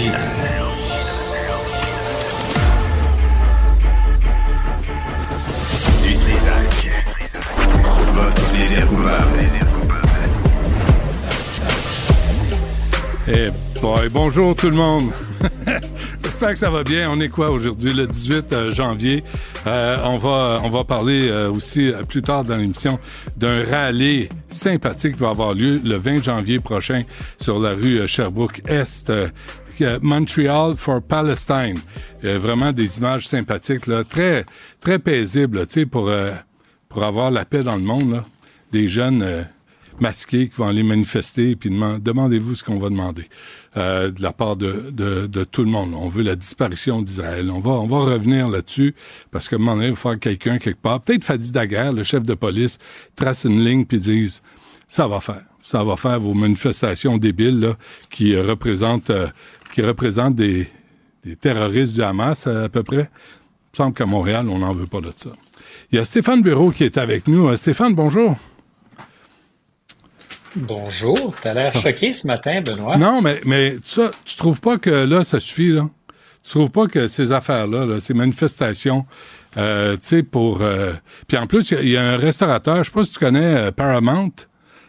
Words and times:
original. 0.00 0.20
Du 6.02 6.14
Trisac. 6.16 6.90
Votre 8.14 8.50
plaisir 8.50 8.86
coupable. 8.88 9.20
Eh 13.28 13.50
boy, 13.80 14.08
bonjour 14.10 14.56
tout 14.56 14.70
le 14.70 14.76
monde. 14.76 15.10
J'espère 16.24 16.50
que 16.50 16.58
ça 16.58 16.70
va 16.70 16.82
bien. 16.82 17.10
On 17.10 17.20
est 17.20 17.28
quoi 17.28 17.50
aujourd'hui, 17.50 17.92
le 17.92 18.06
18 18.06 18.52
euh, 18.52 18.70
janvier? 18.70 19.22
Euh, 19.66 19.98
on 20.04 20.16
va 20.16 20.60
on 20.64 20.70
va 20.70 20.84
parler 20.84 21.28
euh, 21.28 21.50
aussi 21.50 21.92
euh, 21.92 22.02
plus 22.02 22.22
tard 22.22 22.44
dans 22.44 22.56
l'émission 22.56 22.98
d'un 23.36 23.62
rallye 23.64 24.30
sympathique 24.48 25.16
qui 25.16 25.20
va 25.20 25.30
avoir 25.30 25.52
lieu 25.52 25.78
le 25.84 25.96
20 25.96 26.24
janvier 26.24 26.58
prochain 26.58 27.02
sur 27.38 27.58
la 27.58 27.72
rue 27.72 28.00
euh, 28.00 28.06
Sherbrooke-Est. 28.06 29.12
Montreal 30.02 30.74
for 30.76 31.02
Palestine. 31.02 31.78
Euh, 32.24 32.38
vraiment 32.38 32.72
des 32.72 32.98
images 32.98 33.26
sympathiques, 33.28 33.84
très 34.08 34.44
très 34.80 34.98
paisibles, 34.98 35.66
tu 35.66 35.80
sais, 35.80 35.86
pour 35.86 36.08
euh, 36.08 36.32
pour 36.88 37.04
avoir 37.04 37.30
la 37.30 37.44
paix 37.44 37.62
dans 37.62 37.76
le 37.76 37.82
monde. 37.82 38.22
Des 38.72 38.88
jeunes 38.88 39.22
euh, 39.22 39.42
masqués 39.98 40.48
qui 40.48 40.56
vont 40.56 40.68
aller 40.68 40.82
manifester, 40.82 41.56
puis 41.56 41.70
deman- 41.70 41.98
demandez-vous 41.98 42.54
ce 42.54 42.64
qu'on 42.64 42.78
va 42.78 42.88
demander 42.88 43.28
de 43.76 44.22
la 44.22 44.32
part 44.32 44.56
de, 44.56 44.90
de, 44.90 45.44
tout 45.44 45.62
le 45.62 45.70
monde. 45.70 45.92
On 45.94 46.08
veut 46.08 46.22
la 46.24 46.34
disparition 46.34 47.02
d'Israël. 47.02 47.50
On 47.50 47.60
va, 47.60 47.70
on 47.72 47.86
va 47.86 47.98
revenir 47.98 48.48
là-dessus, 48.48 48.94
parce 49.30 49.48
qu'à 49.48 49.56
un 49.56 49.58
moment 49.60 49.74
donné, 49.74 49.88
il 49.88 49.90
va 49.90 49.96
falloir 49.96 50.18
que 50.18 50.28
quelqu'un, 50.30 50.58
quelque 50.58 50.80
part, 50.80 51.00
peut-être 51.02 51.22
Fadi 51.24 51.52
Daguerre, 51.52 51.92
le 51.92 52.02
chef 52.02 52.22
de 52.24 52.34
police, 52.34 52.78
trace 53.14 53.44
une 53.44 53.64
ligne 53.64 53.84
puis 53.84 54.00
dise 54.00 54.42
ça 54.88 55.06
va 55.06 55.20
faire. 55.20 55.42
Ça 55.62 55.84
va 55.84 55.96
faire 55.96 56.18
vos 56.18 56.34
manifestations 56.34 57.16
débiles 57.18 57.74
qui 58.08 58.36
représentent 58.36 59.12
qui 59.72 59.82
représentent 59.82 60.34
des, 60.34 60.68
des 61.24 61.36
terroristes 61.36 61.94
du 61.94 62.02
Hamas 62.02 62.46
à, 62.46 62.68
peu 62.68 62.82
près. 62.82 63.08
Il 63.72 63.72
me 63.72 63.76
semble 63.76 63.94
qu'à 63.94 64.06
Montréal, 64.06 64.46
on 64.48 64.58
n'en 64.58 64.72
veut 64.72 64.86
pas 64.86 65.00
de 65.00 65.12
ça. 65.16 65.30
Il 65.92 65.96
y 65.96 65.98
a 65.98 66.04
Stéphane 66.04 66.42
Bureau 66.42 66.70
qui 66.70 66.84
est 66.84 66.98
avec 66.98 67.28
nous. 67.28 67.48
Euh, 67.48 67.56
Stéphane, 67.56 67.94
bonjour. 67.94 68.36
Bonjour, 70.56 71.32
t'as 71.40 71.54
l'air 71.54 71.74
choqué 71.76 72.12
ce 72.12 72.26
matin, 72.26 72.60
Benoît. 72.60 72.96
Non, 72.96 73.22
mais, 73.22 73.40
mais 73.44 73.76
ça, 73.84 74.10
tu 74.24 74.34
trouves 74.34 74.60
pas 74.60 74.78
que 74.78 74.90
là, 74.90 75.22
ça 75.22 75.38
suffit, 75.38 75.68
là? 75.68 75.88
Tu 76.42 76.50
trouves 76.50 76.70
pas 76.70 76.86
que 76.86 77.06
ces 77.06 77.32
affaires-là, 77.32 77.84
là, 77.86 78.00
ces 78.00 78.14
manifestations, 78.14 79.06
euh, 79.56 79.92
tu 79.94 80.00
sais, 80.06 80.22
pour... 80.24 80.62
euh, 80.62 80.92
Puis 81.28 81.36
en 81.36 81.46
plus, 81.46 81.70
il 81.70 81.74
y 81.74 81.78
a- 81.78 81.82
il 81.82 81.88
y, 81.90 81.96
a 81.96 82.02
un 82.02 82.16
restaurateur, 82.16 82.78
je 82.78 82.84
sais 82.84 82.90
pas 82.90 83.04
si 83.04 83.12
tu 83.12 83.18
connais 83.20 83.56
euh, 83.56 83.70
Paramount. 83.70 84.30
Tu 84.30 84.46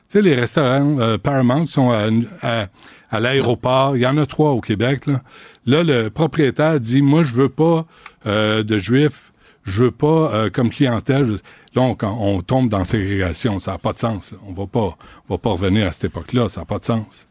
sais, 0.08 0.22
les 0.22 0.34
restaurants 0.34 1.18
Paramount 1.20 1.68
sont 1.68 1.92
à, 1.92 2.08
à, 2.42 2.68
à 3.12 3.20
l'aéroport. 3.20 3.96
Il 3.96 4.02
y 4.02 4.08
en 4.08 4.18
a 4.18 4.26
trois 4.26 4.52
au 4.52 4.62
Québec, 4.62 5.06
là. 5.06 5.22
Le 5.66 6.10
propriétaire 6.10 6.80
dit, 6.80 7.02
moi, 7.02 7.24
je 7.24 7.34
veux 7.34 7.50
pas 7.50 7.86
euh, 8.26 8.64
de 8.64 8.78
juifs, 8.78 9.32
je 9.64 9.84
veux 9.84 9.92
pas 9.92 10.08
euh, 10.34 10.50
comme 10.50 10.70
clientèle. 10.70 11.38
Là, 11.76 11.82
on, 11.82 11.96
on 12.04 12.42
tombe 12.42 12.70
dans 12.70 12.84
ségrégation, 12.84 13.60
ça 13.60 13.74
n'a 13.74 13.78
pas 13.78 13.94
de 13.94 14.00
sens. 14.00 14.34
On 14.48 14.54
va 14.54 14.66
pas, 14.66 14.98
va 15.30 15.38
pas 15.38 15.52
revenir 15.52 15.88
à 15.88 15.92
cette 15.92 16.06
époque-là, 16.06 16.50
ça 16.50 16.62
n'a 16.62 16.66
pas 16.66 16.80
de 16.80 16.86
sens. 16.86 17.28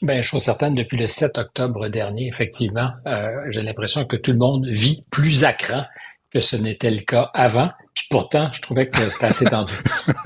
Ben, 0.00 0.22
je 0.22 0.28
suis 0.28 0.40
certaine, 0.40 0.76
depuis 0.76 0.96
le 0.96 1.08
7 1.08 1.38
octobre 1.38 1.88
dernier, 1.88 2.28
effectivement, 2.28 2.90
euh, 3.06 3.46
j'ai 3.48 3.62
l'impression 3.62 4.04
que 4.04 4.16
tout 4.16 4.30
le 4.30 4.38
monde 4.38 4.64
vit 4.66 5.02
plus 5.10 5.44
à 5.44 5.52
cran 5.52 5.84
que 6.32 6.40
ce 6.40 6.56
n'était 6.56 6.90
le 6.90 7.00
cas 7.00 7.30
avant. 7.34 7.70
Puis 7.94 8.06
pourtant, 8.10 8.50
je 8.52 8.60
trouvais 8.60 8.86
que 8.86 9.08
c'était 9.10 9.26
assez 9.26 9.44
tendu. 9.46 9.72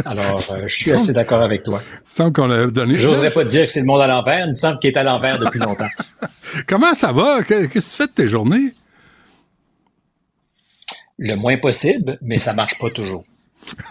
Alors, 0.05 0.43
euh, 0.53 0.63
je 0.67 0.75
suis 0.75 0.93
assez 0.93 1.13
d'accord 1.13 1.43
avec 1.43 1.63
toi. 1.63 1.81
Il 2.09 2.13
semble 2.13 2.33
qu'on 2.33 2.51
a 2.51 2.67
donné. 2.67 2.99
J'oserais 2.99 3.31
pas 3.31 3.45
te 3.45 3.49
dire 3.49 3.67
que 3.67 3.73
c'est 3.73 3.81
le 3.81 3.87
monde 3.87 4.01
à 4.03 4.07
l'envers. 4.07 4.45
Il 4.47 4.49
me 4.49 4.55
semble 4.55 4.79
qu'il 4.81 4.91
est 4.91 4.97
à 4.97 5.05
l'envers 5.05 5.39
depuis 5.39 5.61
longtemps. 5.61 5.87
Comment 6.67 6.95
ça 6.95 7.13
va? 7.13 7.43
Que- 7.43 7.67
Qu'est-ce 7.67 7.87
que 7.87 7.91
tu 7.93 7.97
fais 8.03 8.07
de 8.09 8.13
tes 8.13 8.29
journées? 8.29 8.75
Le 11.19 11.37
moins 11.37 11.57
possible, 11.59 12.19
mais 12.21 12.39
ça 12.39 12.53
marche 12.53 12.79
pas 12.79 12.91
toujours. 12.91 13.25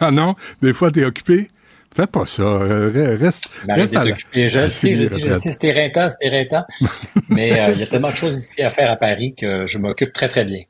Ah 0.01 0.11
non, 0.11 0.35
des 0.61 0.73
fois, 0.73 0.91
t'es 0.91 1.05
occupé? 1.05 1.47
Fais 1.95 2.07
pas 2.07 2.25
ça. 2.25 2.41
euh, 2.43 2.91
re- 2.91 3.17
Reste, 3.21 3.49
à 3.69 3.77
la- 3.77 4.11
occupé. 4.11 4.49
Je 4.49 4.57
à 4.57 4.61
le 4.61 4.65
la 4.67 4.69
sais, 4.69 4.95
je 4.95 5.01
le 5.03 5.07
sais, 5.07 5.19
je 5.21 5.31
sais, 5.33 5.51
c'est 5.51 5.63
éreintant, 5.67 6.07
c'est 6.09 6.27
éreintant. 6.27 6.63
Mais 7.29 7.57
euh, 7.57 7.71
il 7.73 7.79
y 7.79 7.83
a 7.83 7.85
tellement 7.87 8.11
de 8.11 8.15
choses 8.15 8.37
ici 8.37 8.61
à 8.61 8.69
faire 8.69 8.91
à 8.91 8.97
Paris 8.97 9.33
que 9.33 9.65
je 9.65 9.77
m'occupe 9.77 10.11
très, 10.11 10.27
très 10.27 10.43
bien. 10.43 10.61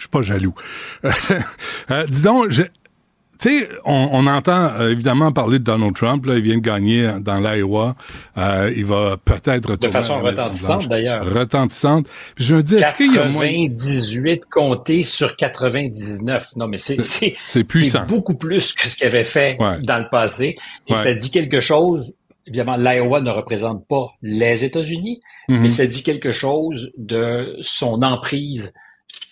Je 0.00 0.04
suis 0.04 0.08
pas 0.10 0.22
jaloux. 0.22 0.54
Euh, 1.90 2.06
dis 2.08 2.22
donc, 2.22 2.50
je- 2.50 2.62
tu 2.62 3.48
sais, 3.60 3.68
on, 3.84 4.08
on 4.12 4.26
entend 4.26 4.70
euh, 4.78 4.90
évidemment 4.90 5.32
parler 5.32 5.58
de 5.58 5.64
Donald 5.64 5.94
Trump. 5.94 6.24
Là, 6.26 6.36
il 6.36 6.42
vient 6.42 6.56
de 6.56 6.62
gagner 6.62 7.10
dans 7.20 7.38
l'Iowa. 7.40 7.96
Euh, 8.38 8.72
il 8.76 8.84
va 8.84 9.16
peut-être 9.16 9.70
retourner 9.70 9.92
façon 9.92 10.20
retentissante, 10.20 10.88
d'ailleurs. 10.88 11.24
Retentissante. 11.26 12.06
Puis 12.34 12.44
je 12.44 12.54
me 12.54 12.62
dis, 12.62 12.76
est-ce 12.76 12.94
qu'il 12.94 13.14
y 13.14 13.18
a 13.18 13.24
moyen... 13.26 13.68
98 13.68 14.42
comptés 14.50 15.02
sur 15.02 15.36
99. 15.36 16.48
Non, 16.56 16.68
mais 16.68 16.76
c'est 16.76 17.00
c'est 17.00 17.32
C'est 17.36 17.64
puissant. 17.64 18.04
c'est 18.06 18.14
beaucoup 18.14 18.34
plus 18.36 18.72
que 18.74 18.86
ce 18.88 18.96
qu'il 18.96 19.06
avait 19.06 19.24
fait 19.24 19.56
Ouais. 19.58 19.78
dans 19.82 19.98
le 19.98 20.08
passé. 20.10 20.54
Et 20.86 20.92
Ouais. 20.92 20.98
ça 20.98 21.12
dit 21.14 21.30
quelque 21.30 21.60
chose. 21.60 22.16
Évidemment, 22.46 22.76
l'Iowa 22.76 23.20
ne 23.22 23.30
représente 23.30 23.86
pas 23.86 24.08
les 24.22 24.64
États-Unis, 24.64 25.20
Mhm. 25.48 25.60
mais 25.62 25.68
ça 25.68 25.86
dit 25.86 26.02
quelque 26.02 26.30
chose 26.32 26.90
de 26.98 27.56
son 27.60 28.02
emprise 28.02 28.72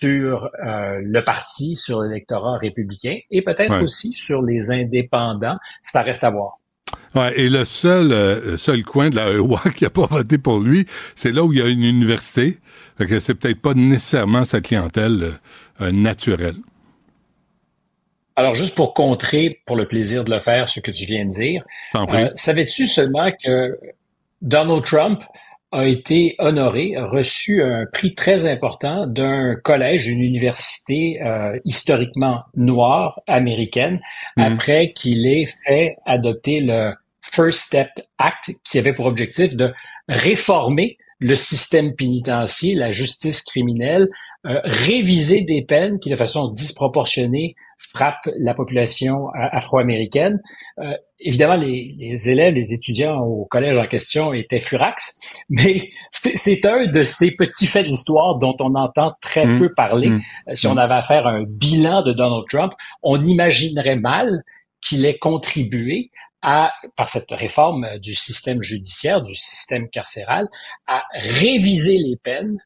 sur 0.01 0.51
euh, 0.65 1.01
le 1.03 1.25
parti, 1.25 1.77
sur 1.77 2.03
l'électorat 2.03 2.59
républicain 2.59 3.19
et 3.31 3.43
peut-être 3.43 3.73
Ouais. 3.77 3.83
aussi 3.83 4.13
sur 4.13 4.43
les 4.43 4.71
indépendants. 4.71 5.59
Ça 5.83 6.03
reste 6.03 6.25
à 6.25 6.31
voir. 6.31 6.59
Ouais, 7.15 7.39
et 7.41 7.49
le 7.49 7.65
seul, 7.65 8.13
euh, 8.13 8.57
seul 8.57 8.85
coin 8.85 9.11
de 9.11 9.17
l'Iowa 9.17 9.61
qui 9.75 9.85
a 9.87 9.91
pas 9.91 10.07
voté 10.07 10.39
pour 10.39 10.61
lui, 10.61 10.87
c'est 11.15 11.33
là 11.33 11.43
où 11.43 11.53
il 11.53 11.59
y 11.59 11.63
a 11.63 11.67
une 11.67 11.83
université. 11.83 12.59
Fait 12.99 13.07
que 13.07 13.19
c'est 13.19 13.35
peut-être 13.35 13.61
pas 13.61 13.75
nécessairement 13.75 14.45
sa 14.45 14.61
clientèle 14.61 15.39
euh, 15.81 15.91
naturelle. 15.93 16.57
Alors, 18.37 18.55
juste 18.55 18.75
pour 18.77 18.95
contrer, 18.95 19.61
pour 19.67 19.75
le 19.77 19.89
plaisir 19.89 20.25
de 20.25 20.31
le 20.31 20.39
faire, 20.39 20.69
ce 20.69 20.81
que 20.81 20.91
tu 20.93 21.07
viens 21.07 21.25
de 21.25 21.31
dire. 21.31 21.65
Euh, 21.97 22.31
Savais-tu 22.37 22.87
seulement 22.87 23.31
que 23.45 23.77
Donald 24.43 24.85
Trump 24.85 25.23
a 25.71 25.87
été 25.87 26.35
honoré, 26.39 26.97
a 26.97 27.07
reçu 27.07 27.63
un 27.63 27.85
prix 27.93 28.15
très 28.15 28.47
important 28.47 29.07
d'un 29.07 29.55
collège, 29.57 30.07
une 30.09 30.23
université 30.23 31.21
euh, 31.23 31.59
historiquement 31.65 32.43
noire 32.57 33.21
américaine, 33.27 34.01
Mhm. 34.37 34.45
après 34.45 34.93
qu'il 34.95 35.27
ait 35.27 35.49
fait 35.67 35.97
adopter 36.07 36.61
le 36.61 36.93
First 37.23 37.61
Step 37.61 37.89
Act, 38.19 38.53
qui 38.65 38.79
avait 38.79 38.95
pour 38.95 39.07
objectif 39.07 39.55
de 39.57 39.73
réformer 40.09 40.97
le 41.21 41.35
système 41.35 41.95
pénitentiaire, 41.95 42.79
la 42.79 42.91
justice 42.91 43.43
criminelle, 43.43 44.09
euh, 44.47 44.61
réviser 44.65 45.43
des 45.43 45.63
peines 45.63 45.99
qui, 45.99 46.09
de 46.11 46.17
façon 46.17 46.49
disproportionnée, 46.49 47.57
frappent 47.79 48.29
la 48.39 48.55
population 48.55 49.29
afro-américaine. 49.35 50.41
Euh, 50.79 50.93
évidemment, 51.21 51.57
les, 51.57 51.95
les 51.99 52.31
élèves, 52.31 52.55
les 52.55 52.75
étudiants 52.75 53.21
au 53.21 53.45
collège 53.47 53.79
en 53.79 53.87
question 53.87 54.33
étaient 54.33 54.61
furax, 54.61 55.19
mais 55.49 55.91
c'est 56.11 56.65
un 56.67 56.87
de 56.87 57.03
ces 57.03 57.31
petits 57.33 57.67
faits 57.67 57.87
de 57.87 57.91
l'histoire 57.91 58.39
dont 58.39 58.57
on 58.61 58.75
entend 58.75 59.15
très 59.21 59.47
Mm. 59.47 59.59
peu 59.59 59.73
parler. 59.75 60.11
Mm. 60.11 60.21
Euh, 60.49 60.55
Si 60.55 60.67
on 60.67 60.77
avait 60.77 60.95
à 60.95 61.03
faire 61.03 61.27
un 61.27 61.45
bilan 61.45 62.03
de 62.03 62.13
Donald 62.13 62.45
Trump, 62.49 62.73
on 63.03 63.21
imaginerait 63.23 63.97
mal 63.97 64.43
qu'il 64.81 65.05
ait 65.07 65.19
contribué 65.19 66.09
à, 66.43 66.73
par 66.97 67.09
cette 67.09 67.31
réforme 67.31 67.99
du 67.99 68.15
système 68.15 68.63
judiciaire, 68.63 69.23
du 69.23 69.35
système 69.35 69.89
carcéral, 69.89 70.47
à 70.87 71.03
réviser 71.15 71.99
les 71.99 72.17
peines 72.17 72.57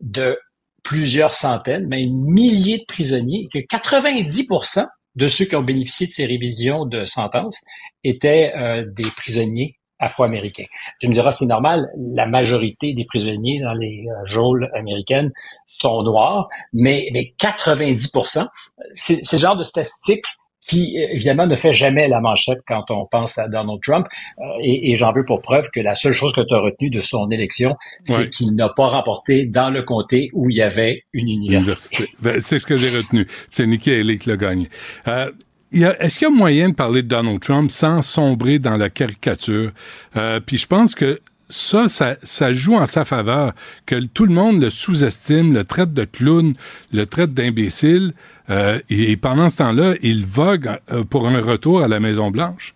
de 0.00 0.38
plusieurs 0.82 1.34
centaines, 1.34 1.86
même 1.86 2.10
milliers 2.10 2.78
de 2.78 2.84
prisonniers, 2.86 3.44
et 3.44 3.62
que 3.62 3.76
90% 3.76 4.86
de 5.16 5.28
ceux 5.28 5.44
qui 5.44 5.56
ont 5.56 5.62
bénéficié 5.62 6.06
de 6.06 6.12
ces 6.12 6.26
révisions 6.26 6.86
de 6.86 7.04
sentence 7.04 7.60
étaient 8.04 8.52
euh, 8.62 8.84
des 8.86 9.10
prisonniers 9.16 9.76
afro-américains. 9.98 10.64
Tu 10.98 11.08
me 11.08 11.12
diras, 11.12 11.32
c'est 11.32 11.46
normal, 11.46 11.86
la 11.96 12.26
majorité 12.26 12.94
des 12.94 13.04
prisonniers 13.04 13.60
dans 13.60 13.74
les 13.74 14.06
euh, 14.08 14.24
geôles 14.24 14.68
américaines 14.74 15.30
sont 15.66 16.02
noirs, 16.02 16.48
mais, 16.72 17.08
mais 17.12 17.34
90%, 17.38 18.46
c'est 18.92 19.18
c'est 19.22 19.36
le 19.36 19.42
genre 19.42 19.56
de 19.56 19.64
statistique 19.64 20.24
qui, 20.66 20.96
évidemment, 20.96 21.46
ne 21.46 21.56
fait 21.56 21.72
jamais 21.72 22.06
la 22.08 22.20
manchette 22.20 22.60
quand 22.66 22.84
on 22.90 23.06
pense 23.06 23.38
à 23.38 23.48
Donald 23.48 23.80
Trump. 23.82 24.06
Euh, 24.38 24.42
et 24.62 24.90
et 24.90 24.94
j'en 24.96 25.12
veux 25.12 25.24
pour 25.24 25.40
preuve 25.42 25.68
que 25.72 25.80
la 25.80 25.94
seule 25.94 26.12
chose 26.12 26.32
que 26.32 26.42
tu 26.42 26.54
as 26.54 26.58
retenue 26.60 26.90
de 26.90 27.00
son 27.00 27.30
élection, 27.30 27.76
c'est 28.04 28.16
Ouais. 28.16 28.30
qu'il 28.30 28.54
n'a 28.54 28.68
pas 28.68 28.86
remporté 28.88 29.46
dans 29.46 29.70
le 29.70 29.82
comté 29.82 30.30
où 30.32 30.50
il 30.50 30.56
y 30.56 30.62
avait 30.62 31.04
une 31.12 31.28
université. 31.28 31.96
Université. 31.96 32.16
Ben, 32.20 32.40
c'est 32.40 32.58
ce 32.58 32.66
que 32.66 32.76
j'ai 32.76 32.90
retenu. 32.96 33.26
C'est 33.50 33.66
Nikki 33.66 33.90
Haley 33.92 34.18
qui 34.18 34.28
l'a 34.28 34.36
gagné. 34.36 34.68
Euh, 35.08 35.30
Est-ce 35.72 36.18
qu'il 36.18 36.28
y 36.28 36.30
a 36.30 36.34
moyen 36.34 36.68
de 36.70 36.74
parler 36.74 37.02
de 37.02 37.08
Donald 37.08 37.38
Trump 37.40 37.70
sans 37.70 38.02
sombrer 38.02 38.58
dans 38.58 38.76
la 38.76 38.90
caricature? 38.90 39.70
Euh, 40.16 40.40
puis 40.44 40.58
je 40.58 40.66
pense 40.66 40.94
que 40.96 41.20
ça, 41.50 41.88
ça, 41.88 42.16
ça 42.22 42.52
joue 42.52 42.74
en 42.74 42.86
sa 42.86 43.04
faveur, 43.04 43.52
que 43.86 43.96
tout 44.06 44.24
le 44.24 44.32
monde 44.32 44.62
le 44.62 44.70
sous-estime, 44.70 45.52
le 45.52 45.64
traite 45.64 45.92
de 45.92 46.04
clown, 46.04 46.54
le 46.92 47.06
traite 47.06 47.34
d'imbécile, 47.34 48.14
euh, 48.48 48.78
et, 48.88 49.12
et 49.12 49.16
pendant 49.16 49.50
ce 49.50 49.58
temps-là, 49.58 49.94
il 50.02 50.24
vogue 50.24 50.70
euh, 50.90 51.04
pour 51.04 51.28
un 51.28 51.40
retour 51.40 51.82
à 51.82 51.88
la 51.88 52.00
Maison-Blanche. 52.00 52.74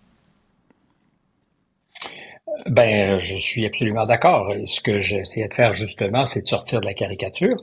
Ben, 2.67 3.19
je 3.19 3.35
suis 3.35 3.63
absolument 3.63 4.05
d'accord. 4.05 4.51
Ce 4.63 4.81
que 4.81 4.97
j'essayais 4.97 5.47
de 5.47 5.53
faire 5.53 5.73
justement, 5.73 6.25
c'est 6.25 6.41
de 6.41 6.47
sortir 6.47 6.81
de 6.81 6.85
la 6.85 6.95
caricature, 6.95 7.55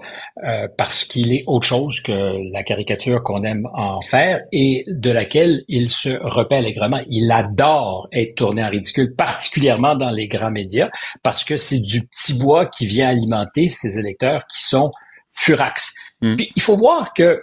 euh, 0.45 0.69
parce 0.79 1.05
qu'il 1.05 1.33
est 1.33 1.43
autre 1.49 1.67
chose 1.67 2.01
que 2.01 2.53
la 2.53 2.63
caricature 2.63 3.21
qu'on 3.25 3.43
aime 3.43 3.69
en 3.75 4.01
faire 4.01 4.43
et 4.53 4.85
de 4.87 5.11
laquelle 5.11 5.65
il 5.67 5.91
se 5.91 6.11
repère 6.23 6.59
allègrement. 6.59 7.01
Il 7.09 7.33
adore 7.33 8.07
être 8.13 8.37
tourné 8.37 8.63
en 8.65 8.71
ridicule, 8.71 9.17
particulièrement 9.17 9.97
dans 9.97 10.11
les 10.11 10.29
grands 10.29 10.53
médias, 10.53 10.89
parce 11.25 11.45
que 11.45 11.57
c'est 11.57 11.81
du 11.81 12.07
petit 12.07 12.39
bois 12.39 12.67
qui 12.67 12.87
vient 12.87 13.09
alimenter 13.09 13.67
ces 13.67 13.99
électeurs 13.99 14.45
qui 14.55 14.63
sont 14.63 14.93
furax. 15.33 15.93
Mm. 16.21 16.37
Puis, 16.37 16.53
il 16.55 16.63
faut 16.63 16.77
voir 16.77 17.13
que 17.13 17.43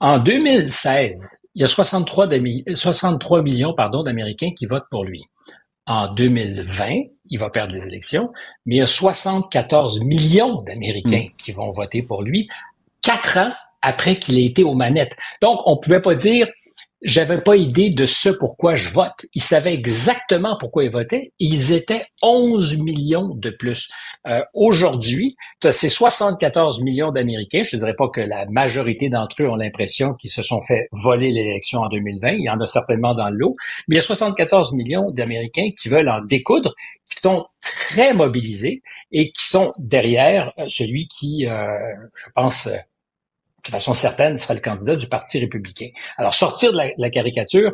en 0.00 0.18
2016, 0.18 1.38
il 1.54 1.62
y 1.62 1.64
a 1.64 1.66
63, 1.66 2.28
63 2.74 3.42
millions 3.42 3.72
pardon, 3.74 4.02
d'Américains 4.02 4.50
qui 4.54 4.66
votent 4.66 4.88
pour 4.90 5.04
lui 5.04 5.24
en 5.90 6.06
2020, 6.14 7.02
il 7.30 7.38
va 7.40 7.50
perdre 7.50 7.74
les 7.74 7.84
élections, 7.88 8.30
mais 8.64 8.76
il 8.76 8.78
y 8.78 8.82
a 8.82 8.86
74 8.86 10.04
millions 10.04 10.62
d'Américains 10.62 11.26
hmm. 11.28 11.36
qui 11.36 11.50
vont 11.50 11.70
voter 11.70 12.02
pour 12.02 12.22
lui 12.22 12.48
quatre 13.02 13.38
ans 13.38 13.52
après 13.82 14.16
qu'il 14.16 14.38
ait 14.38 14.44
été 14.44 14.62
aux 14.62 14.74
manettes. 14.74 15.16
Donc, 15.42 15.58
on 15.66 15.76
pouvait 15.78 16.00
pas 16.00 16.14
dire 16.14 16.46
j'avais 17.02 17.40
pas 17.40 17.56
idée 17.56 17.90
de 17.90 18.04
ce 18.06 18.28
pourquoi 18.28 18.74
je 18.74 18.90
vote. 18.90 19.26
Ils 19.34 19.42
savaient 19.42 19.74
exactement 19.74 20.56
pourquoi 20.58 20.84
ils 20.84 20.90
votaient. 20.90 21.32
Ils 21.38 21.72
étaient 21.72 22.04
11 22.22 22.78
millions 22.78 23.34
de 23.34 23.50
plus. 23.50 23.88
Euh, 24.26 24.40
Aujourd'hui, 24.54 25.36
tu 25.60 25.72
ces 25.72 25.88
74 25.88 26.82
millions 26.82 27.10
d'Américains. 27.10 27.62
Je 27.62 27.76
ne 27.76 27.80
dirais 27.80 27.94
pas 27.94 28.08
que 28.08 28.20
la 28.20 28.46
majorité 28.46 29.08
d'entre 29.08 29.42
eux 29.42 29.48
ont 29.48 29.56
l'impression 29.56 30.14
qu'ils 30.14 30.30
se 30.30 30.42
sont 30.42 30.60
fait 30.60 30.88
voler 30.92 31.32
l'élection 31.32 31.80
en 31.80 31.88
2020. 31.88 32.32
Il 32.32 32.44
y 32.44 32.50
en 32.50 32.60
a 32.60 32.66
certainement 32.66 33.12
dans 33.12 33.30
le 33.30 33.36
lot. 33.36 33.56
Mais 33.88 33.94
il 33.94 33.98
y 33.98 34.00
a 34.00 34.02
74 34.02 34.72
millions 34.72 35.10
d'Américains 35.10 35.70
qui 35.80 35.88
veulent 35.88 36.08
en 36.08 36.22
découdre, 36.24 36.74
qui 37.08 37.20
sont 37.22 37.46
très 37.60 38.12
mobilisés 38.14 38.82
et 39.12 39.32
qui 39.32 39.46
sont 39.46 39.72
derrière 39.78 40.52
euh, 40.58 40.64
celui 40.68 41.06
qui, 41.06 41.46
euh, 41.46 41.72
je 42.14 42.26
pense, 42.34 42.68
de 43.64 43.70
façon 43.70 43.94
certaine, 43.94 44.38
sera 44.38 44.54
le 44.54 44.60
candidat 44.60 44.96
du 44.96 45.08
Parti 45.08 45.38
républicain. 45.38 45.88
Alors, 46.16 46.34
sortir 46.34 46.72
de 46.72 46.78
la, 46.96 47.10
caricature, 47.10 47.72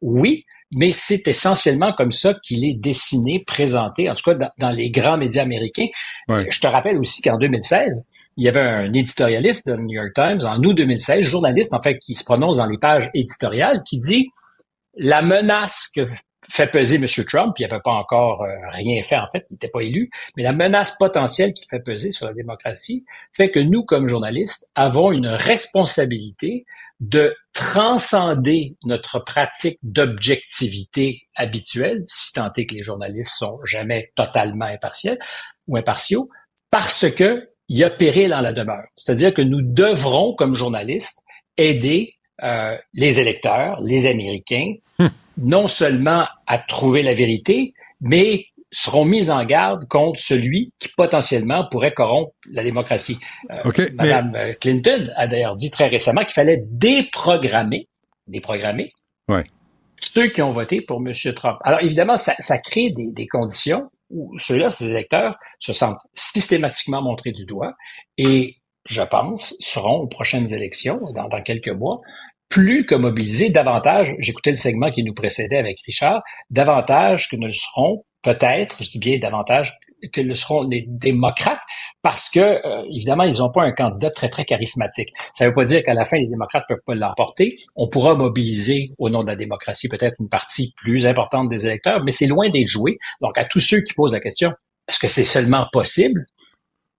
oui, 0.00 0.44
mais 0.74 0.92
c'est 0.92 1.26
essentiellement 1.28 1.92
comme 1.92 2.10
ça 2.12 2.34
qu'il 2.34 2.64
est 2.64 2.74
dessiné, 2.74 3.42
présenté, 3.46 4.10
en 4.10 4.14
tout 4.14 4.30
cas 4.30 4.50
dans, 4.58 4.70
les 4.70 4.90
grands 4.90 5.18
médias 5.18 5.42
américains. 5.42 5.88
Je 6.28 6.60
te 6.60 6.66
rappelle 6.66 6.98
aussi 6.98 7.22
qu'en 7.22 7.38
2016, 7.38 8.04
il 8.36 8.44
y 8.44 8.48
avait 8.48 8.60
un 8.60 8.92
éditorialiste 8.92 9.68
de 9.68 9.76
New 9.76 9.94
York 9.94 10.12
Times, 10.14 10.40
en 10.44 10.62
août 10.62 10.74
2016, 10.74 11.22
journaliste 11.22 11.74
en 11.74 11.82
fait, 11.82 11.98
qui 11.98 12.14
se 12.14 12.22
prononce 12.22 12.58
dans 12.58 12.66
les 12.66 12.78
pages 12.78 13.10
éditoriales, 13.12 13.82
qui 13.88 13.98
dit 13.98 14.28
la 14.96 15.22
menace 15.22 15.88
que 15.94 16.02
fait 16.50 16.66
peser 16.68 16.96
M. 16.96 17.06
Trump, 17.26 17.54
il 17.58 17.66
n'avait 17.66 17.80
pas 17.82 17.92
encore 17.92 18.42
euh, 18.42 18.54
rien 18.72 19.00
fait 19.02 19.16
en 19.16 19.26
fait, 19.26 19.46
il 19.50 19.54
n'était 19.54 19.68
pas 19.68 19.82
élu, 19.82 20.10
mais 20.36 20.42
la 20.42 20.52
menace 20.52 20.96
potentielle 20.98 21.52
qui 21.52 21.66
fait 21.68 21.80
peser 21.80 22.10
sur 22.10 22.26
la 22.26 22.32
démocratie 22.32 23.04
fait 23.36 23.50
que 23.50 23.60
nous, 23.60 23.84
comme 23.84 24.06
journalistes, 24.06 24.70
avons 24.74 25.12
une 25.12 25.26
responsabilité 25.26 26.64
de 27.00 27.36
transcender 27.52 28.76
notre 28.84 29.20
pratique 29.20 29.78
d'objectivité 29.82 31.22
habituelle, 31.36 32.00
si 32.06 32.32
tant 32.32 32.50
est 32.56 32.66
que 32.66 32.74
les 32.74 32.82
journalistes 32.82 33.36
sont 33.36 33.58
jamais 33.64 34.12
totalement 34.16 34.64
impartiels 34.64 35.18
ou 35.66 35.76
impartiaux, 35.76 36.28
parce 36.70 37.10
que 37.10 37.48
il 37.68 37.76
y 37.76 37.84
a 37.84 37.90
péril 37.90 38.32
en 38.32 38.40
la 38.40 38.54
demeure. 38.54 38.86
C'est-à-dire 38.96 39.34
que 39.34 39.42
nous 39.42 39.60
devrons, 39.62 40.34
comme 40.34 40.54
journalistes, 40.54 41.20
aider 41.58 42.14
euh, 42.42 42.76
les 42.94 43.20
électeurs, 43.20 43.78
les 43.80 44.06
Américains, 44.06 44.74
hum. 44.98 45.10
Non 45.38 45.66
seulement 45.66 46.26
à 46.46 46.58
trouver 46.58 47.02
la 47.02 47.14
vérité, 47.14 47.72
mais 48.00 48.46
seront 48.70 49.04
mis 49.04 49.30
en 49.30 49.44
garde 49.44 49.88
contre 49.88 50.20
celui 50.20 50.72
qui 50.78 50.88
potentiellement 50.94 51.66
pourrait 51.70 51.94
corrompre 51.94 52.32
la 52.50 52.62
démocratie. 52.62 53.18
Euh, 53.50 53.88
Madame 53.94 54.34
euh, 54.34 54.52
Clinton 54.60 55.10
a 55.16 55.26
d'ailleurs 55.26 55.56
dit 55.56 55.70
très 55.70 55.88
récemment 55.88 56.22
qu'il 56.22 56.34
fallait 56.34 56.62
déprogrammer, 56.66 57.88
déprogrammer 58.26 58.92
ceux 60.00 60.28
qui 60.28 60.42
ont 60.42 60.52
voté 60.52 60.80
pour 60.80 61.02
M. 61.04 61.12
Trump. 61.34 61.58
Alors 61.64 61.82
évidemment, 61.82 62.16
ça, 62.16 62.58
crée 62.58 62.90
des, 62.90 63.10
des 63.10 63.26
conditions 63.26 63.90
où 64.10 64.38
ceux-là, 64.38 64.70
ces 64.70 64.88
électeurs, 64.88 65.36
se 65.58 65.72
sentent 65.72 66.00
systématiquement 66.14 67.02
montrés 67.02 67.32
du 67.32 67.44
doigt 67.46 67.74
et 68.16 68.58
je 68.88 69.02
pense, 69.02 69.54
seront 69.60 69.98
aux 69.98 70.06
prochaines 70.06 70.52
élections, 70.52 71.00
dans, 71.14 71.28
quelques 71.42 71.68
mois, 71.68 71.98
plus 72.48 72.86
que 72.86 72.94
mobilisés 72.94 73.50
davantage, 73.50 74.14
j'écoutais 74.18 74.50
le 74.50 74.56
segment 74.56 74.90
qui 74.90 75.02
nous 75.02 75.14
précédait 75.14 75.58
avec 75.58 75.80
Richard, 75.84 76.22
davantage 76.50 77.28
que 77.28 77.36
ne 77.36 77.46
le 77.46 77.52
seront 77.52 78.04
peut-être, 78.22 78.82
je 78.82 78.90
dis 78.90 78.98
bien 78.98 79.18
davantage 79.18 79.78
que 80.12 80.20
le 80.20 80.34
seront 80.34 80.62
les 80.62 80.84
démocrates, 80.86 81.60
parce 82.02 82.30
que 82.30 82.38
euh, 82.38 82.84
évidemment 82.94 83.24
ils 83.24 83.38
n'ont 83.38 83.50
pas 83.50 83.64
un 83.64 83.72
candidat 83.72 84.10
très 84.10 84.28
très 84.28 84.44
charismatique. 84.44 85.08
Ça 85.32 85.44
ne 85.44 85.50
veut 85.50 85.54
pas 85.54 85.64
dire 85.64 85.82
qu'à 85.82 85.94
la 85.94 86.04
fin 86.04 86.18
les 86.18 86.28
démocrates 86.28 86.64
peuvent 86.68 86.82
pas 86.86 86.94
l'emporter. 86.94 87.56
On 87.74 87.88
pourra 87.88 88.14
mobiliser 88.14 88.92
au 88.98 89.10
nom 89.10 89.22
de 89.22 89.28
la 89.28 89.36
démocratie 89.36 89.88
peut-être 89.88 90.14
une 90.20 90.28
partie 90.28 90.72
plus 90.76 91.06
importante 91.06 91.48
des 91.48 91.66
électeurs, 91.66 92.04
mais 92.04 92.12
c'est 92.12 92.26
loin 92.26 92.48
d'être 92.48 92.68
joué. 92.68 92.98
Donc 93.20 93.36
à 93.38 93.44
tous 93.44 93.60
ceux 93.60 93.80
qui 93.80 93.92
posent 93.94 94.12
la 94.12 94.20
question, 94.20 94.52
est-ce 94.88 95.00
que 95.00 95.08
c'est 95.08 95.24
seulement 95.24 95.66
possible? 95.72 96.26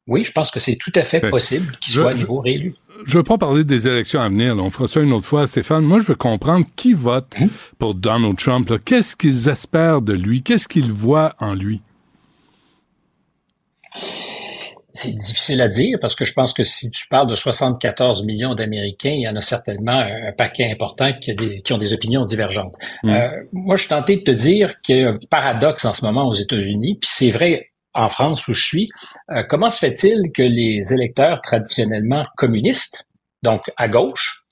Oui, 0.08 0.24
je 0.24 0.32
pense 0.32 0.52
que 0.52 0.60
c'est 0.60 0.76
tout 0.76 0.92
à 0.96 1.04
fait 1.04 1.22
possible 1.22 1.78
qu'il 1.78 1.94
soit 1.94 2.12
à 2.12 2.14
nouveau 2.14 2.42
réélu. 2.42 2.76
Je 3.06 3.14
ne 3.14 3.20
veux 3.20 3.24
pas 3.24 3.38
parler 3.38 3.64
des 3.64 3.88
élections 3.88 4.20
à 4.20 4.30
venir. 4.30 4.58
On 4.58 4.70
fera 4.70 4.88
ça 4.88 5.00
une 5.00 5.14
autre 5.14 5.26
fois, 5.26 5.48
Stéphane. 5.48 5.84
Moi, 5.84 6.00
je 6.00 6.08
veux 6.08 6.16
comprendre 6.16 6.66
qui 6.76 6.94
vote 6.94 7.34
hein? 7.40 7.48
pour 7.78 7.96
Donald 7.96 8.38
Trump. 8.38 8.72
Qu'est-ce 8.84 9.16
qu'ils 9.16 9.48
espèrent 9.48 10.02
de 10.02 10.14
lui? 10.14 10.42
Qu'est-ce 10.42 10.68
qu'ils 10.68 10.92
voient 10.92 11.34
en 11.40 11.54
lui? 11.54 11.82
C'est 14.92 15.16
difficile 15.16 15.62
à 15.62 15.70
dire 15.70 15.98
parce 16.02 16.16
que 16.16 16.26
je 16.26 16.34
pense 16.34 16.52
que 16.52 16.64
si 16.64 16.92
tu 16.92 17.08
parles 17.08 17.30
de 17.30 17.36
74 17.36 18.26
millions 18.26 18.54
d'Américains, 18.54 19.12
il 19.12 19.22
y 19.22 19.30
en 19.30 19.36
a 19.36 19.42
certainement 19.42 20.00
un 20.00 20.34
paquet 20.34 20.70
important 20.70 21.14
qui, 21.14 21.34
ont 21.72 21.78
des 21.78 21.94
opinions 21.94 22.26
divergentes. 22.26 22.76
Mmh. 23.04 23.10
Euh, 23.10 23.30
moi, 23.54 23.78
je 23.78 23.82
suis 23.82 23.90
tenté 23.90 24.18
de 24.18 24.24
te 24.24 24.32
dire 24.32 24.82
qu'il 24.82 24.98
y 24.98 25.04
a 25.04 25.12
un 25.12 25.20
paradoxe 25.30 25.86
en 25.86 25.94
ce 25.94 26.04
moment 26.04 26.28
aux 26.28 26.34
États-Unis, 26.34 26.98
puis 27.00 27.10
c'est 27.10 27.32
vrai 27.32 27.69
en 28.00 28.10
France 28.10 28.48
où 28.48 28.54
je 28.54 28.64
suis, 28.64 28.90
euh, 29.32 29.44
comment 29.44 29.70
se 29.70 29.80
fait-il 29.80 30.32
que 30.34 30.42
les 30.42 30.94
électeurs 30.94 31.42
traditionnellement 31.42 32.24
communistes, 32.38 33.06
donc 33.44 33.62
à 33.78 33.88
gauche, 33.88 34.44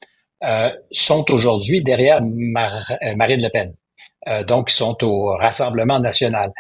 euh, 0.44 0.70
sont 0.92 1.26
aujourd'hui 1.32 1.82
derrière 1.82 2.18
euh, 2.18 3.16
Marine 3.16 3.42
Le 3.42 3.50
Pen? 3.50 3.72
donc, 4.46 4.72
ils 4.72 4.75
sont 4.75 4.98
au 5.06 5.38
Rassemblement 5.38 6.00
national? 6.00 6.51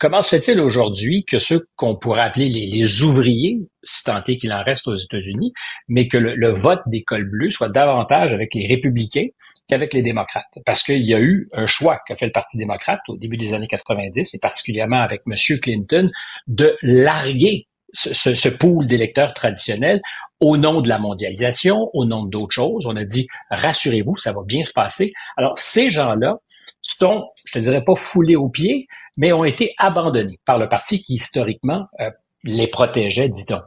comment 0.00 0.22
se 0.22 0.30
fait-il 0.30 0.58
aujourd'hui 0.58 1.22
que 1.26 1.36
ceux 1.36 1.68
qu'on 1.76 1.96
pourrait 1.96 2.22
appeler 2.22 2.48
les, 2.48 3.02
ouvriers, 3.02 3.58
si 3.82 4.04
tant 4.04 4.22
est 4.26 4.38
qu'il 4.38 4.50
en 4.54 4.62
reste 4.62 4.88
aux 4.88 4.94
États-Unis, 4.94 5.52
mais 5.86 6.08
que 6.08 6.16
le, 6.16 6.34
le 6.34 6.48
vote 6.48 6.80
des 6.86 7.02
cols 7.02 7.28
bleus 7.28 7.50
soit 7.50 7.68
davantage 7.68 8.32
avec 8.32 8.54
les 8.54 8.66
républicains 8.66 9.26
qu'avec 9.68 9.94
les 9.94 10.02
démocrates. 10.02 10.58
Parce 10.66 10.82
qu'il 10.82 11.02
y 11.02 11.14
a 11.14 11.20
eu 11.20 11.48
un 11.52 11.66
choix 11.66 12.00
qu'a 12.06 12.16
fait 12.16 12.26
le 12.26 12.32
Parti 12.32 12.58
démocrate 12.58 13.00
au 13.08 13.16
début 13.16 13.36
des 13.36 13.54
années 13.54 13.66
90, 13.66 14.34
et 14.34 14.38
particulièrement 14.38 15.00
avec 15.00 15.22
M. 15.26 15.34
Clinton, 15.60 16.10
de 16.46 16.76
larguer 16.82 17.68
ce, 17.92 18.34
ce, 18.34 18.48
pool 18.48 18.86
d'électeurs 18.86 19.34
traditionnels 19.34 20.00
au 20.40 20.56
nom 20.56 20.80
de 20.80 20.88
la 20.88 20.98
mondialisation, 20.98 21.90
au 21.92 22.04
nom 22.04 22.24
d'autres 22.24 22.52
choses. 22.52 22.86
On 22.86 22.96
a 22.96 23.04
dit, 23.04 23.26
rassurez-vous, 23.50 24.16
ça 24.16 24.32
va 24.32 24.42
bien 24.44 24.64
se 24.64 24.72
passer. 24.72 25.12
Alors, 25.36 25.56
ces 25.58 25.90
gens-là 25.90 26.38
sont, 26.82 27.24
je 27.44 27.58
ne 27.58 27.64
dirais 27.64 27.84
pas 27.84 27.94
foulés 27.94 28.36
aux 28.36 28.48
pieds, 28.48 28.88
mais 29.16 29.32
ont 29.32 29.44
été 29.44 29.74
abandonnés 29.78 30.40
par 30.44 30.58
le 30.58 30.68
parti 30.68 31.00
qui, 31.00 31.14
historiquement, 31.14 31.86
euh, 32.00 32.10
les 32.42 32.66
protégeait, 32.66 33.28
dit-on. 33.28 33.60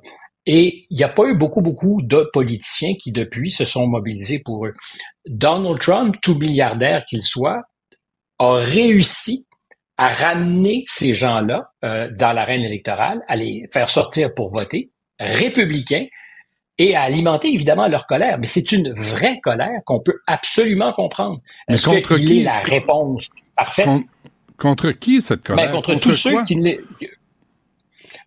Et 0.49 0.87
il 0.89 0.97
n'y 0.97 1.03
a 1.03 1.09
pas 1.09 1.25
eu 1.25 1.35
beaucoup, 1.35 1.61
beaucoup 1.61 2.01
de 2.01 2.29
politiciens 2.31 2.93
qui, 3.01 3.11
depuis, 3.11 3.51
se 3.51 3.65
sont 3.65 3.85
mobilisés 3.85 4.39
pour 4.39 4.65
eux. 4.65 4.73
Donald 5.27 5.77
Trump, 5.79 6.15
tout 6.21 6.35
milliardaire 6.35 7.03
qu'il 7.07 7.21
soit, 7.21 7.63
a 8.39 8.53
réussi 8.53 9.45
à 9.97 10.07
ramener 10.07 10.85
ces 10.87 11.13
gens-là 11.13 11.71
euh, 11.83 12.09
dans 12.17 12.31
l'arène 12.31 12.61
électorale, 12.61 13.19
à 13.27 13.35
les 13.35 13.67
faire 13.73 13.89
sortir 13.89 14.33
pour 14.33 14.53
voter, 14.53 14.91
républicains, 15.19 16.05
et 16.77 16.95
à 16.95 17.01
alimenter 17.01 17.49
évidemment 17.53 17.87
leur 17.87 18.07
colère. 18.07 18.37
Mais 18.39 18.45
c'est 18.45 18.71
une 18.71 18.93
vraie 18.93 19.39
colère 19.43 19.81
qu'on 19.85 19.99
peut 19.99 20.19
absolument 20.27 20.93
comprendre. 20.93 21.41
Est-ce 21.67 21.89
qu'il 21.89 22.39
est 22.39 22.43
la 22.43 22.59
réponse 22.59 23.27
parfaite? 23.55 23.89
contre 24.57 24.91
qui 24.91 25.21
cette 25.21 25.43
colère? 25.43 25.65
Ben, 25.65 25.81
contre, 25.81 25.99
tous 25.99 26.13
ceux 26.13 26.43
qui 26.45 26.55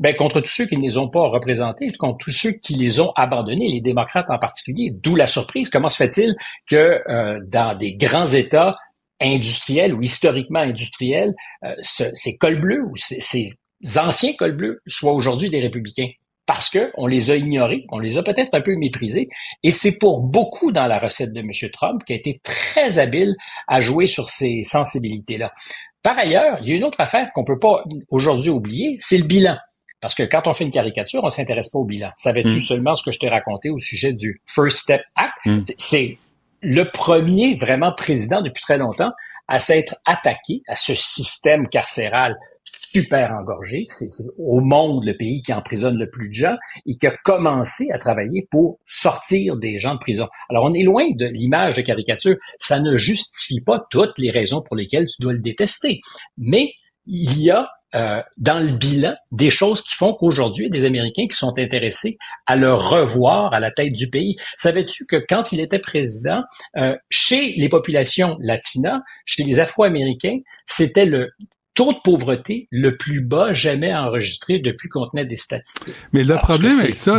ben, 0.01 0.17
contre 0.17 0.41
tous 0.41 0.51
ceux 0.51 0.67
qui 0.67 0.79
ne 0.79 0.83
les 0.83 0.97
ont 0.97 1.09
pas 1.09 1.29
représentés, 1.29 1.93
contre 1.93 2.25
tous 2.25 2.31
ceux 2.31 2.53
qui 2.53 2.75
les 2.75 3.01
ont 3.01 3.13
abandonnés, 3.17 3.69
les 3.69 3.83
démocrates 3.83 4.31
en 4.31 4.39
particulier. 4.39 4.91
D'où 4.93 5.15
la 5.15 5.27
surprise. 5.27 5.69
Comment 5.69 5.91
se 5.91 5.97
fait-il 5.97 6.35
que 6.69 7.03
euh, 7.09 7.39
dans 7.49 7.77
des 7.77 7.95
grands 7.95 8.27
États 8.27 8.77
industriels 9.21 9.93
ou 9.93 10.01
historiquement 10.01 10.61
industriels, 10.61 11.35
euh, 11.65 11.75
ces 11.83 12.39
cols 12.39 12.61
bleus 12.61 12.83
ou 12.83 12.97
ces, 12.97 13.53
anciens 13.97 14.33
cols 14.39 14.57
bleus 14.57 14.81
soient 14.87 15.13
aujourd'hui 15.13 15.51
des 15.51 15.61
républicains? 15.61 16.09
parce 16.47 16.69
que 16.69 16.91
on 16.97 17.07
les 17.07 17.31
a 17.31 17.37
ignorés, 17.37 17.85
on 17.91 18.01
les 18.01 18.19
a 18.19 18.25
peut-être 18.25 18.55
un 18.55 18.61
peu 18.61 18.75
méprisés, 18.75 19.29
et 19.63 19.71
c'est 19.71 19.99
pour 19.99 20.23
beaucoup 20.23 20.73
dans 20.73 20.89
la 20.89 20.99
recette 20.99 21.33
de 21.33 21.39
M. 21.39 21.51
Trump 21.73 22.03
qui 22.05 22.13
a 22.13 22.17
été 22.17 22.41
très 22.43 22.99
habile 22.99 23.37
à 23.69 23.81
jouer 23.81 24.09
sur 24.09 24.29
ces 24.29 24.65
sensibilités-là. 24.65 25.53
Par 26.03 26.19
ailleurs, 26.19 26.59
il 26.61 26.69
y 26.69 26.73
a 26.73 26.75
une 26.75 26.83
autre 26.83 27.01
affaire 27.01 27.29
qu'on 27.35 27.45
peut 27.45 27.61
pas 27.61 27.85
aujourd'hui 28.09 28.51
oublier, 28.51 28.97
c'est 28.99 29.19
le 29.19 29.27
bilan. 29.27 29.59
Parce 30.01 30.15
que 30.15 30.23
quand 30.23 30.47
on 30.47 30.55
fait 30.55 30.65
une 30.65 30.71
caricature, 30.71 31.23
on 31.25 31.29
s'intéresse 31.29 31.69
pas 31.69 31.79
au 31.79 31.85
bilan. 31.85 32.11
Savais-tu 32.17 32.57
mm. 32.57 32.61
seulement 32.61 32.95
ce 32.95 33.05
que 33.05 33.13
je 33.13 33.19
t'ai 33.19 33.29
raconté 33.29 33.71
au 33.71 33.79
sujet 33.79 34.13
du 34.13 34.41
First 34.47 34.79
Step 34.79 35.03
Act? 35.17 35.35
Mm. 35.45 35.61
C'est 35.79 36.19
le 36.63 36.91
premier 36.91 37.57
vraiment 37.57 37.93
président 37.93 38.43
depuis 38.43 38.63
très 38.63 38.79
longtemps 38.79 39.13
à 39.49 39.59
s'être 39.59 39.97
attaqué 40.05 40.63
à 40.69 40.77
ce 40.77 40.95
système 40.95 41.69
carcéral 41.69 42.37
super 42.65 43.33
engorgé. 43.33 43.85
C'est 43.87 44.09
au 44.39 44.61
monde 44.61 45.05
le 45.05 45.17
pays 45.17 45.43
qui 45.43 45.53
emprisonne 45.53 45.97
le 45.97 46.11
plus 46.11 46.29
de 46.29 46.35
gens 46.35 46.57
et 46.87 46.97
qui 46.97 47.07
a 47.07 47.17
commencé 47.25 47.91
à 47.93 47.99
travailler 47.99 48.47
pour 48.51 48.79
sortir 48.87 49.57
des 49.57 49.79
gens 49.79 49.95
de 49.95 50.01
prison. 50.01 50.29
Alors, 50.49 50.65
on 50.65 50.75
est 50.75 50.83
loin 50.83 51.05
de 51.15 51.27
l'image 51.27 51.77
de 51.77 51.83
caricature. 51.83 52.37
Ça 52.59 52.81
ne 52.81 52.97
justifie 52.97 53.61
pas 53.61 53.85
toutes 53.91 54.19
les 54.19 54.31
raisons 54.31 54.63
pour 54.63 54.77
lesquelles 54.77 55.07
tu 55.07 55.23
dois 55.23 55.33
le 55.33 55.41
détester. 55.41 56.01
Mais 56.37 56.73
il 57.07 57.41
y 57.41 57.51
a 57.51 57.69
euh, 57.95 58.23
dans 58.37 58.61
le 58.61 58.71
bilan 58.71 59.15
des 59.33 59.51
choses 59.51 59.83
qui 59.83 59.95
font 59.95 60.15
qu'aujourd'hui, 60.15 60.65
il 60.65 60.67
y 60.67 60.71
a 60.71 60.79
des 60.81 60.85
Américains 60.85 61.27
qui 61.27 61.37
sont 61.37 61.59
intéressés 61.59 62.19
à 62.47 62.57
le 62.57 62.73
revoir 62.73 63.53
à 63.53 63.61
la 63.61 63.71
tête 63.71 63.93
du 63.93 64.09
pays. 64.09 64.37
Savais-tu 64.57 65.07
que 65.07 65.17
quand 65.29 65.53
il 65.53 65.61
était 65.61 65.79
président, 65.79 66.43
euh, 66.77 66.95
chez 67.09 67.55
les 67.57 67.69
populations 67.69 68.37
latinas, 68.41 69.01
chez 69.25 69.43
les 69.43 69.59
Afro-Américains, 69.59 70.39
c'était 70.67 71.07
le 71.07 71.31
taux 71.75 71.93
de 71.93 71.99
pauvreté 72.03 72.69
le 72.71 72.97
plus 72.97 73.23
bas 73.23 73.55
jamais 73.55 73.95
enregistré 73.95 74.59
depuis 74.59 74.89
qu'on 74.89 75.09
tenait 75.09 75.27
des 75.27 75.37
statistiques. 75.37 75.95
Mais 76.13 76.25
le 76.25 76.37
problème 76.37 76.79
avec 76.79 76.97
ça, 76.97 77.19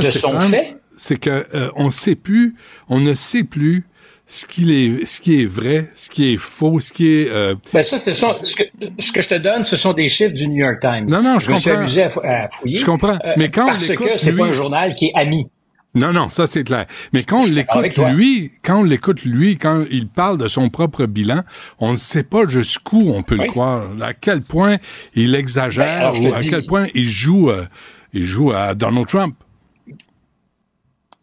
c'est 0.98 1.20
que 1.20 1.48
euh, 1.54 1.72
on 1.75 1.90
sait 1.90 2.16
plus, 2.16 2.56
on 2.88 3.00
ne 3.00 3.13
sait 3.13 3.44
plus 3.44 3.86
ce 4.31 4.45
qui 4.45 4.73
est, 4.73 5.05
ce 5.05 5.19
qui 5.19 5.41
est 5.41 5.45
vrai, 5.45 5.89
ce 5.93 6.09
qui 6.09 6.33
est 6.33 6.38
faux, 6.38 6.79
ce 6.79 6.93
qui 6.93 7.05
est. 7.05 7.29
Euh... 7.29 7.53
Ben 7.73 7.83
ça, 7.83 7.97
ce, 7.97 8.13
sont, 8.13 8.31
ce, 8.31 8.55
que, 8.55 8.63
ce 8.97 9.11
que 9.11 9.21
je 9.21 9.27
te 9.27 9.35
donne, 9.35 9.65
ce 9.65 9.75
sont 9.75 9.91
des 9.91 10.07
chiffres 10.07 10.33
du 10.33 10.47
New 10.47 10.63
York 10.63 10.79
Times. 10.79 11.07
Non, 11.09 11.21
non, 11.21 11.38
je, 11.38 11.47
je 11.47 11.51
me 11.51 11.55
comprends. 11.55 11.57
suis 11.57 11.69
amusé 11.71 12.03
à, 12.03 12.47
fouiller. 12.47 12.77
Je 12.77 12.85
comprends. 12.85 13.17
Euh, 13.25 13.33
Mais 13.35 13.50
quand 13.50 13.65
parce 13.65 13.85
que 13.85 14.15
c'est 14.15 14.31
pas 14.31 14.45
un 14.45 14.53
journal 14.53 14.95
qui 14.95 15.07
est 15.07 15.11
ami. 15.15 15.50
Non, 15.95 16.13
non, 16.13 16.29
ça 16.29 16.47
c'est 16.47 16.63
clair. 16.63 16.85
Mais 17.11 17.23
quand 17.23 17.41
on 17.41 17.45
l'écoute 17.45 17.97
lui, 18.13 18.53
quand 18.63 18.79
on 18.79 18.83
l'écoute 18.83 19.25
lui, 19.25 19.57
quand 19.57 19.83
il 19.91 20.07
parle 20.07 20.38
de 20.38 20.47
son 20.47 20.69
propre 20.69 21.05
bilan, 21.07 21.41
on 21.79 21.91
ne 21.91 21.97
sait 21.97 22.23
pas 22.23 22.47
jusqu'où 22.47 23.11
on 23.13 23.23
peut 23.23 23.35
le 23.35 23.43
croire, 23.43 23.88
à 24.00 24.13
quel 24.13 24.41
point 24.41 24.77
il 25.13 25.35
exagère 25.35 26.13
ben, 26.13 26.29
ou 26.29 26.33
à 26.33 26.41
quel 26.41 26.65
point 26.65 26.88
il 26.93 27.03
joue, 27.03 27.51
euh, 27.51 27.65
il 28.13 28.23
joue 28.23 28.53
à 28.53 28.75
Donald 28.75 29.07
Trump. 29.07 29.35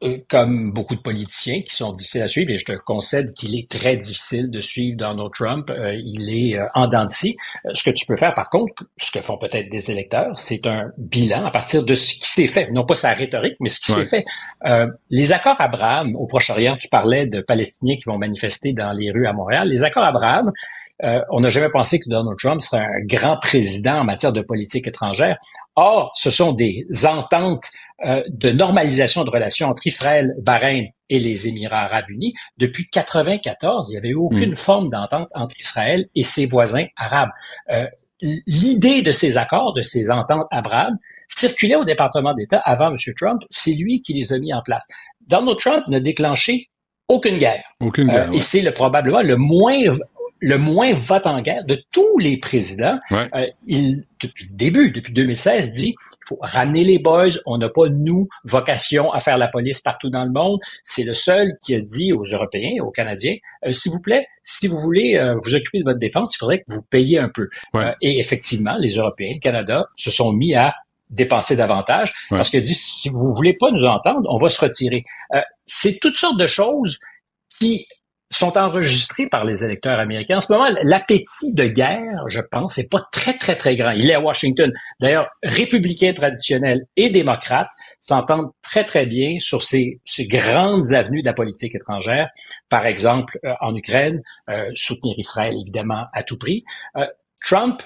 Euh, 0.04 0.18
comme 0.28 0.70
beaucoup 0.70 0.94
de 0.94 1.00
politiciens 1.00 1.60
qui 1.62 1.74
sont 1.74 1.90
difficiles 1.92 2.22
à 2.22 2.28
suivre, 2.28 2.52
et 2.52 2.58
je 2.58 2.64
te 2.64 2.72
concède 2.72 3.32
qu'il 3.32 3.58
est 3.58 3.68
très 3.68 3.96
difficile 3.96 4.48
de 4.48 4.60
suivre 4.60 4.96
Donald 4.96 5.32
Trump, 5.32 5.70
euh, 5.70 5.92
il 5.92 6.30
est 6.30 6.56
euh, 6.56 6.68
en 6.74 6.86
dents 6.86 7.04
de 7.04 7.10
scie. 7.10 7.36
Ce 7.74 7.82
que 7.82 7.90
tu 7.90 8.06
peux 8.06 8.16
faire, 8.16 8.32
par 8.32 8.48
contre, 8.48 8.84
ce 8.98 9.10
que 9.10 9.20
font 9.20 9.38
peut-être 9.38 9.68
des 9.70 9.90
électeurs, 9.90 10.38
c'est 10.38 10.66
un 10.68 10.92
bilan 10.98 11.46
à 11.46 11.50
partir 11.50 11.82
de 11.82 11.94
ce 11.94 12.14
qui 12.14 12.30
s'est 12.30 12.46
fait, 12.46 12.70
non 12.70 12.86
pas 12.86 12.94
sa 12.94 13.12
rhétorique, 13.12 13.56
mais 13.58 13.70
ce 13.70 13.80
qui 13.80 13.90
s'est 13.90 14.06
fait. 14.06 14.24
les 15.10 15.32
accords 15.32 15.60
Abraham 15.60 16.14
au 16.14 16.28
Proche-Orient, 16.28 16.76
tu 16.76 16.88
parlais 16.88 17.26
de 17.26 17.40
Palestiniens 17.40 17.96
qui 17.96 18.04
vont 18.06 18.18
manifester 18.18 18.72
dans 18.72 18.92
les 18.92 19.10
rues 19.10 19.26
à 19.26 19.32
Montréal. 19.32 19.68
Les 19.68 19.82
accords 19.82 20.04
Abraham, 20.04 20.52
euh, 21.04 21.20
on 21.30 21.40
n'a 21.40 21.48
jamais 21.48 21.70
pensé 21.70 22.00
que 22.00 22.08
Donald 22.08 22.36
Trump 22.38 22.60
serait 22.60 22.84
un 22.84 23.04
grand 23.04 23.36
président 23.36 24.00
en 24.00 24.04
matière 24.04 24.32
de 24.32 24.40
politique 24.40 24.86
étrangère. 24.88 25.36
Or, 25.76 26.12
ce 26.16 26.30
sont 26.30 26.52
des 26.52 26.86
ententes 27.04 27.64
euh, 27.64 27.87
de 28.04 28.50
normalisation 28.50 29.24
de 29.24 29.30
relations 29.30 29.68
entre 29.68 29.86
Israël, 29.86 30.34
Bahreïn 30.40 30.86
et 31.08 31.18
les 31.18 31.48
Émirats 31.48 31.84
arabes 31.84 32.08
unis. 32.10 32.32
Depuis 32.56 32.84
1994, 32.84 33.88
il 33.88 33.92
n'y 33.92 33.98
avait 33.98 34.10
eu 34.10 34.14
aucune 34.14 34.52
hmm. 34.52 34.56
forme 34.56 34.88
d'entente 34.88 35.28
entre 35.34 35.54
Israël 35.58 36.06
et 36.14 36.22
ses 36.22 36.46
voisins 36.46 36.86
arabes. 36.96 37.30
Euh, 37.72 37.86
L'idée 38.20 39.02
de 39.02 39.12
ces 39.12 39.38
accords, 39.38 39.74
de 39.74 39.82
ces 39.82 40.10
ententes 40.10 40.48
arabes, 40.50 40.94
circulait 41.28 41.76
au 41.76 41.84
département 41.84 42.34
d'État 42.34 42.58
avant 42.64 42.88
M. 42.88 42.96
Trump. 43.16 43.42
C'est 43.48 43.74
lui 43.74 44.02
qui 44.02 44.12
les 44.12 44.32
a 44.32 44.38
mis 44.40 44.52
en 44.52 44.60
place. 44.60 44.88
Donald 45.28 45.58
Trump 45.58 45.86
n'a 45.86 46.00
déclenché 46.00 46.68
aucune 47.06 47.38
guerre. 47.38 47.62
Aucune 47.80 48.08
guerre. 48.08 48.28
Euh, 48.28 48.32
et 48.32 48.40
c'est 48.40 48.60
le, 48.60 48.72
probablement 48.72 49.22
le 49.22 49.36
moins 49.36 49.78
le 50.40 50.58
moins 50.58 50.94
vote 50.94 51.26
en 51.26 51.40
guerre 51.40 51.64
de 51.64 51.82
tous 51.92 52.18
les 52.18 52.38
présidents. 52.38 52.98
Euh, 53.12 53.46
il, 53.66 54.04
depuis 54.20 54.46
le 54.48 54.54
début, 54.54 54.90
depuis 54.90 55.12
2016, 55.12 55.70
dit 55.70 55.94
il 55.98 56.26
faut 56.26 56.38
ramener 56.40 56.84
les 56.84 56.98
boys. 56.98 57.28
On 57.46 57.58
n'a 57.58 57.68
pas, 57.68 57.88
nous, 57.88 58.28
vocation 58.44 59.12
à 59.12 59.20
faire 59.20 59.38
la 59.38 59.48
police 59.48 59.80
partout 59.80 60.10
dans 60.10 60.24
le 60.24 60.30
monde. 60.30 60.58
C'est 60.84 61.04
le 61.04 61.14
seul 61.14 61.54
qui 61.64 61.74
a 61.74 61.80
dit 61.80 62.12
aux 62.12 62.24
Européens, 62.24 62.82
aux 62.82 62.90
Canadiens, 62.90 63.36
euh, 63.66 63.72
s'il 63.72 63.92
vous 63.92 64.00
plaît, 64.00 64.26
si 64.42 64.68
vous 64.68 64.78
voulez 64.78 65.16
euh, 65.16 65.36
vous 65.42 65.54
occuper 65.54 65.78
de 65.80 65.84
votre 65.84 65.98
défense, 65.98 66.34
il 66.34 66.38
faudrait 66.38 66.58
que 66.58 66.72
vous 66.72 66.82
payiez 66.90 67.18
un 67.18 67.28
peu. 67.28 67.48
et 68.00 68.18
effectivement, 68.20 68.76
les 68.78 68.96
Européens, 68.96 69.32
le 69.34 69.40
Canada, 69.40 69.86
se 69.96 70.10
sont 70.10 70.32
mis 70.32 70.54
à 70.54 70.74
dépenser 71.10 71.56
davantage 71.56 72.12
parce 72.28 72.50
que 72.50 72.58
dit 72.58 72.74
si 72.74 73.08
vous 73.08 73.34
voulez 73.34 73.54
pas 73.54 73.70
nous 73.70 73.86
entendre, 73.86 74.28
on 74.30 74.38
va 74.38 74.50
se 74.50 74.60
retirer. 74.60 75.02
c'est 75.64 75.98
toutes 76.00 76.18
sortes 76.18 76.38
de 76.38 76.46
choses 76.46 76.98
qui 77.58 77.86
sont 78.30 78.58
enregistrés 78.58 79.26
par 79.26 79.44
les 79.44 79.64
électeurs 79.64 79.98
américains. 79.98 80.38
En 80.38 80.40
ce 80.40 80.52
moment, 80.52 80.68
l'appétit 80.82 81.54
de 81.54 81.66
guerre, 81.66 82.24
je 82.28 82.40
pense, 82.50 82.76
n'est 82.76 82.86
pas 82.86 83.02
très, 83.10 83.38
très, 83.38 83.56
très 83.56 83.74
grand. 83.76 83.92
Il 83.92 84.10
est 84.10 84.14
à 84.14 84.20
Washington. 84.20 84.70
D'ailleurs, 85.00 85.28
républicains 85.42 86.12
traditionnels 86.12 86.84
et 86.96 87.08
démocrates 87.10 87.70
s'entendent 88.00 88.50
très, 88.62 88.84
très 88.84 89.06
bien 89.06 89.38
sur 89.40 89.62
ces, 89.62 90.00
ces, 90.04 90.26
grandes 90.26 90.92
avenues 90.92 91.22
de 91.22 91.26
la 91.26 91.32
politique 91.32 91.74
étrangère. 91.74 92.28
Par 92.68 92.84
exemple, 92.84 93.38
euh, 93.44 93.54
en 93.60 93.74
Ukraine, 93.74 94.20
euh, 94.50 94.70
soutenir 94.74 95.14
Israël, 95.18 95.54
évidemment, 95.58 96.04
à 96.12 96.22
tout 96.22 96.36
prix. 96.36 96.64
Euh, 96.96 97.06
Trump 97.42 97.82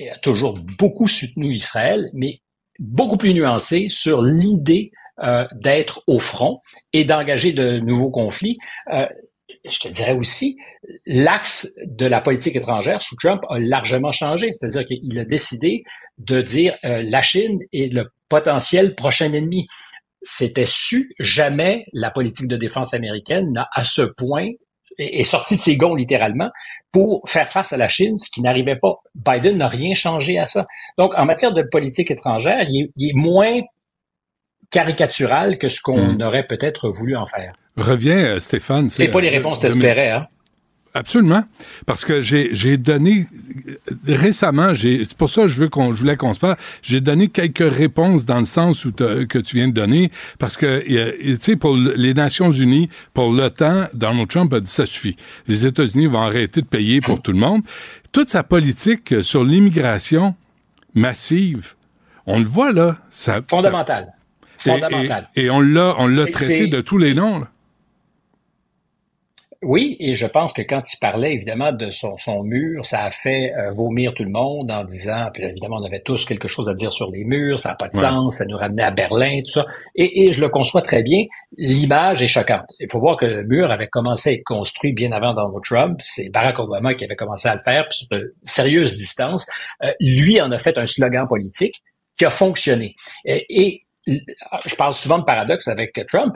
a 0.00 0.18
toujours 0.18 0.58
beaucoup 0.78 1.08
soutenu 1.08 1.54
Israël, 1.54 2.10
mais 2.12 2.40
beaucoup 2.78 3.16
plus 3.16 3.34
nuancé 3.34 3.88
sur 3.88 4.22
l'idée 4.22 4.92
d'être 5.52 6.02
au 6.06 6.18
front 6.18 6.60
et 6.94 7.04
d'engager 7.04 7.52
de 7.52 7.78
nouveaux 7.78 8.10
conflits 8.10 8.56
je 9.68 9.78
te 9.78 9.88
dirais 9.88 10.14
aussi, 10.14 10.56
l'axe 11.06 11.74
de 11.84 12.06
la 12.06 12.20
politique 12.20 12.56
étrangère 12.56 13.00
sous 13.00 13.16
Trump 13.16 13.42
a 13.48 13.58
largement 13.58 14.12
changé. 14.12 14.50
C'est-à-dire 14.52 14.86
qu'il 14.86 15.18
a 15.18 15.24
décidé 15.24 15.82
de 16.18 16.40
dire 16.40 16.76
euh, 16.84 17.02
la 17.02 17.22
Chine 17.22 17.58
est 17.72 17.92
le 17.92 18.10
potentiel 18.28 18.94
prochain 18.94 19.32
ennemi. 19.32 19.66
C'était 20.22 20.66
su, 20.66 21.10
jamais 21.18 21.84
la 21.92 22.10
politique 22.10 22.48
de 22.48 22.56
défense 22.56 22.94
américaine 22.94 23.52
n'a 23.52 23.68
à 23.72 23.84
ce 23.84 24.02
point 24.02 24.48
est 24.98 25.22
sorti 25.22 25.56
de 25.56 25.62
ses 25.62 25.76
gonds 25.76 25.94
littéralement 25.94 26.50
pour 26.92 27.22
faire 27.26 27.48
face 27.48 27.72
à 27.72 27.78
la 27.78 27.88
Chine, 27.88 28.18
ce 28.18 28.30
qui 28.30 28.42
n'arrivait 28.42 28.76
pas. 28.76 28.96
Biden 29.14 29.58
n'a 29.58 29.68
rien 29.68 29.94
changé 29.94 30.38
à 30.38 30.44
ça. 30.44 30.66
Donc, 30.98 31.12
en 31.16 31.24
matière 31.24 31.54
de 31.54 31.62
politique 31.62 32.10
étrangère, 32.10 32.66
il 32.68 32.84
est, 32.84 32.90
il 32.96 33.10
est 33.10 33.14
moins 33.14 33.60
caricatural 34.70 35.58
que 35.58 35.68
ce 35.68 35.80
qu'on 35.80 36.14
hmm. 36.14 36.22
aurait 36.22 36.46
peut-être 36.46 36.88
voulu 36.88 37.16
en 37.16 37.26
faire. 37.26 37.52
Reviens, 37.80 38.18
euh, 38.18 38.40
Stéphane. 38.40 38.90
C'est 38.90 39.08
pas 39.08 39.20
les 39.20 39.28
euh, 39.28 39.32
réponses 39.32 39.58
que 39.58 39.66
t'espérais, 39.66 40.10
hein? 40.10 40.26
Absolument, 40.92 41.44
parce 41.86 42.04
que 42.04 42.20
j'ai 42.20 42.48
j'ai 42.50 42.76
donné 42.76 43.28
récemment, 44.08 44.74
j'ai 44.74 45.04
c'est 45.04 45.16
pour 45.16 45.30
ça 45.30 45.42
que 45.42 45.46
je 45.46 45.60
veux 45.60 45.68
qu'on 45.68 45.92
je 45.92 45.98
voulais 45.98 46.16
qu'on 46.16 46.34
se 46.34 46.40
parle. 46.40 46.56
J'ai 46.82 47.00
donné 47.00 47.28
quelques 47.28 47.72
réponses 47.72 48.24
dans 48.24 48.40
le 48.40 48.44
sens 48.44 48.84
où 48.84 48.90
que 48.90 49.38
tu 49.38 49.54
viens 49.54 49.68
de 49.68 49.72
donner, 49.72 50.10
parce 50.40 50.56
que 50.56 50.82
tu 50.84 51.34
sais 51.40 51.54
pour 51.54 51.76
les 51.76 52.12
Nations 52.12 52.50
Unies, 52.50 52.88
pour 53.14 53.30
l'OTAN, 53.30 53.86
Donald 53.94 54.26
Trump 54.26 54.52
a 54.52 54.58
dit 54.58 54.68
ça 54.68 54.84
suffit. 54.84 55.14
Les 55.46 55.64
États-Unis 55.64 56.08
vont 56.08 56.22
arrêter 56.22 56.60
de 56.60 56.66
payer 56.66 57.00
pour 57.00 57.22
tout 57.22 57.30
le 57.30 57.38
monde. 57.38 57.62
Toute 58.10 58.30
sa 58.30 58.42
politique 58.42 59.22
sur 59.22 59.44
l'immigration 59.44 60.34
massive, 60.94 61.74
on 62.26 62.40
le 62.40 62.46
voit 62.46 62.72
là, 62.72 62.96
ça 63.10 63.40
fondamental. 63.48 64.12
Et, 65.36 65.50
on 65.50 65.60
l'a, 65.60 65.94
on 65.98 66.06
l'a 66.06 66.26
traité 66.26 66.66
de 66.66 66.80
tous 66.80 66.98
les 66.98 67.14
noms. 67.14 67.46
Oui, 69.62 69.98
et 70.00 70.14
je 70.14 70.26
pense 70.26 70.54
que 70.54 70.62
quand 70.62 70.90
il 70.90 70.96
parlait 70.98 71.34
évidemment 71.34 71.70
de 71.70 71.90
son, 71.90 72.42
mur, 72.44 72.86
ça 72.86 73.04
a 73.04 73.10
fait 73.10 73.52
euh, 73.54 73.68
vomir 73.68 74.14
tout 74.14 74.24
le 74.24 74.30
monde 74.30 74.70
en 74.70 74.84
disant, 74.84 75.28
puis 75.34 75.44
évidemment 75.44 75.76
on 75.82 75.84
avait 75.84 76.00
tous 76.00 76.24
quelque 76.24 76.48
chose 76.48 76.70
à 76.70 76.72
dire 76.72 76.90
sur 76.90 77.10
les 77.10 77.24
murs, 77.24 77.58
ça 77.58 77.70
n'a 77.70 77.74
pas 77.74 77.88
de 77.88 77.94
sens, 77.94 78.36
ça 78.36 78.46
nous 78.46 78.56
ramenait 78.56 78.84
à 78.84 78.90
Berlin, 78.90 79.42
tout 79.44 79.52
ça. 79.52 79.66
Et, 79.94 80.32
je 80.32 80.40
le 80.40 80.48
conçois 80.48 80.80
très 80.80 81.02
bien, 81.02 81.24
l'image 81.58 82.22
est 82.22 82.28
choquante. 82.28 82.72
Il 82.78 82.90
faut 82.90 83.00
voir 83.00 83.18
que 83.18 83.26
le 83.26 83.44
mur 83.44 83.70
avait 83.70 83.88
commencé 83.88 84.30
à 84.30 84.32
être 84.32 84.44
construit 84.44 84.94
bien 84.94 85.12
avant 85.12 85.34
Donald 85.34 85.62
Trump, 85.62 86.00
c'est 86.04 86.30
Barack 86.30 86.58
Obama 86.58 86.94
qui 86.94 87.04
avait 87.04 87.16
commencé 87.16 87.46
à 87.46 87.54
le 87.54 87.60
faire, 87.60 87.86
puis 87.86 87.98
sur 87.98 88.08
de 88.16 88.34
sérieuses 88.42 88.96
distances. 88.96 89.46
Euh, 89.82 89.92
lui 90.00 90.40
en 90.40 90.50
a 90.52 90.58
fait 90.58 90.78
un 90.78 90.86
slogan 90.86 91.26
politique 91.28 91.82
qui 92.16 92.24
a 92.24 92.30
fonctionné. 92.30 92.94
et 93.26 93.82
je 94.06 94.74
parle 94.76 94.94
souvent 94.94 95.18
de 95.18 95.24
paradoxe 95.24 95.68
avec 95.68 95.92
Trump. 96.08 96.34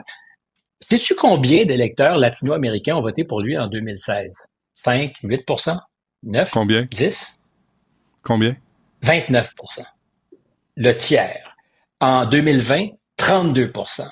Sais-tu 0.79 1.15
combien 1.15 1.65
d'électeurs 1.65 2.17
latino-américains 2.17 2.95
ont 2.95 3.01
voté 3.01 3.23
pour 3.23 3.41
lui 3.41 3.57
en 3.57 3.67
2016? 3.67 4.47
5, 4.75 5.13
8% 5.23 5.79
9? 6.23 6.49
Combien? 6.51 6.85
10? 6.91 7.37
Combien? 8.23 8.55
29% 9.03 9.83
Le 10.75 10.93
tiers. 10.93 11.55
En 11.99 12.25
2020, 12.25 12.89
32% 13.17 14.07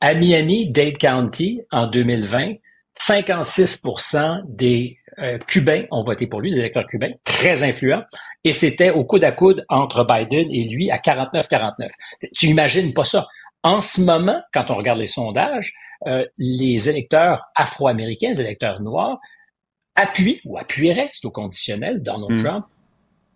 À 0.00 0.14
Miami, 0.14 0.70
Dade 0.70 0.98
County, 0.98 1.60
en 1.70 1.86
2020, 1.86 2.54
56% 2.98 4.42
des 4.46 4.98
euh, 5.18 5.38
cubains 5.38 5.84
ont 5.90 6.04
voté 6.04 6.26
pour 6.26 6.40
lui, 6.40 6.52
des 6.52 6.58
électeurs 6.58 6.86
cubains, 6.86 7.12
très 7.24 7.62
influents, 7.62 8.02
et 8.44 8.52
c'était 8.52 8.90
au 8.90 9.04
coude 9.04 9.24
à 9.24 9.32
coude 9.32 9.64
entre 9.68 10.04
Biden 10.04 10.48
et 10.50 10.64
lui 10.68 10.90
à 10.90 10.98
49-49. 10.98 11.88
Tu 12.36 12.46
imagines 12.46 12.92
pas 12.94 13.04
ça. 13.04 13.26
En 13.62 13.80
ce 13.80 14.00
moment, 14.00 14.40
quand 14.52 14.70
on 14.70 14.74
regarde 14.76 14.98
les 14.98 15.06
sondages, 15.06 15.72
euh, 16.06 16.24
les 16.38 16.88
électeurs 16.88 17.44
afro-américains, 17.54 18.30
les 18.30 18.40
électeurs 18.40 18.80
noirs, 18.80 19.18
appuient 19.94 20.40
ou 20.44 20.58
appuieraient, 20.58 21.08
c'est 21.12 21.24
au 21.24 21.30
conditionnel, 21.30 22.02
Donald 22.02 22.40
mm. 22.40 22.44
Trump, 22.44 22.66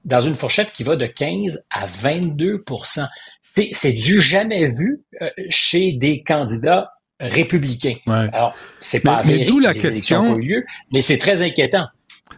dans 0.05 0.21
une 0.21 0.35
fourchette 0.35 0.73
qui 0.73 0.85
va 0.85 0.97
de 0.97 1.07
15 1.07 1.67
à 1.71 1.87
22% 1.87 3.09
C'est 3.41 3.93
du 3.93 4.21
jamais 4.21 4.67
vu 4.67 5.03
euh, 5.21 5.31
chez 5.49 5.93
des 5.93 6.23
candidats 6.23 6.93
républicains. 7.19 7.97
Alors, 8.07 8.55
c'est 8.81 9.01
pas 9.01 9.23
mais, 9.25 9.45
d'où 9.45 9.59
la 9.59 9.75
question, 9.75 10.37
lieu, 10.37 10.65
mais 10.93 11.03
c'est 11.03 11.19
très 11.19 11.43
inquiétant. 11.43 11.87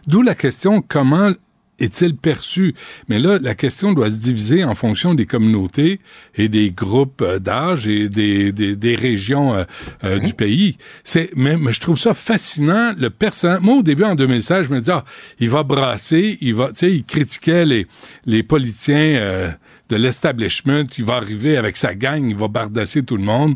D'où 0.07 0.21
la 0.21 0.35
question 0.35 0.81
comment 0.81 1.31
est-il 1.79 2.15
perçu? 2.15 2.73
Mais 3.09 3.19
là, 3.19 3.39
la 3.41 3.55
question 3.55 3.93
doit 3.93 4.09
se 4.11 4.19
diviser 4.19 4.63
en 4.63 4.75
fonction 4.75 5.13
des 5.13 5.25
communautés 5.25 5.99
et 6.35 6.47
des 6.47 6.71
groupes 6.71 7.21
euh, 7.21 7.39
d'âge 7.39 7.87
et 7.87 8.09
des, 8.09 8.51
des, 8.51 8.75
des 8.75 8.95
régions 8.95 9.55
euh, 9.55 9.63
euh, 10.03 10.19
du 10.19 10.33
pays. 10.33 10.77
C'est, 11.03 11.29
mais, 11.35 11.57
je 11.69 11.79
trouve 11.79 11.97
ça 11.97 12.13
fascinant. 12.13 12.93
Le 12.97 13.09
personnage, 13.09 13.61
moi, 13.61 13.77
au 13.77 13.83
début, 13.83 14.03
en 14.03 14.15
2016, 14.15 14.67
je 14.67 14.71
me 14.71 14.79
disais, 14.79 14.93
ah, 14.93 15.05
il 15.39 15.49
va 15.49 15.63
brasser, 15.63 16.37
il 16.41 16.55
va, 16.55 16.67
tu 16.67 16.73
sais, 16.75 16.91
il 16.91 17.03
critiquait 17.03 17.65
les, 17.65 17.87
les 18.25 18.43
politiciens 18.43 19.53
de 19.89 19.95
l'establishment, 19.95 20.85
il 20.97 21.05
va 21.05 21.15
arriver 21.15 21.57
avec 21.57 21.77
sa 21.77 21.95
gang, 21.95 22.27
il 22.29 22.35
va 22.35 22.47
bardasser 22.47 23.03
tout 23.03 23.17
le 23.17 23.23
monde. 23.23 23.55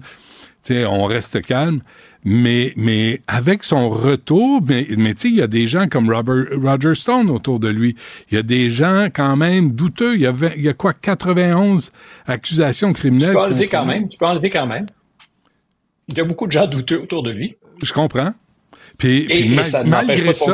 Tu 0.63 0.73
sais, 0.73 0.85
on 0.85 1.05
reste 1.05 1.41
calme. 1.41 1.81
Mais, 2.25 2.73
mais 2.75 3.21
avec 3.27 3.63
son 3.63 3.89
retour, 3.89 4.61
mais, 4.67 4.85
mais 4.97 5.13
tu 5.13 5.21
sais, 5.21 5.29
il 5.29 5.35
y 5.35 5.41
a 5.41 5.47
des 5.47 5.67
gens 5.67 5.87
comme 5.87 6.11
Robert, 6.11 6.45
Roger 6.61 6.95
Stone 6.95 7.29
autour 7.29 7.59
de 7.59 7.69
lui. 7.69 7.95
Il 8.31 8.35
y 8.35 8.37
a 8.37 8.43
des 8.43 8.69
gens 8.69 9.07
quand 9.13 9.35
même 9.35 9.71
douteux. 9.71 10.15
Il 10.15 10.21
y 10.21 10.27
a, 10.27 10.33
il 10.55 10.63
y 10.63 10.69
a 10.69 10.73
quoi, 10.73 10.93
91 10.93 11.91
accusations 12.25 12.91
criminelles. 12.93 13.29
Tu 13.29 13.33
peux 13.33 13.39
enlever 13.39 13.67
quand 13.67 13.85
même. 13.85 14.07
Tu 14.07 14.17
peux 14.17 14.25
enlever 14.25 14.49
quand 14.49 14.67
même. 14.67 14.85
Il 16.09 16.17
y 16.17 16.21
a 16.21 16.23
beaucoup 16.23 16.47
de 16.47 16.51
gens 16.51 16.67
douteux 16.67 17.01
autour 17.01 17.23
de 17.23 17.31
lui. 17.31 17.55
Je 17.81 17.93
comprends. 17.93 18.33
Puis, 18.97 19.27
et, 19.29 19.63
ça 19.63 19.83
malgré 19.83 20.33
ça, 20.33 20.51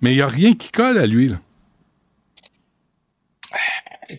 mais 0.00 0.12
il 0.12 0.16
n'y 0.16 0.20
a 0.20 0.28
rien 0.28 0.54
qui 0.54 0.70
colle 0.70 0.98
à 0.98 1.06
lui. 1.06 1.28
Là 1.28 1.36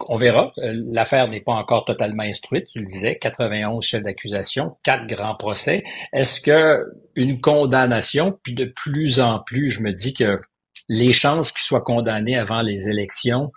on 0.07 0.15
verra. 0.15 0.51
Euh, 0.57 0.73
l'affaire 0.91 1.27
n'est 1.27 1.41
pas 1.41 1.53
encore 1.53 1.85
totalement 1.85 2.23
instruite. 2.23 2.67
Tu 2.71 2.79
le 2.79 2.85
disais, 2.85 3.17
91 3.17 3.83
chefs 3.83 4.03
d'accusation, 4.03 4.77
quatre 4.83 5.07
grands 5.07 5.35
procès. 5.35 5.83
Est-ce 6.13 6.41
que 6.41 6.85
une 7.15 7.39
condamnation, 7.39 8.37
puis 8.43 8.53
de 8.53 8.65
plus 8.65 9.19
en 9.19 9.39
plus, 9.39 9.69
je 9.69 9.81
me 9.81 9.91
dis 9.91 10.13
que 10.13 10.37
les 10.89 11.13
chances 11.13 11.51
qu'il 11.51 11.61
soit 11.61 11.81
condamné 11.81 12.37
avant 12.37 12.61
les 12.61 12.89
élections 12.89 13.51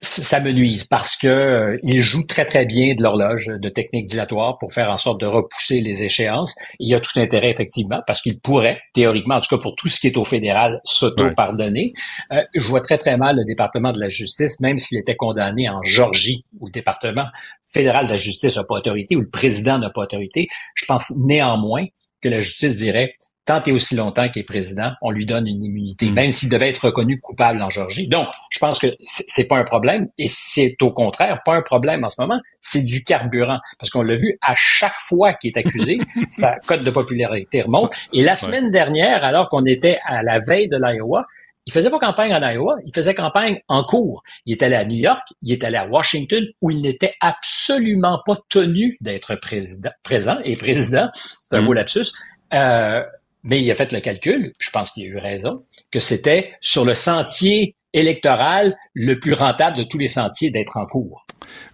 ça 0.00 0.40
me 0.40 0.52
nuise 0.52 0.84
parce 0.84 1.16
que 1.16 1.26
euh, 1.26 1.78
il 1.82 2.00
joue 2.00 2.24
très 2.24 2.44
très 2.44 2.66
bien 2.66 2.94
de 2.94 3.02
l'horloge 3.02 3.46
de 3.48 3.68
technique 3.68 4.06
dilatoire 4.06 4.56
pour 4.58 4.72
faire 4.72 4.92
en 4.92 4.98
sorte 4.98 5.20
de 5.20 5.26
repousser 5.26 5.80
les 5.80 6.04
échéances. 6.04 6.54
Il 6.78 6.88
y 6.88 6.94
a 6.94 7.00
tout 7.00 7.18
intérêt 7.18 7.50
effectivement 7.50 8.00
parce 8.06 8.22
qu'il 8.22 8.38
pourrait 8.38 8.80
théoriquement, 8.94 9.34
en 9.36 9.40
tout 9.40 9.56
cas 9.56 9.60
pour 9.60 9.74
tout 9.74 9.88
ce 9.88 9.98
qui 9.98 10.06
est 10.06 10.16
au 10.16 10.24
fédéral, 10.24 10.80
s'auto-pardonner. 10.84 11.94
Euh, 12.32 12.42
je 12.54 12.68
vois 12.68 12.80
très 12.80 12.98
très 12.98 13.16
mal 13.16 13.36
le 13.36 13.44
département 13.44 13.90
de 13.90 13.98
la 13.98 14.08
justice, 14.08 14.60
même 14.60 14.78
s'il 14.78 14.98
était 14.98 15.16
condamné 15.16 15.68
en 15.68 15.82
Georgie 15.82 16.44
où 16.60 16.66
le 16.66 16.72
département 16.72 17.26
fédéral 17.66 18.06
de 18.06 18.12
la 18.12 18.16
justice 18.16 18.56
n'a 18.56 18.64
pas 18.64 18.76
autorité 18.76 19.16
ou 19.16 19.20
le 19.20 19.30
président 19.30 19.78
n'a 19.78 19.90
pas 19.90 20.02
autorité. 20.02 20.46
Je 20.74 20.84
pense 20.86 21.12
néanmoins 21.16 21.86
que 22.22 22.28
la 22.28 22.40
justice 22.40 22.76
dirait 22.76 23.08
tant 23.48 23.62
et 23.64 23.72
aussi 23.72 23.96
longtemps 23.96 24.28
qu'il 24.28 24.40
est 24.40 24.44
président, 24.44 24.92
on 25.00 25.10
lui 25.10 25.24
donne 25.24 25.46
une 25.46 25.62
immunité, 25.62 26.10
hmm. 26.10 26.14
même 26.14 26.30
s'il 26.30 26.50
devait 26.50 26.68
être 26.68 26.84
reconnu 26.84 27.18
coupable 27.18 27.62
en 27.62 27.70
Georgie. 27.70 28.06
Donc, 28.06 28.28
je 28.50 28.58
pense 28.58 28.78
que 28.78 28.88
c'est 29.00 29.48
pas 29.48 29.56
un 29.56 29.64
problème, 29.64 30.06
et 30.18 30.28
c'est 30.28 30.76
au 30.82 30.92
contraire 30.92 31.40
pas 31.46 31.54
un 31.54 31.62
problème 31.62 32.04
en 32.04 32.10
ce 32.10 32.20
moment, 32.20 32.38
c'est 32.60 32.82
du 32.82 33.04
carburant, 33.04 33.58
parce 33.78 33.90
qu'on 33.90 34.02
l'a 34.02 34.16
vu 34.16 34.36
à 34.46 34.52
chaque 34.54 34.94
fois 35.08 35.32
qu'il 35.32 35.48
est 35.48 35.56
accusé, 35.56 35.98
sa 36.28 36.56
cote 36.66 36.84
de 36.84 36.90
popularité 36.90 37.62
remonte. 37.62 37.94
Et 38.12 38.22
la 38.22 38.36
semaine 38.36 38.70
dernière, 38.70 39.24
alors 39.24 39.48
qu'on 39.48 39.64
était 39.64 39.98
à 40.04 40.22
la 40.22 40.38
veille 40.38 40.68
de 40.68 40.76
l'Iowa, 40.76 41.24
il 41.64 41.72
faisait 41.72 41.90
pas 41.90 41.98
campagne 41.98 42.34
en 42.34 42.40
Iowa, 42.40 42.76
il 42.84 42.94
faisait 42.94 43.14
campagne 43.14 43.60
en 43.68 43.82
cours. 43.82 44.22
Il 44.46 44.52
est 44.52 44.62
allé 44.62 44.74
à 44.74 44.84
New 44.84 44.96
York, 44.96 45.22
il 45.42 45.52
est 45.52 45.64
allé 45.64 45.76
à 45.76 45.86
Washington, 45.86 46.44
où 46.60 46.70
il 46.70 46.82
n'était 46.82 47.14
absolument 47.20 48.20
pas 48.26 48.36
tenu 48.50 48.98
d'être 49.00 49.36
président, 49.36 49.90
présent 50.02 50.36
et 50.44 50.56
président. 50.56 51.08
C'est 51.12 51.56
un 51.56 51.62
hmm. 51.62 51.66
beau 51.66 51.72
lapsus. 51.74 52.12
Euh, 52.54 53.02
mais 53.42 53.62
il 53.62 53.70
a 53.70 53.74
fait 53.74 53.92
le 53.92 54.00
calcul, 54.00 54.52
je 54.58 54.70
pense 54.70 54.90
qu'il 54.90 55.04
a 55.04 55.06
eu 55.06 55.16
raison, 55.16 55.64
que 55.90 56.00
c'était 56.00 56.52
sur 56.60 56.84
le 56.84 56.94
sentier 56.94 57.76
électoral 57.94 58.76
le 58.94 59.18
plus 59.18 59.32
rentable 59.32 59.76
de 59.76 59.82
tous 59.84 59.98
les 59.98 60.08
sentiers 60.08 60.50
d'être 60.50 60.76
en 60.76 60.86
cours. 60.86 61.24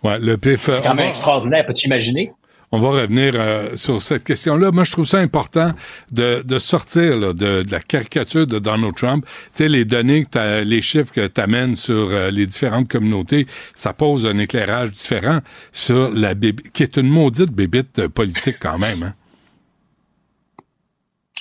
Ouais, 0.03 0.18
le 0.18 0.37
PIF. 0.37 0.70
C'est 0.70 0.83
quand 0.83 0.94
même 0.94 1.09
extraordinaire, 1.09 1.64
peux-tu 1.66 1.87
imaginer? 1.87 2.31
On 2.72 2.81
va 2.81 2.88
revenir 2.88 3.35
euh, 3.37 3.77
sur 3.77 4.03
cette 4.03 4.24
question-là. 4.24 4.72
Moi, 4.72 4.83
je 4.83 4.90
trouve 4.90 5.07
ça 5.07 5.18
important 5.18 5.72
de, 6.11 6.42
de 6.44 6.59
sortir 6.59 7.33
de, 7.33 7.64
la 7.70 7.79
caricature 7.79 8.48
de 8.48 8.59
Donald 8.59 8.96
Trump. 8.96 9.24
Tu 9.27 9.33
sais, 9.55 9.68
les 9.68 9.85
données, 9.85 10.24
que 10.24 10.64
les 10.64 10.83
chiffres 10.83 11.12
que 11.12 11.29
tu 11.29 11.40
amènes 11.40 11.77
sur 11.77 12.09
euh, 12.11 12.33
les 12.33 12.46
différentes 12.46 12.88
communautés, 12.88 13.46
ça 13.77 13.92
pose 13.92 14.27
un 14.27 14.38
éclairage 14.38 14.90
différent 14.90 15.38
sur 15.70 16.11
la 16.11 16.35
qui 16.35 16.83
est 16.83 16.96
une 16.96 17.09
maudite 17.09 17.53
bébite 17.53 18.09
politique 18.09 18.57
quand 18.61 18.79
même. 18.79 19.05
Hein? 19.05 19.14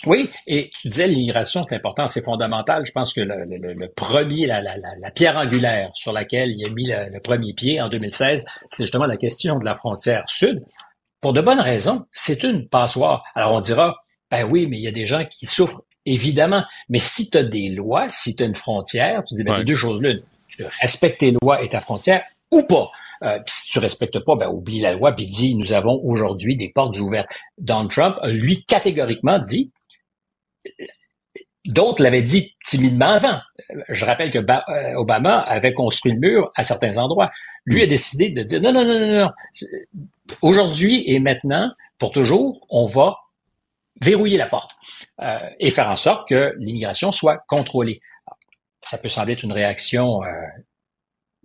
Oui, 0.06 0.30
et 0.48 0.70
tu 0.80 0.90
disais 0.90 1.08
l'immigration, 1.08 1.64
c'est 1.64 1.76
important, 1.76 2.08
c'est 2.08 2.24
fondamental. 2.24 2.86
Je 2.86 2.92
pense 2.92 3.14
que 3.14 3.22
le, 3.22 3.88
premier, 3.88 4.48
la, 4.48 4.62
la, 4.62 4.76
la, 4.78 5.12
pierre 5.12 5.38
angulaire 5.38 5.92
sur 5.94 6.12
laquelle 6.12 6.52
il 6.56 6.66
a 6.66 6.70
mis 6.70 6.88
le, 6.88 7.20
premier 7.22 7.54
pied 7.54 7.82
en 7.82 7.90
2016, 7.90 8.46
c'est 8.70 8.84
justement 8.84 9.06
la 9.06 9.18
question 9.18 9.58
de 9.58 9.66
la 9.66 9.76
frontière 9.76 10.24
sud. 10.28 10.62
Pour 11.22 11.34
de 11.34 11.42
bonnes 11.42 11.62
raisons, 11.62 12.06
c'est 12.12 12.44
une 12.44 12.68
passoire. 12.68 13.24
Alors 13.34 13.54
on 13.54 13.62
dira, 13.62 14.04
ben 14.30 14.44
oui, 14.44 14.68
mais 14.68 14.78
il 14.78 14.84
y 14.84 14.88
a 14.88 14.92
des 14.92 15.06
gens 15.06 15.24
qui 15.26 15.46
souffrent, 15.46 15.84
évidemment. 16.06 16.64
Mais 16.90 17.00
si 17.00 17.30
tu 17.30 17.38
as 17.38 17.44
des 17.44 17.70
lois, 17.70 18.08
si 18.12 18.36
tu 18.36 18.44
as 18.44 18.46
une 18.46 18.56
frontière, 18.56 19.24
tu 19.24 19.36
dis, 19.36 19.44
ben, 19.44 19.58
les 19.58 19.64
deux 19.64 19.76
choses 19.76 20.02
l'une. 20.02 20.20
Tu 20.50 20.66
respectes 20.82 21.20
tes 21.20 21.34
lois 21.42 21.64
et 21.64 21.70
ta 21.70 21.80
frontière 21.80 22.24
ou 22.52 22.64
pas. 22.64 22.92
Euh, 23.24 23.40
si 23.46 23.70
tu 23.70 23.80
respectes 23.80 24.20
pas, 24.20 24.36
ben 24.36 24.50
oublie 24.50 24.82
la 24.82 24.94
loi 24.94 25.14
puis 25.14 25.26
dis 25.26 25.56
nous 25.56 25.72
avons 25.72 26.02
aujourd'hui 26.04 26.58
des 26.58 26.70
portes 26.70 27.00
ouvertes. 27.00 27.30
Donald 27.58 27.90
Trump, 27.90 28.18
lui 28.26 28.64
catégoriquement 28.66 29.40
dit 29.40 29.72
D'autres 31.66 32.04
l'avaient 32.04 32.24
dit 32.24 32.56
timidement 32.66 33.12
avant. 33.12 33.40
Je 33.88 34.06
rappelle 34.06 34.32
que 34.32 34.40
euh, 34.40 34.98
Obama 34.98 35.40
avait 35.40 35.74
construit 35.74 36.12
le 36.12 36.20
mur 36.20 36.52
à 36.56 36.64
certains 36.64 36.98
endroits. 36.98 37.32
Lui 37.66 37.82
a 37.82 37.88
décidé 37.88 38.30
de 38.30 38.44
dire 38.44 38.62
non, 38.62 38.74
non, 38.74 38.84
non, 38.84 39.00
non, 39.00 39.20
non. 39.22 39.30
Aujourd'hui 40.42 41.04
et 41.08 41.20
maintenant, 41.20 41.72
pour 41.98 42.12
toujours, 42.12 42.66
on 42.70 42.86
va 42.86 43.16
verrouiller 44.02 44.38
la 44.38 44.48
porte 44.48 44.72
euh, 45.22 45.38
et 45.60 45.72
faire 45.72 45.90
en 45.90 45.96
sorte 45.96 46.28
que 46.28 46.54
l'immigration 46.58 47.14
soit 47.14 47.38
contrôlée. 47.48 48.02
Ça 48.82 48.98
peut 48.98 49.08
sembler 49.08 49.34
être 49.34 49.44
une 49.44 49.54
réaction 49.54 50.22
euh, 50.24 50.28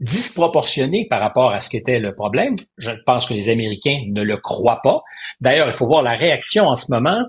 disproportionnée 0.00 1.06
par 1.08 1.20
rapport 1.20 1.52
à 1.52 1.60
ce 1.60 1.70
qu'était 1.70 2.00
le 2.00 2.14
problème. 2.14 2.56
Je 2.76 2.90
pense 3.06 3.26
que 3.26 3.34
les 3.34 3.50
Américains 3.50 4.02
ne 4.08 4.22
le 4.22 4.36
croient 4.36 4.80
pas. 4.82 4.98
D'ailleurs, 5.40 5.68
il 5.68 5.74
faut 5.74 5.86
voir 5.86 6.02
la 6.02 6.14
réaction 6.14 6.64
en 6.64 6.74
ce 6.74 6.90
moment 6.90 7.22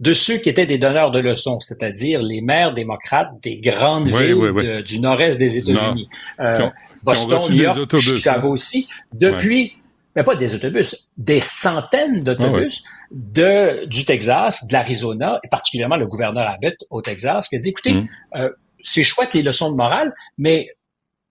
de 0.00 0.12
ceux 0.12 0.38
qui 0.38 0.48
étaient 0.48 0.66
des 0.66 0.78
donneurs 0.78 1.10
de 1.10 1.18
leçons, 1.18 1.60
c'est-à-dire 1.60 2.22
les 2.22 2.40
maires 2.40 2.74
démocrates 2.74 3.30
des 3.42 3.60
grandes 3.60 4.08
villes 4.08 4.82
du 4.84 5.00
nord-est 5.00 5.38
des 5.38 5.58
États-Unis. 5.58 6.08
Euh, 6.40 6.70
Boston, 7.02 7.38
New 7.50 7.62
York, 7.62 7.98
Chicago 7.98 8.48
hein. 8.48 8.50
aussi. 8.50 8.88
Depuis, 9.12 9.74
mais 10.16 10.24
pas 10.24 10.36
des 10.36 10.54
autobus, 10.54 11.08
des 11.16 11.40
centaines 11.40 12.20
d'autobus 12.20 12.82
de 13.10 13.84
du 13.86 14.04
Texas, 14.04 14.66
de 14.66 14.72
l'Arizona, 14.72 15.38
et 15.44 15.48
particulièrement 15.48 15.96
le 15.96 16.06
gouverneur 16.06 16.48
Abbott 16.48 16.76
au 16.90 17.02
Texas, 17.02 17.48
qui 17.48 17.56
a 17.56 17.58
dit, 17.58 17.70
écoutez, 17.70 17.94
mm. 17.94 18.08
euh, 18.36 18.50
c'est 18.82 19.04
chouette 19.04 19.34
les 19.34 19.42
leçons 19.42 19.70
de 19.70 19.76
morale, 19.76 20.14
mais 20.38 20.68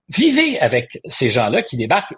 vivez 0.10 0.60
avec 0.60 0.99
ces 1.06 1.32
gens-là 1.32 1.63
qui 1.63 1.77
débarquent 1.77 2.15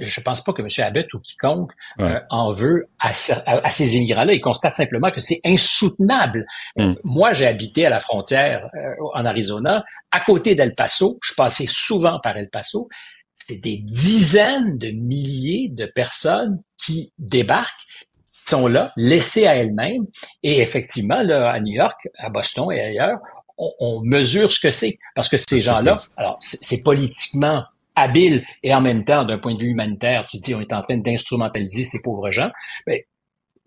je 0.00 0.20
pense 0.20 0.42
pas 0.42 0.52
que 0.52 0.62
M. 0.62 0.68
Abbott 0.78 1.12
ou 1.14 1.20
quiconque 1.20 1.72
euh, 2.00 2.18
en 2.30 2.52
veut 2.52 2.88
à, 2.98 3.12
ces 3.12 3.96
immigrants-là. 3.96 4.32
Il 4.32 4.40
constate 4.40 4.74
simplement 4.74 5.10
que 5.10 5.20
c'est 5.20 5.40
insoutenable. 5.44 6.46
Euh, 6.78 6.88
mm. 6.88 6.96
moi, 7.04 7.32
j'ai 7.32 7.46
habité 7.46 7.86
à 7.86 7.90
la 7.90 8.00
frontière 8.00 8.68
euh, 8.74 8.94
en 9.14 9.24
Arizona, 9.24 9.84
à 10.10 10.20
côté 10.20 10.54
d'El 10.54 10.74
Paso. 10.74 11.18
Je 11.22 11.34
passais 11.34 11.66
souvent 11.68 12.18
par 12.22 12.36
El 12.36 12.48
Paso. 12.50 12.88
C'est 13.34 13.60
des 13.60 13.80
dizaines 13.82 14.78
de 14.78 14.90
milliers 14.90 15.68
de 15.70 15.86
personnes 15.86 16.62
qui 16.82 17.12
débarquent 17.18 17.86
sont 18.32 18.66
là, 18.66 18.92
laissées 18.96 19.46
à 19.46 19.54
elles-mêmes. 19.54 20.06
Et 20.42 20.60
effectivement, 20.60 21.22
là, 21.22 21.52
à 21.52 21.60
New 21.60 21.74
York, 21.74 21.96
à 22.18 22.30
Boston 22.30 22.72
et 22.72 22.80
ailleurs, 22.80 23.18
on, 23.58 23.70
on 23.78 24.02
mesure 24.02 24.50
ce 24.50 24.58
que 24.58 24.70
c'est. 24.70 24.98
Parce 25.14 25.28
que 25.28 25.36
ces 25.36 25.60
gens-là, 25.60 25.98
alors 26.16 26.36
c'est 26.40 26.82
politiquement 26.82 27.62
habile 28.00 28.44
et 28.62 28.74
en 28.74 28.80
même 28.80 29.04
temps, 29.04 29.24
d'un 29.24 29.38
point 29.38 29.54
de 29.54 29.60
vue 29.60 29.68
humanitaire, 29.68 30.26
tu 30.28 30.38
dis, 30.38 30.54
on 30.54 30.60
est 30.60 30.72
en 30.72 30.82
train 30.82 30.96
d'instrumentaliser 30.96 31.84
ces 31.84 32.00
pauvres 32.02 32.30
gens, 32.30 32.50
mais 32.86 33.06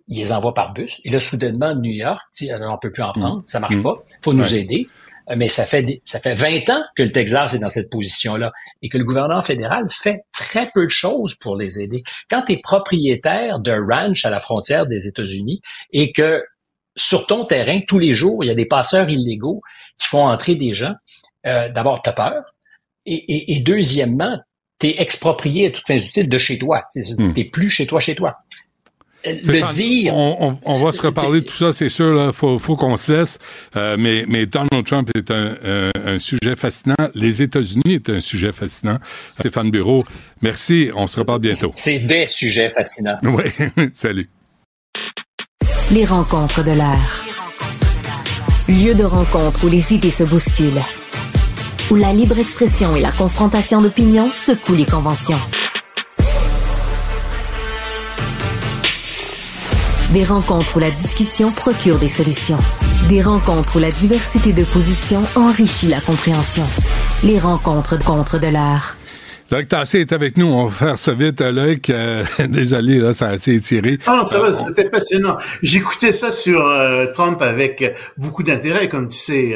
ils 0.08 0.19
les 0.19 0.32
envoient 0.32 0.54
par 0.54 0.74
bus. 0.74 1.00
Et 1.04 1.10
là, 1.10 1.19
soudainement, 1.19 1.76
New 1.76 1.91
York, 1.91 2.22
dit, 2.36 2.50
on 2.54 2.78
peut 2.78 2.91
plus 2.91 3.04
en 3.04 3.12
prendre, 3.12 3.39
mm. 3.39 3.43
ça 3.48 3.60
marche 3.60 3.76
mm. 3.76 3.84
pas, 3.84 3.96
faut 4.24 4.34
nous 4.34 4.56
aider. 4.56 4.88
mais 5.38 5.48
ça 5.48 5.65
fait 5.65 6.02
ça 6.04 6.19
fait 6.19 6.34
20 6.34 6.69
ans 6.69 6.84
que 6.98 7.04
le 7.04 7.12
Texas 7.12 7.54
est 7.54 7.60
dans 7.60 7.69
cette 7.69 7.89
position-là 7.89 8.50
et 8.82 8.89
que 8.89 8.98
le 8.98 9.06
gouvernement 9.06 9.41
fédéral 9.41 9.86
fait 9.89 10.26
très 10.34 10.69
peu 10.74 10.84
de 10.84 10.89
choses 10.89 11.36
pour 11.36 11.56
les 11.56 11.80
aider. 11.80 12.04
Quand 12.30 12.41
tu 12.41 12.54
es 12.54 12.58
propriétaire 12.62 13.60
d'un 13.60 13.80
ranch 13.86 14.26
à 14.26 14.30
la 14.30 14.41
frontière 14.41 14.86
des 14.86 15.08
États-Unis 15.08 15.62
et 15.93 16.12
que 16.12 16.43
sur 16.96 17.26
ton 17.26 17.46
terrain, 17.46 17.80
tous 17.88 18.00
les 18.00 18.13
jours, 18.13 18.43
il 18.43 18.48
y 18.48 18.52
a 18.52 18.56
des 18.56 18.67
passeurs 18.67 19.10
illégaux 19.10 19.62
qui 19.98 20.08
font 20.08 20.28
entrer 20.28 20.56
des 20.56 20.74
gens, 20.74 20.93
euh, 21.46 21.69
d'abord, 21.69 22.02
tu 22.02 22.10
as 22.10 22.13
peur. 22.13 22.43
Et, 23.05 23.55
et, 23.57 23.59
deuxièmement, 23.59 24.37
tu 24.79 24.87
es 24.87 25.01
exproprié 25.01 25.67
à 25.67 25.71
toute 25.71 25.85
fin 25.85 25.97
utile 25.97 26.29
de 26.29 26.37
chez 26.37 26.57
toi. 26.57 26.83
Tu 26.91 26.99
n'es 26.99 27.43
hmm. 27.43 27.51
plus 27.51 27.69
chez 27.69 27.85
toi, 27.85 27.99
chez 27.99 28.15
toi. 28.15 28.37
Le 29.25 29.73
dire. 29.73 30.13
On, 30.15 30.59
on, 30.63 30.83
va 30.83 30.91
se 30.91 31.01
reparler 31.01 31.41
de 31.41 31.45
tout 31.45 31.53
ça, 31.53 31.71
c'est 31.71 31.89
sûr. 31.89 32.13
Là, 32.13 32.31
faut, 32.33 32.59
faut 32.59 32.75
qu'on 32.75 32.97
se 32.97 33.11
laisse. 33.11 33.39
Euh, 33.75 33.95
mais, 33.97 34.25
mais 34.27 34.45
Donald 34.45 34.85
Trump 34.85 35.09
est 35.15 35.31
un, 35.31 35.55
un, 36.05 36.19
sujet 36.19 36.55
fascinant. 36.57 36.95
Les 37.15 37.41
États-Unis 37.41 37.93
est 37.93 38.09
un 38.09 38.19
sujet 38.19 38.51
fascinant. 38.51 38.97
Stéphane 39.39 39.71
Bureau, 39.71 40.03
merci. 40.41 40.89
On 40.93 41.07
se 41.07 41.19
reparle 41.21 41.39
bientôt. 41.39 41.71
C'est 41.73 41.99
des 41.99 42.25
sujets 42.25 42.69
fascinants. 42.69 43.17
Oui. 43.23 43.45
Salut. 43.93 44.29
Les 45.91 46.05
rencontres 46.05 46.63
de 46.63 46.71
l'air. 46.71 47.23
Lieu 48.67 48.93
de 48.93 49.03
rencontre 49.03 49.65
où 49.65 49.69
les 49.69 49.93
idées 49.93 50.11
se 50.11 50.23
bousculent. 50.23 50.81
Où 51.91 51.96
la 51.96 52.13
libre 52.13 52.39
expression 52.39 52.96
et 52.96 53.02
la 53.02 53.12
confrontation 53.12 53.82
d'opinions 53.82 54.32
secouent 54.32 54.76
les 54.76 54.86
conventions. 54.86 55.38
Des 60.12 60.24
rencontres 60.24 60.78
où 60.78 60.80
la 60.80 60.91
discussion 60.91 61.52
procure 61.52 62.00
des 62.00 62.10
solutions. 62.10 62.60
Des 63.10 63.22
rencontres 63.22 63.78
où 63.78 63.80
la 63.80 63.91
diversité 63.91 64.54
de 64.54 64.63
positions 64.63 65.24
enrichit 65.36 65.88
la 65.88 66.00
compréhension. 66.00 66.65
Les 67.24 67.39
rencontres 67.39 67.98
contre 68.00 68.39
de 68.39 68.48
l'art. 68.48 68.96
Loïc 69.53 69.67
Tassé 69.67 69.99
est 69.99 70.11
avec 70.13 70.35
nous. 70.35 70.47
On 70.47 70.65
va 70.65 70.71
faire 70.71 70.97
ça 70.97 71.13
vite, 71.13 71.39
Loïc. 71.39 71.91
Euh, 71.91 72.25
désolé, 72.49 72.97
là, 72.97 73.13
ça 73.13 73.27
a 73.27 73.31
assez 73.33 73.53
étiré. 73.53 73.99
Ah 74.07 74.15
non, 74.17 74.25
ça 74.25 74.39
va, 74.39 74.47
euh, 74.47 74.53
c'était 74.53 74.89
passionnant. 74.89 75.37
J'écoutais 75.61 76.11
ça 76.11 76.31
sur 76.31 76.65
euh, 76.65 77.05
Trump 77.13 77.39
avec 77.39 77.95
beaucoup 78.17 78.41
d'intérêt, 78.41 78.89
comme 78.89 79.09
tu 79.09 79.17
sais, 79.19 79.55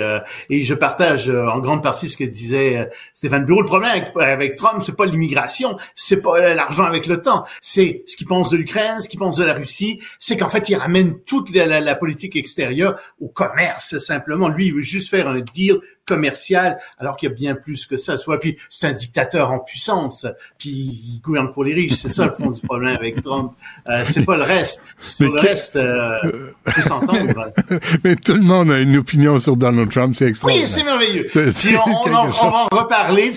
et 0.52 0.64
je 0.64 0.74
partage 0.76 1.30
en 1.32 1.58
grande 1.58 1.82
partie 1.82 2.10
ce 2.10 2.16
que 2.16 2.26
disait 2.26 2.88
Stéphane 3.16 3.46
Bureau. 3.46 3.62
Le 3.62 3.66
problème 3.66 3.90
avec, 3.90 4.12
avec 4.20 4.56
Trump, 4.56 4.84
c'est 4.84 4.96
pas 4.96 5.08
l'immigration, 5.08 5.78
c'est 5.96 6.22
pas 6.22 6.54
l'argent 6.54 6.84
avec 6.84 7.08
le 7.08 7.24
temps, 7.24 7.46
c'est 7.60 8.04
ce 8.06 8.16
qu'il 8.16 8.28
pense 8.28 8.52
de 8.52 8.58
l'Ukraine, 8.58 9.02
ce 9.02 9.10
qu'il 9.10 9.20
pense 9.20 9.38
de 9.38 9.46
la 9.46 9.56
Russie, 9.56 10.00
c'est 10.20 10.38
qu'en 10.38 10.50
fait, 10.50 10.70
il 10.70 10.76
ramène 10.76 11.20
toute 11.26 11.50
la, 11.56 11.82
la 11.82 11.96
politique 11.96 12.36
extérieure 12.36 13.00
au 13.20 13.30
commerce, 13.30 13.98
simplement. 13.98 14.48
Lui, 14.48 14.68
il 14.68 14.76
veut 14.76 14.82
juste 14.82 15.10
faire 15.10 15.28
un 15.28 15.40
deal 15.40 15.80
commercial, 16.08 16.80
alors 16.98 17.16
qu'il 17.16 17.30
y 17.30 17.32
a 17.32 17.36
bien 17.36 17.56
plus 17.56 17.86
que 17.86 17.98
ça. 17.98 18.18
Soit 18.18 18.40
puis 18.40 18.58
c'est 18.70 18.88
un 18.88 18.94
dictateur 18.94 19.52
en 19.52 19.60
puissance, 19.60 20.26
puis 20.58 20.70
il 20.70 21.22
gouverne 21.22 21.52
pour 21.52 21.64
les 21.64 21.74
riches. 21.74 21.94
C'est 21.94 22.10
ça 22.10 22.26
le 22.26 22.32
fond 22.32 22.50
du 22.50 22.62
problème 22.62 22.96
avec 22.96 23.22
Trump. 23.22 23.54
Euh, 23.90 24.04
c'est 24.06 24.26
pas 24.26 24.38
le 24.38 24.44
reste. 24.44 24.84
Sur 25.00 25.34
le 25.34 25.40
reste, 25.40 25.76
euh, 25.76 26.18
peut 26.64 26.82
s'entendre. 26.82 27.52
Mais 28.04 28.16
tout 28.16 28.34
le 28.34 28.42
monde 28.42 28.72
a 28.72 28.80
une 28.80 28.98
opinion 28.98 29.40
sur 29.40 29.56
Donald 29.58 29.92
Trump, 29.92 30.16
c'est 30.16 30.28
extraordinaire. 30.28 30.68
Oui, 30.68 30.74
c'est 30.74 30.84
merveilleux. 30.84 31.26
Puis 31.26 31.76
on, 31.76 32.08
on, 32.08 32.50
va 32.50 32.68
en 32.72 32.76
reparler. 32.76 33.32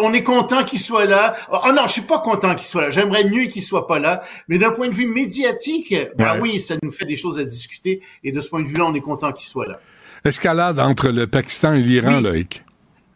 On 0.00 0.12
est 0.12 0.22
content 0.22 0.64
qu'il 0.64 0.80
soit 0.80 1.06
là. 1.06 1.34
Oh 1.50 1.72
non, 1.74 1.82
je 1.86 1.92
suis 1.92 2.02
pas 2.02 2.20
content 2.20 2.54
qu'il 2.54 2.66
soit 2.66 2.82
là. 2.82 2.90
J'aimerais 2.90 3.24
mieux 3.24 3.46
qu'il 3.46 3.62
soit 3.62 3.86
pas 3.86 3.98
là. 3.98 4.22
Mais 4.48 4.58
d'un 4.58 4.70
point 4.70 4.88
de 4.88 4.94
vue 4.94 5.06
médiatique, 5.06 5.94
ben 6.16 6.38
oui, 6.40 6.60
ça 6.60 6.76
nous 6.82 6.92
fait 6.92 7.06
des 7.06 7.16
choses 7.16 7.38
à 7.38 7.44
discuter. 7.44 8.00
Et 8.22 8.32
de 8.32 8.40
ce 8.40 8.48
point 8.48 8.60
de 8.60 8.66
vue-là, 8.66 8.86
on 8.86 8.94
est 8.94 9.00
content 9.00 9.32
qu'il 9.32 9.48
soit 9.48 9.66
là 9.66 9.80
escalade 10.24 10.80
entre 10.80 11.08
le 11.08 11.26
Pakistan 11.26 11.74
et 11.74 11.80
l'Iran, 11.80 12.20
Loïc. 12.20 12.64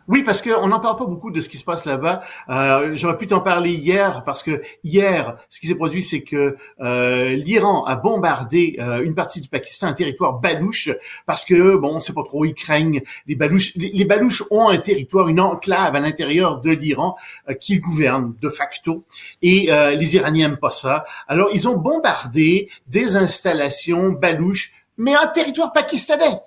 Oui, 0.09 0.23
parce 0.23 0.41
qu'on 0.41 0.69
n'en 0.69 0.81
parle 0.81 0.97
pas 0.97 1.05
beaucoup 1.05 1.31
de 1.31 1.39
ce 1.43 1.51
qui 1.51 1.59
se 1.59 1.65
passe 1.65 1.85
là-bas. 1.85 2.23
Euh, 2.49 2.93
J'aurais 2.95 3.19
pu 3.19 3.27
t'en 3.27 3.41
parler 3.41 3.73
hier, 3.73 4.25
parce 4.25 4.43
que 4.43 4.63
hier, 4.83 5.37
ce 5.51 5.61
qui 5.61 5.67
s'est 5.67 5.75
produit, 5.75 6.03
c'est 6.03 6.23
que 6.23 6.57
euh, 6.81 7.37
l'Iran 7.37 7.85
a 7.85 7.97
bombardé 7.97 8.77
euh, 8.81 9.03
une 9.03 9.15
partie 9.15 9.43
du 9.43 9.51
Pakistan, 9.51 9.89
un 9.89 9.93
territoire 9.93 10.39
balouche, 10.39 10.89
parce 11.27 11.45
que, 11.45 11.77
bon, 11.77 11.97
on 11.97 12.01
sait 12.01 12.15
pas 12.15 12.23
trop, 12.23 12.47
ils 12.47 12.55
craignent 12.55 13.03
les 13.27 13.37
balouches. 13.37 13.75
Les, 13.77 14.07
balouches 14.07 14.45
ont 14.51 14.71
un 14.71 14.79
territoire, 14.79 15.29
une 15.29 15.41
enclave 15.41 15.95
à 15.95 16.01
l'intérieur 16.01 16.63
de 16.63 16.71
l'Iran 16.71 17.17
euh, 17.51 17.53
qu'ils 17.53 17.81
gouvernent 17.81 18.35
de 18.41 18.49
facto, 18.49 19.05
et 19.43 19.71
euh, 19.71 19.95
les 19.95 20.17
Iraniens 20.17 20.49
n'aiment 20.49 20.59
pas 20.59 20.71
ça. 20.71 21.05
Alors, 21.27 21.51
ils 21.53 21.69
ont 21.69 21.77
bombardé 21.77 22.71
des 22.87 23.17
installations 23.17 24.13
balouches, 24.13 24.73
mais 24.97 25.15
un 25.15 25.27
territoire 25.27 25.75
pakistanais 25.75 26.41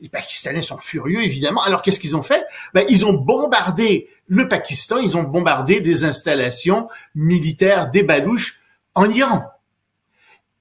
les 0.00 0.08
Pakistanais 0.08 0.62
sont 0.62 0.78
furieux, 0.78 1.22
évidemment. 1.22 1.62
Alors, 1.62 1.82
qu'est-ce 1.82 2.00
qu'ils 2.00 2.16
ont 2.16 2.22
fait? 2.22 2.44
Ben, 2.74 2.84
Ils 2.88 3.04
ont 3.04 3.12
bombardé 3.12 4.08
le 4.26 4.48
Pakistan, 4.48 4.98
ils 4.98 5.16
ont 5.16 5.24
bombardé 5.24 5.80
des 5.80 6.04
installations 6.04 6.88
militaires 7.14 7.90
des 7.90 8.02
Balouches 8.02 8.60
en 8.94 9.10
Iran. 9.10 9.44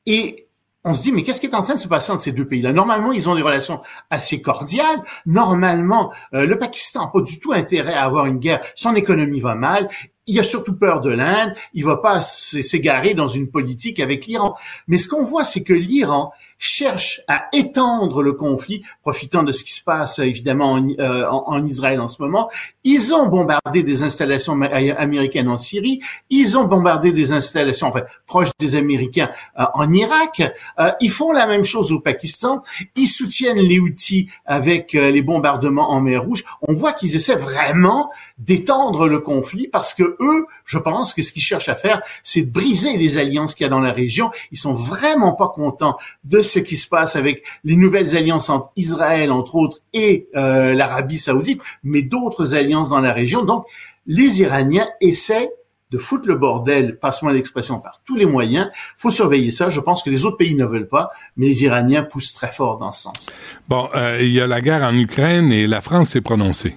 Et 0.06 0.48
on 0.84 0.96
se 0.96 1.04
dit, 1.04 1.12
mais 1.12 1.24
qu'est-ce 1.24 1.40
qui 1.40 1.46
est 1.46 1.56
en 1.56 1.62
train 1.62 1.76
de 1.76 1.80
se 1.80 1.88
passer 1.88 2.12
entre 2.12 2.24
ces 2.24 2.32
deux 2.32 2.48
pays-là? 2.48 2.74
Normalement, 2.74 3.12
ils 3.12 3.30
ont 3.30 3.36
des 3.36 3.42
relations 3.42 3.82
assez 4.10 4.42
cordiales. 4.42 5.04
Normalement, 5.26 6.12
euh, 6.34 6.46
le 6.46 6.58
Pakistan 6.58 7.06
n'a 7.06 7.12
pas 7.12 7.22
du 7.22 7.40
tout 7.40 7.54
intérêt 7.54 7.94
à 7.94 8.06
avoir 8.06 8.26
une 8.26 8.40
guerre. 8.40 8.62
Son 8.76 8.96
économie 8.96 9.40
va 9.40 9.56
mal. 9.56 9.88
Il 10.26 10.40
a 10.40 10.44
surtout 10.44 10.78
peur 10.78 11.02
de 11.02 11.12
l'Inde. 11.12 11.54
Il 11.74 11.86
va 11.86 11.98
pas 11.98 12.22
s'égarer 12.22 13.14
dans 13.14 13.28
une 13.28 13.52
politique 13.52 14.00
avec 14.00 14.26
l'Iran. 14.26 14.56
Mais 14.88 14.98
ce 14.98 15.08
qu'on 15.08 15.26
voit, 15.26 15.44
c'est 15.44 15.64
que 15.64 15.74
l'Iran 15.74 16.32
cherche 16.60 17.22
à 17.28 17.48
étendre 17.54 18.22
le 18.22 18.34
conflit, 18.34 18.84
profitant 19.02 19.44
de 19.44 19.54
ce 19.54 19.64
qui 19.64 19.72
se 19.72 19.82
passe 19.82 20.20
évidemment 20.20 20.74
en, 20.74 20.90
euh, 21.00 21.26
en, 21.26 21.66
Israël 21.66 22.02
en 22.02 22.10
ce 22.10 22.22
moment. 22.22 22.50
Ils 22.84 23.14
ont 23.14 23.28
bombardé 23.28 23.82
des 23.82 24.04
installations 24.04 24.62
américaines 24.62 25.48
en 25.48 25.58
Syrie, 25.58 26.02
ils 26.30 26.58
ont 26.58 26.66
bombardé 26.66 27.14
des 27.14 27.32
installations 27.32 27.88
enfin, 27.88 28.04
proches 28.28 28.50
des 28.60 28.76
Américains 28.76 29.32
euh, 29.58 29.64
en 29.74 29.92
Irak. 29.92 30.42
Euh, 30.80 30.92
ils 31.00 31.10
font 31.10 31.32
la 31.32 31.48
même 31.48 31.64
chose 31.64 31.94
au 31.94 32.02
Pakistan. 32.02 32.62
Ils 32.96 33.08
soutiennent 33.08 33.58
les 33.58 33.80
outils 33.80 34.30
avec 34.46 34.94
les 34.94 35.22
bombardements 35.22 35.92
en 35.92 36.02
mer 36.02 36.24
Rouge. 36.24 36.44
On 36.68 36.74
voit 36.74 36.92
qu'ils 36.92 37.16
essaient 37.16 37.36
vraiment 37.36 38.12
d'étendre 38.38 39.08
le 39.08 39.22
conflit 39.22 39.70
parce 39.70 39.94
que 39.94 40.18
eux, 40.20 40.46
je 40.66 40.78
pense 40.78 41.14
que 41.14 41.22
ce 41.22 41.32
qu'ils 41.32 41.42
cherchent 41.42 41.70
à 41.70 41.76
faire, 41.76 42.02
c'est 42.24 42.42
de 42.42 42.52
briser 42.52 42.98
les 42.98 43.18
alliances 43.18 43.56
qu'il 43.56 43.64
y 43.64 43.68
a 43.68 43.70
dans 43.70 43.80
la 43.80 43.94
région. 43.94 44.32
Ils 44.52 44.58
sont 44.58 44.74
vraiment 44.74 45.34
pas 45.34 45.48
contents 45.48 45.96
de 46.26 46.42
ce 46.50 46.60
qui 46.60 46.76
se 46.76 46.88
passe 46.88 47.16
avec 47.16 47.44
les 47.64 47.76
nouvelles 47.76 48.16
alliances 48.16 48.50
entre 48.50 48.72
Israël, 48.76 49.32
entre 49.32 49.56
autres, 49.56 49.80
et 49.94 50.28
euh, 50.36 50.74
l'Arabie 50.74 51.18
saoudite, 51.18 51.62
mais 51.84 52.02
d'autres 52.02 52.56
alliances 52.56 52.90
dans 52.90 53.02
la 53.02 53.14
région. 53.14 53.44
Donc, 53.44 53.66
les 54.08 54.42
Iraniens 54.42 54.88
essaient 55.02 55.52
de 55.92 55.98
foutre 55.98 56.28
le 56.28 56.36
bordel, 56.36 57.00
passe-moi 57.00 57.34
l'expression, 57.34 57.80
par 57.80 58.02
tous 58.06 58.16
les 58.16 58.26
moyens. 58.26 58.70
faut 58.98 59.10
surveiller 59.10 59.52
ça. 59.52 59.70
Je 59.70 59.80
pense 59.80 60.04
que 60.04 60.10
les 60.10 60.26
autres 60.26 60.38
pays 60.38 60.56
ne 60.56 60.66
veulent 60.66 60.88
pas, 60.88 61.10
mais 61.36 61.48
les 61.48 61.64
Iraniens 61.64 62.04
poussent 62.04 62.34
très 62.34 62.52
fort 62.52 62.78
dans 62.78 62.92
ce 62.92 63.04
sens. 63.04 63.30
Bon, 63.68 63.90
euh, 63.96 64.20
il 64.22 64.32
y 64.32 64.42
a 64.42 64.48
la 64.48 64.62
guerre 64.62 64.84
en 64.84 64.96
Ukraine 64.96 65.52
et 65.52 65.66
la 65.66 65.82
France 65.82 66.10
s'est 66.10 66.22
prononcée. 66.22 66.76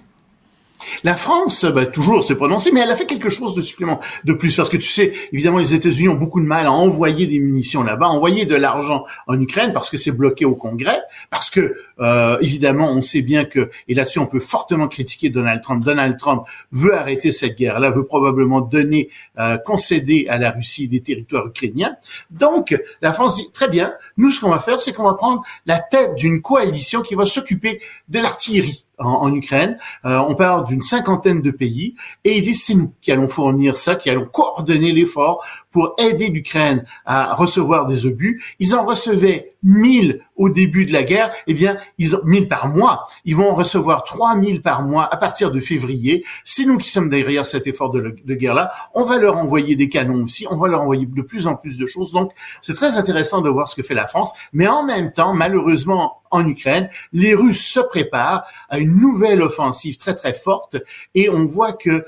La 1.04 1.14
France, 1.14 1.64
bah, 1.64 1.86
toujours 1.86 2.24
s'est 2.24 2.36
prononcée, 2.36 2.70
mais 2.72 2.80
elle 2.80 2.90
a 2.90 2.96
fait 2.96 3.06
quelque 3.06 3.28
chose 3.28 3.54
de 3.54 3.60
supplément 3.60 4.00
de 4.24 4.32
plus 4.32 4.54
parce 4.56 4.68
que 4.68 4.76
tu 4.76 4.88
sais, 4.88 5.12
évidemment, 5.32 5.58
les 5.58 5.74
États-Unis 5.74 6.08
ont 6.08 6.16
beaucoup 6.16 6.40
de 6.40 6.46
mal 6.46 6.66
à 6.66 6.72
envoyer 6.72 7.26
des 7.26 7.38
munitions 7.38 7.82
là-bas, 7.82 8.08
envoyer 8.08 8.44
de 8.44 8.54
l'argent 8.54 9.04
en 9.26 9.40
Ukraine 9.40 9.72
parce 9.72 9.90
que 9.90 9.96
c'est 9.96 10.12
bloqué 10.12 10.44
au 10.44 10.54
Congrès, 10.54 11.00
parce 11.30 11.50
que 11.50 11.74
euh, 12.00 12.38
évidemment, 12.40 12.90
on 12.90 13.02
sait 13.02 13.22
bien 13.22 13.44
que 13.44 13.70
et 13.88 13.94
là-dessus, 13.94 14.18
on 14.18 14.26
peut 14.26 14.40
fortement 14.40 14.88
critiquer 14.88 15.30
Donald 15.30 15.62
Trump. 15.62 15.84
Donald 15.84 16.18
Trump 16.18 16.44
veut 16.70 16.94
arrêter 16.94 17.32
cette 17.32 17.56
guerre-là, 17.56 17.90
veut 17.90 18.06
probablement 18.06 18.60
donner, 18.60 19.10
euh, 19.38 19.58
concéder 19.58 20.26
à 20.28 20.38
la 20.38 20.50
Russie 20.50 20.88
des 20.88 21.00
territoires 21.00 21.46
ukrainiens. 21.46 21.96
Donc, 22.30 22.78
la 23.00 23.12
France 23.12 23.36
dit 23.36 23.50
très 23.52 23.68
bien. 23.68 23.94
Nous, 24.16 24.30
ce 24.30 24.40
qu'on 24.40 24.50
va 24.50 24.60
faire, 24.60 24.80
c'est 24.80 24.92
qu'on 24.92 25.04
va 25.04 25.14
prendre 25.14 25.42
la 25.66 25.78
tête 25.78 26.14
d'une 26.16 26.42
coalition 26.42 27.02
qui 27.02 27.14
va 27.14 27.26
s'occuper 27.26 27.80
de 28.08 28.18
l'artillerie 28.18 28.84
en, 29.04 29.32
Ukraine. 29.34 29.78
Euh, 30.04 30.18
on 30.28 30.34
parle 30.34 30.66
d'une 30.66 30.82
cinquantaine 30.82 31.42
de 31.42 31.50
pays 31.50 31.94
et 32.24 32.36
ils 32.38 32.42
disent 32.42 32.64
c'est 32.64 32.74
nous 32.74 32.92
qui 33.00 33.12
allons 33.12 33.28
fournir 33.28 33.78
ça, 33.78 33.94
qui 33.94 34.10
allons 34.10 34.26
coordonner 34.26 34.92
l'effort 34.92 35.44
pour 35.72 35.94
aider 35.98 36.28
l'Ukraine 36.28 36.84
à 37.04 37.34
recevoir 37.34 37.86
des 37.86 38.06
obus. 38.06 38.42
Ils 38.60 38.74
en 38.74 38.84
recevaient 38.84 39.54
1000 39.62 40.20
au 40.36 40.50
début 40.50 40.86
de 40.86 40.92
la 40.92 41.02
guerre, 41.02 41.30
eh 41.46 41.54
bien, 41.54 41.76
ils 41.98 42.16
ont 42.16 42.20
1000 42.24 42.48
par 42.48 42.68
mois. 42.68 43.04
Ils 43.24 43.36
vont 43.36 43.50
en 43.50 43.54
recevoir 43.54 44.02
3000 44.02 44.60
par 44.60 44.82
mois 44.82 45.08
à 45.12 45.16
partir 45.16 45.50
de 45.50 45.60
février. 45.60 46.24
C'est 46.44 46.64
nous 46.64 46.78
qui 46.78 46.88
sommes 46.88 47.08
derrière 47.08 47.46
cet 47.46 47.66
effort 47.66 47.90
de, 47.90 48.16
de 48.24 48.34
guerre-là. 48.34 48.72
On 48.94 49.04
va 49.04 49.18
leur 49.18 49.38
envoyer 49.38 49.76
des 49.76 49.88
canons 49.88 50.24
aussi. 50.24 50.46
On 50.50 50.56
va 50.56 50.68
leur 50.68 50.82
envoyer 50.82 51.06
de 51.06 51.22
plus 51.22 51.46
en 51.46 51.56
plus 51.56 51.78
de 51.78 51.86
choses. 51.86 52.12
Donc, 52.12 52.32
c'est 52.60 52.74
très 52.74 52.98
intéressant 52.98 53.40
de 53.40 53.48
voir 53.48 53.68
ce 53.68 53.76
que 53.76 53.82
fait 53.82 53.94
la 53.94 54.08
France. 54.08 54.32
Mais 54.52 54.66
en 54.66 54.84
même 54.84 55.12
temps, 55.12 55.32
malheureusement, 55.32 56.22
en 56.30 56.46
Ukraine, 56.46 56.88
les 57.12 57.34
Russes 57.34 57.64
se 57.64 57.80
préparent 57.80 58.44
à 58.68 58.78
une 58.78 58.96
nouvelle 58.96 59.42
offensive 59.42 59.96
très, 59.98 60.14
très 60.14 60.34
forte. 60.34 60.76
Et 61.14 61.28
on 61.28 61.46
voit 61.46 61.74
que 61.74 62.04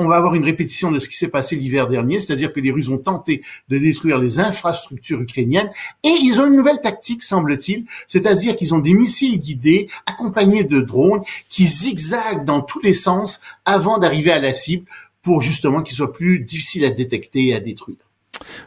on 0.00 0.08
va 0.08 0.16
avoir 0.16 0.34
une 0.34 0.44
répétition 0.44 0.90
de 0.90 0.98
ce 0.98 1.08
qui 1.08 1.16
s'est 1.16 1.28
passé 1.28 1.56
l'hiver 1.56 1.86
dernier, 1.86 2.20
c'est-à-dire 2.20 2.52
que 2.52 2.60
les 2.60 2.70
Russes 2.70 2.88
ont 2.88 2.98
tenté 2.98 3.42
de 3.68 3.78
détruire 3.78 4.18
les 4.18 4.40
infrastructures 4.40 5.20
ukrainiennes 5.20 5.70
et 6.02 6.08
ils 6.08 6.40
ont 6.40 6.46
une 6.46 6.56
nouvelle 6.56 6.80
tactique, 6.80 7.22
semble-t-il, 7.22 7.84
c'est-à-dire 8.08 8.56
qu'ils 8.56 8.74
ont 8.74 8.78
des 8.78 8.94
missiles 8.94 9.38
guidés 9.38 9.88
accompagnés 10.06 10.64
de 10.64 10.80
drones 10.80 11.22
qui 11.48 11.66
zigzaguent 11.66 12.44
dans 12.44 12.62
tous 12.62 12.80
les 12.80 12.94
sens 12.94 13.40
avant 13.64 13.98
d'arriver 13.98 14.32
à 14.32 14.40
la 14.40 14.54
cible 14.54 14.86
pour 15.22 15.42
justement 15.42 15.82
qu'ils 15.82 15.96
soient 15.96 16.12
plus 16.12 16.38
difficiles 16.38 16.84
à 16.84 16.90
détecter 16.90 17.48
et 17.48 17.54
à 17.54 17.60
détruire. 17.60 17.98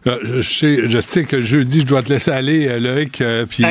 Euh, 0.07 0.19
je, 0.23 0.41
sais, 0.41 0.87
je 0.87 0.99
sais 0.99 1.23
que 1.23 1.41
jeudi, 1.41 1.81
je 1.81 1.85
dois 1.85 2.03
te 2.03 2.09
laisser 2.09 2.31
aller, 2.31 2.67
euh, 2.67 2.79
Loïc, 2.79 3.21
euh, 3.21 3.45
puis 3.45 3.63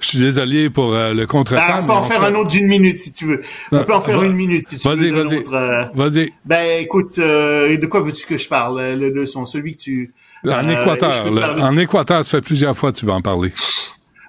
je 0.00 0.06
suis 0.06 0.18
désolé 0.18 0.70
pour 0.70 0.92
le 0.92 1.24
contretemps. 1.26 1.82
Ben, 1.82 1.82
on 1.82 1.86
peut 1.86 1.92
en 1.92 2.02
faire 2.02 2.24
un 2.24 2.34
autre 2.34 2.50
d'une 2.50 2.66
minute, 2.66 2.98
si 2.98 3.12
tu 3.12 3.26
veux. 3.26 3.40
On 3.72 3.82
peut 3.84 3.94
en 3.94 4.00
faire 4.00 4.22
une 4.22 4.34
minute, 4.34 4.66
si 4.68 4.78
tu 4.78 4.88
veux. 4.88 4.94
Vas-y, 4.94 5.10
vas-y. 5.10 5.90
Vas-y. 5.94 6.32
Ben, 6.44 6.80
écoute, 6.80 7.18
de 7.18 7.86
quoi 7.86 8.00
veux-tu 8.00 8.26
que 8.26 8.36
je 8.36 8.48
parle? 8.48 8.94
Le, 8.94 9.10
le 9.10 9.26
son, 9.26 9.46
celui 9.46 9.76
que 9.76 9.82
tu... 9.82 10.14
En 10.46 10.68
Équateur. 10.68 11.26
en 11.26 11.76
Équateur, 11.76 12.24
ça 12.24 12.38
fait 12.38 12.44
plusieurs 12.44 12.76
fois 12.76 12.92
que 12.92 12.98
tu 12.98 13.06
vas 13.06 13.14
en 13.14 13.22
parler. 13.22 13.52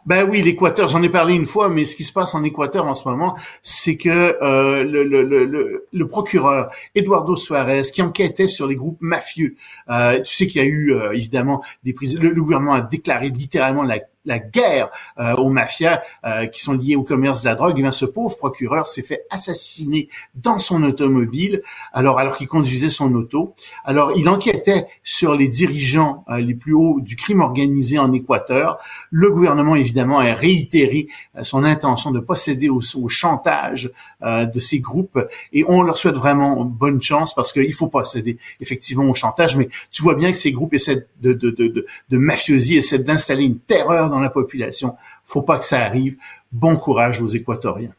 Ben 0.05 0.27
oui, 0.27 0.41
l'Équateur, 0.41 0.87
j'en 0.87 1.03
ai 1.03 1.09
parlé 1.09 1.35
une 1.35 1.45
fois, 1.45 1.69
mais 1.69 1.85
ce 1.85 1.95
qui 1.95 2.03
se 2.03 2.11
passe 2.11 2.33
en 2.33 2.43
Équateur 2.43 2.85
en 2.85 2.95
ce 2.95 3.07
moment, 3.07 3.37
c'est 3.61 3.97
que 3.97 4.09
euh, 4.41 4.83
le, 4.83 5.03
le, 5.03 5.23
le, 5.23 5.85
le, 5.91 6.07
procureur 6.07 6.71
Eduardo 6.95 7.35
Suarez, 7.35 7.83
qui 7.93 8.01
enquêtait 8.01 8.47
sur 8.47 8.65
les 8.65 8.75
groupes 8.75 9.01
mafieux, 9.01 9.55
euh, 9.89 10.19
tu 10.21 10.33
sais 10.33 10.47
qu'il 10.47 10.61
y 10.61 10.65
a 10.65 10.67
eu 10.67 10.93
euh, 10.93 11.11
évidemment 11.11 11.63
des 11.83 11.93
prises. 11.93 12.19
Le, 12.19 12.33
gouvernement 12.33 12.73
a 12.73 12.81
déclaré 12.81 13.29
littéralement 13.29 13.83
la 13.83 13.99
la 14.25 14.39
guerre 14.39 14.89
euh, 15.19 15.35
aux 15.35 15.49
mafias 15.49 16.01
euh, 16.25 16.45
qui 16.45 16.61
sont 16.61 16.73
liées 16.73 16.95
au 16.95 17.03
commerce 17.03 17.43
de 17.43 17.49
la 17.49 17.55
drogue, 17.55 17.73
eh 17.77 17.81
bien, 17.81 17.91
ce 17.91 18.05
pauvre 18.05 18.37
procureur 18.37 18.87
s'est 18.87 19.01
fait 19.01 19.25
assassiner 19.29 20.09
dans 20.35 20.59
son 20.59 20.83
automobile, 20.83 21.61
alors 21.93 22.19
alors 22.19 22.37
qu'il 22.37 22.47
conduisait 22.47 22.89
son 22.89 23.13
auto. 23.13 23.53
Alors, 23.83 24.13
il 24.15 24.29
enquêtait 24.29 24.87
sur 25.03 25.35
les 25.35 25.47
dirigeants 25.47 26.23
euh, 26.29 26.39
les 26.39 26.53
plus 26.53 26.73
hauts 26.73 26.99
du 27.01 27.15
crime 27.15 27.41
organisé 27.41 27.97
en 27.99 28.11
Équateur. 28.13 28.77
Le 29.09 29.31
gouvernement, 29.31 29.75
évidemment, 29.75 30.19
a 30.19 30.33
réitéré 30.33 31.07
son 31.41 31.63
intention 31.63 32.11
de 32.11 32.19
posséder 32.19 32.69
au, 32.69 32.81
au 32.95 33.07
chantage 33.07 33.91
de 34.21 34.59
ces 34.59 34.79
groupes 34.79 35.19
et 35.51 35.65
on 35.67 35.81
leur 35.81 35.97
souhaite 35.97 36.15
vraiment 36.15 36.63
bonne 36.63 37.01
chance 37.01 37.33
parce 37.33 37.53
qu'il 37.53 37.73
faut 37.73 37.87
posséder 37.87 38.37
effectivement 38.59 39.09
au 39.09 39.13
chantage, 39.13 39.55
mais 39.55 39.69
tu 39.91 40.03
vois 40.03 40.15
bien 40.15 40.31
que 40.31 40.37
ces 40.37 40.51
groupes 40.51 40.73
essaient 40.73 41.07
de, 41.21 41.33
de, 41.33 41.49
de, 41.49 41.67
de, 41.67 41.85
de 42.09 42.17
mafiosie, 42.17 42.77
essaient 42.77 42.99
d'installer 42.99 43.45
une 43.45 43.59
terreur 43.59 44.10
dans 44.11 44.19
la 44.19 44.29
population. 44.29 44.95
Faut 45.25 45.41
pas 45.41 45.57
que 45.57 45.65
ça 45.65 45.79
arrive. 45.79 46.17
Bon 46.51 46.75
courage 46.75 47.21
aux 47.21 47.27
Équatoriens. 47.27 47.93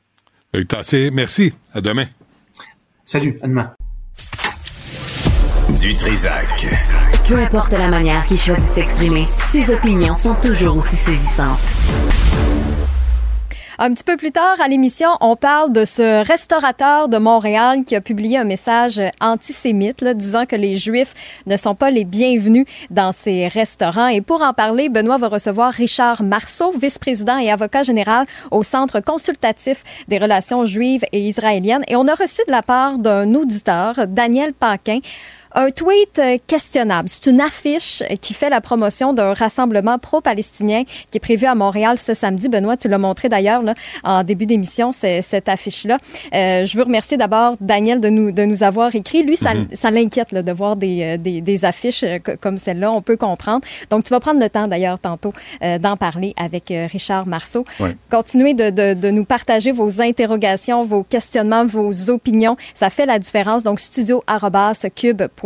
Merci. 1.13 1.53
À 1.75 1.81
demain. 1.81 2.07
Salut. 3.05 3.39
À 3.43 3.49
demain. 3.49 3.73
Du 5.81 5.95
Trisac. 5.95 6.67
Peu 7.27 7.39
importe 7.39 7.73
la 7.73 7.89
manière 7.89 8.27
qu'il 8.27 8.39
choisit 8.39 8.69
de 8.69 8.73
s'exprimer, 8.73 9.27
ses 9.49 9.73
opinions 9.73 10.15
sont 10.15 10.35
toujours 10.35 10.77
aussi 10.77 10.97
saisissantes. 10.97 11.59
Un 13.85 13.95
petit 13.95 14.05
peu 14.05 14.17
plus 14.17 14.31
tard 14.31 14.61
à 14.61 14.69
l'émission, 14.69 15.09
on 15.21 15.35
parle 15.35 15.73
de 15.73 15.85
ce 15.85 16.25
restaurateur 16.25 17.09
de 17.09 17.19
Montréal 17.19 17.83
qui 17.85 17.97
a 17.97 18.01
publié 18.01 18.39
un 18.39 18.45
message 18.45 19.03
antisémite 19.21 20.05
disant 20.05 20.47
que 20.47 20.55
les 20.55 20.77
Juifs 20.77 21.43
ne 21.47 21.57
sont 21.57 21.75
pas 21.75 21.91
les 21.91 22.05
bienvenus 22.05 22.65
dans 22.91 23.11
ces 23.11 23.49
restaurants. 23.49 24.07
Et 24.07 24.21
pour 24.21 24.41
en 24.41 24.53
parler, 24.53 24.89
Benoît 24.89 25.19
va 25.19 25.27
recevoir 25.27 25.73
Richard 25.73 26.23
Marceau, 26.23 26.71
vice-président 26.71 27.39
et 27.39 27.51
avocat 27.51 27.83
général 27.83 28.27
au 28.53 28.63
Centre 28.63 29.01
consultatif 29.01 29.83
des 30.07 30.19
relations 30.19 30.65
juives 30.65 31.03
et 31.11 31.27
israéliennes. 31.27 31.83
Et 31.89 31.97
on 31.97 32.07
a 32.07 32.15
reçu 32.15 32.43
de 32.47 32.53
la 32.53 32.63
part 32.63 32.99
d'un 32.99 33.35
auditeur, 33.35 34.07
Daniel 34.07 34.53
Paquin, 34.55 35.01
un 35.55 35.71
tweet 35.71 36.19
euh, 36.19 36.39
questionnable. 36.47 37.09
C'est 37.09 37.31
une 37.31 37.41
affiche 37.41 38.03
qui 38.21 38.35
fait 38.35 38.51
la 38.51 38.61
promotion 38.61 39.13
d'un 39.13 39.35
rassemblement 39.35 39.99
pro-palestinien 39.99 40.85
qui 41.11 41.19
est 41.19 41.21
prévu 41.21 41.47
à 41.47 41.55
Montréal 41.55 41.99
ce 41.99 42.15
samedi. 42.15 42.49
Benoît, 42.49 42.77
tu 42.77 42.89
l'as 42.89 42.99
montré 42.99 43.29
d'ailleurs 43.29 43.63
en 44.05 44.25
début 44.25 44.47
d'émission, 44.47 44.93
cette 44.93 45.49
affiche-là. 45.49 45.99
Euh, 46.35 46.67
je 46.67 46.77
veux 46.77 46.85
remercier 46.85 47.17
d'abord 47.17 47.55
Daniel 47.61 48.01
de 48.01 48.09
nous, 48.09 48.33
de 48.33 48.45
nous 48.45 48.63
avoir 48.63 48.95
écrit. 48.95 49.23
Lui, 49.23 49.37
ça, 49.37 49.55
mm-hmm. 49.55 49.77
ça 49.77 49.91
l'inquiète 49.91 50.35
de 50.35 50.53
voir 50.53 50.77
des, 50.77 51.03
euh, 51.03 51.17
des, 51.17 51.41
des 51.41 51.65
affiches 51.65 52.05
comme 52.41 52.59
celle-là. 52.59 52.91
On 52.93 53.03
peut 53.03 53.17
comprendre. 53.17 53.61
Donc, 53.91 54.05
tu 54.05 54.11
vas 54.11 54.21
prendre 54.21 54.41
le 54.41 54.49
temps 54.49 54.69
d'ailleurs 54.69 54.99
tantôt 54.99 55.33
d'en 55.81 55.97
parler 55.97 56.35
avec 56.37 56.73
Richard 56.91 57.27
Marceau. 57.27 57.65
Continuez 58.11 58.55
de, 58.55 58.71
de, 58.71 58.95
de, 58.95 59.11
nous 59.11 59.25
partager 59.25 59.73
vos 59.73 60.01
interrogations, 60.01 60.85
vos 60.85 61.03
questionnements, 61.03 61.67
vos 61.67 62.11
opinions. 62.11 62.57
Ça 62.75 62.91
fait 62.91 63.07
la 63.07 63.19
différence. 63.19 63.63
Donc, 63.63 63.81
studio.cube.com 63.81 65.42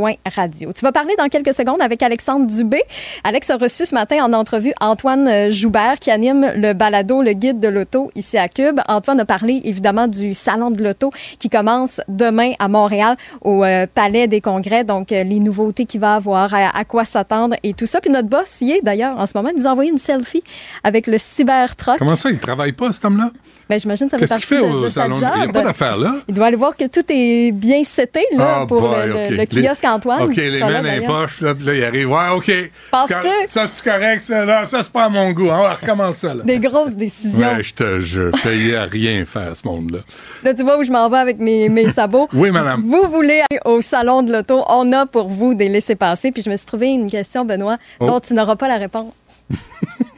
Tu 0.75 0.85
vas 0.85 0.93
parler 0.93 1.15
dans 1.19 1.29
quelques 1.29 1.55
secondes 1.55 1.81
avec 1.81 2.03
Alexandre 2.03 2.47
Dubé. 2.47 2.83
Alex 3.25 3.51
a 3.51 3.57
reçu 3.57 3.87
ce 3.87 3.95
matin 3.95 4.25
en 4.25 4.33
entrevue 4.33 4.73
Antoine 4.81 5.27
euh, 5.29 5.51
Joubert 5.51 5.99
qui 5.99 6.11
anime 6.11 6.53
le 6.57 6.73
balado 6.73 7.23
Le 7.23 7.33
Guide 7.33 7.61
de 7.61 7.69
l'auto 7.69 8.11
ici 8.15 8.39
à 8.39 8.49
Cube. 8.49 8.81
Antoine 8.89 9.21
a 9.21 9.25
parlé 9.25 9.61
évidemment 9.65 10.09
du 10.09 10.35
Salon 10.35 10.71
de 10.71 10.83
l'auto 10.83 11.11
qui 11.39 11.49
commence 11.49 12.01
demain 12.09 12.53
à 12.59 12.69
Montréal 12.69 13.17
au 13.43 13.65
euh, 13.65 13.87
Palais 13.93 14.29
des 14.29 14.41
Congrès. 14.41 14.85
Donc, 14.85 15.13
euh, 15.13 15.25
les 15.25 15.41
nouveautés 15.41 15.87
qu'il 15.87 16.01
va 16.01 16.15
avoir, 16.15 16.53
à, 16.53 16.85
quoi 16.85 17.05
s'attendre 17.05 17.57
et 17.63 17.73
tout 17.73 17.87
ça. 17.87 18.01
Puis 18.01 18.11
notre 18.11 18.29
boss 18.29 18.61
y 18.61 18.73
est 18.73 18.83
d'ailleurs 18.83 19.19
en 19.19 19.27
ce 19.27 19.33
moment. 19.37 19.51
Il 19.55 19.61
nous 19.61 19.67
a 19.67 19.71
envoyé 19.71 19.91
une 19.91 19.99
selfie 19.99 20.43
avec 20.85 21.07
le 21.07 21.19
Cybertruck. 21.19 21.99
Comment 21.99 22.17
ça, 22.17 22.31
il 22.31 22.39
travaille 22.39 22.73
pas 22.73 22.93
cet 22.93 23.05
homme-là? 23.05 23.31
Ben, 23.69 23.81
j'imagine 23.81 24.07
que 24.07 24.13
ça 24.13 24.19
fait 24.19 24.29
partie 24.29 24.47
fait 24.47 24.63
de, 24.63 24.85
de 24.85 24.89
salon? 24.89 25.17
Il 25.17 25.41
n'y 25.41 25.47
a 25.47 25.49
pas 25.49 25.63
d'affaire 25.63 25.97
là. 25.97 26.17
Il 26.29 26.35
doit 26.35 26.47
aller 26.47 26.57
voir 26.57 26.77
que 26.77 26.87
tout 26.87 27.05
est 27.09 27.51
bien 27.51 27.83
seté 27.83 28.25
là, 28.37 28.61
oh 28.63 28.67
pour 28.67 28.89
le, 28.89 29.45
kiosque 29.45 29.85
Antoine. 29.85 30.23
OK, 30.23 30.37
les 30.37 30.61
mains 30.61 30.83
dans 30.83 30.91
les 30.91 31.01
poches, 31.01 31.41
là, 31.41 31.55
puis 31.55 31.67
là, 31.67 31.75
il 31.75 31.85
arrive. 31.85 32.11
Ouais, 32.11 32.29
OK. 32.35 32.53
Penses-tu? 32.93 33.49
Ça, 33.49 33.67
c'est 33.67 33.85
correct, 33.85 34.21
ça. 34.21 34.45
Là, 34.45 34.65
ça, 34.67 34.85
c'est 34.85 34.93
pas 34.93 35.05
à 35.05 35.09
mon 35.09 35.33
goût. 35.33 35.49
On 35.49 35.63
va 35.63 35.75
recommencer 35.75 36.29
ça, 36.29 36.35
là. 36.35 36.45
Des 36.45 36.61
grosses 36.61 36.95
décisions. 36.95 37.55
Ouais, 37.55 37.63
je 37.63 37.75
te 37.75 37.99
jure. 37.99 38.31
Payé 38.43 38.77
à 38.77 38.85
rien 38.85 39.25
faire, 39.25 39.57
ce 39.57 39.67
monde-là. 39.67 39.99
Là, 40.45 40.55
tu 40.55 40.63
vois 40.63 40.79
où 40.79 40.85
je 40.85 40.93
m'en 40.93 41.09
vais 41.09 41.19
avec 41.19 41.39
mes, 41.39 41.69
mes 41.69 41.91
sabots. 41.91 42.29
oui, 42.33 42.53
madame. 42.53 42.83
Vous 42.83 43.11
voulez 43.11 43.43
aller 43.51 43.61
au 43.65 43.81
salon 43.81 44.23
de 44.23 44.33
l'auto. 44.33 44.63
On 44.69 44.93
a 44.93 45.07
pour 45.07 45.29
vous 45.29 45.55
des 45.55 45.69
laissés-passer. 45.69 46.31
Puis 46.31 46.43
je 46.43 46.51
me 46.51 46.57
suis 46.57 46.67
trouvé 46.67 46.89
une 46.89 47.11
question, 47.11 47.45
Benoît, 47.45 47.79
oh. 47.99 48.07
dont 48.07 48.21
tu 48.21 48.35
n'auras 48.35 48.55
pas 48.55 48.69
la 48.69 48.79
réponse. 48.79 49.13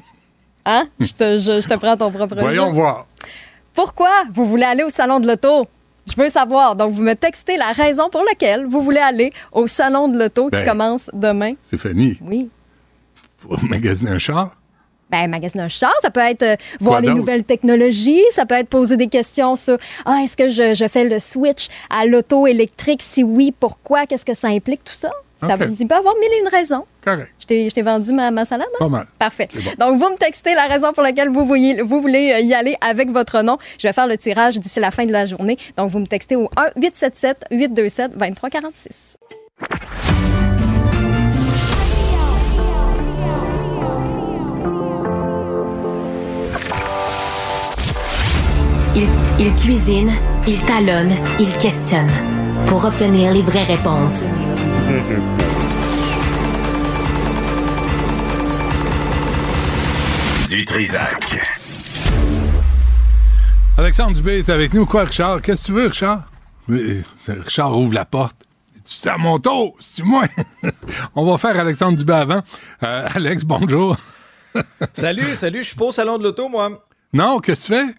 hein? 0.68 0.88
Je 1.00 1.12
te, 1.12 1.38
je, 1.38 1.66
te 1.66 1.74
prends 1.74 1.96
ton 1.96 2.10
propre 2.10 2.36
Voyons 2.38 2.70
voir. 2.70 3.06
Pourquoi 3.74 4.10
vous 4.32 4.44
voulez 4.44 4.64
aller 4.64 4.82
au 4.82 4.90
salon 4.90 5.18
de 5.20 5.26
l'auto? 5.26 5.66
Je 6.10 6.20
veux 6.20 6.28
savoir. 6.28 6.76
Donc, 6.76 6.92
vous 6.92 7.02
me 7.02 7.14
textez 7.14 7.56
la 7.56 7.72
raison 7.72 8.08
pour 8.10 8.22
laquelle 8.24 8.66
vous 8.66 8.82
voulez 8.82 9.00
aller 9.00 9.32
au 9.52 9.66
salon 9.66 10.08
de 10.08 10.18
l'auto 10.18 10.46
qui 10.46 10.56
ben, 10.56 10.64
commence 10.64 11.10
demain. 11.12 11.54
Stéphanie. 11.62 12.18
Oui. 12.22 12.48
Pour 13.38 13.62
magasiner 13.64 14.10
un 14.10 14.18
char? 14.18 14.54
Ben, 15.10 15.26
magasiner 15.28 15.64
un 15.64 15.68
char, 15.68 15.92
ça 16.02 16.10
peut 16.10 16.20
être 16.20 16.42
euh, 16.42 16.56
voir 16.80 17.00
les 17.00 17.08
nouvelles 17.08 17.44
technologies, 17.44 18.22
ça 18.34 18.44
peut 18.44 18.56
être 18.56 18.68
poser 18.68 18.98
des 18.98 19.08
questions 19.08 19.56
sur 19.56 19.78
Ah, 20.04 20.18
est-ce 20.22 20.36
que 20.36 20.50
je, 20.50 20.74
je, 20.74 20.86
fais 20.86 21.04
le 21.04 21.18
switch 21.18 21.68
à 21.88 22.04
l'auto 22.04 22.46
électrique? 22.46 23.00
Si 23.00 23.22
oui, 23.24 23.54
pourquoi? 23.58 24.06
Qu'est-ce 24.06 24.26
que 24.26 24.34
ça 24.34 24.48
implique, 24.48 24.84
tout 24.84 24.94
ça? 24.94 25.10
Ça 25.40 25.54
okay. 25.54 25.68
il 25.78 25.86
peut 25.86 25.94
avoir 25.94 26.16
mille 26.16 26.32
et 26.32 26.40
une 26.40 26.48
raisons. 26.48 26.84
Correct. 27.04 27.30
Je 27.38 27.70
t'ai 27.70 27.82
vendu 27.82 28.12
ma, 28.12 28.32
ma 28.32 28.44
salade? 28.44 28.66
Hein? 28.74 28.78
Pas 28.80 28.88
mal. 28.88 29.06
Parfait. 29.18 29.48
Donc, 29.78 29.96
vous 29.98 30.10
me 30.10 30.16
textez 30.16 30.52
la 30.54 30.66
raison 30.66 30.92
pour 30.92 31.04
laquelle 31.04 31.28
vous, 31.28 31.44
voyez, 31.44 31.80
vous 31.80 32.00
voulez 32.00 32.32
euh, 32.32 32.40
y 32.40 32.54
aller 32.54 32.76
avec 32.80 33.10
votre 33.10 33.42
nom. 33.42 33.56
Je 33.78 33.86
vais 33.86 33.92
faire 33.92 34.08
le 34.08 34.18
tirage 34.18 34.58
d'ici 34.58 34.80
la 34.80 34.90
fin 34.90 35.06
de 35.06 35.12
la 35.12 35.26
journée. 35.26 35.56
Donc, 35.76 35.90
vous 35.90 36.00
me 36.00 36.06
textez 36.06 36.34
au 36.34 36.50
1-877-827-2346. 36.76 39.14
Il, 48.96 49.06
il 49.38 49.54
cuisine, 49.54 50.10
il 50.48 50.60
talonne, 50.62 51.12
il 51.38 51.56
questionne 51.58 52.10
pour 52.66 52.84
obtenir 52.84 53.32
les 53.32 53.42
vraies 53.42 53.62
réponses. 53.62 54.26
Du 55.08 55.14
Trisac. 60.66 61.38
Alexandre 63.78 64.12
Dubé 64.14 64.40
est 64.40 64.50
avec 64.50 64.74
nous. 64.74 64.84
Quoi, 64.84 65.04
Richard? 65.04 65.40
Qu'est-ce 65.40 65.62
que 65.62 65.66
tu 65.66 65.72
veux, 65.72 65.86
Richard? 65.86 66.24
Richard 66.68 67.78
ouvre 67.78 67.94
la 67.94 68.04
porte. 68.04 68.36
C'est 68.84 69.08
à 69.08 69.16
mon 69.16 69.38
tour, 69.38 69.76
c'est 69.80 70.04
moi? 70.04 70.26
On 71.14 71.24
va 71.24 71.38
faire 71.38 71.58
Alexandre 71.58 71.96
Dubé 71.96 72.12
avant. 72.12 72.42
Euh, 72.82 73.08
Alex, 73.14 73.44
bonjour. 73.44 73.96
salut, 74.92 75.34
salut, 75.34 75.62
je 75.62 75.68
suis 75.68 75.76
pas 75.76 75.86
au 75.86 75.92
salon 75.92 76.18
de 76.18 76.24
l'auto, 76.24 76.50
moi. 76.50 76.84
Non, 77.14 77.38
qu'est-ce 77.38 77.60
que 77.60 77.66
tu 77.66 77.72
fais? 77.72 77.94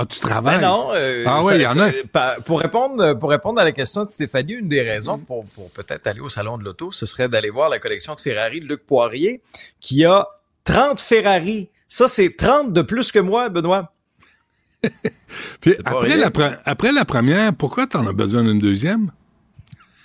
Ah, 0.00 0.06
tu 0.06 0.20
travailles? 0.20 0.60
Ben 0.60 0.68
non. 0.68 0.90
Euh, 0.94 1.24
ah 1.26 1.40
oui, 1.42 1.54
il 1.56 1.62
y 1.62 1.66
en 1.66 1.80
a. 1.80 2.40
Pour 2.42 2.60
répondre, 2.60 3.14
pour 3.14 3.30
répondre 3.30 3.58
à 3.58 3.64
la 3.64 3.72
question 3.72 4.04
de 4.04 4.10
Stéphanie, 4.10 4.52
une 4.52 4.68
des 4.68 4.82
raisons 4.82 5.18
pour, 5.18 5.44
pour 5.46 5.70
peut-être 5.70 6.06
aller 6.06 6.20
au 6.20 6.28
Salon 6.28 6.56
de 6.56 6.62
l'Auto, 6.62 6.92
ce 6.92 7.04
serait 7.04 7.28
d'aller 7.28 7.50
voir 7.50 7.68
la 7.68 7.80
collection 7.80 8.14
de 8.14 8.20
Ferrari 8.20 8.60
de 8.60 8.66
Luc 8.66 8.86
Poirier, 8.86 9.42
qui 9.80 10.04
a 10.04 10.28
30 10.62 11.00
Ferrari. 11.00 11.68
Ça, 11.88 12.06
c'est 12.06 12.36
30 12.36 12.72
de 12.72 12.82
plus 12.82 13.10
que 13.10 13.18
moi, 13.18 13.48
Benoît. 13.48 13.92
Puis 15.60 15.74
après 15.84 16.16
la, 16.16 16.30
après 16.64 16.92
la 16.92 17.04
première, 17.04 17.52
pourquoi 17.52 17.88
tu 17.88 17.96
en 17.96 18.06
as 18.06 18.12
besoin 18.12 18.44
d'une 18.44 18.60
deuxième? 18.60 19.10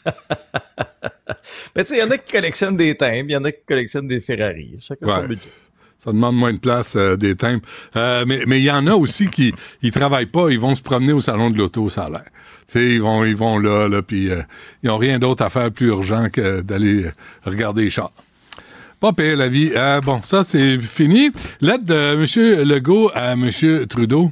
Mais 0.05 0.11
tu 1.83 1.85
sais, 1.85 1.97
il 1.97 1.99
y 1.99 2.03
en 2.03 2.09
a 2.09 2.17
qui 2.17 2.31
collectionnent 2.31 2.77
des 2.77 2.97
timbres, 2.97 3.29
il 3.29 3.33
y 3.33 3.37
en 3.37 3.43
a 3.43 3.51
qui 3.51 3.63
collectionnent 3.63 4.07
des 4.07 4.21
Ferrari. 4.21 4.75
Chacun 4.79 5.07
son 5.07 5.27
budget. 5.27 5.49
Ça 6.03 6.11
demande 6.11 6.35
moins 6.35 6.51
de 6.51 6.57
place 6.57 6.95
euh, 6.95 7.15
des 7.15 7.35
timbres. 7.35 7.63
Euh, 7.95 8.25
mais 8.27 8.43
mais 8.45 8.59
il 8.59 8.65
y 8.65 8.71
en 8.71 8.87
a 8.87 8.93
aussi 8.93 9.27
qui 9.27 9.53
ils 9.81 9.91
travaillent 9.91 10.25
pas, 10.25 10.49
ils 10.49 10.59
vont 10.59 10.75
se 10.75 10.81
promener 10.81 11.13
au 11.13 11.21
salon 11.21 11.49
de 11.49 11.57
l'auto, 11.57 11.87
ça 11.89 12.03
a 12.03 12.09
l'air. 12.09 12.25
Ils 12.75 13.01
vont 13.01 13.23
ils 13.23 13.35
vont 13.35 13.57
là 13.57 13.87
là 13.87 14.01
puis 14.01 14.29
euh, 14.29 14.41
ils 14.83 14.89
ont 14.89 14.97
rien 14.97 15.19
d'autre 15.19 15.43
à 15.43 15.49
faire 15.49 15.71
plus 15.71 15.87
urgent 15.87 16.29
que 16.29 16.61
d'aller 16.61 17.05
euh, 17.05 17.11
regarder 17.45 17.83
les 17.83 17.89
chars. 17.89 18.11
Pas 18.99 19.13
pire 19.13 19.37
la 19.37 19.49
vie. 19.49 19.71
Euh, 19.75 20.01
bon, 20.01 20.21
ça 20.23 20.43
c'est 20.43 20.79
fini. 20.79 21.31
Lettre 21.61 21.85
de 21.85 22.13
M. 22.13 22.67
Legault 22.67 23.11
à 23.13 23.33
M. 23.33 23.49
Trudeau. 23.87 24.31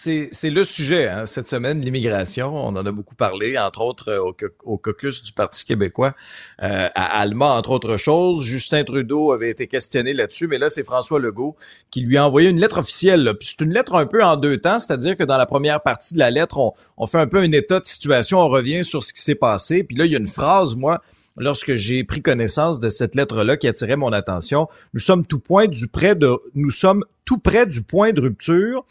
C'est, 0.00 0.30
le 0.44 0.62
sujet 0.62 1.08
hein, 1.08 1.26
cette 1.26 1.48
semaine, 1.48 1.80
l'immigration. 1.80 2.54
On 2.54 2.68
en 2.68 2.86
a 2.86 2.92
beaucoup 2.92 3.16
parlé, 3.16 3.58
entre 3.58 3.80
autres 3.80 4.10
euh, 4.10 4.48
au, 4.62 4.78
caucus 4.78 5.24
du 5.24 5.32
Parti 5.32 5.64
québécois 5.64 6.14
euh, 6.62 6.88
à 6.94 7.18
Alma, 7.20 7.46
entre 7.46 7.72
autres 7.72 7.96
choses. 7.96 8.44
Justin 8.44 8.84
Trudeau 8.84 9.32
avait 9.32 9.50
été 9.50 9.66
questionné 9.66 10.12
là-dessus, 10.12 10.46
mais 10.46 10.58
là, 10.58 10.68
c'est 10.68 10.84
François 10.84 11.18
Legault 11.18 11.56
qui 11.90 12.02
lui 12.02 12.16
a 12.16 12.24
envoyé 12.24 12.48
une 12.48 12.60
lettre 12.60 12.78
officielle. 12.78 13.34
c'est 13.40 13.60
une 13.60 13.72
lettre 13.72 13.96
un 13.96 14.06
peu 14.06 14.22
en 14.22 14.36
deux 14.36 14.58
temps, 14.58 14.78
c'est-à-dire 14.78 15.16
que 15.16 15.24
dans 15.24 15.36
la 15.36 15.46
première 15.46 15.82
partie 15.82 16.14
de 16.14 16.20
la 16.20 16.30
lettre, 16.30 16.58
on, 16.58 16.74
on 16.96 17.08
fait 17.08 17.18
un 17.18 17.26
peu 17.26 17.38
un 17.38 17.50
état 17.50 17.80
de 17.80 17.86
situation, 17.86 18.38
on 18.38 18.48
revient 18.48 18.84
sur 18.84 19.02
ce 19.02 19.12
qui 19.12 19.20
s'est 19.20 19.34
passé. 19.34 19.82
Puis 19.82 19.96
là, 19.96 20.06
il 20.06 20.12
y 20.12 20.14
a 20.14 20.18
une 20.18 20.28
phrase, 20.28 20.76
moi, 20.76 21.02
lorsque 21.40 21.74
j'ai 21.74 22.04
pris 22.04 22.22
connaissance 22.22 22.80
de 22.80 22.88
cette 22.88 23.14
lettre-là 23.14 23.56
qui 23.56 23.68
attirait 23.68 23.96
mon 23.96 24.12
attention. 24.12 24.68
Nous 24.94 25.00
sommes 25.00 25.26
tout 25.26 25.40
point 25.40 25.66
du 25.66 25.88
près 25.88 26.14
de, 26.14 26.36
nous 26.54 26.70
sommes 26.70 27.04
tout 27.24 27.38
près 27.38 27.66
du 27.66 27.82
point 27.82 28.12
de 28.12 28.20
rupture. 28.20 28.84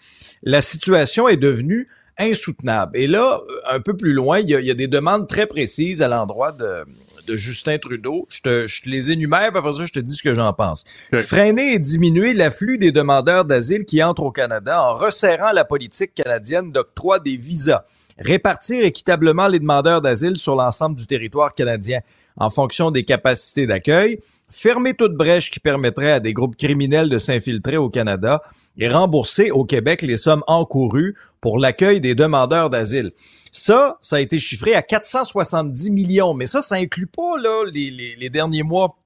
La 0.44 0.62
situation 0.62 1.28
est 1.28 1.38
devenue 1.38 1.88
insoutenable. 2.18 2.98
Et 2.98 3.08
là, 3.08 3.42
un 3.70 3.80
peu 3.80 3.96
plus 3.96 4.14
loin, 4.14 4.40
il 4.40 4.50
y 4.50 4.56
a, 4.56 4.60
il 4.60 4.66
y 4.66 4.72
a 4.72 4.76
des 4.76 4.88
demandes 4.88 5.28
très 5.28 5.46
précises 5.46 6.02
à 6.02 6.08
l'endroit 6.08 6.52
de, 6.52 6.84
de 7.28 7.36
Justin 7.36 7.78
Trudeau. 7.78 8.26
Je 8.30 8.42
te, 8.42 8.68
je 8.68 8.82
te 8.82 8.90
les 8.90 9.12
énumère, 9.12 9.50
puis 9.50 9.60
après 9.60 9.74
ça, 9.74 9.86
je 9.86 9.92
te 9.92 10.00
dis 10.00 10.16
ce 10.16 10.24
que 10.24 10.34
j'en 10.34 10.54
pense. 10.54 10.84
Freiner 11.14 11.74
et 11.74 11.80
diminuer 11.80 12.34
l'afflux 12.34 12.78
des 12.78 12.92
demandeurs 12.92 13.46
d'asile 13.46 13.86
qui 13.86 14.02
entrent 14.02 14.24
au 14.24 14.32
Canada 14.32 14.82
en 14.82 14.96
resserrant 14.96 15.52
la 15.52 15.66
politique 15.66 16.16
canadienne 16.16 16.72
d'octroi 16.72 17.20
des 17.20 17.38
visas. 17.38 17.86
Répartir 18.18 18.84
équitablement 18.84 19.48
les 19.48 19.60
demandeurs 19.60 20.02
d'asile 20.02 20.38
sur 20.38 20.56
l'ensemble 20.56 20.96
du 20.96 21.06
territoire 21.06 21.54
canadien 21.54 22.00
en 22.38 22.50
fonction 22.50 22.91
des 22.91 23.04
capacités 23.04 23.67
d'accueil, 23.67 24.19
fermer 24.50 24.93
toute 24.93 25.15
brèche 25.15 25.52
qui 25.52 25.60
permettrait 25.60 26.12
à 26.12 26.19
des 26.19 26.34
groupes 26.34 26.56
criminels 26.56 27.10
de 27.10 27.17
s'infiltrer 27.17 27.78
au 27.78 27.89
Canada 27.89 28.41
et 28.78 28.88
rembourser 28.88 29.52
au 29.52 29.65
Québec 29.65 30.02
les 30.02 30.17
sommes 30.17 30.43
encourues 30.47 31.15
pour 31.41 31.60
l'accueil 31.60 32.00
des 32.00 32.15
demandeurs 32.15 32.69
d'asile. 32.69 33.12
Ça, 33.52 33.97
ça 34.02 34.17
a 34.17 34.19
été 34.19 34.38
chiffré 34.38 34.76
à 34.76 34.82
470 34.82 35.91
millions, 35.91 36.34
mais 36.34 36.45
ça, 36.45 36.62
ça 36.62 36.76
inclut 36.76 37.08
pas 37.08 37.38
là, 37.38 37.63
les, 37.71 38.30
derniers 38.30 38.63
mois 38.63 38.97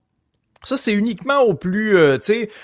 ça, 0.64 0.78
c'est 0.78 0.94
uniquement 0.94 1.40
au 1.40 1.56
plus, 1.56 1.98
euh, 1.98 2.20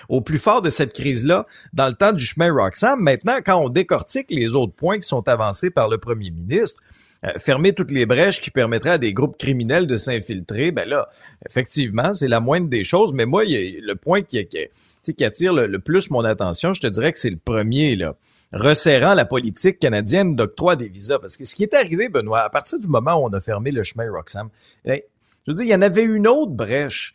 au 0.07 0.21
plus 0.21 0.37
fort 0.37 0.61
de 0.61 0.69
cette 0.69 0.93
crise-là, 0.93 1.47
dans 1.73 1.87
le 1.87 1.93
temps 1.93 2.13
du 2.13 2.23
chemin 2.23 2.53
Roxham. 2.53 3.01
Maintenant, 3.01 3.37
quand 3.43 3.57
on 3.57 3.69
décortique 3.69 4.29
les 4.29 4.53
autres 4.53 4.73
points 4.73 4.99
qui 4.99 5.07
sont 5.07 5.27
avancés 5.27 5.71
par 5.71 5.89
le 5.89 5.97
premier 5.97 6.29
ministre, 6.29 6.83
euh, 7.25 7.31
fermer 7.37 7.73
toutes 7.73 7.91
les 7.91 8.05
brèches 8.05 8.41
qui 8.41 8.51
permettraient 8.51 8.91
à 8.91 8.97
des 8.97 9.13
groupes 9.13 9.37
criminels 9.37 9.87
de 9.87 9.97
s'infiltrer, 9.97 10.71
ben 10.71 10.87
là, 10.87 11.09
effectivement, 11.49 12.13
c'est 12.13 12.27
la 12.27 12.39
moindre 12.39 12.67
des 12.67 12.83
choses. 12.83 13.13
Mais 13.13 13.25
moi, 13.25 13.45
il 13.45 13.51
y 13.51 13.77
a 13.77 13.79
le 13.81 13.95
point 13.95 14.21
qui, 14.21 14.45
qui, 14.47 15.23
attire 15.25 15.53
le, 15.53 15.67
le 15.67 15.79
plus 15.79 16.09
mon 16.09 16.23
attention, 16.23 16.73
je 16.73 16.81
te 16.81 16.87
dirais 16.87 17.11
que 17.13 17.19
c'est 17.19 17.29
le 17.29 17.37
premier, 17.37 17.95
là 17.95 18.15
resserrant 18.53 19.13
la 19.13 19.25
politique 19.25 19.77
canadienne 19.77 20.37
d'octroi 20.37 20.77
des 20.77 20.87
visas. 20.87 21.19
Parce 21.19 21.35
que 21.35 21.43
ce 21.43 21.53
qui 21.53 21.63
est 21.63 21.73
arrivé, 21.73 22.07
Benoît, 22.07 22.39
à 22.39 22.49
partir 22.49 22.79
du 22.79 22.87
moment 22.87 23.15
où 23.15 23.25
on 23.25 23.33
a 23.33 23.41
fermé 23.41 23.71
le 23.71 23.83
chemin 23.83 24.09
Roxham, 24.09 24.47
ben, 24.85 25.01
je 25.45 25.51
veux 25.51 25.57
dire, 25.57 25.65
il 25.65 25.69
y 25.69 25.75
en 25.75 25.81
avait 25.81 26.03
une 26.03 26.27
autre 26.27 26.53
brèche 26.53 27.13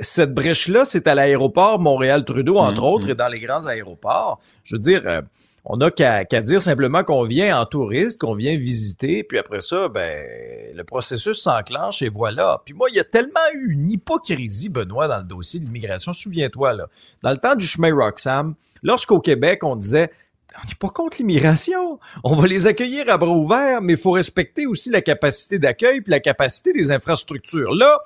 cette 0.00 0.34
brèche-là, 0.34 0.84
c'est 0.84 1.06
à 1.06 1.14
l'aéroport 1.14 1.78
Montréal-Trudeau, 1.78 2.58
entre 2.58 2.82
Mhm. 2.82 2.88
autres, 2.88 3.08
et 3.10 3.14
dans 3.14 3.28
les 3.28 3.40
grands 3.40 3.66
aéroports. 3.66 4.40
Je 4.64 4.76
veux 4.76 4.80
dire, 4.82 5.02
euh, 5.06 5.22
on 5.70 5.76
n'a 5.76 5.90
qu'à 5.90 6.24
dire 6.24 6.62
simplement 6.62 7.04
qu'on 7.04 7.24
vient 7.24 7.60
en 7.60 7.66
touriste, 7.66 8.18
qu'on 8.18 8.34
vient 8.34 8.56
visiter, 8.56 9.22
puis 9.22 9.36
après 9.36 9.60
ça, 9.60 9.88
ben, 9.88 10.26
le 10.74 10.82
processus 10.82 11.42
s'enclenche 11.42 12.00
et 12.00 12.08
voilà. 12.08 12.62
Puis 12.64 12.72
moi, 12.72 12.88
il 12.90 12.96
y 12.96 13.00
a 13.00 13.04
tellement 13.04 13.34
eu 13.52 13.72
une 13.72 13.90
hypocrisie, 13.90 14.70
Benoît, 14.70 15.08
dans 15.08 15.18
le 15.18 15.24
dossier 15.24 15.60
de 15.60 15.66
l'immigration. 15.66 16.14
Souviens-toi, 16.14 16.72
là, 16.72 16.88
dans 17.22 17.30
le 17.30 17.36
temps 17.36 17.54
du 17.54 17.66
chemin 17.66 17.94
Roxham, 17.94 18.54
lorsqu'au 18.82 19.20
Québec, 19.20 19.62
on 19.62 19.76
disait 19.76 20.10
on 20.56 20.66
n'est 20.66 20.74
pas 20.80 20.88
contre 20.88 21.18
l'immigration. 21.18 22.00
On 22.24 22.34
va 22.34 22.48
les 22.48 22.66
accueillir 22.66 23.10
à 23.10 23.18
bras 23.18 23.36
ouverts, 23.36 23.82
mais 23.82 23.92
il 23.92 23.98
faut 23.98 24.12
respecter 24.12 24.66
aussi 24.66 24.88
la 24.88 25.02
capacité 25.02 25.58
d'accueil 25.58 26.00
puis 26.00 26.10
la 26.10 26.20
capacité 26.20 26.72
des 26.72 26.90
infrastructures. 26.90 27.74
Là, 27.74 28.00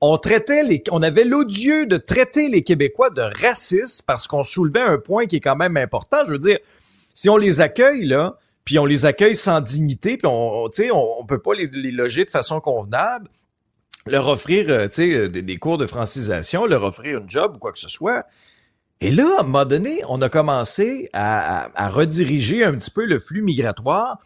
on 0.00 0.18
traitait 0.18 0.64
les, 0.64 0.82
on 0.90 1.02
avait 1.02 1.24
l'odieux 1.24 1.86
de 1.86 1.96
traiter 1.96 2.48
les 2.48 2.62
Québécois 2.62 3.10
de 3.10 3.22
racistes 3.22 4.02
parce 4.04 4.26
qu'on 4.26 4.42
soulevait 4.42 4.82
un 4.82 4.98
point 4.98 5.26
qui 5.26 5.36
est 5.36 5.40
quand 5.40 5.56
même 5.56 5.76
important. 5.76 6.24
Je 6.26 6.32
veux 6.32 6.38
dire, 6.38 6.58
si 7.14 7.30
on 7.30 7.36
les 7.36 7.60
accueille 7.60 8.04
là, 8.04 8.38
puis 8.64 8.78
on 8.78 8.86
les 8.86 9.06
accueille 9.06 9.36
sans 9.36 9.60
dignité, 9.60 10.16
puis 10.16 10.26
on, 10.26 10.64
on 10.64 10.68
on, 10.68 11.16
on 11.20 11.26
peut 11.26 11.40
pas 11.40 11.54
les, 11.54 11.66
loger 11.92 12.24
de 12.24 12.30
façon 12.30 12.60
convenable, 12.60 13.28
leur 14.06 14.28
offrir, 14.28 14.66
euh, 14.68 14.88
euh, 14.98 15.28
des, 15.28 15.42
des 15.42 15.56
cours 15.56 15.78
de 15.78 15.86
francisation, 15.86 16.66
leur 16.66 16.84
offrir 16.84 17.20
une 17.20 17.30
job 17.30 17.56
ou 17.56 17.58
quoi 17.58 17.72
que 17.72 17.78
ce 17.78 17.88
soit. 17.88 18.26
Et 19.00 19.10
là, 19.10 19.36
à 19.38 19.40
un 19.40 19.44
moment 19.44 19.64
donné, 19.64 20.00
on 20.08 20.22
a 20.22 20.28
commencé 20.28 21.10
à, 21.12 21.68
rediriger 21.90 22.64
un 22.64 22.72
petit 22.72 22.90
peu 22.90 23.04
le 23.04 23.18
flux 23.18 23.42
migratoire 23.42 24.18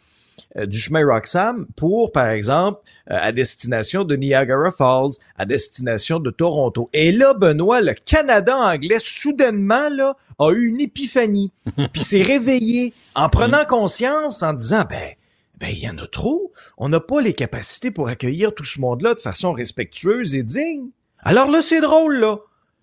du 0.66 0.78
chemin 0.78 1.04
Roxham 1.04 1.66
pour, 1.76 2.12
par 2.12 2.28
exemple, 2.28 2.80
euh, 3.10 3.16
à 3.20 3.32
destination 3.32 4.04
de 4.04 4.16
Niagara 4.16 4.70
Falls, 4.70 5.12
à 5.36 5.46
destination 5.46 6.20
de 6.20 6.30
Toronto. 6.30 6.88
Et 6.92 7.12
là, 7.12 7.34
Benoît, 7.34 7.80
le 7.80 7.94
Canada 7.94 8.56
anglais, 8.56 8.98
soudainement, 9.00 9.88
là, 9.90 10.14
a 10.38 10.52
eu 10.52 10.66
une 10.66 10.80
épiphanie. 10.80 11.50
Puis 11.92 12.02
s'est 12.02 12.22
réveillé 12.22 12.92
en 13.14 13.28
prenant 13.28 13.64
conscience, 13.64 14.42
en 14.42 14.52
disant, 14.52 14.84
ben, 14.88 15.14
ben, 15.58 15.70
il 15.70 15.78
y 15.78 15.88
en 15.88 15.98
a 15.98 16.06
trop. 16.06 16.52
On 16.76 16.88
n'a 16.88 17.00
pas 17.00 17.20
les 17.20 17.32
capacités 17.32 17.90
pour 17.90 18.08
accueillir 18.08 18.54
tout 18.54 18.64
ce 18.64 18.80
monde-là 18.80 19.14
de 19.14 19.20
façon 19.20 19.52
respectueuse 19.52 20.34
et 20.34 20.42
digne. 20.42 20.88
Alors 21.20 21.50
là, 21.50 21.62
c'est 21.62 21.80
drôle, 21.80 22.18
là. 22.18 22.38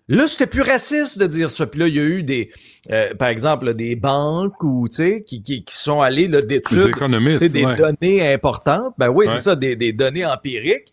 Là, 0.08 0.28
c'était 0.28 0.46
plus 0.46 0.62
raciste 0.62 1.18
de 1.18 1.26
dire 1.26 1.50
ça. 1.50 1.66
Puis 1.66 1.80
là, 1.80 1.88
il 1.88 1.94
y 1.96 1.98
a 1.98 2.04
eu 2.04 2.22
des, 2.22 2.50
euh, 2.92 3.12
par 3.14 3.28
exemple, 3.28 3.66
là, 3.66 3.72
des 3.72 3.96
banques 3.96 4.62
ou 4.62 4.88
tu 4.88 4.96
sais, 4.98 5.20
qui, 5.20 5.42
qui, 5.42 5.64
qui 5.64 5.76
sont 5.76 6.00
allés 6.00 6.28
là, 6.28 6.42
d'études, 6.42 6.92
des 7.50 7.64
ouais. 7.64 7.76
données 7.76 8.32
importantes. 8.32 8.94
Ben 8.98 9.08
oui, 9.08 9.26
Ouais. 9.26 9.32
c'est 9.34 9.42
ça, 9.42 9.56
des, 9.56 9.74
des 9.74 9.92
données 9.92 10.24
empiriques. 10.24 10.92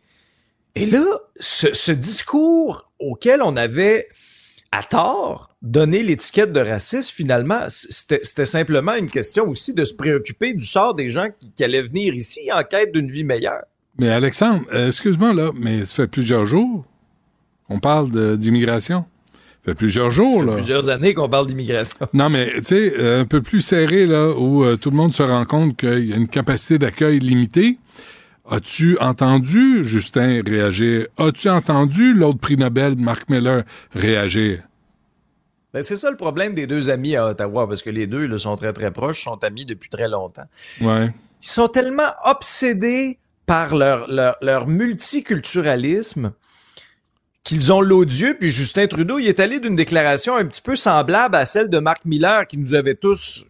Et 0.76 0.88
là, 0.88 1.04
ce, 1.40 1.68
ce 1.74 1.92
discours 1.92 2.90
auquel 3.00 3.44
on 3.44 3.56
avait 3.56 4.08
à 4.72 4.82
tort 4.82 5.50
donné 5.62 6.02
l'étiquette 6.02 6.52
de 6.52 6.60
raciste, 6.60 7.12
finalement, 7.12 7.60
c'était 7.68 8.22
c'était 8.24 8.48
simplement 8.48 8.96
une 8.96 9.10
question 9.10 9.48
aussi 9.48 9.76
de 9.76 9.84
se 9.84 9.94
préoccuper 9.94 10.56
du 10.56 10.66
sort 10.66 10.96
des 10.96 11.12
gens 11.12 11.28
qui, 11.40 11.52
qui 11.52 11.64
allaient 11.64 11.84
venir 11.84 12.16
ici 12.16 12.50
en 12.52 12.64
quête 12.64 12.92
d'une 12.92 13.12
vie 13.12 13.24
meilleure. 13.24 13.62
Mais 14.00 14.10
Alexandre, 14.10 14.64
euh, 14.74 14.88
excuse-moi 14.88 15.34
là, 15.34 15.52
mais 15.54 15.86
ça 15.86 15.94
fait 15.94 16.08
plusieurs 16.08 16.46
jours 16.46 16.84
qu'on 17.74 17.80
parle 17.80 18.38
d'immigration. 18.38 19.06
Ça 19.66 19.72
fait 19.72 19.76
plusieurs 19.76 20.12
jours 20.12 20.42
Ça 20.42 20.46
fait 20.46 20.52
là. 20.52 20.58
plusieurs 20.58 20.90
années 20.90 21.14
qu'on 21.14 21.30
parle 21.30 21.48
d'immigration. 21.48 21.98
Non, 22.14 22.30
mais 22.30 22.52
tu 22.58 22.64
sais, 22.66 22.94
euh, 23.00 23.22
un 23.22 23.26
peu 23.26 23.42
plus 23.42 23.62
serré, 23.62 24.06
là, 24.06 24.34
où 24.38 24.64
euh, 24.64 24.76
tout 24.76 24.92
le 24.92 24.98
monde 24.98 25.14
se 25.14 25.24
rend 25.24 25.46
compte 25.46 25.78
qu'il 25.78 26.06
y 26.10 26.14
a 26.14 26.18
une 26.18 26.28
capacité 26.28 26.78
d'accueil 26.78 27.20
limitée. 27.20 27.78
As-tu 28.50 28.98
entendu 29.00 29.84
Justin 29.84 30.42
réagir? 30.46 31.08
As-tu 31.18 31.50
entendu 31.50 32.14
l'autre 32.14 32.40
prix 32.40 32.58
Nobel, 32.58 32.96
Mark 32.98 33.30
Miller, 33.30 33.64
réagir? 33.94 34.60
Ben, 35.74 35.82
c'est 35.82 35.96
ça 35.96 36.12
le 36.12 36.18
problème 36.18 36.54
des 36.54 36.68
deux 36.68 36.90
amis 36.90 37.16
à 37.16 37.28
Ottawa, 37.28 37.68
parce 37.68 37.82
que 37.82 37.90
les 37.90 38.06
deux 38.06 38.28
là, 38.28 38.38
sont 38.38 38.56
très 38.58 38.74
très 38.74 38.92
proches, 38.92 39.24
sont 39.24 39.42
amis 39.44 39.66
depuis 39.66 39.90
très 39.90 40.10
longtemps. 40.10 40.46
Ouais. 40.82 41.08
Ils 41.42 41.48
sont 41.48 41.68
tellement 41.70 42.12
obsédés 42.26 43.18
par 43.46 43.76
leur, 43.76 44.08
leur, 44.12 44.36
leur 44.42 44.68
multiculturalisme 44.68 46.34
qu'ils 47.44 47.74
ont 47.74 47.82
l'odieux, 47.82 48.36
puis 48.40 48.52
Justin 48.52 48.88
Trudeau, 48.88 49.20
il 49.20 49.28
est 49.28 49.40
allé 49.40 49.60
d'une 49.60 49.76
déclaration 49.76 50.36
un 50.36 50.46
petit 50.46 50.62
peu 50.62 50.76
semblable 50.76 51.36
à 51.36 51.46
celle 51.46 51.70
de 51.70 51.80
Marc 51.80 52.06
Miller, 52.06 52.48
qui 52.48 52.58
nous 52.58 52.74
avait 52.74 52.96
tous, 52.96 53.46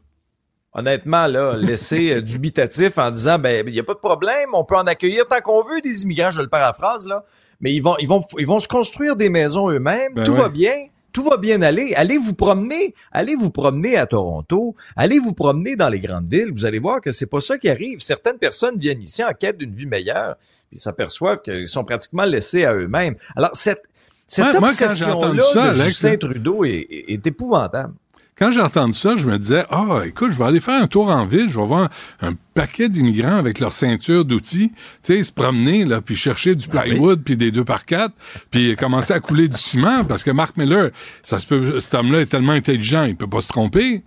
honnêtement, 0.73 1.27
là, 1.27 1.55
laissé 1.57 2.11
euh, 2.11 2.21
dubitatif 2.21 2.97
en 2.97 3.11
disant, 3.11 3.37
ben, 3.37 3.63
il 3.67 3.73
n'y 3.73 3.79
a 3.79 3.83
pas 3.83 3.93
de 3.93 3.99
problème, 3.99 4.49
on 4.53 4.63
peut 4.63 4.77
en 4.77 4.87
accueillir 4.87 5.27
tant 5.27 5.41
qu'on 5.41 5.63
veut 5.63 5.81
des 5.81 6.03
immigrants, 6.03 6.31
je 6.31 6.41
le 6.41 6.49
paraphrase, 6.49 7.07
là, 7.07 7.23
mais 7.61 7.73
ils 7.73 7.81
vont, 7.81 7.95
ils 7.99 8.07
vont, 8.07 8.21
ils 8.39 8.47
vont 8.47 8.59
se 8.59 8.67
construire 8.67 9.15
des 9.15 9.29
maisons 9.29 9.69
eux-mêmes, 9.69 10.13
Ben 10.15 10.25
tout 10.25 10.33
ouais. 10.33 10.41
va 10.41 10.49
bien. 10.49 10.73
Tout 11.13 11.23
va 11.29 11.37
bien 11.37 11.61
aller. 11.61 11.93
Allez 11.95 12.17
vous 12.17 12.33
promener. 12.33 12.95
Allez 13.11 13.35
vous 13.35 13.51
promener 13.51 13.97
à 13.97 14.07
Toronto. 14.07 14.75
Allez 14.95 15.19
vous 15.19 15.33
promener 15.33 15.75
dans 15.75 15.87
les 15.87 15.99
grandes 15.99 16.27
villes. 16.27 16.51
Vous 16.51 16.65
allez 16.65 16.79
voir 16.79 17.01
que 17.01 17.11
c'est 17.11 17.27
pas 17.27 17.39
ça 17.39 17.59
qui 17.59 17.69
arrive. 17.69 17.99
Certaines 17.99 18.39
personnes 18.39 18.79
viennent 18.79 19.01
ici 19.01 19.23
en 19.23 19.31
quête 19.31 19.59
d'une 19.59 19.75
vie 19.75 19.85
meilleure, 19.85 20.37
puis 20.73 20.79
s'aperçoivent 20.79 21.41
qu'ils 21.41 21.67
sont 21.67 21.83
pratiquement 21.83 22.23
laissés 22.23 22.65
à 22.65 22.73
eux-mêmes. 22.73 23.15
Alors, 23.35 23.51
cette, 23.53 23.83
cette 24.25 24.45
Ouais, 24.45 24.57
obsession-là 24.57 25.69
de 25.69 25.73
Justin 25.73 26.17
Trudeau 26.17 26.65
est, 26.65 27.27
épouvantable. 27.27 27.93
quand 28.35 28.51
j'ai 28.51 28.61
entendu 28.61 28.93
ça, 28.93 29.15
je 29.15 29.27
me 29.27 29.37
disais, 29.37 29.65
ah, 29.69 30.01
écoute, 30.05 30.31
je 30.31 30.39
vais 30.39 30.45
aller 30.45 30.59
faire 30.59 30.81
un 30.81 30.87
tour 30.87 31.11
en 31.11 31.27
ville, 31.27 31.47
je 31.49 31.59
vais 31.59 31.65
voir 31.65 31.89
un 32.21 32.33
paquet 32.55 32.89
d'immigrants 32.89 33.37
avec 33.37 33.59
leur 33.59 33.71
ceinture 33.71 34.25
d'outils, 34.25 34.71
tu 35.03 35.15
sais, 35.15 35.23
se 35.23 35.31
promener, 35.31 35.85
là, 35.85 36.01
puis 36.01 36.15
chercher 36.15 36.55
du 36.55 36.67
Ben 36.67 36.81
plywood, 36.81 37.21
puis 37.23 37.37
des 37.37 37.51
deux 37.51 37.65
par 37.65 37.85
quatre, 37.85 38.15
puis 38.49 38.75
commencer 38.75 39.13
à 39.13 39.19
couler 39.19 39.47
du 39.47 39.57
ciment, 39.57 40.03
parce 40.05 40.23
que 40.23 40.31
Mark 40.31 40.57
Miller, 40.57 40.89
ça 41.21 41.37
se 41.37 41.45
peut, 41.45 41.79
cet 41.79 41.93
homme-là 41.93 42.21
est 42.21 42.25
tellement 42.27 42.53
intelligent, 42.53 43.03
il 43.03 43.15
peut 43.15 43.29
pas 43.29 43.41
se 43.41 43.49
tromper. 43.49 44.03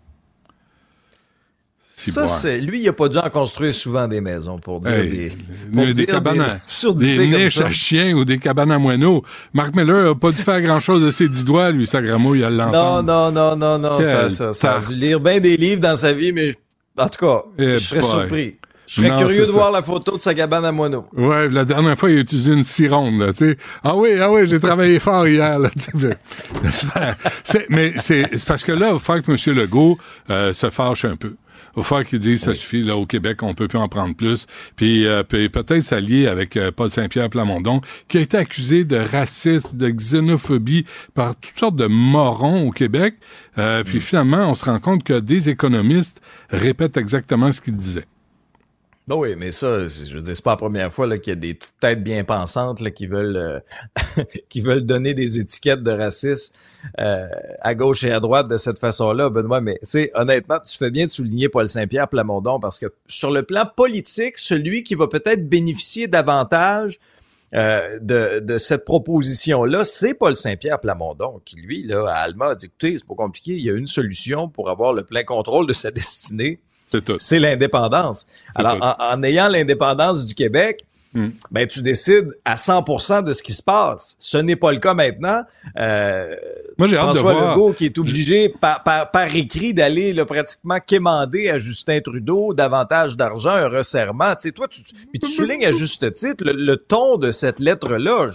Ça, 1.98 2.28
c'est 2.28 2.58
lui, 2.58 2.82
il 2.82 2.88
a 2.88 2.92
pas 2.92 3.08
dû 3.08 3.16
en 3.16 3.30
construire 3.30 3.72
souvent 3.72 4.06
des 4.06 4.20
maisons 4.20 4.58
pour 4.58 4.80
dire 4.82 4.92
Hey, 4.92 5.08
des, 5.10 5.16
des- 5.30 5.32
pour 5.72 5.86
des 5.86 5.92
dire 5.94 6.06
cabanes 6.06 6.40
à- 6.42 6.92
des 6.92 7.26
niches 7.26 7.54
ça. 7.54 7.66
à 7.66 7.70
chiens 7.70 8.14
ou 8.14 8.26
des 8.26 8.36
cabanes 8.38 8.70
à 8.70 8.78
moineaux. 8.78 9.22
Mark 9.54 9.74
Miller 9.74 10.10
a 10.10 10.14
pas 10.14 10.30
dû 10.30 10.42
faire 10.42 10.60
grand-chose 10.60 11.02
de 11.02 11.10
ses 11.10 11.26
dix 11.26 11.42
doigts, 11.46 11.70
lui, 11.70 11.86
sa 11.86 12.02
gramouille, 12.02 12.44
à 12.44 12.50
Non, 12.50 12.64
l'entendre. 12.66 13.02
non, 13.02 13.32
non, 13.32 13.56
non, 13.56 13.78
non, 13.78 14.04
ça, 14.04 14.20
Quelle 14.22 14.30
ça, 14.30 14.52
ça 14.52 14.76
a 14.76 14.80
dû 14.80 14.94
lire 14.94 15.20
bien 15.20 15.40
des 15.40 15.56
livres 15.56 15.80
dans 15.80 15.96
sa 15.96 16.12
vie, 16.12 16.32
mais 16.32 16.54
en 16.98 17.08
tout 17.08 17.24
cas, 17.24 17.42
Eh 17.58 17.72
je 17.72 17.76
serais 17.78 18.00
boy. 18.00 18.10
surpris. 18.10 18.56
Je 18.88 18.94
serais 18.96 19.08
Non, 19.08 19.18
curieux 19.18 19.40
de 19.40 19.46
ça. 19.46 19.52
voir 19.52 19.72
la 19.72 19.82
photo 19.82 20.16
de 20.18 20.22
sa 20.22 20.32
cabane 20.34 20.64
à 20.66 20.70
moineaux. 20.72 21.06
Ouais, 21.16 21.48
la 21.48 21.64
dernière 21.64 21.98
fois, 21.98 22.10
il 22.10 22.18
a 22.18 22.20
utilisé 22.20 22.52
une 22.52 22.62
cironde, 22.62 23.18
là, 23.18 23.32
tu 23.32 23.38
sais. 23.52 23.56
Ah 23.82 23.96
oui, 23.96 24.10
ah 24.20 24.30
oui, 24.30 24.46
j'ai 24.46 24.60
travaillé 24.60 24.98
fort 25.00 25.26
hier, 25.26 25.58
là, 25.58 25.70
Mais 27.70 27.94
c'est 27.98 28.28
parce 28.46 28.64
que 28.64 28.72
là, 28.72 28.90
il 28.92 28.98
falloir 28.98 29.24
que 29.24 29.32
M. 29.50 29.56
Legault 29.56 29.98
euh, 30.30 30.52
se 30.52 30.68
fâche 30.70 31.04
un 31.06 31.16
peu. 31.16 31.34
Va 31.76 31.82
falloir 31.82 32.06
qu'il 32.06 32.18
dise, 32.18 32.40
ça 32.40 32.54
suffit, 32.54 32.82
là, 32.82 32.96
au 32.96 33.04
Québec, 33.04 33.42
on 33.42 33.52
peut 33.54 33.68
plus 33.68 33.78
en 33.78 33.88
prendre 33.88 34.16
plus. 34.16 34.46
Puis, 34.76 35.06
euh, 35.06 35.22
puis 35.22 35.50
peut-être 35.50 35.82
s'allier 35.82 36.26
avec 36.26 36.56
euh, 36.56 36.72
Paul 36.72 36.90
Saint-Pierre 36.90 37.28
Plamondon, 37.28 37.82
qui 38.08 38.18
a 38.18 38.22
été 38.22 38.38
accusé 38.38 38.84
de 38.84 38.96
racisme, 38.96 39.76
de 39.76 39.90
xénophobie 39.90 40.86
par 41.14 41.36
toutes 41.36 41.58
sortes 41.58 41.76
de 41.76 41.86
morons 41.86 42.68
au 42.68 42.70
Québec. 42.70 43.16
Euh, 43.58 43.84
puis 43.84 44.00
finalement, 44.00 44.50
on 44.50 44.54
se 44.54 44.64
rend 44.64 44.80
compte 44.80 45.04
que 45.04 45.20
des 45.20 45.50
économistes 45.50 46.22
répètent 46.50 46.96
exactement 46.96 47.52
ce 47.52 47.60
qu'il 47.60 47.76
disait. 47.76 48.06
Ben 49.08 49.14
oui, 49.14 49.36
mais 49.36 49.52
ça, 49.52 49.86
je 49.86 50.14
veux 50.14 50.20
dire, 50.20 50.34
c'est 50.34 50.44
pas 50.44 50.50
la 50.50 50.56
première 50.56 50.92
fois 50.92 51.06
qu'il 51.18 51.30
y 51.30 51.32
a 51.32 51.36
des 51.36 51.54
petites 51.54 51.78
têtes 51.78 52.02
bien 52.02 52.24
pensantes 52.24 52.82
qui 52.90 53.06
veulent 53.06 53.36
euh, 53.36 53.60
qui 54.48 54.60
veulent 54.60 54.84
donner 54.84 55.14
des 55.14 55.38
étiquettes 55.38 55.84
de 55.84 55.92
racisme 55.92 56.56
euh, 56.98 57.28
à 57.60 57.76
gauche 57.76 58.02
et 58.02 58.10
à 58.10 58.18
droite 58.18 58.48
de 58.48 58.56
cette 58.56 58.80
façon-là, 58.80 59.30
Benoît. 59.30 59.60
Mais 59.60 59.78
tu 59.88 60.10
honnêtement, 60.14 60.58
tu 60.58 60.76
fais 60.76 60.90
bien 60.90 61.06
de 61.06 61.10
souligner 61.12 61.48
Paul 61.48 61.68
Saint-Pierre 61.68 62.08
Plamondon 62.08 62.58
parce 62.58 62.80
que 62.80 62.86
sur 63.06 63.30
le 63.30 63.44
plan 63.44 63.64
politique, 63.76 64.38
celui 64.38 64.82
qui 64.82 64.96
va 64.96 65.06
peut-être 65.06 65.48
bénéficier 65.48 66.08
davantage 66.08 66.98
euh, 67.54 68.00
de, 68.00 68.40
de 68.40 68.58
cette 68.58 68.84
proposition-là, 68.84 69.84
c'est 69.84 70.14
Paul 70.14 70.34
Saint-Pierre 70.34 70.80
Plamondon, 70.80 71.40
qui, 71.44 71.56
lui, 71.56 71.84
là, 71.84 72.04
à 72.08 72.16
Alma, 72.16 72.48
a 72.48 72.54
dit, 72.56 72.66
écoutez, 72.66 72.98
c'est 72.98 73.06
pas 73.06 73.14
compliqué, 73.14 73.52
il 73.52 73.64
y 73.64 73.70
a 73.70 73.74
une 73.74 73.86
solution 73.86 74.48
pour 74.48 74.68
avoir 74.68 74.92
le 74.92 75.04
plein 75.04 75.22
contrôle 75.22 75.68
de 75.68 75.72
sa 75.72 75.90
destinée, 75.92 76.58
C'est 76.90 77.04
tout. 77.04 77.16
c'est 77.18 77.38
l'indépendance. 77.38 78.26
Alors, 78.54 78.78
en, 79.00 79.14
en 79.14 79.22
ayant 79.22 79.48
l'indépendance 79.48 80.24
du 80.24 80.34
Québec, 80.34 80.84
Hmm. 81.14 81.30
ben, 81.50 81.66
tu 81.66 81.80
décides 81.80 82.36
à 82.44 82.56
100% 82.56 83.22
de 83.24 83.32
ce 83.32 83.42
qui 83.42 83.54
se 83.54 83.62
passe. 83.62 84.16
Ce 84.18 84.36
n'est 84.36 84.56
pas 84.56 84.70
le 84.70 84.78
cas 84.78 84.92
maintenant. 84.92 85.44
Euh, 85.78 86.36
Moi, 86.76 86.88
j'ai 86.88 86.98
hâte 86.98 87.14
de 87.14 87.18
François 87.20 87.32
voir. 87.32 87.56
Legault 87.56 87.72
qui 87.72 87.86
est 87.86 87.96
obligé 87.96 88.50
par, 88.50 88.82
par, 88.82 89.10
par 89.10 89.34
écrit 89.34 89.72
d'aller 89.72 90.12
là, 90.12 90.26
pratiquement 90.26 90.78
quémander 90.78 91.48
à 91.48 91.56
Justin 91.56 92.00
Trudeau 92.00 92.52
davantage 92.52 93.16
d'argent, 93.16 93.52
un 93.52 93.68
resserrement. 93.68 94.34
Tu 94.34 94.48
sais, 94.48 94.52
toi, 94.52 94.68
tu, 94.68 94.82
tu- 94.82 94.92
puis 95.10 95.18
tu 95.20 95.30
soulignes 95.30 95.64
à 95.64 95.70
juste 95.72 96.12
titre 96.12 96.44
le, 96.44 96.52
le 96.52 96.76
ton 96.76 97.16
de 97.16 97.30
cette 97.30 97.60
lettre-là. 97.60 98.26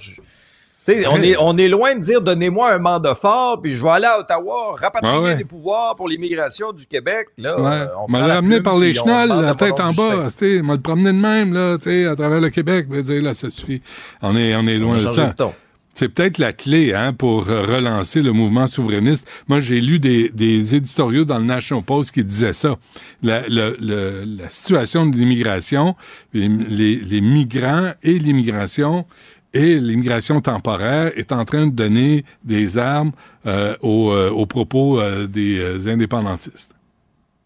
Je- 0.88 0.94
sais, 0.94 1.08
on 1.08 1.22
est, 1.22 1.36
on 1.38 1.58
est 1.58 1.68
loin 1.68 1.94
de 1.96 2.00
dire 2.00 2.22
donnez-moi 2.22 2.74
un 2.74 2.80
mandat 2.80 3.14
fort, 3.14 3.62
puis 3.62 3.74
je 3.74 3.84
vais 3.84 3.90
aller 3.92 4.06
à 4.08 4.20
Ottawa, 4.20 4.76
rapatrier 4.82 5.14
Ah 5.16 5.22
ouais. 5.22 5.36
les 5.38 5.46
pouvoirs 5.46 5.96
pour 5.96 6.08
l'immigration 6.10 6.72
du 6.74 6.86
Québec. 6.88 7.28
Là, 7.38 7.60
Ouais. 7.62 7.70
euh, 7.72 7.88
on 8.08 8.12
m'a 8.12 8.26
la 8.28 8.36
ramené 8.36 8.62
par 8.62 8.78
les 8.80 8.90
on 9.00 9.04
chenolles, 9.04 9.44
la 9.44 9.54
tête 9.56 9.80
en 9.80 9.94
bas, 9.94 10.30
sais, 10.30 10.62
m'a 10.64 10.74
le 10.74 10.82
promené 10.82 11.10
de 11.10 11.22
même, 11.22 11.54
là, 11.54 11.74
à 11.74 12.16
travers 12.16 12.42
le 12.42 12.50
Québec, 12.50 12.88
veut 12.90 13.04
dire, 13.04 13.22
là, 13.22 13.34
ça 13.36 13.50
suffit. 13.52 13.82
On 14.24 14.36
est, 14.36 14.56
on 14.56 14.68
est 14.68 14.78
On 14.78 14.82
loin 14.82 14.96
de 14.96 15.12
ça. 15.12 15.36
le. 15.38 15.52
C'est 15.94 16.08
peut-être 16.08 16.38
la 16.38 16.54
clé, 16.54 16.94
hein, 16.96 17.12
pour 17.12 17.50
euh, 17.50 17.64
relancer 17.64 18.22
le 18.22 18.32
mouvement 18.32 18.66
souverainiste. 18.66 19.28
Moi, 19.50 19.60
j'ai 19.60 19.82
lu 19.82 20.00
des, 20.00 20.30
des 20.30 20.74
éditoriaux 20.74 21.26
dans 21.26 21.38
le 21.38 21.44
National 21.44 21.84
Post 21.84 22.12
qui 22.14 22.24
disaient 22.24 22.54
ça. 22.54 22.78
La, 23.22 23.42
le- 23.50 23.76
le- 23.82 24.24
la 24.26 24.50
situation 24.50 25.06
de 25.06 25.18
l'immigration, 25.18 25.96
les, 26.34 26.48
les, 26.48 26.96
les 26.96 27.20
migrants 27.22 27.92
et 28.04 28.18
l'immigration 28.20 29.06
et 29.54 29.80
l'immigration 29.80 30.42
temporaire 30.42 31.12
est 31.18 31.32
en 31.32 31.46
train 31.46 31.68
de 31.68 31.72
donner 31.72 32.26
des 32.44 32.78
armes 32.78 33.12
euh, 33.46 33.76
aux, 33.82 34.12
euh, 34.12 34.46
propos 34.46 35.00
euh, 35.00 35.28
des 35.28 35.60
euh, 35.60 35.92
indépendantistes. 35.92 36.76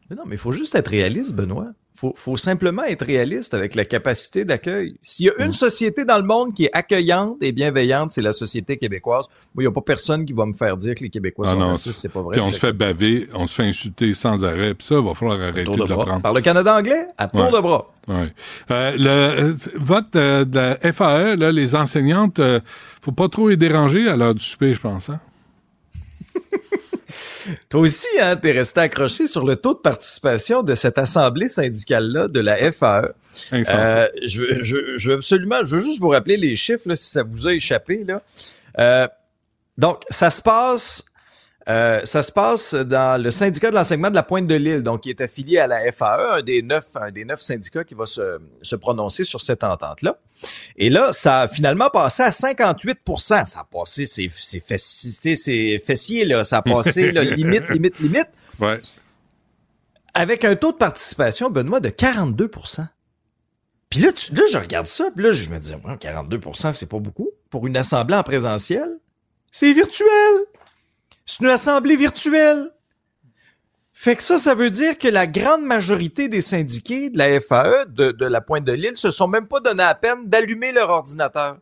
Mais 0.10 0.16
non, 0.16 0.24
mais 0.26 0.36
il 0.36 0.40
faut 0.40 0.52
juste 0.52 0.76
être 0.76 0.90
réaliste, 0.90 1.34
Benoît. 1.34 1.72
Faut, 1.96 2.14
faut 2.16 2.36
simplement 2.36 2.84
être 2.84 3.06
réaliste 3.06 3.54
avec 3.54 3.74
la 3.74 3.86
capacité 3.86 4.44
d'accueil. 4.44 4.96
S'il 5.02 5.28
y 5.28 5.30
a 5.30 5.46
une 5.46 5.54
société 5.54 6.04
dans 6.04 6.18
le 6.18 6.24
monde 6.24 6.54
qui 6.54 6.66
est 6.66 6.70
accueillante 6.76 7.38
et 7.42 7.54
bienveillante, 7.54 8.12
c'est 8.12 8.22
la 8.22 8.34
société 8.34 8.76
québécoise. 8.78 9.28
Moi, 9.54 9.64
il 9.64 9.68
n'y 9.68 9.72
a 9.72 9.72
pas 9.72 9.82
personne 9.82 10.26
qui 10.26 10.34
va 10.34 10.46
me 10.46 10.54
faire 10.54 10.76
dire 10.76 10.94
que 10.94 11.04
les 11.04 11.10
Québécois 11.10 11.46
Ah 11.48 11.52
sont 11.54 11.60
non, 11.60 11.68
racistes, 11.70 12.00
c'est 12.02 12.12
pas 12.12 12.22
vrai. 12.22 12.34
Puis 12.34 12.42
on 12.42 12.50
se 12.50 12.60
fait 12.60 12.74
baver, 12.74 13.30
on 13.34 13.48
se 13.48 13.56
fait 13.56 13.64
insulter 13.64 14.14
sans 14.14 14.44
arrêt. 14.44 14.74
Puis 14.74 14.86
ça, 14.88 14.96
il 14.96 15.06
va 15.06 15.14
falloir 15.14 15.40
arrêter 15.40 15.64
de, 15.64 15.72
de 15.72 15.80
le 15.80 15.86
prendre. 15.96 16.22
Par 16.22 16.34
le 16.34 16.42
Canada 16.42 16.76
anglais, 16.76 17.08
à 17.18 17.28
tour 17.30 17.40
Ouais. 17.40 17.52
de 17.52 17.60
bras. 17.60 17.94
Ouais. 18.10 18.34
Euh, 18.72 18.92
le 18.98 19.08
euh, 19.08 19.54
vote 19.76 20.16
euh, 20.16 20.44
de 20.46 20.58
la 20.58 20.92
FAE, 20.92 21.36
là, 21.38 21.52
les 21.52 21.76
enseignantes, 21.76 22.40
euh, 22.40 22.60
faut 23.02 23.12
pas 23.14 23.30
trop 23.30 23.48
les 23.50 23.58
déranger 23.58 24.08
à 24.10 24.16
l'heure 24.18 24.36
du 24.36 24.44
souper, 24.44 24.74
je 24.74 24.82
pense. 24.82 25.10
Hein? 25.10 25.20
Toi 27.70 27.82
aussi, 27.82 28.08
hein, 28.22 28.36
t'es 28.36 28.52
resté 28.52 28.80
accroché 28.82 29.28
sur 29.28 29.46
le 29.46 29.56
taux 29.56 29.74
de 29.74 29.80
participation 29.80 30.64
de 30.64 30.76
cette 30.76 30.98
assemblée 30.98 31.50
syndicale-là 31.50 32.28
de 32.28 32.40
la 32.40 32.72
FAE. 32.72 33.14
Euh, 33.54 34.08
je, 34.24 34.62
je, 34.62 34.98
je 34.98 35.10
veux 35.12 35.18
absolument, 35.18 35.64
je 35.64 35.76
veux 35.76 35.82
juste 35.82 36.00
vous 36.00 36.10
rappeler 36.10 36.38
les 36.38 36.56
chiffres 36.56 36.88
là, 36.88 36.96
si 36.96 37.10
ça 37.10 37.24
vous 37.24 37.48
a 37.48 37.54
échappé 37.54 38.04
là. 38.04 38.22
Euh, 38.80 39.08
donc, 39.78 40.04
ça 40.10 40.30
se 40.30 40.42
passe, 40.42 41.06
euh, 41.68 42.02
ça 42.04 42.22
se 42.22 42.32
passe 42.32 42.76
dans 42.76 43.20
le 43.22 43.32
syndicat 43.32 43.72
de 43.72 43.76
l'enseignement 43.76 44.12
de 44.12 44.16
la 44.16 44.22
Pointe 44.22 44.46
de 44.46 44.54
l'Île, 44.54 44.84
donc 44.84 45.02
qui 45.02 45.10
est 45.10 45.20
affilié 45.20 45.58
à 45.58 45.66
la 45.66 45.92
FAE, 45.92 46.38
un 46.38 46.42
des 46.44 46.62
neuf, 46.62 46.86
un 46.94 47.10
des 47.10 47.26
neuf 47.26 47.42
syndicats 47.42 47.84
qui 47.84 47.96
va 47.96 48.06
se, 48.06 48.40
se 48.62 48.76
prononcer 48.76 49.24
sur 49.24 49.42
cette 49.42 49.64
entente-là. 49.64 50.20
Et 50.76 50.92
là, 50.92 51.12
ça 51.12 51.42
a 51.42 51.48
finalement 51.48 51.90
passé 51.90 52.22
à 52.22 52.30
58% 52.30 53.46
Ça 53.46 53.60
a 53.62 53.64
passé, 53.64 54.06
c'est, 54.06 54.30
c'est, 54.32 54.60
fessi- 54.60 55.36
c'est 55.36 55.80
fessier, 55.80 56.26
là. 56.26 56.44
Ça 56.44 56.58
a 56.58 56.62
passé, 56.62 57.12
là, 57.12 57.24
limite, 57.24 57.68
limite, 57.70 57.98
limite 58.00 58.28
ouais. 58.60 58.80
avec 60.14 60.46
un 60.46 60.56
taux 60.56 60.72
de 60.72 60.78
participation, 60.78 61.50
Benoît, 61.50 61.80
de 61.80 61.90
42% 61.90 62.86
Puis 63.90 64.02
là, 64.02 64.12
tu, 64.12 64.36
là, 64.36 64.44
je 64.52 64.58
regarde 64.60 64.86
ça, 64.86 65.06
puis 65.16 65.24
là, 65.24 65.32
je 65.32 65.50
me 65.50 65.58
dis, 65.58 65.74
Ouais, 65.74 65.96
42% 65.96 66.74
c'est 66.74 66.90
pas 66.90 67.00
beaucoup. 67.00 67.30
Pour 67.50 67.66
une 67.66 67.78
assemblée 67.78 68.16
en 68.16 68.24
présentiel, 68.24 69.00
c'est 69.52 69.74
virtuel. 69.74 70.08
C'est 71.26 71.42
une 71.44 71.50
assemblée 71.50 71.96
virtuelle. 71.96 72.70
Fait 73.94 74.16
que 74.16 74.22
ça, 74.24 74.38
ça 74.38 74.54
veut 74.56 74.70
dire 74.70 74.98
que 74.98 75.08
la 75.08 75.26
grande 75.26 75.64
majorité 75.64 76.28
des 76.28 76.42
syndiqués 76.42 77.10
de 77.10 77.18
la 77.18 77.40
FAE, 77.40 77.86
de, 77.88 78.12
de 78.12 78.26
la 78.26 78.42
Pointe 78.42 78.66
de 78.66 78.74
l'Île, 78.74 78.98
se 78.98 79.10
sont 79.10 79.28
même 79.28 79.48
pas 79.48 79.60
donné 79.62 79.78
la 79.84 79.96
peine 79.96 80.28
d'allumer 80.28 80.72
leur 80.74 80.90
ordinateur. 80.90 81.58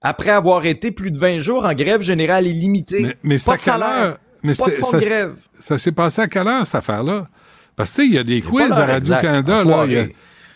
Après 0.00 0.30
avoir 0.30 0.64
été 0.64 0.92
plus 0.92 1.10
de 1.10 1.18
20 1.18 1.38
jours 1.40 1.64
en 1.64 1.74
grève 1.74 2.02
générale 2.02 2.46
illimitée. 2.46 3.02
Mais, 3.02 3.16
mais 3.22 3.38
c'est 3.38 3.46
pas 3.46 3.54
à 3.54 3.56
de 3.56 3.60
salaire, 3.62 3.88
heure? 3.88 4.18
Mais 4.42 4.54
pas 4.54 4.66
de 4.66 4.70
fonds 4.72 4.90
ça, 4.92 4.98
de 4.98 5.04
grève. 5.04 5.34
ça 5.58 5.78
s'est 5.78 5.92
passé 5.92 6.22
à 6.22 6.28
quelle 6.28 6.46
heure, 6.46 6.64
cette 6.64 6.76
affaire-là? 6.76 7.28
Parce 7.74 7.90
que, 7.90 7.96
tu 7.96 8.02
sais, 8.02 8.06
il 8.08 8.14
y 8.14 8.18
a 8.18 8.24
des 8.24 8.40
quiz 8.42 8.70
à 8.70 8.86
Radio-Canada, 8.86 9.64
là. 9.64 9.86
y 9.86 9.96
a-. 9.98 10.06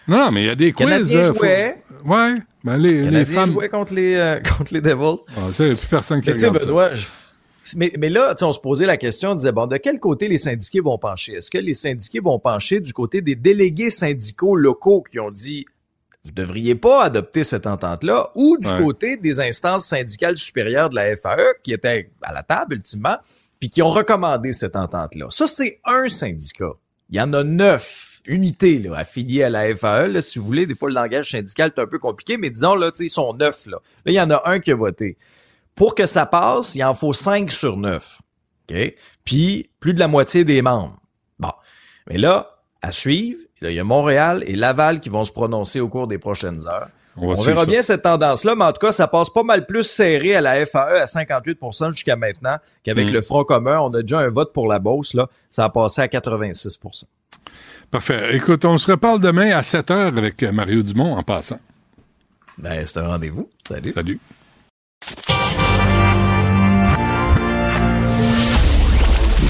Non, 0.07 0.31
mais 0.31 0.43
il 0.45 0.47
y 0.47 0.51
a 0.51 0.55
des 0.55 0.73
quiz. 0.73 1.15
Euh, 1.15 1.33
faut-. 1.35 1.45
Ouais. 1.45 2.35
Ben, 2.63 2.77
les, 2.77 3.03
les 3.03 3.25
femmes. 3.25 3.53
jouaient 3.53 3.69
contre 3.69 3.95
les, 3.95 4.15
euh, 4.15 4.39
contre 4.57 4.73
les 4.73 4.81
Devils. 4.81 5.19
Ah, 5.37 5.53
ça, 5.53 5.65
il 5.65 5.71
y 5.71 5.73
a 5.73 5.77
plus 5.77 5.87
personne 5.89 6.21
qui 6.21 6.29
Mais 6.31 6.37
regarde 6.37 6.59
ça. 6.59 6.67
Benoît, 6.67 6.95
je- 6.95 7.07
mais, 7.77 7.93
mais 7.99 8.11
là, 8.11 8.35
on 8.43 8.53
se 8.53 8.59
posait 8.59 8.87
la 8.87 8.97
question, 8.97 9.31
on 9.33 9.35
disait, 9.35 9.53
bon, 9.53 9.67
de 9.67 9.77
quel 9.77 9.99
côté 10.01 10.29
les 10.29 10.39
syndiqués 10.39 10.81
vont 10.81 10.99
pencher? 10.99 11.35
Est-ce 11.35 11.51
que 11.51 11.59
les 11.59 11.75
syndiqués 11.75 12.21
vont 12.21 12.39
pencher 12.39 12.81
du 12.81 12.93
côté 12.93 13.21
des 13.21 13.35
délégués 13.35 13.91
syndicaux 13.91 14.57
locaux 14.57 15.03
qui 15.11 15.19
ont 15.19 15.31
dit, 15.31 15.67
vous 16.25 16.33
devriez 16.33 16.75
pas 16.75 17.05
adopter 17.05 17.45
cette 17.45 17.67
entente-là, 17.67 18.31
ou 18.35 18.59
du 18.59 18.69
Ouais. 18.69 18.79
côté 18.79 19.17
des 19.17 19.41
instances 19.41 19.87
syndicales 19.87 20.37
supérieures 20.37 20.91
de 20.91 20.95
la 20.95 21.17
FAE 21.17 21.55
qui 21.63 21.73
étaient 21.73 22.11
à 22.23 22.33
la 22.33 22.43
table, 22.43 22.75
ultimement, 22.77 23.17
puis 23.59 23.71
qui 23.71 23.81
ont 23.83 23.91
recommandé 23.91 24.53
cette 24.53 24.77
entente-là? 24.77 25.27
Ça, 25.31 25.47
c'est 25.47 25.81
un 25.85 26.09
syndicat. 26.09 26.73
Il 27.09 27.17
y 27.17 27.21
en 27.21 27.33
a 27.33 27.43
neuf 27.43 28.21
unités 28.27 28.79
là, 28.79 28.99
affiliées 28.99 29.45
à 29.45 29.51
la 29.51 29.75
FAE. 29.75 30.09
Là, 30.09 30.21
si 30.21 30.39
vous 30.39 30.45
voulez, 30.45 30.67
des 30.67 30.75
fois, 30.75 30.91
le 30.91 30.95
langage 30.95 31.31
syndical 31.31 31.73
est 31.75 31.81
un 31.81 31.87
peu 31.87 31.99
compliqué, 31.99 32.37
mais 32.37 32.51
disons, 32.51 32.75
là, 32.75 32.91
ils 33.01 33.09
sont 33.11 33.33
neuf. 33.35 33.65
Là. 33.67 33.79
là, 34.05 34.13
il 34.13 34.15
y 34.15 34.21
en 34.21 34.31
a 34.31 34.43
un 34.45 34.61
qui 34.61 34.73
a 34.73 34.77
voté. 34.77 35.17
Pour 35.75 35.95
que 35.95 36.07
ça 36.07 36.27
passe, 36.27 36.75
il 36.75 36.85
en 36.85 36.95
faut 36.95 37.13
5 37.13 37.51
sur 37.51 37.77
9. 37.77 38.19
OK? 38.71 38.95
Puis, 39.25 39.71
plus 39.81 39.95
de 39.95 40.01
la 40.01 40.09
moitié 40.09 40.45
des 40.45 40.63
membres. 40.63 40.97
Bon. 41.39 41.53
Mais 42.09 42.19
là, 42.19 42.59
à 42.83 42.93
suivre, 42.93 43.39
là, 43.61 43.71
il 43.71 43.77
y 43.77 43.81
a 43.81 43.85
Montréal 43.85 44.43
et 44.47 44.57
Laval 44.57 45.01
qui 45.01 45.09
vont 45.09 45.25
se 45.25 45.33
prononcer 45.33 45.81
au 45.81 45.89
cours 45.89 46.07
des 46.07 46.19
prochaines 46.19 46.67
heures. 46.67 46.89
On, 47.17 47.35
verra 47.35 47.65
ça. 47.65 47.71
bien 47.71 47.83
cette 47.83 48.03
tendance-là, 48.03 48.55
mais 48.55 48.65
en 48.65 48.73
tout 48.73 48.87
cas, 48.87 48.93
ça 48.93 49.09
passe 49.09 49.31
pas 49.31 49.43
mal 49.43 49.67
plus 49.67 49.83
serré 49.83 50.37
à 50.37 50.41
la 50.41 50.65
FAE 50.65 51.01
à 51.03 51.05
58% 51.07 51.93
jusqu'à 51.93 52.17
maintenant 52.17 52.57
qu'avec 52.85 53.09
Mm. 53.11 53.13
le 53.13 53.23
Front 53.23 53.45
commun. 53.45 53.79
On 53.81 53.93
a 53.95 54.03
déjà 54.03 54.21
un 54.21 54.31
vote 54.31 54.53
pour 54.53 54.69
la 54.69 54.79
Beauce, 54.79 55.15
là. 55.15 55.29
Ça 55.51 55.65
a 55.65 55.69
passé 55.71 56.01
à 56.03 56.07
86% 56.07 57.05
Parfait. 57.91 58.37
Écoute, 58.37 58.65
on 58.65 58.79
se 58.79 58.91
reparle 58.93 59.21
demain 59.21 59.51
à 59.51 59.63
7 59.65 59.91
heures 59.91 60.17
avec 60.17 60.43
Mario 60.45 60.83
Dumont 60.83 61.17
en 61.17 61.23
passant. 61.25 61.59
Ben, 62.57 62.87
c'est 62.87 62.99
un 63.01 63.09
rendez-vous. 63.09 63.51
Salut. 63.69 63.91
Salut. 63.91 64.21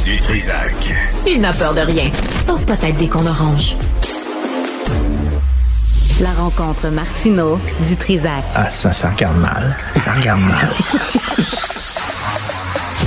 Du 0.04 0.16
Trisac. 0.18 0.74
Il 1.26 1.40
n'a 1.40 1.52
peur 1.52 1.74
de 1.74 1.80
rien, 1.80 2.10
sauf 2.40 2.64
peut-être 2.64 2.96
des 2.96 3.08
qu'on 3.08 3.26
orange. 3.26 3.76
La 6.20 6.30
rencontre 6.32 6.88
Martino 6.88 7.58
du 7.86 7.96
Trisac. 7.96 8.44
Ah, 8.54 8.70
ça, 8.70 8.92
ça 8.92 9.10
regarde 9.10 9.38
mal. 9.38 9.76
Ça 10.04 10.12
regarde 10.14 10.40
mal. 10.40 10.70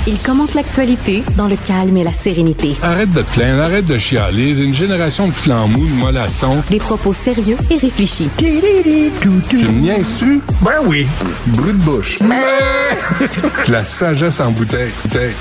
Il 0.06 0.18
commente 0.18 0.52
l'actualité 0.52 1.22
dans 1.34 1.48
le 1.48 1.56
calme 1.56 1.96
et 1.96 2.04
la 2.04 2.12
sérénité. 2.12 2.76
Arrête 2.82 3.08
de 3.10 3.22
te 3.22 3.34
plaindre, 3.34 3.62
arrête 3.62 3.86
de 3.86 3.96
chialer. 3.96 4.50
Une 4.50 4.74
génération 4.74 5.26
de 5.28 5.32
flambous, 5.32 5.86
de 5.86 5.94
mollassons. 5.94 6.62
Des 6.68 6.76
propos 6.78 7.14
sérieux 7.14 7.56
et 7.70 7.78
réfléchis. 7.78 8.28
Tu 8.36 8.46
me 8.50 9.80
niaises-tu? 9.80 10.42
Ben 10.60 10.72
oui. 10.84 11.06
Brut 11.46 11.78
de 11.78 11.82
bouche. 11.84 12.18
La 13.68 13.82
sagesse 13.84 14.40
en 14.40 14.50
bouteille. 14.50 14.90
bouteille. 15.04 15.32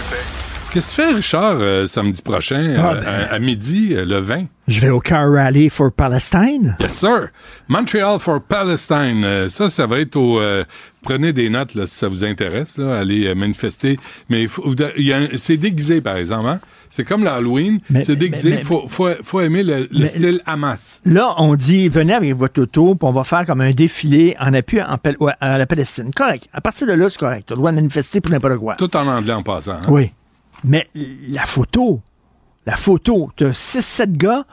Qu'est-ce 0.74 0.98
que 0.98 1.02
tu 1.04 1.08
fais, 1.08 1.14
Richard, 1.16 1.58
euh, 1.60 1.86
samedi 1.86 2.20
prochain, 2.24 2.56
euh, 2.60 2.78
Ah, 2.80 2.94
ben. 2.96 3.06
à, 3.30 3.34
à 3.36 3.40
midi, 3.40 3.90
euh, 3.92 4.06
le 4.06 4.18
20? 4.18 4.46
Je 4.68 4.80
vais 4.82 4.90
au 4.90 5.00
Car 5.00 5.30
Rally 5.32 5.70
for 5.70 5.92
Palestine. 5.92 6.76
Yes, 6.80 6.94
sir. 6.94 7.28
Montreal 7.68 8.18
for 8.20 8.42
Palestine. 8.42 9.48
Ça, 9.50 9.70
ça 9.70 9.86
va 9.86 10.00
être 10.00 10.16
au... 10.16 10.40
prenez 11.04 11.32
des 11.34 11.50
notes, 11.50 11.76
là, 11.76 11.86
si 11.86 11.96
ça 11.96 12.08
vous 12.08 12.24
intéresse, 12.24 12.78
là, 12.80 12.98
allez 13.00 13.36
manifester. 13.36 14.00
Mais 14.30 14.44
il 14.46 14.50
il 14.98 15.30
c'est 15.38 15.58
déguisé, 15.58 16.02
par 16.02 16.16
exemple. 16.16 16.48
Hein? 16.48 16.60
C'est 16.90 17.04
comme 17.04 17.24
l'Halloween. 17.24 17.80
C'est 18.04 18.16
déguisé. 18.16 18.52
mais- 18.52 18.64
faut, 18.64 18.86
faut, 18.88 19.10
faut 19.22 19.42
aimer 19.42 19.64
le, 19.64 19.80
le 19.92 20.00
Mais- 20.00 20.08
style 20.08 20.42
Hamas. 20.46 21.02
Là, 21.06 21.34
on 21.38 21.56
dit, 21.56 21.90
venez 21.90 22.14
avec 22.14 22.34
votre 22.34 22.62
auto, 22.62 22.96
puis 22.96 23.08
on 23.08 23.12
va 23.12 23.24
faire 23.26 23.46
comme 23.46 23.62
un 23.62 23.72
défilé 23.72 24.36
en 24.40 24.54
appui 24.54 24.82
en 24.82 24.98
à 25.42 25.58
la 25.58 25.66
Palestine. 25.68 26.12
Correct. 26.16 26.46
À 26.54 26.62
partir 26.62 26.88
de 26.88 26.94
là, 26.94 27.10
c'est 27.10 27.20
correct. 27.20 27.44
Tu 27.48 27.54
as 27.54 27.56
le 27.56 27.60
droit 27.60 27.72
de 27.72 27.76
manifester 27.76 28.22
pour 28.22 28.32
n'importe 28.32 28.58
quoi. 28.58 28.76
Tout 28.78 28.96
en 28.96 29.06
anglais 29.08 29.34
en 29.34 29.44
passant. 29.44 29.74
hein? 29.74 29.80
Oui. 29.90 30.12
Mais 30.64 30.88
la 31.30 31.46
photo, 31.46 32.02
la 32.66 32.76
photo, 32.76 33.30
tu 33.36 33.46
as 33.46 33.52
6-7 33.52 34.12
gars 34.18 34.46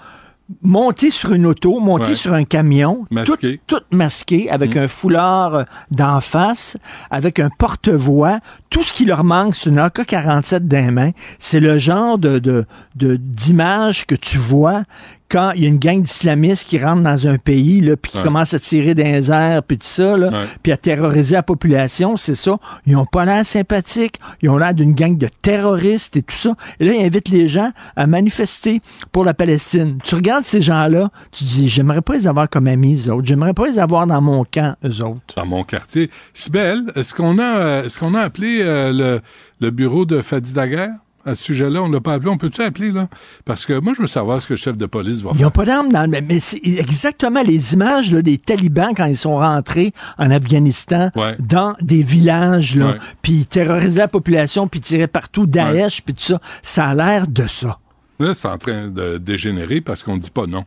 montés 0.63 1.13
sur 1.13 1.33
une 1.33 1.47
auto, 1.47 1.79
montés 1.79 2.09
Ouais. 2.09 2.15
sur 2.17 2.33
un 2.35 2.43
camion, 2.43 3.07
Masqués. 3.13 3.61
tout, 3.69 3.77
tout 3.79 3.85
masqués, 3.97 4.51
avec 4.51 4.77
un 4.77 4.89
foulard 4.89 5.55
euh, 5.55 5.65
d'en 5.93 6.21
face, 6.21 6.77
avec 7.09 7.39
un 7.39 7.51
porte-voix. 7.57 8.41
Tout 8.69 8.83
ce 8.83 8.93
qui 8.93 9.05
leur 9.05 9.23
manque, 9.23 9.55
c'est 9.55 9.71
une 9.71 9.79
AK-47 9.79 10.67
dans 10.67 10.91
mains. 10.93 11.13
C'est 11.39 11.61
le 11.61 11.79
genre 11.79 12.19
de, 12.19 12.41
de, 12.41 12.65
de- 12.97 13.15
d'image 13.15 14.07
que 14.07 14.17
tu 14.17 14.39
vois 14.39 14.83
quand 15.31 15.53
il 15.53 15.63
y 15.63 15.67
a 15.67 15.69
une 15.69 15.79
gang 15.79 16.03
d'islamistes 16.03 16.69
qui 16.69 16.79
rentre 16.79 17.03
dans 17.03 17.27
un 17.29 17.39
pays, 17.39 17.81
là, 17.81 17.97
puis 17.97 18.11
qui 18.13 18.19
Ouais. 18.19 18.25
commence 18.25 18.53
à 18.55 18.59
tirer 18.59 18.95
les 18.95 19.31
airs, 19.31 19.63
puis 19.63 19.79
tout 19.79 19.87
ça, 19.87 20.17
là, 20.17 20.29
Ouais. 20.31 20.45
puis 20.63 20.73
à 20.73 20.77
terroriser 20.77 21.37
la 21.37 21.43
population, 21.43 22.17
c'est 22.17 22.35
ça. 22.35 22.57
Ils 22.87 22.97
ont 22.97 23.07
pas 23.07 23.25
l'air 23.25 23.47
sympathiques, 23.47 24.17
ils 24.43 24.49
ont 24.49 24.59
l'air 24.59 24.75
d'une 24.75 24.93
gang 24.95 25.17
de 25.17 25.29
terroristes 25.43 26.17
et 26.17 26.23
tout 26.23 26.37
ça. 26.37 26.55
Et 26.81 26.87
là, 26.87 26.93
ils 26.95 27.05
invitent 27.07 27.29
les 27.29 27.49
gens 27.49 27.71
à 27.97 28.07
manifester 28.07 28.81
pour 29.13 29.25
la 29.25 29.35
Palestine. 29.35 29.99
Tu 30.05 30.15
regardes 30.15 30.45
ces 30.45 30.63
gens-là, 30.63 31.11
tu 31.33 31.45
dis, 31.45 31.69
j'aimerais 31.69 32.03
pas 32.03 32.15
les 32.15 32.27
avoir 32.27 32.49
comme 32.49 32.67
amis, 32.67 33.07
eux 33.07 33.13
autres. 33.13 33.27
J'aimerais 33.29 33.55
pas 33.55 33.67
les 33.67 33.79
avoir 33.79 34.07
dans 34.07 34.21
mon 34.21 34.45
camp, 34.45 34.75
eux 34.85 35.03
autres. 35.03 35.21
dans 35.37 35.47
mon 35.47 35.63
quartier. 35.65 36.11
Sibelle, 36.35 36.83
est-ce 36.97 37.15
qu'on 37.15 37.39
a, 37.39 37.43
euh, 37.59 37.85
est-ce 37.85 37.99
qu'on 37.99 38.15
a 38.15 38.21
appelé 38.21 38.59
euh, 38.63 38.93
le, 38.93 39.21
le 39.61 39.71
bureau 39.71 40.05
de 40.05 40.21
Fadi 40.21 40.53
Daguerre? 40.53 40.91
À 41.27 41.35
ce 41.35 41.45
sujet-là? 41.45 41.83
On 41.83 41.91
l'a 41.91 42.01
pas 42.01 42.15
appelé. 42.15 42.31
On 42.31 42.37
peut-tu 42.39 42.63
appeler, 42.63 42.91
là? 42.93 43.09
Parce 43.45 43.67
que 43.67 43.79
moi, 43.81 43.93
je 43.97 44.03
veux 44.03 44.07
savoir 44.09 44.41
ce 44.41 44.49
que 44.49 44.55
le 44.55 44.59
chef 44.59 44.77
de 44.77 44.87
police 44.87 45.21
va 45.21 45.31
Ils 45.33 45.37
faire. 45.39 45.47
n'ont 45.47 45.51
pas 45.51 45.65
d'armes 45.65 45.91
dans 45.93 46.09
mais, 46.09 46.21
mais 46.23 46.41
c'est 46.41 46.61
exactement 46.65 47.43
les 47.43 47.75
images 47.75 48.13
là, 48.13 48.23
des 48.23 48.39
talibans 48.39 48.93
quand 48.97 49.05
ils 49.07 49.17
sont 49.17 49.37
rentrés 49.37 49.93
en 50.19 50.31
Afghanistan 50.31 51.11
Ouais. 51.17 51.37
dans 51.39 51.75
des 51.81 52.03
villages, 52.03 52.77
là, 52.77 52.97
puis 53.23 53.33
ils 53.33 53.47
terrorisaient 53.47 54.01
la 54.01 54.09
population, 54.09 54.67
puis 54.69 54.81
ils 54.81 54.85
tiraient 54.85 55.07
partout 55.07 55.47
Daesh, 55.47 56.03
puis 56.03 56.15
tout 56.15 56.23
ça. 56.23 56.41
Ça 56.63 56.87
a 56.87 56.95
l'air 56.95 57.27
de 57.27 57.47
ça. 57.47 57.79
Là, 58.19 58.35
c'est 58.35 58.49
en 58.49 58.59
train 58.59 58.89
de 58.89 59.17
dégénérer 59.19 59.81
parce 59.81 60.03
qu'on 60.03 60.17
dit 60.19 60.31
pas 60.31 60.47
non. 60.47 60.65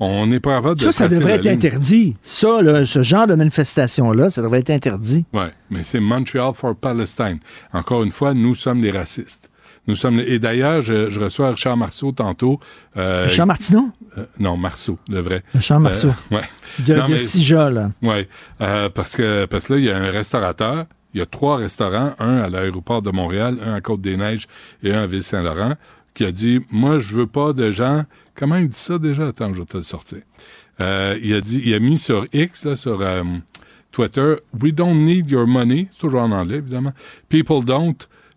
On 0.00 0.26
n'est 0.26 0.40
pas 0.40 0.56
capable 0.56 0.76
de 0.80 0.84
Ça, 0.84 0.90
ça 0.92 1.08
devrait 1.08 1.34
être 1.34 1.42
ligne. 1.44 1.52
interdit. 1.52 2.16
Ça, 2.22 2.58
ce 2.84 3.02
genre 3.02 3.26
de 3.26 3.34
manifestation-là, 3.34 4.30
ça 4.30 4.42
devrait 4.42 4.60
être 4.60 4.70
interdit. 4.70 5.24
Ouais, 5.32 5.50
mais 5.70 5.82
c'est 5.82 6.00
Montreal 6.00 6.52
for 6.54 6.74
Palestine. 6.74 7.38
Encore 7.72 8.02
une 8.02 8.10
fois, 8.10 8.34
nous 8.34 8.54
sommes 8.54 8.82
les 8.82 8.90
racistes. 8.90 9.50
Nous 9.86 9.94
sommes 9.94 10.20
et 10.20 10.38
d'ailleurs, 10.38 10.80
je, 10.80 11.10
je 11.10 11.20
reçois 11.20 11.50
Richard 11.50 11.76
Marceau 11.76 12.12
tantôt. 12.12 12.58
Euh, 12.96 13.26
Richard 13.28 13.46
Martineau? 13.46 13.90
euh, 14.16 14.24
non, 14.38 14.56
Marceau, 14.56 14.98
le 15.08 15.20
vrai. 15.20 15.42
Richard 15.54 15.80
Marceau. 15.80 16.08
Euh, 16.08 16.12
ouais. 16.36 16.42
De, 16.86 16.94
Non, 16.94 17.06
de 17.06 17.12
mais- 17.12 17.18
Sija, 17.18 17.68
là. 17.70 17.90
Oui, 18.02 18.26
euh, 18.60 18.88
parce 18.88 19.14
que 19.16 19.44
parce 19.46 19.66
que 19.68 19.74
là, 19.74 19.78
il 19.78 19.84
y 19.84 19.90
a 19.90 19.98
un 19.98 20.10
restaurateur. 20.10 20.86
Il 21.12 21.18
y 21.18 21.20
a 21.22 21.26
trois 21.26 21.58
restaurants, 21.58 22.12
un 22.18 22.38
à 22.38 22.48
l'aéroport 22.48 23.00
de 23.02 23.10
Montréal, 23.10 23.58
un 23.64 23.74
à 23.74 23.80
Côte-des-Neiges 23.80 24.48
et 24.82 24.92
un 24.92 25.02
à 25.02 25.06
Ville-Saint-Laurent, 25.06 25.74
qui 26.12 26.24
a 26.24 26.32
dit 26.32 26.60
Moi, 26.72 26.98
je 26.98 27.14
veux 27.14 27.26
pas 27.28 27.52
de 27.52 27.70
gens. 27.70 28.04
Comment 28.34 28.56
il 28.56 28.68
dit 28.68 28.76
ça 28.76 28.98
déjà? 28.98 29.28
Attends, 29.28 29.52
je 29.54 29.60
vais 29.60 29.64
te 29.66 29.76
le 29.76 29.82
sortir. 29.84 30.18
Euh, 30.80 31.16
il 31.22 31.32
a 31.34 31.40
dit, 31.40 31.62
il 31.64 31.72
a 31.72 31.78
mis 31.78 31.98
sur 31.98 32.26
X, 32.32 32.64
là, 32.64 32.74
sur 32.74 33.00
euh, 33.00 33.22
Twitter, 33.92 34.34
We 34.60 34.72
don't 34.72 34.94
need 35.04 35.30
your 35.30 35.46
money. 35.46 35.86
C'est 35.92 35.98
toujours 35.98 36.22
en 36.22 36.32
anglais, 36.32 36.56
évidemment. 36.56 36.92
People 37.28 37.64
don't. 37.64 37.94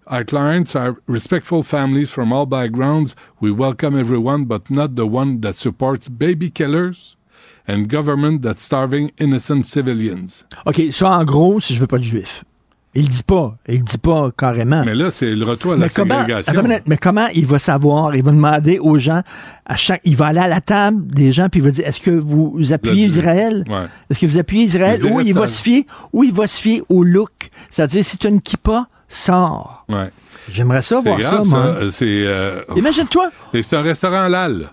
Our 0.09 0.23
clients 0.23 0.73
are 0.75 0.95
respectful 1.07 1.63
families 1.63 2.09
from 2.09 2.31
all 2.31 2.45
backgrounds. 2.45 3.13
We 3.41 3.51
welcome 3.51 3.99
everyone, 3.99 4.45
but 4.45 4.69
not 4.69 4.95
the 4.95 5.05
one 5.05 5.41
that 5.41 5.53
supports 5.57 6.07
baby 6.07 6.49
killers 6.49 7.17
and 7.67 7.87
government 7.89 8.41
that's 8.41 8.63
starving 8.63 9.11
innocent 9.19 9.63
civilians. 9.65 10.45
OK, 10.65 10.81
ça, 10.93 11.09
en 11.09 11.25
gros, 11.25 11.59
si 11.59 11.73
je 11.75 11.81
veux 11.81 11.87
pas 11.87 11.97
de 11.97 12.03
juifs. 12.05 12.45
Il 12.95 13.09
dit 13.09 13.21
pas. 13.21 13.57
Il 13.67 13.79
le 13.79 13.83
dit 13.83 13.97
pas 13.97 14.31
carrément. 14.35 14.83
Mais 14.85 14.95
là, 14.95 15.11
c'est 15.11 15.35
le 15.35 15.43
retour 15.45 15.73
à 15.73 15.75
la 15.75 15.85
Mais 15.85 15.89
comment, 15.93 16.19
ségrégation. 16.19 16.63
minute, 16.63 16.83
mais 16.87 16.97
comment 16.97 17.27
il 17.35 17.45
va 17.45 17.59
savoir? 17.59 18.15
Il 18.15 18.23
va 18.23 18.31
demander 18.31 18.79
aux 18.79 18.97
gens, 18.97 19.21
à 19.65 19.75
chaque, 19.75 20.01
il 20.05 20.15
va 20.15 20.27
aller 20.27 20.39
à 20.39 20.47
la 20.47 20.61
table 20.61 21.05
des 21.05 21.31
gens, 21.33 21.49
puis 21.49 21.59
il 21.59 21.63
va 21.65 21.71
dire, 21.71 21.85
est-ce 21.85 21.99
que 21.99 22.11
vous 22.11 22.71
appuyez 22.71 23.03
Le- 23.07 23.11
Israël? 23.11 23.63
Ouais. 23.69 23.85
Est-ce 24.09 24.21
que 24.21 24.25
vous 24.25 24.37
appuyez 24.37 24.63
Israël? 24.63 25.05
Ou 25.05 25.19
il 25.19 25.33
va 25.33 25.45
se 25.47 25.61
fier, 25.61 25.85
ou 26.13 26.23
il 26.23 26.31
va 26.33 26.47
se 26.47 26.59
fier 26.59 26.81
au 26.89 27.03
look. 27.03 27.49
C'est-à-dire, 27.69 28.03
as 28.23 28.27
une 28.29 28.41
kippa, 28.41 28.87
sors. 29.07 29.85
Ouais. 29.89 30.09
J'aimerais 30.51 30.81
ça 30.81 30.99
voir 31.01 31.17
grave, 31.19 31.43
ça, 31.45 31.57
moi. 31.57 31.75
C'est, 31.89 32.05
euh, 32.25 32.61
Imagine-toi. 32.75 33.29
Et 33.53 33.61
c'est 33.63 33.75
un 33.75 33.81
restaurant 33.81 34.21
halal. 34.23 34.71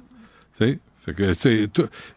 Tu 0.56 0.64
sais? 0.66 0.78
Fait 1.04 1.12
que 1.12 1.34
c'est 1.34 1.66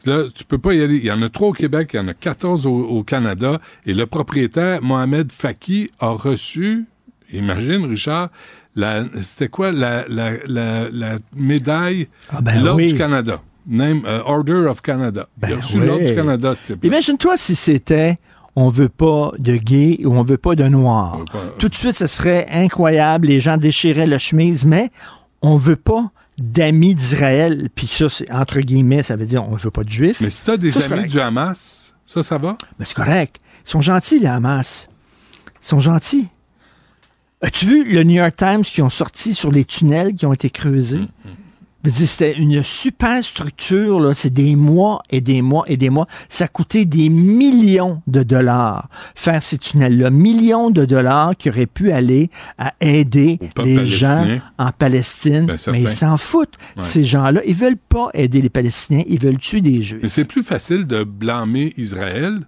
là, 0.05 0.23
tu 0.33 0.45
peux 0.45 0.57
pas 0.59 0.73
y 0.73 0.81
aller. 0.81 0.95
Il 0.97 1.03
y 1.05 1.11
en 1.11 1.21
a 1.21 1.27
trois 1.29 1.49
au 1.49 1.53
Québec, 1.53 1.89
il 1.93 1.97
y 1.97 1.99
en 1.99 2.07
a 2.07 2.13
14 2.13 2.65
au, 2.67 2.71
au 2.73 3.03
Canada. 3.03 3.59
Et 3.85 3.93
le 3.93 4.05
propriétaire, 4.05 4.81
Mohamed 4.81 5.29
Faki, 5.31 5.91
a 5.99 6.09
reçu, 6.09 6.85
imagine, 7.33 7.85
Richard, 7.85 8.29
la, 8.75 9.03
c'était 9.21 9.49
quoi 9.49 9.71
la, 9.73 10.05
la, 10.07 10.33
la, 10.45 10.89
la 10.89 11.17
médaille 11.35 12.07
Ah 12.29 12.39
ben 12.41 12.63
L'Ordre 12.63 12.77
oui. 12.81 12.93
du 12.93 12.97
Canada. 12.97 13.41
Name, 13.69 14.03
euh, 14.05 14.21
Order 14.23 14.67
of 14.69 14.81
Canada. 14.81 15.27
il 15.41 15.45
a 15.45 15.47
Ben 15.49 15.57
reçu 15.57 15.79
oui. 15.79 15.85
l'Ordre 15.87 16.05
du 16.05 16.15
Canada, 16.15 16.53
Imagine-toi 16.83 17.35
si 17.35 17.55
c'était 17.55 18.15
on 18.59 18.69
veut 18.69 18.89
pas 18.89 19.31
de 19.37 19.55
gays 19.55 19.99
ou 20.03 20.15
on 20.15 20.23
veut 20.23 20.39
pas 20.39 20.55
de 20.55 20.63
veut 20.63 20.71
pas- 21.31 21.53
Tout 21.59 21.69
de 21.69 21.75
suite, 21.75 21.95
ce 21.95 22.07
serait 22.07 22.47
incroyable. 22.51 23.27
Les 23.27 23.39
gens 23.39 23.55
déchiraient 23.57 24.07
la 24.07 24.17
chemise, 24.17 24.65
mais 24.65 24.89
on 25.43 25.57
veut 25.57 25.75
pas 25.75 26.05
d'amis 26.39 26.95
d'Israël. 26.95 27.69
Puis 27.75 27.85
ça, 27.85 28.09
c'est 28.09 28.31
entre 28.31 28.59
guillemets, 28.61 29.03
ça 29.03 29.15
veut 29.15 29.27
dire 29.27 29.47
on 29.47 29.55
veut 29.55 29.69
pas 29.69 29.83
de 29.83 29.89
juifs. 29.89 30.21
Mais 30.21 30.31
si 30.31 30.43
t'as 30.43 30.57
des 30.57 30.71
Ça, 30.71 30.79
amis 30.79 30.89
correct. 30.89 31.11
du 31.11 31.19
Hamas, 31.19 31.93
ça, 32.03 32.23
ça 32.23 32.39
va? 32.39 32.57
Mais 32.79 32.85
c'est 32.85 32.95
correct. 32.95 33.37
Ils 33.63 33.69
sont 33.69 33.81
gentils, 33.81 34.19
les 34.19 34.25
Hamas. 34.27 34.87
Ils 35.61 35.67
sont 35.67 35.79
gentils. 35.79 36.27
As-tu 37.41 37.67
vu 37.67 37.83
le 37.83 38.01
New 38.03 38.15
York 38.15 38.35
Times 38.35 38.61
qui 38.63 38.81
ont 38.81 38.89
sorti 38.89 39.35
sur 39.35 39.51
les 39.51 39.65
tunnels 39.65 40.15
qui 40.15 40.25
ont 40.25 40.33
été 40.33 40.49
creusés? 40.49 40.97
Veux 40.97 41.05
dire, 41.05 41.35
C'était 41.89 42.33
une 42.33 42.63
super 42.63 43.23
structure, 43.23 43.99
là. 43.99 44.13
C'est 44.13 44.33
des 44.33 44.55
mois 44.55 45.01
et 45.09 45.21
des 45.21 45.41
mois 45.41 45.63
et 45.67 45.77
des 45.77 45.89
mois. 45.89 46.07
Ça 46.29 46.45
a 46.45 46.47
coûté 46.47 46.85
des 46.85 47.09
millions 47.09 48.01
de 48.07 48.23
dollars 48.23 48.89
faire 49.15 49.41
ces 49.43 49.57
tunnels-là. 49.57 50.09
Millions 50.09 50.69
de 50.69 50.85
dollars 50.85 51.35
qui 51.37 51.49
auraient 51.49 51.65
pu 51.65 51.91
aller 51.91 52.29
à 52.57 52.73
aider 52.81 53.39
les 53.63 53.85
gens 53.85 54.25
en 54.57 54.71
Palestine. 54.71 55.45
Ben. 55.45 55.57
Mais 55.71 55.81
ils 55.81 55.89
s'en 55.89 56.17
foutent. 56.17 56.57
Ouais. 56.75 56.83
Ces 56.83 57.03
gens-là, 57.03 57.41
ils 57.45 57.55
veulent 57.55 57.77
pas 57.77 58.09
aider 58.13 58.41
les 58.41 58.49
Palestiniens. 58.49 59.03
Ils 59.07 59.19
veulent 59.19 59.39
tuer 59.39 59.61
des 59.61 59.81
Juifs. 59.81 59.99
Mais 60.01 60.09
c'est 60.09 60.25
plus 60.25 60.43
facile 60.43 60.87
de 60.87 61.03
blâmer 61.03 61.73
Israël 61.77 62.41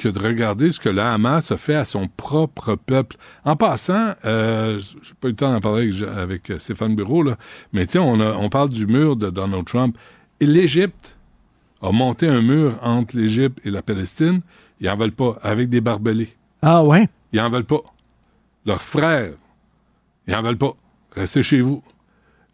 que 0.00 0.08
de 0.08 0.18
regarder 0.18 0.70
ce 0.70 0.80
que 0.80 0.88
le 0.88 1.02
Hamas 1.02 1.52
a 1.52 1.56
fait 1.58 1.74
à 1.74 1.84
son 1.84 2.08
propre 2.08 2.74
peuple. 2.74 3.16
En 3.44 3.54
passant, 3.56 4.14
euh, 4.24 4.78
j'ai 4.80 5.14
pas 5.20 5.28
eu 5.28 5.32
le 5.32 5.36
temps 5.36 5.52
d'en 5.52 5.60
parler 5.60 5.90
avec, 5.92 6.02
avec, 6.16 6.50
euh, 6.50 6.58
Stéphane 6.58 6.94
Bureau, 6.96 7.22
là, 7.22 7.36
mais 7.72 7.86
tiens, 7.86 8.02
on, 8.02 8.18
a- 8.20 8.34
on 8.34 8.48
parle 8.48 8.70
du 8.70 8.86
mur 8.86 9.16
de 9.16 9.28
Donald 9.30 9.64
Trump. 9.66 9.96
L'Égypte 10.40 11.16
a 11.82 11.92
monté 11.92 12.26
un 12.28 12.40
mur 12.42 12.78
entre 12.82 13.16
l'Égypte 13.16 13.58
et 13.64 13.70
la 13.70 13.82
Palestine. 13.82 14.40
Ils 14.80 14.86
n'en 14.86 14.96
veulent 14.96 15.12
pas, 15.12 15.38
avec 15.42 15.68
des 15.68 15.80
barbelés. 15.82 16.30
Ah 16.62 16.82
ouais? 16.82 17.08
Ils 17.32 17.38
n'en 17.40 17.50
veulent 17.50 17.64
pas. 17.64 17.82
Leurs 18.64 18.82
frères, 18.82 19.32
ils 20.26 20.32
n'en 20.32 20.42
veulent 20.42 20.56
pas. 20.58 20.72
Restez 21.14 21.42
chez 21.42 21.60
vous. 21.60 21.82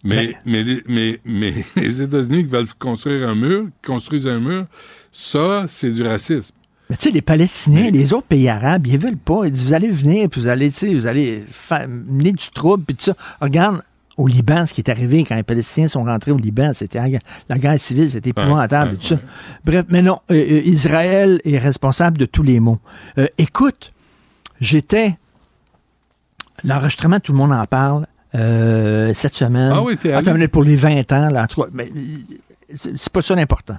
Mais, 0.05 0.37
mais, 0.45 0.63
les- 0.63 0.83
mais, 0.89 1.21
mais 1.25 1.55
les 1.77 2.03
États-Unis 2.03 2.45
qui 2.45 2.51
veulent 2.51 2.73
construire 2.79 3.29
un 3.29 3.35
mur, 3.35 3.67
construisent 3.85 4.27
un 4.29 4.41
mur, 4.41 4.67
ça, 5.13 5.65
c'est 5.69 5.91
du 5.93 6.03
racisme. 6.03 6.55
Mais 6.89 6.97
tu 6.97 7.05
sais, 7.05 7.11
les 7.11 7.23
Palestiniens, 7.23 7.91
les 7.91 8.13
autres 8.13 8.29
pays 8.29 8.49
arabes, 8.49 8.87
ils 8.87 8.99
veulent 8.99 9.17
pas. 9.17 9.45
Ils 9.45 9.53
disent, 9.53 9.67
vous 9.67 9.75
allez 9.75 9.91
venir, 9.91 10.29
puis 10.29 10.41
vous 10.41 10.47
allez, 10.47 10.71
tu 10.71 10.79
sais, 10.79 10.95
vous 10.95 11.07
allez 11.07 11.45
faire, 11.51 11.89
mener 11.89 12.33
du 12.33 12.49
trouble, 12.55 12.85
puis 12.85 12.95
tout 12.95 13.05
ça. 13.05 13.15
Regarde, 13.41 13.83
au 14.17 14.27
Liban, 14.27 14.65
ce 14.67 14.73
qui 14.73 14.81
est 14.81 14.91
arrivé 14.91 15.25
quand 15.25 15.35
les 15.35 15.43
Palestiniens 15.43 15.89
sont 15.89 16.05
rentrés 16.05 16.31
au 16.31 16.39
Liban, 16.39 16.73
c'était 16.73 17.01
la, 17.49 17.59
guerre 17.59 17.81
civile, 17.81 18.11
c'était 18.11 18.31
épouvantable, 18.31 18.93
ouais, 18.93 18.97
et 18.97 18.99
tout 18.99 19.07
ça. 19.07 19.17
Bref, 19.65 19.85
mais 19.89 20.01
non, 20.01 20.21
euh, 20.31 20.35
euh, 20.35 20.63
Israël 20.65 21.41
est 21.45 21.59
responsable 21.59 22.19
de 22.19 22.25
tous 22.25 22.43
les 22.43 22.61
maux. 22.61 22.79
Euh, 23.19 23.27
écoute, 23.37 23.93
j'étais, 24.61 25.17
l'enregistrement, 26.65 27.21
tout 27.21 27.33
le 27.33 27.39
monde 27.39 27.53
en 27.53 27.65
parle, 27.67 28.07
cette 28.33 29.35
semaine. 29.35 29.73
Ah 29.75 29.83
oui, 29.83 29.97
t'es 29.97 30.13
allé? 30.13 30.49
Pour 30.49 30.63
les 30.63 30.77
20 30.77 31.11
ans, 31.13 31.31
là, 31.31 31.45
en 31.45 31.47
tout 31.47 31.63
cas, 31.63 31.69
mais 31.73 31.91
c'est 32.75 33.09
pas 33.09 33.23
ça 33.23 33.35
l'important. 33.35 33.79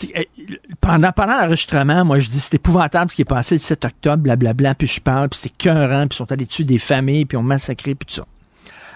C'est- 0.00 0.16
euh, 0.18 0.54
Pendant, 0.80 1.12
pendant 1.12 1.38
l'enregistrement, 1.38 2.04
moi, 2.04 2.18
je 2.20 2.28
dis 2.30 2.40
c'est 2.40 2.54
épouvantable 2.54 3.10
ce 3.10 3.16
qui 3.16 3.22
est 3.22 3.26
passé 3.26 3.56
le 3.56 3.58
7 3.60 3.84
octobre, 3.84 4.22
blablabla, 4.22 4.74
puis 4.74 4.86
je 4.86 5.00
parle, 5.00 5.28
puis 5.28 5.38
c'était 5.40 5.54
cœurant, 5.58 6.06
puis 6.08 6.16
ils 6.16 6.18
sont 6.18 6.32
allés 6.32 6.46
tuer 6.46 6.64
des 6.64 6.78
familles, 6.78 7.26
puis 7.26 7.36
ont 7.36 7.42
massacré, 7.42 7.94
puis 7.94 8.06
tout 8.06 8.14
ça. 8.14 8.26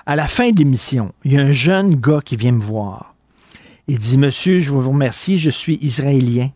À 0.06 0.16
la 0.16 0.26
fin 0.28 0.50
de 0.50 0.58
l'émission, 0.58 1.12
il 1.24 1.32
y 1.32 1.38
a 1.38 1.42
un 1.42 1.52
jeune 1.52 1.94
gars 1.96 2.20
qui 2.24 2.36
vient 2.36 2.52
me 2.52 2.60
voir. 2.62 3.14
Il 3.88 3.98
dit, 3.98 4.16
Monsieur, 4.18 4.60
je 4.60 4.70
vous 4.70 4.88
remercie, 4.88 5.38
je 5.38 5.50
suis 5.50 5.78
israélien. 5.82 6.50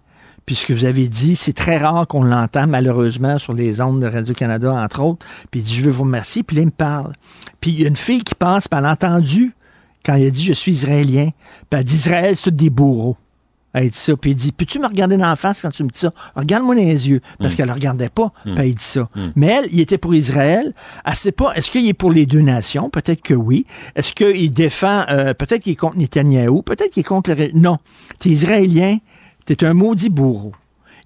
Puis 0.46 0.54
ce 0.56 0.64
que 0.66 0.72
vous 0.72 0.86
avez 0.86 1.08
dit, 1.08 1.36
c'est 1.36 1.52
très 1.52 1.76
rare 1.76 2.06
qu'on 2.06 2.22
l'entend, 2.22 2.66
malheureusement, 2.66 3.36
sur 3.38 3.52
les 3.52 3.82
ondes 3.82 4.00
de 4.00 4.06
Radio-Canada, 4.06 4.72
entre 4.72 5.02
autres. 5.02 5.26
Puis 5.50 5.60
il 5.60 5.62
dit, 5.62 5.74
je 5.74 5.84
veux 5.84 5.90
vous 5.90 6.04
remercier. 6.04 6.42
Puis 6.42 6.56
là, 6.56 6.62
il 6.62 6.66
me 6.66 6.70
parle. 6.70 7.12
Puis 7.60 7.70
il 7.72 7.82
y 7.82 7.84
a 7.84 7.88
une 7.88 7.96
fille 7.96 8.22
qui 8.24 8.34
passe, 8.34 8.66
puis 8.66 8.78
elle 8.78 8.86
a 8.86 8.92
entendu 8.92 9.52
quand 10.06 10.14
il 10.14 10.26
a 10.26 10.30
dit, 10.30 10.42
je 10.44 10.54
suis 10.54 10.72
israélien. 10.72 11.28
Puis 11.68 11.78
elle 11.78 11.84
dit, 11.84 11.96
Israël, 11.96 12.34
c'est 12.34 12.54
des 12.54 12.70
bourreaux. 12.70 13.18
Elle 13.74 13.90
dit 13.90 13.98
ça. 13.98 14.16
Puis 14.16 14.30
il 14.30 14.34
dit, 14.34 14.52
peux-tu 14.52 14.78
me 14.78 14.86
regarder 14.86 15.16
dans 15.16 15.28
la 15.28 15.36
face 15.36 15.62
quand 15.62 15.70
tu 15.70 15.84
me 15.84 15.90
dis 15.90 15.98
ça? 15.98 16.12
Regarde-moi 16.34 16.74
dans 16.74 16.80
les 16.80 17.08
yeux. 17.10 17.20
Parce 17.38 17.54
qu'elle 17.54 17.68
ne 17.68 17.74
regardait 17.74 18.08
pas. 18.08 18.32
Puis 18.42 18.54
elle 18.56 18.74
dit 18.74 18.84
ça. 18.84 19.08
Mais 19.36 19.46
elle, 19.46 19.68
il 19.70 19.80
était 19.80 19.98
pour 19.98 20.14
Israël. 20.14 20.72
Elle 21.04 21.14
sait 21.14 21.32
pas, 21.32 21.52
est-ce 21.54 21.70
qu'il 21.70 21.86
est 21.86 21.94
pour 21.94 22.10
les 22.10 22.26
deux 22.26 22.40
nations? 22.40 22.90
Peut-être 22.90 23.22
que 23.22 23.34
oui. 23.34 23.66
Est-ce 23.94 24.12
qu'il 24.14 24.52
défend, 24.52 25.04
euh, 25.10 25.34
peut-être 25.34 25.62
qu'il 25.62 25.72
est 25.72 25.76
contre 25.76 25.98
Netanyahou? 25.98 26.62
Peut-être 26.62 26.90
qu'il 26.90 27.00
est 27.00 27.04
contre 27.04 27.32
le... 27.34 27.50
Non. 27.54 27.78
T'es 28.18 28.30
israélien. 28.30 28.98
T'es 29.44 29.64
un 29.64 29.74
maudit 29.74 30.10
bourreau. 30.10 30.52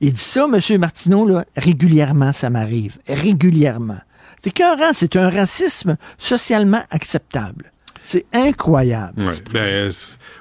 Il 0.00 0.12
dit 0.12 0.20
ça, 0.20 0.46
M. 0.52 0.78
Martineau, 0.78 1.26
là, 1.26 1.44
régulièrement, 1.56 2.32
ça 2.32 2.50
m'arrive. 2.50 2.98
Régulièrement. 3.08 3.98
C'est 4.42 4.48
écœurant. 4.48 4.90
C'est 4.92 5.16
un 5.16 5.30
racisme 5.30 5.96
socialement 6.18 6.82
acceptable. 6.90 7.71
C'est 8.04 8.26
incroyable. 8.32 9.24
Ouais, 9.24 9.32
ben, 9.52 9.92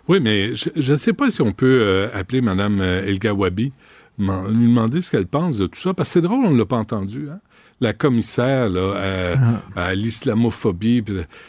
oui, 0.07 0.19
mais 0.21 0.55
je 0.55 0.91
ne 0.91 0.97
sais 0.97 1.13
pas 1.13 1.29
si 1.29 1.41
on 1.41 1.51
peut 1.51 1.79
euh, 1.81 2.09
appeler 2.13 2.41
Mme 2.41 2.81
El 2.81 3.19
Gawabi, 3.19 3.71
m'en- 4.17 4.47
lui 4.47 4.67
demander 4.67 5.01
ce 5.01 5.11
qu'elle 5.11 5.27
pense 5.27 5.57
de 5.57 5.67
tout 5.67 5.79
ça, 5.79 5.93
parce 5.93 6.09
que 6.09 6.13
c'est 6.13 6.21
drôle, 6.21 6.43
on 6.45 6.51
ne 6.51 6.57
l'a 6.57 6.65
pas 6.65 6.77
entendu. 6.77 7.27
Hein? 7.31 7.39
La 7.79 7.93
commissaire 7.93 8.69
là, 8.69 9.35
à, 9.75 9.81
à 9.89 9.95
l'islamophobie, 9.95 11.03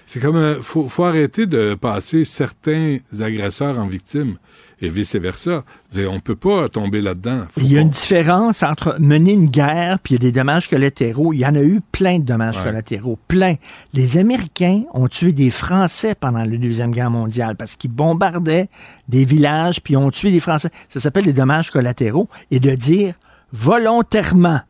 c'est 0.06 0.20
comme 0.20 0.36
euh, 0.36 0.62
faut, 0.62 0.88
faut 0.88 1.04
arrêter 1.04 1.46
de 1.46 1.74
passer 1.74 2.24
certains 2.24 2.98
agresseurs 3.20 3.78
en 3.78 3.86
victimes 3.86 4.36
et 4.82 4.88
vice 4.90 5.14
versa. 5.16 5.62
On 6.10 6.20
peut 6.20 6.34
pas 6.36 6.68
tomber 6.68 7.00
là-dedans. 7.00 7.42
Il 7.56 7.72
y 7.72 7.78
a 7.78 7.80
une 7.80 7.90
différence 7.90 8.62
entre 8.62 8.96
mener 8.98 9.32
une 9.32 9.48
guerre 9.48 9.98
puis 10.00 10.14
il 10.14 10.22
y 10.22 10.26
a 10.26 10.30
des 10.30 10.32
dommages 10.32 10.68
collatéraux. 10.68 11.32
Il 11.32 11.38
y 11.40 11.46
en 11.46 11.54
a 11.54 11.62
eu 11.62 11.80
plein 11.92 12.18
de 12.18 12.24
dommages 12.24 12.58
Ouais. 12.58 12.64
collatéraux. 12.64 13.18
Plein. 13.28 13.54
Les 13.94 14.18
Américains 14.18 14.82
ont 14.92 15.08
tué 15.08 15.32
des 15.32 15.50
Français 15.50 16.14
pendant 16.14 16.40
la 16.40 16.46
Deuxième 16.58 16.90
Guerre 16.90 17.10
mondiale 17.10 17.56
parce 17.56 17.76
qu'ils 17.76 17.92
bombardaient 17.92 18.68
des 19.08 19.24
villages 19.24 19.80
puis 19.80 19.96
ont 19.96 20.10
tué 20.10 20.30
des 20.30 20.40
Français. 20.40 20.70
Ça 20.88 20.98
s'appelle 21.00 21.24
les 21.24 21.32
dommages 21.32 21.70
collatéraux. 21.70 22.28
Et 22.50 22.60
de 22.60 22.74
dire 22.74 23.14
volontairement, 23.52 24.60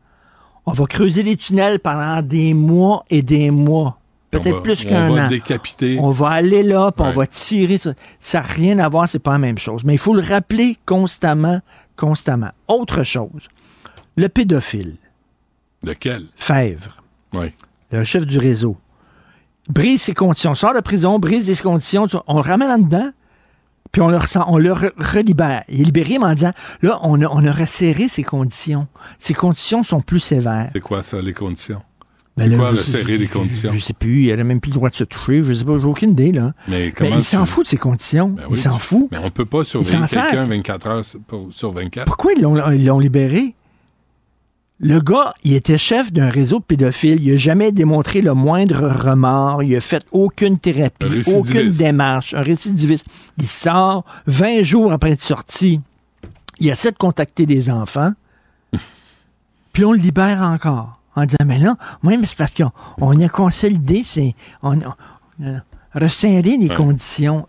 on 0.65 0.71
va 0.71 0.85
creuser 0.85 1.23
des 1.23 1.35
tunnels 1.35 1.79
pendant 1.79 2.21
des 2.21 2.53
mois 2.53 3.03
et 3.09 3.21
des 3.21 3.51
mois. 3.51 3.99
Peut-être 4.39 4.61
plus 4.63 4.85
qu'un 4.85 5.09
On 5.09 5.15
va 5.15 5.25
an. 5.25 5.29
décapiter. 5.29 5.97
On 5.99 6.11
va 6.11 6.29
aller 6.29 6.63
là, 6.63 6.91
puis 6.91 7.05
on 7.05 7.11
va 7.11 7.27
tirer. 7.27 7.77
Ça 7.77 7.93
n'a 8.33 8.41
rien 8.41 8.79
à 8.79 8.89
voir, 8.89 9.07
c'est 9.07 9.19
pas 9.19 9.31
la 9.33 9.37
même 9.39 9.57
chose. 9.57 9.83
Mais 9.85 9.93
il 9.93 9.99
faut 9.99 10.13
le 10.15 10.21
rappeler 10.21 10.77
constamment, 10.85 11.61
constamment. 11.95 12.51
Autre 12.67 13.03
chose, 13.03 13.47
le 14.15 14.29
pédophile, 14.29 14.95
Lequel? 15.83 16.25
Fèvre, 16.35 17.03
Oui. 17.33 17.51
le 17.91 18.03
chef 18.05 18.25
du 18.25 18.37
réseau, 18.37 18.77
brise 19.69 20.01
ses 20.03 20.13
conditions, 20.13 20.55
sort 20.55 20.73
de 20.73 20.79
prison, 20.79 21.19
brise 21.19 21.45
des 21.47 21.55
conditions, 21.57 22.07
on 22.27 22.35
le 22.35 22.41
ramène 22.41 22.69
en 22.69 22.77
dedans, 22.77 23.11
puis 23.91 24.01
on 24.01 24.07
le, 24.09 24.17
on 24.47 24.53
relibère. 24.53 25.63
Il 25.67 25.81
est 25.81 25.83
libéré 25.83 26.17
mais 26.19 26.25
en 26.25 26.33
disant, 26.33 26.53
là, 26.81 26.99
on 27.03 27.21
a, 27.21 27.27
on 27.27 27.45
a 27.45 27.51
resserré 27.51 28.07
ses 28.07 28.23
conditions. 28.23 28.87
Ses 29.19 29.33
conditions 29.35 29.83
sont 29.83 30.01
plus 30.01 30.19
sévères. 30.21 30.69
C'est 30.73 30.79
quoi 30.79 31.03
ça, 31.03 31.19
les 31.19 31.33
conditions? 31.33 31.81
Ben 32.35 32.49
là, 32.49 32.57
quoi, 32.57 32.71
je 32.75 32.81
serrer 32.81 33.17
les 33.19 33.27
conditions? 33.27 33.71
Je 33.73 33.79
sais 33.79 33.93
plus, 33.93 34.23
il 34.29 34.35
n'a 34.35 34.43
même 34.43 34.59
plus 34.59 34.69
le 34.69 34.75
droit 34.75 34.89
de 34.89 34.95
se 34.95 35.03
toucher, 35.03 35.43
je 35.45 35.53
sais 35.53 35.65
pas, 35.65 35.79
j'ai 35.79 35.85
aucune 35.85 36.11
idée, 36.11 36.31
là. 36.31 36.53
Mais 36.67 36.91
comment 36.91 37.15
il 37.17 37.23
s'en 37.23 37.45
fout 37.45 37.65
de 37.65 37.69
ses 37.69 37.77
conditions. 37.77 38.29
Ben 38.29 38.43
oui, 38.49 38.57
il 38.57 38.57
s'en 38.57 38.79
fout. 38.79 39.07
Mais 39.11 39.19
on 39.23 39.29
peut 39.29 39.45
pas 39.45 39.63
surveiller 39.63 39.99
quelqu'un 40.07 40.45
24 40.45 40.87
heures 40.87 41.05
sur- 41.05 41.19
pour- 41.21 41.47
sur 41.51 41.71
24. 41.71 42.05
Pourquoi 42.05 42.31
ils 42.35 42.41
l'ont, 42.41 42.71
ils 42.71 42.85
l'ont 42.85 42.97
libéré? 42.99 43.53
Le 44.79 44.99
gars, 44.99 45.33
il 45.43 45.53
était 45.53 45.77
chef 45.77 46.11
d'un 46.11 46.29
réseau 46.29 46.57
de 46.59 46.63
pédophiles. 46.65 47.21
Il 47.23 47.31
n'a 47.31 47.37
jamais 47.37 47.71
démontré 47.71 48.21
le 48.21 48.33
moindre 48.33 48.87
remords. 48.89 49.61
Il 49.63 49.75
a 49.75 49.79
fait 49.81 50.03
aucune 50.11 50.53
Un 50.53 50.57
thérapie, 50.57 51.23
aucune 51.27 51.69
démarche. 51.69 52.33
Un 52.33 52.41
récidiviste. 52.41 53.05
Il 53.37 53.47
sort 53.47 54.03
20 54.25 54.63
jours 54.63 54.91
après 54.91 55.11
être 55.11 55.21
sorti. 55.21 55.79
Il 56.59 56.67
essaie 56.69 56.91
de 56.91 56.97
contacter 56.97 57.45
des 57.45 57.69
enfants. 57.69 58.11
puis 59.73 59.85
on 59.85 59.93
le 59.93 59.99
libère 59.99 60.41
encore. 60.41 60.99
En 61.15 61.25
disant, 61.25 61.37
mais 61.45 61.59
là, 61.59 61.75
moi, 62.01 62.17
mais 62.17 62.25
c'est 62.25 62.37
parce 62.37 62.53
qu'on 62.53 62.71
on 62.99 63.19
a 63.21 63.29
consolidé, 63.29 64.01
c'est, 64.05 64.33
on, 64.63 64.79
a- 64.81 64.97
on 65.39 65.55
a 65.57 65.61
resserré 65.99 66.41
les 66.57 66.67
Ouais. 66.69 66.75
conditions. 66.75 67.45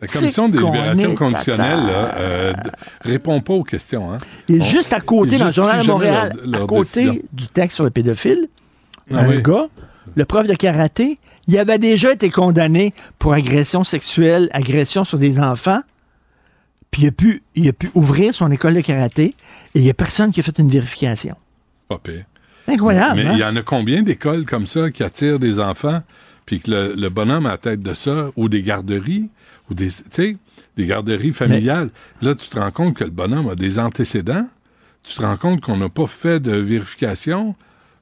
La 0.00 0.08
commission 0.08 0.48
des 0.48 0.58
libérations 0.58 1.10
est 1.12 1.14
conditionnelles 1.14 1.86
là, 1.86 2.14
euh, 2.16 2.52
répond 3.02 3.40
pas 3.40 3.52
aux 3.54 3.62
questions. 3.62 4.12
Hein? 4.12 4.18
Et 4.48 4.60
On- 4.60 4.64
juste 4.64 4.92
à 4.92 5.00
côté, 5.00 5.38
dans 5.38 5.44
le 5.46 5.50
Journal 5.52 5.82
de 5.82 5.86
Montréal, 5.86 6.32
leur- 6.38 6.46
leur 6.46 6.62
à 6.62 6.66
côté 6.66 7.04
décision. 7.04 7.22
du 7.32 7.46
texte 7.48 7.74
sur 7.76 7.84
le 7.84 7.90
pédophile, 7.90 8.48
Ah 9.12 9.18
un 9.18 9.28
oui. 9.28 9.42
gars, 9.42 9.66
le 10.16 10.24
prof 10.24 10.46
de 10.46 10.54
karaté, 10.54 11.18
il 11.46 11.56
avait 11.58 11.78
déjà 11.78 12.12
été 12.12 12.30
condamné 12.30 12.94
pour 13.18 13.32
agression 13.34 13.84
sexuelle, 13.84 14.48
agression 14.52 15.04
sur 15.04 15.18
des 15.18 15.38
enfants. 15.38 15.82
Puis 16.90 17.02
il 17.02 17.08
a 17.08 17.12
pu, 17.12 17.42
il 17.54 17.68
a 17.68 17.72
pu 17.72 17.90
ouvrir 17.94 18.34
son 18.34 18.50
école 18.50 18.74
de 18.74 18.80
karaté 18.80 19.24
et 19.26 19.34
il 19.76 19.82
n'y 19.82 19.90
a 19.90 19.94
personne 19.94 20.30
qui 20.32 20.40
a 20.40 20.42
fait 20.42 20.58
une 20.58 20.68
vérification. 20.68 21.36
C'est 21.78 21.86
pas 21.88 21.98
pire. 21.98 22.24
Incroyable. 22.68 23.16
Mais 23.16 23.26
hein? 23.26 23.32
il 23.34 23.38
y 23.38 23.44
en 23.44 23.56
a 23.56 23.62
combien 23.62 24.02
d'écoles 24.02 24.44
comme 24.46 24.66
ça 24.66 24.90
qui 24.90 25.02
attirent 25.02 25.38
des 25.38 25.60
enfants, 25.60 26.02
puis 26.46 26.60
que 26.60 26.70
le, 26.70 26.94
le 26.96 27.08
bonhomme 27.08 27.46
à 27.46 27.52
la 27.52 27.58
tête 27.58 27.82
de 27.82 27.94
ça, 27.94 28.30
ou 28.36 28.48
des 28.48 28.62
garderies, 28.62 29.28
ou 29.70 29.74
des, 29.74 29.90
des 30.76 30.86
garderies 30.86 31.32
familiales. 31.32 31.90
Là, 32.20 32.34
tu 32.34 32.48
te 32.48 32.58
rends 32.58 32.70
compte 32.70 32.96
que 32.96 33.04
le 33.04 33.10
bonhomme 33.10 33.48
a 33.48 33.54
des 33.54 33.78
antécédents. 33.78 34.46
Tu 35.02 35.16
te 35.16 35.22
rends 35.22 35.36
compte 35.36 35.60
qu'on 35.60 35.76
n'a 35.76 35.88
pas 35.88 36.06
fait 36.06 36.40
de 36.40 36.52
vérification. 36.52 37.54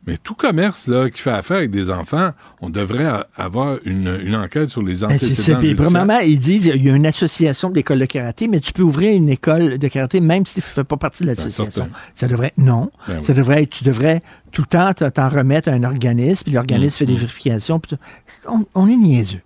Mais 0.06 0.16
tout 0.16 0.34
commerce 0.34 0.88
là, 0.88 1.10
qui 1.10 1.20
fait 1.20 1.30
affaire 1.30 1.58
avec 1.58 1.70
des 1.70 1.90
enfants, 1.90 2.30
on 2.62 2.70
devrait 2.70 3.06
avoir 3.36 3.76
une, 3.84 4.18
une 4.24 4.34
enquête 4.34 4.68
sur 4.70 4.82
les 4.82 5.00
Ben, 5.00 5.12
antécédents. 5.12 5.60
premièrement, 5.76 6.18
ils 6.20 6.38
disent 6.38 6.66
il 6.66 6.82
y 6.82 6.88
a 6.90 6.94
une 6.96 7.04
association 7.04 7.68
d'écoles 7.68 7.98
de 7.98 8.06
karaté, 8.06 8.48
mais 8.48 8.60
tu 8.60 8.72
peux 8.72 8.82
ouvrir 8.82 9.14
une 9.14 9.28
école 9.28 9.76
de 9.78 9.88
karaté 9.88 10.20
même 10.22 10.46
si 10.46 10.54
tu 10.54 10.60
ne 10.60 10.64
fais 10.64 10.84
pas 10.84 10.96
partie 10.96 11.22
de 11.24 11.28
l'association. 11.28 11.70
certain. 11.84 11.90
ça 12.14 12.26
devrait 12.28 12.52
non. 12.56 12.90
Ben 13.06 13.18
oui. 13.18 13.24
Ça 13.26 13.34
devrait 13.34 13.66
tu 13.66 13.84
devrais 13.84 14.20
tout 14.52 14.62
le 14.62 14.66
temps 14.68 14.92
te- 14.94 15.04
t'en 15.08 15.28
remettre 15.28 15.68
à 15.68 15.72
un 15.72 15.84
organisme, 15.84 16.44
puis 16.44 16.54
l'organisme 16.54 16.94
Mm, 16.94 16.98
fait 16.98 17.06
des 17.06 17.14
vérifications. 17.14 17.78
puis 17.78 17.94
on, 18.48 18.64
on 18.74 18.88
est 18.88 18.96
niaiseux. 18.96 19.40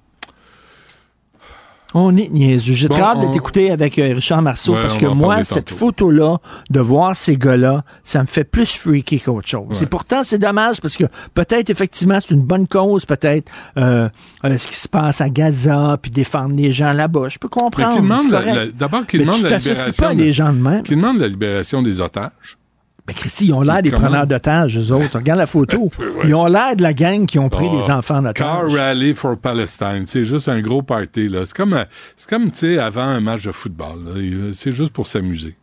On 1.97 2.17
est 2.17 2.29
niaiseux. 2.29 2.75
J'ai 2.75 2.89
Bon, 2.89 2.95
très 2.95 3.03
hâte 3.05 3.21
de 3.21 3.27
on- 3.27 3.31
t'écouter 3.31 3.71
avec 3.71 3.99
euh, 3.99 4.15
Richard 4.15 4.43
Marceau 4.43 4.75
Ouais, 4.75 4.83
parce 4.83 4.97
que 4.97 5.07
moi, 5.07 5.45
cette 5.45 5.71
photo-là, 5.71 6.39
de 6.71 6.81
voir 6.81 7.17
ces 7.17 7.37
gars-là, 7.37 7.83
ça 8.03 8.21
me 8.21 8.27
fait 8.27 8.43
plus 8.45 8.77
freaky 8.77 9.21
qu'autre 9.21 9.47
chose. 9.49 9.67
Ouais. 9.71 9.83
Et 9.83 9.87
pourtant, 9.87 10.23
c'est 10.25 10.39
dommage 10.39 10.81
parce 10.81 10.97
que 10.97 11.05
peut-être, 11.35 11.71
effectivement, 11.71 12.19
c'est 12.21 12.35
une 12.35 12.43
bonne 12.43 12.67
cause, 12.67 13.07
peut-être 13.07 13.51
euh, 13.79 14.09
euh, 14.45 14.59
ce 14.59 14.67
qui 14.69 14.75
se 14.77 14.89
passe 14.89 15.21
à 15.21 15.29
Gaza, 15.29 15.97
puis 16.03 16.11
défendre 16.11 16.55
les 16.57 16.73
gens 16.73 16.93
là-bas. 16.93 17.29
Je 17.29 17.39
peux 17.39 17.49
comprendre. 17.49 17.97
demande 18.01 18.29
la- 18.31 18.41
la- 18.55 18.67
D'abord, 18.67 19.07
qu'il 19.07 19.21
Mais 19.21 19.27
demande 19.27 19.39
tu 19.39 19.49
la 19.49 19.59
libération. 19.59 19.93
pas 20.05 20.15
de- 20.15 20.19
des 20.19 20.33
gens 20.33 20.53
de 20.53 20.59
même. 20.59 20.83
Qu'il 20.83 20.97
demande 20.97 21.19
la 21.19 21.29
libération 21.29 21.81
des 21.83 22.01
otages? 22.01 22.59
Ben, 23.07 23.13
Christy, 23.13 23.47
ils 23.49 23.53
ont 23.53 23.61
l'air 23.61 23.83
des 23.83 23.91
Comment? 23.91 24.05
preneurs 24.07 24.27
d'otages, 24.27 24.79
eux 24.79 24.91
autres. 24.95 25.19
Regarde 25.19 25.39
la 25.39 25.47
photo. 25.47 25.91
Ils 26.25 26.35
ont 26.35 26.47
l'air 26.47 26.75
de 26.75 26.83
la 26.83 26.95
gang 26.95 27.27
qui 27.27 27.39
ont 27.39 27.51
pris 27.51 27.67
Oh, 27.71 27.77
des 27.85 27.91
enfants 27.93 28.25
en 28.25 28.33
Car. 28.33 28.71
Rally 28.71 29.13
for 29.13 29.37
Palestine. 29.37 30.05
C'est 30.07 30.25
juste 30.25 30.49
un 30.49 30.63
gros 30.63 30.81
party, 30.83 31.29
là. 31.29 31.45
C'est 31.45 31.55
comme, 31.55 31.85
c'est 32.17 32.31
comme, 32.31 32.51
tu 32.51 32.59
sais, 32.61 32.79
avant 32.79 33.03
un 33.03 33.21
match 33.21 33.45
de 33.45 33.53
football. 33.53 33.99
Il- 34.17 34.55
C'est 34.55 34.73
juste 34.73 34.93
pour 34.93 35.07
s'amuser. 35.07 35.55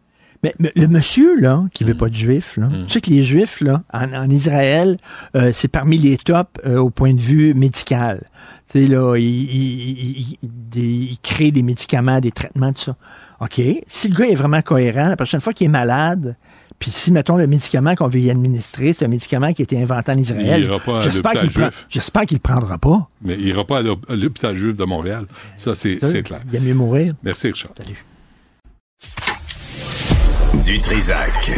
Mais, 0.44 0.54
mais 0.60 0.72
le 0.76 0.88
monsieur, 0.88 1.40
là, 1.40 1.64
qui 1.74 1.84
Mm. 1.84 1.88
veut 1.88 1.94
pas 1.96 2.10
de 2.10 2.16
juifs, 2.16 2.58
là, 2.58 2.68
tu 2.88 2.94
sais 2.94 3.02
que 3.02 3.10
les 3.12 3.24
juifs, 3.24 3.62
là, 3.62 3.82
en, 3.94 4.12
en 4.14 4.30
Israël, 4.30 4.98
euh, 5.36 5.52
c'est 5.54 5.68
parmi 5.68 5.98
les 6.00 6.18
tops 6.18 6.50
euh, 6.66 6.78
au 6.78 6.90
point 6.92 7.14
de 7.14 7.20
vue 7.20 7.54
médical. 7.56 8.24
Tu 8.72 8.82
sais, 8.82 8.88
là, 8.88 9.16
ils, 9.18 10.38
ils 10.76 11.18
créent 11.22 11.52
des 11.52 11.62
médicaments, 11.64 12.20
des 12.20 12.32
traitements, 12.32 12.72
tout 12.74 12.82
ça. 12.82 12.96
OK. 13.40 13.62
Si 13.88 14.08
le 14.08 14.16
gars 14.16 14.28
est 14.28 14.36
vraiment 14.36 14.62
cohérent, 14.62 15.10
la 15.10 15.16
prochaine 15.16 15.42
fois 15.42 15.54
qu'il 15.54 15.66
est 15.66 15.70
malade, 15.72 16.36
puis 16.82 16.90
si, 16.92 17.12
mettons, 17.14 17.38
le 17.38 17.46
médicament 17.48 17.94
qu'on 17.96 18.08
veut 18.10 18.20
y 18.20 18.30
administrer, 18.32 18.92
c'est 18.92 19.06
un 19.06 19.08
médicament 19.08 19.54
qui 19.54 19.62
a 19.62 19.64
été 19.64 19.82
inventé 19.82 20.12
en 20.12 20.18
Israël, 20.18 20.60
Il 20.62 20.66
ira 20.66 20.80
pas 20.80 20.98
à 20.98 21.02
j'espère 21.02 21.34
l'hôpital 21.36 21.50
qu'il 21.50 21.62
prend- 21.62 21.70
juif. 21.70 21.86
j'espère 21.90 22.26
qu'il 22.26 22.38
le 22.38 22.42
prendra 22.42 22.78
pas. 22.80 23.08
Mais 23.22 23.36
il 23.36 23.48
ira 23.50 23.64
pas 23.66 23.78
à 23.78 23.82
l'hôp- 23.84 24.06
à 24.10 24.16
l'hôpital 24.16 24.56
juif 24.56 24.76
de 24.76 24.84
Montréal. 24.84 25.26
Ça, 25.56 25.76
c'est 25.76 26.00
clair. 26.24 26.42
Il 26.52 26.58
a 26.58 26.60
mieux 26.60 26.74
mourir. 26.74 27.14
Merci, 27.24 27.48
Richard. 27.48 27.72
Du 30.66 30.80
Trisac. 30.80 31.52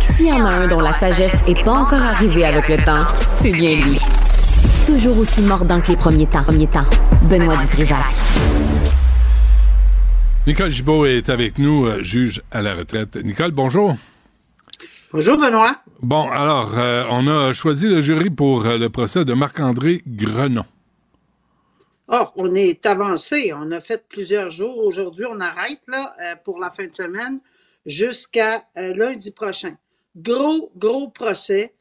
S'il 0.00 0.26
y 0.28 0.32
en 0.32 0.44
a 0.44 0.50
un 0.50 0.68
dont 0.68 0.80
la 0.80 0.92
sagesse 0.92 1.44
est 1.46 1.62
pas 1.64 1.72
encore 1.72 2.02
arrivée 2.02 2.44
avec 2.44 2.68
le 2.68 2.78
temps, 2.84 3.06
c'est 3.34 3.52
bien 3.52 3.76
lui. 3.76 3.98
Toujours 4.86 5.18
aussi 5.18 5.42
mordant 5.42 5.80
que 5.80 5.88
les 5.88 5.96
premiers 5.96 6.26
temps. 6.26 6.42
Premiers 6.42 6.66
temps. 6.66 6.84
Benoît 7.22 7.56
Dutrisac. 7.58 7.98
Nicole 10.46 10.70
Gibault 10.70 11.06
est 11.06 11.28
avec 11.28 11.58
nous, 11.58 11.86
euh, 11.86 12.02
juge 12.02 12.42
à 12.50 12.62
la 12.62 12.74
retraite. 12.74 13.16
Nicole, 13.22 13.52
bonjour. 13.52 13.96
Bonjour 15.12 15.36
Benoît. 15.36 15.76
Bon, 16.00 16.30
alors, 16.30 16.78
euh, 16.78 17.04
on 17.10 17.28
a 17.28 17.52
choisi 17.52 17.86
le 17.86 18.00
jury 18.00 18.30
pour 18.30 18.64
euh, 18.64 18.78
le 18.78 18.88
procès 18.88 19.26
de 19.26 19.34
Marc-André 19.34 20.00
Grenon. 20.06 20.64
Oh, 22.08 22.28
on 22.36 22.54
est 22.54 22.86
avancé. 22.86 23.52
On 23.54 23.70
a 23.72 23.82
fait 23.82 24.08
plusieurs 24.08 24.48
jours. 24.48 24.78
Aujourd'hui, 24.78 25.26
on 25.28 25.38
arrête 25.38 25.82
là 25.86 26.14
euh, 26.18 26.36
pour 26.42 26.58
la 26.58 26.70
fin 26.70 26.86
de 26.86 26.94
semaine 26.94 27.40
jusqu'à 27.84 28.64
lundi 28.74 29.32
prochain. 29.32 29.76
Gros, 30.16 30.70
gros 30.76 31.08
procès. 31.08 31.74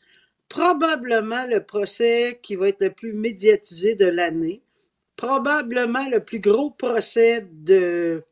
Probablement 0.49 1.45
le 1.47 1.63
procès 1.63 2.37
qui 2.43 2.57
va 2.57 2.67
être 2.67 2.83
le 2.83 2.89
plus 2.89 3.13
médiatisé 3.13 3.95
de 3.95 4.07
l'année. 4.07 4.61
Probablement 5.15 6.09
le 6.09 6.19
plus 6.19 6.41
gros 6.41 6.71
procès 6.71 7.47
de 7.49 8.25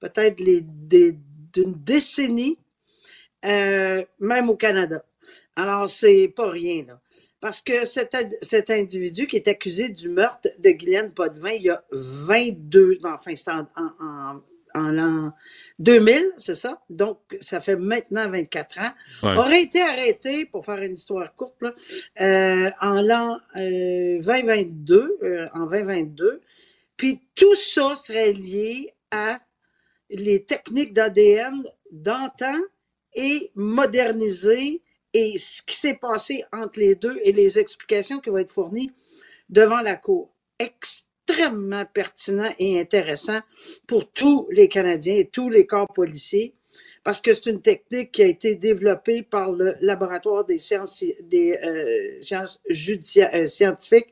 peut-être 0.00 0.36
d'une 0.36 1.74
décennie, 1.82 2.58
euh, 3.44 4.02
même 4.20 4.50
au 4.50 4.56
Canada. 4.56 5.04
Alors, 5.56 5.88
c'est 5.90 6.28
pas 6.34 6.50
rien, 6.50 6.84
là. 6.86 7.00
Parce 7.40 7.60
que 7.60 7.84
cet, 7.86 8.14
individu 8.70 9.26
qui 9.26 9.34
est 9.36 9.48
accusé 9.48 9.88
du 9.88 10.08
meurtre 10.08 10.48
de 10.58 10.70
Guylaine 10.70 11.10
Potvin 11.12 11.50
il 11.50 11.62
y 11.62 11.70
a 11.70 11.82
22, 11.90 12.98
non, 13.02 13.10
enfin, 13.14 13.34
c'est 13.34 13.50
en, 13.50 13.66
en, 13.76 13.90
en- 14.00 14.40
en 14.74 14.90
l'an 14.90 15.32
2000, 15.80 16.30
c'est 16.38 16.54
ça? 16.54 16.80
Donc, 16.88 17.18
ça 17.40 17.60
fait 17.60 17.76
maintenant 17.76 18.30
24 18.30 18.78
ans. 18.78 18.90
Ouais. 19.22 19.36
Aurait 19.36 19.62
été 19.62 19.82
arrêté, 19.82 20.46
pour 20.46 20.64
faire 20.64 20.80
une 20.80 20.94
histoire 20.94 21.34
courte, 21.34 21.56
là, 21.60 21.74
euh, 22.22 22.70
en 22.80 23.02
l'an 23.02 23.38
euh, 23.56 24.20
2022, 24.22 25.18
euh, 25.22 25.46
en 25.52 25.66
2022. 25.66 26.40
Puis 26.96 27.20
tout 27.34 27.54
ça 27.54 27.96
serait 27.96 28.32
lié 28.32 28.94
à 29.10 29.40
les 30.08 30.44
techniques 30.44 30.92
d'ADN 30.94 31.62
d'antan 31.90 32.56
et 33.14 33.50
modernisées 33.54 34.80
et 35.12 35.36
ce 35.38 35.62
qui 35.62 35.76
s'est 35.76 35.98
passé 36.00 36.44
entre 36.52 36.78
les 36.78 36.94
deux 36.94 37.18
et 37.22 37.32
les 37.32 37.58
explications 37.58 38.20
qui 38.20 38.30
vont 38.30 38.38
être 38.38 38.50
fournies 38.50 38.92
devant 39.48 39.82
la 39.82 39.96
Cour. 39.96 40.30
Extrêmement 40.58 41.84
pertinent 41.84 42.50
et 42.58 42.80
intéressant 42.80 43.40
pour 43.86 44.10
tous 44.10 44.48
les 44.50 44.68
Canadiens 44.68 45.16
et 45.16 45.28
tous 45.28 45.50
les 45.50 45.66
corps 45.66 45.92
policiers 45.92 46.54
parce 47.04 47.20
que 47.20 47.34
c'est 47.34 47.50
une 47.50 47.60
technique 47.60 48.12
qui 48.12 48.22
a 48.22 48.26
été 48.26 48.54
développée 48.54 49.22
par 49.22 49.52
le 49.52 49.74
laboratoire 49.80 50.44
des 50.44 50.58
sciences, 50.58 51.04
des, 51.22 51.56
euh, 51.56 52.22
sciences 52.22 52.60
euh, 52.68 53.46
scientifiques 53.46 54.08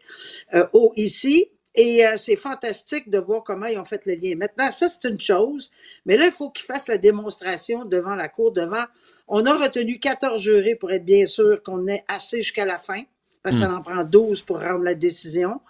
euh, 0.55 0.67
au, 0.73 0.93
ici. 0.97 1.51
Et 1.75 2.05
euh, 2.05 2.17
c'est 2.17 2.37
fantastique 2.37 3.11
de 3.11 3.19
voir 3.19 3.45
comment 3.45 3.67
ils 3.67 3.79
ont 3.79 3.85
fait 3.85 4.05
le 4.07 4.15
lien. 4.15 4.35
Maintenant, 4.37 4.71
ça, 4.71 4.89
c'est 4.89 5.09
une 5.09 5.21
chose, 5.21 5.71
mais 6.05 6.17
là, 6.17 6.27
il 6.27 6.33
faut 6.33 6.51
qu'ils 6.51 6.67
fassent 6.67 6.89
la 6.89 6.99
démonstration 6.99 7.85
devant 7.85 8.17
la 8.17 8.29
Cour, 8.29 8.53
devant. 8.53 8.85
On 9.29 9.47
a 9.47 9.57
retenu 9.57 10.01
14 10.01 10.41
jurés 10.41 10.75
pour 10.75 10.91
être 10.91 11.05
bien 11.05 11.27
sûr 11.27 11.63
qu'on 11.63 11.87
ait 11.87 12.05
assez 12.09 12.39
jusqu'à 12.39 12.67
la 12.67 12.79
fin, 12.79 13.03
parce 13.43 13.57
que 13.57 13.63
ça 13.63 13.73
en 13.73 13.83
prend 13.83 14.03
12 14.03 14.43
pour 14.43 14.61
rendre 14.61 14.85
la 14.85 14.95
décision. 14.95 15.61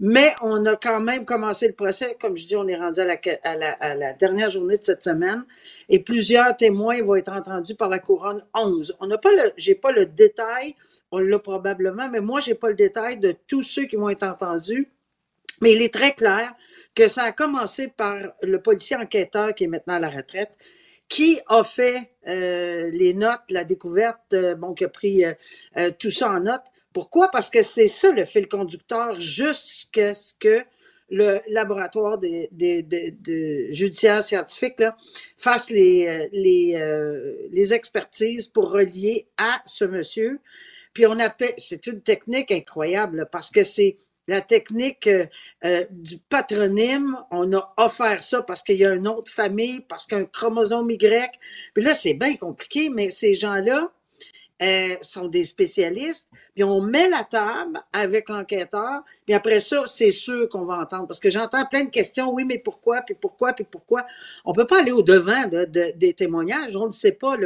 Mais 0.00 0.34
on 0.42 0.64
a 0.66 0.76
quand 0.76 1.00
même 1.00 1.24
commencé 1.24 1.68
le 1.68 1.74
procès. 1.74 2.16
Comme 2.20 2.36
je 2.36 2.46
dis, 2.46 2.56
on 2.56 2.66
est 2.66 2.76
rendu 2.76 3.00
à 3.00 3.04
la, 3.04 3.18
à 3.44 3.56
la, 3.56 3.72
à 3.72 3.94
la 3.94 4.12
dernière 4.14 4.50
journée 4.50 4.78
de 4.78 4.82
cette 4.82 5.04
semaine. 5.04 5.44
Et 5.88 6.00
plusieurs 6.00 6.56
témoins 6.56 7.02
vont 7.02 7.16
être 7.16 7.32
entendus 7.32 7.74
par 7.74 7.88
la 7.88 7.98
couronne 7.98 8.44
11. 8.54 8.96
On 9.00 9.06
n'a 9.06 9.18
pas 9.18 9.30
le, 9.30 9.42
j'ai 9.56 9.74
pas 9.74 9.92
le 9.92 10.06
détail, 10.06 10.74
on 11.12 11.18
l'a 11.18 11.38
probablement, 11.38 12.08
mais 12.08 12.20
moi, 12.20 12.40
j'ai 12.40 12.54
pas 12.54 12.68
le 12.68 12.74
détail 12.74 13.18
de 13.18 13.34
tous 13.46 13.62
ceux 13.62 13.84
qui 13.84 13.96
vont 13.96 14.08
être 14.08 14.22
entendus. 14.24 14.88
Mais 15.60 15.72
il 15.72 15.82
est 15.82 15.92
très 15.92 16.12
clair 16.14 16.52
que 16.94 17.08
ça 17.08 17.22
a 17.24 17.32
commencé 17.32 17.88
par 17.88 18.16
le 18.42 18.60
policier 18.60 18.96
enquêteur 18.96 19.54
qui 19.54 19.64
est 19.64 19.68
maintenant 19.68 19.94
à 19.94 20.00
la 20.00 20.10
retraite, 20.10 20.50
qui 21.08 21.40
a 21.48 21.64
fait 21.64 22.12
euh, 22.28 22.90
les 22.92 23.14
notes, 23.14 23.40
la 23.50 23.64
découverte, 23.64 24.32
euh, 24.32 24.54
bon, 24.54 24.74
qui 24.74 24.84
a 24.84 24.88
pris 24.88 25.24
euh, 25.24 25.32
euh, 25.76 25.90
tout 25.98 26.10
ça 26.10 26.30
en 26.30 26.40
note. 26.40 26.62
Pourquoi? 26.92 27.30
Parce 27.30 27.50
que 27.50 27.62
c'est 27.62 27.88
ça 27.88 28.12
le 28.12 28.24
fil 28.24 28.48
conducteur 28.48 29.18
jusqu'à 29.20 30.14
ce 30.14 30.34
que 30.34 30.62
le 31.12 31.40
laboratoire 31.48 32.18
des, 32.18 32.48
des, 32.52 32.82
des- 32.84 33.10
de 33.10 33.66
judiciaire 33.72 34.22
scientifique 34.22 34.78
là, 34.78 34.96
fasse 35.36 35.70
les, 35.70 36.06
euh, 36.06 36.28
les, 36.32 37.48
les 37.50 37.72
expertises 37.74 38.46
pour 38.46 38.70
relier 38.70 39.26
à 39.36 39.60
ce 39.64 39.84
monsieur. 39.84 40.38
Puis 40.94 41.06
on 41.06 41.18
appelle, 41.18 41.54
c'est 41.58 41.86
une 41.88 42.00
technique 42.00 42.52
incroyable 42.52 43.28
parce 43.32 43.50
que 43.50 43.62
c'est 43.64 43.96
la 44.30 44.40
technique 44.40 45.08
euh, 45.08 45.26
euh, 45.64 45.84
du 45.90 46.18
patronyme. 46.18 47.18
On 47.30 47.52
a 47.52 47.74
offert 47.76 48.22
ça 48.22 48.42
parce 48.42 48.62
qu'il 48.62 48.76
y 48.76 48.86
a 48.86 48.94
une 48.94 49.08
autre 49.08 49.30
famille, 49.30 49.80
parce 49.80 50.06
qu'un 50.06 50.24
chromosome 50.24 50.90
Y. 50.90 51.38
Puis 51.74 51.82
là, 51.82 51.94
c'est 51.94 52.14
bien 52.14 52.36
compliqué, 52.36 52.88
mais 52.90 53.10
ces 53.10 53.34
gens-là, 53.34 53.90
euh, 54.62 54.96
sont 55.00 55.28
des 55.28 55.44
spécialistes, 55.44 56.28
puis 56.54 56.64
on 56.64 56.80
met 56.80 57.08
la 57.08 57.24
table 57.24 57.80
avec 57.92 58.28
l'enquêteur, 58.28 59.02
puis 59.24 59.34
après 59.34 59.60
ça, 59.60 59.84
c'est 59.86 60.10
sûr 60.10 60.48
qu'on 60.48 60.64
va 60.64 60.78
entendre. 60.78 61.06
Parce 61.06 61.20
que 61.20 61.30
j'entends 61.30 61.64
plein 61.66 61.84
de 61.84 61.90
questions, 61.90 62.32
oui, 62.32 62.44
mais 62.44 62.58
pourquoi, 62.58 63.00
puis 63.02 63.14
pourquoi, 63.18 63.52
puis 63.52 63.64
pourquoi? 63.64 64.04
On 64.44 64.52
peut 64.52 64.66
pas 64.66 64.80
aller 64.80 64.92
au-devant 64.92 65.48
des 65.48 66.14
témoignages, 66.14 66.76
on 66.76 66.88
ne 66.88 66.92
sait 66.92 67.12
pas. 67.12 67.36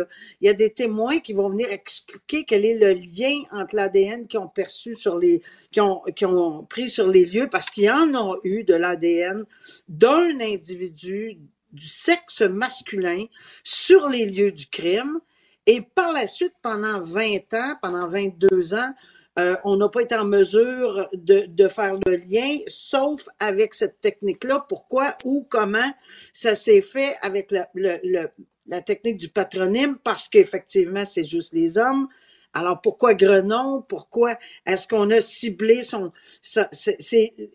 Il 0.40 0.46
y 0.46 0.48
a 0.48 0.54
des 0.54 0.70
témoins 0.70 1.20
qui 1.20 1.32
vont 1.32 1.48
venir 1.48 1.70
expliquer 1.70 2.44
quel 2.44 2.64
est 2.64 2.78
le 2.78 2.92
lien 2.92 3.42
entre 3.52 3.76
l'ADN 3.76 4.26
qu'ils 4.26 4.40
ont 4.40 4.48
perçu 4.48 4.94
sur 4.94 5.18
les, 5.18 5.40
qui 5.70 5.80
ont, 5.80 6.02
ont 6.22 6.64
pris 6.64 6.88
sur 6.88 7.06
les 7.06 7.24
lieux, 7.24 7.48
parce 7.48 7.70
qu'ils 7.70 7.90
en 7.90 8.14
ont 8.14 8.38
eu 8.42 8.64
de 8.64 8.74
l'ADN 8.74 9.44
d'un 9.88 10.40
individu 10.40 11.38
du 11.72 11.86
sexe 11.86 12.40
masculin 12.40 13.24
sur 13.62 14.08
les 14.08 14.26
lieux 14.26 14.52
du 14.52 14.66
crime. 14.66 15.20
Et 15.66 15.80
par 15.80 16.12
la 16.12 16.26
suite, 16.26 16.54
pendant 16.62 17.00
20 17.00 17.54
ans, 17.54 17.74
pendant 17.80 18.08
22 18.08 18.74
ans, 18.74 18.92
euh, 19.38 19.56
on 19.64 19.76
n'a 19.76 19.88
pas 19.88 20.02
été 20.02 20.14
en 20.14 20.24
mesure 20.24 21.08
de, 21.12 21.68
faire 21.68 21.98
le 22.06 22.16
lien, 22.16 22.58
sauf 22.66 23.28
avec 23.40 23.74
cette 23.74 24.00
technique-là. 24.00 24.64
Pourquoi, 24.68 25.16
ou 25.24 25.44
comment 25.48 25.90
ça 26.32 26.54
s'est 26.54 26.82
fait 26.82 27.16
avec 27.20 27.50
la, 27.50 28.82
technique 28.82 29.16
du 29.16 29.28
patronyme, 29.28 29.98
parce 30.04 30.28
qu'effectivement, 30.28 31.04
c'est 31.04 31.26
juste 31.26 31.52
les 31.52 31.78
hommes. 31.78 32.08
Alors, 32.52 32.80
pourquoi 32.80 33.14
Grenon? 33.14 33.82
Pourquoi 33.88 34.38
est-ce 34.64 34.86
qu'on 34.86 35.10
a 35.10 35.20
ciblé 35.20 35.82
son, 35.82 36.12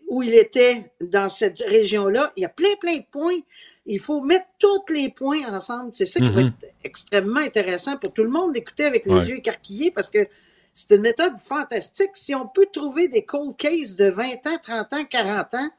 où 0.08 0.22
il 0.22 0.34
était 0.34 0.92
dans 1.00 1.30
cette 1.30 1.60
région-là? 1.60 2.30
Il 2.36 2.42
y 2.42 2.44
a 2.44 2.50
plein, 2.50 2.76
plein 2.78 2.98
de 2.98 3.06
points. 3.10 3.40
Il 3.86 4.00
faut 4.00 4.20
mettre 4.20 4.46
tous 4.58 4.84
les 4.92 5.08
points 5.10 5.46
ensemble. 5.52 5.90
C'est 5.94 6.06
ça 6.06 6.20
qui 6.20 6.28
va 6.28 6.42
Mhm. 6.42 6.48
être 6.48 6.74
extrêmement 6.84 7.40
intéressant 7.40 7.96
pour 7.96 8.12
tout 8.12 8.22
le 8.22 8.30
monde 8.30 8.52
d'écouter 8.52 8.84
avec 8.84 9.06
les 9.06 9.12
Ouais. 9.12 9.26
yeux 9.26 9.36
écarquillés 9.38 9.90
parce 9.90 10.10
que 10.10 10.26
c'est 10.74 10.94
une 10.94 11.02
méthode 11.02 11.38
fantastique. 11.38 12.10
Si 12.14 12.34
on 12.34 12.46
peut 12.46 12.68
trouver 12.72 13.08
des 13.08 13.24
cold 13.24 13.56
cases 13.56 13.96
de 13.96 14.10
20 14.10 14.46
ans, 14.46 14.58
30 14.62 14.92
ans, 14.92 15.04
40 15.04 15.54
ans, 15.54 15.70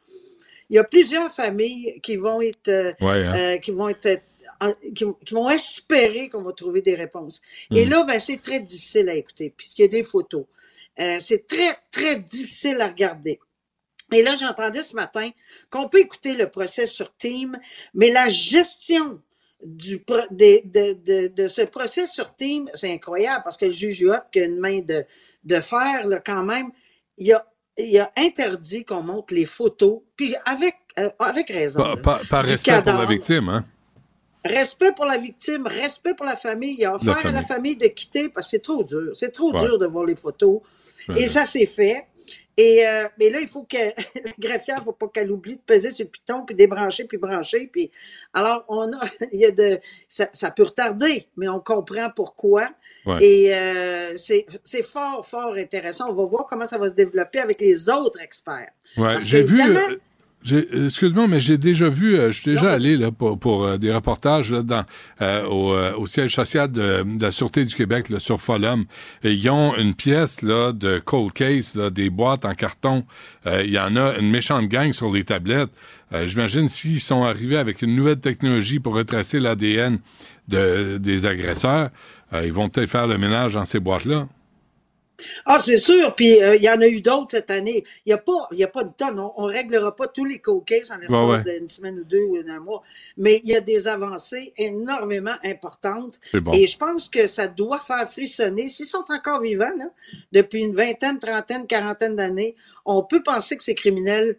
il 0.70 0.76
y 0.76 0.80
a 0.80 0.84
plusieurs 0.84 1.32
familles 1.32 2.00
qui 2.02 2.16
vont 2.18 2.42
être, 2.42 2.68
euh, 2.70 2.94
Ouais, 3.02 3.26
hein? 3.26 3.36
euh, 3.38 3.58
qui 3.58 3.72
vont 3.72 3.90
être, 3.90 4.06
euh, 4.64 4.74
qui, 4.96 5.06
qui 5.26 5.34
vont 5.34 5.50
espérer 5.50 6.30
qu'on 6.30 6.42
va 6.44 6.54
trouver 6.54 6.82
des 6.82 6.96
réponses. 6.96 7.42
Et 7.72 7.86
là, 7.86 8.04
ben, 8.04 8.20
c'est 8.20 8.42
très 8.42 8.60
difficile 8.60 9.10
à 9.10 9.16
écouter, 9.16 9.54
puisqu'il 9.56 9.84
y 9.84 9.86
a 9.86 9.88
des 9.90 10.04
photos. 10.04 10.46
Euh, 11.00 11.18
c'est 11.20 11.46
très, 11.48 11.78
très 11.92 12.18
difficile 12.18 12.80
à 12.82 12.88
regarder. 12.88 13.40
Et 14.12 14.22
là, 14.24 14.36
j'entendais 14.36 14.84
ce 14.84 14.96
matin 14.96 15.30
qu'on 15.70 15.88
peut 15.88 16.00
écouter 16.00 16.34
le 16.34 16.50
procès 16.50 16.86
sur 16.86 17.16
Team, 17.16 17.58
mais 17.94 18.12
la 18.12 18.28
gestion 18.30 19.20
du 19.64 20.04
de, 20.32 20.94
de, 20.96 21.28
de 21.28 21.48
ce 21.48 21.62
procès 21.62 22.08
sur 22.08 22.34
Team, 22.36 22.70
c'est 22.74 22.92
incroyable 22.92 23.42
parce 23.44 23.58
que 23.58 23.66
le 23.66 23.72
juge 23.72 24.02
Huot, 24.02 24.16
qui 24.32 24.40
a 24.42 24.46
une 24.46 24.60
main 24.60 24.80
de, 24.82 25.06
de 25.44 25.60
fer, 25.60 26.08
là, 26.08 26.20
quand 26.20 26.44
même, 26.44 26.72
il 27.18 27.32
a, 27.32 27.46
il 27.78 27.98
a 28.00 28.12
interdit 28.18 28.84
qu'on 28.84 29.02
montre 29.04 29.34
les 29.34 29.46
photos, 29.46 30.00
puis 30.16 30.36
avec, 30.46 30.76
euh, 31.00 31.10
avec 31.20 31.50
raison. 31.50 31.96
Par, 31.98 32.22
respect 32.44 32.82
pour 32.82 32.94
la 32.94 33.06
victime, 33.06 33.50
hein? 33.50 33.66
Respect 34.44 34.92
pour 34.94 35.06
la 35.06 35.20
victime, 35.20 35.68
respect 35.68 36.16
pour 36.16 36.26
la 36.26 36.36
famille. 36.36 36.76
Il 36.80 36.86
a 36.86 36.96
offert 36.96 37.12
à 37.12 37.16
la 37.26 37.44
famille. 37.44 37.46
famille 37.46 37.76
de 37.76 37.86
quitter 37.86 38.28
parce 38.30 38.48
que 38.48 38.52
c'est 38.52 38.64
trop 38.64 38.84
dur. 38.84 39.12
C'est 39.14 39.30
trop 39.32 39.54
Ouais. 39.54 39.60
dur 39.60 39.78
de 39.78 39.86
voir 39.86 40.06
les 40.06 40.16
photos. 40.16 40.62
Ouais. 41.08 41.22
Et 41.22 41.28
ça 41.28 41.46
s'est 41.46 41.68
fait. 41.68 42.08
Et 42.58 42.88
euh, 42.88 43.08
mais 43.18 43.30
là, 43.30 43.40
il 43.40 43.48
faut 43.48 43.64
que 43.64 43.78
la 44.26 44.32
greffière, 44.38 44.78
il 44.80 44.84
faut 44.84 44.92
pas 44.92 45.08
qu'elle 45.08 45.32
oublie 45.32 45.56
de 45.56 45.62
peser 45.62 45.92
sur 45.92 46.06
le 46.06 46.10
piton, 46.12 46.46
puis 46.46 46.56
débrancher, 46.56 47.06
puis 47.06 47.18
brancher. 47.18 47.70
Puis 47.72 47.92
alors, 48.34 48.66
on 48.68 48.92
a, 48.94 49.00
il 49.32 49.40
y 49.40 49.46
a 49.46 49.52
de, 49.52 49.80
ça, 50.08 50.28
ça 50.34 50.52
peut 50.52 50.64
retarder, 50.64 51.28
mais 51.38 51.48
on 51.48 51.60
comprend 51.60 52.10
pourquoi. 52.16 52.70
Ouais. 53.06 53.24
Et 53.24 53.56
euh, 53.56 54.18
c'est 54.18 54.84
fort, 54.84 55.26
fort 55.26 55.54
intéressant. 55.56 56.10
On 56.10 56.14
va 56.14 56.26
voir 56.26 56.46
comment 56.50 56.66
ça 56.66 56.78
va 56.78 56.90
se 56.90 56.94
développer 56.94 57.40
avec 57.40 57.62
les 57.62 57.90
autres 57.90 58.22
experts. 58.22 58.72
Ouais, 58.98 59.20
j'ai 59.22 59.44
vu. 59.44 59.62
euh, 59.62 59.98
Excuse-moi, 60.44 61.28
mais 61.28 61.40
j'ai 61.40 61.58
déjà 61.58 61.88
vu, 61.88 62.16
euh, 62.16 62.32
je 62.32 62.42
suis 62.42 62.52
déjà 62.52 62.68
Non, 62.68 62.74
allé 62.74 62.98
là, 62.98 63.12
pour, 63.12 63.38
pour 63.38 63.64
euh, 63.66 63.78
des 63.78 63.94
reportages 63.94 64.52
là, 64.52 64.64
dans, 64.64 64.84
euh, 65.22 65.46
au, 65.46 65.74
euh, 65.74 65.94
au 65.96 66.08
siège 66.08 66.34
social 66.34 66.72
de, 66.72 67.04
de 67.04 67.22
la 67.22 67.32
Sûreté 67.32 67.64
du 67.64 67.76
Québec 67.76 68.10
là, 68.10 68.18
sur 68.18 68.42
Folum. 68.42 68.86
Et 69.24 69.34
ils 69.34 69.50
ont 69.52 69.76
une 69.78 69.94
pièce 69.94 70.42
là, 70.42 70.72
de 70.72 70.98
cold 71.00 71.32
case, 71.34 71.76
là, 71.76 71.92
des 71.92 72.10
boîtes 72.10 72.46
en 72.46 72.56
carton. 72.56 73.06
Euh, 73.46 73.64
Il 73.64 73.72
y 73.72 73.80
en 73.80 73.96
a 73.96 74.18
une 74.18 74.32
méchante 74.32 74.68
gang 74.68 74.92
sur 74.94 75.14
les 75.14 75.24
tablettes. 75.24 75.70
Euh, 76.12 76.26
J'imagine 76.26 76.68
s'ils 76.68 77.00
sont 77.02 77.24
arrivés 77.24 77.58
avec 77.58 77.84
une 77.84 77.96
nouvelle 77.96 78.20
technologie 78.20 78.80
pour 78.80 78.96
retracer 78.96 79.40
l'ADN 79.40 80.00
de, 80.48 80.98
des 80.98 81.26
agresseurs, 81.28 81.90
euh, 82.34 82.46
ils 82.46 82.52
vont 82.54 82.68
peut-être 82.68 82.90
faire 82.90 83.08
le 83.08 83.18
ménage 83.20 83.54
dans 83.54 83.66
ces 83.66 83.80
boîtes-là. 83.80 84.28
Ah, 85.46 85.60
c'est 85.60 85.78
sûr. 85.78 86.16
Puis 86.16 86.42
euh, 86.42 86.56
il 86.56 86.64
y 86.64 86.70
en 86.70 86.80
a 86.82 86.88
eu 86.88 87.02
d'autres 87.02 87.32
cette 87.32 87.50
année. 87.52 87.84
Il 88.06 88.10
n'y 88.10 88.14
a, 88.14 88.18
pas- 88.18 88.48
y 88.52 88.64
a 88.64 88.68
pas 88.68 88.84
de 88.84 88.92
tonne. 88.96 89.20
On 89.36 89.48
ne 89.48 89.52
réglera 89.52 89.96
pas 89.96 90.08
tous 90.08 90.26
les 90.26 90.40
cold 90.40 90.66
cases 90.66 90.92
en 90.92 90.98
l'espace 90.98 91.20
Ouais, 91.46 91.52
ouais. 91.52 91.60
d'une 91.60 91.70
semaine 91.70 92.00
ou 92.00 92.04
deux 92.04 92.24
ou 92.24 92.42
d'un 92.44 92.60
mois. 92.60 92.82
Mais 93.18 93.42
il 93.44 93.50
y 93.50 93.56
a 93.56 93.62
des 93.62 93.88
avancées 93.88 94.54
énormément 94.58 95.36
importantes. 95.44 96.20
Bon. 96.34 96.52
Et 96.54 96.68
je 96.68 96.78
pense 96.78 97.10
que 97.10 97.28
ça 97.28 97.48
doit 97.48 97.80
faire 97.80 98.10
frissonner. 98.10 98.70
S'ils 98.70 98.86
sont 98.86 99.06
encore 99.10 99.42
vivants, 99.42 99.72
là, 99.78 99.86
depuis 100.32 100.62
une 100.64 100.76
vingtaine, 100.76 101.20
trentaine, 101.20 101.68
quarantaine 101.68 102.16
d'années, 102.16 102.56
on 102.86 103.04
peut 103.04 103.24
penser 103.24 103.58
que 103.58 103.64
ces 103.64 103.76
criminels 103.76 104.38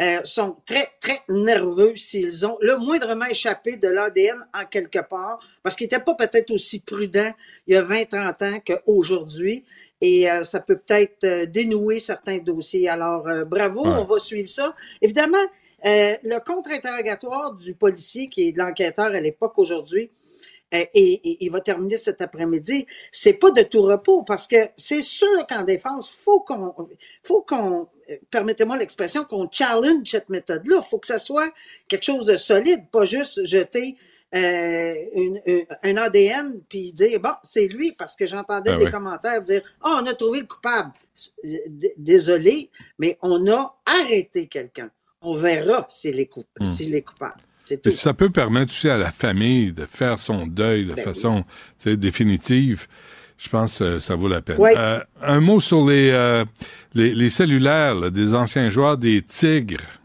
euh, 0.00 0.20
sont 0.24 0.56
très, 0.64 0.88
très 1.00 1.18
nerveux 1.28 1.94
s'ils 1.94 2.46
ont 2.46 2.56
le 2.62 2.76
moindrement 2.78 3.26
échappé 3.26 3.76
de 3.76 3.88
l'ADN 3.88 4.38
en 4.54 4.64
quelque 4.64 5.00
part, 5.00 5.38
parce 5.62 5.76
qu'ils 5.76 5.84
n'étaient 5.86 6.02
pas 6.02 6.14
peut-être 6.14 6.50
aussi 6.52 6.80
prudents 6.80 7.32
il 7.66 7.74
y 7.74 7.76
a 7.76 7.82
20, 7.82 8.04
30 8.08 8.42
ans 8.42 8.58
qu'aujourd'hui. 8.64 9.64
Et 10.00 10.30
euh, 10.30 10.42
ça 10.44 10.60
peut 10.60 10.78
peut-être 10.78 11.24
euh, 11.24 11.46
dénouer 11.46 11.98
certains 11.98 12.38
dossiers. 12.38 12.88
Alors, 12.88 13.28
euh, 13.28 13.44
bravo, 13.44 13.82
Ouais. 13.82 13.98
on 13.98 14.04
va 14.04 14.18
suivre 14.18 14.48
ça. 14.48 14.74
Évidemment, 15.02 15.44
le 15.82 16.38
contre-interrogatoire 16.44 17.54
du 17.54 17.74
policier, 17.74 18.28
qui 18.28 18.48
est 18.48 18.52
de 18.52 18.58
l'enquêteur 18.58 19.06
à 19.06 19.20
l'époque 19.20 19.58
aujourd'hui, 19.58 20.10
et, 20.72 21.44
il 21.44 21.50
va 21.50 21.60
terminer 21.60 21.96
cet 21.96 22.20
après-midi, 22.20 22.86
c'est 23.10 23.32
pas 23.32 23.50
de 23.50 23.62
tout 23.62 23.82
repos 23.82 24.22
parce 24.22 24.46
que 24.46 24.56
c'est 24.76 25.02
sûr 25.02 25.46
qu'en 25.48 25.62
défense, 25.62 26.12
faut 26.12 26.40
qu'on, 26.40 26.74
faut 27.24 27.42
qu'on, 27.42 27.88
permettez-moi 28.30 28.76
l'expression, 28.76 29.24
qu'on 29.24 29.48
challenge 29.50 30.06
cette 30.08 30.28
méthode-là. 30.28 30.80
Il 30.84 30.88
faut 30.88 30.98
que 30.98 31.08
ça 31.08 31.18
soit 31.18 31.50
quelque 31.88 32.04
chose 32.04 32.26
de 32.26 32.36
solide, 32.36 32.84
pas 32.92 33.04
juste 33.04 33.44
jeter 33.46 33.96
euh, 34.34 34.94
une- 35.14 35.40
une- 35.46 35.66
un 35.82 35.96
ADN 35.96 36.60
puis 36.68 36.92
dire 36.92 37.18
bon 37.20 37.32
c'est 37.42 37.66
lui 37.66 37.92
parce 37.92 38.14
que 38.14 38.26
j'entendais 38.26 38.70
Ah 38.72 38.76
des 38.76 38.84
ouais. 38.84 38.90
commentaires 38.90 39.42
dire 39.42 39.62
ah 39.82 40.00
on 40.02 40.06
a 40.06 40.14
trouvé 40.14 40.40
le 40.40 40.46
coupable 40.46 40.92
D- 41.42 41.94
désolé 41.96 42.70
mais 42.98 43.18
on 43.22 43.50
a 43.50 43.76
arrêté 43.84 44.46
quelqu'un 44.46 44.88
on 45.20 45.34
verra 45.34 45.84
s'il 45.88 46.20
est, 46.20 46.26
coup- 46.26 46.44
Hmm. 46.60 46.94
est 46.94 47.02
coupable 47.02 47.34
ça 47.90 48.14
peut 48.14 48.30
permettre 48.30 48.72
aussi 48.72 48.88
à 48.88 48.98
la 48.98 49.12
famille 49.12 49.72
de 49.72 49.84
faire 49.84 50.18
son 50.18 50.46
deuil 50.46 50.86
de 50.86 50.94
Ben 50.94 51.04
façon 51.04 51.44
définitive. 51.84 52.86
Je 53.38 53.48
pense 53.48 53.78
que 53.78 53.98
ça 54.00 54.16
vaut 54.16 54.28
la 54.28 54.42
peine. 54.42 54.56
Oui. 54.58 54.72
Euh, 54.76 55.00
un 55.22 55.40
mot 55.40 55.60
sur 55.60 55.86
les, 55.88 56.10
euh, 56.10 56.44
les, 56.94 57.14
les 57.14 57.30
cellulaires 57.30 57.94
là, 57.94 58.10
des 58.10 58.34
anciens 58.34 58.68
joueurs 58.70 58.96
des 58.98 59.22
Tigres. 59.22 59.99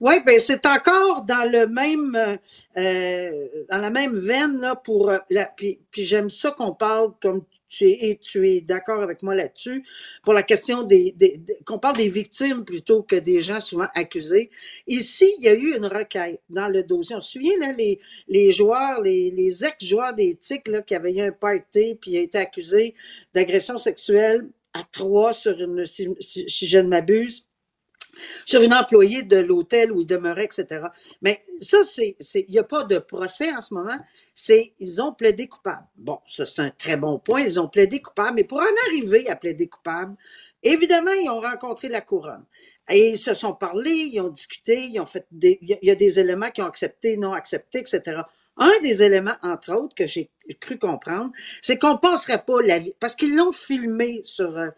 Oui, 0.00 0.14
ben 0.24 0.38
c'est 0.38 0.64
encore 0.66 1.22
dans 1.24 1.50
le 1.50 1.66
même 1.66 2.14
euh, 2.14 2.36
euh, 2.80 3.64
dans 3.68 3.78
la 3.78 3.90
même 3.90 4.16
veine 4.16 4.60
là, 4.60 4.76
pour 4.76 5.10
euh, 5.10 5.18
la 5.28 5.46
puis, 5.46 5.80
puis 5.90 6.04
j'aime 6.04 6.30
ça 6.30 6.52
qu'on 6.52 6.72
parle 6.72 7.12
comme 7.20 7.42
tu 7.68 7.84
es 7.84 8.10
et 8.10 8.16
tu 8.18 8.48
es 8.48 8.60
d'accord 8.60 9.02
avec 9.02 9.22
moi 9.24 9.34
là-dessus 9.34 9.84
pour 10.22 10.32
la 10.34 10.42
question 10.44 10.84
des, 10.84 11.12
des- 11.16 11.40
qu'on 11.66 11.78
parle 11.80 11.96
des 11.96 12.08
victimes 12.08 12.64
plutôt 12.64 13.02
que 13.02 13.16
des 13.16 13.42
gens 13.42 13.60
souvent 13.60 13.88
accusés. 13.94 14.50
Ici, 14.86 15.34
il 15.38 15.44
y 15.44 15.48
a 15.48 15.54
eu 15.54 15.76
une 15.76 15.84
requête 15.86 16.40
dans 16.48 16.68
le 16.68 16.82
dossier. 16.84 17.16
On 17.16 17.20
se 17.20 17.32
souvient 17.32 17.58
là 17.58 17.72
les 17.76 17.98
les 18.28 18.52
joueurs, 18.52 19.00
les, 19.02 19.32
les 19.32 19.64
ex-joueurs 19.64 20.14
des 20.14 20.36
TIC 20.36 20.68
là 20.68 20.80
qui 20.82 20.94
avaient 20.94 21.12
eu 21.12 21.20
un 21.22 21.32
party 21.32 21.96
puis 22.00 22.16
a 22.16 22.20
été 22.20 22.38
accusé 22.38 22.94
d'agression 23.34 23.78
sexuelle 23.78 24.48
à 24.74 24.84
trois 24.92 25.32
sur 25.32 25.58
une 25.60 25.84
si- 25.86 26.08
si 26.20 26.68
je 26.68 26.78
ne 26.78 26.88
m'abuse 26.88 27.47
sur 28.44 28.62
une 28.62 28.74
employée 28.74 29.22
de 29.22 29.36
l'hôtel 29.38 29.92
où 29.92 30.00
il 30.00 30.06
demeurait, 30.06 30.44
etc. 30.46 30.86
Mais 31.22 31.44
ça, 31.60 31.84
c'est, 31.84 32.16
il 32.34 32.50
n'y 32.50 32.58
a 32.58 32.64
pas 32.64 32.84
de 32.84 32.98
procès 32.98 33.52
en 33.52 33.60
ce 33.60 33.74
moment. 33.74 33.98
C'est, 34.34 34.72
ils 34.78 35.00
ont 35.02 35.12
plaidé 35.12 35.46
coupable. 35.48 35.86
Bon, 35.96 36.18
ça, 36.26 36.46
c'est 36.46 36.60
un 36.60 36.70
très 36.70 36.96
bon 36.96 37.18
point. 37.18 37.40
Ils 37.42 37.58
ont 37.60 37.68
plaidé 37.68 38.00
coupable. 38.00 38.36
Mais 38.36 38.44
pour 38.44 38.58
en 38.58 38.88
arriver 38.88 39.28
à 39.28 39.36
plaider 39.36 39.68
coupable, 39.68 40.16
évidemment, 40.62 41.12
ils 41.12 41.28
ont 41.30 41.40
rencontré 41.40 41.88
la 41.88 42.00
couronne. 42.00 42.44
Et 42.90 43.10
ils 43.10 43.18
se 43.18 43.34
sont 43.34 43.52
parlé, 43.54 43.90
ils 43.90 44.20
ont 44.20 44.28
discuté, 44.28 44.86
ils 44.86 44.98
ont 45.00 45.06
fait 45.06 45.26
des, 45.30 45.58
il 45.60 45.78
y 45.82 45.90
a- 45.90 45.94
des 45.94 46.18
éléments 46.18 46.50
qui 46.50 46.62
ont 46.62 46.66
accepté, 46.66 47.16
non 47.16 47.32
accepté, 47.32 47.80
etc. 47.80 48.22
Un 48.56 48.72
des 48.82 49.02
éléments, 49.02 49.36
entre 49.42 49.72
autres, 49.74 49.94
que 49.94 50.06
j'ai 50.06 50.30
cru 50.60 50.78
comprendre, 50.78 51.30
c'est 51.60 51.78
qu'on 51.78 51.98
passerait 51.98 52.44
pas 52.44 52.60
la 52.62 52.78
vie, 52.78 52.94
parce 52.98 53.14
qu'ils 53.14 53.36
l'ont 53.36 53.52
filmé 53.52 54.20
sur, 54.24 54.56
euh, 54.56 54.68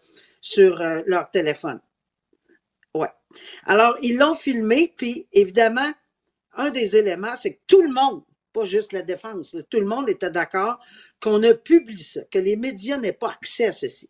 euh, 0.81 1.03
leur 1.05 1.29
téléphone. 1.29 1.79
Alors, 3.65 3.95
ils 4.01 4.17
l'ont 4.17 4.35
filmé, 4.35 4.93
puis 4.95 5.27
évidemment, 5.33 5.91
un 6.53 6.69
des 6.69 6.95
éléments, 6.95 7.35
c'est 7.35 7.53
que 7.53 7.61
tout 7.67 7.81
le 7.81 7.91
monde, 7.91 8.23
pas 8.53 8.65
juste 8.65 8.93
la 8.93 9.01
défense, 9.01 9.55
tout 9.69 9.79
le 9.79 9.85
monde 9.85 10.09
était 10.09 10.29
d'accord 10.29 10.79
qu'on 11.21 11.39
ne 11.39 11.53
publie 11.53 12.03
ça, 12.03 12.21
que 12.29 12.39
les 12.39 12.57
médias 12.57 12.97
n'aient 12.97 13.13
pas 13.13 13.31
accès 13.31 13.67
à 13.67 13.71
ceci. 13.71 14.09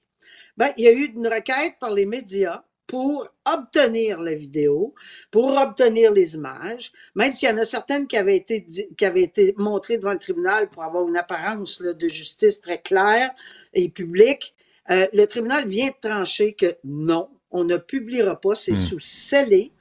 Ben, 0.57 0.71
il 0.77 0.85
y 0.85 0.87
a 0.87 0.91
eu 0.91 1.05
une 1.05 1.27
requête 1.27 1.75
par 1.79 1.91
les 1.91 2.05
médias 2.05 2.63
pour 2.91 3.25
obtenir 3.45 4.19
la 4.19 4.33
vidéo, 4.33 4.93
pour 5.29 5.57
obtenir 5.57 6.11
les 6.11 6.35
images, 6.35 6.91
même 7.15 7.33
s'il 7.33 7.47
y 7.47 7.51
en 7.51 7.57
a 7.57 7.63
certaines 7.63 8.05
qui 8.05 8.17
avaient 8.17 8.35
été, 8.35 9.53
montrées 9.55 9.97
devant 9.97 10.11
le 10.11 10.19
tribunal 10.19 10.69
pour 10.69 10.83
avoir 10.83 11.07
une 11.07 11.15
apparence 11.15 11.81
de 11.81 12.09
justice 12.09 12.59
très 12.59 12.81
claire 12.81 13.31
et 13.73 13.87
publique. 13.87 14.53
Euh, 14.89 15.07
le 15.13 15.25
tribunal 15.25 15.69
vient 15.69 15.87
de 15.87 16.09
trancher 16.09 16.51
que 16.53 16.75
non, 16.83 17.29
on 17.51 17.63
ne 17.63 17.77
publiera 17.77 18.39
pas, 18.39 18.55
c'est 18.55 18.71
Hmm. 18.73 18.75
sous 18.75 18.99
scellé, 18.99 19.71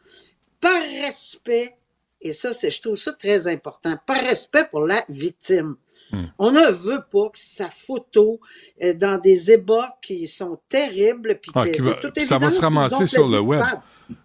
par 0.60 0.82
respect, 0.82 1.76
et 2.20 2.32
ça, 2.32 2.52
c'est, 2.52 2.70
je 2.70 2.82
trouve 2.82 2.96
ça 2.96 3.12
très 3.12 3.46
important, 3.46 3.96
par 4.06 4.18
respect 4.18 4.66
pour 4.70 4.80
la 4.86 5.04
victime. 5.08 5.76
Hmm. 6.12 6.24
On 6.38 6.50
ne 6.50 6.70
veut 6.70 7.02
pas 7.10 7.28
que 7.30 7.38
sa 7.38 7.70
photo 7.70 8.40
euh, 8.82 8.92
dans 8.94 9.16
des 9.18 9.52
ébats 9.52 9.96
qui 10.02 10.26
sont 10.26 10.58
terribles, 10.68 11.38
puis 11.40 11.52
Ah, 11.54 11.68
qui 11.68 11.80
va- 11.80 11.94
toute 11.94 12.18
ça 12.20 12.38
va 12.38 12.50
se 12.50 12.60
ramasser 12.60 13.06
sur 13.06 13.28
le 13.28 13.38
web. 13.40 13.62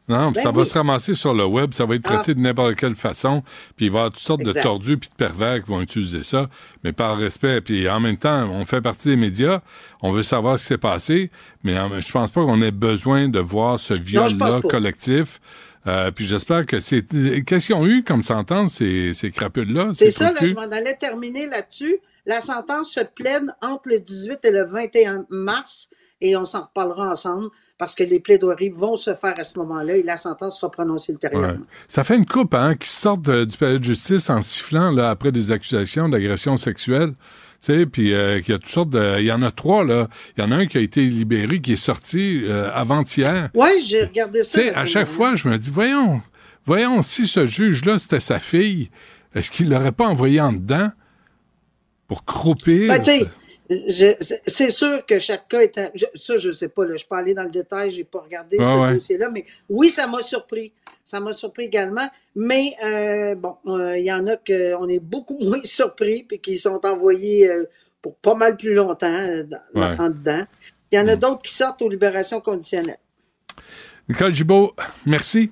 Non, 0.07 0.31
Ben 0.31 0.41
ça 0.41 0.51
va 0.51 0.65
se 0.65 0.73
ramasser 0.73 1.15
sur 1.15 1.33
le 1.33 1.45
web, 1.45 1.73
ça 1.73 1.86
va 1.86 1.95
être 1.95 2.03
traité 2.03 2.31
Ah. 2.31 2.33
de 2.36 2.39
n'importe 2.39 2.75
quelle 2.75 2.95
façon, 2.95 3.41
puis 3.75 3.88
il 3.88 3.91
va 3.91 3.97
y 3.97 3.99
avoir 4.01 4.11
toutes 4.11 4.19
sortes 4.21 4.41
Exact. 4.41 4.57
de 4.57 4.61
tordus 4.63 4.97
puis 4.97 5.09
de 5.09 5.15
pervers 5.15 5.63
qui 5.63 5.69
vont 5.69 5.81
utiliser 5.81 6.23
ça, 6.23 6.47
mais 6.83 6.91
par 6.93 7.17
respect. 7.17 7.61
Puis 7.61 7.89
en 7.89 7.99
même 7.99 8.17
temps, 8.17 8.47
on 8.51 8.65
fait 8.65 8.81
partie 8.81 9.09
des 9.09 9.15
médias, 9.15 9.61
on 10.01 10.11
veut 10.11 10.21
savoir 10.23 10.57
ce 10.59 10.63
qui 10.63 10.67
s'est 10.69 10.77
passé, 10.77 11.31
mais 11.63 11.75
je 11.99 12.11
pense 12.11 12.29
pas 12.31 12.43
qu'on 12.43 12.61
ait 12.61 12.71
besoin 12.71 13.27
de 13.29 13.39
voir 13.39 13.79
ce 13.79 13.93
viol-là 13.93 14.61
collectif. 14.61 15.39
Euh, 15.88 16.09
puis 16.09 16.25
j'espère 16.25 16.65
que 16.65 16.79
c'est... 16.79 17.05
Qu'est-ce 17.45 17.67
qu'ils 17.67 17.75
ont 17.75 17.86
eu 17.86 18.03
comme 18.03 18.23
sentence, 18.23 18.73
ces, 18.77 19.13
ces 19.13 19.29
crapules-là? 19.29 19.89
C'est 19.93 20.05
ces 20.09 20.17
ça, 20.17 20.31
là, 20.31 20.39
je 20.41 20.53
m'en 20.55 20.61
allais 20.61 20.95
terminer 20.95 21.45
là-dessus. 21.47 21.97
La 22.25 22.41
sentence 22.41 22.91
se 22.91 23.01
plaide 23.01 23.45
entre 23.61 23.89
le 23.89 23.99
18 23.99 24.39
et 24.45 24.49
le 24.51 24.65
21 24.65 25.25
mars 25.29 25.89
et 26.26 26.36
on 26.36 26.45
s'en 26.45 26.63
reparlera 26.63 27.09
ensemble 27.09 27.49
parce 27.78 27.93
que 27.93 28.03
les 28.03 28.19
plaidoiries 28.19 28.69
vont 28.69 28.95
se 28.95 29.13
faire 29.13 29.34
à 29.38 29.43
ce 29.43 29.59
moment-là 29.59 29.97
et 29.97 30.03
la 30.03 30.17
sentence 30.17 30.59
sera 30.59 30.71
prononcée 30.71 31.11
ultérieurement. 31.11 31.49
Ouais. 31.49 31.67
Ça 31.88 32.03
fait 32.03 32.15
une 32.15 32.26
coupe, 32.26 32.53
hein, 32.55 32.76
qui 32.76 32.88
sortent 32.89 33.30
du 33.30 33.57
palais 33.57 33.80
de 33.80 33.84
justice 33.84 34.30
en 34.30 34.41
sifflant, 34.41 34.91
là, 34.91 35.09
après 35.09 35.32
des 35.32 35.51
accusations 35.51 36.09
d'agression 36.09 36.57
sexuelle. 36.57 37.13
Tu 37.59 37.73
sais, 37.73 37.86
puis 37.86 38.13
euh, 38.13 38.39
qu'il 38.41 38.53
y 38.53 38.55
a 38.55 38.59
toutes 38.59 38.69
sortes 38.69 38.89
de... 38.91 39.19
Il 39.19 39.26
y 39.26 39.32
en 39.32 39.41
a 39.41 39.51
trois, 39.51 39.84
là. 39.84 40.07
Il 40.38 40.43
y 40.43 40.47
en 40.47 40.51
a 40.51 40.55
un 40.55 40.65
qui 40.67 40.78
a 40.78 40.82
été 40.82 41.05
libéré, 41.05 41.59
qui 41.59 41.73
est 41.73 41.76
sorti 41.76 42.43
euh, 42.45 42.69
avant-hier. 42.73 43.49
Oui, 43.53 43.84
j'ai 43.86 44.03
regardé 44.05 44.39
Tu 44.39 44.45
ça. 44.45 44.59
sais, 44.61 44.71
la 44.71 44.80
à 44.80 44.86
chaque 44.86 45.07
fois, 45.07 45.36
je 45.36 45.47
me 45.47 45.57
dis, 45.57 45.69
voyons, 45.69 46.21
voyons, 46.63 47.01
si 47.01 47.28
ce 47.28 47.45
juge-là, 47.45 47.99
c'était 47.99 48.19
sa 48.19 48.39
fille, 48.39 48.89
est-ce 49.34 49.51
qu'il 49.51 49.69
l'aurait 49.69 49.91
pas 49.91 50.07
envoyé 50.07 50.39
en 50.39 50.53
dedans 50.53 50.91
pour 52.07 52.23
croupir? 52.23 52.88
Ben, 52.88 53.28
c'est 54.47 54.70
sûr 54.70 55.05
que 55.05 55.18
chaque 55.20 55.47
cas 55.47 55.59
est. 55.61 55.78
à- 55.78 55.91
je- 55.95 56.05
ça, 56.13 56.38
je 56.38 56.51
sais 56.51 56.70
pas. 56.70 56.86
Là, 56.86 56.95
je 56.97 57.05
peux 57.05 57.16
aller 57.16 57.34
dans 57.34 57.43
le 57.43 57.49
détail. 57.49 57.91
J'ai 57.91 58.03
pas 58.03 58.20
regardé 58.20 58.57
Ah 58.59 58.63
ce 58.63 58.78
ouais. 58.78 58.93
dossier-là, 58.93 59.30
mais 59.30 59.45
oui, 59.70 59.89
ça 59.89 60.05
m'a 60.07 60.22
surpris. 60.22 60.72
Ça 61.03 61.20
m'a 61.20 61.34
surpris 61.34 61.66
également. 61.66 62.07
Mais 62.36 62.74
euh, 62.84 63.36
bon, 63.36 63.55
euh, 63.68 63.97
il 63.97 64.05
y 64.05 64.11
en 64.11 64.26
a 64.28 64.36
qu'on 64.38 64.88
est 64.89 64.99
beaucoup 64.99 65.38
moins 65.41 65.61
surpris 65.63 66.24
puis 66.24 66.39
qui 66.39 66.57
sont 66.57 66.80
envoyés 66.86 67.49
euh, 67.49 67.63
pour 68.01 68.16
pas 68.18 68.36
mal 68.36 68.55
plus 68.57 68.74
longtemps 68.74 69.20
dans- 69.45 69.82
Ouais. 69.82 69.95
en 69.99 70.09
dedans. 70.09 70.43
Il 70.91 70.97
y 70.97 70.99
en 71.01 71.07
a 71.07 71.16
Mm. 71.16 71.20
d'autres 71.20 71.41
qui 71.41 71.53
sortent 71.53 71.82
aux 71.82 71.89
libérations 71.89 72.39
conditionnelles. 72.41 72.99
Nicole 74.07 74.34
Gibault, 74.34 74.76
merci. 75.05 75.51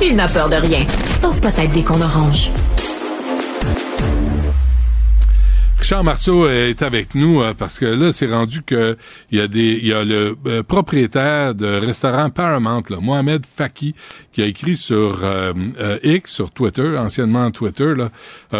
Il 0.00 0.16
n'a 0.16 0.26
peur 0.26 0.48
de 0.48 0.56
rien, 0.56 0.78
sauf 1.14 1.38
peut-être 1.38 1.84
qu'on 1.84 2.00
orange. 2.00 2.50
Richard 5.80 6.04
Marceau 6.04 6.46
est 6.46 6.82
avec 6.82 7.14
nous 7.14 7.40
euh, 7.40 7.54
parce 7.54 7.78
que 7.78 7.86
là, 7.86 8.12
c'est 8.12 8.30
rendu 8.30 8.62
que 8.62 8.98
il 9.30 9.38
y 9.38 9.40
a 9.40 9.48
des, 9.48 9.78
il 9.80 9.86
y 9.86 9.94
a 9.94 10.04
le 10.04 10.36
euh, 10.46 10.62
propriétaire 10.62 11.54
de 11.54 11.66
restaurant 11.66 12.28
Paramount, 12.28 12.82
là, 12.90 12.98
Mohamed 13.00 13.46
Faki, 13.46 13.94
qui 14.30 14.42
a 14.42 14.46
écrit 14.46 14.76
sur 14.76 15.24
euh, 15.24 15.54
euh, 15.80 15.98
X, 16.02 16.32
sur 16.32 16.50
Twitter, 16.50 16.98
anciennement 16.98 17.50
Twitter, 17.50 17.94
là, 17.96 18.10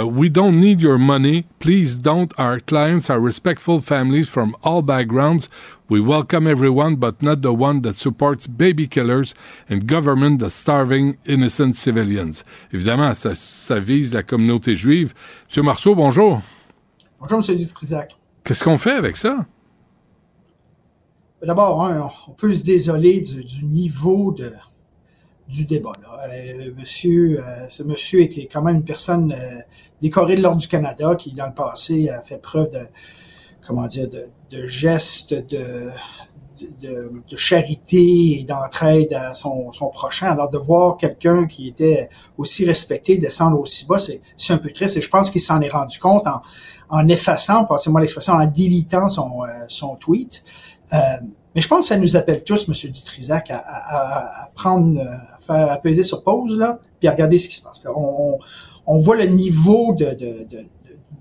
We 0.06 0.30
don't 0.30 0.52
need 0.52 0.80
your 0.80 0.98
money. 0.98 1.44
Please 1.58 1.98
don't. 1.98 2.32
Our 2.38 2.58
clients 2.58 3.10
are 3.10 3.20
respectful 3.20 3.82
families 3.82 4.24
from 4.24 4.56
all 4.62 4.80
backgrounds. 4.80 5.50
We 5.90 6.00
welcome 6.00 6.46
everyone, 6.46 6.96
but 6.96 7.20
not 7.20 7.42
the 7.42 7.52
one 7.52 7.82
that 7.82 7.98
supports 7.98 8.46
baby 8.46 8.88
killers 8.88 9.34
and 9.68 9.86
government 9.86 10.38
that's 10.38 10.54
starving 10.54 11.18
innocent 11.26 11.74
civilians. 11.74 12.44
Évidemment, 12.72 13.12
ça, 13.12 13.34
ça 13.34 13.78
vise 13.78 14.14
la 14.14 14.22
communauté 14.22 14.74
juive. 14.74 15.12
Monsieur 15.46 15.62
Marceau, 15.62 15.94
bonjour. 15.94 16.40
Bonjour, 17.20 17.42
M. 17.46 17.54
Dutrisac. 17.54 18.16
Qu'est-ce 18.44 18.64
qu'on 18.64 18.78
fait 18.78 18.92
avec 18.94 19.18
ça? 19.18 19.44
D'abord, 21.42 21.84
hein, 21.84 22.10
on 22.28 22.32
peut 22.32 22.54
se 22.54 22.62
désoler 22.62 23.20
du, 23.20 23.44
du 23.44 23.66
niveau 23.66 24.32
de, 24.32 24.50
du 25.46 25.66
débat. 25.66 25.92
Là. 26.00 26.30
Euh, 26.32 26.72
monsieur, 26.78 27.44
euh, 27.44 27.68
ce 27.68 27.82
monsieur 27.82 28.22
est 28.22 28.50
quand 28.50 28.62
même 28.62 28.76
une 28.76 28.84
personne 28.84 29.32
euh, 29.32 29.60
décorée 30.00 30.36
de 30.36 30.40
l'Ordre 30.40 30.62
du 30.62 30.68
Canada 30.68 31.14
qui, 31.14 31.34
dans 31.34 31.46
le 31.46 31.52
passé, 31.52 32.08
a 32.08 32.22
fait 32.22 32.38
preuve 32.38 32.70
de, 32.70 32.86
comment 33.66 33.86
dire, 33.86 34.08
de, 34.08 34.28
de 34.50 34.66
gestes 34.66 35.34
de, 35.34 35.90
de, 36.80 37.10
de 37.28 37.36
charité 37.36 38.40
et 38.40 38.44
d'entraide 38.44 39.12
à 39.12 39.32
son, 39.32 39.72
son 39.72 39.88
prochain. 39.88 40.30
Alors, 40.30 40.50
de 40.50 40.58
voir 40.58 40.96
quelqu'un 40.96 41.46
qui 41.46 41.68
était 41.68 42.08
aussi 42.38 42.64
respecté 42.64 43.16
descendre 43.16 43.58
aussi 43.60 43.86
bas, 43.86 43.98
c'est 43.98 44.52
un 44.52 44.58
peu 44.58 44.70
triste. 44.70 44.96
Et 44.96 45.00
je 45.00 45.08
pense 45.08 45.30
qu'il 45.30 45.40
s'en 45.40 45.60
est 45.60 45.68
rendu 45.68 45.98
compte 45.98 46.26
en, 46.26 46.40
en 46.88 47.08
effaçant, 47.08 47.64
passez-moi 47.64 48.00
l'expression, 48.00 48.34
en 48.34 48.46
délitant 48.46 49.08
son, 49.08 49.42
euh, 49.44 49.48
son 49.68 49.96
tweet. 49.96 50.42
Euh, 50.92 50.96
mais 51.54 51.60
je 51.60 51.68
pense 51.68 51.80
que 51.80 51.86
ça 51.88 51.96
nous 51.96 52.16
appelle 52.16 52.44
tous, 52.44 52.68
M. 52.68 52.92
Dutrisac, 52.92 53.50
à, 53.50 53.58
à, 53.58 54.42
à- 54.44 54.50
prendre, 54.54 54.98
euh, 55.00 55.04
à 55.04 55.38
faire 55.40 55.70
à 55.72 55.76
peser 55.78 56.02
sur 56.02 56.22
pause, 56.22 56.56
là, 56.58 56.78
puis 56.98 57.08
à 57.08 57.12
regarder 57.12 57.38
ce 57.38 57.48
qui 57.48 57.56
se 57.56 57.62
passe. 57.62 57.82
On, 57.86 58.00
on, 58.00 58.38
on 58.86 58.98
voit 58.98 59.16
le 59.16 59.26
niveau 59.26 59.94
de, 59.94 60.06
de, 60.06 60.46
de, 60.48 60.58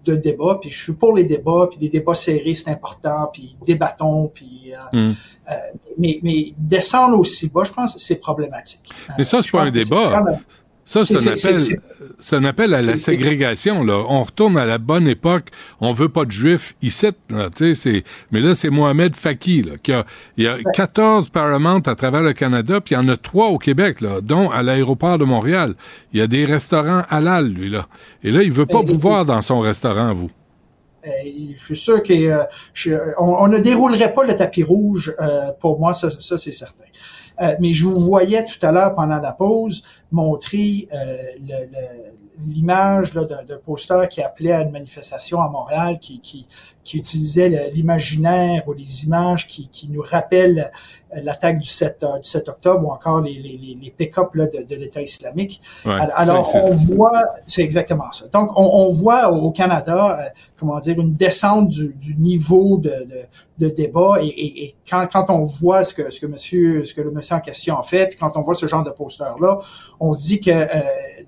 de 0.06 0.16
débat, 0.16 0.58
puis 0.62 0.70
je 0.72 0.82
suis 0.84 0.94
pour 0.94 1.16
les 1.16 1.24
débats, 1.24 1.68
puis 1.70 1.78
des 1.78 1.90
débats 1.90 2.14
serrés, 2.14 2.54
c'est 2.54 2.70
important, 2.70 3.30
puis 3.34 3.56
débattons, 3.66 4.28
puis... 4.34 4.74
euh, 4.74 4.78
Mm. 4.92 5.14
euh, 5.52 5.54
mais, 5.98 6.20
mais 6.24 6.54
descendre 6.58 7.20
aussi 7.20 7.50
bas, 7.50 7.64
je 7.64 7.72
pense 7.72 7.94
que 7.96 8.00
c'est 8.00 8.16
problématique. 8.16 8.90
Mais 9.18 9.24
ça, 9.24 9.38
Euh, 9.38 9.42
c'est 9.42 9.52
pas 9.52 9.64
un 9.64 9.70
débat. 9.72 10.24
Ça, 10.90 11.06
c'est 11.06 11.14
un 11.18 11.20
appel, 11.34 11.56
un 12.36 12.46
à 12.74 12.82
la 12.82 12.98
ségrégation, 12.98 13.84
là. 13.84 14.04
On 14.10 14.24
retourne 14.24 14.58
à 14.58 14.66
la 14.66 14.80
bonne 14.80 15.08
époque. 15.08 15.50
On 15.82 15.94
veut 15.94 16.10
pas 16.10 16.26
de 16.26 16.32
juifs 16.32 16.76
ici, 16.82 17.10
là, 17.30 17.50
mais 18.32 18.40
là, 18.40 18.56
c'est 18.56 18.72
Mohamed 18.72 19.16
Faki, 19.16 19.62
là, 19.62 19.74
qui 19.84 19.94
a, 19.94 20.04
il 20.36 20.46
y 20.46 20.48
a 20.48 20.58
14 20.74 21.30
Paramount 21.30 21.82
à 21.86 21.94
travers 21.94 22.24
le 22.24 22.34
Canada, 22.34 22.82
puis 22.82 22.96
il 22.96 22.98
y 22.98 23.02
en 23.02 23.08
a 23.08 23.18
trois 23.18 23.50
au 23.50 23.60
Québec, 23.60 24.02
là, 24.02 24.20
dont 24.22 24.50
à 24.50 24.64
l'aéroport 24.64 25.20
de 25.20 25.26
Montréal. 25.26 25.76
Il 26.12 26.20
y 26.20 26.24
a 26.24 26.28
des 26.28 26.46
restaurants 26.46 27.04
halal, 27.10 27.50
lui, 27.50 27.70
là. 27.70 27.88
Et 28.24 28.32
là, 28.32 28.42
il 28.42 28.52
veut 28.52 28.66
pas 28.66 28.82
vous 28.82 28.98
voir 28.98 29.26
dans 29.26 29.42
son 29.42 29.60
restaurant, 29.60 30.12
vous. 30.16 30.32
Je 31.56 31.64
suis 31.66 31.78
sûr 31.78 32.02
que 32.02 32.14
euh, 32.14 32.44
je- 32.74 33.14
on, 33.20 33.26
on 33.44 33.48
ne 33.48 33.60
déroulerait 33.60 34.12
pas 34.14 34.24
le 34.26 34.36
tapis 34.36 34.64
rouge 34.64 35.14
euh, 35.22 35.52
pour 35.62 35.80
moi, 35.80 35.94
ça, 35.94 36.10
ça 36.10 36.36
c'est 36.38 36.52
certain. 36.52 36.84
Euh, 37.42 37.56
mais 37.60 37.74
je 37.74 37.86
vous 37.86 38.00
voyais 38.00 38.44
tout 38.46 38.64
à 38.66 38.72
l'heure 38.72 38.94
pendant 38.94 39.18
la 39.20 39.32
pause 39.34 39.84
montrer 40.12 40.88
euh, 40.94 41.18
le- 41.40 41.66
le- 41.72 42.19
l'image 42.48 43.14
là, 43.14 43.24
d'un 43.26 43.58
poster 43.66 44.08
qui 44.10 44.22
appelait 44.22 44.52
à 44.54 44.62
une 44.62 44.72
manifestation 44.72 45.42
à 45.42 45.50
Montréal, 45.50 46.00
qui, 46.00 46.20
qui, 46.22 46.48
qui 46.84 46.98
utilisait 46.98 47.72
l'imaginaire 47.74 48.64
ou 48.68 48.74
les 48.74 49.06
images 49.06 49.48
qui, 49.48 49.68
qui 49.68 49.90
nous 49.90 50.02
rappellent 50.02 50.72
l'attaque 51.24 51.58
du 51.58 51.68
7, 51.68 52.04
euh, 52.04 52.20
du 52.20 52.30
7 52.30 52.50
octobre 52.50 52.88
ou 52.88 52.92
encore 52.92 53.22
les, 53.22 53.34
les, 53.34 53.78
les, 53.82 53.90
pick-up 53.92 54.34
là, 54.36 54.46
de, 54.46 54.62
de 54.64 54.76
l'État 54.76 55.02
islamique. 55.02 55.60
Ouais, 55.86 55.94
Alors, 56.14 56.48
on 56.56 56.76
voit, 56.76 57.24
c'est 57.48 57.64
exactement 57.64 58.12
ça. 58.12 58.26
Donc, 58.32 58.52
on, 58.56 58.64
on 58.64 58.92
voit 58.92 59.32
au 59.32 59.50
Canada, 59.52 60.20
euh, 60.20 60.30
comment 60.60 60.80
dire, 60.80 61.00
une 61.00 61.14
descente 61.14 61.70
du, 61.70 61.94
du 61.96 62.16
niveau 62.16 62.78
de, 62.78 62.90
de, 62.90 63.66
de 63.68 63.74
débat. 63.74 64.18
Et, 64.22 64.28
et, 64.28 64.64
et 64.66 64.76
quand, 64.88 65.08
quand 65.12 65.26
on 65.30 65.46
voit 65.46 65.84
ce 65.84 65.96
que, 65.96 66.12
ce 66.12 66.20
que 66.20 66.28
monsieur, 66.28 66.86
ce 66.86 66.94
que 66.94 67.02
le 67.02 67.10
monsieur 67.12 67.36
en 67.36 67.40
question 67.40 67.78
a 67.80 67.84
fait, 67.84 68.08
puis 68.08 68.18
quand 68.18 68.38
on 68.38 68.42
voit 68.44 68.54
ce 68.56 68.68
genre 68.68 68.84
de 68.84 68.92
poster-là, 68.92 69.60
on 70.00 70.14
se 70.14 70.28
dit 70.28 70.40
que 70.40 70.52
euh, 70.52 70.68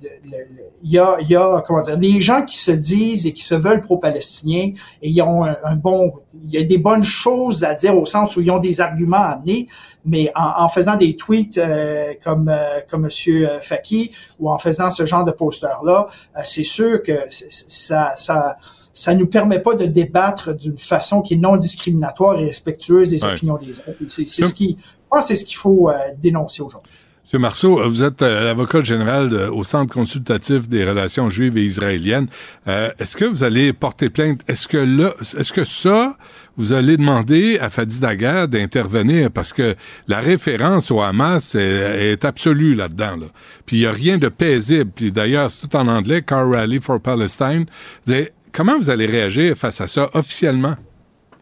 le- 0.01 0.30
le- 0.32 0.47
il 0.84 0.91
y 0.91 0.99
a, 1.01 1.17
il 1.19 1.27
y 1.29 1.35
a, 1.35 1.61
comment 1.67 1.81
dire, 1.81 1.97
les 1.97 2.21
gens 2.21 2.43
qui 2.45 2.57
se 2.57 2.71
disent 2.71 3.27
et 3.27 3.33
qui 3.33 3.43
se 3.43 3.55
veulent 3.55 3.81
pro-palestiniens, 3.81 4.71
et 5.01 5.09
ils 5.09 5.21
ont 5.21 5.43
un, 5.43 5.57
un 5.63 5.75
bon, 5.75 6.13
il 6.43 6.51
y 6.53 6.57
a 6.57 6.63
des 6.63 6.77
bonnes 6.77 7.03
choses 7.03 7.63
à 7.63 7.73
dire 7.73 7.97
au 7.97 8.05
sens 8.05 8.37
où 8.37 8.41
ils 8.41 8.49
ont 8.51 8.59
des 8.59 8.79
arguments 8.79 9.17
à 9.17 9.31
amener, 9.35 9.67
mais 10.05 10.31
en, 10.35 10.63
en 10.63 10.69
faisant 10.69 10.95
des 10.95 11.15
tweets 11.15 11.57
euh, 11.57 12.13
comme 12.23 12.47
euh, 12.49 12.79
comme 12.89 13.01
Monsieur 13.03 13.49
euh, 13.49 13.59
Faki 13.59 14.11
ou 14.39 14.49
en 14.49 14.57
faisant 14.57 14.89
ce 14.91 15.05
genre 15.05 15.25
de 15.25 15.31
poster-là, 15.31 16.07
euh, 16.37 16.41
c'est 16.45 16.63
sûr 16.63 17.03
que 17.03 17.13
ça, 17.29 18.13
ça, 18.15 18.57
ça 18.93 19.13
nous 19.13 19.27
permet 19.27 19.59
pas 19.59 19.73
de 19.75 19.85
débattre 19.85 20.53
d'une 20.55 20.77
façon 20.77 21.21
qui 21.21 21.33
est 21.35 21.37
non 21.37 21.55
discriminatoire 21.57 22.39
et 22.39 22.45
respectueuse 22.45 23.09
des 23.09 23.23
Ouais. 23.23 23.33
opinions 23.33 23.57
des 23.57 23.71
autres. 23.79 23.91
C'est 24.07 24.25
ce 24.25 24.53
qui, 24.53 24.77
je 24.79 24.85
pense, 25.09 25.27
c'est 25.27 25.35
ce 25.35 25.45
qu'il 25.45 25.57
faut 25.57 25.89
euh, 25.89 25.93
dénoncer 26.21 26.61
aujourd'hui. 26.61 26.93
Monsieur 27.32 27.39
Marceau, 27.39 27.79
euh, 27.79 27.88
vous 27.88 28.03
êtes 28.03 28.21
euh, 28.23 28.43
l'avocat 28.43 28.82
général 28.82 29.34
au 29.53 29.63
Centre 29.63 29.93
consultatif 29.93 30.67
des 30.67 30.84
relations 30.84 31.29
juives 31.29 31.57
et 31.57 31.63
israéliennes. 31.63 32.27
Euh, 32.67 32.91
est-ce 32.99 33.15
que 33.15 33.23
vous 33.23 33.43
allez 33.43 33.71
porter 33.71 34.09
plainte? 34.09 34.41
Est-ce 34.49 34.67
que 34.67 34.77
là, 34.77 35.13
est-ce 35.21 35.53
que 35.53 35.63
ça, 35.63 36.17
vous 36.57 36.73
allez 36.73 36.97
demander 36.97 37.57
à 37.59 37.69
Fadi 37.69 38.01
Daguerre 38.01 38.49
d'intervenir? 38.49 39.32
Parce 39.32 39.53
que 39.53 39.75
la 40.09 40.19
référence 40.19 40.91
au 40.91 40.99
Hamas 40.99 41.55
est, 41.55 42.25
absolue 42.25 42.75
là-dedans. 42.75 43.15
Là. 43.15 43.27
Puis 43.65 43.77
il 43.77 43.79
n'y 43.79 43.86
a 43.86 43.93
rien 43.93 44.17
de 44.17 44.27
paisible. 44.27 44.91
Puis 44.93 45.13
d'ailleurs, 45.13 45.51
c'est 45.51 45.69
tout 45.69 45.77
en 45.77 45.88
anglais, 45.88 46.23
Car 46.23 46.49
Rally 46.49 46.82
for 46.82 46.99
Palestine. 46.99 47.65
Comment 48.51 48.77
vous 48.77 48.89
allez 48.89 49.05
réagir 49.05 49.55
face 49.55 49.79
à 49.79 49.88
ça 49.88 50.09
officiellement? 50.15 50.75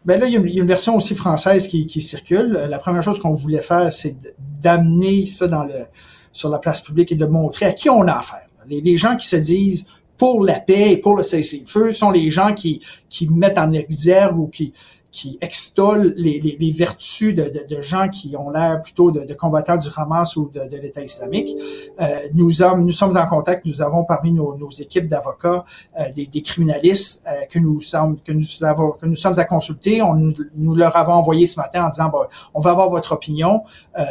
Ben 0.09 0.19
là, 0.19 0.25
il 0.25 0.33
y, 0.33 0.37
a 0.37 0.39
une, 0.39 0.65
version 0.65 0.95
aussi 0.95 1.13
française 1.13 1.67
qui, 1.67 2.01
circule. 2.01 2.53
La 2.67 2.79
première 2.79 3.03
chose 3.03 3.19
qu'on 3.19 3.35
voulait 3.35 3.61
faire, 3.61 3.93
c'est 3.93 4.17
d'amener 4.59 5.27
ça 5.27 5.45
dans 5.45 5.65
le, 5.65 5.85
sur 6.31 6.49
la 6.49 6.57
place 6.57 6.81
publique 6.81 7.11
et 7.11 7.15
de 7.15 7.27
montrer 7.27 7.67
à 7.67 7.73
qui 7.73 7.91
on 7.91 8.07
a 8.07 8.13
affaire. 8.13 8.47
Les, 8.67 8.81
les 8.81 8.97
gens 8.97 9.15
qui 9.15 9.27
se 9.27 9.35
disent 9.35 9.85
pour 10.17 10.43
la 10.43 10.59
paix 10.59 10.93
et 10.93 10.97
pour 10.97 11.15
le 11.15 11.21
cessez-le-feu 11.21 11.91
sont 11.91 12.09
les 12.09 12.31
gens 12.31 12.55
qui, 12.55 12.81
qui 13.07 13.29
mettent 13.29 13.59
en 13.59 13.71
exergue 13.71 14.35
ou 14.35 14.47
qui, 14.47 14.73
qui 15.11 15.37
extollent 15.41 16.13
les, 16.17 16.39
les, 16.39 16.57
les 16.59 16.71
vertus 16.71 17.33
de, 17.33 17.43
de, 17.43 17.65
de 17.75 17.81
gens 17.81 18.09
qui 18.09 18.35
ont 18.37 18.51
l'air 18.51 18.81
plutôt 18.81 19.11
de, 19.11 19.21
de 19.25 19.33
combattants 19.33 19.77
du 19.77 19.89
Hamas 19.95 20.35
ou 20.35 20.51
de, 20.53 20.61
l'État 20.77 21.01
islamique. 21.01 21.55
Euh, 21.99 22.05
nous, 22.33 22.49
sommes, 22.51 22.85
nous 22.85 22.91
sommes 22.91 23.17
en 23.17 23.25
contact, 23.25 23.65
nous 23.65 23.81
avons 23.81 24.03
parmi 24.03 24.31
nos, 24.31 24.55
nos 24.57 24.69
équipes 24.69 25.07
d'avocats 25.07 25.65
euh, 25.99 26.11
des, 26.11 26.27
des 26.27 26.41
criminalistes 26.41 27.23
euh, 27.27 27.45
que 27.49 27.59
nous 27.59 27.81
sommes 27.81 28.19
que 28.21 28.31
nous 28.31 28.45
avons 28.63 28.91
que 28.91 29.05
nous 29.05 29.15
sommes 29.15 29.37
à 29.39 29.45
consulter. 29.45 30.01
On 30.01 30.13
nous, 30.13 30.75
leur 30.75 30.95
avons 30.95 31.13
envoyé 31.13 31.47
ce 31.47 31.59
matin 31.59 31.85
en 31.85 31.89
disant 31.89 32.09
bon, 32.09 32.25
on 32.53 32.59
va 32.59 32.71
avoir 32.71 32.89
votre 32.89 33.11
opinion 33.13 33.63
euh, 33.97 34.03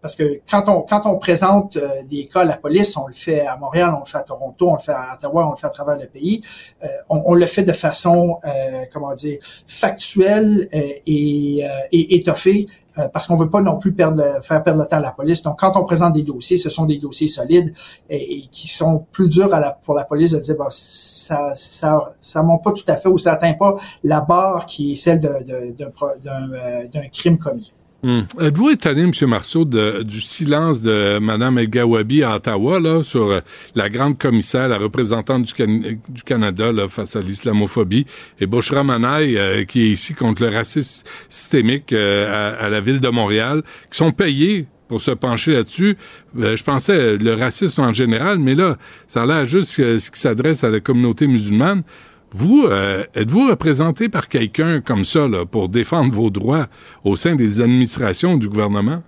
parce 0.00 0.14
que 0.16 0.40
quand 0.48 0.68
on 0.68 0.82
quand 0.82 1.06
on 1.06 1.18
présente 1.18 1.76
euh, 1.76 1.88
des 2.08 2.26
cas 2.26 2.40
à 2.40 2.44
la 2.44 2.56
police, 2.56 2.96
on 2.96 3.06
le 3.06 3.12
fait 3.12 3.46
à 3.46 3.56
Montréal, 3.56 3.92
on 3.96 4.00
le 4.00 4.06
fait 4.06 4.18
à 4.18 4.22
Toronto, 4.22 4.70
on 4.70 4.74
le 4.74 4.80
fait 4.80 4.92
à 4.92 5.14
Ottawa, 5.14 5.48
on 5.48 5.50
le 5.50 5.56
fait 5.56 5.66
à 5.66 5.70
travers 5.70 5.96
le 5.98 6.06
pays. 6.06 6.40
Euh, 6.82 6.86
on, 7.08 7.22
on 7.26 7.34
le 7.34 7.46
fait 7.46 7.62
de 7.64 7.72
façon 7.72 8.38
comment 8.92 9.14
dire 9.14 9.38
factuelle 9.80 10.68
euh, 10.74 10.78
et, 11.06 11.64
euh, 11.64 11.68
et 11.90 12.16
étoffée 12.16 12.68
euh, 12.98 13.08
parce 13.08 13.26
qu'on 13.26 13.36
veut 13.36 13.48
pas 13.48 13.62
non 13.62 13.78
plus 13.78 13.92
perdre 13.92 14.22
faire 14.42 14.62
perdre 14.62 14.80
le 14.82 14.86
temps 14.86 14.98
à 14.98 15.00
la 15.00 15.12
police. 15.12 15.42
Donc, 15.42 15.58
quand 15.58 15.72
on 15.76 15.84
présente 15.84 16.12
des 16.12 16.22
dossiers, 16.22 16.58
ce 16.58 16.68
sont 16.68 16.84
des 16.84 16.98
dossiers 16.98 17.28
solides 17.28 17.72
et, 18.10 18.42
qui 18.52 18.68
sont 18.68 19.06
plus 19.10 19.28
durs 19.28 19.54
à 19.54 19.60
la, 19.60 19.70
pour 19.70 19.94
la 19.94 20.04
police 20.04 20.32
de 20.32 20.40
dire 20.40 20.56
bah, 20.58 20.66
ça 20.70 21.52
ça 21.54 22.12
ça 22.20 22.42
monte 22.42 22.62
pas 22.62 22.72
tout 22.72 22.84
à 22.88 22.96
fait 22.96 23.08
ou 23.08 23.16
ça 23.16 23.32
atteint 23.32 23.54
pas 23.54 23.76
la 24.04 24.20
barre 24.20 24.66
qui 24.66 24.92
est 24.92 24.96
celle 24.96 25.20
d'un 25.20 27.08
crime 27.12 27.38
commis. 27.38 27.72
Hmm. 28.02 28.20
Êtes-vous 28.40 28.70
étonné, 28.70 29.02
M. 29.02 29.12
Marceau, 29.28 29.66
du 29.66 30.20
silence 30.22 30.80
de 30.80 31.18
Mme 31.18 31.58
El 31.58 31.68
Gawabi 31.68 32.22
à 32.22 32.36
Ottawa 32.36 33.02
sur 33.02 33.30
euh, 33.30 33.40
la 33.74 33.90
grande 33.90 34.16
commissaire, 34.16 34.68
la 34.68 34.78
représentante 34.78 35.42
du, 35.42 36.22
Canada 36.24 36.72
face 36.88 37.16
à 37.16 37.20
l'islamophobie, 37.20 38.06
et 38.40 38.46
Bouchra 38.46 38.82
Manaï, 38.84 39.36
euh, 39.36 39.64
qui 39.64 39.82
est 39.82 39.90
ici 39.90 40.14
contre 40.14 40.42
le 40.42 40.48
racisme 40.48 41.06
systémique 41.28 41.92
euh, 41.92 42.54
à, 42.54 42.64
à, 42.64 42.68
la 42.70 42.80
ville 42.80 43.00
de 43.00 43.08
Montréal, 43.10 43.62
qui 43.90 43.98
sont 43.98 44.12
payés 44.12 44.66
pour 44.88 45.02
se 45.02 45.10
pencher 45.10 45.52
là-dessus. 45.52 45.96
je 46.36 46.62
pensais 46.64 47.18
le 47.18 47.34
racisme 47.34 47.82
en 47.82 47.92
général, 47.92 48.38
mais 48.38 48.54
là, 48.54 48.78
ça 49.06 49.22
a 49.22 49.26
l'air 49.26 49.44
juste 49.44 49.70
ce 49.70 50.10
qui 50.10 50.18
s'adresse 50.18 50.64
à 50.64 50.70
la 50.70 50.80
communauté 50.80 51.26
musulmane. 51.26 51.82
Vous, 52.32 52.64
euh, 52.66 53.04
êtes-vous 53.14 53.48
représenté 53.48 54.08
par 54.08 54.28
quelqu'un 54.28 54.80
comme 54.80 55.04
ça 55.04 55.26
là, 55.26 55.44
pour 55.44 55.68
défendre 55.68 56.12
vos 56.12 56.30
droits 56.30 56.68
au 57.04 57.16
sein 57.16 57.34
des 57.34 57.60
administrations 57.60 58.36
du 58.36 58.48
gouvernement? 58.48 59.02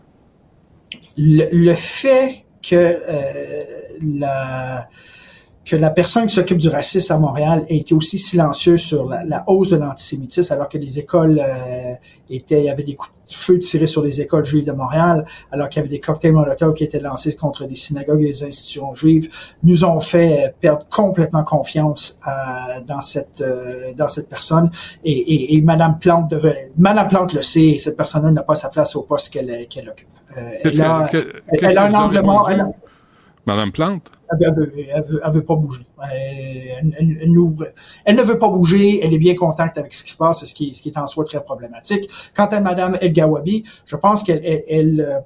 Le, 1.16 1.46
le 1.52 1.74
fait 1.74 2.44
que 2.62 2.74
euh, 2.74 3.64
la 4.02 4.88
que 5.64 5.76
la 5.76 5.90
personne 5.90 6.26
qui 6.26 6.34
s'occupe 6.34 6.58
du 6.58 6.68
racisme 6.68 7.12
à 7.12 7.18
Montréal 7.18 7.64
ait 7.68 7.76
été 7.76 7.94
aussi 7.94 8.18
silencieuse 8.18 8.80
sur 8.80 9.08
la, 9.08 9.24
la 9.24 9.44
hausse 9.46 9.70
de 9.70 9.76
l'antisémitisme, 9.76 10.52
alors 10.52 10.68
que 10.68 10.78
les 10.78 10.98
écoles 10.98 11.40
euh, 11.40 11.94
étaient, 12.30 12.60
il 12.60 12.64
y 12.64 12.70
avait 12.70 12.82
des 12.82 12.94
coups 12.94 13.12
de 13.30 13.34
feu 13.34 13.58
tirés 13.60 13.86
sur 13.86 14.02
les 14.02 14.20
écoles 14.20 14.44
juives 14.44 14.64
de 14.64 14.72
Montréal, 14.72 15.24
alors 15.52 15.68
qu'il 15.68 15.80
y 15.80 15.84
avait 15.84 15.88
des 15.88 16.00
cocktails 16.00 16.32
Molotov 16.32 16.74
qui 16.74 16.84
étaient 16.84 17.00
lancés 17.00 17.36
contre 17.36 17.66
des 17.66 17.76
synagogues 17.76 18.22
et 18.22 18.26
des 18.26 18.44
institutions 18.44 18.94
juives, 18.94 19.28
nous 19.62 19.84
ont 19.84 20.00
fait 20.00 20.46
euh, 20.46 20.48
perdre 20.60 20.86
complètement 20.90 21.44
confiance 21.44 22.18
euh, 22.26 22.80
dans 22.86 23.00
cette 23.00 23.40
euh, 23.40 23.92
dans 23.96 24.08
cette 24.08 24.28
personne. 24.28 24.70
Et, 25.04 25.12
et, 25.12 25.56
et, 25.56 25.60
Madame 25.60 25.98
Plante 25.98 26.30
devait, 26.30 26.72
Madame 26.76 27.08
Plante 27.08 27.32
le 27.34 27.42
sait, 27.42 27.76
cette 27.78 27.96
personne-là 27.96 28.30
n'a 28.30 28.42
pas 28.42 28.54
sa 28.54 28.68
place 28.68 28.96
au 28.96 29.02
poste 29.02 29.32
qu'elle 29.32 29.66
qu'elle 29.68 29.88
occupe. 29.88 30.08
elle, 30.36 30.82
a, 30.82 31.08
elle 31.52 31.78
a 31.78 31.84
un 31.84 31.94
angle 31.94 32.20
mort. 32.22 32.50
Madame 33.46 33.72
Plante? 33.72 34.10
Elle 34.40 34.54
veut, 34.54 34.72
elle 34.90 35.32
veut, 35.32 35.44
pas 35.44 35.56
bouger. 35.56 35.86
Elle, 36.02 38.16
ne 38.16 38.22
veut 38.22 38.38
pas 38.38 38.48
bouger. 38.48 39.04
Elle 39.04 39.12
est 39.12 39.18
bien 39.18 39.34
contente 39.34 39.76
avec 39.76 39.92
ce 39.92 40.04
qui 40.04 40.10
se 40.10 40.16
passe, 40.16 40.44
ce 40.44 40.54
qui, 40.54 40.72
ce 40.72 40.80
qui 40.80 40.88
est 40.88 40.98
en 40.98 41.06
soi 41.06 41.24
très 41.24 41.42
problématique. 41.42 42.08
Quant 42.34 42.46
à 42.46 42.60
Madame 42.60 42.96
El 43.00 43.12
Gawabi, 43.12 43.64
je 43.84 43.96
pense 43.96 44.22
qu'elle 44.22 44.40
elle, 44.44 45.24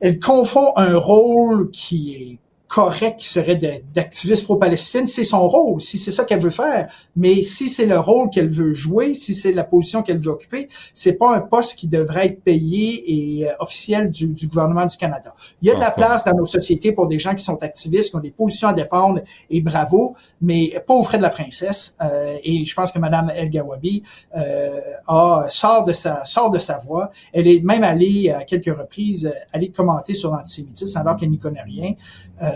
elle, 0.00 0.18
confond 0.18 0.72
un 0.76 0.96
rôle 0.96 1.70
qui 1.70 2.14
est 2.14 2.38
correct 2.68 3.20
qui 3.20 3.28
serait 3.28 3.56
d'activiste 3.94 4.44
pro-Palestine, 4.44 5.06
c'est 5.06 5.24
son 5.24 5.48
rôle, 5.48 5.80
si 5.80 5.98
c'est 5.98 6.10
ça 6.10 6.24
qu'elle 6.24 6.40
veut 6.40 6.50
faire. 6.50 6.88
Mais 7.14 7.42
si 7.42 7.68
c'est 7.68 7.86
le 7.86 7.98
rôle 7.98 8.28
qu'elle 8.30 8.48
veut 8.48 8.74
jouer, 8.74 9.14
si 9.14 9.34
c'est 9.34 9.52
la 9.52 9.64
position 9.64 10.02
qu'elle 10.02 10.18
veut 10.18 10.30
occuper, 10.30 10.68
c'est 10.92 11.14
pas 11.14 11.34
un 11.34 11.40
poste 11.40 11.78
qui 11.78 11.88
devrait 11.88 12.26
être 12.26 12.42
payé 12.42 13.38
et 13.38 13.48
euh, 13.48 13.52
officiel 13.60 14.10
du, 14.10 14.28
du, 14.28 14.48
gouvernement 14.48 14.86
du 14.86 14.96
Canada. 14.96 15.34
Il 15.62 15.68
y 15.68 15.70
a 15.70 15.74
de 15.74 15.80
la 15.80 15.90
place 15.90 16.24
dans 16.24 16.34
nos 16.34 16.46
sociétés 16.46 16.92
pour 16.92 17.06
des 17.06 17.18
gens 17.18 17.34
qui 17.34 17.44
sont 17.44 17.62
activistes, 17.62 18.10
qui 18.10 18.16
ont 18.16 18.20
des 18.20 18.30
positions 18.30 18.68
à 18.68 18.72
défendre 18.72 19.22
et 19.48 19.60
bravo, 19.60 20.16
mais 20.40 20.74
pas 20.86 20.94
au 20.94 21.02
frais 21.02 21.18
de 21.18 21.22
la 21.22 21.30
princesse. 21.30 21.96
Euh, 22.02 22.36
et 22.42 22.64
je 22.64 22.74
pense 22.74 22.90
que 22.90 22.98
Madame 22.98 23.30
El 23.30 23.48
Gawabi 23.48 24.02
euh, 24.36 24.80
a, 25.06 25.46
sort 25.48 25.84
de 25.84 25.92
sa 25.92 26.24
sort 26.24 26.50
de 26.50 26.58
sa 26.58 26.78
voix. 26.78 27.10
Elle 27.32 27.46
est 27.46 27.60
même 27.60 27.84
allée 27.84 28.30
à 28.30 28.44
quelques 28.44 28.76
reprises 28.76 29.26
euh, 29.26 29.38
aller 29.52 29.70
commenter 29.70 30.14
sur 30.14 30.30
l'antisémitisme 30.30 30.98
alors 30.98 31.16
qu'elle 31.16 31.30
n'y 31.30 31.38
connaît 31.38 31.62
rien. 31.62 31.94
Euh, 32.42 32.50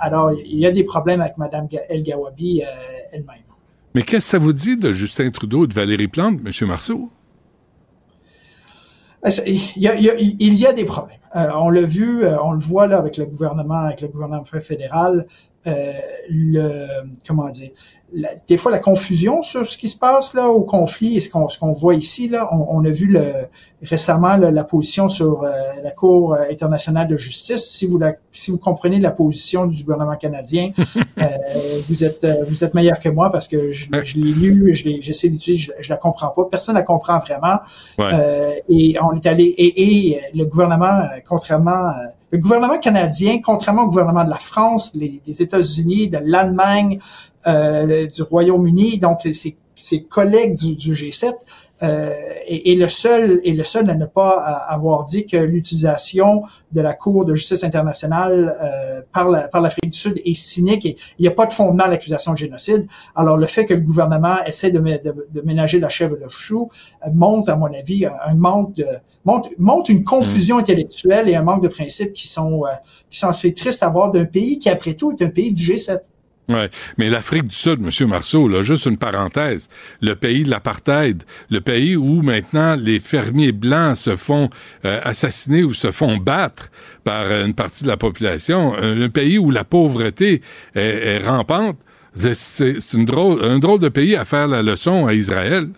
alors, 0.00 0.32
il 0.32 0.58
y 0.58 0.66
a 0.66 0.72
des 0.72 0.84
problèmes 0.84 1.20
avec 1.20 1.36
Mme 1.38 1.68
El 1.88 2.02
Gawabi 2.02 2.62
elle-même. 3.12 3.36
Mais 3.94 4.02
qu'est-ce 4.02 4.26
que 4.26 4.30
ça 4.30 4.38
vous 4.38 4.52
dit 4.52 4.76
de 4.76 4.92
Justin 4.92 5.30
Trudeau 5.30 5.64
et 5.64 5.68
de 5.68 5.74
Valérie 5.74 6.08
Plante, 6.08 6.38
M. 6.44 6.68
Marceau? 6.68 7.10
Il 9.46 9.60
y, 9.76 9.88
a, 9.88 9.96
il 9.96 10.54
y 10.54 10.66
a, 10.66 10.72
des 10.72 10.84
problèmes. 10.84 11.18
Euh, 11.36 11.50
on 11.54 11.68
l'a 11.68 11.82
vu, 11.82 12.24
euh, 12.24 12.40
on 12.42 12.52
le 12.52 12.58
voit 12.58 12.86
là 12.86 12.96
avec 12.96 13.18
le 13.18 13.26
gouvernement, 13.26 13.80
avec 13.80 14.00
le 14.00 14.08
gouvernement 14.08 14.44
fédéral. 14.44 15.26
Euh, 15.66 15.92
le 16.30 16.86
comment 17.26 17.50
dire, 17.50 17.70
des 18.48 18.56
fois 18.56 18.72
la 18.72 18.78
confusion 18.78 19.42
sur 19.42 19.66
ce 19.66 19.76
qui 19.76 19.88
se 19.88 19.96
passe 19.96 20.34
là 20.34 20.48
au 20.48 20.62
conflit 20.62 21.16
et 21.16 21.20
ce 21.20 21.30
qu'on 21.30 21.48
ce 21.48 21.58
qu'on 21.58 21.72
voit 21.72 21.94
ici 21.94 22.28
là 22.28 22.48
on, 22.52 22.66
on 22.78 22.84
a 22.84 22.90
vu 22.90 23.06
le, 23.06 23.22
récemment 23.82 24.36
la 24.36 24.64
position 24.64 25.08
sur 25.08 25.42
euh, 25.42 25.50
la 25.82 25.90
Cour 25.90 26.34
euh, 26.34 26.44
internationale 26.50 27.08
de 27.08 27.16
justice. 27.16 27.70
Si 27.70 27.86
vous 27.86 27.98
la, 27.98 28.14
si 28.32 28.50
vous 28.50 28.58
comprenez 28.58 28.98
la 28.98 29.10
position 29.10 29.66
du 29.66 29.82
gouvernement 29.84 30.16
canadien 30.16 30.72
euh, 31.20 31.24
vous 31.88 32.04
êtes 32.04 32.26
vous 32.48 32.64
êtes 32.64 32.74
meilleur 32.74 32.98
que 32.98 33.08
moi 33.08 33.30
parce 33.30 33.48
que 33.48 33.70
je, 33.70 33.86
je 34.02 34.18
l'ai 34.18 34.32
lu 34.32 34.74
je 34.74 34.84
l'ai 34.84 35.02
j'essaie 35.02 35.28
d'étudier 35.28 35.56
je, 35.56 35.72
je, 35.80 35.88
la 35.88 35.96
comprends 35.96 36.30
pas. 36.30 36.46
Personne 36.50 36.74
la 36.74 36.82
comprend 36.82 37.18
vraiment. 37.20 37.58
Ouais. 37.98 38.62
et 38.68 38.96
on 39.00 39.14
est 39.14 39.26
allé 39.26 39.44
et, 39.44 40.12
et 40.12 40.20
le 40.34 40.44
gouvernement 40.44 41.02
contrairement 41.28 41.92
le 42.30 42.38
gouvernement 42.38 42.78
canadien, 42.78 43.40
contrairement 43.44 43.82
au 43.82 43.88
gouvernement 43.88 44.24
de 44.24 44.30
la 44.30 44.38
France, 44.38 44.96
des 44.96 45.20
États-Unis, 45.42 46.08
de 46.08 46.18
l'Allemagne, 46.22 46.98
euh, 47.46 48.06
du 48.06 48.22
Royaume-Uni, 48.22 48.98
donc 48.98 49.20
ses, 49.22 49.56
ses 49.80 50.04
collègues 50.04 50.56
du, 50.56 50.76
du 50.76 50.92
G7, 50.92 51.32
euh, 51.82 52.12
et, 52.46 52.72
et, 52.72 52.74
le 52.74 52.88
seul 52.88 53.40
et 53.42 53.52
le 53.52 53.64
seul 53.64 53.88
à 53.88 53.94
ne 53.94 54.04
pas 54.04 54.32
avoir 54.68 55.04
dit 55.04 55.24
que 55.24 55.38
l'utilisation 55.38 56.42
de 56.72 56.80
la 56.82 56.92
Cour 56.92 57.24
de 57.24 57.34
justice 57.34 57.64
internationale 57.64 58.54
euh, 58.62 59.00
par 59.12 59.28
la, 59.28 59.48
par 59.48 59.62
l'Afrique 59.62 59.88
du 59.88 59.98
Sud 59.98 60.20
est 60.22 60.34
cynique 60.34 60.84
et 60.84 60.96
il 61.18 61.22
n'y 61.22 61.28
a 61.28 61.30
pas 61.30 61.46
de 61.46 61.54
fondement 61.54 61.84
à 61.84 61.88
l'accusation 61.88 62.32
de 62.32 62.36
génocide. 62.36 62.86
Alors 63.16 63.38
le 63.38 63.46
fait 63.46 63.64
que 63.64 63.72
le 63.72 63.80
gouvernement 63.80 64.44
essaie 64.44 64.70
de, 64.70 64.78
de, 64.78 65.26
de 65.30 65.40
ménager 65.40 65.80
la 65.80 65.88
chèvre 65.88 66.16
et 66.16 66.22
le 66.22 66.28
chou 66.28 66.68
euh, 67.06 67.10
montre, 67.14 67.50
à 67.50 67.56
mon 67.56 67.72
avis, 67.72 68.04
un, 68.04 68.12
un 68.26 68.34
manque 68.34 68.74
de 68.74 68.86
montre, 69.24 69.48
montre 69.58 69.90
une 69.90 70.04
confusion 70.04 70.56
mmh. 70.56 70.60
intellectuelle 70.60 71.28
et 71.30 71.36
un 71.36 71.42
manque 71.42 71.62
de 71.62 71.68
principes 71.68 72.12
qui 72.12 72.28
sont 72.28 72.64
euh, 72.66 72.70
qui 73.08 73.18
sont 73.18 73.28
assez 73.28 73.54
tristes 73.54 73.82
à 73.82 73.88
voir 73.88 74.10
d'un 74.10 74.26
pays 74.26 74.58
qui 74.58 74.68
après 74.68 74.94
tout 74.94 75.16
est 75.18 75.24
un 75.24 75.30
pays 75.30 75.52
du 75.52 75.62
G7. 75.62 76.00
Mais 76.98 77.10
l'Afrique 77.10 77.44
du 77.44 77.54
Sud, 77.54 77.80
Monsieur 77.80 78.06
Marceau, 78.06 78.48
là, 78.48 78.62
juste 78.62 78.86
une 78.86 78.96
parenthèse, 78.96 79.68
le 80.00 80.14
pays 80.14 80.44
de 80.44 80.50
l'apartheid, 80.50 81.22
le 81.50 81.60
pays 81.60 81.96
où 81.96 82.22
maintenant 82.22 82.76
les 82.76 83.00
fermiers 83.00 83.52
blancs 83.52 83.96
se 83.96 84.16
font 84.16 84.50
euh, 84.84 85.00
assassiner 85.04 85.62
ou 85.62 85.72
se 85.72 85.90
font 85.90 86.16
battre 86.16 86.70
par 87.04 87.30
une 87.30 87.54
partie 87.54 87.84
de 87.84 87.88
la 87.88 87.96
population, 87.96 88.74
un, 88.74 89.02
un 89.02 89.08
pays 89.08 89.38
où 89.38 89.50
la 89.50 89.64
pauvreté 89.64 90.42
est, 90.74 91.18
rampante, 91.24 91.78
c'est 92.14 92.76
un 92.94 93.58
drôle 93.58 93.78
de 93.78 93.88
pays 93.88 94.16
à 94.16 94.24
faire 94.24 94.48
la 94.48 94.62
leçon 94.62 95.06
à 95.06 95.14
Israël 95.14 95.68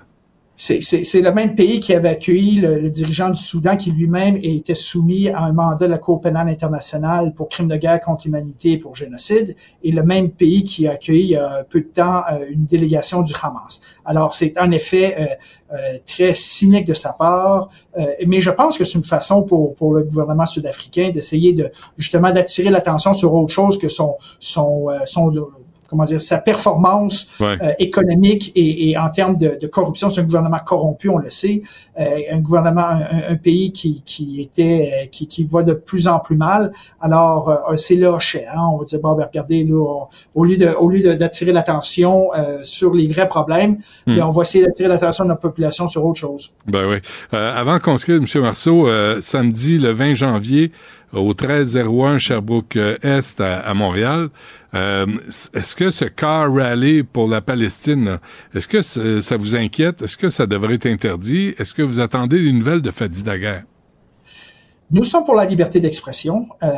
c'est 0.56 1.20
le 1.20 1.32
même 1.32 1.54
pays 1.54 1.80
qui 1.80 1.94
avait 1.94 2.10
accueilli 2.10 2.60
le, 2.60 2.78
le 2.78 2.90
dirigeant 2.90 3.30
du 3.30 3.40
Soudan 3.40 3.76
qui 3.76 3.90
lui-même 3.90 4.38
était 4.42 4.74
soumis 4.74 5.28
à 5.28 5.40
un 5.40 5.52
mandat 5.52 5.86
de 5.86 5.90
la 5.90 5.98
Cour 5.98 6.20
pénale 6.20 6.48
internationale 6.48 7.32
pour 7.34 7.48
crimes 7.48 7.68
de 7.68 7.76
guerre 7.76 8.00
contre 8.00 8.24
l'humanité 8.26 8.72
et 8.72 8.78
pour 8.78 8.94
génocide, 8.94 9.56
et 9.82 9.90
le 9.90 10.02
même 10.02 10.30
pays 10.30 10.62
qui 10.62 10.86
a 10.86 10.92
accueilli 10.92 11.22
il 11.22 11.30
y 11.30 11.36
a 11.36 11.64
peu 11.64 11.80
de 11.80 11.86
temps 11.86 12.22
euh, 12.32 12.44
une 12.50 12.64
délégation 12.66 13.22
du 13.22 13.32
Hamas. 13.42 13.80
Alors 14.04 14.34
c'est 14.34 14.58
en 14.58 14.70
effet 14.70 15.16
euh, 15.18 15.26
euh, 15.74 15.98
très 16.06 16.34
cynique 16.34 16.86
de 16.86 16.94
sa 16.94 17.12
part, 17.12 17.70
euh, 17.98 18.04
mais 18.26 18.40
je 18.40 18.50
pense 18.50 18.76
que 18.76 18.84
c'est 18.84 18.98
une 18.98 19.04
façon 19.04 19.42
pour, 19.42 19.74
pour 19.74 19.94
le 19.94 20.04
gouvernement 20.04 20.46
sud-africain 20.46 21.10
d'essayer 21.10 21.54
de 21.54 21.70
justement 21.96 22.30
d'attirer 22.30 22.70
l'attention 22.70 23.14
sur 23.14 23.32
autre 23.34 23.52
chose 23.52 23.78
que 23.78 23.88
son 23.88 24.16
son 24.38 24.88
son 25.06 25.32
comment 25.92 26.04
dire, 26.04 26.22
sa 26.22 26.38
performance 26.38 27.28
ouais. 27.38 27.58
euh, 27.60 27.72
économique 27.78 28.50
et, 28.54 28.88
et, 28.88 28.96
en 28.96 29.10
termes 29.10 29.36
de, 29.36 29.58
de 29.60 29.66
corruption. 29.66 30.08
C'est 30.08 30.22
un 30.22 30.24
gouvernement 30.24 30.58
corrompu, 30.64 31.10
on 31.10 31.18
le 31.18 31.30
sait, 31.30 31.60
euh, 32.00 32.04
un 32.32 32.38
gouvernement, 32.38 32.80
un, 32.80 33.32
un, 33.32 33.36
pays 33.36 33.72
qui, 33.72 34.02
qui 34.06 34.40
était, 34.40 34.90
euh, 34.90 35.06
qui, 35.12 35.28
qui 35.28 35.44
va 35.44 35.62
de 35.62 35.74
plus 35.74 36.08
en 36.08 36.18
plus 36.18 36.36
mal. 36.36 36.72
Alors, 36.98 37.50
euh, 37.50 37.76
c'est 37.76 37.96
lâché. 37.96 38.46
Hein? 38.46 38.68
On 38.72 38.78
va 38.78 38.84
dire, 38.84 39.00
bon, 39.02 39.14
ben, 39.14 39.26
regardez, 39.26 39.64
là, 39.64 39.76
on, 39.76 40.08
au 40.34 40.44
lieu 40.46 40.56
de, 40.56 40.68
au 40.68 40.88
lieu 40.88 41.14
d'attirer 41.14 41.52
l'attention 41.52 42.30
sur 42.62 42.94
les 42.94 43.06
vrais 43.06 43.28
problèmes, 43.28 43.76
hmm. 44.06 44.18
on 44.22 44.30
va 44.30 44.42
essayer 44.42 44.64
d'attirer 44.64 44.88
l'attention 44.88 45.24
de 45.24 45.28
notre 45.28 45.42
population 45.42 45.86
sur 45.88 46.04
autre 46.06 46.18
chose. 46.18 46.52
Ben 46.66 46.88
oui. 46.88 46.96
avant 47.32 47.78
qu'on 47.78 47.98
se 47.98 48.06
quitte, 48.06 48.34
M. 48.34 48.42
Marceau, 48.42 48.88
samedi, 49.20 49.78
le 49.78 49.90
20 49.90 50.14
janvier, 50.14 50.72
au 51.12 51.28
1301 51.28 52.18
Sherbrooke-Est 52.18 53.40
à, 53.40 53.60
à, 53.60 53.74
Montréal. 53.74 54.28
Euh, 54.74 55.06
est-ce 55.54 55.74
que 55.74 55.90
ce 55.90 56.06
car 56.06 56.52
rally 56.52 57.02
pour 57.02 57.28
la 57.28 57.40
Palestine, 57.40 58.18
est-ce 58.54 58.68
que 58.68 58.82
ça 58.82 59.36
vous 59.36 59.54
inquiète? 59.54 60.02
Est-ce 60.02 60.16
que 60.16 60.28
ça 60.28 60.46
devrait 60.46 60.74
être 60.74 60.86
interdit? 60.86 61.54
Est-ce 61.58 61.74
que 61.74 61.82
vous 61.82 62.00
attendez 62.00 62.42
des 62.42 62.52
nouvelles 62.52 62.82
de 62.82 62.90
Fadi 62.90 63.22
Daguerre? 63.22 63.64
Nous 64.90 65.04
sommes 65.04 65.24
pour 65.24 65.34
la 65.34 65.46
liberté 65.46 65.80
d'expression. 65.80 66.48
Euh, 66.62 66.68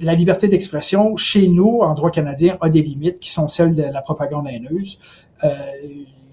la 0.00 0.14
liberté 0.14 0.48
d'expression, 0.48 1.14
chez 1.16 1.46
nous, 1.46 1.80
en 1.82 1.92
droit 1.92 2.10
canadien, 2.10 2.56
a 2.62 2.70
des 2.70 2.80
limites 2.80 3.20
qui 3.20 3.30
sont 3.30 3.48
celles 3.48 3.74
de 3.74 3.82
la 3.82 4.00
propagande 4.00 4.48
haineuse. 4.48 4.98
Euh, 5.44 5.48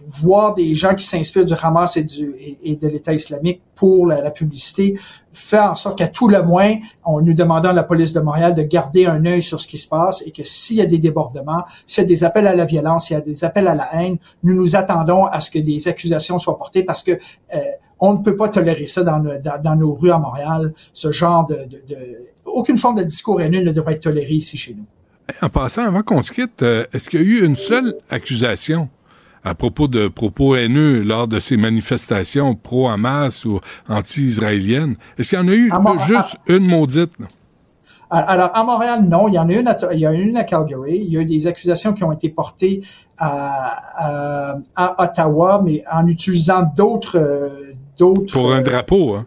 voir 0.07 0.53
des 0.53 0.73
gens 0.73 0.95
qui 0.95 1.05
s'inspirent 1.05 1.45
du 1.45 1.53
Hamas 1.61 1.97
et, 1.97 2.03
de 2.03 2.88
l'État 2.88 3.13
islamique 3.13 3.61
pour 3.75 4.07
la, 4.07 4.31
publicité 4.31 4.97
fait 5.31 5.59
en 5.59 5.75
sorte 5.75 5.97
qu'à 5.97 6.07
tout 6.07 6.27
le 6.27 6.41
moins, 6.41 6.75
on 7.05 7.21
nous 7.21 7.34
demandant 7.34 7.69
à 7.69 7.73
la 7.73 7.84
police 7.84 8.13
de 8.13 8.19
Montréal 8.21 8.55
de 8.55 8.63
garder 8.63 9.05
un 9.05 9.25
œil 9.25 9.43
sur 9.43 9.59
ce 9.59 9.67
qui 9.67 9.77
se 9.77 9.88
passe 9.88 10.23
et 10.25 10.31
que 10.31 10.43
s'il 10.43 10.77
y 10.77 10.81
a 10.81 10.85
des 10.85 10.97
débordements, 10.97 11.63
s'il 11.85 12.03
y 12.03 12.05
a 12.05 12.07
des 12.07 12.23
appels 12.23 12.47
à 12.47 12.55
la 12.55 12.65
violence, 12.65 13.07
s'il 13.07 13.15
y 13.15 13.17
a 13.17 13.21
des 13.21 13.43
appels 13.43 13.67
à 13.67 13.75
la 13.75 13.89
haine, 13.95 14.17
nous 14.43 14.55
nous 14.55 14.75
attendons 14.75 15.25
à 15.25 15.41
ce 15.41 15.51
que 15.51 15.59
des 15.59 15.88
accusations 15.88 16.39
soient 16.39 16.57
portées 16.57 16.84
parce 16.84 17.03
que 17.03 17.11
euh, 17.11 17.59
on 17.99 18.13
ne 18.13 18.23
peut 18.23 18.38
pas 18.38 18.49
tolérer 18.49 18.88
ça 18.88 19.03
dans, 19.03 19.19
nos- 19.75 19.95
rues 19.95 20.11
à 20.11 20.19
Montréal, 20.19 20.73
ce 20.93 21.11
genre 21.11 21.45
de, 21.45 21.57
aucune 22.45 22.77
forme 22.77 22.97
de 22.97 23.03
discours 23.03 23.41
haineux 23.41 23.61
ne 23.61 23.71
devrait 23.71 23.93
être 23.93 24.03
toléré 24.03 24.34
ici 24.34 24.57
chez 24.57 24.75
nous. 24.75 24.85
En 25.41 25.49
passant, 25.49 25.84
avant 25.84 26.03
qu'on 26.03 26.23
se 26.23 26.31
quitte, 26.31 26.63
euh, 26.63 26.85
est-ce 26.93 27.09
qu'il 27.09 27.19
y 27.19 27.23
a 27.23 27.25
eu 27.25 27.45
une 27.45 27.57
seule 27.57 27.95
accusation? 28.09 28.89
À 29.43 29.55
propos 29.55 29.88
de 29.88 30.07
propos 30.07 30.55
haineux 30.55 31.01
lors 31.01 31.27
de 31.27 31.39
ces 31.39 31.57
manifestations 31.57 32.55
pro-Hamas 32.55 33.45
ou 33.45 33.59
anti-israéliennes? 33.89 34.95
Est-ce 35.18 35.30
qu'il 35.30 35.39
y 35.39 35.41
en 35.41 35.47
a 35.47 35.53
eu 35.55 35.72
Mont- 35.72 35.97
juste 35.99 36.38
une 36.47 36.65
maudite? 36.68 37.11
là? 37.19 37.27
Alors, 38.09 38.51
à 38.53 38.64
Montréal, 38.64 39.03
non. 39.03 39.27
Il 39.27 39.34
y 39.34 39.39
en 39.39 39.49
a 39.49 39.53
une 39.53 39.68
à, 39.68 39.77
il 39.91 39.99
y 39.99 40.05
a 40.05 40.14
une 40.14 40.38
à 40.38 40.43
Calgary. 40.45 40.97
Il 41.03 41.11
y 41.11 41.18
a 41.18 41.22
eu 41.22 41.26
des 41.26 41.45
accusations 41.45 41.91
qui 41.93 42.05
ont 42.05 42.11
été 42.14 42.30
portées 42.30 42.81
à, 43.18 44.53
à, 44.53 44.59
à 44.77 45.03
Ottawa, 45.03 45.61
mais 45.64 45.84
en 45.91 46.07
utilisant 46.07 46.64
d'autres, 46.76 47.18
euh, 47.18 47.73
d'autres. 47.97 48.31
Pour 48.31 48.53
un 48.53 48.61
drapeau, 48.61 49.15
hein? 49.15 49.26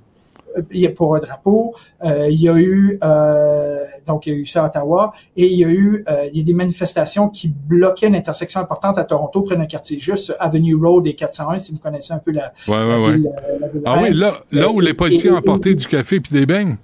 Il 0.70 0.80
y 0.80 0.86
a 0.86 0.90
pour 0.90 1.14
un 1.16 1.18
drapeau. 1.20 1.74
Euh, 2.04 2.28
il 2.30 2.40
y 2.40 2.48
a 2.48 2.56
eu 2.56 2.98
euh, 3.02 3.76
donc 4.06 4.26
il 4.26 4.32
y 4.32 4.36
a 4.36 4.38
eu 4.38 4.44
ça 4.44 4.64
à 4.64 4.66
Ottawa 4.68 5.12
et 5.36 5.46
il 5.46 5.58
y 5.58 5.64
a 5.64 5.68
eu 5.68 6.04
euh, 6.08 6.26
il 6.32 6.38
y 6.38 6.40
a 6.40 6.44
des 6.44 6.54
manifestations 6.54 7.28
qui 7.28 7.48
bloquaient 7.48 8.08
une 8.08 8.16
intersection 8.16 8.60
importante 8.60 8.98
à 8.98 9.04
Toronto 9.04 9.42
près 9.42 9.56
d'un 9.56 9.66
quartier 9.66 9.98
juste 10.00 10.34
Avenue 10.40 10.74
Road 10.74 11.06
et 11.06 11.14
401 11.14 11.58
si 11.60 11.72
vous 11.72 11.78
connaissez 11.78 12.12
un 12.12 12.18
peu 12.18 12.32
la, 12.32 12.52
Ouais, 12.68 12.76
la 12.76 13.00
ouais, 13.00 13.12
ville, 13.12 13.28
euh, 13.28 13.58
la 13.60 13.68
ville 13.68 13.82
Ah 13.84 13.98
oui, 14.02 14.12
là, 14.14 14.34
là 14.52 14.70
où 14.70 14.80
Euh, 14.80 14.84
les 14.84 14.94
policiers 14.94 15.30
et- 15.30 15.32
ont 15.32 15.36
apporté 15.36 15.74
du 15.74 15.86
café 15.86 16.20
puis 16.20 16.32
des 16.32 16.46
beignes. 16.46 16.76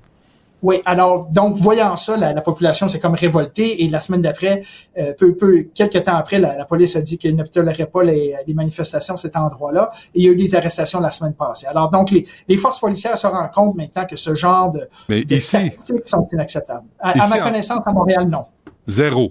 Oui, 0.67 0.83
alors 0.85 1.27
donc 1.39 1.55
voyant 1.59 1.95
ça, 1.97 2.17
la, 2.17 2.33
la 2.33 2.41
population 2.41 2.89
s'est 2.89 2.99
comme 2.99 3.15
révoltée 3.15 3.85
et 3.85 3.89
la 3.89 4.01
semaine 4.01 4.21
d'après, 4.21 4.55
euh, 4.99 5.13
peu, 5.17 5.37
peu, 5.37 5.69
quelques 5.73 6.03
temps 6.03 6.17
après, 6.17 6.41
la, 6.41 6.57
la 6.57 6.65
police 6.65 6.97
a 6.97 7.03
dit 7.03 7.19
qu'elle 7.19 7.37
ne 7.37 7.45
tolérait 7.45 7.87
pas 7.87 8.03
les, 8.03 8.35
les 8.49 8.53
manifestations 8.53 9.15
à 9.15 9.17
cet 9.17 9.37
endroit-là 9.37 9.93
et 10.13 10.19
il 10.19 10.25
y 10.25 10.29
a 10.29 10.33
eu 10.33 10.37
des 10.45 10.57
arrestations 10.57 10.99
la 10.99 11.13
semaine 11.13 11.35
passée. 11.35 11.69
Alors 11.69 11.89
donc 11.89 12.11
les, 12.11 12.27
les 12.49 12.57
forces 12.57 12.81
policières 12.81 13.17
se 13.17 13.29
rendent 13.29 13.53
compte 13.53 13.77
maintenant 13.77 14.07
que 14.07 14.17
ce 14.17 14.35
genre 14.35 14.73
de, 14.73 14.89
Mais 15.09 15.25
de 15.25 15.37
ici, 15.37 15.53
tactiques 15.53 16.09
sont 16.09 16.27
inacceptables. 16.33 16.89
À, 16.99 17.11
à 17.11 17.29
ma 17.29 17.39
connaissance, 17.39 17.87
à 17.87 17.93
Montréal, 17.93 18.27
non. 18.29 18.47
zéro. 18.87 19.31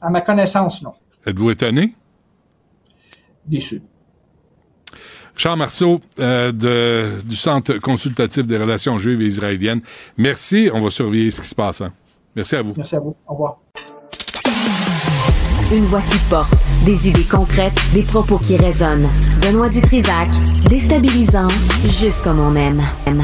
À 0.00 0.10
ma 0.10 0.22
connaissance, 0.22 0.82
non. 0.82 0.94
Êtes-vous 1.24 1.50
étonné? 1.50 1.94
Déçu. 3.46 3.80
Charles 5.38 5.58
Marceau 5.58 6.00
euh, 6.20 6.52
de, 6.52 7.20
du 7.24 7.36
Centre 7.36 7.74
consultatif 7.78 8.44
des 8.46 8.58
relations 8.58 8.98
juives 8.98 9.22
et 9.22 9.26
israéliennes. 9.26 9.80
Merci. 10.18 10.68
On 10.74 10.80
va 10.82 10.90
surveiller 10.90 11.30
ce 11.30 11.40
qui 11.40 11.48
se 11.48 11.54
passe. 11.54 11.80
hein. 11.80 11.92
Merci 12.36 12.56
à 12.56 12.62
vous. 12.62 12.74
Merci 12.76 12.96
à 12.96 13.00
vous. 13.00 13.16
Au 13.26 13.32
revoir. 13.32 13.58
Une 15.72 15.84
voix 15.84 16.00
qui 16.02 16.18
porte, 16.30 16.52
des 16.84 17.08
idées 17.08 17.24
concrètes, 17.24 17.78
des 17.92 18.02
propos 18.02 18.38
qui 18.38 18.56
résonnent. 18.56 19.08
Benoît 19.42 19.68
Dutrisac, 19.68 20.28
déstabilisant, 20.68 21.48
juste 21.84 22.22
comme 22.24 22.40
on 22.40 22.54
aime. 22.56 22.82
aime. 23.06 23.22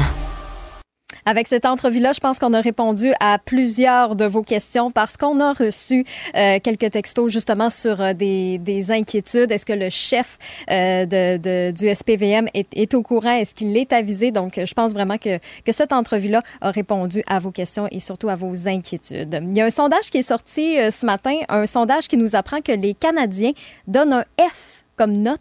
Avec 1.27 1.47
cette 1.47 1.65
entrevue-là, 1.65 2.13
je 2.13 2.19
pense 2.19 2.37
qu'on 2.37 2.53
a 2.53 2.61
répondu 2.61 3.11
à 3.19 3.39
plusieurs 3.39 4.15
de 4.15 4.25
vos 4.25 4.43
questions 4.43 4.91
parce 4.91 5.17
qu'on 5.17 5.39
a 5.39 5.53
reçu 5.53 6.05
euh, 6.35 6.59
quelques 6.61 6.91
textos 6.91 7.31
justement 7.31 7.71
sur 7.71 7.99
euh, 7.99 8.13
des, 8.13 8.59
des 8.59 8.91
inquiétudes. 8.91 9.51
Est-ce 9.51 9.65
que 9.65 9.73
le 9.73 9.89
chef 9.89 10.37
euh, 10.69 11.07
de, 11.07 11.71
du 11.71 11.93
SPVM 11.93 12.47
est, 12.53 12.93
au 12.93 13.01
courant? 13.01 13.31
Est-ce 13.31 13.55
qu'il 13.55 13.75
est 13.75 13.91
avisé? 13.91 14.29
Donc, 14.29 14.61
je 14.63 14.73
pense 14.75 14.93
vraiment 14.93 15.17
que, 15.17 15.39
cette 15.71 15.93
entrevue-là 15.93 16.43
a 16.61 16.69
répondu 16.69 17.23
à 17.25 17.39
vos 17.39 17.51
questions 17.51 17.87
et 17.89 17.99
surtout 17.99 18.29
à 18.29 18.35
vos 18.35 18.67
inquiétudes. 18.67 19.39
Il 19.41 19.57
y 19.57 19.61
a 19.61 19.65
un 19.65 19.71
sondage 19.71 20.11
qui 20.11 20.19
est 20.19 20.21
sorti 20.21 20.77
ce 20.91 21.05
matin, 21.07 21.39
un 21.49 21.65
sondage 21.65 22.07
qui 22.07 22.17
nous 22.17 22.35
apprend 22.35 22.61
que 22.61 22.71
les 22.71 22.93
Canadiens 22.93 23.51
donnent 23.87 24.13
un 24.13 24.25
F 24.39 24.74
comme 24.95 25.13
note 25.13 25.39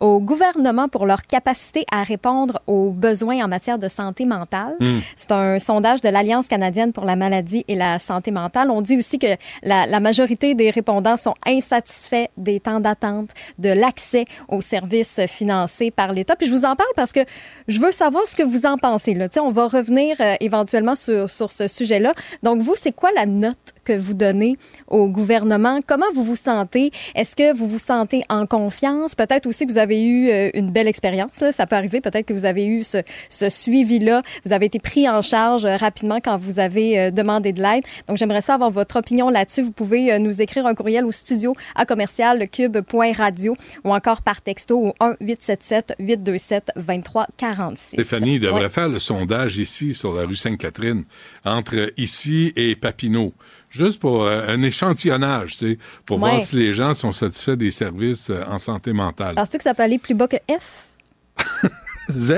au 0.00 0.18
gouvernement 0.18 0.88
pour 0.88 1.06
leur 1.06 1.22
capacité 1.22 1.84
à 1.90 2.02
répondre 2.02 2.60
aux 2.66 2.90
besoins 2.90 3.44
en 3.44 3.48
matière 3.48 3.78
de 3.78 3.86
santé 3.86 4.26
mentale. 4.26 4.76
C'est 5.14 5.30
un 5.30 5.60
sondage 5.60 6.00
de 6.00 6.08
l'Alliance 6.08 6.48
canadienne 6.48 6.92
pour 6.92 7.04
la 7.04 7.14
maladie 7.14 7.64
et 7.68 7.76
la 7.76 8.00
santé 8.00 8.32
mentale. 8.32 8.70
On 8.70 8.82
dit 8.82 8.96
aussi 8.96 9.20
que 9.20 9.36
la, 9.62 9.86
la 9.86 10.00
majorité 10.00 10.54
des 10.54 10.70
répondants 10.70 11.16
sont 11.16 11.34
insatisfaits 11.46 12.26
des 12.36 12.58
temps 12.58 12.80
d'attente, 12.80 13.30
de 13.58 13.68
l'accès 13.68 14.24
aux 14.48 14.60
services 14.60 15.20
financés 15.28 15.92
par 15.92 16.12
l'État. 16.12 16.34
Puis 16.34 16.48
je 16.48 16.52
vous 16.52 16.64
en 16.64 16.74
parle 16.74 16.90
parce 16.96 17.12
que 17.12 17.20
je 17.68 17.80
veux 17.80 17.92
savoir 17.92 18.26
ce 18.26 18.34
que 18.34 18.42
vous 18.42 18.66
en 18.66 18.78
pensez. 18.78 19.14
Là. 19.14 19.28
On 19.40 19.50
va 19.50 19.66
revenir 19.66 20.16
euh, 20.20 20.34
éventuellement 20.40 20.94
sur, 20.94 21.30
sur 21.30 21.50
ce 21.50 21.68
sujet-là. 21.68 22.14
Donc, 22.42 22.60
vous, 22.60 22.74
c'est 22.76 22.92
quoi 22.92 23.10
la 23.14 23.26
note 23.26 23.71
que 23.84 23.92
vous 23.96 24.14
donnez 24.14 24.56
au 24.88 25.06
gouvernement? 25.08 25.80
Comment 25.86 26.06
vous 26.14 26.24
vous 26.24 26.36
sentez? 26.36 26.90
Est-ce 27.14 27.36
que 27.36 27.54
vous 27.54 27.66
vous 27.66 27.78
sentez 27.78 28.22
en 28.28 28.46
confiance? 28.46 29.14
Peut-être 29.14 29.46
aussi 29.46 29.66
que 29.66 29.72
vous 29.72 29.78
avez 29.78 30.02
eu 30.04 30.28
euh, 30.30 30.50
une 30.54 30.70
belle 30.70 30.88
expérience. 30.88 31.40
là. 31.40 31.52
Ça 31.52 31.66
peut 31.66 31.76
arriver. 31.76 32.00
Peut-être 32.00 32.26
que 32.26 32.34
vous 32.34 32.44
avez 32.46 32.66
eu 32.66 32.82
ce, 32.82 32.98
ce 33.28 33.48
suivi-là. 33.50 34.22
Vous 34.44 34.52
avez 34.52 34.66
été 34.66 34.78
pris 34.78 35.08
en 35.08 35.22
charge 35.22 35.64
euh, 35.64 35.76
rapidement 35.76 36.18
quand 36.22 36.36
vous 36.38 36.58
avez 36.58 36.98
euh, 36.98 37.10
demandé 37.10 37.52
de 37.52 37.62
l'aide. 37.62 37.84
Donc, 38.08 38.16
j'aimerais 38.18 38.42
savoir 38.42 38.70
votre 38.70 38.96
opinion 38.96 39.28
là-dessus. 39.30 39.62
Vous 39.62 39.72
pouvez 39.72 40.18
nous 40.18 40.42
écrire 40.42 40.66
un 40.66 40.74
courriel 40.74 41.04
au 41.04 41.12
studio 41.12 41.54
à 41.74 41.84
commercial 41.86 42.48
cube.radio 42.48 43.54
ou 43.84 43.92
encore 43.94 44.22
par 44.22 44.40
texto 44.42 44.78
au 44.78 44.94
1-877-827-2346. 45.00 47.76
Stéphanie 47.76 48.40
devrait 48.40 48.62
Ouais. 48.62 48.68
faire 48.68 48.88
le 48.88 48.98
sondage 48.98 49.58
ici, 49.58 49.94
sur 49.94 50.14
la 50.14 50.24
rue 50.24 50.34
Sainte-Catherine, 50.36 51.04
entre 51.44 51.92
ici 51.96 52.52
et 52.56 52.76
Papineau. 52.76 53.32
Juste 53.72 53.98
pour 54.00 54.24
euh, 54.24 54.44
un 54.48 54.62
échantillonnage, 54.62 55.52
tu 55.56 55.72
sais, 55.72 55.78
pour 56.06 56.20
Ouais. 56.22 56.30
voir 56.30 56.40
si 56.42 56.56
les 56.56 56.72
gens 56.74 56.92
sont 56.94 57.10
satisfaits 57.12 57.56
des 57.56 57.70
services 57.70 58.28
euh, 58.30 58.44
en 58.46 58.58
santé 58.58 58.92
mentale. 58.92 59.34
Penses-tu 59.34 59.56
que 59.58 59.64
ça 59.64 59.74
peut 59.74 59.82
aller 59.82 59.98
plus 59.98 60.14
bas 60.14 60.28
que 60.28 60.36
F? 60.48 60.86
Z, 62.10 62.34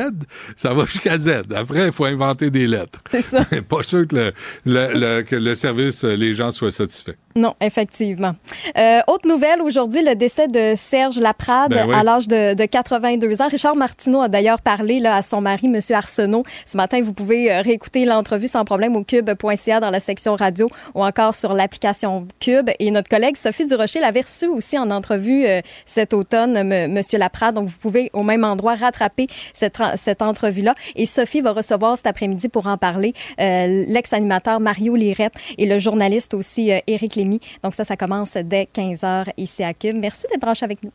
ça 0.55 0.73
va 0.75 0.85
jusqu'à 0.85 1.19
Z. 1.19 1.43
Après, 1.57 1.87
il 1.87 1.93
faut 1.93 2.05
inventer 2.05 2.51
des 2.51 2.67
lettres. 2.67 3.01
C'est 3.11 3.23
ça. 3.23 3.45
Pas 3.69 3.83
sûr 3.83 4.07
que 4.07 4.15
le, 4.15 4.33
le- 4.67 4.93
le- 5.19 5.23
que 5.23 5.35
le 5.37 5.55
service, 5.55 6.05
euh, 6.05 6.15
les 6.15 6.35
gens 6.35 6.53
soient 6.53 6.71
satisfaits. 6.71 7.17
Non, 7.37 7.55
effectivement. 7.61 8.35
Euh, 8.79 9.01
autre 9.09 9.29
nouvelle, 9.29 9.61
aujourd'hui, 9.61 10.03
le 10.03 10.15
décès 10.15 10.47
de 10.47 10.75
Serge 10.77 11.19
Laprade 11.19 11.73
Ben 11.73 11.89
oui. 11.89 11.95
à 11.95 12.05
l'âge 12.05 12.29
de, 12.29 12.55
de 12.55 12.65
82 12.65 13.43
ans. 13.43 13.49
Richard 13.49 13.75
Martineau 13.75 14.23
a 14.23 14.29
d'ailleurs 14.29 14.61
parlé 14.61 15.01
là, 15.01 15.17
à 15.17 15.23
son 15.23 15.41
mari, 15.41 15.67
M. 15.67 15.81
Arsenault. 15.91 16.45
Ce 16.65 16.77
matin, 16.77 17.03
vous 17.03 17.13
pouvez 17.13 17.53
euh, 17.53 17.61
réécouter 17.61 18.05
l'entrevue 18.05 18.47
sans 18.47 18.65
problème 18.65 18.95
au 18.95 19.03
cube.ca 19.03 19.81
dans 19.81 19.91
la 19.91 19.99
section 19.99 20.37
radio 20.37 20.69
ou 20.95 21.03
encore 21.03 21.35
sur 21.35 21.55
l'application 21.55 22.29
Cube. 22.39 22.71
Et 22.79 22.93
notre 22.93 23.09
collègue 23.09 23.37
Sophie 23.37 23.67
Durocher 23.67 23.99
l'avait 23.99 24.21
reçu 24.21 24.47
aussi 24.47 24.79
en 24.79 24.91
entrevue 24.93 25.45
euh, 25.45 25.61
cet 25.87 26.15
automne, 26.15 26.57
M. 26.57 27.01
Laprade. 27.15 27.57
Donc, 27.57 27.69
vous 27.69 27.79
pouvez 27.79 28.11
au 28.13 28.23
même 28.23 28.45
endroit 28.45 28.77
rattraper 28.77 29.27
cette, 29.55 29.79
cette 29.97 30.23
entrevue-là. 30.23 30.75
Et 30.95 31.07
Sophie 31.07 31.41
va 31.41 31.53
recevoir 31.53 31.97
cet 31.97 32.07
après-midi 32.07 32.49
pour 32.49 32.69
en 32.69 32.77
parler 32.77 33.13
euh, 33.41 33.85
l'ex-animateur 33.89 34.61
Mario 34.61 34.95
Lirette 34.95 35.35
et 35.59 35.67
le 35.67 35.79
journaliste 35.81 36.35
aussi 36.35 36.73
euh, 36.73 36.79
Éric 36.87 37.24
Donc 37.63 37.75
ça, 37.75 37.85
ça 37.85 37.97
commence 37.97 38.35
dès 38.37 38.67
15 38.67 39.01
h 39.03 39.25
ici 39.37 39.63
à 39.65 39.73
Cube. 39.75 39.97
Merci 39.97 40.27
d'être 40.31 40.41
branché 40.41 40.65
avec 40.65 40.83
nous. 40.83 40.91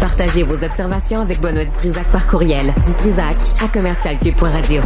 Partagez 0.00 0.42
vos 0.42 0.62
observations 0.64 1.20
avec 1.20 1.40
Benoît 1.40 1.64
Dutrisac 1.64 2.10
par 2.10 2.26
courriel. 2.26 2.74
Dutrisac 2.84 3.36
à 3.62 3.68
commercialcube.radio. 3.68 4.82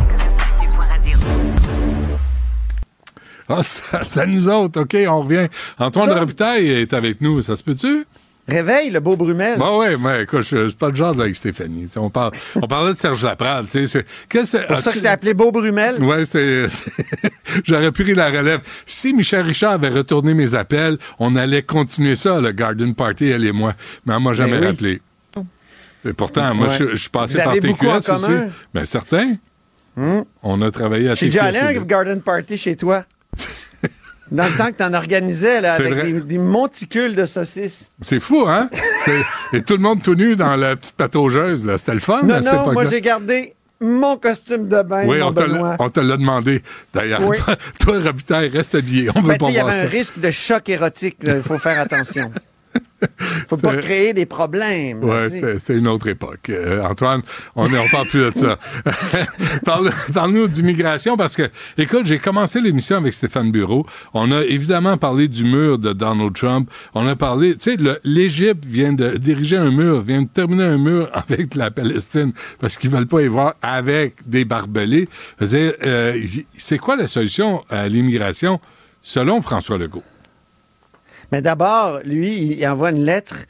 Ah, 3.49 3.63
c'est 3.63 4.03
c'est 4.03 4.21
à 4.21 4.27
nous 4.27 4.49
autres, 4.49 4.81
OK, 4.83 4.97
on 5.09 5.21
revient. 5.21 5.49
Antoine 5.79 6.09
Ça- 6.09 6.19
Robitaille 6.19 6.69
est 6.69 6.93
avec 6.93 7.21
nous, 7.21 7.43
ça 7.43 7.57
se 7.57 7.63
peut-tu? 7.63 8.05
Réveille 8.49 8.91
le 8.91 9.01
beau 9.01 9.17
Brumel. 9.17 9.59
Bah 9.59 9.77
ouais, 9.77 9.97
mais 9.97 10.23
écoute, 10.23 10.43
je 10.43 10.69
je 10.69 10.77
pas 10.77 10.91
de 10.91 10.97
genre 10.97 11.19
avec 11.21 11.35
Stéphanie. 11.35 11.89
On, 11.97 12.11
parle, 12.11 12.31
on 12.55 12.67
parlait 12.69 12.93
de 12.93 12.99
Serge 12.99 13.25
Laprade, 13.25 13.67
c'est- 13.69 13.87
C'est 13.89 14.05
pour 14.69 14.79
ça 14.79 14.91
que 14.93 14.97
je 14.99 15.03
t'ai 15.03 15.09
appelé 15.09 15.35
beau 15.35 15.51
Brumel. 15.51 16.01
Ouais, 16.03 16.25
c'est. 16.25 16.67
J'aurais 17.65 17.91
pris 17.91 18.15
la 18.15 18.29
relève. 18.31 18.61
Si 18.87 19.13
Michel 19.13 19.41
Richard 19.43 19.73
avait 19.73 19.89
retourné 19.89 20.33
mes 20.33 20.55
appels, 20.55 20.97
on 21.19 21.35
allait 21.35 21.63
continuer 21.63 22.15
ça, 22.15 22.41
le 22.41 22.53
Garden 22.53 22.95
Party, 22.95 23.27
elle 23.27 23.45
et 23.45 23.53
moi. 23.53 23.75
Mais 24.05 24.15
elle 24.15 24.23
m'a 24.23 24.33
jamais 24.33 24.53
Ben 24.59 24.61
oui. 24.61 24.67
rappelé. 24.69 25.03
Et 26.09 26.13
pourtant, 26.13 26.55
moi, 26.55 26.69
Ouais. 26.69 26.75
je, 26.79 26.85
je 26.91 26.97
suis 26.97 27.11
passé 27.11 27.39
Vous 27.39 27.45
par 27.45 27.55
TQS 27.55 28.11
aussi. 28.15 28.27
commun. 28.27 28.47
Ben, 28.73 28.87
certain. 28.87 29.35
On 30.43 30.63
a 30.63 30.71
travaillé 30.71 31.09
à 31.09 31.15
Je 31.15 31.17
suis 31.17 31.27
TQS. 31.31 31.33
déjà 31.33 31.45
allé 31.47 31.59
à 31.59 31.81
un 31.81 31.85
garden 31.85 32.21
party 32.21 32.57
chez 32.59 32.77
toi. 32.77 33.05
Dans 34.33 34.45
le 34.47 34.57
temps 34.57 34.67
que 34.67 34.77
t'en 34.79 34.93
organisais, 34.95 35.61
là, 35.61 35.75
avec 35.75 35.95
des, 35.95 36.21
des 36.21 36.39
monticules 36.39 37.15
de 37.15 37.25
saucisses. 37.25 37.91
C'est 38.01 38.19
fou, 38.21 38.45
hein? 38.49 38.69
Et 39.53 39.63
tout 39.63 39.75
le 39.75 39.83
monde 39.83 40.03
tout 40.03 40.15
nu 40.15 40.35
dans 40.35 40.57
la 40.57 40.75
petite 40.75 40.97
pataugeuse, 40.97 41.65
là. 41.65 41.79
C'était 41.79 41.95
le 41.95 42.01
fun, 42.01 42.23
Non, 42.23 42.35
à 42.35 42.43
cette 42.43 42.53
non, 42.53 42.73
moi 42.73 42.85
j'ai 42.87 43.01
gardé 43.01 43.55
mon 43.81 44.17
costume 44.17 44.69
de 44.69 44.83
bain, 44.83 45.05
Oui, 45.07 45.19
mon 45.19 45.27
on 45.27 45.33
te, 45.91 46.01
l'a, 46.01 46.17
demandé. 46.17 46.63
D'ailleurs, 46.95 47.23
Oui. 47.23 47.37
toi, 47.79 47.99
Robitaille, 48.03 48.49
reste 48.49 48.75
habillé. 48.75 49.11
On 49.15 49.21
veut 49.21 49.29
Ben, 49.29 49.35
tu 49.35 49.39
pas 49.39 49.47
sais, 49.47 49.53
il 49.53 49.57
y 49.57 49.61
voir 49.61 49.69
avait 49.73 49.81
ça. 49.83 49.87
un 49.87 49.91
risque 49.91 50.19
de 50.19 50.31
choc 50.31 50.69
érotique, 50.69 51.19
il 51.27 51.43
faut 51.43 51.59
faire 51.59 51.81
attention. 51.81 52.31
Faut 53.49 53.57
pas 53.57 53.77
créer 53.77 54.13
des 54.13 54.27
problèmes. 54.27 55.05
Ouais, 55.05 55.59
c'est 55.59 55.77
une 55.77 55.87
autre 55.87 56.09
époque. 56.09 56.51
Euh, 56.51 56.83
Antoine, 56.83 57.23
on 57.55 57.69
ne 57.69 57.91
parle 57.91 58.09
plus 58.09 58.21
de 58.21 58.33
ça. 58.35 58.59
parle, 59.65 59.91
Parle-nous 60.13 60.49
d'immigration 60.49 61.17
parce 61.17 61.37
que, 61.37 61.49
écoute, 61.79 62.07
j'ai 62.07 62.19
commencé 62.19 62.61
l'émission 62.61 62.97
avec 62.97 63.13
Stéphane 63.13 63.51
Bureau. 63.51 63.87
On 64.15 64.33
a 64.33 64.43
évidemment 64.43 64.97
parlé 64.97 65.29
du 65.29 65.45
mur 65.45 65.79
de 65.79 65.93
Donald 65.93 66.35
Trump. 66.35 66.71
On 66.95 67.07
a 67.07 67.17
parlé, 67.17 67.57
tu 67.57 67.77
sais, 67.77 67.99
l'Égypte 68.05 68.65
vient 68.65 68.93
de 68.93 69.17
diriger 69.17 69.57
un 69.57 69.71
mur, 69.71 70.01
vient 70.01 70.23
de 70.23 70.29
terminer 70.29 70.65
un 70.65 70.79
mur 70.79 71.09
avec 71.13 71.55
la 71.55 71.71
Palestine 71.71 72.33
parce 72.59 72.77
qu'ils 72.77 72.91
veulent 72.91 73.07
pas 73.07 73.23
y 73.23 73.29
voir 73.29 73.55
avec 73.63 74.17
des 74.27 74.45
barbelés. 74.45 75.09
Euh, 75.43 76.21
c'est 76.57 76.79
quoi 76.79 76.97
la 76.97 77.07
solution 77.07 77.65
à 77.69 77.89
l'immigration 77.89 78.61
selon 79.03 79.41
François 79.41 79.79
Legault? 79.79 80.03
Mais 81.33 81.43
d'abord, 81.43 82.01
lui, 82.05 82.57
il 82.59 82.67
envoie 82.67 82.91
une 82.91 83.05
lettre 83.05 83.47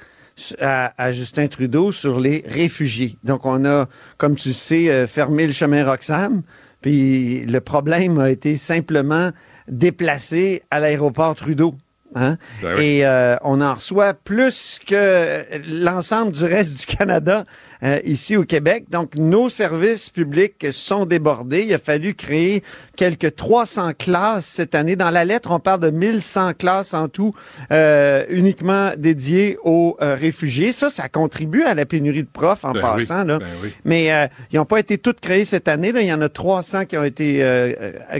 à, 0.61 1.13
Justin 1.13 1.47
Trudeau 1.47 1.93
sur 1.93 2.21
les 2.21 2.45
réfugiés. 2.47 3.17
Donc, 3.25 3.47
on 3.47 3.65
a, 3.65 3.89
comme 4.19 4.37
tu 4.37 4.53
sais, 4.53 4.91
euh, 4.91 5.07
fermé 5.07 5.47
le 5.47 5.53
chemin 5.53 5.85
Roxham. 5.85 6.43
Puis 6.83 7.45
le 7.47 7.61
problème 7.61 8.19
a 8.21 8.31
été 8.31 8.57
simplement 8.57 9.31
déplacé 9.69 10.63
à 10.71 10.79
l'aéroport 10.79 11.35
Trudeau. 11.35 11.75
Hein? 12.15 12.37
Ben 12.63 12.79
Et 12.79 13.05
euh, 13.05 13.37
on 13.43 13.61
en 13.61 13.75
reçoit 13.75 14.15
plus 14.15 14.79
que 14.87 15.43
l'ensemble 15.69 16.33
du 16.33 16.45
reste 16.45 16.81
du 16.81 16.87
Canada 16.87 17.45
euh, 17.83 18.01
ici 18.05 18.37
au 18.37 18.45
Québec. 18.45 18.85
Donc, 18.91 19.17
nos 19.17 19.49
services 19.49 20.11
publics 20.11 20.67
sont 20.73 21.07
débordés. 21.07 21.63
Il 21.63 21.75
a 21.75 21.79
fallu 21.79 22.15
créer 22.15 22.63
quelques 22.97 23.35
300 23.37 23.93
classes 23.99 24.47
cette 24.47 24.75
année. 24.75 24.97
Dans 24.97 25.11
la 25.11 25.25
lettre, 25.25 25.51
on 25.51 25.61
parle 25.61 25.81
de 25.81 25.91
1100 25.91 26.55
classes 26.55 26.95
en 26.95 27.09
tout, 27.09 27.35
euh, 27.71 28.25
uniquement 28.29 28.93
dédiées 28.97 29.59
aux 29.65 29.97
réfugiés. 30.01 30.73
Ça, 30.73 30.91
ça 30.91 31.09
contribue 31.09 31.63
à 31.63 31.75
la 31.75 31.87
pénurie 31.87 32.23
de 32.23 32.29
profs 32.33 32.65
en 32.65 32.73
ben 32.73 32.81
passant. 32.81 33.25
Là. 33.25 33.39
Ben 33.39 33.47
Mais 33.85 34.29
ils 34.53 34.57
n'ont 34.57 34.65
pas 34.65 34.81
été 34.81 34.99
toutes 34.99 35.21
créées 35.21 35.45
cette 35.45 35.69
année. 35.69 35.93
Là. 35.93 36.01
Il 36.01 36.09
y 36.09 36.13
en 36.13 36.21
a 36.21 36.29
300 36.29 36.85
qui 36.87 36.97
ont 36.97 37.05
été 37.05 37.45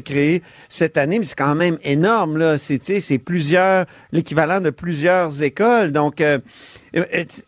créées 0.05 0.43
cette 0.69 0.97
année, 0.97 1.19
mais 1.19 1.25
c'est 1.25 1.39
quand 1.39 1.55
même 1.55 1.79
énorme. 1.83 2.37
Là. 2.37 2.59
C'est, 2.59 2.81
c'est 3.01 3.19
plusieurs 3.19 3.87
l'équivalent 4.13 4.61
de 4.61 4.71
plusieurs 4.71 5.43
écoles. 5.43 5.93
Donc, 5.93 6.21
euh, 6.21 6.27
euh, 6.27 6.39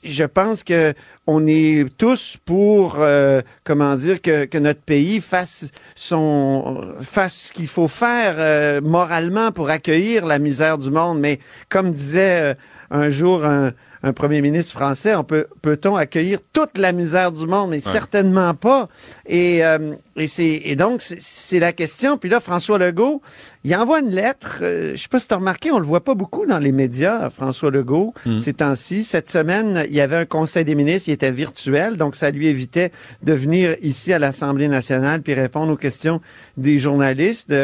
je 0.04 0.24
pense 0.24 0.62
que 0.62 0.92
on 1.26 1.46
est 1.46 1.86
tous 1.96 2.36
pour, 2.44 2.96
euh, 2.98 3.42
comment 3.64 3.96
dire, 3.96 4.20
que, 4.20 4.58
notre 4.58 4.80
pays 4.80 5.20
fasse 5.20 5.70
son, 5.94 6.94
fasse 7.00 7.48
ce 7.48 7.52
qu'il 7.52 7.66
faut 7.66 7.88
faire 7.88 8.82
moralement 8.82 9.52
pour 9.52 9.70
accueillir 9.70 10.26
la 10.26 10.38
misère 10.38 10.78
du 10.78 10.90
monde. 10.90 11.20
Mais 11.20 11.38
comme 11.68 11.92
disait 11.92 12.56
un 12.90 13.10
jour 13.10 13.44
un, 13.44 13.72
un 14.02 14.12
premier 14.12 14.40
ministre 14.40 14.72
français, 14.72 15.14
on 15.14 15.24
peut 15.24 15.46
peut-on 15.62 15.96
accueillir 15.96 16.38
toute 16.52 16.78
la 16.78 16.92
misère 16.92 17.32
du 17.32 17.46
monde, 17.46 17.70
mais 17.70 17.80
certainement 17.80 18.54
pas. 18.54 18.88
Et, 19.26 19.64
euh, 19.64 19.94
et 20.16 20.26
c'est 20.26 20.62
et 20.64 20.76
donc 20.76 21.02
c'est 21.02 21.60
la 21.60 21.72
question. 21.72 22.16
Puis 22.16 22.30
là, 22.30 22.40
François 22.40 22.78
Legault, 22.78 23.22
il 23.64 23.74
envoie 23.74 24.00
une 24.00 24.10
lettre. 24.10 24.60
Euh, 24.62 24.92
je 24.94 25.02
sais 25.02 25.08
pas 25.08 25.18
si 25.18 25.28
tu 25.28 25.34
as 25.34 25.38
remarqué, 25.38 25.70
on 25.70 25.78
le 25.78 25.86
voit 25.86 26.04
pas 26.04 26.14
beaucoup 26.14 26.46
dans 26.46 26.58
les 26.58 26.72
médias, 26.72 27.30
François 27.30 27.70
Legault, 27.70 28.14
hmm. 28.26 28.38
ces 28.38 28.54
temps-ci. 28.54 29.04
Cette 29.04 29.28
semaine, 29.28 29.84
il 29.88 29.94
y 29.94 30.00
avait 30.00 30.16
un 30.16 30.26
conseil 30.26 30.64
des 30.64 30.74
ministres, 30.74 31.08
il 31.08 31.12
était 31.12 31.32
virtuel, 31.32 31.96
donc 31.96 32.16
ça 32.16 32.30
lui 32.30 32.46
évitait 32.46 32.92
de 33.22 33.32
venir 33.32 33.76
ici 33.82 34.12
à 34.12 34.18
l'Assemblée 34.18 34.68
nationale 34.68 35.22
puis 35.22 35.34
répondre 35.34 35.72
aux 35.72 35.76
questions 35.76 36.20
des 36.56 36.78
journalistes. 36.78 37.54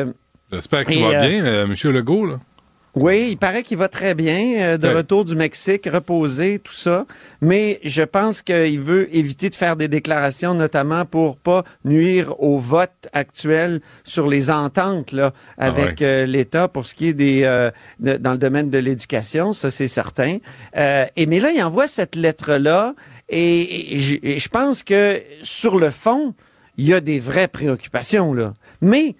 J'espère 0.52 0.85
qu'il 0.85 1.02
va 1.02 1.27
bien, 1.27 1.44
euh, 1.44 1.66
Monsieur 1.66 1.90
Legault. 1.90 2.27
Là. 2.27 2.40
Oui, 2.95 3.31
il 3.31 3.37
paraît 3.37 3.65
qu'il 3.65 3.77
va 3.77 3.89
très 3.89 4.15
bien, 4.15 4.55
euh, 4.61 4.79
de 4.79 4.87
retour 4.87 5.25
du 5.25 5.35
Mexique, 5.35 5.89
reposé, 5.93 6.61
tout 6.61 6.73
ça. 6.73 7.07
Mais 7.41 7.81
je 7.83 8.03
pense 8.03 8.41
qu'il 8.41 8.79
veut 8.79 9.15
éviter 9.15 9.51
de 9.51 9.57
faire 9.57 9.75
des 9.75 9.89
déclarations, 9.89 10.55
notamment 10.55 11.05
pour 11.05 11.37
pas 11.37 11.65
nuire 11.85 12.41
au 12.41 12.59
vote 12.59 13.09
actuel 13.12 13.81
sur 14.05 14.29
les 14.29 14.49
ententes 14.49 15.11
là 15.11 15.33
ah 15.59 15.66
avec 15.66 16.03
euh, 16.03 16.25
l'État 16.25 16.69
pour 16.69 16.87
ce 16.87 16.95
qui 16.95 17.09
est 17.09 17.12
des 17.12 17.43
euh, 17.43 17.73
dans 17.99 18.33
le 18.33 18.39
domaine 18.39 18.71
de 18.71 18.79
l'éducation, 18.79 19.53
ça 19.53 19.73
c'est 19.73 19.89
certain. 19.89 20.39
et 20.75 21.27
mais 21.27 21.41
là, 21.41 21.51
il 21.51 21.62
envoie 21.62 21.89
cette 21.89 22.15
lettre 22.15 22.55
là, 22.55 22.95
et, 23.29 23.97
et 23.97 24.39
je 24.39 24.49
pense 24.49 24.85
que 24.85 25.21
sur 25.43 25.79
le 25.79 25.91
fond, 25.91 26.35
il 26.77 26.87
y 26.87 26.95
a 26.95 27.01
des 27.01 27.19
vraies 27.19 27.49
préoccupations 27.49 28.33
là. 28.35 28.55
Mais 28.81 29.16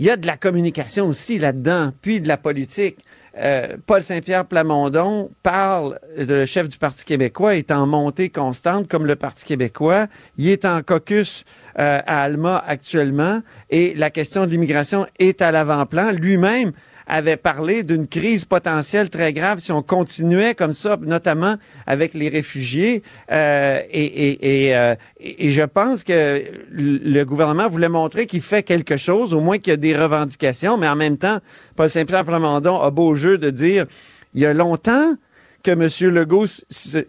il 0.00 0.06
y 0.06 0.10
a 0.10 0.16
de 0.16 0.26
la 0.26 0.38
communication 0.38 1.06
aussi 1.08 1.38
là-dedans, 1.38 1.92
puis 2.00 2.22
de 2.22 2.28
la 2.28 2.38
politique. 2.38 2.96
Euh, 3.38 3.76
Paul 3.86 4.02
Saint-Pierre 4.02 4.44
Plamondon 4.44 5.30
parle, 5.42 5.98
le 6.16 6.46
chef 6.46 6.68
du 6.68 6.78
Parti 6.78 7.04
québécois 7.04 7.54
est 7.54 7.70
en 7.70 7.86
montée 7.86 8.28
constante 8.28 8.88
comme 8.88 9.06
le 9.06 9.16
Parti 9.16 9.44
québécois. 9.44 10.06
Il 10.36 10.48
est 10.48 10.64
en 10.64 10.82
caucus 10.82 11.44
euh, 11.78 12.00
à 12.06 12.22
Alma 12.22 12.62
actuellement 12.66 13.40
et 13.70 13.94
la 13.94 14.10
question 14.10 14.46
de 14.46 14.50
l'immigration 14.50 15.06
est 15.18 15.42
à 15.42 15.52
l'avant-plan. 15.52 16.10
Lui-même 16.12 16.72
avait 17.10 17.36
parlé 17.36 17.82
d'une 17.82 18.06
crise 18.06 18.44
potentielle 18.44 19.10
très 19.10 19.32
grave 19.32 19.58
si 19.58 19.72
on 19.72 19.82
continuait 19.82 20.54
comme 20.54 20.72
ça, 20.72 20.96
notamment 21.00 21.56
avec 21.86 22.14
les 22.14 22.28
réfugiés. 22.28 23.02
Euh, 23.30 23.80
et, 23.90 24.04
et, 24.04 24.66
et, 24.66 24.76
euh, 24.76 24.94
et, 25.18 25.50
je 25.50 25.62
pense 25.62 26.04
que 26.04 26.42
le 26.70 27.24
gouvernement 27.24 27.68
voulait 27.68 27.88
montrer 27.88 28.26
qu'il 28.26 28.42
fait 28.42 28.62
quelque 28.62 28.96
chose, 28.96 29.34
au 29.34 29.40
moins 29.40 29.58
qu'il 29.58 29.72
y 29.72 29.74
a 29.74 29.76
des 29.76 29.96
revendications, 29.96 30.78
mais 30.78 30.88
en 30.88 30.96
même 30.96 31.18
temps, 31.18 31.38
Paul 31.76 31.90
Saint-Pierre 31.90 32.24
Plamondon 32.24 32.80
a 32.80 32.90
beau 32.90 33.14
jeu 33.14 33.38
de 33.38 33.50
dire, 33.50 33.86
il 34.34 34.40
y 34.40 34.46
a 34.46 34.54
longtemps 34.54 35.14
que 35.62 35.72
M. 35.72 36.14
Legault 36.14 36.46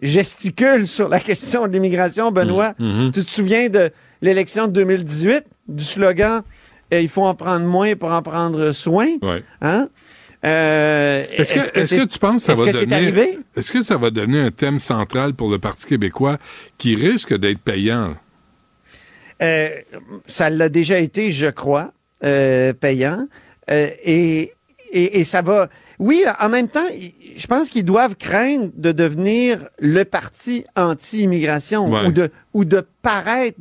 gesticule 0.02 0.86
sur 0.86 1.08
la 1.08 1.20
question 1.20 1.66
de 1.66 1.72
l'immigration, 1.72 2.30
Benoît. 2.32 2.74
Mmh, 2.78 2.84
mmh. 3.06 3.12
Tu 3.12 3.24
te 3.24 3.30
souviens 3.30 3.68
de 3.68 3.90
l'élection 4.20 4.66
de 4.66 4.72
2018, 4.72 5.44
du 5.68 5.84
slogan 5.84 6.42
il 7.00 7.08
faut 7.08 7.24
en 7.24 7.34
prendre 7.34 7.66
moins 7.66 7.94
pour 7.96 8.10
en 8.10 8.22
prendre 8.22 8.72
soin. 8.72 9.08
Hein? 9.60 9.88
Euh, 10.44 11.24
est-ce 11.30 11.70
que, 11.70 12.04
tu 12.04 12.18
penses 12.18 12.46
que 12.46 12.52
ça 12.52 12.64
va 12.64 12.72
devenir 12.72 13.38
Est-ce 13.56 13.72
que 13.72 13.82
ça 13.82 13.96
va 13.96 14.10
devenir 14.10 14.44
un 14.44 14.50
thème 14.50 14.80
central 14.80 15.34
pour 15.34 15.50
le 15.50 15.58
Parti 15.58 15.86
québécois 15.86 16.38
qui 16.78 16.96
risque 16.96 17.36
d'être 17.36 17.60
payant? 17.60 18.16
Euh, 19.40 19.68
Ça 20.26 20.50
l'a 20.50 20.68
déjà 20.68 20.98
été, 20.98 21.30
je 21.30 21.46
crois, 21.46 21.92
euh, 22.24 22.72
payant, 22.72 23.28
et, 23.68 24.50
et, 24.92 25.24
ça 25.24 25.42
va. 25.42 25.68
Oui, 25.98 26.24
en 26.40 26.48
même 26.48 26.68
temps, 26.68 26.80
je 27.36 27.46
pense 27.46 27.68
qu'ils 27.68 27.84
doivent 27.84 28.16
craindre 28.16 28.70
de 28.74 28.92
devenir 28.92 29.68
le 29.78 30.04
parti 30.04 30.64
anti-immigration 30.76 32.06
ou 32.06 32.12
de 32.12 32.30
ou 32.54 32.64
de 32.64 32.86
paraître, 33.00 33.58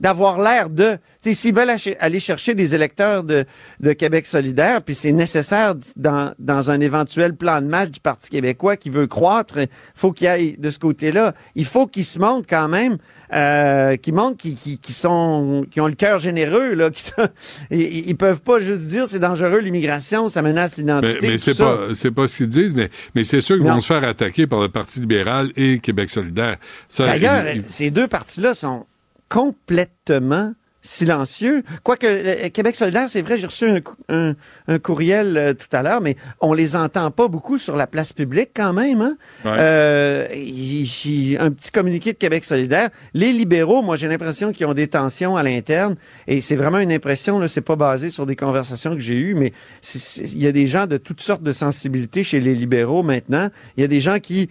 d'avoir 0.00 0.40
l'air 0.40 0.70
de. 0.70 0.98
S'ils 1.20 1.54
veulent 1.54 1.72
aller 2.00 2.20
chercher 2.20 2.54
des 2.54 2.74
électeurs 2.74 3.24
de, 3.24 3.44
de 3.80 3.92
Québec 3.92 4.26
solidaire, 4.26 4.82
puis 4.82 4.94
c'est 4.94 5.12
nécessaire 5.12 5.74
dans, 5.96 6.32
dans 6.38 6.70
un 6.70 6.80
éventuel 6.80 7.34
plan 7.34 7.60
de 7.60 7.66
match 7.66 7.90
du 7.90 8.00
Parti 8.00 8.30
québécois 8.30 8.76
qui 8.76 8.90
veut 8.90 9.06
croître, 9.06 9.58
faut 9.94 10.12
qu'il 10.12 10.28
aille 10.28 10.56
de 10.56 10.70
ce 10.70 10.78
côté-là. 10.78 11.34
Il 11.54 11.66
faut 11.66 11.86
qu'ils 11.86 12.04
se 12.04 12.18
montrent 12.18 12.46
quand 12.48 12.68
même, 12.68 12.98
euh, 13.32 13.96
qu'ils 13.96 14.14
montrent 14.14 14.36
qu'ils 14.36 14.78
qui, 14.78 14.92
sont, 14.92 15.66
qui 15.70 15.80
ont 15.80 15.86
le 15.86 15.94
cœur 15.94 16.18
généreux. 16.18 16.74
Là, 16.74 16.90
ils, 17.70 18.08
ils 18.08 18.16
peuvent 18.16 18.40
pas 18.40 18.60
juste 18.60 18.82
dire 18.82 19.04
c'est 19.08 19.18
dangereux 19.18 19.60
l'immigration, 19.60 20.28
ça 20.28 20.42
menace 20.42 20.76
l'identité. 20.76 21.18
Mais, 21.22 21.28
mais 21.30 21.38
c'est 21.38 21.56
pas 21.56 21.78
c'est 21.94 22.10
pas 22.10 22.26
ce 22.26 22.38
qu'ils 22.38 22.48
disent, 22.48 22.74
mais 22.74 22.90
mais 23.14 23.24
c'est 23.24 23.40
sûr 23.40 23.56
qu'ils 23.56 23.66
vont 23.66 23.80
se 23.80 23.86
faire 23.86 24.04
attaquer 24.04 24.46
par 24.46 24.60
le 24.60 24.68
Parti 24.68 25.00
libéral 25.00 25.50
et 25.56 25.78
Québec 25.78 26.10
solidaire. 26.10 26.56
D'ailleurs, 26.98 27.44
ces 27.66 27.90
deux 27.90 28.08
partis-là 28.08 28.54
sont 28.54 28.86
complètement 29.28 30.54
silencieux. 30.88 31.62
Quoique 31.82 32.06
euh, 32.06 32.48
Québec 32.48 32.74
solidaire, 32.74 33.10
c'est 33.10 33.20
vrai, 33.20 33.36
j'ai 33.36 33.46
reçu 33.46 33.66
un, 34.08 34.34
courriel 34.78 35.36
euh, 35.36 35.52
tout 35.52 35.68
à 35.72 35.82
l'heure, 35.82 36.00
mais 36.00 36.16
on 36.40 36.54
les 36.54 36.76
entend 36.76 37.10
pas 37.10 37.28
beaucoup 37.28 37.58
sur 37.58 37.76
la 37.76 37.86
place 37.86 38.14
publique 38.14 38.50
quand 38.56 38.72
même. 38.72 39.02
Hein? 39.02 39.16
Euh, 39.44 40.26
un 40.30 41.50
petit 41.50 41.70
communiqué 41.70 42.12
de 42.12 42.18
Québec 42.18 42.44
solidaire. 42.44 42.88
Les 43.12 43.34
libéraux, 43.34 43.82
moi 43.82 43.96
j'ai 43.96 44.08
l'impression 44.08 44.50
qu'ils 44.52 44.66
ont 44.66 44.72
des 44.72 44.88
tensions 44.88 45.36
à 45.36 45.42
l'interne, 45.42 45.96
et 46.26 46.40
c'est 46.40 46.56
vraiment 46.56 46.78
une 46.78 46.92
impression. 46.92 47.38
Là, 47.38 47.48
c'est 47.48 47.60
pas 47.60 47.76
basé 47.76 48.10
sur 48.10 48.24
des 48.24 48.36
conversations 48.36 48.94
que 48.94 49.00
j'ai 49.00 49.18
eues, 49.18 49.34
mais 49.34 49.52
il 50.18 50.42
y 50.42 50.46
a 50.46 50.52
des 50.52 50.66
gens 50.66 50.86
de 50.86 50.96
toutes 50.96 51.20
sortes 51.20 51.42
de 51.42 51.52
sensibilités 51.52 52.24
chez 52.24 52.40
les 52.40 52.54
libéraux 52.54 53.02
maintenant. 53.02 53.50
Il 53.76 53.82
y 53.82 53.84
a 53.84 53.88
des 53.88 54.00
gens 54.00 54.18
qui 54.20 54.48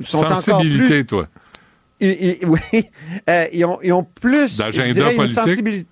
sont 0.00 0.24
encore 0.24 0.60
plus... 0.60 1.06
toi 1.06 1.28
oui, 2.46 2.84
euh, 3.28 3.46
ils, 3.52 3.64
ont, 3.64 3.78
ils, 3.82 3.92
ont, 3.92 4.04
plus 4.04 4.56
d'agenda 4.56 5.10
politique? 5.12 5.86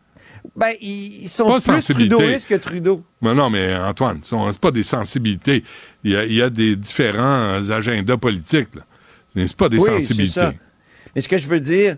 Ben, 0.56 0.72
ils 0.80 1.28
sont 1.28 1.60
plus 1.60 1.84
trudeauistes 1.84 2.48
que 2.48 2.54
Trudeau. 2.54 3.02
Mais 3.20 3.34
non, 3.34 3.50
mais 3.50 3.76
Antoine, 3.76 4.20
c'est 4.22 4.58
pas 4.58 4.70
des 4.70 4.82
sensibilités. 4.82 5.62
Il 6.04 6.12
y 6.12 6.16
a, 6.16 6.24
il 6.24 6.34
y 6.34 6.42
a 6.42 6.50
des 6.50 6.76
différents 6.76 7.70
agendas 7.70 8.16
politiques. 8.16 8.70
C'est 9.36 9.56
pas 9.56 9.68
des 9.68 9.78
sensibilités. 9.78 10.40
Ça. 10.40 10.52
Mais 11.14 11.20
ce 11.20 11.28
que 11.28 11.38
je 11.38 11.46
veux 11.46 11.60
dire, 11.60 11.96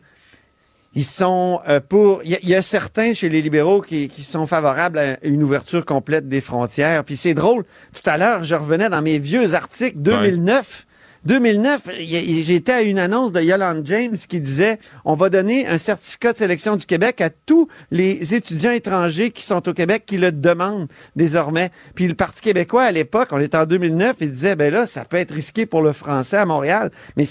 ils 0.95 1.05
sont 1.05 1.61
euh, 1.69 1.81
pour. 1.81 2.23
Il 2.25 2.37
y, 2.43 2.55
a 2.55 2.63
certains 2.63 3.15
chez 3.15 3.29
les 3.29 3.41
libéraux 3.41 3.81
qui, 3.81 4.09
qui, 4.09 4.25
sont 4.25 4.47
favorables 4.47 4.99
à 4.99 5.25
une 5.25 5.43
ouverture 5.43 5.85
complète 5.85 6.29
des 6.29 6.41
frontières. 6.41 7.05
Puis 7.05 7.17
c'est 7.17 7.35
drôle. 7.35 7.65
Tout 7.95 8.11
à 8.11 8.19
l'heure, 8.19 8.43
je 8.43 8.57
revenais 8.57 8.91
dans 8.91 9.03
mes 9.03 9.19
vieux 9.19 9.55
articles 9.55 9.99
2009. 10.01 10.87
2009, 11.27 11.83
y- 11.99 12.17
y- 12.17 12.45
j'étais 12.45 12.73
à 12.73 12.83
une 12.83 12.99
annonce 12.99 13.31
de 13.33 13.43
Yolande 13.43 13.83
James 13.87 14.17
qui 14.17 14.41
disait 14.41 14.79
on 15.05 15.15
va 15.15 15.29
donner 15.29 15.67
un 15.67 15.77
certificat 15.77 16.33
de 16.33 16.39
sélection 16.39 16.77
du 16.77 16.87
Québec 16.87 17.21
à 17.21 17.29
tous 17.29 17.69
les 17.91 18.35
étudiants 18.35 18.71
étrangers 18.71 19.31
qui 19.31 19.43
sont 19.43 19.69
au 19.69 19.75
Québec 19.75 20.05
qui 20.07 20.17
le 20.17 20.33
demandent 20.33 20.89
désormais. 21.17 21.71
Puis 21.95 22.09
le 22.09 22.15
Parti 22.15 22.41
québécois 22.41 22.85
à 22.85 22.93
l'époque, 22.93 23.29
on 23.33 23.39
était 23.41 23.59
en 23.59 23.67
2009, 23.67 24.17
il 24.21 24.31
disait 24.31 24.57
ben 24.57 24.73
là 24.73 24.87
ça 24.87 25.05
peut 25.05 25.19
être 25.19 25.35
risqué 25.35 25.67
pour 25.67 25.83
le 25.83 25.93
français 25.93 26.39
à 26.39 26.47
Montréal, 26.47 26.91
mais 27.17 27.25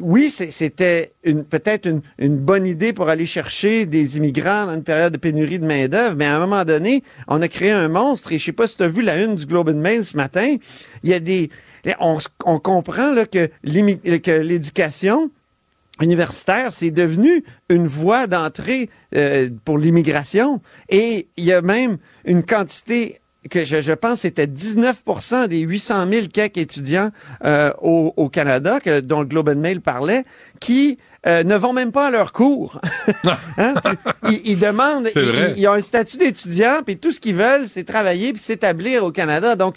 oui, 0.00 0.30
c'était 0.30 1.12
une 1.22 1.44
peut-être 1.44 1.86
une, 1.86 2.02
une 2.18 2.36
bonne 2.36 2.66
idée 2.66 2.92
pour 2.92 3.08
aller 3.08 3.26
chercher 3.26 3.86
des 3.86 4.16
immigrants 4.16 4.66
dans 4.66 4.74
une 4.74 4.82
période 4.82 5.12
de 5.12 5.18
pénurie 5.18 5.58
de 5.58 5.66
main 5.66 5.88
d'œuvre, 5.88 6.16
mais 6.16 6.26
à 6.26 6.36
un 6.36 6.40
moment 6.40 6.64
donné, 6.64 7.02
on 7.28 7.40
a 7.42 7.48
créé 7.48 7.70
un 7.70 7.88
monstre 7.88 8.32
et 8.32 8.38
je 8.38 8.44
sais 8.44 8.52
pas 8.52 8.66
si 8.66 8.76
tu 8.76 8.82
as 8.82 8.88
vu 8.88 9.02
la 9.02 9.22
une 9.22 9.36
du 9.36 9.46
Globe 9.46 9.68
and 9.68 9.74
Mail 9.74 10.04
ce 10.04 10.16
matin, 10.16 10.56
il 11.02 11.10
y 11.10 11.14
a 11.14 11.20
des 11.20 11.50
on, 12.00 12.18
on 12.44 12.58
comprend 12.58 13.12
là, 13.12 13.26
que 13.26 13.48
l'éducation 13.62 15.30
universitaire, 16.00 16.72
c'est 16.72 16.90
devenu 16.90 17.44
une 17.68 17.86
voie 17.86 18.26
d'entrée 18.26 18.90
euh, 19.14 19.48
pour 19.64 19.78
l'immigration. 19.78 20.60
Et 20.88 21.28
il 21.36 21.44
y 21.44 21.52
a 21.52 21.62
même 21.62 21.98
une 22.24 22.44
quantité 22.44 23.20
que 23.50 23.64
je, 23.64 23.80
je 23.80 23.92
pense 23.92 24.20
c'était 24.20 24.46
19 24.46 25.02
des 25.48 25.60
800 25.60 26.06
000 26.10 26.26
quelques 26.32 26.58
étudiants 26.58 27.10
euh, 27.44 27.72
au, 27.80 28.12
au 28.16 28.28
Canada, 28.28 28.80
que, 28.80 29.00
dont 29.00 29.20
le 29.20 29.26
Globe 29.26 29.48
and 29.48 29.56
Mail 29.56 29.80
parlait, 29.80 30.24
qui 30.60 30.98
euh, 31.26 31.42
ne 31.42 31.56
vont 31.56 31.72
même 31.72 31.92
pas 31.92 32.06
à 32.06 32.10
leurs 32.10 32.32
cours. 32.32 32.80
Hein, 33.58 33.74
ils, 34.28 34.40
ils 34.44 34.58
demandent, 34.58 35.08
C'est 35.12 35.22
ils, 35.22 35.58
ils- 35.60 35.68
ont 35.68 35.72
un 35.72 35.80
statut 35.80 36.18
d'étudiant, 36.18 36.80
puis 36.84 36.98
tout 36.98 37.10
ce 37.10 37.18
qu'ils 37.20 37.34
veulent, 37.34 37.66
c'est 37.66 37.84
travailler 37.84 38.32
puis 38.32 38.42
s'établir 38.42 39.02
au 39.04 39.10
Canada. 39.10 39.56
Donc, 39.56 39.76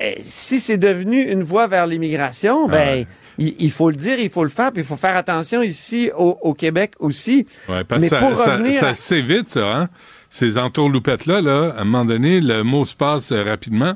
euh, 0.00 0.12
si 0.20 0.60
c'est 0.60 0.78
devenu 0.78 1.20
une 1.22 1.42
voie 1.42 1.66
vers 1.66 1.86
l'immigration, 1.86 2.68
ben, 2.68 2.76
Ouais. 2.78 3.06
il, 3.38 3.70
faut 3.70 3.90
le 3.90 3.96
dire, 3.96 4.18
il 4.18 4.30
faut 4.30 4.44
le 4.44 4.50
faire, 4.50 4.72
puis 4.72 4.82
il 4.82 4.86
faut 4.86 4.96
faire 4.96 5.16
attention 5.16 5.62
ici 5.62 6.10
au, 6.16 6.38
au 6.40 6.54
Québec 6.54 6.92
aussi. 6.98 7.46
Ouais, 7.68 7.84
parce 7.84 8.00
Mais 8.02 8.08
ça, 8.08 8.18
pour 8.18 8.36
ça, 8.38 8.56
revenir 8.56 8.80
ça 8.80 8.94
vite, 9.20 9.50
ça, 9.50 9.66
hein? 9.66 9.88
Ces 10.30 10.58
entourloupettes-là, 10.58 11.40
là, 11.40 11.74
à 11.76 11.80
un 11.80 11.84
moment 11.84 12.04
donné, 12.04 12.40
le 12.40 12.62
mot 12.62 12.84
se 12.84 12.94
passe 12.94 13.32
euh, 13.32 13.42
rapidement. 13.44 13.94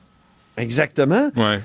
Exactement. 0.56 1.30
Ouais. 1.36 1.60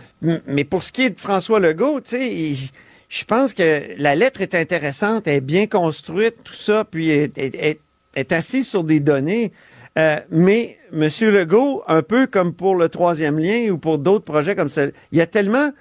Mais 0.48 0.64
pour 0.64 0.84
ce 0.84 0.92
qui 0.92 1.04
est 1.04 1.10
de 1.12 1.20
François 1.20 1.60
Legault, 1.60 2.02
tu 2.02 2.12
sais, 2.18 2.70
je 3.10 3.24
pense 3.26 3.54
que 3.54 3.82
la 3.98 4.16
lettre 4.16 4.42
est 4.42 4.56
intéressante, 4.56 5.28
elle 5.28 5.36
est 5.36 5.42
bien 5.42 5.68
construite, 5.68 6.36
tout 6.44 6.54
ça, 6.54 6.84
puis 6.86 7.10
est, 7.12 7.38
est, 7.38 7.56
est- 7.56 7.80
est 8.16 8.32
assise 8.32 8.68
sur 8.68 8.84
des 8.84 9.00
données. 9.00 9.52
Euh, 9.98 10.18
mais 10.32 10.78
M. 10.94 11.08
Legault, 11.22 11.84
un 11.88 12.02
peu 12.02 12.28
comme 12.28 12.54
pour 12.54 12.76
le 12.76 12.88
troisième 12.90 13.40
lien 13.40 13.70
ou 13.72 13.78
pour 13.78 14.00
d'autres 14.00 14.26
projets 14.26 14.56
comme 14.56 14.70
ça, 14.70 14.84
il 15.12 15.22
a 15.22 15.26
tellement 15.28 15.72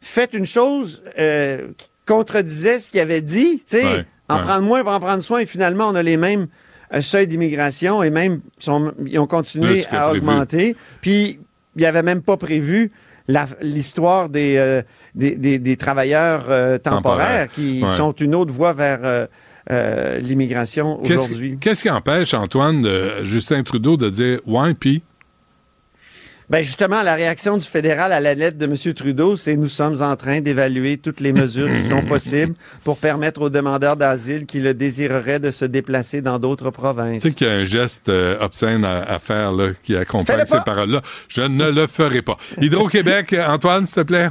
fait 0.00 0.34
une 0.34 0.46
chose 0.46 1.02
euh, 1.18 1.68
qui 1.76 1.90
contredisait 2.06 2.78
ce 2.78 2.90
qu'il 2.90 3.00
avait 3.00 3.22
dit, 3.22 3.62
tu 3.68 3.76
sais, 3.78 3.84
Ouais, 3.84 4.04
en 4.28 4.36
ouais. 4.38 4.42
prendre 4.42 4.62
moins 4.62 4.82
pour 4.82 4.92
en 4.92 5.00
prendre 5.00 5.22
soin, 5.22 5.40
et 5.40 5.46
finalement, 5.46 5.88
on 5.88 5.94
a 5.94 6.02
les 6.02 6.16
mêmes 6.16 6.46
euh, 6.94 7.00
seuils 7.00 7.26
d'immigration 7.26 8.02
et 8.02 8.10
même 8.10 8.40
sont- 8.58 8.92
ils 9.06 9.18
ont 9.18 9.26
continué 9.26 9.82
Plus 9.82 9.96
à 9.96 10.10
augmenter. 10.12 10.76
Puis, 11.00 11.38
il 11.76 11.78
n'y 11.80 11.84
avait 11.86 12.02
même 12.02 12.22
pas 12.22 12.36
prévu 12.36 12.90
l'histoire 13.60 14.28
des, 14.28 14.56
euh, 14.56 14.82
des, 15.14 15.34
des- 15.36 15.58
des 15.58 15.76
travailleurs 15.76 16.46
euh, 16.48 16.78
temporaires 16.78 17.48
qui 17.50 17.82
Ouais. 17.82 17.88
sont 17.90 18.12
une 18.12 18.34
autre 18.34 18.52
voie 18.52 18.72
vers 18.72 19.00
euh, 19.02 20.18
l'immigration 20.20 21.00
aujourd'hui. 21.02 21.58
qu'est-ce 21.60 21.82
qui 21.82 21.90
empêche, 21.90 22.34
Antoine, 22.34 22.86
Justin 23.24 23.62
Trudeau 23.64 23.96
de 23.96 24.08
dire 24.10 24.38
ouais, 24.46 24.74
puis 24.74 25.02
Ben 26.48 26.62
justement, 26.62 27.02
la 27.02 27.16
réaction 27.16 27.58
du 27.58 27.66
fédéral 27.66 28.12
à 28.12 28.20
la 28.20 28.34
lettre 28.34 28.56
de 28.56 28.66
M. 28.66 28.94
Trudeau, 28.94 29.36
c'est 29.36 29.56
nous 29.56 29.68
sommes 29.68 30.00
en 30.00 30.14
train 30.14 30.40
d'évaluer 30.40 30.96
toutes 30.96 31.18
les 31.18 31.32
mesures 31.32 31.68
qui 31.74 31.82
sont 31.82 32.02
possibles 32.06 32.54
pour 32.84 32.98
permettre 32.98 33.40
aux 33.42 33.50
demandeurs 33.50 33.96
d'asile 33.96 34.46
qui 34.46 34.60
le 34.60 34.72
désireraient 34.72 35.40
de 35.40 35.50
se 35.50 35.64
déplacer 35.64 36.20
dans 36.20 36.38
d'autres 36.38 36.70
provinces. 36.70 37.22
Tu 37.24 37.30
sais 37.30 37.34
qu'il 37.34 37.46
y 37.48 37.50
a 37.50 37.54
un 37.54 37.64
geste 37.64 38.08
euh, 38.10 38.38
obscène 38.40 38.84
à, 38.84 39.02
à 39.02 39.18
faire 39.18 39.50
là, 39.50 39.70
qui 39.82 39.96
accompagne 39.96 40.46
ces 40.46 40.60
paroles-là. 40.64 41.02
Je 41.28 41.42
ne 41.42 41.68
le 41.68 41.88
ferai 41.88 42.22
pas. 42.22 42.36
Hydro-Québec, 42.60 43.34
Antoine, 43.44 43.84
s'il 43.86 43.96
te 43.96 44.00
plaît. 44.02 44.28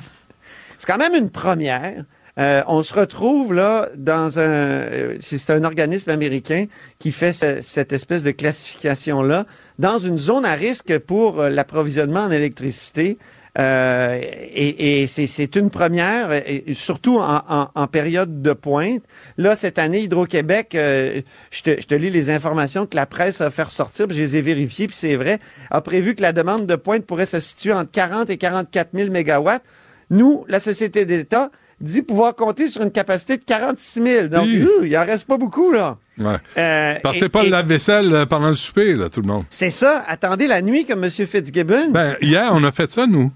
C'est 0.80 0.88
quand 0.88 0.98
même 0.98 1.16
une 1.22 1.30
première. 1.32 2.06
Euh, 2.38 2.62
on 2.68 2.84
se 2.84 2.94
retrouve 2.94 3.54
là 3.54 3.88
dans 3.98 4.40
un, 4.40 4.42
euh, 4.42 5.16
c'est 5.22 5.38
c'est 5.38 5.54
un 5.54 5.64
organisme 5.64 6.10
américain 6.10 6.66
qui 7.00 7.14
fait 7.14 7.32
ce- 7.32 7.62
cette 7.62 7.94
espèce 7.94 8.24
de 8.24 8.32
classification 8.32 9.22
là 9.22 9.46
dans 9.80 10.00
une 10.00 10.18
zone 10.18 10.46
à 10.46 10.54
risque 10.54 10.98
pour 11.00 11.40
euh, 11.42 11.50
l'approvisionnement 11.50 12.22
en 12.22 12.32
électricité. 12.32 13.18
Euh, 13.58 14.20
et 14.22 15.04
et 15.04 15.08
c'est- 15.08 15.56
une 15.56 15.70
première, 15.70 16.34
et 16.34 16.66
surtout 16.74 17.20
en, 17.20 17.42
en- 17.48 17.70
en 17.74 17.88
période 17.88 18.42
de 18.42 18.52
pointe. 18.52 19.02
Là, 19.38 19.56
cette 19.56 19.80
année, 19.80 20.02
Hydro-Québec, 20.02 20.76
euh, 20.76 21.22
je, 21.52 21.62
te, 21.62 21.82
je 21.82 21.88
te 21.88 21.96
lis 21.96 22.10
les 22.10 22.30
informations 22.30 22.86
que 22.86 22.98
la 22.98 23.06
presse 23.06 23.40
a 23.40 23.52
fait 23.52 23.64
ressortir, 23.64 24.08
puis 24.08 24.18
je 24.18 24.22
les 24.24 24.36
ai 24.36 24.42
vérifiées, 24.42 24.88
puis 24.88 24.98
c'est 24.98 25.16
vrai, 25.16 25.40
a 25.72 25.80
prévu 25.80 26.16
que 26.16 26.22
la 26.22 26.34
demande 26.34 26.68
de 26.68 26.76
pointe 26.76 27.06
pourrait 27.06 27.26
se 27.26 27.40
situer 27.40 27.72
entre 27.72 27.92
40 27.92 28.30
et 28.30 28.36
44 28.38 28.90
000 28.94 29.10
mégawatts. 29.10 29.64
Nous, 30.10 30.44
la 30.50 30.60
Société 30.60 31.06
d'État, 31.06 31.50
dit 31.80 32.02
pouvoir 32.02 32.36
compter 32.36 32.68
sur 32.68 32.82
une 32.82 32.92
capacité 32.92 33.38
de 33.38 33.44
46 33.46 34.02
000. 34.02 34.28
Donc, 34.28 34.48
ouh, 34.66 34.84
il 34.86 34.98
en 34.98 35.02
reste 35.06 35.28
pas 35.28 35.38
beaucoup, 35.38 35.72
là. 35.72 35.98
Ouais. 36.18 36.36
Euh, 36.58 36.96
Partez 37.04 37.26
et- 37.26 37.30
pas 37.30 37.42
et 37.42 37.46
le 37.46 37.52
lave-vaisselle 37.52 38.14
euh, 38.14 38.26
pendant 38.26 38.48
le 38.50 38.54
souper, 38.54 38.94
là, 38.96 39.10
tout 39.10 39.22
le 39.22 39.28
monde. 39.28 39.44
C'est 39.50 39.70
ça. 39.70 40.04
Attendez 40.08 40.48
la 40.48 40.62
nuit, 40.62 40.86
comme 40.86 41.04
M. 41.04 41.10
Fitzgibbon. 41.10 41.90
Ben, 41.92 42.16
hier, 42.22 42.50
on 42.54 42.64
a 42.64 42.72
fait 42.72 42.92
ça, 42.92 43.06
nous. 43.08 43.32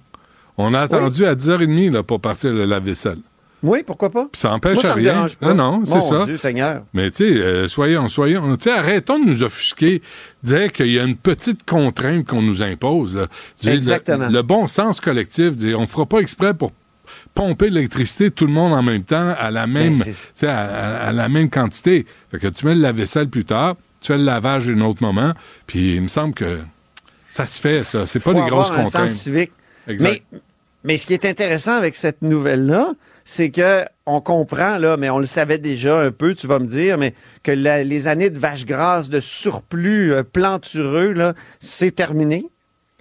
On 0.57 0.73
a 0.73 0.79
attendu 0.81 1.25
à 1.25 1.35
10h30 1.35 1.91
là, 1.91 2.03
pour 2.03 2.19
partir 2.21 2.51
le 2.51 2.65
lave-vaisselle. 2.65 3.19
oui, 3.63 3.83
pourquoi 3.85 4.09
pas? 4.09 4.27
Puis 4.31 4.39
ça 4.41 4.53
empêche 4.53 4.75
Moi, 4.75 4.83
ça 4.83 4.89
me 4.89 5.01
rien. 5.01 5.13
dérange 5.13 5.35
pas. 5.37 5.47
Ah 5.51 5.53
non, 5.53 5.83
c'est 5.85 6.01
ça. 6.01 6.23
Dieu 6.25 6.37
Seigneur. 6.37 6.83
Mais 6.93 7.11
tu 7.11 7.17
sais, 7.25 7.41
euh, 7.41 7.67
soyons, 7.67 8.07
soyons, 8.07 8.55
tu 8.55 8.63
sais, 8.65 8.71
arrêtons 8.71 9.19
de 9.19 9.25
nous 9.25 9.43
offusquer 9.43 10.01
dès 10.43 10.69
qu'il 10.69 10.87
y 10.91 10.99
a 10.99 11.03
une 11.03 11.17
petite 11.17 11.69
contrainte 11.69 12.25
qu'on 12.27 12.41
nous 12.41 12.61
impose. 12.63 13.15
là. 13.17 13.27
Le- 13.65 13.71
Exactement. 13.71 14.29
Le, 14.29 14.41
bon 14.41 14.67
sens 14.67 15.01
collectif, 15.01 15.51
on 15.77 15.85
fera 15.87 16.05
pas 16.05 16.19
exprès 16.19 16.53
pour 16.53 16.71
pomper 17.33 17.69
l'électricité 17.69 18.31
tout 18.31 18.45
le 18.47 18.53
monde 18.53 18.73
en 18.73 18.81
même 18.83 19.03
temps 19.03 19.33
à 19.37 19.51
la 19.51 19.67
même, 19.67 19.97
Ben, 19.97 20.03
tu 20.05 20.13
c'est- 20.13 20.31
sais, 20.33 20.47
à, 20.47 20.59
à- 20.59 21.07
à 21.07 21.11
la 21.11 21.29
même 21.29 21.49
quantité. 21.49 22.05
Fait 22.31 22.39
que 22.39 22.47
tu 22.47 22.65
mets 22.65 22.75
le 22.75 22.81
lave-vaisselle 22.81 23.29
plus 23.29 23.45
tard, 23.45 23.75
tu 24.01 24.07
fais 24.07 24.17
le 24.17 24.23
lavage 24.23 24.69
à 24.69 24.73
un 24.73 24.81
autre 24.81 25.03
moment, 25.03 25.33
puis 25.67 25.95
il 25.95 26.01
me 26.01 26.07
semble 26.07 26.33
que 26.33 26.59
ça 27.27 27.45
se 27.45 27.59
fait, 27.59 27.83
ça. 27.83 28.05
C'est 28.05 28.19
pas 28.19 28.31
Faut 28.33 28.43
des 28.43 28.49
grosses 28.49 28.71
un 28.71 28.83
contraintes. 28.83 29.07
sens 29.09 29.17
civique. 29.17 29.51
Exact. 29.87 30.21
Mais, 30.31 30.39
mais 30.83 30.97
ce 30.97 31.05
qui 31.05 31.13
est 31.13 31.25
intéressant 31.25 31.73
avec 31.73 31.95
cette 31.95 32.21
nouvelle-là, 32.21 32.93
c'est 33.25 33.51
que 33.51 33.83
on 34.07 34.21
comprend, 34.21 34.77
là, 34.79 34.97
mais 34.97 35.09
on 35.11 35.19
le 35.19 35.27
savait 35.27 35.59
déjà 35.59 36.01
un 36.01 36.11
peu, 36.11 36.33
tu 36.33 36.47
vas 36.47 36.57
me 36.57 36.65
dire, 36.65 36.97
mais 36.97 37.13
que 37.43 37.51
la- 37.51 37.83
les 37.83 38.07
années 38.07 38.31
de 38.31 38.39
vache 38.39 38.65
grasse, 38.65 39.09
de 39.09 39.19
surplus 39.19 40.13
euh, 40.13 40.23
plantureux, 40.23 41.13
là, 41.13 41.33
c'est 41.59 41.91
terminé. 41.91 42.47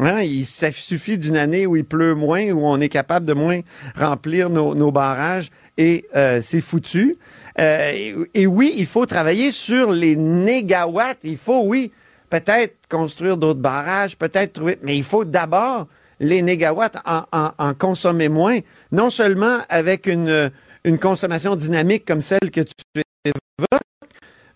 Hein, 0.00 0.20
il 0.22 0.44
ça 0.44 0.70
suffit 0.70 1.18
d'une 1.18 1.36
année 1.36 1.66
où 1.66 1.74
il 1.76 1.84
pleut 1.84 2.14
moins, 2.14 2.50
où 2.52 2.64
on 2.64 2.80
est 2.80 2.88
capable 2.88 3.26
de 3.26 3.32
moins 3.34 3.60
remplir 3.96 4.48
nos, 4.48 4.74
nos 4.74 4.92
barrages 4.92 5.50
et 5.76 6.06
euh, 6.14 6.40
c'est 6.40 6.60
foutu. 6.60 7.16
Euh, 7.58 8.24
et, 8.34 8.46
oui, 8.46 8.72
il 8.76 8.86
faut 8.86 9.06
travailler 9.06 9.50
sur 9.50 9.90
les 9.90 10.14
négawatts. 10.14 11.18
Il 11.24 11.36
faut, 11.36 11.62
oui, 11.64 11.90
peut-être 12.30 12.76
construire 12.88 13.36
d'autres 13.36 13.58
barrages, 13.60 14.16
peut-être 14.16 14.52
trouver, 14.52 14.78
mais 14.82 14.96
il 14.96 15.02
faut 15.02 15.24
d'abord 15.24 15.88
les 16.20 16.42
négawatts 16.42 16.98
en, 17.04 17.22
en- 17.32 17.50
en 17.58 17.74
consommer 17.74 18.28
moins, 18.28 18.58
non 18.92 19.10
seulement 19.10 19.58
avec 19.68 20.06
une, 20.06 20.50
une 20.84 20.98
consommation 21.00 21.56
dynamique 21.56 22.04
comme 22.04 22.20
celle 22.20 22.50
que 22.52 22.60
tu 22.60 23.02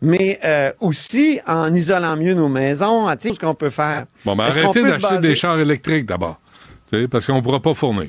mais 0.03 0.39
euh, 0.45 0.73
aussi 0.81 1.41
en 1.47 1.73
isolant 1.73 2.17
mieux 2.17 2.35
nos 2.35 2.49
maisons, 2.49 3.07
tu 3.13 3.23
sais, 3.23 3.29
tout 3.31 3.35
ce 3.37 3.41
qu'on 3.41 3.55
peut 3.55 3.71
faire. 3.71 4.05
Bon, 4.25 4.37
ben 4.37 4.45
arrêtez 4.45 4.83
d'acheter 4.83 5.19
des 5.19 5.35
chars 5.37 5.59
électriques 5.59 6.07
d'abord, 6.07 6.39
tu 6.91 7.01
sais, 7.01 7.09
parce 7.09 7.27
qu'on 7.27 7.41
pourra 7.41 7.61
pas 7.61 7.73
fournir. 7.75 8.09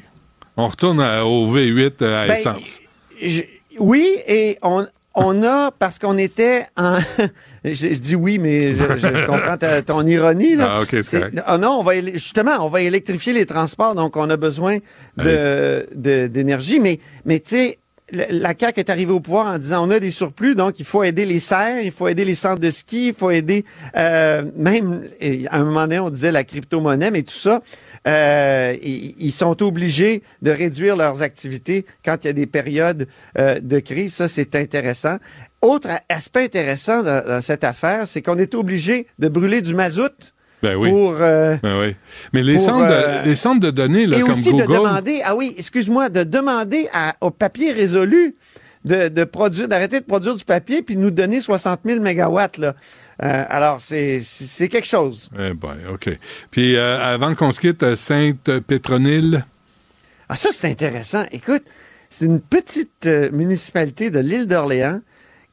On 0.57 0.68
retourne 0.68 0.99
à- 1.02 1.26
au 1.26 1.48
V8 1.56 2.03
à 2.03 2.28
Ben, 2.28 2.34
essence. 2.34 2.80
Je- 3.22 3.41
oui, 3.80 4.07
et 4.28 4.57
on, 4.61 4.86
on 5.15 5.41
a, 5.44 5.72
parce 5.72 5.98
qu'on 5.98 6.18
était 6.18 6.65
en... 6.78 6.98
je, 7.65 7.72
je 7.74 7.99
dis 7.99 8.15
oui, 8.15 8.38
mais 8.40 8.76
je, 8.76 8.84
je- 8.98 9.15
je 9.15 9.26
comprends 9.26 9.57
ta- 9.57 9.82
ton 9.82 10.06
ironie. 10.06 10.56
Là. 10.56 10.68
Ah, 10.78 10.82
ok, 10.82 10.98
c'est 11.03 11.24
ah 11.45 11.57
non, 11.57 11.78
on 11.80 11.84
va, 11.84 11.94
justement, 12.14 12.52
on 12.65 12.70
va 12.70 12.82
électrifier 12.82 13.34
les 13.34 13.45
transports, 13.48 13.95
donc 13.95 14.15
on 14.18 14.30
a 14.30 14.38
besoin 14.38 14.78
de- 15.18 15.88
de- 15.95 16.28
d'énergie. 16.28 16.80
mais, 16.80 16.99
mais 17.26 17.40
tu 17.40 17.49
sais, 17.49 17.80
la 18.11 18.53
CAQ 18.57 18.80
est 18.80 18.89
arrivée 18.89 19.11
au 19.11 19.19
pouvoir 19.19 19.47
en 19.47 19.57
disant 19.57 19.88
on 19.88 19.91
a 19.91 19.99
des 19.99 20.11
surplus, 20.11 20.55
donc 20.55 20.80
il 20.80 20.85
faut 20.85 21.03
aider 21.03 21.25
les 21.25 21.39
serres, 21.39 21.81
il 21.84 21.91
faut 21.91 22.07
aider 22.07 22.25
les 22.25 22.35
centres 22.35 22.59
de 22.59 22.69
ski, 22.69 23.07
il 23.07 23.13
faut 23.13 23.31
aider 23.31 23.65
euh, 23.95 24.43
même, 24.55 25.07
à 25.49 25.57
un 25.57 25.63
moment 25.63 25.81
donné, 25.81 25.99
on 25.99 26.09
disait 26.09 26.31
la 26.31 26.43
crypto-monnaie, 26.43 27.11
mais 27.11 27.23
tout 27.23 27.34
ça, 27.34 27.61
euh, 28.07 28.75
ils, 28.84 29.31
sont 29.31 29.63
obligés 29.63 30.21
de 30.41 30.51
réduire 30.51 30.95
leurs 30.95 31.21
activités 31.21 31.85
quand 32.03 32.17
il 32.23 32.27
y 32.27 32.30
a 32.30 32.34
des 32.34 32.45
périodes 32.45 33.07
euh, 33.38 33.59
de 33.59 33.80
crise. 33.80 34.13
Ça, 34.13 34.27
c'est 34.27 34.55
intéressant. 34.55 35.17
Autre 35.61 35.88
aspect 36.09 36.43
intéressant 36.43 37.03
dans, 37.03 37.25
dans 37.25 37.41
cette 37.41 37.63
affaire, 37.63 38.07
c'est 38.07 38.21
qu'on 38.21 38.38
est 38.38 38.53
obligé 38.53 39.07
de 39.17 39.30
brûler 39.30 39.61
du 39.61 39.73
mazout 39.73 40.32
Ben 40.64 40.76
oui. 40.77 40.90
pour... 40.90 41.15
euh, 41.22 41.56
Ben 41.61 41.80
oui. 41.80 41.95
Mais 42.34 42.41
les, 42.41 42.56
Pour, 42.56 42.64
centres, 42.65 42.88
euh, 42.90 43.22
de, 43.23 43.30
les 43.30 43.35
centres 43.35 43.60
de 43.60 43.69
données, 43.69 44.07
là, 44.07 44.18
et 44.18 44.22
comme 44.22 44.31
aussi 44.31 44.49
Google... 44.52 44.65
de 44.68 44.73
demander, 44.73 45.22
ah 45.26 45.35
oui, 45.35 45.53
excuse-moi, 45.57 46.10
de 46.10 46.23
demander 46.23 46.88
à- 46.94 47.15
au 47.22 47.30
papier 47.31 47.72
résolu 47.73 48.35
de, 48.85 49.10
de 49.10 49.23
produire, 49.26 49.68
d'arrêter 49.68 49.99
de 49.99 50.06
produire 50.06 50.35
du 50.35 50.44
papier 50.44 50.81
puis 50.81 50.95
nous 50.98 51.11
donner 51.11 51.40
60 51.41 51.81
000 51.85 51.99
mégawatts. 52.02 52.57
Là. 52.57 52.76
Euh, 53.23 53.44
alors, 53.48 53.80
c'est, 53.80 54.19
quelque 54.69 54.88
chose. 54.88 55.30
Eh 55.38 55.53
ben, 55.53 55.76
OK. 55.94 56.10
Puis 56.49 56.76
euh, 56.76 56.99
avant 57.14 57.35
qu'on 57.35 57.52
se 57.52 57.60
quitte, 57.60 57.84
euh, 57.84 57.95
Sainte-Pétronille, 57.95 59.44
Ah, 60.30 60.35
ça, 60.35 60.49
c'est 60.52 60.68
intéressant. 60.69 61.23
Écoute, 61.31 61.64
c'est 62.10 62.26
une 62.26 62.40
petite 62.41 63.06
euh, 63.06 63.30
municipalité 63.31 64.10
de 64.10 64.19
l'île 64.19 64.48
d'Orléans 64.48 65.02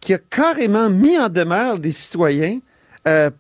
qui 0.01 0.15
a 0.15 0.19
carrément 0.19 0.89
mis 0.89 1.19
en 1.19 1.29
demeure 1.29 1.79
des 1.79 1.93
citoyens 1.93 2.59
euh, 3.07 3.31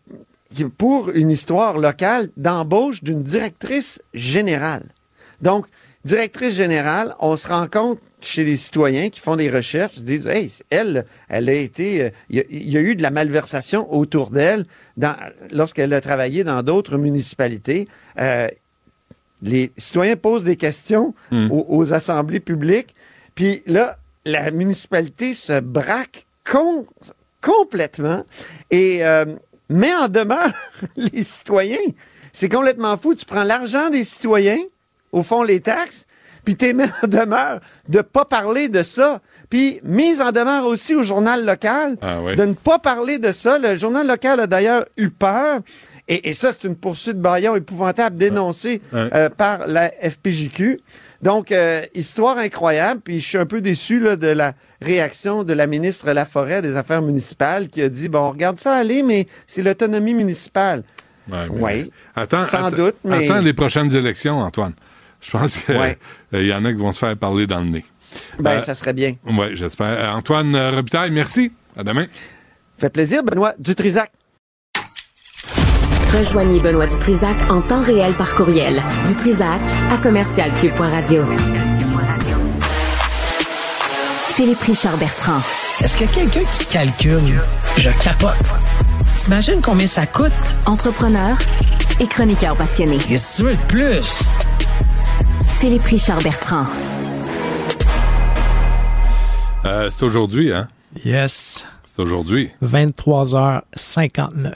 pour 0.78 1.10
une 1.10 1.31
histoire 1.31 1.78
locale 1.78 2.28
d'embauche 2.36 3.02
d'une 3.02 3.22
directrice 3.22 4.01
générale. 4.14 4.85
Donc, 5.40 5.66
directrice 6.05 6.55
générale, 6.55 7.14
on 7.20 7.36
se 7.36 7.48
rend 7.48 7.66
compte 7.66 7.98
chez 8.20 8.44
les 8.44 8.56
citoyens 8.56 9.09
qui 9.09 9.18
font 9.20 9.36
des 9.36 9.48
recherches, 9.48 9.93
ils 9.97 10.01
se 10.01 10.05
disent, 10.05 10.27
hey, 10.27 10.51
elle, 10.68 11.06
elle 11.28 11.48
a 11.48 11.52
été, 11.55 12.05
euh, 12.05 12.10
il 12.28 12.36
y, 12.36 12.40
a- 12.40 12.44
il 12.51 12.70
y 12.70 12.77
a 12.77 12.81
eu 12.81 12.94
de 12.94 13.02
la 13.02 13.10
malversation 13.10 13.90
autour 13.94 14.31
d'elle 14.31 14.66
lorsqu'elle 15.51 15.94
a 15.94 16.01
travaillé 16.02 16.44
dans 16.44 16.62
d'autres 16.62 16.98
municipalités. 16.98 17.89
Euh, 18.18 18.47
les 19.43 19.72
citoyens 19.78 20.16
posent 20.16 20.44
des 20.44 20.56
questions 20.56 21.14
aux, 21.51 21.64
aux 21.70 21.94
assemblées 21.94 22.40
publiques, 22.40 22.94
puis 23.35 23.62
là, 23.66 23.97
la 24.27 24.51
municipalité 24.51 25.32
se 25.32 25.60
braque 25.60 26.27
com- 26.44 26.85
complètement 27.40 28.24
et 28.70 28.98
euh, 29.02 29.24
met 29.70 29.94
en 29.94 30.09
demeure 30.09 30.52
les 30.97 31.22
citoyens. 31.22 31.78
C'est 32.32 32.48
complètement 32.51 32.98
fou. 32.98 33.14
Tu 33.14 33.24
prends 33.24 33.44
l'argent 33.44 33.88
des 33.88 34.05
citoyens, 34.05 34.59
au 35.12 35.22
fond, 35.22 35.42
les 35.42 35.60
taxes, 35.60 36.06
puis 36.44 36.55
t'es 36.56 36.72
mis 36.74 36.84
en 37.02 37.06
demeure 37.06 37.60
de 37.88 38.01
pas 38.02 38.24
parler 38.24 38.68
de 38.68 38.82
ça. 38.82 39.20
Puis 39.48 39.80
mise 39.82 40.20
en 40.20 40.30
demeure 40.32 40.66
aussi 40.66 40.94
au 40.94 41.02
journal 41.02 41.44
local 41.44 41.97
Ah 42.02 42.20
oui. 42.22 42.36
de 42.36 42.44
ne 42.44 42.55
pas 42.55 42.78
parler 42.78 43.18
de 43.18 43.32
ça. 43.32 43.59
Le 43.59 43.76
journal 43.76 44.06
local 44.06 44.38
a 44.40 44.47
d'ailleurs 44.47 44.84
eu 44.97 45.10
peur. 45.10 45.60
Et, 46.09 46.28
et 46.28 46.32
ça, 46.32 46.51
c'est 46.52 46.64
une 46.64 46.76
poursuite 46.76 47.18
baillon 47.20 47.56
épouvantable 47.56 48.16
dénoncée 48.16 48.80
Ouais. 48.92 49.10
euh, 49.14 49.28
par 49.28 49.66
la 49.66 49.90
FPJQ. 49.90 50.80
Donc, 51.22 51.52
euh, 51.52 51.82
histoire 51.94 52.38
incroyable. 52.38 53.01
Puis 53.05 53.20
je 53.20 53.26
suis 53.26 53.38
un 53.38 53.47
peu 53.47 53.60
déçu 53.60 53.98
là, 54.01 54.16
de 54.16 54.28
la 54.28 54.55
réaction 54.82 55.44
de 55.44 55.52
la 55.52 55.66
ministre 55.66 56.11
Laforêt 56.12 56.62
des 56.62 56.77
Affaires 56.77 57.02
municipales 57.02 57.69
qui 57.69 57.82
a 57.82 57.89
dit, 57.89 58.09
bon, 58.09 58.20
on 58.20 58.31
regarde 58.31 58.59
ça 58.59 58.74
aller, 58.74 59.02
mais 59.02 59.27
c'est 59.47 59.62
l'autonomie 59.62 60.15
municipale. 60.15 60.82
Ouais, 61.31 61.47
mais- 61.52 61.61
Oui. 61.61 61.90
Attends, 62.16 62.44
Sans 62.44 62.70
doute, 62.70 62.97
mais- 63.05 63.28
Attends 63.28 63.40
les 63.40 63.52
prochaines 63.52 63.94
élections, 63.94 64.39
Antoine. 64.40 64.73
Je 65.20 65.31
pense 65.31 65.59
qu'il 65.59 65.77
Ouais. 65.77 65.98
y 66.32 66.52
en 66.52 66.65
a 66.65 66.73
qui 66.73 66.78
vont 66.78 66.93
se 66.93 66.98
faire 66.98 67.16
parler 67.16 67.47
dans 67.47 67.61
le 67.61 67.66
nez. 67.66 67.85
Ben, 68.39 68.52
Euh, 68.52 68.61
ça 68.61 68.74
serait 68.74 68.94
bien. 68.94 69.15
Oui, 69.27 69.48
j'espère. 69.52 69.86
Euh, 69.86 70.11
Antoine 70.12 70.55
euh, 70.57 70.70
Robitaille, 70.73 71.11
merci. 71.11 71.52
À 71.77 71.85
demain. 71.85 72.07
Fait 72.78 72.89
plaisir, 72.90 73.23
Benoît 73.23 73.52
Dutrisac. 73.59 74.11
Rejoignez 76.12 76.59
Benoît 76.59 76.86
Dutrisac 76.89 77.36
en 77.51 77.61
temps 77.61 77.82
réel 77.82 78.15
par 78.15 78.35
courriel. 78.35 78.82
Dutrisac 79.07 79.61
à 79.93 79.98
commercialcube.radio. 79.98 81.23
Philippe 84.40 84.62
Richard 84.62 84.96
Bertrand. 84.96 85.36
Est-ce 85.84 85.98
que 85.98 86.06
quelqu'un 86.14 86.40
qui 86.50 86.64
calcule, 86.64 87.42
je 87.76 87.90
capote. 88.02 88.54
T'imagines 89.14 89.60
combien 89.60 89.86
ça 89.86 90.06
coûte? 90.06 90.32
Entrepreneur 90.64 91.36
et 92.00 92.06
chroniqueur 92.06 92.56
passionné. 92.56 92.96
Qu'est-ce 92.96 93.42
que 93.42 93.48
tu 93.48 93.48
veux 93.50 93.56
de 93.56 93.66
plus? 93.66 94.22
Philippe 95.58 95.82
Richard 95.82 96.22
Bertrand. 96.22 96.64
Euh, 99.66 99.90
c'est 99.90 100.04
aujourd'hui, 100.04 100.54
hein? 100.54 100.70
Yes. 101.04 101.66
C'est 101.86 102.00
aujourd'hui. 102.00 102.50
23h59. 102.64 104.54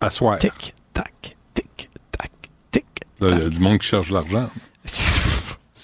À 0.00 0.10
soir. 0.10 0.38
Tic, 0.38 0.76
tac, 0.92 1.36
tic, 1.54 1.90
tac, 2.16 2.30
tic. 2.70 2.86
Là, 3.18 3.28
Il 3.32 3.38
y 3.38 3.46
a 3.46 3.48
du 3.48 3.58
monde 3.58 3.78
qui 3.78 3.86
cherche 3.88 4.12
l'argent. 4.12 4.48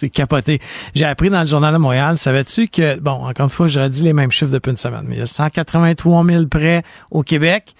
C'est 0.01 0.09
capoté. 0.09 0.61
J'ai 0.95 1.05
appris 1.05 1.29
dans 1.29 1.41
le 1.41 1.47
Journal 1.47 1.75
de 1.75 1.79
Montréal, 1.79 2.17
savais-tu 2.17 2.69
que, 2.69 2.99
bon, 3.01 3.27
encore 3.27 3.45
une 3.45 3.51
fois, 3.51 3.67
j'aurais 3.67 3.91
dit 3.91 4.03
les 4.03 4.15
mêmes 4.15 4.31
chiffres 4.33 4.51
depuis 4.51 4.71
une 4.71 4.77
semaine, 4.77 5.05
mais 5.07 5.17
il 5.17 5.19
y 5.19 5.23
a 5.23 5.27
183 5.27 6.25
000 6.25 6.47
prêts 6.47 6.83
au 7.11 7.23
Québec. 7.23 7.75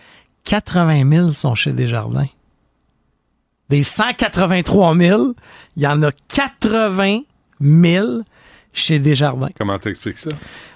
80 0.45 1.09
000 1.11 1.33
sont 1.33 1.55
chez 1.55 1.73
Desjardins. 1.73 2.27
Des 3.71 3.83
183 3.83 4.97
000, 4.97 5.35
il 5.77 5.83
y 5.83 5.87
en 5.87 6.03
a 6.03 6.11
80 6.29 7.21
000 7.63 8.07
chez 8.75 8.99
Desjardins. 8.99 9.49
Comment 9.59 9.79
t'expliques 9.79 10.19
ça? 10.19 10.31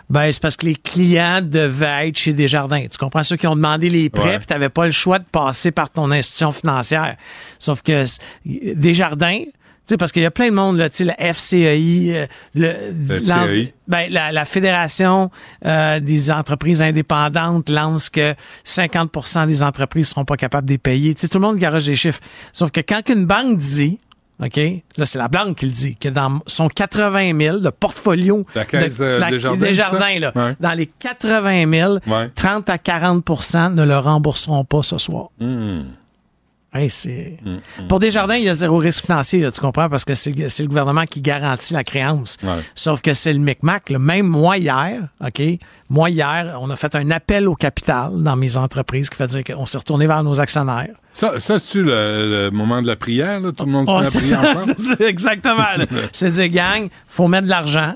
Ben, 0.08 0.30
c'est 0.32 0.40
parce 0.40 0.56
que 0.56 0.64
les 0.66 0.76
clients 0.76 1.40
devaient 1.42 2.08
être 2.08 2.18
chez 2.18 2.32
Desjardins. 2.32 2.86
Tu 2.90 2.96
comprends 2.98 3.22
ceux 3.22 3.36
qui 3.36 3.46
ont 3.46 3.56
demandé 3.56 3.90
les 3.90 4.08
prêts, 4.10 4.22
Ouais. 4.30 4.38
puis 4.38 4.46
tu 4.46 4.52
n'avais 4.54 4.68
pas 4.70 4.86
le 4.86 4.92
choix 4.92 5.18
de 5.18 5.24
passer 5.30 5.72
par 5.72 5.90
ton 5.90 6.10
institution 6.10 6.52
financière. 6.52 7.16
Sauf 7.58 7.82
que 7.82 8.04
Desjardins, 8.46 9.42
sais, 9.86 9.97
parce 9.97 10.12
qu'il 10.12 10.23
y 10.23 10.27
a 10.27 10.31
plein 10.31 10.48
de 10.51 10.55
monde, 10.55 10.77
là, 10.78 10.89
tu 10.90 10.98
sais, 10.98 11.05
la 11.05 11.32
FCEI, 11.32 12.12
euh, 12.15 12.27
le, 12.55 13.27
lance- 13.27 13.51
ben, 13.89 14.11
la, 14.11 14.32
la 14.32 14.44
Fédération 14.44 15.31
euh, 15.66 16.01
des 16.01 16.31
entreprises 16.31 16.81
indépendantes 16.82 17.69
lance 17.69 18.09
que 18.11 18.35
50% 18.66 19.47
des 19.47 19.62
entreprises 19.62 20.09
seront 20.09 20.24
pas 20.24 20.36
capables 20.36 20.66
de 20.66 20.73
les 20.73 20.78
payer. 20.78 21.15
Tu 21.15 21.23
sais, 21.23 21.28
tout 21.28 21.39
le 21.39 21.47
monde 21.47 21.56
garage 21.59 21.86
des 21.86 21.97
chiffres. 21.97 22.20
Sauf 22.52 22.70
que 22.70 22.81
quand 22.81 23.09
une 23.09 23.27
banque 23.27 23.59
dit, 23.59 23.98
OK, 24.43 24.56
là, 24.97 25.06
c'est 25.06 25.19
la 25.19 25.28
banque 25.28 25.59
qui 25.59 25.66
le 25.66 25.73
dit, 25.73 25.97
que 25.97 26.09
dans 26.09 26.40
son 26.47 26.69
80 26.69 27.39
000, 27.39 27.59
le 27.59 27.70
portfolio 27.70 28.44
La 28.56 28.65
caisse, 28.65 28.97
euh, 29.01 29.19
la- 29.20 29.31
Desjardins, 29.31 29.61
Desjardins, 29.66 29.98
ça? 30.01 30.19
là, 30.19 30.32
Ouais. 30.35 30.56
dans 30.59 30.73
les 30.73 30.86
80 30.86 31.70
000, 31.70 31.98
Ouais. 32.06 32.31
30 32.35 32.69
à 32.69 32.77
40% 32.77 33.74
ne 33.74 33.85
le 33.85 33.97
rembourseront 33.98 34.65
pas 34.65 34.82
ce 34.82 34.98
soir. 34.98 35.28
Hmm. 35.39 35.82
Hey, 36.74 36.90
c'est... 36.90 37.38
Pour 37.88 38.01
Desjardins, 38.01 38.34
il 38.34 38.42
y 38.44 38.48
a 38.48 38.55
zéro 38.55 38.78
risque 38.78 39.05
financier, 39.06 39.38
là, 39.40 39.52
tu 39.52 39.60
comprends, 39.60 39.88
parce 39.88 40.05
que 40.05 40.16
c'est, 40.16 40.48
c'est 40.48 40.64
le 40.64 40.68
gouvernement 40.68 41.05
qui 41.05 41.22
garantit 41.22 41.72
la 41.72 41.84
créance. 41.84 42.36
Ouais. 42.42 42.51
Sauf 42.74 43.01
que 43.01 43.14
c'est 43.14 43.32
le 43.32 43.38
micmac. 43.38 43.90
là. 43.90 44.01
Même 44.01 44.26
moi, 44.26 44.59
hier, 44.59 45.02
OK, 45.24 45.40
moi, 45.88 46.10
hier, 46.10 46.59
on 46.60 46.68
a 46.70 46.76
fait 46.76 46.96
un 46.96 47.12
appel 47.12 47.46
au 47.48 47.55
capital 47.55 48.10
dans 48.22 48.34
mes 48.34 48.56
entreprises 48.56 49.09
qui 49.09 49.16
fait 49.16 49.28
dire 49.28 49.44
qu'on 49.44 49.66
s'est 49.66 49.78
retourné 49.78 50.09
vers 50.09 50.24
nos 50.24 50.40
actionnaires. 50.40 50.88
Ça, 51.12 51.38
ça 51.38 51.60
c'est-tu 51.60 51.84
le, 51.84 52.48
le 52.48 52.51
moment 52.51 52.82
de 52.82 52.88
la 52.88 52.96
prière? 52.96 53.38
Là? 53.38 53.52
Tout 53.52 53.66
le 53.66 53.70
monde 53.70 53.86
se 53.86 53.92
Oh, 53.92 54.01
met 54.01 54.06
à 54.06 54.10
c'est 54.10 54.18
prier 54.18 54.32
ça, 54.34 54.40
ensemble? 54.40 54.74
c'est 54.78 54.96
ça, 54.98 55.09
exactement. 55.09 55.64
c'est 56.12 56.30
dire, 56.32 56.48
gang, 56.48 56.88
faut 57.06 57.28
mettre 57.28 57.44
de 57.44 57.51
l'argent. 57.51 57.94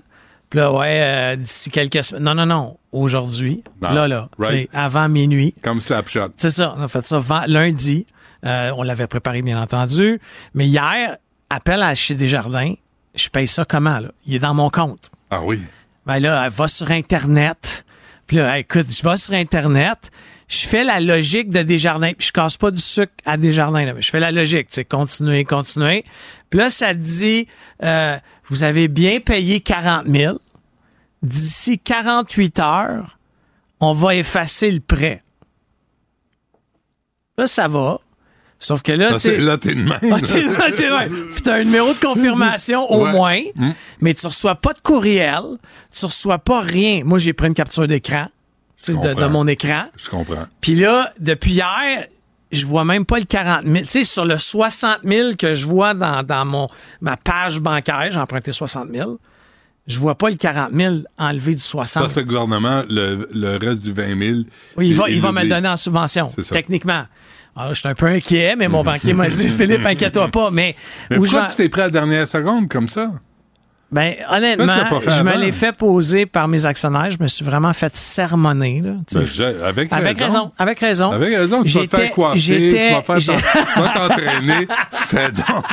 Puis 0.50 0.60
là, 0.60 0.72
ouais, 0.72 1.00
euh, 1.02 1.36
d'ici 1.36 1.70
quelques 1.70 2.04
semaines. 2.04 2.22
Non, 2.22 2.34
non, 2.34 2.46
non. 2.46 2.76
Aujourd'hui, 2.92 3.62
Non. 3.82 3.90
là, 3.90 4.06
là, 4.08 4.28
Right. 4.38 4.70
avant 4.72 5.08
minuit. 5.08 5.52
Comme 5.62 5.80
Slapshot. 5.80 6.28
C'est 6.36 6.50
ça, 6.50 6.74
on 6.78 6.82
a 6.82 6.88
fait 6.88 7.04
ça 7.04 7.20
lundi. 7.48 8.06
Euh, 8.44 8.72
on 8.76 8.82
l'avait 8.82 9.06
préparé, 9.06 9.42
bien 9.42 9.60
entendu. 9.60 10.20
Mais 10.54 10.66
hier, 10.66 11.16
appel 11.50 11.82
à 11.82 11.94
chez 11.94 12.14
Desjardins, 12.14 12.74
je 13.14 13.28
paye 13.28 13.48
ça 13.48 13.64
comment, 13.64 13.98
là? 13.98 14.08
Il 14.26 14.34
est 14.34 14.38
dans 14.38 14.54
mon 14.54 14.70
compte. 14.70 15.10
Ah 15.30 15.40
oui. 15.42 15.60
Ben 16.06 16.18
là, 16.20 16.44
elle 16.46 16.52
va 16.52 16.68
sur 16.68 16.90
Internet. 16.90 17.84
Puis 18.26 18.36
là, 18.36 18.58
écoute, 18.58 18.86
je 18.90 19.08
vais 19.08 19.16
sur 19.16 19.34
Internet, 19.34 20.10
je 20.48 20.66
fais 20.66 20.84
la 20.84 21.00
logique 21.00 21.50
de 21.50 21.62
Desjardins, 21.62 22.12
puis 22.12 22.28
je 22.28 22.32
casse 22.32 22.56
pas 22.56 22.70
du 22.70 22.78
sucre 22.78 23.12
à 23.24 23.36
Desjardins, 23.36 23.84
là, 23.84 23.94
mais 23.94 24.02
je 24.02 24.10
fais 24.10 24.20
la 24.20 24.30
logique, 24.30 24.68
tu 24.68 24.74
sais, 24.74 24.84
continuer, 24.84 25.44
continuer. 25.44 26.04
Puis 26.50 26.58
là, 26.58 26.70
ça 26.70 26.94
dit, 26.94 27.48
euh, 27.82 28.18
vous 28.48 28.62
avez 28.62 28.88
bien 28.88 29.20
payé 29.20 29.60
40 29.60 30.06
000. 30.06 30.38
D'ici 31.22 31.78
48 31.78 32.58
heures, 32.60 33.18
on 33.80 33.92
va 33.92 34.14
effacer 34.14 34.70
le 34.70 34.80
prêt. 34.80 35.22
Là, 37.36 37.46
ça 37.46 37.68
va. 37.68 37.98
Sauf 38.60 38.82
que 38.82 38.90
là, 38.92 39.16
tu 39.20 39.36
là, 39.36 39.56
t'es 39.56 39.74
de 39.74 39.82
même. 39.82 39.98
Ah, 40.12 40.18
t'es- 40.72 40.90
ouais. 40.90 41.08
T'as 41.44 41.54
un 41.60 41.64
numéro 41.64 41.92
de 41.94 41.98
confirmation 42.00 42.90
au 42.90 43.04
Ouais. 43.04 43.12
moins, 43.12 43.40
Mm. 43.54 43.70
mais 44.00 44.14
tu 44.14 44.26
reçois 44.26 44.56
pas 44.56 44.72
de 44.72 44.80
courriel, 44.80 45.42
tu 45.96 46.04
reçois 46.06 46.38
pas 46.38 46.60
rien. 46.62 47.02
Moi, 47.04 47.18
j'ai 47.20 47.32
pris 47.32 47.46
une 47.46 47.54
capture 47.54 47.86
d'écran, 47.86 48.26
de, 48.88 49.26
mon 49.26 49.46
écran. 49.46 49.82
Je 49.96 50.08
comprends. 50.10 50.46
Puis 50.60 50.74
là, 50.74 51.12
depuis 51.20 51.52
hier, 51.52 52.06
je 52.50 52.66
vois 52.66 52.84
même 52.84 53.04
pas 53.06 53.18
le 53.20 53.26
40 53.26 53.64
000. 53.64 53.78
Tu 53.84 53.86
sais, 53.90 54.04
sur 54.04 54.24
le 54.24 54.38
60 54.38 54.98
000 55.04 55.36
que 55.38 55.54
je 55.54 55.64
vois 55.66 55.94
dans, 55.94 56.24
dans 56.24 56.44
mon, 56.44 56.68
ma 57.00 57.16
page 57.16 57.60
bancaire, 57.60 58.08
j'ai 58.10 58.18
emprunté 58.18 58.50
60 58.52 58.88
000, 58.90 59.18
je 59.86 59.98
vois 60.00 60.16
pas 60.16 60.30
le 60.30 60.36
40 60.36 60.72
000 60.74 60.94
enlevé 61.16 61.54
du 61.54 61.62
60 61.62 62.02
Ça, 62.02 62.08
c'est 62.12 62.20
le 62.20 62.26
gouvernement, 62.26 62.82
le, 62.90 63.28
le 63.32 63.56
reste 63.56 63.82
du 63.82 63.92
20 63.92 64.18
000. 64.18 64.38
oui, 64.76 64.88
il 64.88 64.94
va, 64.94 65.08
il 65.08 65.16
il 65.16 65.20
va 65.22 65.30
me 65.30 65.42
le 65.42 65.48
donner 65.48 65.68
en 65.68 65.76
subvention, 65.76 66.32
techniquement. 66.50 67.04
Alors, 67.58 67.74
je 67.74 67.80
suis 67.80 67.88
un 67.88 67.94
peu 67.94 68.06
inquiet, 68.06 68.54
mais 68.56 68.68
mon 68.68 68.84
banquier 68.84 69.14
m'a 69.14 69.28
dit, 69.28 69.48
Philippe, 69.58 69.84
inquiète-toi 69.84 70.28
pas. 70.28 70.50
Mais, 70.52 70.76
Mais 71.10 71.16
pourquoi 71.16 71.46
tu 71.46 71.56
t'es 71.56 71.68
pris 71.68 71.80
à 71.80 71.84
la 71.84 71.90
dernière 71.90 72.28
seconde 72.28 72.68
comme 72.68 72.88
ça? 72.88 73.10
Ben, 73.90 74.14
honnêtement, 74.30 75.00
je 75.08 75.22
me 75.22 75.36
l'ai 75.38 75.50
fait 75.50 75.72
poser 75.72 76.26
par 76.26 76.46
mes 76.46 76.66
actionnaires. 76.66 77.10
Je 77.10 77.16
me 77.20 77.26
suis 77.26 77.44
vraiment 77.44 77.72
fait 77.72 77.96
sermonner. 77.96 78.82
Là. 78.82 78.92
Ben, 79.12 79.64
avec, 79.64 79.92
avec 79.92 80.18
raison. 80.18 80.52
Avec 80.58 80.78
raison. 80.78 81.10
Avec 81.10 81.34
raison, 81.34 81.64
tu 81.64 81.78
vas 81.78 81.86
te 81.86 81.96
faire 81.96 82.12
coiffer, 82.12 82.38
tu 82.38 82.94
vas 82.94 83.18
faire 83.20 83.92
t'entraîner. 83.94 84.68
Fais 84.92 85.32
donc. 85.32 85.64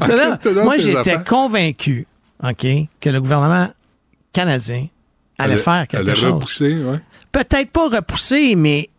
Non, 0.00 0.08
non, 0.08 0.32
Occupe-toi 0.32 0.52
donc 0.52 0.64
moi, 0.64 0.76
j'étais 0.78 1.18
convaincu, 1.24 2.06
OK, 2.42 2.66
que 3.00 3.08
le 3.08 3.20
gouvernement 3.20 3.68
canadien 4.32 4.88
allait 5.38 5.56
faire 5.56 5.86
quelque 5.88 6.02
elle 6.02 6.10
a 6.10 6.14
chose. 6.14 6.60
ouais. 6.60 7.00
Peut-être 7.30 7.70
pas 7.70 7.88
repousser, 7.88 8.56
mais 8.56 8.90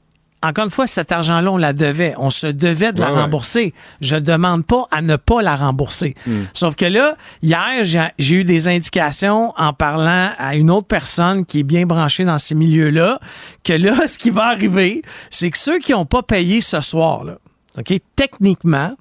encore 0.48 0.66
une 0.66 0.72
fois, 0.72 0.88
cet 0.88 1.12
argent-là, 1.12 1.52
on 1.52 1.58
la 1.58 1.74
devait. 1.74 2.14
On 2.18 2.30
se 2.30 2.48
devait 2.48 2.94
de 2.94 3.02
la 3.02 3.14
Ouais, 3.14 3.22
rembourser. 3.22 3.74
Je 4.02 4.16
demande 4.16 4.66
pas 4.66 4.88
à 4.92 5.02
ne 5.02 5.16
pas 5.16 5.42
la 5.42 5.56
rembourser. 5.56 6.16
Hmm. 6.28 6.44
Sauf 6.54 6.76
que 6.76 6.86
là, 6.86 7.16
hier, 7.42 7.84
j'ai- 7.84 8.36
eu 8.36 8.44
des 8.44 8.68
indications 8.68 9.54
en 9.58 9.74
parlant 9.74 10.30
à 10.38 10.56
une 10.56 10.70
autre 10.72 10.88
personne 10.88 11.46
qui 11.46 11.60
est 11.60 11.64
bien 11.64 11.86
branchée 11.86 12.26
dans 12.26 12.38
ces 12.38 12.56
milieux-là, 12.56 13.20
que 13.64 13.74
là, 13.74 13.96
ce 14.08 14.18
qui 14.18 14.30
va 14.30 14.46
arriver, 14.48 15.02
c'est 15.32 15.50
que 15.52 15.58
ceux 15.58 15.80
qui 15.80 15.92
n'ont 15.92 16.06
pas 16.06 16.24
payé 16.24 16.62
ce 16.62 16.82
soir-là, 16.82 17.38
OK, 17.78 17.94
techniquement, 18.16 18.96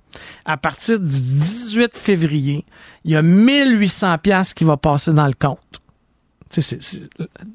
à 0.45 0.57
partir 0.57 0.99
du 0.99 1.07
18 1.23 1.97
février, 1.97 2.65
il 3.05 3.13
y 3.13 3.17
a 3.17 3.23
1800 3.23 4.19
pièces 4.19 4.53
qui 4.55 4.65
va 4.65 4.77
passer 4.77 5.13
dans 5.13 5.27
le 5.27 5.35
compte. 5.39 5.59
Sais, 6.55 6.61
c'est- 6.61 6.83
c'est- 6.83 7.11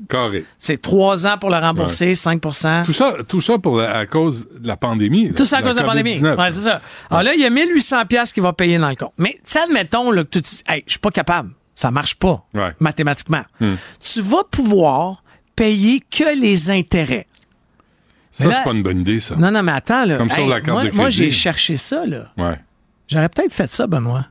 Carré. 0.10 0.44
c'est 0.58 0.82
trois 0.82 1.26
ans 1.26 1.38
pour 1.38 1.50
le 1.50 1.56
rembourser, 1.58 2.16
5% 2.16 2.84
Tout 2.84 2.92
ça, 2.94 3.14
tout 3.28 3.40
ça 3.40 3.58
pour 3.58 3.78
la- 3.78 3.98
à 4.00 4.06
cause 4.06 4.48
de 4.60 4.68
la 4.68 4.76
pandémie. 4.76 5.34
Tout 5.34 5.46
ça 5.46 5.58
à 5.60 5.62
cause 5.62 5.76
de 5.76 5.82
la 5.82 5.86
pandémie. 5.86 6.20
COVID-19. 6.20 6.38
Ouais, 6.38 6.52
c'est 6.52 6.64
ça. 6.70 6.82
Alors 7.10 7.24
là, 7.24 7.34
il 7.34 7.40
y 7.40 7.46
a 7.46 7.50
1800 7.50 8.06
pièces 8.06 8.34
qui 8.34 8.42
va 8.42 8.52
payer 8.52 8.78
dans 8.78 8.90
le 8.90 8.96
compte. 8.96 9.14
Mais, 9.18 9.40
admettons 9.64 10.12
là, 10.12 10.24
que 10.26 10.30
tu 10.30 10.42
dis, 10.42 10.64
hey, 10.68 10.84
je 10.86 10.92
suis 10.92 11.00
pas 11.00 11.12
capable. 11.12 11.52
Ça 11.76 11.92
marche 11.92 12.16
pas, 12.16 12.46
Ouais. 12.54 12.74
mathématiquement. 12.82 13.44
Hmm. 13.62 13.76
Tu 14.04 14.22
vas 14.22 14.44
pouvoir 14.52 15.24
payer 15.56 16.02
que 16.02 16.38
les 16.38 16.70
intérêts. 16.70 17.26
Ça, 18.32 18.46
c'est 18.54 18.64
pas 18.64 18.72
une 18.74 18.84
bonne 18.84 19.00
idée, 19.02 19.20
ça. 19.22 19.36
Non, 19.38 19.50
non, 19.52 19.64
mais 19.64 19.72
attends, 19.72 20.06
là. 20.06 20.18
Comme 20.18 20.30
sur 20.30 20.46
la 20.48 20.62
carte 20.62 20.82
moi, 20.82 20.84
de 20.90 20.96
moi, 20.96 21.10
j'ai 21.10 21.32
cherché 21.32 21.78
ça, 21.78 22.06
là. 22.06 22.26
Ouais. 22.38 22.60
J'aurais 23.08 23.30
peut-être 23.30 23.54
fait 23.54 23.70
ça, 23.72 23.88
Benoît. 23.88 24.26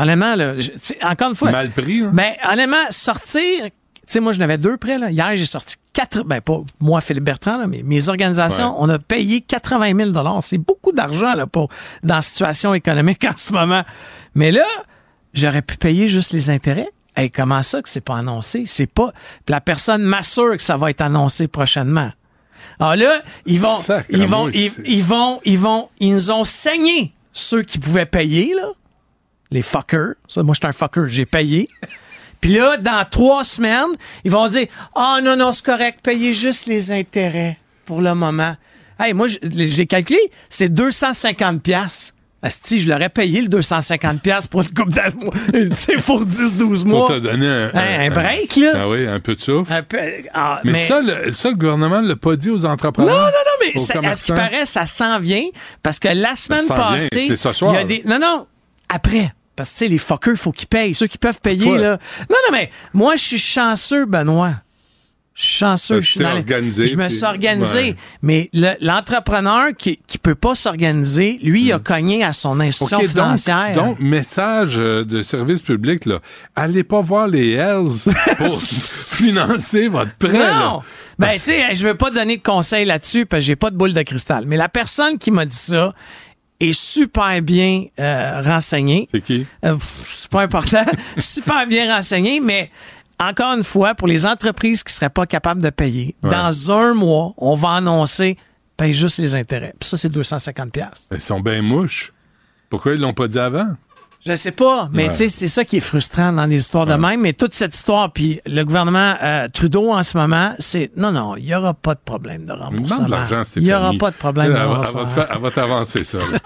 Honnêtement, 0.00 0.34
là, 0.36 0.58
je- 0.58 0.70
encore 1.06 1.30
une 1.30 1.36
fois. 1.36 1.50
Mal 1.50 1.70
pris, 1.70 2.00
hein? 2.02 2.10
Ben, 2.12 2.32
honnêtement, 2.50 2.76
sortir. 2.90 3.64
Tu 3.64 4.14
sais, 4.14 4.20
moi, 4.20 4.32
je 4.32 4.38
n'avais 4.38 4.58
deux 4.58 4.76
prêts, 4.76 4.98
là. 4.98 5.10
Hier, 5.10 5.36
j'ai 5.36 5.44
sorti 5.44 5.76
quatre. 5.92 6.24
Ben, 6.24 6.40
pas 6.40 6.58
moi, 6.80 7.00
Philippe 7.00 7.24
Bertrand, 7.24 7.58
là, 7.58 7.66
mais 7.66 7.82
mes 7.84 8.08
organisations, 8.08 8.70
Ouais. 8.70 8.76
on 8.78 8.88
a 8.88 8.98
payé 8.98 9.40
80 9.40 9.94
000 10.12 10.40
C'est 10.40 10.58
beaucoup 10.58 10.92
d'argent, 10.92 11.34
là, 11.34 11.46
pour, 11.46 11.68
dans 12.02 12.16
la 12.16 12.22
situation 12.22 12.74
économique 12.74 13.24
en 13.28 13.36
ce 13.36 13.52
moment. 13.52 13.84
Mais 14.34 14.50
là, 14.50 14.64
j'aurais 15.34 15.62
pu 15.62 15.76
payer 15.76 16.08
juste 16.08 16.32
les 16.32 16.50
intérêts. 16.50 16.88
Hey, 17.16 17.30
comment 17.30 17.62
ça 17.62 17.82
que 17.82 17.88
c'est 17.88 18.00
pas 18.00 18.16
annoncé? 18.16 18.64
C'est 18.66 18.86
pas. 18.86 19.12
Puis 19.44 19.52
la 19.52 19.60
personne 19.60 20.02
m'assure 20.02 20.56
que 20.56 20.62
ça 20.62 20.76
va 20.76 20.90
être 20.90 21.00
annoncé 21.02 21.48
prochainement. 21.48 22.10
Alors 22.78 22.96
là, 22.96 23.20
ils 23.46 23.60
vont, 23.60 23.76
ils 24.08 24.26
vont, 24.26 24.48
ils, 24.48 24.72
ils 24.86 25.04
vont, 25.04 25.40
ils 25.44 25.58
vont, 25.58 25.88
ils 25.98 26.12
nous 26.14 26.30
ont 26.30 26.44
saigné 26.44 27.12
ceux 27.32 27.62
qui 27.62 27.78
pouvaient 27.78 28.06
payer, 28.06 28.54
là. 28.54 28.70
Les 29.50 29.62
fuckers. 29.62 30.14
Ça, 30.28 30.42
moi, 30.42 30.54
je 30.54 30.60
suis 30.60 30.68
un 30.68 30.72
fucker, 30.72 31.08
j'ai 31.08 31.26
payé. 31.26 31.68
Puis 32.40 32.54
là, 32.54 32.76
dans 32.76 33.04
trois 33.10 33.44
semaines, 33.44 33.90
ils 34.24 34.30
vont 34.30 34.48
dire 34.48 34.66
Ah 34.94 35.18
non, 35.22 35.36
non, 35.36 35.52
c'est 35.52 35.64
correct, 35.64 36.00
payez 36.02 36.32
juste 36.34 36.66
les 36.66 36.92
intérêts 36.92 37.58
pour 37.84 38.00
le 38.00 38.14
moment. 38.14 38.56
Hey, 38.98 39.12
moi, 39.14 39.26
j'ai 39.28 39.86
calculé, 39.86 40.18
c'est 40.48 40.68
250 40.68 41.62
pièces. 41.62 42.14
Asti, 42.42 42.80
je 42.80 42.88
l'aurais 42.88 43.10
payé 43.10 43.42
le 43.42 43.48
250 43.48 44.22
pièces 44.22 44.48
pour 44.48 44.62
une 44.62 44.70
coupe 44.70 44.88
d'amour, 44.90 45.30
pour 46.06 46.24
10-12 46.24 46.86
mois. 46.86 47.00
Pour 47.00 47.08
te 47.08 47.18
donner 47.18 47.46
un, 47.46 47.70
un 47.74 48.10
break, 48.10 48.56
là. 48.56 48.72
Ah 48.76 48.88
oui, 48.88 49.06
un 49.06 49.20
peu 49.20 49.34
de 49.34 49.40
souffle. 49.40 49.70
Peu- 49.86 49.98
ah, 50.32 50.60
mais, 50.64 50.86
ça, 50.86 51.02
le, 51.02 51.30
ça, 51.32 51.50
le 51.50 51.56
gouvernement 51.56 52.00
ne 52.00 52.08
l'a 52.08 52.16
pas 52.16 52.36
dit 52.36 52.48
aux 52.48 52.64
entrepreneurs? 52.64 53.14
Non, 53.14 53.20
non, 53.20 53.30
non, 53.30 53.66
mais 53.74 53.78
ça- 53.78 54.00
à 54.02 54.14
ce 54.14 54.24
qui 54.24 54.32
paraît, 54.32 54.64
ça 54.64 54.86
s'en 54.86 55.18
vient 55.20 55.44
parce 55.82 55.98
que 55.98 56.08
la 56.08 56.34
semaine 56.36 56.66
passée. 56.66 57.08
c'est 57.12 57.36
ce 57.36 57.52
soir. 57.52 57.74
Il 57.74 57.76
y 57.76 57.78
a 57.78 57.84
des. 57.84 58.02
Non, 58.06 58.18
non, 58.18 58.46
après. 58.88 59.34
Parce 59.60 59.70
que, 59.70 59.74
tu 59.78 59.84
sais, 59.84 59.88
les 59.88 59.98
fuckers, 59.98 60.36
faut 60.36 60.52
qu'ils 60.52 60.68
payent. 60.68 60.94
Ceux 60.94 61.06
qui 61.06 61.18
peuvent 61.18 61.40
payer, 61.42 61.76
là. 61.76 61.98
Non, 62.30 62.36
non, 62.46 62.52
mais 62.52 62.70
moi, 62.94 63.16
je 63.16 63.22
suis 63.22 63.38
chanceux, 63.38 64.06
Benoît. 64.06 64.54
Je 65.34 65.42
suis 65.44 65.56
chanceux. 65.58 66.00
Je 66.00 66.10
suis 66.10 66.20
dans 66.20 66.32
organisé, 66.32 66.86
Je 66.86 66.96
me 66.96 67.06
puis- 67.06 67.14
suis 67.16 67.24
organisé. 67.24 67.78
ouais. 67.80 67.96
Mais 68.20 68.50
le- 68.52 68.74
l'entrepreneur 68.80 69.68
qui, 69.78 69.98
qui 70.06 70.18
peut 70.18 70.34
pas 70.34 70.54
s'organiser, 70.54 71.38
lui, 71.42 71.62
il 71.64 71.72
a 71.72 71.78
cogné 71.78 72.24
à 72.24 72.32
son 72.32 72.58
institution 72.60 72.98
donc, 72.98 73.08
financière. 73.08 73.72
donc, 73.74 74.00
message 74.00 74.76
euh, 74.78 75.04
de 75.04 75.22
service 75.22 75.62
public, 75.62 76.04
là. 76.04 76.18
Allez 76.56 76.84
pas 76.84 77.00
voir 77.00 77.28
les 77.28 77.52
Hells 77.52 78.12
pour 78.38 78.62
financer 79.14 79.88
votre 79.88 80.14
prêt, 80.16 80.32
là. 80.32 80.58
Non! 80.58 80.82
Ben, 81.18 81.32
tu 81.32 81.38
sais, 81.38 81.74
je 81.74 81.86
veux 81.86 81.94
pas 81.96 82.10
donner 82.10 82.38
de 82.38 82.42
conseils 82.42 82.86
là-dessus 82.86 83.26
parce 83.26 83.42
que 83.42 83.46
j'ai 83.46 83.56
pas 83.56 83.70
de 83.70 83.76
boule 83.76 83.92
de 83.92 84.02
cristal. 84.02 84.44
Mais 84.46 84.56
la 84.56 84.68
personne 84.70 85.18
qui 85.18 85.30
m'a 85.30 85.44
dit 85.44 85.54
ça 85.56 85.94
est 86.60 86.72
super 86.78 87.40
bien 87.42 87.86
euh, 87.98 88.42
renseignée. 88.44 89.08
C'est 89.10 89.22
qui? 89.22 89.46
Euh, 89.64 89.76
c'est 90.04 90.28
pas 90.30 90.42
important. 90.42 90.84
super 91.18 91.66
bien 91.66 91.94
renseigné, 91.96 92.38
mais 92.40 92.70
encore 93.18 93.54
une 93.56 93.64
fois, 93.64 93.94
pour 93.94 94.08
les 94.08 94.26
entreprises 94.26 94.82
qui 94.84 94.92
seraient 94.92 95.10
pas 95.10 95.26
capables 95.26 95.60
de 95.60 95.70
payer, 95.70 96.14
Ouais. 96.22 96.30
dans 96.30 96.70
un 96.72 96.94
mois, 96.94 97.32
on 97.38 97.54
va 97.54 97.70
annoncer 97.72 98.36
paye 98.76 98.94
juste 98.94 99.18
les 99.18 99.34
intérêts. 99.34 99.74
Puis 99.78 99.88
ça, 99.90 99.96
c'est 99.98 100.08
250 100.08 100.72
pièces. 100.72 101.06
Ils 101.12 101.20
sont 101.20 101.40
bien 101.40 101.60
mouches. 101.60 102.12
Pourquoi 102.70 102.92
ils 102.94 103.00
l'ont 103.00 103.12
pas 103.12 103.28
dit 103.28 103.38
avant? 103.38 103.74
Je 104.26 104.34
sais 104.34 104.52
pas, 104.52 104.90
mais 104.92 105.04
Ouais. 105.04 105.08
tu 105.10 105.14
sais, 105.16 105.28
c'est 105.30 105.48
ça 105.48 105.64
qui 105.64 105.78
est 105.78 105.80
frustrant 105.80 106.30
dans 106.32 106.46
des 106.46 106.56
histoires 106.56 106.84
de 106.84 106.92
même. 106.94 107.20
Mais 107.22 107.32
toute 107.32 107.54
cette 107.54 107.74
histoire, 107.74 108.12
puis 108.12 108.40
le 108.44 108.64
gouvernement 108.64 109.14
euh, 109.22 109.48
Trudeau 109.48 109.90
en 109.92 110.02
ce 110.02 110.16
moment, 110.18 110.52
c'est 110.58 110.90
non, 110.96 111.10
non, 111.10 111.36
il 111.36 111.46
y 111.46 111.54
aura 111.54 111.72
pas 111.72 111.94
de 111.94 112.00
problème 112.04 112.44
de 112.44 112.52
remboursement. 112.52 112.96
demande 113.06 113.06
de 113.06 113.10
l'argent, 113.10 113.42
Il 113.56 113.62
y 113.64 113.72
aura 113.72 113.92
pas 113.98 114.10
de 114.10 114.16
problème 114.16 114.52
de 114.52 114.58
remboursement. 114.58 115.06
elle 115.32 115.38
va 115.40 115.50
t'avancer 115.50 116.04
ça. 116.04 116.18
là. 116.18 116.38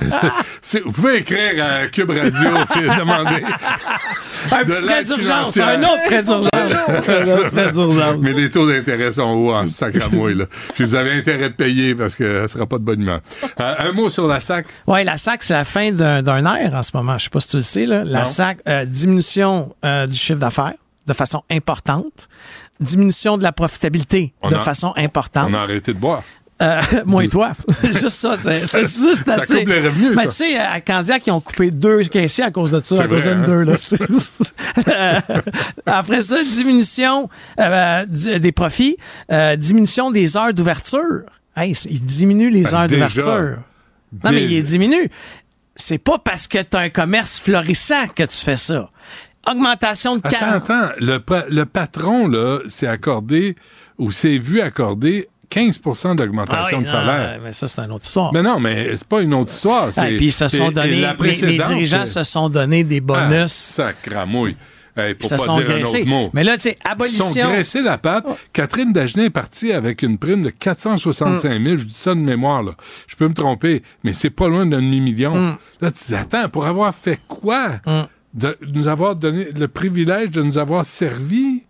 C'est- 0.62 0.80
vous 0.80 0.92
pouvez 0.92 1.18
écrire 1.18 1.64
à 1.64 1.86
Cube 1.88 2.10
Radio 2.10 2.48
et 2.76 2.98
demander. 2.98 3.42
Un 4.52 4.64
de 4.64 4.70
petit 4.70 4.82
prêt 4.82 5.04
d'urgence, 5.04 5.56
un 5.58 5.80
autre 5.82 6.02
prêt 6.06 6.22
d'urgence. 6.22 6.48
Un 6.52 7.28
autre 7.36 7.50
prêt 7.50 7.70
d'urgence. 7.72 8.16
Mais 8.20 8.32
les 8.32 8.50
taux 8.50 8.68
d'intérêt 8.70 9.12
sont 9.12 9.22
hauts 9.22 9.52
en 9.54 9.66
sacramouille. 9.66 10.36
Là. 10.36 10.44
Puis 10.74 10.84
vous 10.84 10.94
avez 10.94 11.12
intérêt 11.12 11.50
de 11.50 11.54
payer 11.54 11.94
parce 11.94 12.14
que 12.14 12.42
ça 12.42 12.48
sera 12.54 12.66
pas 12.66 12.78
de 12.78 12.84
bonne 12.84 13.02
humeur. 13.02 13.20
Euh, 13.60 13.74
un 13.78 13.92
mot 13.92 14.08
sur 14.08 14.26
la 14.28 14.40
SAC? 14.40 14.66
Oui, 14.86 15.02
la 15.04 15.16
SAC, 15.16 15.42
c'est 15.42 15.54
la 15.54 15.64
fin 15.64 15.90
d'un 15.92 16.22
d'un 16.22 16.44
ère 16.54 16.74
en 16.74 16.82
ce 16.82 16.90
moment. 16.94 17.17
Je 17.18 17.24
sais 17.24 17.30
pas 17.30 17.40
si 17.40 17.48
tu 17.50 17.56
le 17.56 17.62
sais. 17.62 17.86
Là. 17.86 18.04
La. 18.04 18.24
SAC, 18.24 18.58
euh, 18.68 18.84
diminution 18.84 19.74
euh, 19.84 20.06
du 20.06 20.16
chiffre 20.16 20.38
d'affaires 20.40 20.74
de 21.06 21.12
façon 21.12 21.42
importante. 21.50 22.28
Diminution 22.80 23.38
de 23.38 23.42
la 23.42 23.52
profitabilité 23.52 24.32
On 24.42 24.50
de 24.50 24.54
a- 24.54 24.60
façon 24.60 24.92
importante. 24.96 25.48
On 25.50 25.54
a 25.54 25.60
arrêté 25.60 25.92
de 25.92 25.98
boire. 25.98 26.22
Euh, 26.60 26.80
moi 27.06 27.24
et 27.24 27.28
toi. 27.28 27.52
juste 27.84 28.08
ça, 28.10 28.36
c'est 28.38 28.54
juste 28.80 29.24
Ça 29.26 29.34
assez. 29.34 29.58
coupe 29.60 29.68
les 29.68 29.80
revenus, 29.80 30.10
Mais 30.16 30.24
ça. 30.24 30.28
tu 30.28 30.34
sais, 30.52 30.58
à 30.58 30.80
Candiac, 30.80 31.26
ils 31.26 31.30
ont 31.30 31.40
coupé 31.40 31.70
deux 31.70 32.02
caissiers 32.04 32.44
à 32.44 32.50
cause 32.50 32.72
de 32.72 32.80
ça, 32.84 33.02
à 33.02 33.06
cause 33.08 33.22
d'une 33.24 33.32
hein? 33.32 33.42
deux. 33.46 33.62
Là. 33.62 33.76
Euh, 34.88 35.20
Après 35.86 36.22
ça, 36.22 36.36
diminution 36.42 37.28
euh, 37.60 38.06
des 38.06 38.52
profits, 38.52 38.96
diminution 39.56 40.10
des 40.10 40.36
heures 40.36 40.52
d'ouverture. 40.52 41.22
Hey, 41.56 41.72
ils 41.90 42.04
diminuent 42.04 42.50
les 42.50 42.64
Ben, 42.64 42.74
heures 42.74 42.86
d'ouverture. 42.88 43.58
Non, 44.24 44.30
mais 44.32 44.44
il 44.44 44.62
diminue. 44.62 45.10
C'est 45.80 45.98
pas 45.98 46.18
parce 46.18 46.48
que 46.48 46.58
tu 46.60 46.76
as 46.76 46.80
un 46.80 46.90
commerce 46.90 47.38
florissant 47.38 48.08
que 48.14 48.24
tu 48.24 48.36
fais 48.36 48.56
ça. 48.56 48.90
Augmentation 49.48 50.16
de 50.16 50.20
Attends, 50.26 50.36
40. 50.38 50.70
attends. 50.70 50.88
Le, 51.00 51.18
pa- 51.18 51.46
le 51.48 51.64
patron, 51.64 52.26
là, 52.28 52.58
s'est 52.66 52.88
accordé 52.88 53.54
ou 53.96 54.10
s'est 54.10 54.36
vu 54.38 54.60
accorder 54.60 55.28
15% 55.50 56.16
d'augmentation 56.16 56.62
Ah 56.62 56.78
oui, 56.78 56.84
de 56.84 56.86
non, 56.86 56.92
salaire. 56.92 57.40
mais 57.42 57.52
ça, 57.52 57.68
c'est 57.68 57.80
une 57.80 57.92
autre 57.92 58.04
histoire. 58.04 58.32
Mais 58.34 58.42
non, 58.42 58.58
mais 58.60 58.94
c'est 58.96 59.06
pas 59.08 59.22
une 59.22 59.32
autre 59.32 59.52
histoire. 59.52 59.84
Ah, 59.88 59.92
c'est- 59.92 60.16
puis 60.16 60.26
ils 60.26 60.32
se 60.32 60.48
sont 60.48 60.70
donné, 60.72 61.06
les- 61.20 61.58
dirigeants 61.62 62.04
se 62.06 62.24
sont 62.24 62.50
donné 62.50 62.84
des 62.84 63.00
bonus. 63.00 63.32
Ah, 63.32 63.48
sacramouille. 63.48 64.56
Hey, 64.98 65.14
pour 65.14 65.30
pas 65.30 65.36
un 65.36 65.82
autre 65.82 66.04
mot. 66.06 66.30
Mais 66.32 66.42
là, 66.42 66.56
tu 66.56 66.62
sais, 66.64 66.76
Ils 66.84 66.90
abolition. 66.90 67.24
sont 67.28 67.48
graissés 67.50 67.82
la 67.82 67.98
patte. 67.98 68.26
Catherine 68.52 68.92
Dagenet 68.92 69.26
est 69.26 69.30
partie 69.30 69.72
avec 69.72 70.02
une 70.02 70.18
prime 70.18 70.42
de 70.42 70.50
465 70.50 71.62
000. 71.62 71.76
Je 71.76 71.84
dis 71.84 71.94
ça 71.94 72.14
de 72.14 72.20
mémoire, 72.20 72.62
là. 72.62 72.72
Je 73.06 73.14
peux 73.14 73.28
me 73.28 73.34
tromper, 73.34 73.82
mais 74.02 74.12
c'est 74.12 74.30
pas 74.30 74.48
loin 74.48 74.66
d'un 74.66 74.78
demi-million. 74.82 75.34
Mm. 75.34 75.56
Là, 75.80 75.90
tu 75.92 76.04
dis, 76.08 76.14
attends, 76.14 76.48
pour 76.48 76.66
avoir 76.66 76.92
fait 76.94 77.20
quoi? 77.28 77.80
De 78.34 78.58
nous 78.74 78.88
avoir 78.88 79.14
donné 79.16 79.50
le 79.52 79.68
privilège 79.68 80.30
de 80.32 80.42
nous 80.42 80.58
avoir 80.58 80.84
servi? 80.84 81.62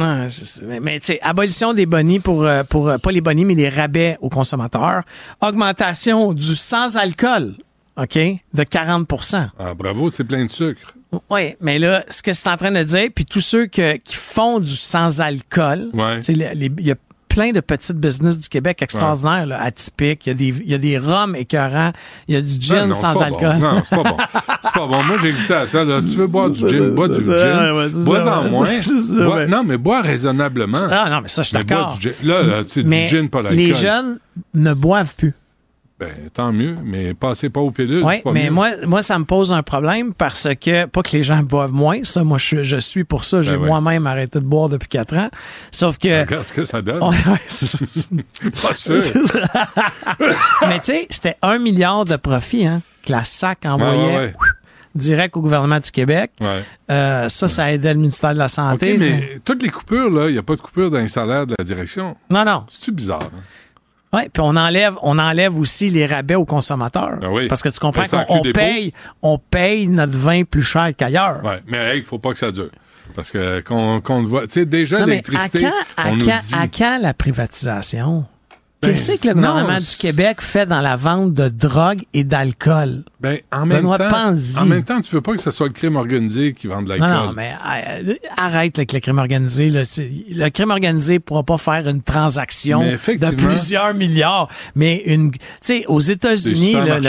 Mais, 0.00 0.80
mais, 0.80 0.98
tu 0.98 1.06
sais, 1.06 1.20
abolition 1.20 1.74
des 1.74 1.84
bonnies 1.86 2.20
pour, 2.20 2.44
euh, 2.44 2.62
pour 2.70 2.88
euh, 2.88 2.96
pas 2.96 3.12
les 3.12 3.20
bonnies, 3.20 3.44
mais 3.44 3.54
les 3.54 3.68
rabais 3.68 4.16
aux 4.22 4.30
consommateurs. 4.30 5.02
Augmentation 5.42 6.32
du 6.32 6.54
sans-alcool, 6.56 7.52
OK, 7.96 8.14
de 8.14 8.62
40% 8.62 9.50
Ah, 9.58 9.74
bravo, 9.74 10.08
c'est 10.08 10.24
plein 10.24 10.44
de 10.46 10.50
sucre. 10.50 10.94
Oui, 11.28 11.54
mais 11.60 11.78
là, 11.78 12.04
ce 12.08 12.22
que 12.22 12.32
c'est 12.32 12.48
en 12.48 12.56
train 12.56 12.70
de 12.70 12.82
dire, 12.82 13.08
puis 13.14 13.24
tous 13.24 13.40
ceux 13.40 13.66
que- 13.66 13.96
qui 13.96 14.14
font 14.14 14.60
du 14.60 14.76
sans-alcool, 14.76 15.88
Ouais. 15.92 16.20
il 16.28 16.70
y 16.86 16.92
a 16.92 16.94
plein 17.28 17.52
de 17.52 17.60
petites 17.60 17.96
business 17.96 18.38
du 18.40 18.48
Québec 18.48 18.82
extraordinaires, 18.82 19.46
là, 19.46 19.62
atypiques. 19.62 20.26
Il 20.26 20.30
y 20.30 20.32
a 20.32 20.34
des, 20.34 20.48
il 20.64 20.70
y 20.70 20.74
a 20.74 20.78
des 20.78 20.98
rhums 20.98 21.36
écœurants. 21.36 21.92
Il 22.26 22.34
y 22.34 22.36
a 22.36 22.40
du 22.42 22.54
Ben 22.54 22.60
gin 22.60 22.86
non, 22.88 22.94
sans 22.94 23.20
alcool. 23.22 23.56
Bon. 23.60 23.74
Non, 23.74 23.82
c'est 23.84 23.96
pas 23.96 24.02
bon. 24.02 24.16
C'est 24.64 24.72
pas 24.72 24.86
bon. 24.88 25.02
Moi, 25.04 25.16
j'ai 25.22 25.32
goûté 25.32 25.54
à 25.54 25.66
ça. 25.66 25.84
Là. 25.84 26.00
Si 26.02 26.10
tu 26.10 26.16
veux 26.16 26.26
boire 26.26 26.50
du 26.50 26.68
gin, 26.68 26.90
bois 26.94 27.06
du 27.08 27.24
gin. 27.24 27.88
Bois-en 28.04 28.44
moins. 28.50 28.68
Bois-. 29.24 29.46
Non, 29.46 29.62
mais 29.64 29.76
bois 29.76 30.02
raisonnablement. 30.02 30.78
Ah 30.90 31.08
non, 31.08 31.20
mais 31.22 31.28
ça, 31.28 31.42
je 31.42 31.48
suis 31.48 31.56
d'accord. 31.56 31.96
Là, 32.24 32.42
là, 32.42 32.64
tu 32.64 32.70
sais, 32.70 32.82
du 32.82 33.06
gin, 33.06 33.28
pas 33.28 33.42
l'alcool. 33.42 33.58
les 33.58 33.74
jeunes 33.74 34.18
ne 34.54 34.74
boivent 34.74 35.14
plus. 35.16 35.34
Ben, 36.00 36.08
tant 36.32 36.50
mieux, 36.50 36.76
mais 36.82 37.12
passez 37.12 37.50
pas 37.50 37.60
aux 37.60 37.70
pilules. 37.70 38.02
Oui, 38.02 38.22
mais 38.32 38.44
mieux. 38.44 38.50
moi, 38.50 38.70
moi, 38.86 39.02
ça 39.02 39.18
me 39.18 39.24
pose 39.26 39.52
un 39.52 39.62
problème 39.62 40.14
parce 40.14 40.48
que, 40.58 40.86
pas 40.86 41.02
que 41.02 41.10
les 41.14 41.22
gens 41.22 41.42
boivent 41.42 41.72
moins, 41.74 41.98
ça, 42.04 42.24
moi, 42.24 42.38
je, 42.38 42.62
je 42.62 42.78
suis 42.78 43.04
pour 43.04 43.22
ça. 43.24 43.42
J'ai 43.42 43.52
Ben 43.52 43.60
ouais. 43.60 43.66
moi-même 43.68 44.06
arrêté 44.06 44.38
de 44.40 44.44
boire 44.44 44.70
depuis 44.70 44.88
quatre 44.88 45.14
ans. 45.14 45.28
Sauf 45.70 45.98
que. 45.98 46.20
Regarde 46.22 46.44
ce 46.44 46.52
que 46.54 46.64
ça 46.64 46.80
donne. 46.80 47.02
C'est- 47.46 48.08
pas 48.62 48.74
sûr. 48.76 49.02
mais 50.68 50.80
tu 50.80 50.92
sais, 50.92 51.06
c'était 51.10 51.36
un 51.42 51.58
milliard 51.58 52.04
de 52.04 52.16
profits 52.16 52.66
hein, 52.66 52.80
que 53.04 53.12
la 53.12 53.24
SAC 53.24 53.66
envoyait 53.66 53.92
Ouais, 54.06 54.16
ouais, 54.16 54.22
ouais. 54.40 54.48
direct 54.94 55.36
au 55.36 55.40
gouvernement 55.42 55.78
du 55.80 55.90
Québec. 55.90 56.30
Ouais. 56.40 56.64
Euh, 56.90 57.28
ça, 57.28 57.48
ça 57.48 57.72
aidait 57.72 57.92
le 57.94 58.00
ministère 58.00 58.32
de 58.34 58.38
la 58.38 58.48
Santé. 58.48 58.96
mais 58.98 59.38
toutes 59.44 59.62
les 59.62 59.68
coupures, 59.68 60.10
là, 60.10 60.28
il 60.28 60.32
n'y 60.32 60.38
a 60.38 60.42
pas 60.42 60.56
de 60.56 60.60
coupure 60.62 60.90
dans 60.90 60.98
les 60.98 61.08
salaires 61.08 61.46
de 61.46 61.54
la 61.58 61.64
direction. 61.64 62.16
Non, 62.30 62.44
non. 62.44 62.64
C'est-tu 62.68 62.92
bizarre? 62.92 63.20
hein? 63.22 63.40
Oui, 64.12 64.22
puis 64.32 64.42
on 64.44 64.56
enlève, 64.56 64.94
on 65.02 65.18
enlève 65.18 65.56
aussi 65.56 65.88
les 65.88 66.06
rabais 66.06 66.34
aux 66.34 66.44
consommateurs. 66.44 67.18
Ben 67.20 67.28
oui. 67.30 67.46
Parce 67.46 67.62
que 67.62 67.68
tu 67.68 67.78
comprends 67.78 68.02
qu'on 68.04 68.42
paye, 68.52 68.92
on 69.22 69.38
paye 69.38 69.86
notre 69.86 70.18
vin 70.18 70.42
plus 70.42 70.62
cher 70.62 70.90
qu'ailleurs. 70.96 71.44
Ouais, 71.44 71.62
mais 71.68 71.78
hey, 71.78 71.98
il 71.98 72.04
faut 72.04 72.18
pas 72.18 72.32
que 72.32 72.38
ça 72.38 72.50
dure. 72.50 72.70
Parce 73.14 73.30
que 73.30 73.60
qu'on 73.60 74.20
le 74.20 74.26
voit. 74.26 74.42
Tu 74.42 74.54
sais, 74.54 74.66
déjà, 74.66 75.02
à 75.02 75.06
l'électricité, 75.06 75.66
à, 75.96 76.08
on 76.08 76.16
nous 76.16 76.26
quand, 76.26 76.38
dit. 76.38 76.54
à 76.54 76.66
quand 76.68 76.98
la 77.00 77.14
privatisation? 77.14 78.24
Ben, 78.82 78.92
Qu'est-ce 78.92 79.20
que 79.20 79.28
le 79.28 79.34
gouvernement 79.34 79.78
du 79.78 79.96
Québec 79.98 80.40
fait 80.40 80.64
dans 80.64 80.80
la 80.80 80.96
vente 80.96 81.34
de 81.34 81.48
drogue 81.48 82.00
et 82.14 82.24
d'alcool? 82.24 83.02
Ben, 83.20 83.38
en 83.52 83.66
même, 83.66 83.78
Benoît 83.82 83.98
temps, 83.98 84.08
en 84.58 84.64
même 84.64 84.84
temps, 84.84 85.02
tu 85.02 85.14
veux 85.14 85.20
pas 85.20 85.32
que 85.34 85.40
ce 85.42 85.50
soit 85.50 85.66
le 85.66 85.74
crime 85.74 85.96
organisé 85.96 86.54
qui 86.54 86.66
vende 86.66 86.84
de 86.86 86.90
l'alcool. 86.90 87.08
Non, 87.10 87.26
non, 87.26 87.32
mais 87.34 87.52
euh, 88.08 88.14
arrête 88.38 88.78
avec 88.78 88.94
le 88.94 89.00
crime 89.00 89.18
organisé. 89.18 89.68
Là. 89.68 89.82
Le 89.98 90.48
crime 90.48 90.70
organisé 90.70 91.14
ne 91.14 91.18
pourra 91.18 91.42
pas 91.42 91.58
faire 91.58 91.86
une 91.88 92.00
transaction 92.00 92.80
de 93.20 93.26
plusieurs 93.48 93.92
milliards. 93.92 94.48
Mais 94.74 95.02
une, 95.04 95.30
tu 95.32 95.38
sais, 95.60 95.84
aux 95.86 96.00
États-Unis, 96.00 96.72
le- 96.86 97.00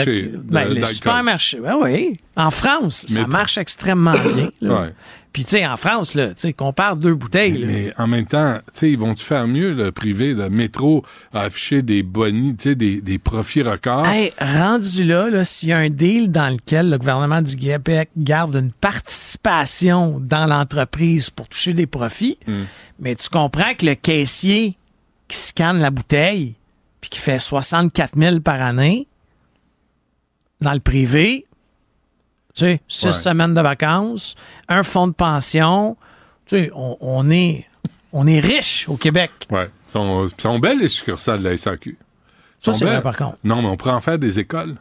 ben, 0.44 0.68
de- 0.68 0.74
les 0.74 0.80
supermarchés, 0.94 1.58
ben 1.60 1.76
oui. 1.82 2.18
En 2.36 2.50
France, 2.50 3.06
ça 3.08 3.22
marche 3.26 3.56
extrêmement 3.56 4.12
bien. 4.34 4.50
là. 4.60 4.80
Ouais. 4.82 4.94
Puis, 5.32 5.44
tu 5.44 5.50
sais, 5.52 5.66
en 5.66 5.76
France, 5.78 6.14
là, 6.14 6.28
tu 6.28 6.34
sais, 6.36 6.52
compare 6.52 6.96
deux 6.96 7.14
bouteilles. 7.14 7.56
là. 7.56 7.66
Mais 7.66 7.92
en 7.96 8.06
même 8.06 8.26
temps, 8.26 8.58
tu 8.74 8.80
sais, 8.80 8.90
ils 8.90 8.98
vont-tu 8.98 9.24
faire 9.24 9.46
mieux, 9.46 9.72
le 9.72 9.90
privé, 9.90 10.34
le 10.34 10.50
métro, 10.50 11.04
à 11.32 11.42
afficher 11.42 11.80
des 11.82 12.02
bonnies, 12.02 12.54
tu 12.54 12.70
sais, 12.70 12.74
des, 12.74 13.00
des 13.00 13.18
profits 13.18 13.62
records? 13.62 14.06
Hey, 14.06 14.32
rendu 14.38 15.04
là, 15.04 15.30
là 15.30 15.44
s'il 15.44 15.70
y 15.70 15.72
a 15.72 15.78
un 15.78 15.88
deal 15.90 16.30
dans 16.30 16.48
lequel 16.52 16.90
le 16.90 16.98
gouvernement 16.98 17.40
du 17.40 17.56
Québec 17.56 18.10
garde 18.16 18.54
une 18.56 18.72
participation 18.72 20.20
dans 20.20 20.46
l'entreprise 20.46 21.30
pour 21.30 21.48
toucher 21.48 21.72
des 21.72 21.86
profits, 21.86 22.38
Hmm. 22.46 22.64
mais 22.98 23.14
tu 23.16 23.28
comprends 23.28 23.74
que 23.74 23.86
le 23.86 23.94
caissier 23.94 24.76
qui 25.28 25.36
scanne 25.38 25.78
la 25.78 25.90
bouteille 25.90 26.56
puis 27.00 27.08
qui 27.10 27.18
fait 27.20 27.38
64 27.38 28.18
000 28.18 28.40
par 28.40 28.60
année 28.60 29.06
dans 30.60 30.72
le 30.74 30.80
privé, 30.80 31.46
tu 32.54 32.64
sais, 32.64 32.80
six 32.88 33.06
Ouais. 33.06 33.12
semaines 33.12 33.54
de 33.54 33.60
vacances, 33.60 34.34
un 34.68 34.82
fonds 34.82 35.08
de 35.08 35.12
pension, 35.12 35.96
tu 36.46 36.56
sais, 36.56 36.70
on, 36.74 36.96
on 37.00 37.30
est, 37.30 37.66
on 38.12 38.26
est 38.26 38.40
riche 38.40 38.88
au 38.88 38.96
Québec. 38.96 39.30
Ouais. 39.50 39.66
Ils 39.86 39.90
sont, 39.90 40.28
sont 40.36 40.58
belles, 40.58 40.78
les 40.80 40.88
succursales 40.88 41.38
de 41.42 41.48
la 41.48 41.56
SAQ. 41.56 41.96
Ça, 42.58 42.72
sont 42.72 42.78
c'est 42.78 42.84
vrai, 42.84 42.94
belles. 42.94 43.02
par 43.02 43.16
contre. 43.16 43.38
Non, 43.44 43.62
mais 43.62 43.68
on 43.68 43.76
pourrait 43.76 43.94
en 43.94 44.00
faire 44.00 44.18
des 44.18 44.38
écoles. 44.38 44.76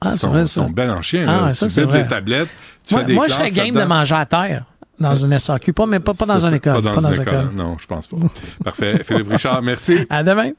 Ah, 0.00 0.14
c'est 0.14 0.26
vrai, 0.26 0.42
ils 0.42 0.48
sont 0.48 0.70
belles 0.70 0.90
en 0.90 1.02
chien. 1.02 1.24
Ah, 1.26 1.46
là. 1.46 1.54
ça, 1.54 1.68
tu 1.68 1.92
les 1.92 2.06
tablettes, 2.06 2.48
tu 2.86 2.94
moi, 2.94 3.00
fais 3.00 3.06
des 3.06 3.14
moi, 3.14 3.28
je 3.28 3.32
serais 3.32 3.50
game 3.50 3.74
de 3.74 3.82
manger 3.82 4.14
à 4.14 4.26
terre 4.26 4.64
dans 4.98 5.14
une 5.14 5.38
SAQ, 5.38 5.72
pas, 5.72 5.86
mais 5.86 6.00
pas, 6.00 6.14
pas 6.14 6.26
dans 6.26 6.46
une 6.46 6.54
école. 6.54 6.82
Pas 6.82 7.00
dans, 7.00 7.12
une 7.12 7.22
école. 7.22 7.50
Non, 7.54 7.76
je 7.78 7.86
pense 7.86 8.06
pas. 8.06 8.16
Parfait. 8.64 9.02
Philippe 9.04 9.28
Richard, 9.28 9.62
merci. 9.62 10.06
À 10.10 10.22
demain. 10.22 10.52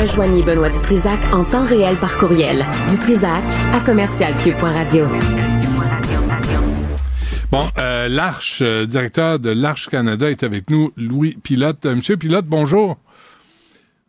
Rejoignez 0.00 0.42
Benoît 0.42 0.68
Dutrisac 0.68 1.18
en 1.32 1.44
temps 1.44 1.64
réel 1.64 1.96
par 1.96 2.16
courriel. 2.18 2.64
Dutrisac 2.88 3.42
à 3.72 3.80
commercialcube.radio. 3.80 5.06
Bon, 7.50 7.68
euh, 7.78 8.08
l'Arche, 8.08 8.60
euh, 8.62 8.86
directeur 8.86 9.38
de 9.40 9.50
l'Arche 9.50 9.88
Canada 9.88 10.30
est 10.30 10.42
avec 10.42 10.70
nous, 10.70 10.92
Louis 10.96 11.36
Pilote. 11.42 11.84
Euh, 11.86 11.96
Monsieur 11.96 12.16
Pilote, 12.16 12.44
bonjour. 12.46 12.98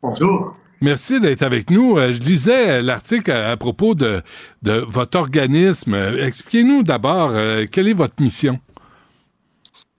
Bonjour. 0.03 0.55
Merci 0.81 1.19
d'être 1.19 1.41
avec 1.41 1.71
nous. 1.71 1.97
Euh, 1.97 2.11
je 2.11 2.19
lisais 2.19 2.69
euh, 2.69 2.81
l'article 2.81 3.31
à, 3.31 3.49
à 3.51 3.57
propos 3.57 3.95
de, 3.95 4.21
de 4.61 4.73
votre 4.87 5.17
organisme. 5.17 5.93
Euh, 5.93 6.25
Expliquez-nous 6.25 6.83
d'abord, 6.83 7.31
euh, 7.33 7.65
quelle 7.71 7.87
est 7.87 7.93
votre 7.93 8.21
mission? 8.21 8.59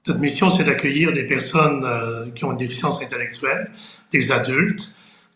Notre 0.07 0.21
mission, 0.21 0.51
c'est 0.51 0.65
d'accueillir 0.65 1.13
des 1.13 1.25
personnes 1.27 1.83
euh, 1.85 2.27
qui 2.35 2.45
ont 2.45 2.53
une 2.53 2.59
déficience 2.59 3.03
intellectuelle, 3.03 3.71
des 4.13 4.31
adultes, 4.31 4.85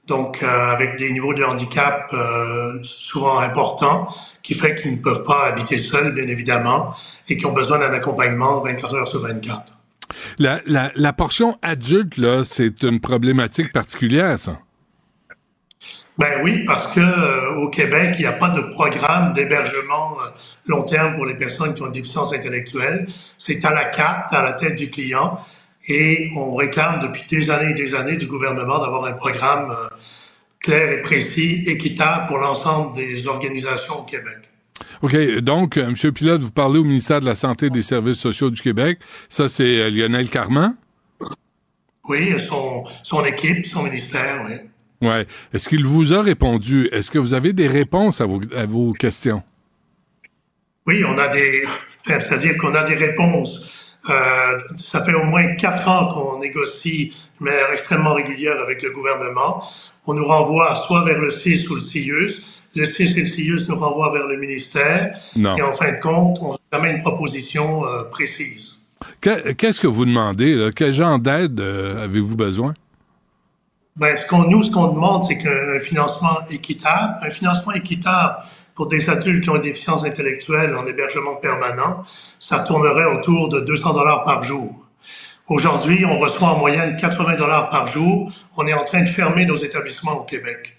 donc 0.06 0.42
euh, 0.42 0.72
avec 0.72 0.96
des 0.98 1.10
niveaux 1.10 1.34
de 1.34 1.42
handicap 1.42 2.10
euh, 2.12 2.78
souvent 2.82 3.38
importants, 3.38 4.08
qui 4.42 4.54
fait 4.54 4.76
qu'ils 4.76 4.92
ne 4.92 4.98
peuvent 4.98 5.24
pas 5.24 5.46
habiter 5.46 5.78
seuls, 5.78 6.14
bien 6.14 6.26
évidemment, 6.26 6.94
et 7.28 7.36
qui 7.36 7.46
ont 7.46 7.52
besoin 7.52 7.78
d'un 7.78 7.92
accompagnement 7.92 8.60
24 8.60 8.94
heures 8.94 9.08
sur 9.08 9.22
24. 9.22 9.72
La, 10.38 10.60
la, 10.66 10.92
la 10.94 11.12
portion 11.12 11.58
adulte, 11.62 12.18
là, 12.18 12.44
c'est 12.44 12.82
une 12.82 13.00
problématique 13.00 13.72
particulière, 13.72 14.38
ça? 14.38 14.58
Ben 16.16 16.42
oui, 16.44 16.64
parce 16.64 16.92
que 16.92 17.00
euh, 17.00 17.56
au 17.56 17.70
Québec, 17.70 18.14
il 18.18 18.20
n'y 18.20 18.26
a 18.26 18.32
pas 18.32 18.50
de 18.50 18.60
programme 18.60 19.32
d'hébergement 19.32 20.16
euh, 20.20 20.28
long 20.66 20.84
terme 20.84 21.16
pour 21.16 21.26
les 21.26 21.34
personnes 21.34 21.74
qui 21.74 21.82
ont 21.82 21.86
une 21.86 21.92
déficience 21.92 22.32
intellectuelle. 22.32 23.08
C'est 23.36 23.64
à 23.64 23.74
la 23.74 23.86
carte, 23.86 24.32
à 24.32 24.44
la 24.44 24.52
tête 24.52 24.76
du 24.76 24.90
client, 24.90 25.40
et 25.86 26.30
on 26.36 26.54
réclame 26.54 27.00
depuis 27.00 27.24
des 27.28 27.50
années 27.50 27.72
et 27.72 27.74
des 27.74 27.94
années 27.94 28.16
du 28.16 28.26
gouvernement 28.26 28.78
d'avoir 28.80 29.04
un 29.04 29.12
programme 29.12 29.70
euh, 29.70 29.88
clair 30.60 30.98
et 30.98 31.02
précis, 31.02 31.64
équitable 31.66 32.26
pour 32.28 32.38
l'ensemble 32.38 32.96
des 32.96 33.26
organisations 33.26 34.00
au 34.00 34.04
Québec. 34.04 34.38
OK, 35.02 35.16
donc, 35.40 35.76
euh, 35.76 35.90
Monsieur 35.90 36.12
Pilote, 36.12 36.40
vous 36.40 36.50
parlez 36.50 36.78
au 36.78 36.84
ministère 36.84 37.20
de 37.20 37.26
la 37.26 37.34
Santé 37.34 37.66
et 37.66 37.70
des 37.70 37.82
Services 37.82 38.18
sociaux 38.18 38.50
du 38.50 38.60
Québec. 38.60 38.98
Ça, 39.28 39.48
c'est 39.48 39.80
euh, 39.80 39.90
Lionel 39.90 40.28
Carman? 40.28 40.74
Oui, 42.08 42.34
son, 42.48 42.84
son 43.02 43.24
équipe, 43.24 43.66
son 43.66 43.82
ministère, 43.82 44.46
oui. 44.46 45.08
Ouais. 45.08 45.26
Est-ce 45.52 45.68
qu'il 45.68 45.84
vous 45.84 46.14
a 46.14 46.22
répondu? 46.22 46.88
Est-ce 46.92 47.10
que 47.10 47.18
vous 47.18 47.34
avez 47.34 47.52
des 47.52 47.68
réponses 47.68 48.20
à 48.20 48.26
vos, 48.26 48.40
à 48.56 48.66
vos 48.66 48.92
questions? 48.92 49.42
Oui, 50.86 51.02
on 51.04 51.18
a 51.18 51.28
des, 51.28 51.64
enfin, 52.00 52.20
c'est-à-dire 52.20 52.56
qu'on 52.58 52.74
a 52.74 52.84
des 52.84 52.94
réponses. 52.94 53.83
Euh, 54.10 54.58
ça 54.78 55.02
fait 55.04 55.14
au 55.14 55.24
moins 55.24 55.54
quatre 55.56 55.88
ans 55.88 56.12
qu'on 56.12 56.38
négocie 56.40 57.14
de 57.40 57.44
manière 57.46 57.70
extrêmement 57.72 58.14
régulière 58.14 58.56
avec 58.62 58.82
le 58.82 58.90
gouvernement. 58.90 59.64
On 60.06 60.14
nous 60.14 60.24
renvoie 60.26 60.74
soit 60.86 61.04
vers 61.04 61.18
le 61.18 61.30
CIS 61.30 61.66
ou 61.70 61.76
le 61.76 61.80
CIUS. 61.80 62.32
Le 62.74 62.84
CIS 62.86 63.16
et 63.18 63.22
le 63.22 63.26
CIUS 63.26 63.68
nous 63.68 63.76
renvoient 63.78 64.12
vers 64.12 64.26
le 64.26 64.36
ministère. 64.36 65.18
Non. 65.36 65.56
Et 65.56 65.62
en 65.62 65.72
fin 65.72 65.92
de 65.92 66.00
compte, 66.00 66.38
on 66.42 66.54
a 66.54 66.58
jamais 66.72 66.90
une 66.92 67.00
proposition 67.00 67.86
euh, 67.86 68.02
précise. 68.10 68.86
Que- 69.20 69.52
Qu'est-ce 69.52 69.80
que 69.80 69.86
vous 69.86 70.04
demandez? 70.04 70.54
Là? 70.54 70.70
Quel 70.74 70.92
genre 70.92 71.18
d'aide 71.18 71.58
euh, 71.60 72.04
avez-vous 72.04 72.36
besoin? 72.36 72.74
Ben, 73.96 74.16
ce 74.16 74.26
qu'on, 74.26 74.42
nous, 74.50 74.62
ce 74.64 74.70
qu'on 74.70 74.88
demande, 74.92 75.22
c'est 75.24 75.38
qu'un 75.38 75.78
financement 75.80 76.38
équitable, 76.50 77.14
un 77.22 77.30
financement 77.30 77.72
équitable 77.74 78.34
pour 78.74 78.88
des 78.88 79.08
adultes 79.08 79.44
qui 79.44 79.50
ont 79.50 79.56
une 79.56 79.62
déficience 79.62 80.04
intellectuelle 80.04 80.74
en 80.74 80.86
hébergement 80.86 81.36
permanent, 81.36 82.04
ça 82.38 82.60
tournerait 82.60 83.04
autour 83.04 83.48
de 83.48 83.60
200 83.60 83.94
dollars 83.94 84.24
par 84.24 84.44
jour. 84.44 84.84
Aujourd'hui, 85.46 86.04
on 86.06 86.18
reçoit 86.18 86.48
en 86.48 86.58
moyenne 86.58 86.96
80 86.96 87.36
dollars 87.36 87.68
par 87.68 87.88
jour. 87.88 88.32
On 88.56 88.66
est 88.66 88.72
en 88.72 88.84
train 88.84 89.02
de 89.02 89.08
fermer 89.08 89.44
nos 89.44 89.56
établissements 89.56 90.20
au 90.20 90.24
Québec. 90.24 90.76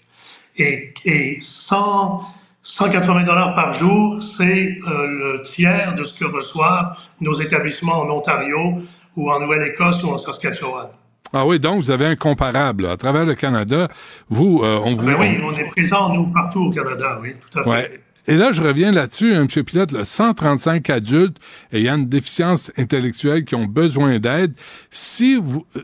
Et, 0.56 0.92
et 1.04 1.38
100, 1.40 2.22
180 2.62 3.22
dollars 3.22 3.54
par 3.54 3.74
jour, 3.74 4.20
c'est 4.36 4.78
euh, 4.88 5.06
le 5.06 5.42
tiers 5.42 5.94
de 5.94 6.04
ce 6.04 6.18
que 6.18 6.24
reçoivent 6.24 6.96
nos 7.20 7.34
établissements 7.34 8.00
en 8.00 8.10
Ontario 8.10 8.82
ou 9.16 9.30
en 9.30 9.38
Nouvelle-Écosse 9.38 10.02
ou 10.02 10.10
en 10.10 10.18
Saskatchewan. 10.18 10.88
Ah 11.36 11.46
oui, 11.46 11.60
donc 11.60 11.82
vous 11.82 11.90
avez 11.90 12.06
un 12.06 12.16
comparable. 12.16 12.84
là. 12.84 12.92
À 12.92 12.96
travers 12.96 13.24
le 13.26 13.34
Canada, 13.34 13.88
vous, 14.28 14.60
euh, 14.62 14.80
on 14.84 14.94
vous... 14.94 15.06
Ben 15.06 15.16
oui, 15.18 15.38
on- 15.42 15.52
est 15.56 15.68
présent, 15.68 16.12
nous, 16.14 16.26
partout 16.32 16.60
au 16.60 16.70
Canada, 16.70 17.18
oui, 17.22 17.32
tout 17.50 17.58
à 17.58 17.62
fait. 17.62 17.68
Ouais. 17.70 18.00
Et 18.28 18.34
là, 18.34 18.50
je 18.50 18.60
reviens 18.62 18.90
là-dessus, 18.90 19.34
hein, 19.34 19.46
M. 19.54 19.64
Pilote, 19.64 19.92
là, 19.92 20.04
135 20.04 20.90
adultes 20.90 21.36
ayant 21.72 21.96
une 21.96 22.08
déficience 22.08 22.72
intellectuelle 22.76 23.44
qui 23.44 23.54
ont 23.54 23.66
besoin 23.66 24.18
d'aide. 24.18 24.54
Si 24.90 25.36
vous, 25.36 25.64
euh, 25.76 25.82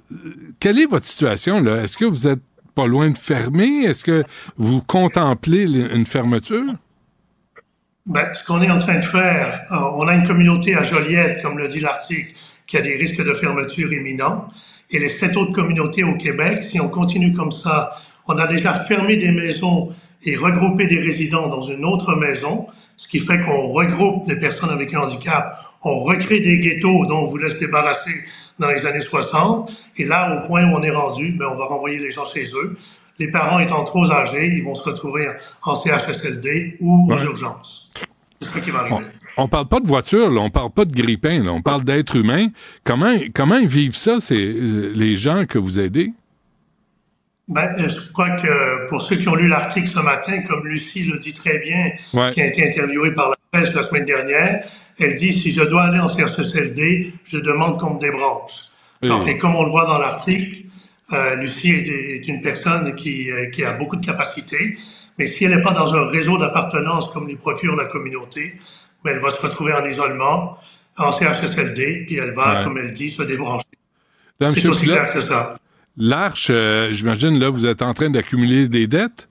quelle 0.59 0.81
est 0.81 0.87
votre 0.87 1.07
situation 1.07 1.63
là? 1.63 1.83
Est-ce 1.83 1.97
que 1.97 2.05
vous 2.05 2.27
êtes 2.27 2.41
pas 2.75 2.87
loin 2.89 3.11
de 3.11 3.19
fermer? 3.19 3.85
Est-ce 3.85 4.03
que 4.05 4.25
vous 4.57 4.81
contemplez 4.83 5.63
une 5.95 6.07
fermeture? 6.07 6.65
Ben, 8.07 8.27
ce 8.35 8.45
qu'on 8.45 8.61
est 8.61 8.71
en 8.71 8.79
train 8.79 8.99
de 8.99 9.05
faire, 9.05 9.61
euh, 9.71 9.77
on 9.97 10.09
a 10.09 10.15
une 10.15 10.27
communauté 10.27 10.75
à 10.75 10.83
Joliette, 10.83 11.41
comme 11.43 11.59
le 11.59 11.69
dit 11.69 11.79
l'article, 11.81 12.33
qui 12.67 12.77
a 12.77 12.81
des 12.81 12.97
risques 12.97 13.25
de 13.25 13.35
fermeture 13.35 13.93
imminents. 13.93 14.49
Et 14.93 14.99
les 14.99 15.09
sept 15.09 15.37
autres 15.37 15.53
communautés 15.53 16.05
au 16.05 16.15
Québec. 16.15 16.65
Si 16.65 16.81
on 16.81 16.89
continue 16.89 17.33
comme 17.33 17.51
ça, 17.51 17.97
on 18.29 18.37
a 18.37 18.47
déjà 18.47 18.75
fermé 18.75 19.17
des 19.17 19.31
maisons 19.31 19.93
et 20.25 20.37
regroupé 20.37 20.87
des 20.87 21.01
résidents 21.01 21.49
dans 21.49 21.63
une 21.63 21.85
autre 21.85 22.15
maison, 22.15 22.67
ce 22.97 23.09
qui 23.09 23.19
fait 23.19 23.41
qu'on 23.41 23.73
regroupe 23.73 24.27
des 24.27 24.37
personnes 24.37 24.71
avec 24.71 24.95
un 24.95 25.01
handicap, 25.01 25.59
on 25.83 26.05
recrée 26.05 26.41
des 26.41 26.59
ghettos 26.59 27.07
dont 27.07 27.23
on 27.23 27.27
voulait 27.27 27.51
se 27.51 27.59
débarrasser 27.59 28.15
dans 28.59 28.71
les 28.71 28.87
années 28.87 29.01
60, 29.01 29.71
et 29.97 30.05
là, 30.05 30.37
au 30.37 30.47
point 30.47 30.65
où 30.65 30.77
on 30.77 30.83
est 30.83 30.91
rendu, 30.91 31.33
ben, 31.33 31.47
on 31.53 31.57
va 31.57 31.65
renvoyer 31.65 31.99
les 31.99 32.13
gens 32.13 32.27
chez 32.27 32.45
eux. 32.55 32.79
Les 33.19 33.29
parents 33.29 33.59
étant 33.59 33.83
trop 33.85 34.11
âgés, 34.11 34.47
ils 34.47 34.63
vont 34.63 34.75
se 34.75 34.89
retrouver 34.89 35.29
en 35.63 35.75
CHSLD 35.75 36.77
ou 36.81 37.13
aux 37.13 37.19
urgences. 37.19 37.91
C'est 38.41 38.49
ce 38.49 38.65
qui 38.65 38.71
va 38.71 38.81
arriver. 38.81 39.05
On 39.37 39.49
parle 39.49 39.69
pas 39.69 39.81
de 39.81 39.87
voiture, 39.87 40.31
là, 40.31 40.41
on 40.41 40.51
parle 40.51 40.71
pas 40.71 40.85
de 40.85 40.93
grippin, 40.93 41.47
on 41.47 41.63
parle 41.63 41.85
d'êtres 41.85 42.17
humains. 42.17 42.49
Comment, 42.85 43.15
comment 43.35 43.57
ils 43.57 43.69
vivent 43.69 43.97
ça, 43.97 44.21
c'est 44.21 44.35
les 44.35 45.17
gens 45.17 45.47
que 45.47 45.59
vous 45.59 45.81
aidez? 45.81 46.13
Ben, 47.49 47.75
euh, 47.79 47.89
je 47.89 48.13
crois 48.13 48.31
que 48.31 48.89
pour 48.89 49.03
ceux 49.03 49.17
qui 49.17 49.29
ont 49.29 49.35
lu 49.35 49.49
l'article 49.49 49.89
ce 49.89 49.99
matin, 49.99 50.43
comme 50.43 50.67
Lucie 50.67 51.05
le 51.05 51.19
dit 51.19 51.33
très 51.33 51.59
bien, 51.59 51.91
qui 52.33 52.41
a 52.41 52.47
été 52.47 52.69
interviewée 52.69 53.11
par 53.13 53.31
la 53.31 53.37
presse 53.51 53.75
la 53.75 53.83
semaine 53.83 54.05
dernière, 54.05 54.65
elle 54.99 55.17
dit 55.17 55.33
si 55.33 55.53
je 55.53 55.63
dois 55.63 55.85
aller 55.85 55.99
en 55.99 56.09
CHSLD, 56.09 57.13
je 57.25 57.39
demande 57.39 57.79
qu'on 57.81 57.95
me 57.95 58.01
débranche. 58.01 58.53
et 59.03 59.39
comme 59.39 59.57
on 59.57 59.65
le 59.65 59.71
voit 59.71 59.87
dans 59.87 59.99
l'article, 59.99 60.63
euh, 61.13 61.35
Lucie 61.35 61.71
est, 61.71 62.29
une 62.29 62.41
personne 62.41 62.95
qui, 62.95 63.31
euh, 63.31 63.51
qui 63.51 63.65
a 63.65 63.73
beaucoup 63.73 63.97
de 63.97 64.07
capacités, 64.07 64.79
mais 65.19 65.27
si 65.27 65.45
elle 65.45 65.57
n'est 65.57 65.63
pas 65.63 65.73
dans 65.73 65.95
un 65.95 66.07
réseau 66.09 66.39
d'appartenance 66.39 67.13
comme 67.13 67.27
lui 67.27 67.37
procure 67.37 67.77
la 67.77 67.85
communauté, 67.87 68.55
elle 69.11 69.21
va 69.21 69.31
se 69.31 69.41
retrouver 69.41 69.73
en 69.73 69.85
isolement, 69.87 70.59
en 70.97 71.13
CHSLD, 71.13 72.05
puis 72.07 72.17
elle 72.17 72.33
va, 72.33 72.65
comme 72.65 72.79
elle 72.79 72.93
dit, 72.93 73.11
se 73.11 73.23
débrancher. 73.23 73.67
C'est 74.55 74.67
aussi 74.69 74.87
clair 74.87 75.13
que 75.13 75.21
ça. 75.21 75.57
L'Arche, 75.97 76.49
euh, 76.51 76.93
j'imagine, 76.93 77.39
là, 77.39 77.51
vous 77.51 77.67
êtes 77.67 77.83
en 77.83 77.93
train 77.93 78.11
d'accumuler 78.11 78.67
des 78.69 78.87
dettes? 78.87 79.29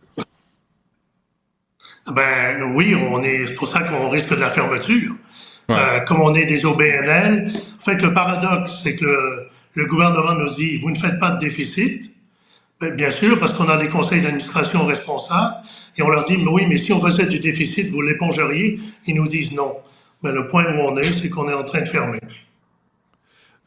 Ben 2.07 2.61
oui, 2.73 2.95
on 2.95 3.21
est, 3.23 3.47
c'est 3.47 3.55
pour 3.55 3.67
ça 3.67 3.81
qu'on 3.81 4.09
risque 4.09 4.29
de 4.29 4.39
la 4.39 4.49
fermeture. 4.49 5.13
Euh, 5.69 6.01
comme 6.01 6.21
on 6.21 6.35
est 6.35 6.45
des 6.45 6.65
OBNL, 6.65 7.53
en 7.79 7.83
fait, 7.83 8.01
le 8.01 8.13
paradoxe, 8.13 8.71
c'est 8.83 8.95
que 8.95 9.47
le, 9.73 9.85
gouvernement 9.85 10.33
nous 10.33 10.53
dit, 10.53 10.77
vous 10.79 10.91
ne 10.91 10.99
faites 10.99 11.19
pas 11.19 11.31
de 11.31 11.39
déficit. 11.39 12.11
Ben, 12.79 12.95
bien 12.95 13.11
sûr, 13.11 13.39
parce 13.39 13.53
qu'on 13.53 13.69
a 13.69 13.77
des 13.77 13.87
conseils 13.87 14.21
d'administration 14.21 14.85
responsables, 14.85 15.55
et 15.97 16.01
on 16.01 16.09
leur 16.09 16.25
dit, 16.25 16.37
mais 16.37 16.49
oui, 16.49 16.63
mais 16.67 16.77
si 16.77 16.93
on 16.93 17.01
faisait 17.01 17.25
du 17.25 17.39
déficit, 17.39 17.89
vous 17.89 18.01
l'épongeriez. 18.01 18.79
Ils 19.07 19.15
nous 19.15 19.27
disent 19.27 19.53
non. 19.53 19.73
Mais 20.23 20.31
le 20.31 20.47
point 20.47 20.65
où 20.65 20.79
on 20.79 20.97
est, 20.97 21.03
c'est 21.03 21.29
qu'on 21.29 21.49
est 21.49 21.53
en 21.53 21.63
train 21.63 21.81
de 21.81 21.87
fermer. 21.87 22.19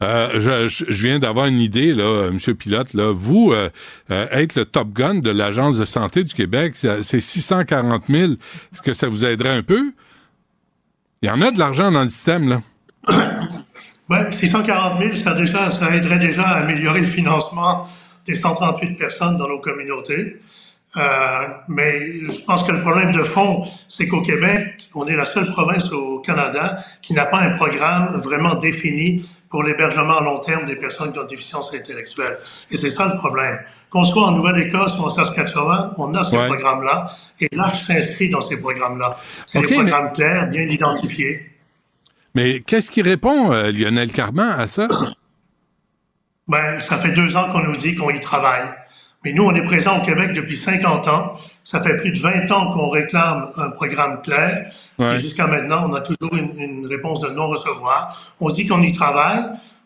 Euh, 0.03 0.67
je, 0.67 0.85
viens 0.89 1.19
d'avoir 1.19 1.45
une 1.45 1.59
idée, 1.59 1.93
là, 1.93 2.29
Monsieur 2.31 2.53
Pilote. 2.53 2.93
Là, 2.93 3.11
vous 3.13 3.51
euh, 3.53 3.69
euh, 4.11 4.27
être 4.31 4.55
le 4.55 4.65
top 4.65 4.89
gun 4.91 5.15
de 5.15 5.29
l'Agence 5.29 5.77
de 5.77 5.85
santé 5.85 6.23
du 6.23 6.33
Québec, 6.33 6.73
c'est 6.75 7.19
640 7.19 8.03
000. 8.09 8.33
Est-ce 8.33 8.81
que 8.81 8.93
ça 8.93 9.07
vous 9.07 9.23
aiderait 9.23 9.55
un 9.55 9.63
peu? 9.63 9.91
Il 11.21 11.29
y 11.29 11.31
en 11.31 11.41
a 11.41 11.51
de 11.51 11.59
l'argent 11.59 11.91
dans 11.91 12.03
le 12.03 12.09
système, 12.09 12.49
là. 12.49 12.61
Ben, 14.07 14.31
640 14.31 14.99
000, 14.99 15.15
ça, 15.15 15.33
déjà, 15.33 15.71
ça 15.71 15.95
aiderait 15.95 16.19
déjà 16.19 16.43
à 16.43 16.61
améliorer 16.61 16.99
le 16.99 17.07
financement 17.07 17.87
des 18.27 18.35
138 18.35 18.97
personnes 18.99 19.37
dans 19.37 19.47
nos 19.47 19.59
communautés. 19.59 20.39
Euh, 20.97 21.47
mais 21.67 22.23
je 22.23 22.41
pense 22.45 22.63
que 22.63 22.71
le 22.71 22.81
problème 22.81 23.11
de 23.11 23.23
fond, 23.23 23.67
c'est 23.87 24.07
qu'au 24.07 24.21
Québec, 24.21 24.87
on 24.93 25.05
est 25.07 25.15
la 25.15 25.25
seule 25.25 25.51
province 25.51 25.91
au 25.91 26.19
Canada 26.19 26.79
qui 27.01 27.13
n'a 27.13 27.25
pas 27.25 27.39
un 27.39 27.51
programme 27.51 28.17
vraiment 28.21 28.55
défini 28.55 29.27
pour 29.49 29.63
l'hébergement 29.63 30.17
à 30.17 30.21
long 30.21 30.39
terme 30.39 30.65
des 30.65 30.75
personnes 30.75 31.11
qui 31.13 31.19
ont 31.19 31.23
des 31.23 31.35
déficience 31.35 31.73
intellectuelle. 31.73 32.39
Et 32.71 32.77
c'est 32.77 32.91
ça 32.91 33.07
le 33.07 33.17
problème. 33.17 33.59
Qu'on 33.89 34.03
soit 34.03 34.23
en 34.23 34.31
Nouvelle-Écosse 34.31 34.97
ou 34.99 35.03
en 35.03 35.09
Saskatchewan, 35.09 35.91
on 35.97 36.13
a 36.13 36.23
ces 36.23 36.37
programmes-là 36.37 37.11
et 37.39 37.47
l'Arche 37.51 37.83
s'inscrit 37.85 38.29
dans 38.29 38.41
ces 38.41 38.59
programmes-là. 38.59 39.15
C'est 39.45 39.61
des 39.61 39.73
programmes 39.73 40.11
clairs, 40.13 40.47
bien 40.47 40.63
identifiés. 40.63 41.51
Mais 42.33 42.59
qu'est-ce 42.61 42.91
qui 42.91 43.01
répond, 43.01 43.53
euh, 43.53 43.71
Lionel 43.71 44.11
Carman, 44.11 44.59
à 44.59 44.67
ça? 44.67 44.87
Ben, 46.47 46.79
ça 46.81 46.97
fait 46.97 47.13
deux 47.13 47.37
ans 47.37 47.49
qu'on 47.51 47.63
nous 47.63 47.77
dit 47.77 47.95
qu'on 47.95 48.09
y 48.09 48.19
travaille. 48.19 48.67
Mais 49.25 49.33
nous, 49.33 49.43
on 49.43 49.55
est 49.55 49.63
présent 49.63 49.97
au 49.97 50.05
Québec 50.05 50.33
depuis 50.33 50.55
50 50.55 51.07
ans. 51.07 51.39
Ça 51.63 51.81
fait 51.81 51.97
plus 51.97 52.11
de 52.11 52.19
20 52.19 52.51
ans 52.51 52.71
qu'on 52.71 52.89
réclame 52.89 53.49
un 53.57 53.71
programme 53.71 54.21
clair. 54.21 54.71
Et 54.99 55.19
jusqu'à 55.19 55.47
maintenant, 55.47 55.89
on 55.89 55.95
a 55.95 56.01
toujours 56.01 56.35
une, 56.35 56.85
réponse 56.85 57.21
de 57.21 57.29
non-recevoir. 57.29 58.35
On 58.39 58.51
dit 58.51 58.67
qu'on 58.67 58.83
y 58.83 58.93
travaille, 58.93 59.43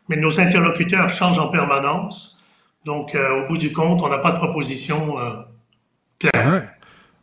mais 0.10 0.18
nos 0.18 0.38
interlocuteurs 0.42 1.10
changent 1.10 1.40
en 1.40 1.48
permanence. 1.48 2.42
Donc, 2.84 3.16
euh, 3.16 3.44
au 3.44 3.48
bout 3.48 3.58
du 3.58 3.72
compte, 3.72 4.02
on 4.04 4.10
n'a 4.10 4.18
pas 4.18 4.32
de 4.32 4.38
proposition 4.38 5.18
euh, 5.20 5.32
claire. 6.20 6.72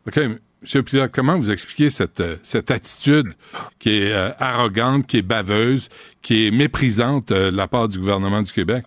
OK. 0.06 0.20
Monsieur 0.62 0.82
Pilote, 0.82 1.10
comment 1.12 1.36
vous 1.36 1.50
expliquez 1.50 1.90
cette, 1.90 2.20
euh, 2.20 2.36
cette 2.42 2.70
attitude 2.70 3.34
qui 3.78 3.90
est 3.90 4.14
arrogante, 4.40 5.06
qui 5.06 5.18
est 5.18 5.22
baveuse, 5.22 5.90
qui 6.22 6.46
est 6.46 6.50
méprisante 6.50 7.28
de 7.28 7.54
la 7.54 7.68
part 7.68 7.88
du 7.88 7.98
gouvernement 7.98 8.40
du 8.40 8.52
Québec? 8.52 8.84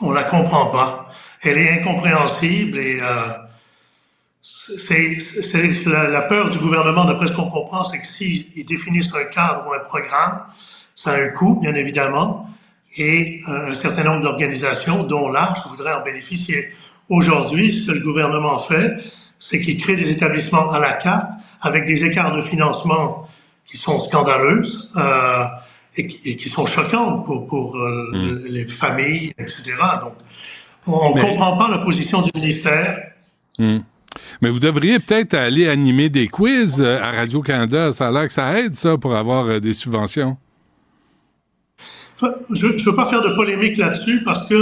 On 0.00 0.10
la 0.12 0.24
comprend 0.24 0.66
pas. 0.66 1.10
Elle 1.42 1.58
est 1.58 1.80
incompréhensible 1.80 2.78
et 2.78 2.98
euh, 3.00 3.28
c'est 4.42 5.18
la, 5.86 6.08
la, 6.08 6.22
peur 6.22 6.50
du 6.50 6.58
gouvernement, 6.58 7.04
d'après 7.04 7.26
ce 7.26 7.32
qu'on 7.32 7.50
comprend, 7.50 7.84
c'est 7.84 7.98
que 7.98 8.06
s'ils 8.06 8.66
définissent 8.66 9.14
un 9.14 9.24
cadre 9.24 9.66
ou 9.68 9.72
un 9.72 9.80
programme, 9.80 10.42
ça 10.94 11.12
a 11.12 11.16
un 11.16 11.28
coût, 11.28 11.58
bien 11.60 11.74
évidemment, 11.74 12.48
et 12.96 13.42
un 13.46 13.74
certain 13.74 14.04
nombre 14.04 14.22
d'organisations, 14.22 15.02
dont 15.04 15.28
l'Arche, 15.28 15.66
voudraient 15.68 15.94
en 15.94 16.02
bénéficier. 16.02 16.72
Aujourd'hui, 17.08 17.72
ce 17.72 17.86
que 17.86 17.92
le 17.92 18.00
gouvernement 18.00 18.58
fait, 18.58 18.96
c'est 19.38 19.60
qu'il 19.60 19.80
crée 19.80 19.96
des 19.96 20.10
établissements 20.10 20.72
à 20.72 20.78
la 20.78 20.94
carte 20.94 21.30
avec 21.60 21.86
des 21.86 22.04
écarts 22.04 22.34
de 22.34 22.40
financement 22.40 23.28
qui 23.66 23.76
sont 23.76 24.00
scandaleuses. 24.00 24.92
Euh, 24.96 25.44
et 25.96 26.06
qui, 26.06 26.48
sont 26.50 26.66
choquantes 26.66 27.24
pour, 27.24 27.46
pour 27.46 27.76
euh, 27.76 28.10
mm. 28.12 28.44
les 28.48 28.64
familles, 28.66 29.32
etc. 29.38 29.74
Donc, 30.00 30.14
on 30.86 31.14
ne 31.14 31.20
comprend 31.20 31.56
pas 31.56 31.68
la 31.68 31.78
position 31.78 32.22
du 32.22 32.30
ministère. 32.34 32.98
Mm. 33.58 33.78
Mais 34.40 34.50
vous 34.50 34.60
devriez 34.60 34.98
peut-être 34.98 35.34
aller 35.34 35.68
animer 35.68 36.08
des 36.08 36.28
quiz 36.28 36.80
euh, 36.80 37.00
à 37.02 37.12
Radio-Canada. 37.12 37.92
Ça 37.92 38.08
a 38.08 38.10
l'air 38.10 38.26
que 38.26 38.32
ça 38.32 38.58
aide, 38.58 38.74
ça, 38.74 38.96
pour 38.96 39.14
avoir 39.14 39.46
euh, 39.46 39.60
des 39.60 39.72
subventions. 39.72 40.36
Je 42.20 42.66
ne 42.66 42.82
veux 42.82 42.94
pas 42.94 43.06
faire 43.06 43.22
de 43.22 43.34
polémique 43.34 43.76
là-dessus 43.76 44.22
parce 44.24 44.48
que 44.48 44.54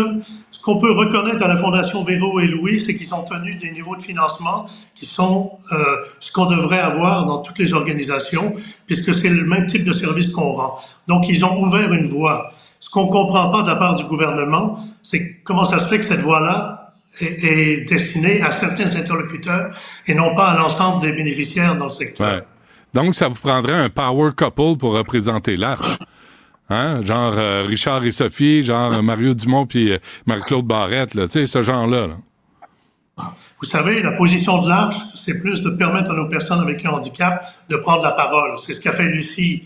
ce 0.65 0.71
qu'on 0.71 0.79
peut 0.79 0.93
reconnaître 0.93 1.45
à 1.45 1.49
la 1.49 1.59
Fondation 1.59 2.03
Véro 2.05 2.41
et 2.41 2.47
Louis, 2.47 2.81
c'est 2.81 2.97
qu'ils 2.97 3.13
ont 3.13 3.23
tenu 3.25 3.57
des 3.57 3.71
niveaux 3.71 3.97
de 3.97 4.03
financement 4.03 4.67
qui 4.95 5.05
sont 5.05 5.59
euh, 5.73 5.77
ce 6.21 6.33
qu'on 6.33 6.47
devrait 6.47 6.81
avoir 6.81 7.27
dans 7.27 7.43
toutes 7.43 7.59
les 7.59 7.75
organisations, 7.75 8.57
puisque 8.87 9.15
c'est 9.15 9.29
le 9.29 9.45
même 9.45 9.67
type 9.67 9.85
de 9.85 9.93
service 9.93 10.33
qu'on 10.33 10.53
rend. 10.53 10.79
Donc, 11.07 11.29
ils 11.29 11.45
ont 11.45 11.63
ouvert 11.63 11.93
une 11.93 12.07
voie. 12.07 12.51
Ce 12.81 12.89
qu'on 12.89 13.09
comprend 13.09 13.51
pas 13.51 13.61
de 13.61 13.67
la 13.67 13.77
part 13.77 13.97
du 13.97 14.05
gouvernement, 14.05 14.79
c'est 15.03 15.43
comment 15.45 15.67
ça 15.67 15.81
se 15.81 15.89
fait 15.89 15.99
que 15.99 16.07
cette 16.07 16.23
voie-là 16.23 16.95
est, 17.21 17.45
est, 17.45 17.85
destinée 17.85 18.41
à 18.41 18.51
certains 18.51 18.87
interlocuteurs 18.97 19.77
et 20.07 20.15
non 20.15 20.35
pas 20.35 20.47
à 20.47 20.57
l'ensemble 20.57 21.03
des 21.03 21.13
bénéficiaires 21.13 21.77
dans 21.77 21.85
le 21.85 21.91
secteur. 21.91 22.41
Donc, 22.95 23.15
ça 23.15 23.29
vous 23.29 23.39
prendrait 23.39 23.75
un 23.75 23.91
power 23.91 24.31
couple 24.35 24.79
pour 24.79 24.95
représenter 24.95 25.59
l'Arche. 25.59 25.99
Hein? 26.71 27.03
Genre 27.03 27.35
euh, 27.37 27.65
Richard 27.67 28.05
et 28.05 28.11
Sophie, 28.11 28.63
genre 28.63 28.93
euh, 28.93 29.03
Mario 29.03 29.35
Dumont 29.35 29.67
puis 29.67 29.93
euh, 29.93 29.99
Marie-Claude 30.27 30.67
Barrette, 30.67 31.15
là, 31.15 31.27
tu 31.27 31.33
sais, 31.33 31.47
ce 31.47 31.63
genre-là. 31.63 32.09
Vous 33.17 33.71
savez, 33.71 34.03
la 34.03 34.13
position 34.13 34.63
de 34.63 34.69
l'Arche, 34.69 34.97
c'est 35.25 35.41
plus 35.41 35.63
de 35.63 35.71
permettre 35.71 36.11
à 36.11 36.15
nos 36.15 36.29
personnes 36.29 36.61
avec 36.61 36.85
un 36.85 36.91
handicap 36.91 37.45
de 37.71 37.77
prendre 37.77 38.03
la 38.03 38.13
parole. 38.13 38.57
C'est 38.67 38.75
ce 38.75 38.81
qu'a 38.81 38.93
fait 38.93 39.05
Lucie 39.05 39.65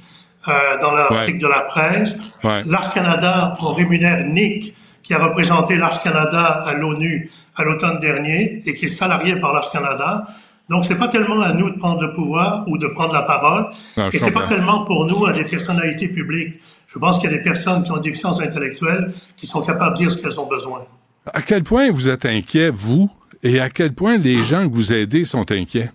dans 0.80 0.92
l'article 0.92 1.40
de 1.40 1.46
la 1.46 1.60
presse. 1.62 2.14
L'Arche 2.44 2.94
Canada, 2.94 3.56
on 3.60 3.74
rémunère 3.74 4.24
Nick, 4.26 4.74
qui 5.02 5.14
a 5.14 5.18
représenté 5.18 5.76
l'Arche 5.76 6.02
Canada 6.02 6.62
à 6.64 6.74
l'ONU 6.74 7.30
à 7.56 7.64
l'automne 7.64 7.98
dernier 7.98 8.62
et 8.64 8.74
qui 8.74 8.86
est 8.86 8.88
salarié 8.88 9.36
par 9.36 9.52
l'Arche 9.52 9.70
Canada. 9.72 10.28
Donc, 10.68 10.84
c'est 10.84 10.98
pas 10.98 11.08
tellement 11.08 11.40
à 11.40 11.52
nous 11.52 11.70
de 11.70 11.78
prendre 11.78 12.02
le 12.02 12.12
pouvoir 12.12 12.64
ou 12.68 12.78
de 12.78 12.86
prendre 12.88 13.14
la 13.14 13.22
parole. 13.22 13.66
Non, 13.96 14.08
et 14.10 14.18
c'est 14.18 14.30
pas 14.30 14.46
tellement 14.46 14.84
pour 14.84 15.06
nous, 15.06 15.24
à 15.26 15.32
des 15.32 15.44
personnalités 15.44 16.08
publiques. 16.08 16.54
Je 16.88 16.98
pense 16.98 17.18
qu'il 17.18 17.30
y 17.30 17.34
a 17.34 17.36
des 17.36 17.44
personnes 17.44 17.84
qui 17.84 17.92
ont 17.92 17.98
des 17.98 18.08
déficience 18.08 18.40
intellectuelle 18.40 19.12
qui 19.36 19.46
sont 19.46 19.62
capables 19.62 19.96
de 19.96 20.04
dire 20.04 20.12
ce 20.12 20.16
qu'elles 20.22 20.40
ont 20.40 20.48
besoin. 20.48 20.84
À 21.26 21.42
quel 21.42 21.62
point 21.62 21.90
vous 21.90 22.08
êtes 22.08 22.24
inquiet, 22.24 22.70
vous, 22.70 23.10
et 23.42 23.60
à 23.60 23.68
quel 23.68 23.94
point 23.94 24.16
les 24.16 24.42
gens 24.42 24.68
que 24.68 24.74
vous 24.74 24.94
aidez 24.94 25.24
sont 25.24 25.50
inquiets? 25.52 25.90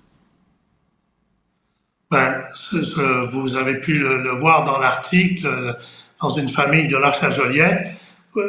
Ben, 2.11 2.43
vous 3.31 3.57
avez 3.57 3.79
pu 3.79 3.97
le, 3.97 4.37
voir 4.37 4.65
dans 4.65 4.77
l'article, 4.77 5.75
dans 6.21 6.29
une 6.29 6.49
famille 6.49 6.87
de 6.87 6.95
l'Arche 6.95 7.23
à 7.23 7.31
Joliette. 7.31 7.87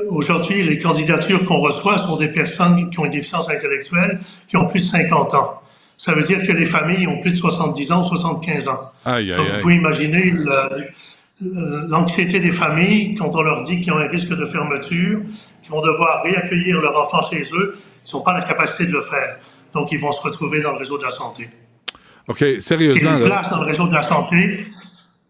Aujourd'hui, 0.08 0.62
les 0.62 0.78
candidatures 0.78 1.46
qu'on 1.46 1.60
reçoit 1.60 1.96
sont 1.98 2.16
des 2.16 2.28
personnes 2.28 2.90
qui 2.90 2.98
ont 2.98 3.06
une 3.06 3.12
déficience 3.12 3.48
intellectuelle, 3.48 4.20
qui 4.48 4.58
ont 4.58 4.68
plus 4.68 4.80
de 4.80 4.86
50 4.86 5.34
ans. 5.34 5.62
Ça 5.96 6.12
veut 6.12 6.24
dire 6.24 6.46
que 6.46 6.52
les 6.52 6.66
familles 6.66 7.06
ont 7.06 7.20
plus 7.20 7.32
de 7.32 7.36
70 7.36 7.92
ans, 7.92 8.04
75 8.04 8.68
ans. 8.68 8.92
Aïe, 9.04 9.32
aïe, 9.32 9.38
Donc, 9.38 9.46
vous 9.46 9.60
pouvez 9.60 9.76
imaginer 9.76 10.32
l'anxiété 11.40 12.38
des 12.38 12.52
familles 12.52 13.14
quand 13.16 13.34
on 13.34 13.42
leur 13.42 13.62
dit 13.62 13.80
qu'ils 13.80 13.92
ont 13.92 13.98
un 13.98 14.08
risque 14.08 14.30
de 14.30 14.46
fermeture, 14.46 15.20
qu'ils 15.62 15.70
vont 15.70 15.82
devoir 15.82 16.22
réaccueillir 16.22 16.80
leur 16.80 16.96
enfant 16.96 17.22
chez 17.22 17.42
eux, 17.52 17.78
ils 18.06 18.16
n'ont 18.16 18.22
pas 18.22 18.34
la 18.34 18.42
capacité 18.42 18.86
de 18.86 18.92
le 18.92 19.02
faire. 19.02 19.38
Donc, 19.72 19.90
ils 19.92 19.98
vont 19.98 20.12
se 20.12 20.20
retrouver 20.20 20.62
dans 20.62 20.72
le 20.72 20.78
réseau 20.78 20.98
de 20.98 21.02
la 21.02 21.10
santé. 21.10 21.48
OK, 22.28 22.44
sérieusement. 22.60 23.18
Et 23.18 23.20
une 23.20 23.24
place 23.24 23.50
dans 23.50 23.60
le 23.60 23.66
réseau 23.66 23.86
de 23.88 23.94
la 23.94 24.02
santé, 24.02 24.66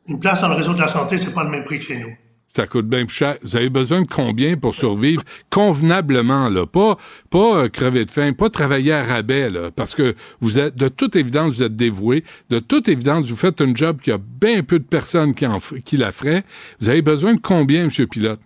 une 0.07 0.21
place 0.21 0.41
dans 0.43 0.49
le 0.49 0.55
réseau 0.55 0.75
de 0.75 0.81
la 0.81 0.89
santé, 0.89 1.19
c'est 1.19 1.33
pas 1.33 1.45
le 1.45 1.51
même 1.51 1.65
prix 1.65 1.79
que 1.79 1.85
chez 1.85 1.99
nous. 1.99 2.15
Ça 2.55 2.69
coûte 2.69 2.87
bien 2.87 3.05
plus 3.05 3.17
cher. 3.17 3.37
Vous 3.43 3.57
avez 3.57 3.69
besoin 3.69 4.03
de 4.03 4.07
combien 4.07 4.57
pour 4.57 4.75
survivre? 4.75 5.25
Convenablement, 5.51 6.49
là? 6.49 6.67
Pas, 6.67 6.97
pas 7.29 7.65
euh, 7.65 7.69
crever 7.69 8.05
de 8.05 8.11
faim, 8.13 8.33
pas 8.33 8.49
travailler 8.49 8.93
à 8.93 9.03
rabais, 9.03 9.51
là. 9.51 9.73
Parce 9.75 9.97
que 9.97 10.15
vous 10.41 10.61
êtes, 10.61 10.77
de 10.77 10.87
toute 10.87 11.17
évidence, 11.17 11.55
vous 11.55 11.63
êtes 11.65 11.75
dévoué. 11.75 12.23
De 12.51 12.61
toute 12.61 12.89
évidence, 12.89 13.29
vous 13.29 13.37
faites 13.37 13.61
un 13.61 13.75
job 13.75 13.99
qui 14.01 14.13
a 14.13 14.19
bien 14.19 14.63
peu 14.63 14.79
de 14.79 14.85
personnes 14.85 15.35
qui, 15.35 15.45
en, 15.47 15.59
qui 15.85 15.97
la 15.97 16.13
feraient. 16.13 16.45
Vous 16.81 16.89
avez 16.89 17.03
besoin 17.03 17.35
de 17.35 17.41
combien, 17.41 17.89
M. 17.89 18.07
Pilote? 18.07 18.41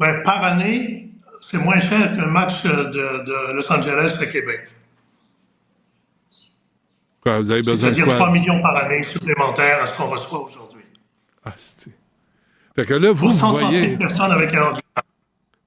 Ben, 0.00 0.22
par 0.24 0.42
année, 0.42 1.10
c'est 1.50 1.58
moins 1.58 1.78
cher 1.78 2.14
qu'un 2.16 2.26
match 2.28 2.62
de, 2.64 2.70
de 2.70 3.52
Los 3.52 3.70
Angeles 3.70 4.14
de 4.18 4.24
Québec. 4.24 4.60
Quoi, 7.22 7.38
vous 7.38 7.50
avez 7.50 7.62
besoin 7.62 7.90
de 7.90 7.94
C'est-à-dire 7.94 8.04
quoi? 8.06 8.14
3 8.14 8.30
millions 8.30 8.62
par 8.62 8.76
année 8.76 9.02
supplémentaires 9.02 9.82
à 9.82 9.86
ce 9.86 9.94
qu'on 9.94 10.08
reçoit 10.08 10.48
aujourd'hui. 10.48 10.82
Ah, 11.44 11.52
c'est... 11.58 11.90
Fait 12.74 12.86
que 12.86 12.94
là, 12.94 13.12
vous, 13.12 13.28
Pour 13.28 13.30
vous 13.30 13.38
130 13.38 13.60
voyez... 13.60 13.88
000 13.90 13.98
personnes 13.98 14.32
avec 14.32 14.54
un 14.54 14.62
handicap. 14.62 15.04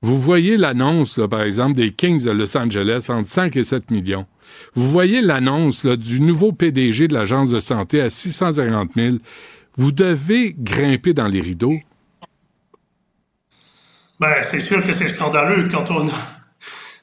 Vous 0.02 0.19
voyez 0.19 0.57
l'annonce, 0.57 1.19
par 1.30 1.41
exemple, 1.41 1.73
des 1.73 1.91
Kings 1.91 2.26
de 2.26 2.32
Los 2.32 2.56
Angeles 2.56 3.07
entre 3.10 3.27
5 3.27 3.56
et 3.57 3.64
7 3.64 3.90
millions. 3.90 4.27
Vous 4.76 4.88
voyez 4.88 5.22
l'annonce 5.22 5.86
du 5.86 6.22
nouveau 6.22 6.52
PDG 6.52 7.07
de 7.07 7.14
l'Agence 7.14 7.49
de 7.49 7.60
santé 7.60 8.02
à 8.02 8.10
650 8.10 8.91
000. 8.95 9.15
Vous 9.77 9.91
devez 9.91 10.56
grimper 10.57 11.14
dans 11.14 11.27
les 11.27 11.41
rideaux. 11.41 11.80
Ben, 14.19 14.34
c'est 14.52 14.61
sûr 14.61 14.86
que 14.86 14.94
c'est 14.94 15.10
scandaleux 15.10 15.69
quand 15.69 15.90
on 15.91 16.07
a, 16.07 16.14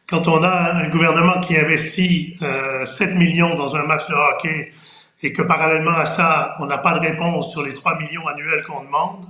quand 0.09 0.29
on 0.29 0.43
a 0.43 0.73
un 0.75 0.89
gouvernement 0.89 1.41
qui 1.41 1.57
investit 1.57 2.37
euh, 2.43 2.87
7 2.87 3.17
millions 3.17 3.55
dans 3.57 3.75
un 3.75 3.83
match 3.85 4.09
de 4.09 4.15
hockey 4.15 4.73
et 5.23 5.33
que 5.33 5.43
parallèlement 5.43 5.97
à 5.99 6.07
ça, 6.07 6.57
on 6.61 6.67
n'a 6.67 6.79
pas 6.79 6.95
de 6.95 7.01
réponse 7.01 7.51
sur 7.53 7.63
les 7.63 7.75
3 7.75 7.99
millions 7.99 8.27
annuels 8.27 8.65
qu'on 8.67 8.83
demande, 8.85 9.27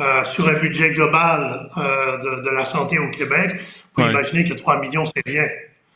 euh, 0.00 0.24
sur 0.24 0.48
un 0.48 0.54
budget 0.54 0.90
global 0.92 1.68
euh, 1.76 2.16
de, 2.18 2.42
de, 2.44 2.50
la 2.50 2.64
santé 2.64 2.98
au 2.98 3.08
Québec, 3.10 3.60
vous 3.94 4.02
Ouais. 4.04 4.10
imaginez 4.10 4.48
que 4.48 4.54
3 4.54 4.80
millions, 4.80 5.04
c'est 5.04 5.22
rien. 5.26 5.46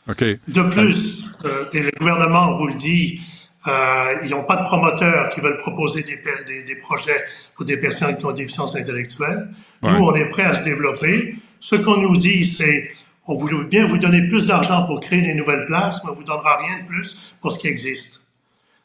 OK. 0.09 0.23
De 0.47 0.61
plus, 0.61 1.25
euh, 1.45 1.65
et 1.73 1.79
le 1.81 1.91
gouvernement 1.97 2.55
vous 2.57 2.67
le 2.67 2.75
dit, 2.75 3.19
euh, 3.67 4.19
ils 4.23 4.29
n'ont 4.29 4.43
pas 4.43 4.57
de 4.57 4.63
promoteurs 4.63 5.31
qui 5.31 5.41
veulent 5.41 5.57
proposer 5.57 6.03
des, 6.03 6.19
des, 6.47 6.63
des 6.63 6.75
projets 6.75 7.25
pour 7.55 7.65
des 7.65 7.77
personnes 7.77 8.17
qui 8.17 8.25
ont 8.25 8.31
des 8.31 8.43
déficiences 8.43 8.75
intellectuelles. 8.75 9.49
Ouais. 9.81 9.91
Nous, 9.91 10.05
on 10.05 10.15
est 10.15 10.29
prêts 10.29 10.43
à 10.43 10.53
se 10.53 10.63
développer. 10.63 11.35
Ce 11.59 11.75
qu'on 11.75 11.97
nous 11.97 12.15
dit, 12.17 12.55
c'est 12.57 12.91
on 13.25 13.35
voulait 13.35 13.65
bien 13.65 13.85
vous 13.85 13.97
donner 13.97 14.21
plus 14.29 14.45
d'argent 14.45 14.85
pour 14.85 15.01
créer 15.01 15.21
des 15.21 15.33
nouvelles 15.33 15.65
places, 15.65 16.01
mais 16.03 16.11
on 16.11 16.13
vous 16.13 16.23
donnera 16.23 16.57
rien 16.57 16.79
de 16.83 16.87
plus 16.87 17.33
pour 17.41 17.51
ce 17.51 17.59
qui 17.59 17.67
existe. 17.67 18.21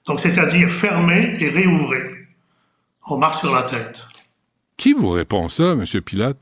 Donc, 0.07 0.19
c'est-à-dire 0.21 0.69
fermer 0.71 1.35
et 1.39 1.49
réouvrir. 1.49 2.07
On 3.07 3.19
marche 3.19 3.39
sur 3.39 3.55
la 3.55 3.63
tête. 3.63 4.01
Qui 4.83 4.95
vous 4.95 5.11
répond 5.11 5.49
ça, 5.49 5.75
M. 5.75 5.85
Pilote? 6.05 6.39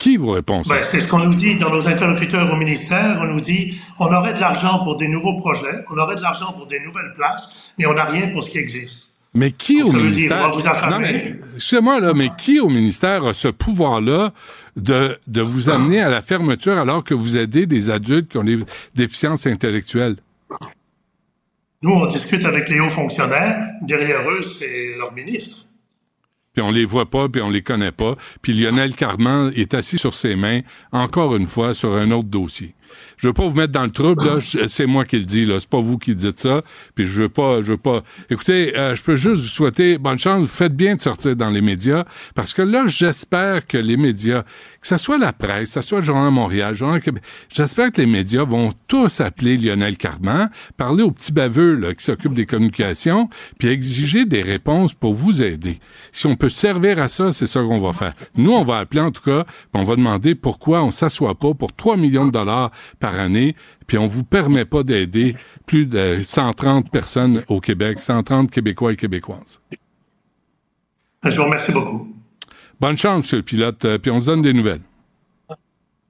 Qui 0.00 0.16
vous 0.16 0.32
répond 0.32 0.64
ça? 0.64 0.74
Ben, 0.74 0.84
c'est 0.90 1.02
ce 1.02 1.06
qu'on 1.06 1.20
nous 1.20 1.36
dit 1.36 1.54
dans 1.54 1.70
nos 1.70 1.86
interlocuteurs 1.86 2.52
au 2.52 2.56
ministère. 2.56 3.20
On 3.20 3.26
nous 3.26 3.40
dit 3.40 3.80
on 4.00 4.12
aurait 4.12 4.34
de 4.34 4.40
l'argent 4.40 4.80
pour 4.82 4.96
des 4.96 5.06
nouveaux 5.06 5.38
projets, 5.38 5.84
on 5.88 5.96
aurait 5.96 6.16
de 6.16 6.20
l'argent 6.20 6.52
pour 6.54 6.66
des 6.66 6.80
nouvelles 6.80 7.12
places, 7.14 7.44
mais 7.78 7.86
on 7.86 7.94
n'a 7.94 8.06
rien 8.06 8.30
pour 8.30 8.42
ce 8.42 8.50
qui 8.50 8.58
existe. 8.58 9.14
Mais 9.32 9.52
qui 9.52 9.80
au 9.80 9.92
dire, 9.92 10.02
ministère? 10.02 10.56
affamer. 10.56 10.90
non, 10.90 10.98
mais, 10.98 11.36
excusez-moi, 11.54 12.00
là, 12.00 12.14
mais 12.14 12.30
qui 12.36 12.58
au 12.58 12.68
ministère 12.68 13.24
a 13.24 13.32
ce 13.32 13.46
pouvoir-là 13.46 14.32
de, 14.74 15.16
de 15.28 15.40
vous 15.40 15.70
amener 15.70 16.00
à 16.00 16.08
la 16.08 16.20
fermeture 16.20 16.78
alors 16.78 17.04
que 17.04 17.14
vous 17.14 17.36
aidez 17.36 17.66
des 17.66 17.90
adultes 17.90 18.28
qui 18.28 18.38
ont 18.38 18.44
des 18.44 18.58
déficiences 18.96 19.46
intellectuelles? 19.46 20.16
Nous, 21.82 21.92
on 21.92 22.06
discute 22.06 22.44
avec 22.44 22.68
les 22.70 22.80
hauts 22.80 22.90
fonctionnaires. 22.90 23.68
Derrière 23.82 24.28
eux, 24.28 24.40
c'est 24.58 24.96
leur 24.98 25.12
ministre. 25.12 25.67
Puis 26.58 26.66
on 26.66 26.72
les 26.72 26.84
voit 26.84 27.08
pas, 27.08 27.28
puis 27.28 27.40
on 27.40 27.50
les 27.50 27.62
connaît 27.62 27.92
pas. 27.92 28.16
Puis 28.42 28.52
Lionel 28.52 28.92
Carman 28.96 29.52
est 29.54 29.74
assis 29.74 29.96
sur 29.96 30.12
ses 30.12 30.34
mains, 30.34 30.62
encore 30.90 31.36
une 31.36 31.46
fois, 31.46 31.72
sur 31.72 31.94
un 31.94 32.10
autre 32.10 32.28
dossier. 32.28 32.74
Je 33.18 33.26
veux 33.26 33.32
pas 33.32 33.46
vous 33.46 33.54
mettre 33.54 33.72
dans 33.72 33.84
le 33.84 33.90
trouble, 33.90 34.22
C'est 34.68 34.86
moi 34.86 35.04
qui 35.04 35.18
le 35.18 35.24
dis, 35.24 35.44
là. 35.44 35.58
C'est 35.58 35.68
pas 35.68 35.80
vous 35.80 35.98
qui 35.98 36.14
dites 36.14 36.40
ça. 36.40 36.62
Puis 36.94 37.06
je 37.06 37.22
veux 37.22 37.28
pas, 37.28 37.60
je 37.60 37.72
veux 37.72 37.76
pas. 37.76 38.02
Écoutez, 38.30 38.78
euh, 38.78 38.94
je 38.94 39.02
peux 39.02 39.16
juste 39.16 39.42
vous 39.42 39.48
souhaiter 39.48 39.98
bonne 39.98 40.18
chance. 40.18 40.40
Vous 40.40 40.46
faites 40.46 40.74
bien 40.74 40.94
de 40.94 41.00
sortir 41.00 41.34
dans 41.34 41.50
les 41.50 41.60
médias. 41.60 42.04
Parce 42.36 42.54
que 42.54 42.62
là, 42.62 42.84
j'espère 42.86 43.66
que 43.66 43.76
les 43.76 43.96
médias, 43.96 44.44
que 44.80 44.86
ce 44.86 44.96
soit 44.96 45.18
la 45.18 45.32
presse, 45.32 45.74
que 45.74 45.80
ce 45.80 45.88
soit 45.88 45.98
le 45.98 46.04
Journal 46.04 46.30
Montréal, 46.30 46.70
le 46.70 46.76
Journal 46.76 47.02
Québec, 47.02 47.22
j'espère 47.52 47.90
que 47.90 48.00
les 48.00 48.06
médias 48.06 48.44
vont 48.44 48.70
tous 48.86 49.20
appeler 49.20 49.56
Lionel 49.56 49.98
Carman, 49.98 50.48
parler 50.76 51.02
aux 51.02 51.10
petits 51.10 51.32
baveux, 51.32 51.74
là, 51.74 51.94
qui 51.94 52.04
s'occupent 52.04 52.34
des 52.34 52.46
communications, 52.46 53.28
puis 53.58 53.68
exiger 53.68 54.26
des 54.26 54.42
réponses 54.42 54.94
pour 54.94 55.14
vous 55.14 55.42
aider. 55.42 55.80
Si 56.12 56.26
on 56.26 56.36
peut 56.36 56.48
servir 56.48 57.00
à 57.00 57.08
ça, 57.08 57.32
c'est 57.32 57.48
ça 57.48 57.62
qu'on 57.62 57.80
va 57.80 57.92
faire. 57.92 58.14
Nous, 58.36 58.52
on 58.52 58.62
va 58.62 58.78
appeler 58.78 59.00
en 59.00 59.10
tout 59.10 59.22
cas, 59.22 59.44
puis 59.44 59.82
on 59.82 59.82
va 59.82 59.96
demander 59.96 60.36
pourquoi 60.36 60.84
on 60.84 60.92
s'assoit 60.92 61.34
pas 61.34 61.54
pour 61.54 61.72
3 61.72 61.96
millions 61.96 62.26
de 62.26 62.30
dollars 62.30 62.70
année, 63.14 63.54
puis 63.86 63.98
on 63.98 64.06
vous 64.06 64.24
permet 64.24 64.64
pas 64.64 64.82
d'aider 64.82 65.36
plus 65.66 65.86
de 65.86 66.20
130 66.22 66.90
personnes 66.90 67.42
au 67.48 67.60
Québec, 67.60 68.00
130 68.00 68.50
Québécois 68.50 68.92
et 68.92 68.96
Québécoises. 68.96 69.60
Je 71.24 71.36
vous 71.36 71.44
remercie 71.44 71.72
beaucoup. 71.72 72.14
Bonne 72.80 72.96
chance, 72.96 73.24
monsieur 73.24 73.38
le 73.38 73.42
pilote, 73.42 73.84
euh, 73.84 73.98
puis 73.98 74.10
on 74.10 74.20
se 74.20 74.26
donne 74.26 74.42
des 74.42 74.52
nouvelles. 74.52 74.82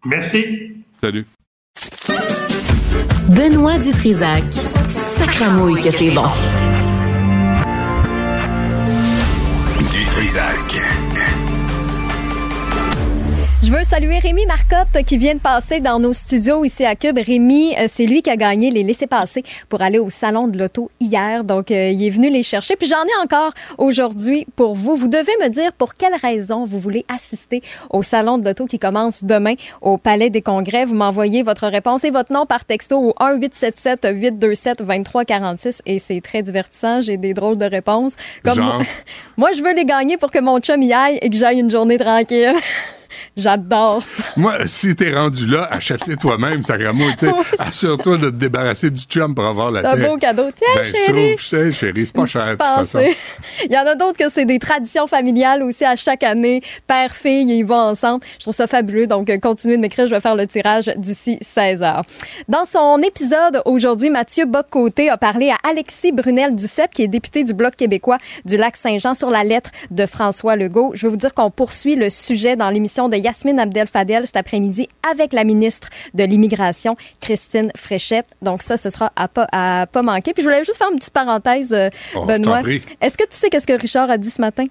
Merci. 0.04 0.74
Salut. 1.00 1.26
Benoît 3.30 3.78
Dutrisac. 3.78 4.44
Sacramouille 4.88 5.80
que 5.82 5.90
c'est 5.90 6.10
bon. 6.10 6.26
Du 9.80 10.04
Trisac. 10.06 11.07
Je 13.60 13.72
veux 13.72 13.82
saluer 13.82 14.20
Rémi 14.20 14.46
Marcotte 14.46 15.02
qui 15.04 15.16
vient 15.16 15.34
de 15.34 15.40
passer 15.40 15.80
dans 15.80 15.98
nos 15.98 16.12
studios 16.12 16.64
ici 16.64 16.84
à 16.84 16.94
Cube. 16.94 17.18
Rémi, 17.18 17.74
euh, 17.76 17.86
c'est 17.88 18.06
lui 18.06 18.22
qui 18.22 18.30
a 18.30 18.36
gagné 18.36 18.70
les 18.70 18.84
laissés-passer 18.84 19.42
pour 19.68 19.82
aller 19.82 19.98
au 19.98 20.10
salon 20.10 20.46
de 20.46 20.56
l'auto 20.56 20.92
hier. 21.00 21.42
Donc, 21.42 21.72
euh, 21.72 21.90
il 21.90 22.04
est 22.04 22.10
venu 22.10 22.30
les 22.30 22.44
chercher. 22.44 22.76
Puis 22.76 22.86
j'en 22.86 23.02
ai 23.02 23.16
encore 23.20 23.52
aujourd'hui 23.76 24.46
pour 24.54 24.76
vous. 24.76 24.94
Vous 24.94 25.08
devez 25.08 25.32
me 25.42 25.48
dire 25.48 25.72
pour 25.72 25.96
quelle 25.96 26.14
raison 26.14 26.66
vous 26.66 26.78
voulez 26.78 27.04
assister 27.08 27.60
au 27.90 28.04
salon 28.04 28.38
de 28.38 28.44
l'auto 28.44 28.66
qui 28.66 28.78
commence 28.78 29.24
demain 29.24 29.54
au 29.82 29.98
Palais 29.98 30.30
des 30.30 30.40
Congrès. 30.40 30.84
Vous 30.84 30.94
m'envoyez 30.94 31.42
votre 31.42 31.66
réponse 31.66 32.04
et 32.04 32.10
votre 32.10 32.32
nom 32.32 32.46
par 32.46 32.64
texto 32.64 32.96
au 32.96 33.12
1-877-827-2346 33.20 35.80
et 35.84 35.98
c'est 35.98 36.20
très 36.20 36.42
divertissant. 36.42 37.02
J'ai 37.02 37.16
des 37.16 37.34
drôles 37.34 37.58
de 37.58 37.66
réponses. 37.66 38.14
Genre? 38.44 38.82
moi, 39.36 39.50
je 39.50 39.64
veux 39.64 39.74
les 39.74 39.84
gagner 39.84 40.16
pour 40.16 40.30
que 40.30 40.38
mon 40.38 40.60
chum 40.60 40.80
y 40.80 40.92
aille 40.92 41.18
et 41.20 41.28
que 41.28 41.36
j'aille 41.36 41.58
une 41.58 41.72
journée 41.72 41.98
tranquille. 41.98 42.54
J'adore 43.36 44.02
ça. 44.02 44.22
Moi, 44.36 44.66
si 44.66 44.94
t'es 44.96 45.14
rendu 45.14 45.46
là, 45.46 45.68
achète-les 45.70 46.16
toi-même, 46.16 46.62
sais. 47.26 47.28
Oui, 47.28 47.44
Assure-toi 47.58 48.16
de 48.16 48.30
te 48.30 48.34
débarrasser 48.36 48.90
du 48.90 49.02
chum 49.02 49.34
pour 49.34 49.44
avoir 49.46 49.70
la 49.70 49.80
C'est 49.82 49.86
un 50.04 50.08
beau 50.08 50.16
cadeau. 50.16 50.48
Tiens, 50.54 50.66
Ben, 50.74 50.84
je 50.84 50.90
chérie. 50.90 51.36
je 51.38 51.44
sais, 51.44 51.72
chérie, 51.72 52.06
c'est 52.06 52.14
pas 52.14 52.26
cher, 52.26 52.46
de 52.46 52.56
petite 52.56 52.58
toute 52.58 52.76
façon. 52.86 52.98
pensée. 52.98 53.16
Il 53.66 53.72
y 53.72 53.78
en 53.78 53.86
a 53.86 53.94
d'autres 53.94 54.18
que 54.18 54.28
c'est 54.30 54.44
des 54.44 54.58
traditions 54.58 55.06
familiales 55.06 55.62
aussi 55.62 55.84
à 55.84 55.96
chaque 55.96 56.22
année. 56.22 56.62
Père, 56.86 57.14
fille, 57.14 57.46
ils 57.58 57.64
vont 57.64 57.74
ensemble. 57.76 58.24
Je 58.38 58.44
trouve 58.44 58.54
ça 58.54 58.66
fabuleux. 58.66 59.06
Donc, 59.06 59.30
continuez 59.40 59.76
de 59.76 59.82
m'écrire. 59.82 60.06
Je 60.06 60.14
vais 60.14 60.20
faire 60.20 60.34
le 60.36 60.46
tirage 60.46 60.90
d'ici 60.96 61.38
16 61.40 61.82
heures. 61.82 62.02
Dans 62.48 62.64
son 62.64 63.00
épisode 63.02 63.62
aujourd'hui, 63.64 64.10
Mathieu 64.10 64.44
Boccoté 64.46 65.08
a 65.10 65.16
parlé 65.16 65.50
à 65.50 65.56
Alexis 65.68 66.12
Brunel-Duceppe, 66.12 66.92
qui 66.92 67.02
est 67.02 67.08
député 67.08 67.44
du 67.44 67.54
Bloc 67.54 67.76
québécois 67.76 68.18
du 68.44 68.56
Lac-Saint-Jean 68.56 69.14
sur 69.14 69.30
la 69.30 69.44
lettre 69.44 69.70
de 69.90 70.06
François 70.06 70.56
Legault. 70.56 70.92
Je 70.94 71.02
vais 71.06 71.10
vous 71.10 71.16
dire 71.16 71.34
qu'on 71.34 71.50
poursuit 71.50 71.96
le 71.96 72.10
sujet 72.10 72.56
dans 72.56 72.70
l'émission 72.70 73.07
de 73.08 73.16
Yasmine 73.16 73.58
Abdel-Fadel 73.58 74.26
cet 74.26 74.36
après-midi 74.36 74.88
avec 75.10 75.32
la 75.32 75.44
ministre 75.44 75.88
de 76.14 76.24
l'Immigration, 76.24 76.96
Christine 77.20 77.70
Fréchette. 77.76 78.34
Donc, 78.42 78.62
ça, 78.62 78.76
ce 78.76 78.90
sera 78.90 79.12
à 79.16 79.28
pas, 79.28 79.46
à 79.52 79.86
pas 79.90 80.02
manquer. 80.02 80.32
Puis, 80.32 80.42
je 80.42 80.48
voulais 80.48 80.64
juste 80.64 80.78
faire 80.78 80.90
une 80.92 80.98
petite 80.98 81.12
parenthèse, 81.12 81.72
euh, 81.72 81.88
Oh, 82.14 82.24
Benoît. 82.24 82.62
Est-ce 83.00 83.16
que 83.18 83.24
tu 83.24 83.36
sais 83.36 83.50
qu'est-ce 83.50 83.66
que 83.66 83.78
Richard 83.80 84.10
a 84.10 84.18
dit 84.18 84.30
ce 84.30 84.40
matin 84.40 84.66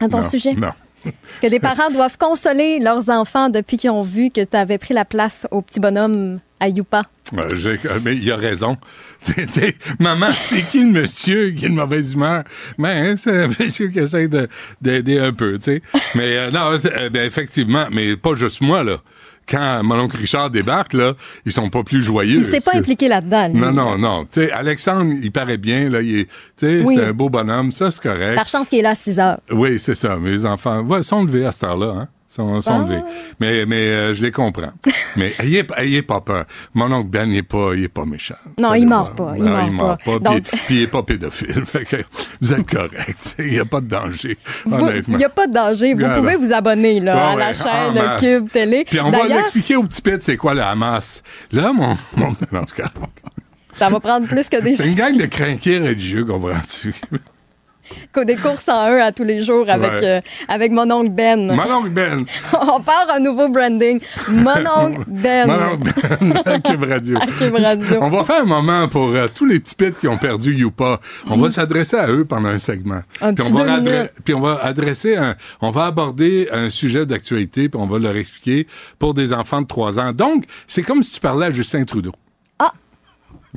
à 0.00 0.08
ton 0.08 0.18
Non, 0.18 0.22
sujet? 0.22 0.54
Non. 0.54 0.70
Que 1.40 1.46
des 1.46 1.60
parents 1.60 1.90
doivent 1.90 2.18
consoler 2.18 2.80
leurs 2.80 3.08
enfants 3.08 3.48
depuis 3.50 3.76
qu'ils 3.76 3.90
ont 3.90 4.02
vu 4.02 4.30
que 4.30 4.42
tu 4.44 4.56
avais 4.56 4.78
pris 4.78 4.94
la 4.94 5.04
place 5.04 5.46
au 5.52 5.62
petit 5.62 5.78
bonhomme 5.78 6.40
à 6.60 6.68
Youpa. 6.68 7.04
Euh, 7.36 7.98
mais 8.04 8.16
il 8.16 8.30
a 8.32 8.36
raison. 8.36 8.76
C'était, 9.20 9.74
maman, 9.98 10.28
c'est 10.40 10.62
qui 10.62 10.80
le 10.80 10.90
monsieur 10.90 11.50
qui 11.50 11.64
a 11.64 11.68
une 11.68 11.74
mauvaise 11.74 12.12
humeur? 12.14 12.44
Ben, 12.78 12.88
hein, 13.12 13.14
c'est 13.16 13.44
un 13.44 13.48
monsieur 13.48 13.88
qui 13.88 13.98
essaie 13.98 14.28
de, 14.28 14.48
d'aider 14.80 15.18
un 15.18 15.32
peu, 15.32 15.54
tu 15.58 15.64
sais. 15.64 15.82
Mais 16.14 16.36
euh, 16.36 16.50
non, 16.50 16.78
euh, 16.84 17.10
ben, 17.10 17.24
effectivement, 17.26 17.86
mais 17.90 18.16
pas 18.16 18.34
juste 18.34 18.60
moi, 18.60 18.84
là. 18.84 18.98
quand 19.48 19.82
mon 19.82 19.98
oncle 20.00 20.16
Richard 20.16 20.50
débarque, 20.50 20.92
là, 20.92 21.14
ils 21.44 21.52
sont 21.52 21.68
pas 21.70 21.82
plus 21.82 22.02
joyeux. 22.02 22.38
Il 22.38 22.44
s'est 22.44 22.60
pas 22.60 22.76
impliqué 22.76 23.08
là-dedans. 23.08 23.48
Non, 23.52 23.72
non, 23.72 23.98
non. 23.98 24.24
Tu 24.24 24.42
sais, 24.42 24.52
Alexandre, 24.52 25.12
il 25.22 25.32
paraît 25.32 25.56
bien, 25.56 25.88
là. 25.88 26.00
Il 26.02 26.20
est, 26.20 26.28
tu 26.56 26.82
Oui. 26.84 26.94
c'est 26.96 27.04
un 27.06 27.12
beau 27.12 27.28
bonhomme. 27.28 27.72
Ça, 27.72 27.90
c'est 27.90 28.02
correct. 28.02 28.34
Par 28.34 28.48
chance 28.48 28.68
qu'il 28.68 28.78
est 28.80 28.82
là 28.82 28.90
à 28.90 28.94
6 28.94 29.18
heures. 29.18 29.40
Oui, 29.50 29.78
c'est 29.78 29.94
ça. 29.94 30.16
Mes 30.16 30.44
enfants 30.44 30.82
ouais, 30.82 31.02
sont 31.02 31.24
levés 31.24 31.44
à 31.44 31.52
cette 31.52 31.64
heure-là. 31.64 31.94
Hein? 32.02 32.08
Sont, 32.28 32.60
sont 32.60 32.84
Ah. 32.84 32.86
levés. 32.86 33.02
Mais, 33.40 33.64
mais 33.64 33.76
euh, 33.88 34.12
je 34.12 34.22
les 34.22 34.30
comprends. 34.30 34.70
mais 35.16 35.32
ayez, 35.40 35.64
ayez 35.78 36.02
pas 36.02 36.20
peur. 36.20 36.44
Mon 36.74 36.92
oncle 36.92 37.08
Ben, 37.08 37.30
il 37.32 37.38
est 37.38 37.42
pas, 37.42 37.70
il 37.74 37.84
est 37.84 37.88
pas 37.88 38.04
méchant. 38.04 38.34
Non, 38.58 38.74
il 38.74 38.86
voir. 38.86 39.04
mord 39.04 39.14
pas. 39.14 39.32
Il 39.38 39.48
Ah, 39.48 39.66
mord 39.70 39.96
pas. 39.96 40.12
Puis, 40.12 40.20
Donc- 40.20 40.42
puis 40.66 40.74
il 40.76 40.82
est 40.82 40.86
pas 40.88 41.02
pédophile. 41.02 41.64
Fait 41.64 41.84
que 41.86 41.96
vous 42.42 42.52
êtes 42.52 42.70
correct. 42.70 43.36
Il 43.38 43.46
n'y 43.46 43.58
a 43.58 43.64
pas 43.64 43.80
de 43.80 43.86
danger, 43.88 44.36
Vous- 44.66 44.74
honnêtement. 44.76 45.14
Il 45.14 45.18
n'y 45.18 45.24
a 45.24 45.28
pas 45.30 45.46
de 45.46 45.54
danger. 45.54 45.94
Vous 45.94 46.00
Voilà. 46.00 46.14
pouvez 46.16 46.36
vous 46.36 46.52
abonner 46.52 47.00
là, 47.00 47.30
à 47.30 47.34
Ouais, 47.34 47.40
la 47.40 47.52
chaîne. 47.54 48.18
Cube 48.20 48.50
Télé. 48.52 48.84
Puis 48.84 49.00
on 49.00 49.10
va 49.10 49.26
l'expliquer 49.26 49.76
au 49.76 49.84
petit 49.84 50.02
pit, 50.02 50.22
c'est 50.22 50.36
quoi 50.36 50.52
le 50.52 50.62
Hamas. 50.62 51.22
Là, 51.50 51.72
mon... 51.72 51.96
mon 52.16 52.28
non, 52.52 52.62
ça 53.78 53.88
va 53.88 54.00
prendre 54.00 54.26
plus 54.26 54.48
que 54.48 54.60
des, 54.60 54.74
c'est 54.74 54.86
une 54.88 54.94
gang 54.94 55.16
de 55.16 55.26
crinqués 55.26 55.78
religieux 55.78 56.24
que 56.24 56.32
des 58.24 58.36
courses 58.36 58.68
en 58.68 58.80
un 58.80 58.98
à 58.98 59.12
tous 59.12 59.24
les 59.24 59.40
jours 59.40 59.68
avec, 59.68 59.90
Ouais. 59.92 60.04
euh, 60.04 60.20
avec 60.48 60.72
mon 60.72 60.90
oncle 60.90 61.10
Ben. 61.10 61.52
Mon 61.52 61.72
oncle 61.72 61.90
Ben. 61.90 62.24
On 62.52 62.80
part 62.80 63.06
un 63.14 63.20
nouveau 63.20 63.48
branding. 63.48 64.00
Mon 64.28 64.66
oncle 64.76 65.02
Ben. 65.06 65.46
Mon 65.46 65.72
oncle 65.74 65.92
Ben 66.20 66.42
à 66.44 66.58
Cube 66.60 66.84
Radio. 66.84 67.16
À 67.20 67.26
Cube 67.26 67.54
Radio. 67.54 67.98
On 68.00 68.10
va 68.10 68.24
faire 68.24 68.42
un 68.42 68.46
moment 68.46 68.88
pour 68.88 69.08
euh, 69.10 69.28
tous 69.32 69.46
les 69.46 69.60
petits 69.60 69.74
pits 69.74 69.92
qui 70.00 70.08
ont 70.08 70.18
perdu 70.18 70.54
Youpa. 70.54 71.00
On 71.30 71.36
va 71.36 71.50
s'adresser 71.50 71.96
à 71.96 72.08
eux 72.10 72.24
pendant 72.24 72.48
un 72.48 72.58
segment. 72.58 73.00
Un 73.20 73.34
puis, 73.34 73.44
petit 73.44 73.52
on 73.52 73.64
va 73.64 73.78
puis 74.24 74.34
on 74.34 74.40
va 74.40 74.60
adresser 74.62 75.16
un, 75.16 75.34
on 75.60 75.70
va 75.70 75.86
aborder 75.86 76.48
un 76.52 76.70
sujet 76.70 77.06
d'actualité 77.06 77.68
puis 77.68 77.80
on 77.80 77.86
va 77.86 77.98
leur 77.98 78.16
expliquer 78.16 78.66
pour 78.98 79.14
des 79.14 79.32
enfants 79.32 79.62
de 79.62 79.66
3 79.66 79.98
ans. 80.00 80.12
Donc, 80.12 80.44
c'est 80.66 80.82
comme 80.82 81.02
si 81.02 81.12
tu 81.12 81.20
parlais 81.20 81.46
à 81.46 81.50
Justin 81.50 81.84
Trudeau. 81.84 82.12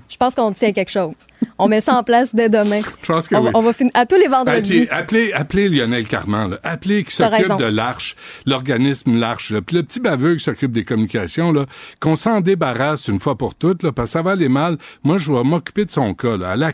Je 0.09 0.17
pense 0.17 0.35
qu'on 0.35 0.51
tient 0.53 0.71
quelque 0.71 0.91
chose. 0.91 1.13
On 1.57 1.67
met 1.67 1.81
ça 1.81 1.95
en 1.95 2.03
place 2.03 2.33
dès 2.33 2.49
demain. 2.49 2.79
Je 3.01 3.05
pense 3.07 3.27
que 3.27 3.35
on, 3.35 3.39
oui. 3.45 3.51
va- 3.51 3.59
on 3.59 3.61
va 3.61 3.73
finir 3.73 3.91
à 3.93 4.05
tous 4.05 4.15
les 4.17 4.27
vendredis. 4.27 4.87
appelez, 4.89 5.33
appelez 5.33 5.69
Lionel 5.69 6.07
Carman, 6.07 6.51
là. 6.51 6.59
appelez 6.63 7.03
qui 7.03 7.13
s'occupe 7.15 7.57
de 7.57 7.65
l'Arche, 7.65 8.15
l'organisme 8.45 9.17
l'Arche. 9.19 9.53
Puis 9.65 9.75
le 9.75 9.83
petit 9.83 9.99
baveux 9.99 10.35
qui 10.35 10.43
s'occupe 10.43 10.71
des 10.71 10.83
communications, 10.83 11.51
là, 11.51 11.65
qu'on 11.99 12.15
s'en 12.15 12.41
débarrasse 12.41 13.07
une 13.07 13.19
fois 13.19 13.37
pour 13.37 13.55
toutes, 13.55 13.83
là, 13.83 13.91
parce 13.91 14.09
que 14.09 14.13
ça 14.13 14.21
va 14.21 14.31
aller 14.31 14.49
mal. 14.49 14.77
Moi, 15.03 15.17
je 15.17 15.31
vais 15.31 15.43
m'occuper 15.43 15.85
de 15.85 15.91
son 15.91 16.13
cas. 16.13 16.37
Là. 16.37 16.51
À 16.51 16.55
la 16.55 16.71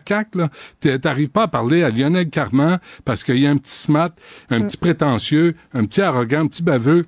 t'es- 0.80 1.00
t'arrives 1.00 1.30
pas 1.30 1.44
à 1.44 1.48
parler 1.48 1.84
à 1.84 1.90
Lionel 1.90 2.30
Carman 2.30 2.80
parce 3.06 3.24
qu'il 3.24 3.38
y 3.38 3.48
a 3.48 3.50
un 3.52 3.58
petit 3.58 3.74
smart, 3.76 4.10
un 4.50 4.60
Mm. 4.60 4.68
petit 4.68 4.78
prétentieux, 4.78 5.56
un 5.74 5.86
petit 5.86 6.02
arrogant, 6.02 6.42
un 6.42 6.48
petit 6.48 6.64
baveux 6.64 7.06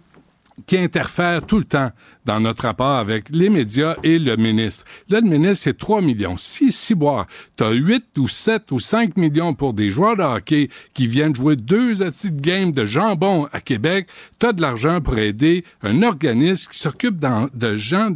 qui 0.67 0.77
interfère 0.77 1.45
tout 1.45 1.57
le 1.57 1.63
temps 1.63 1.91
dans 2.29 2.39
notre 2.39 2.65
rapport 2.65 2.97
avec 2.97 3.29
les 3.31 3.49
médias 3.49 3.95
et 4.03 4.19
le 4.19 4.35
ministre. 4.35 4.85
Là, 5.09 5.19
le 5.19 5.27
ministre, 5.27 5.63
c'est 5.63 5.79
3 5.79 6.01
millions. 6.01 6.37
Si, 6.37 6.71
si 6.71 6.93
boire, 6.93 7.25
t'as 7.55 7.71
8 7.71 8.19
ou 8.19 8.27
7 8.27 8.71
ou 8.71 8.79
5 8.79 9.17
millions 9.17 9.55
pour 9.55 9.73
des 9.73 9.89
joueurs 9.89 10.15
de 10.15 10.21
hockey 10.21 10.69
qui 10.93 11.07
viennent 11.07 11.35
jouer 11.35 11.55
deux 11.55 11.95
petites 11.95 12.39
games 12.39 12.71
de 12.71 12.85
jambon 12.85 13.47
à 13.51 13.61
Québec, 13.61 14.07
t'as 14.37 14.53
de 14.53 14.61
l'argent 14.61 15.01
pour 15.01 15.17
aider 15.17 15.63
un 15.81 16.03
organisme 16.03 16.69
qui 16.71 16.77
s'occupe 16.77 17.19
de 17.19 17.75
gens 17.75 18.11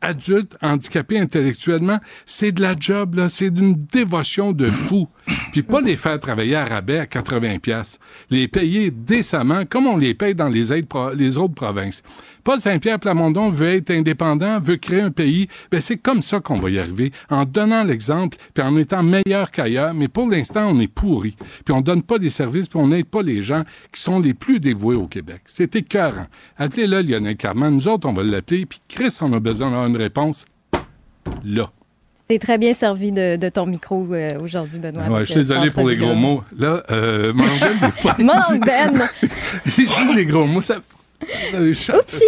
adultes 0.00 0.56
handicapés 0.62 1.18
intellectuellement. 1.18 1.98
C'est 2.24 2.52
de 2.52 2.62
la 2.62 2.74
job, 2.78 3.16
là. 3.16 3.28
C'est 3.28 3.50
d'une 3.50 3.74
dévotion 3.74 4.52
de 4.52 4.70
fou. 4.70 5.08
Puis 5.52 5.62
pas 5.62 5.80
les 5.80 5.96
faire 5.96 6.18
travailler 6.20 6.54
à 6.54 6.64
rabais 6.64 7.00
à 7.00 7.06
80 7.06 7.58
pièces. 7.58 7.98
Les 8.30 8.48
payer 8.48 8.90
décemment 8.90 9.64
comme 9.66 9.86
on 9.86 9.96
les 9.96 10.14
paye 10.14 10.34
dans 10.34 10.48
les, 10.48 10.82
les 11.16 11.38
autres 11.38 11.54
provinces. 11.54 12.02
Paul 12.48 12.60
Saint-Pierre 12.62 12.98
Plamondon 12.98 13.50
veut 13.50 13.74
être 13.74 13.90
indépendant, 13.90 14.58
veut 14.58 14.78
créer 14.78 15.02
un 15.02 15.10
pays. 15.10 15.48
Ben 15.70 15.82
c'est 15.82 15.98
comme 15.98 16.22
ça 16.22 16.40
qu'on 16.40 16.56
va 16.56 16.70
y 16.70 16.78
arriver, 16.78 17.12
en 17.28 17.44
donnant 17.44 17.84
l'exemple, 17.84 18.38
puis 18.54 18.62
en 18.64 18.74
étant 18.78 19.02
meilleur 19.02 19.50
qu'ailleurs. 19.50 19.92
Mais 19.92 20.08
pour 20.08 20.30
l'instant, 20.30 20.66
on 20.70 20.80
est 20.80 20.90
pourri. 20.90 21.36
Puis 21.66 21.74
on 21.74 21.82
donne 21.82 22.02
pas 22.02 22.18
des 22.18 22.30
services, 22.30 22.66
puis 22.66 22.78
on 22.78 22.86
n'aide 22.88 23.04
pas 23.04 23.20
les 23.20 23.42
gens 23.42 23.64
qui 23.92 24.00
sont 24.00 24.18
les 24.18 24.32
plus 24.32 24.60
dévoués 24.60 24.96
au 24.96 25.06
Québec. 25.06 25.42
C'est 25.44 25.76
écœurant. 25.76 26.26
Appelez-le 26.56 27.02
Lionel 27.02 27.36
Carman. 27.36 27.74
Nous 27.74 27.86
autres, 27.86 28.08
on 28.08 28.14
va 28.14 28.22
l'appeler. 28.22 28.64
Puis 28.64 28.80
Chris, 28.88 29.14
on 29.20 29.30
a 29.34 29.40
besoin 29.40 29.68
d'avoir 29.68 29.86
une 29.86 29.98
réponse 29.98 30.46
là. 31.44 31.70
T'es 32.28 32.38
très 32.38 32.56
bien 32.56 32.72
servi 32.72 33.12
de, 33.12 33.36
de 33.36 33.48
ton 33.50 33.66
micro 33.66 34.06
euh, 34.14 34.40
aujourd'hui, 34.42 34.78
Benoît. 34.78 35.06
Ouais, 35.10 35.20
je 35.20 35.24
suis 35.32 35.34
euh, 35.34 35.38
désolé 35.40 35.64
cette 35.64 35.74
pour 35.74 35.86
les 35.86 35.96
gros 35.96 36.14
mots. 36.14 36.42
Là, 36.58 36.82
euh, 36.92 37.34
des 37.34 37.90
fois, 37.90 38.14
il 38.18 38.24
Mon 38.24 38.32
dit- 38.32 38.54
oncle 38.54 38.70
il 39.66 39.84
dit 39.86 40.14
des 40.14 40.24
gros 40.24 40.46
mots. 40.46 40.62
Ça... 40.62 40.76
Oupsie! 41.98 42.22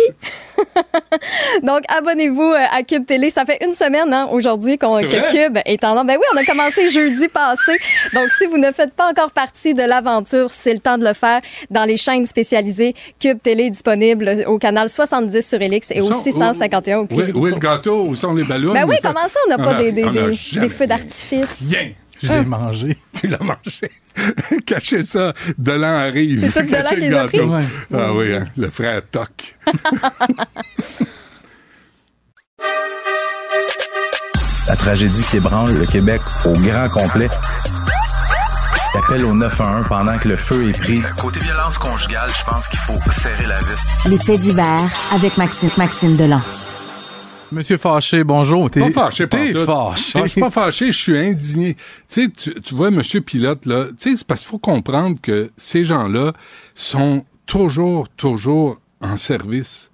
Donc, 1.62 1.82
abonnez-vous 1.88 2.42
euh, 2.52 2.64
à 2.70 2.82
Cube 2.82 3.06
Télé. 3.06 3.30
Ça 3.30 3.44
fait 3.44 3.64
une 3.64 3.72
semaine 3.72 4.12
hein, 4.12 4.28
aujourd'hui 4.32 4.78
C'est 4.80 5.08
que? 5.08 5.46
Cube 5.46 5.58
est 5.64 5.84
en. 5.84 6.04
Ben 6.04 6.16
oui, 6.18 6.26
on 6.34 6.36
a 6.36 6.44
commencé 6.44 6.90
jeudi 6.90 7.28
passé. 7.28 7.72
Donc, 8.12 8.28
si 8.38 8.46
vous 8.46 8.58
ne 8.58 8.70
faites 8.72 8.92
pas 8.92 9.08
encore 9.08 9.30
partie 9.30 9.74
de 9.74 9.82
l'aventure, 9.82 10.50
c'est 10.50 10.72
le 10.72 10.80
temps 10.80 10.98
de 10.98 11.04
le 11.04 11.14
faire 11.14 11.40
dans 11.70 11.84
les 11.84 11.96
chaînes 11.96 12.26
spécialisées. 12.26 12.94
Cube 13.18 13.38
Télé 13.42 13.64
est 13.64 13.70
disponible 13.70 14.30
au 14.46 14.58
canal 14.58 14.88
70 14.88 15.48
sur 15.48 15.60
Elix 15.60 15.90
et 15.90 16.00
au 16.00 16.12
sont- 16.12 16.22
651 16.22 16.98
au 16.98 17.06
Où, 17.10 17.20
est 17.46 17.50
le 17.50 17.58
gâteau? 17.58 18.04
Où 18.06 18.14
sont 18.14 18.34
les 18.34 18.44
ballons? 18.44 18.72
Ben 18.72 18.86
oui, 18.88 18.96
comment 19.02 19.28
ça, 19.28 19.38
on 19.46 19.50
n'a 19.50 19.58
pas 19.58 19.74
des, 19.74 19.92
des, 19.92 20.68
feux 20.68 20.86
d'artifice? 20.86 21.62
Rien. 21.68 21.90
Je 22.22 22.28
l'ai 22.32 22.44
mangé. 22.44 22.96
Tu 23.12 23.26
l'as 23.28 23.38
mangé. 23.38 23.90
Cachez 24.66 25.02
ça. 25.02 25.32
Delan 25.58 25.98
arrive. 25.98 26.50
C'est 26.52 26.62
Delan 26.62 26.82
Cachez 26.82 26.94
qui 26.94 27.00
le 27.02 27.08
les 27.10 27.14
a 27.16 27.26
gâteau. 27.26 27.48
pris? 27.48 27.66
Ah 27.94 28.14
oui, 28.14 28.34
hein, 28.34 28.46
le 28.56 28.70
frère 28.70 29.02
Toc. 29.10 29.56
La 34.68 34.76
tragédie 34.76 35.24
qui 35.24 35.36
ébranle 35.38 35.72
le 35.78 35.86
Québec 35.86 36.20
au 36.44 36.52
grand 36.52 36.88
complet. 36.88 37.28
L'appel 38.94 39.24
au 39.24 39.34
911 39.34 39.86
pendant 39.88 40.16
que 40.18 40.28
le 40.28 40.36
feu 40.36 40.68
est 40.68 40.78
pris. 40.78 41.02
Côté 41.18 41.40
violence 41.40 41.78
conjugale, 41.78 42.30
je 42.38 42.44
pense 42.50 42.68
qu'il 42.68 42.78
faut 42.78 42.98
serrer 43.10 43.46
la 43.46 43.58
vis. 43.60 44.08
Les 44.08 44.18
faits 44.18 44.40
divers 44.40 44.84
avec 45.12 45.36
Maxime, 45.36 45.70
Maxime 45.76 46.16
Delan. 46.16 46.40
Monsieur 47.52 47.76
Fâché, 47.78 48.22
bonjour. 48.22 48.70
T'es 48.70 48.80
Pas 48.80 48.90
fâché, 49.10 49.28
T'es 49.28 49.52
fâché. 49.52 50.12
Ah, 50.18 50.22
je 50.26 50.30
suis 50.32 50.40
pas 50.40 50.50
fâché, 50.50 50.86
je 50.92 50.98
suis 50.98 51.18
indigné. 51.18 51.74
Tu 51.74 51.80
sais, 52.06 52.28
tu, 52.62 52.74
vois, 52.74 52.90
Monsieur 52.92 53.20
Pilote, 53.20 53.66
là, 53.66 53.86
tu 53.98 54.10
sais, 54.10 54.16
c'est 54.16 54.26
parce 54.26 54.42
qu'il 54.42 54.50
faut 54.50 54.58
comprendre 54.58 55.16
que 55.20 55.50
ces 55.56 55.82
gens-là 55.84 56.32
sont 56.74 57.24
toujours, 57.46 58.08
toujours 58.10 58.78
en 59.00 59.16
service. 59.16 59.90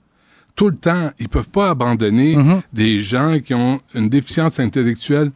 Tout 0.55 0.69
le 0.69 0.77
temps. 0.77 1.11
Ils 1.19 1.29
peuvent 1.29 1.49
pas 1.51 1.71
abandonner 1.71 2.37
Mm-hmm. 2.37 2.61
des 2.75 3.01
gens 3.01 3.39
qui 3.41 3.55
ont 3.55 3.81
une 3.95 4.09
déficience 4.11 4.61
intellectuelle. 4.61 5.31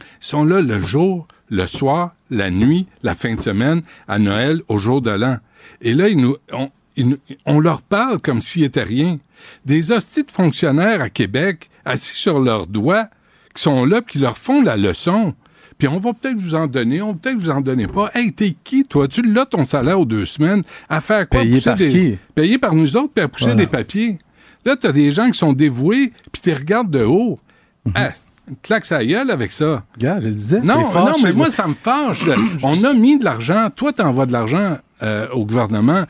Ils 0.00 0.04
sont 0.26 0.44
là 0.44 0.60
le 0.60 0.78
jour, 0.80 1.26
le 1.48 1.66
soir, 1.66 2.12
la 2.30 2.50
nuit, 2.50 2.86
la 3.02 3.14
fin 3.16 3.34
de 3.34 3.40
semaine, 3.40 3.82
à 4.06 4.18
Noël, 4.20 4.60
au 4.68 4.78
jour 4.78 5.00
de 5.02 5.10
l'an. 5.10 5.38
Et 5.80 5.92
là, 5.94 6.08
ils 6.08 6.18
nous, 6.18 6.36
on, 6.52 6.70
ils 6.96 7.08
nous- 7.08 7.18
on 7.46 7.58
leur 7.58 7.82
parle 7.82 8.20
comme 8.20 8.40
s'il 8.42 8.62
était 8.64 8.82
rien. 8.84 9.18
Des 9.64 9.92
hosties 9.92 10.24
de 10.24 10.30
fonctionnaires 10.30 11.00
à 11.00 11.10
Québec, 11.10 11.68
assis 11.84 12.16
sur 12.16 12.40
leurs 12.40 12.66
doigts, 12.66 13.08
qui 13.54 13.62
sont 13.62 13.84
là, 13.84 14.02
puis 14.02 14.14
qui 14.14 14.18
leur 14.18 14.38
font 14.38 14.62
la 14.62 14.76
leçon. 14.76 15.34
Puis 15.78 15.86
on 15.88 15.98
va 15.98 16.12
peut-être 16.12 16.38
vous 16.38 16.54
en 16.56 16.66
donner, 16.66 17.00
on 17.02 17.12
va 17.12 17.18
peut-être 17.22 17.38
vous 17.38 17.50
en 17.50 17.60
donner 17.60 17.86
pas. 17.86 18.10
Hey, 18.14 18.32
t'es 18.32 18.56
qui, 18.64 18.82
toi? 18.82 19.06
Tu 19.06 19.22
l'as 19.22 19.46
ton 19.46 19.64
salaire 19.64 20.00
aux 20.00 20.04
deux 20.04 20.24
semaines 20.24 20.62
à 20.88 21.00
faire 21.00 21.28
quoi? 21.28 21.40
Payé 21.40 21.54
Pousser 21.54 21.64
par 21.70 21.76
des- 21.76 21.88
qui? 21.90 22.18
Payé 22.34 22.58
par 22.58 22.74
nous 22.74 22.96
autres, 22.96 23.12
puis 23.14 23.24
à 23.24 23.28
pousser 23.28 23.44
Voilà. 23.46 23.60
des 23.60 23.66
papiers. 23.68 24.18
Là, 24.64 24.74
t'as 24.76 24.90
des 24.92 25.10
gens 25.12 25.30
qui 25.30 25.38
sont 25.38 25.52
dévoués, 25.52 26.12
puis 26.32 26.42
tu 26.42 26.52
regardes 26.52 26.90
de 26.90 27.04
haut. 27.04 27.38
Ah, 27.94 28.10
une 28.48 28.56
claque 28.62 28.84
sa 28.86 29.04
gueule 29.04 29.30
avec 29.30 29.52
ça. 29.52 29.84
Regarde, 29.94 30.24
disais. 30.24 30.60
Non, 30.60 30.92
non, 30.92 31.14
mais 31.22 31.32
moi, 31.32 31.50
ça 31.50 31.66
me 31.68 31.74
fâche. 31.74 32.24
on 32.62 32.82
a 32.84 32.92
mis 32.92 33.16
de 33.18 33.24
l'argent. 33.24 33.68
Toi, 33.74 33.92
tu 33.92 34.02
envoies 34.02 34.26
de 34.26 34.32
l'argent 34.32 34.78
euh, 35.02 35.28
au 35.30 35.44
gouvernement. 35.44 36.04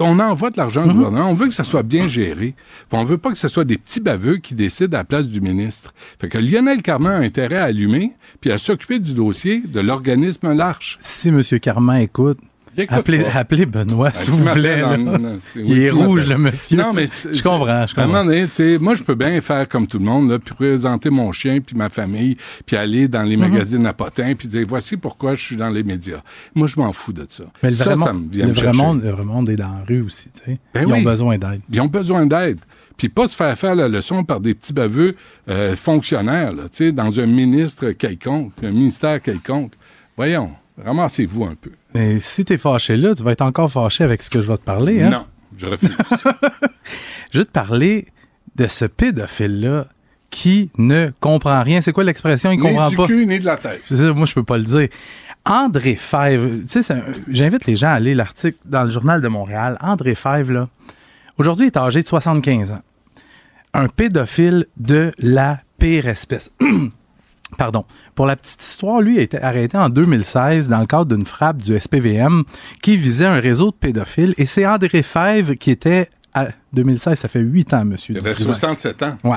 On 0.00 0.18
envoie 0.18 0.50
de 0.50 0.56
l'argent 0.56 0.82
Mhm. 0.84 0.90
au 0.90 0.94
gouvernement. 0.94 1.30
On 1.30 1.34
veut 1.34 1.48
que 1.48 1.54
ça 1.54 1.64
soit 1.64 1.82
bien 1.82 2.06
géré. 2.08 2.54
Puis 2.88 2.98
on 2.98 3.04
veut 3.04 3.18
pas 3.18 3.30
que 3.30 3.38
ce 3.38 3.48
soit 3.48 3.64
des 3.64 3.78
petits 3.78 4.00
baveux 4.00 4.36
qui 4.36 4.54
décident 4.54 4.94
à 4.96 5.00
la 5.00 5.04
place 5.04 5.28
du 5.28 5.40
ministre. 5.40 5.94
Fait 6.20 6.28
que 6.28 6.38
Lionel 6.38 6.82
Carman 6.82 7.12
a 7.12 7.24
intérêt 7.24 7.56
à 7.56 7.64
allumer 7.64 8.12
puis 8.40 8.50
à 8.52 8.58
s'occuper 8.58 8.98
du 8.98 9.14
dossier 9.14 9.60
de 9.66 9.80
l'organisme 9.80 10.52
L'Arche. 10.52 10.98
Si 11.00 11.28
M. 11.28 11.40
Carman 11.60 12.00
écoute 12.00 12.38
appelez, 12.88 13.66
Benoît, 13.66 14.10
s'il 14.10 14.32
qui 14.32 14.38
vous 14.40 14.50
plaît. 14.52 14.82
en- 14.82 14.90
là. 14.90 14.96
non, 14.96 15.18
non, 15.18 15.38
c'est- 15.40 15.60
Il 15.64 15.78
est 15.82 15.90
rouge, 15.90 16.26
le 16.26 16.38
monsieur. 16.38 16.76
Non, 16.78 16.92
mais 16.92 17.06
je 17.06 17.42
comprends, 17.42 17.86
je 17.86 17.94
comprends. 17.94 18.24
donné, 18.24 18.46
moi, 18.78 18.94
je 18.94 19.02
peux 19.02 19.14
bien 19.14 19.40
faire 19.40 19.68
comme 19.68 19.86
tout 19.86 19.98
le 19.98 20.04
monde, 20.04 20.30
là, 20.30 20.38
puis 20.38 20.54
présenter 20.54 21.10
mon 21.10 21.32
chien, 21.32 21.60
puis 21.60 21.76
ma 21.76 21.88
famille, 21.88 22.36
puis 22.66 22.76
aller 22.76 23.08
dans 23.08 23.22
les 23.22 23.36
Mhm. 23.36 23.50
magazines 23.50 23.86
à 23.86 23.92
potins, 23.92 24.34
puis 24.34 24.48
dire 24.48 24.64
voici 24.68 24.96
pourquoi 24.96 25.34
je 25.34 25.42
suis 25.44 25.56
dans 25.56 25.68
les 25.70 25.82
médias. 25.82 26.22
Moi, 26.54 26.66
je 26.66 26.78
m'en 26.78 26.92
fous 26.92 27.12
de 27.12 27.26
ça. 27.28 27.44
Mais 27.62 27.70
le 27.70 27.76
ça, 27.76 27.94
vrai, 27.94 28.04
ça 28.04 28.12
me 28.12 28.28
vient 28.30 28.46
le, 28.46 28.52
vrai 28.52 28.72
monde, 28.72 29.02
le 29.02 29.10
vrai 29.10 29.24
monde 29.24 29.48
est 29.48 29.56
dans 29.56 29.64
la 29.68 29.84
rue 29.86 30.02
aussi. 30.02 30.28
Ben 30.46 30.56
Ils 30.82 30.86
oui. 30.86 30.92
ont 30.92 31.02
besoin 31.02 31.38
d'aide. 31.38 31.60
Ils 31.70 31.80
ont 31.80 31.86
besoin 31.86 32.26
d'aide. 32.26 32.58
Puis 32.96 33.08
pas 33.08 33.26
se 33.26 33.34
faire 33.34 33.56
faire 33.58 33.74
la 33.74 33.88
leçon 33.88 34.22
par 34.22 34.38
des 34.40 34.54
petits 34.54 34.72
baveux 34.72 35.16
euh, 35.48 35.74
fonctionnaires, 35.74 36.52
là, 36.52 36.64
dans 36.92 37.20
un 37.20 37.26
ministre 37.26 37.90
quelconque, 37.92 38.52
un 38.62 38.70
ministère 38.70 39.20
quelconque. 39.20 39.72
Voyons, 40.16 40.50
ramassez-vous 40.82 41.44
un 41.44 41.54
peu. 41.54 41.70
Mais 41.94 42.20
si 42.20 42.44
t'es 42.44 42.58
fâché 42.58 42.96
là, 42.96 43.14
tu 43.14 43.22
vas 43.22 43.32
être 43.32 43.42
encore 43.42 43.70
fâché 43.70 44.04
avec 44.04 44.22
ce 44.22 44.30
que 44.30 44.40
je 44.40 44.46
vais 44.46 44.56
te 44.56 44.62
parler. 44.62 45.02
Hein? 45.02 45.10
Non, 45.10 45.26
je 45.58 45.66
refuse. 45.66 45.90
Je 47.32 47.38
vais 47.38 47.44
te 47.46 47.50
parler 47.50 48.06
de 48.56 48.66
ce 48.66 48.84
pédophile-là 48.84 49.86
qui 50.30 50.70
ne 50.76 51.10
comprend 51.20 51.62
rien. 51.62 51.80
C'est 51.80 51.92
quoi 51.92 52.04
l'expression? 52.04 52.50
Il 52.50 52.56
Ni 52.58 52.62
comprend 52.62 52.88
du 52.88 52.96
pas. 52.96 53.06
cul, 53.06 53.24
ni 53.26 53.38
de 53.40 53.44
la 53.46 53.56
tête. 53.56 53.80
C'est 53.84 53.96
ça, 53.96 54.12
moi, 54.12 54.26
je 54.26 54.34
peux 54.34 54.42
pas 54.42 54.58
le 54.58 54.64
dire. 54.64 54.88
André 55.46 55.94
Fèvre, 55.96 56.48
tu 56.62 56.68
sais, 56.68 56.82
c'est 56.82 56.94
un- 56.94 57.04
j'invite 57.28 57.64
les 57.66 57.76
gens 57.76 57.88
à 57.88 57.92
aller 57.92 58.14
l'article 58.14 58.58
dans 58.64 58.84
le 58.84 58.90
Journal 58.90 59.20
de 59.22 59.28
Montréal. 59.28 59.76
André 59.80 60.14
Fèvre, 60.14 60.52
là, 60.52 60.68
aujourd'hui, 61.38 61.66
est 61.66 61.76
âgé 61.76 62.02
de 62.02 62.06
75 62.06 62.72
ans. 62.72 62.82
Un 63.74 63.88
pédophile 63.88 64.66
de 64.76 65.12
la 65.18 65.58
pire 65.78 66.06
espèce. 66.08 66.50
Pardon. 67.58 67.84
Pour 68.14 68.26
la 68.26 68.36
petite 68.36 68.62
histoire, 68.62 69.00
lui 69.00 69.18
a 69.18 69.22
été 69.22 69.40
arrêté 69.42 69.76
en 69.76 69.88
2016 69.88 70.68
dans 70.68 70.80
le 70.80 70.86
cadre 70.86 71.14
d'une 71.14 71.26
frappe 71.26 71.58
du 71.62 71.78
SPVM 71.78 72.44
qui 72.82 72.96
visait 72.96 73.26
un 73.26 73.38
réseau 73.40 73.70
de 73.70 73.76
pédophiles. 73.76 74.34
Et 74.38 74.46
c'est 74.46 74.66
André 74.66 75.02
Fèvre 75.02 75.54
qui 75.54 75.70
était 75.70 76.08
à 76.34 76.48
2016, 76.72 77.18
ça 77.18 77.28
fait 77.28 77.40
8 77.40 77.74
ans, 77.74 77.84
monsieur. 77.84 78.14
Il 78.14 78.18
avait 78.18 78.30
Dutrisac. 78.30 78.56
67 78.56 79.02
ans. 79.02 79.16
Ouais. 79.24 79.36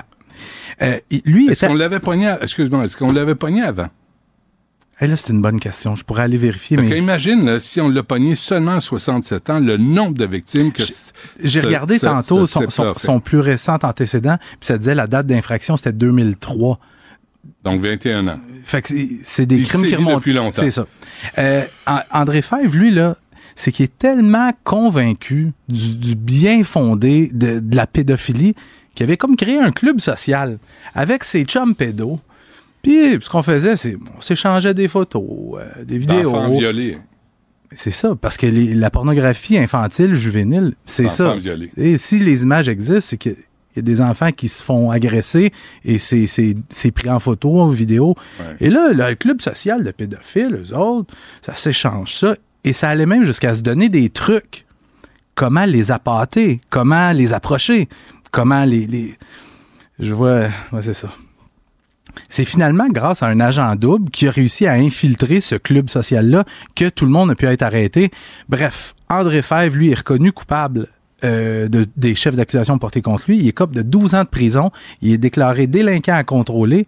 Euh, 0.81 0.97
lui 1.25 1.45
Est-ce 1.49 1.65
était- 1.65 1.67
qu'on 1.67 1.77
l'avait 1.77 1.99
pogné, 1.99 2.27
à- 2.27 2.41
excuse-moi, 2.41 2.85
est-ce 2.85 2.95
qu'on 2.97 3.11
l'avait 3.11 3.35
pogné 3.35 3.61
avant? 3.63 3.87
Hey, 4.97 5.09
là, 5.09 5.17
c'est 5.17 5.33
une 5.33 5.41
bonne 5.41 5.59
question. 5.59 5.93
Je 5.95 6.05
pourrais 6.05 6.23
aller 6.23 6.37
vérifier, 6.37 6.77
mais. 6.77 6.97
imagine, 6.97 7.45
là, 7.45 7.59
si 7.59 7.81
on 7.81 7.89
l'a 7.89 8.01
pogné 8.01 8.33
seulement 8.35 8.75
à 8.75 8.79
67 8.79 9.49
ans, 9.49 9.59
le 9.59 9.75
nombre 9.75 10.13
de 10.17 10.25
victimes 10.25 10.71
que 10.71 10.83
J'ai 11.43 11.59
regardé 11.59 11.99
tantôt 11.99 12.45
son, 12.45 12.61
son 12.95 13.19
plus 13.19 13.39
récent 13.39 13.77
antécédent, 13.83 14.37
puis 14.39 14.57
ça 14.67 14.77
disait 14.77 14.95
la 14.95 15.07
date 15.07 15.27
d'infraction, 15.27 15.75
c'était 15.75 15.91
2003. 15.91 16.79
Donc 17.63 17.81
21 17.81 18.27
ans. 18.27 18.39
Fait 18.63 18.81
que 18.81 18.89
c'est- 19.23 19.45
des 19.45 19.57
Il 19.57 19.67
crimes 19.67 19.85
qui 19.85 19.95
remontent. 19.95 20.17
depuis 20.17 20.33
longtemps. 20.33 20.61
C'est 20.61 20.71
ça. 20.71 20.85
Euh, 21.37 21.63
An- 21.87 22.01
André 22.11 22.41
Fèvre, 22.41 22.75
lui, 22.75 22.91
là, 22.91 23.17
c'est 23.55 23.71
qu'il 23.71 23.85
est 23.85 23.97
tellement 23.97 24.51
convaincu 24.63 25.51
du, 25.69 25.97
du 25.97 26.15
bien 26.15 26.63
fondé 26.63 27.29
de, 27.33 27.59
de 27.59 27.75
la 27.75 27.87
pédophilie 27.87 28.53
qu'il 28.93 29.03
avait 29.05 29.17
comme 29.17 29.35
créé 29.35 29.57
un 29.59 29.71
club 29.71 29.99
social 29.99 30.57
avec 30.93 31.23
ses 31.23 31.43
chums 31.45 31.73
pédos. 31.75 32.19
Puis 32.81 33.17
ce 33.21 33.29
qu'on 33.29 33.41
faisait, 33.43 33.77
c'est 33.77 33.97
on 34.17 34.21
s'échangeait 34.21 34.73
des 34.73 34.87
photos, 34.87 35.23
euh, 35.57 35.83
des 35.85 35.97
vidéos. 35.97 36.33
Violés. 36.51 36.97
C'est 37.75 37.91
ça, 37.91 38.15
parce 38.15 38.37
que 38.37 38.45
les- 38.45 38.75
la 38.75 38.89
pornographie 38.89 39.57
infantile, 39.57 40.13
juvénile, 40.15 40.75
c'est 40.85 41.09
ça. 41.09 41.35
Violés. 41.35 41.71
Et 41.77 41.97
si 41.97 42.19
les 42.19 42.43
images 42.43 42.69
existent, 42.69 43.01
c'est 43.01 43.17
qu'il 43.75 43.87
y 43.87 43.91
a 43.91 43.95
des 43.95 44.01
enfants 44.01 44.31
qui 44.31 44.47
se 44.47 44.63
font 44.63 44.89
agresser 44.91 45.51
et 45.83 45.97
c'est- 45.97 46.27
c'est 46.27 46.55
c'est 46.69 46.91
pris 46.91 47.09
en 47.09 47.19
photo, 47.19 47.61
en 47.61 47.67
vidéo. 47.69 48.15
Et 48.59 48.69
là, 48.69 48.91
le 48.93 49.15
club 49.15 49.41
social 49.41 49.83
de 49.83 49.91
pédophiles, 49.91 50.63
eux 50.69 50.75
autres, 50.75 51.13
ça 51.41 51.55
s'échange 51.55 52.13
ça. 52.13 52.35
Et 52.63 52.73
ça 52.73 52.89
allait 52.89 53.05
même 53.05 53.25
jusqu'à 53.25 53.53
se 53.53 53.61
donner 53.61 53.89
des 53.89 54.09
trucs. 54.09 54.65
Comment 55.35 55.65
les 55.65 55.91
appâter, 55.91 56.61
comment 56.69 57.11
les 57.11 57.33
approcher, 57.33 57.89
comment 58.31 58.63
les... 58.63 58.87
les... 58.87 59.17
Je 59.99 60.13
vois... 60.13 60.43
ouais, 60.71 60.81
c'est 60.81 60.93
ça. 60.93 61.09
C'est 62.29 62.45
finalement 62.45 62.87
grâce 62.87 63.21
à 63.21 63.27
un 63.27 63.39
agent 63.41 63.75
double 63.75 64.09
qui 64.09 64.27
a 64.27 64.31
réussi 64.31 64.65
à 64.65 64.73
infiltrer 64.73 65.41
ce 65.41 65.55
club 65.55 65.89
social-là 65.89 66.45
que 66.75 66.87
tout 66.87 67.05
le 67.05 67.11
monde 67.11 67.31
a 67.31 67.35
pu 67.35 67.45
être 67.45 67.61
arrêté. 67.63 68.09
Bref, 68.47 68.95
André 69.09 69.41
Fèvre, 69.41 69.75
lui, 69.75 69.91
est 69.91 69.95
reconnu 69.99 70.31
coupable 70.31 70.87
euh, 71.25 71.67
de, 71.67 71.87
des 71.97 72.15
chefs 72.15 72.35
d'accusation 72.35 72.77
portés 72.77 73.01
contre 73.01 73.25
lui. 73.27 73.37
Il 73.39 73.47
est 73.47 73.51
cop 73.53 73.71
de 73.71 73.81
12 73.81 74.15
ans 74.15 74.23
de 74.23 74.29
prison. 74.29 74.71
Il 75.01 75.11
est 75.11 75.17
déclaré 75.17 75.67
délinquant 75.67 76.15
à 76.15 76.23
contrôler. 76.23 76.87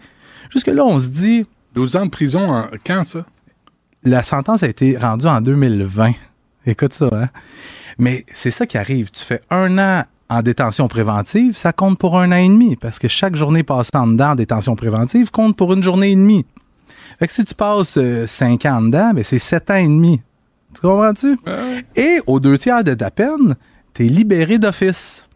Jusque-là, 0.52 0.86
on 0.86 1.00
se 1.00 1.08
dit... 1.08 1.46
12 1.76 1.96
ans 1.98 2.06
de 2.06 2.12
prison, 2.12 2.40
en- 2.50 2.68
quand 2.86 3.04
ça? 3.06 3.26
La 4.04 4.24
sentence 4.24 4.64
a 4.64 4.68
été 4.68 4.98
rendue 4.98 5.28
en 5.28 5.42
2020. 5.42 6.14
Écoute 6.66 6.94
ça, 6.94 7.10
hein? 7.12 7.30
Mais 8.00 8.24
c'est 8.34 8.52
ça 8.52 8.66
qui 8.66 8.78
arrive. 8.78 9.10
Tu 9.12 9.24
fais 9.24 9.42
un 9.50 9.78
an 9.78 10.04
en 10.30 10.42
détention 10.42 10.88
préventive, 10.88 11.56
ça 11.58 11.72
compte 11.74 11.98
pour 11.98 12.20
un 12.20 12.32
an 12.32 12.36
et 12.38 12.48
demi, 12.50 12.76
parce 12.76 13.00
que 13.00 13.08
chaque 13.08 13.36
journée 13.36 13.64
passée 13.64 13.92
en 13.96 14.08
dedans 14.08 14.32
en 14.32 14.36
détention 14.36 14.76
préventive 14.76 15.32
compte 15.32 15.56
pour 15.56 15.72
une 15.74 15.82
journée 15.84 16.12
et 16.12 16.16
demie. 16.16 16.46
Fait 17.18 17.28
que 17.28 17.34
si 17.34 17.46
tu 17.46 17.56
passes 17.56 17.98
euh, 17.98 18.28
cinq 18.28 18.66
ans 18.66 18.78
en 18.78 18.82
dedans, 18.82 19.12
ben 19.14 19.24
c'est 19.24 19.40
sept 19.40 19.72
ans 19.72 19.76
et 19.78 19.88
demi. 19.88 20.22
Tu 20.76 20.82
comprends-tu? 20.82 21.38
Et 21.96 22.20
aux 22.28 22.40
deux 22.42 22.58
tiers 22.58 22.84
de 22.84 22.94
ta 22.94 23.10
peine, 23.10 23.56
t'es 23.98 24.04
libéré 24.04 24.60
d'office. 24.60 25.28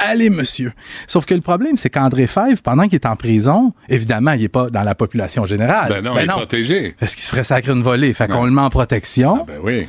Allez, 0.00 0.28
monsieur. 0.28 0.72
Sauf 1.06 1.24
que 1.24 1.34
le 1.34 1.40
problème, 1.40 1.78
c'est 1.78 1.90
qu'André 1.90 2.26
Fèvre, 2.26 2.60
pendant 2.60 2.84
qu'il 2.84 2.96
est 2.96 3.06
en 3.06 3.14
prison, 3.14 3.72
évidemment, 3.88 4.32
il 4.32 4.40
n'est 4.40 4.48
pas 4.48 4.66
dans 4.66 4.82
la 4.82 4.96
population 4.96 5.46
générale. 5.46 5.88
Ben 5.88 6.04
non, 6.04 6.18
il 6.18 6.24
est 6.24 6.26
protégé. 6.26 6.96
Parce 6.98 7.14
qu'il 7.14 7.22
se 7.22 7.30
ferait 7.30 7.44
sacrer 7.44 7.72
une 7.72 7.82
volée. 7.82 8.12
Fait 8.12 8.26
qu'on 8.26 8.46
le 8.46 8.50
met 8.50 8.62
en 8.62 8.70
protection. 8.70 9.44
Ben 9.46 9.60
oui. 9.62 9.86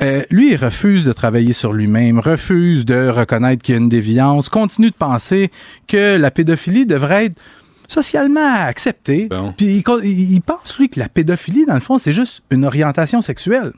Euh, 0.00 0.22
lui, 0.30 0.52
il 0.52 0.56
refuse 0.56 1.04
de 1.04 1.12
travailler 1.12 1.52
sur 1.52 1.72
lui-même, 1.72 2.20
refuse 2.20 2.84
de 2.84 3.08
reconnaître 3.08 3.64
qu'il 3.64 3.74
y 3.74 3.78
a 3.78 3.80
une 3.80 3.88
déviance, 3.88 4.48
continue 4.48 4.90
de 4.90 4.96
penser 4.96 5.50
que 5.88 6.16
la 6.16 6.30
pédophilie 6.30 6.86
devrait 6.86 7.26
être 7.26 7.40
socialement 7.88 8.54
acceptée. 8.54 9.28
Puis 9.56 9.66
il, 9.66 10.40
pense, 10.42 10.78
lui, 10.78 10.88
que 10.88 11.00
la 11.00 11.08
pédophilie, 11.08 11.66
dans 11.66 11.74
le 11.74 11.80
fond, 11.80 11.98
c'est 11.98 12.12
juste 12.12 12.44
une 12.52 12.64
orientation 12.64 13.22
sexuelle. 13.22 13.72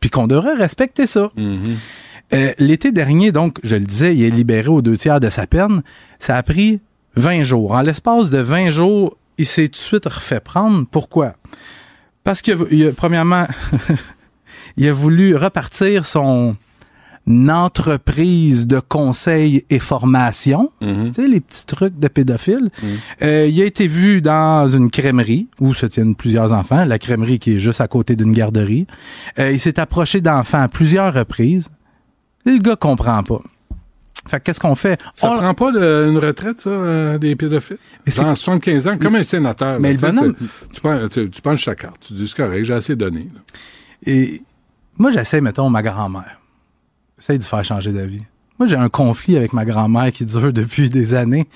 Puis 0.00 0.10
qu'on 0.10 0.26
devrait 0.26 0.54
respecter 0.54 1.06
ça. 1.06 1.32
Euh, 2.32 2.52
L'été 2.58 2.92
dernier, 2.92 3.32
donc, 3.32 3.58
je 3.64 3.76
le 3.76 3.84
disais, 3.86 4.14
il 4.16 4.22
est 4.24 4.30
libéré 4.30 4.68
aux 4.68 4.82
deux 4.82 4.96
tiers 4.96 5.20
de 5.20 5.30
sa 5.30 5.46
peine. 5.46 5.82
Ça 6.18 6.36
a 6.36 6.42
pris 6.42 6.80
20 7.16 7.42
jours. 7.42 7.72
En 7.72 7.82
l'espace 7.82 8.30
de 8.30 8.38
20 8.38 8.70
jours, 8.70 9.16
il 9.38 9.46
s'est 9.46 9.66
tout 9.68 9.72
de 9.72 9.76
suite 9.76 10.04
refait 10.06 10.40
prendre. 10.40 10.86
Pourquoi? 10.90 11.34
Parce 12.24 12.42
que, 12.42 12.52
il 12.72 12.86
a- 12.88 12.92
premièrement, 12.92 13.46
il 14.76 14.86
a 14.88 14.92
voulu 14.92 15.34
repartir 15.36 16.06
son 16.06 16.56
entreprise 17.48 18.66
de 18.66 18.80
conseil 18.80 19.64
et 19.70 19.78
formation. 19.78 20.70
Tu 20.80 21.22
sais, 21.22 21.28
les 21.28 21.40
petits 21.40 21.66
trucs 21.66 21.98
de 21.98 22.08
pédophiles. 22.08 22.70
Euh, 23.22 23.46
il 23.48 23.60
a 23.60 23.64
été 23.64 23.86
vu 23.86 24.20
dans 24.22 24.68
une 24.68 24.90
crèmerie 24.90 25.48
où 25.60 25.74
se 25.74 25.86
tiennent 25.86 26.14
plusieurs 26.16 26.52
enfants. 26.52 26.84
La 26.84 26.98
crèmerie 26.98 27.38
qui 27.38 27.54
est 27.56 27.58
juste 27.58 27.80
à 27.80 27.88
côté 27.88 28.14
d'une 28.16 28.32
garderie. 28.32 28.86
Euh, 29.38 29.50
il 29.52 29.60
s'est 29.60 29.78
approché 29.78 30.20
d'enfants 30.20 30.62
à 30.62 30.68
plusieurs 30.68 31.12
reprises. 31.14 31.68
Le 32.50 32.58
gars 32.58 32.76
comprend 32.76 33.22
pas. 33.22 33.40
Fait 34.28 34.38
que 34.38 34.44
qu'est-ce 34.44 34.60
qu'on 34.60 34.74
fait? 34.74 35.00
Ça 35.14 35.30
On- 35.32 35.38
prend 35.38 35.54
pas 35.54 35.72
de- 35.72 36.08
une 36.10 36.18
retraite, 36.18 36.60
ça, 36.60 36.70
euh, 36.70 37.18
des 37.18 37.34
pédophiles? 37.36 37.78
Dans 38.18 38.34
75 38.34 38.86
ans, 38.86 38.98
comme 38.98 39.14
un 39.16 39.24
sénateur. 39.24 39.80
Mais 39.80 39.94
là, 39.94 40.10
le 40.10 40.14
bonhomme- 40.18 40.34
Tu, 40.36 40.44
tu, 40.74 40.80
prends- 40.80 41.08
tu, 41.08 41.30
tu 41.30 41.40
penches 41.42 41.64
ta 41.64 41.74
carte. 41.74 41.96
Tu 42.00 42.12
dis, 42.12 42.28
c'est 42.28 42.36
correct, 42.36 42.64
j'ai 42.64 42.74
assez 42.74 42.96
donné. 42.96 43.30
là. 43.34 43.40
Et 44.06 44.42
moi, 44.98 45.10
j'essaie, 45.10 45.40
mettons, 45.40 45.70
ma 45.70 45.82
grand-mère. 45.82 46.38
J'essaie 47.18 47.38
de 47.38 47.44
faire 47.44 47.64
changer 47.64 47.92
d'avis. 47.92 48.22
Moi, 48.58 48.68
j'ai 48.68 48.76
un 48.76 48.88
conflit 48.90 49.36
avec 49.36 49.52
ma 49.54 49.64
grand-mère 49.64 50.12
qui 50.12 50.24
dure 50.26 50.52
depuis 50.52 50.90
des 50.90 51.14
années. 51.14 51.48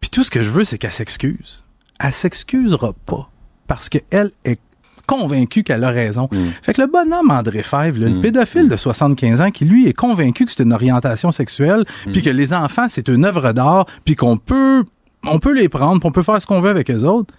Puis 0.00 0.10
tout 0.10 0.24
ce 0.24 0.30
que 0.30 0.42
je 0.42 0.50
veux, 0.50 0.64
c'est 0.64 0.78
qu'elle 0.78 0.92
s'excuse. 0.92 1.62
Elle 2.00 2.12
s'excusera 2.12 2.92
pas. 3.06 3.30
Parce 3.68 3.88
qu'elle 3.88 4.30
est 4.44 4.60
convaincue 5.06 5.62
qu'elle 5.62 5.84
a 5.84 5.90
raison. 5.90 6.28
Fait 6.62 6.72
que 6.74 6.80
le 6.82 6.86
bonhomme 6.88 7.30
André 7.30 7.62
Fèvre, 7.62 7.98
le 7.98 8.20
pédophile 8.20 8.68
de 8.68 8.76
75 8.76 9.40
ans, 9.40 9.50
qui 9.50 9.64
lui 9.64 9.86
est 9.88 9.92
convaincu 9.92 10.44
que 10.44 10.52
c'est 10.52 10.62
une 10.62 10.72
orientation 10.72 11.32
sexuelle, 11.32 11.84
puis 12.12 12.22
que 12.22 12.30
les 12.30 12.52
enfants, 12.52 12.86
c'est 12.88 13.08
une 13.08 13.24
œuvre 13.24 13.52
d'art, 13.52 13.86
puis 14.04 14.16
qu'on 14.16 14.36
peut, 14.36 14.84
on 15.24 15.38
peut 15.38 15.54
les 15.54 15.68
prendre, 15.68 16.00
puis 16.00 16.08
on 16.08 16.12
peut 16.12 16.22
faire 16.22 16.40
ce 16.42 16.46
qu'on 16.46 16.60
veut 16.60 16.70
avec 16.70 16.90
eux 16.90 17.04
autres, 17.04 17.32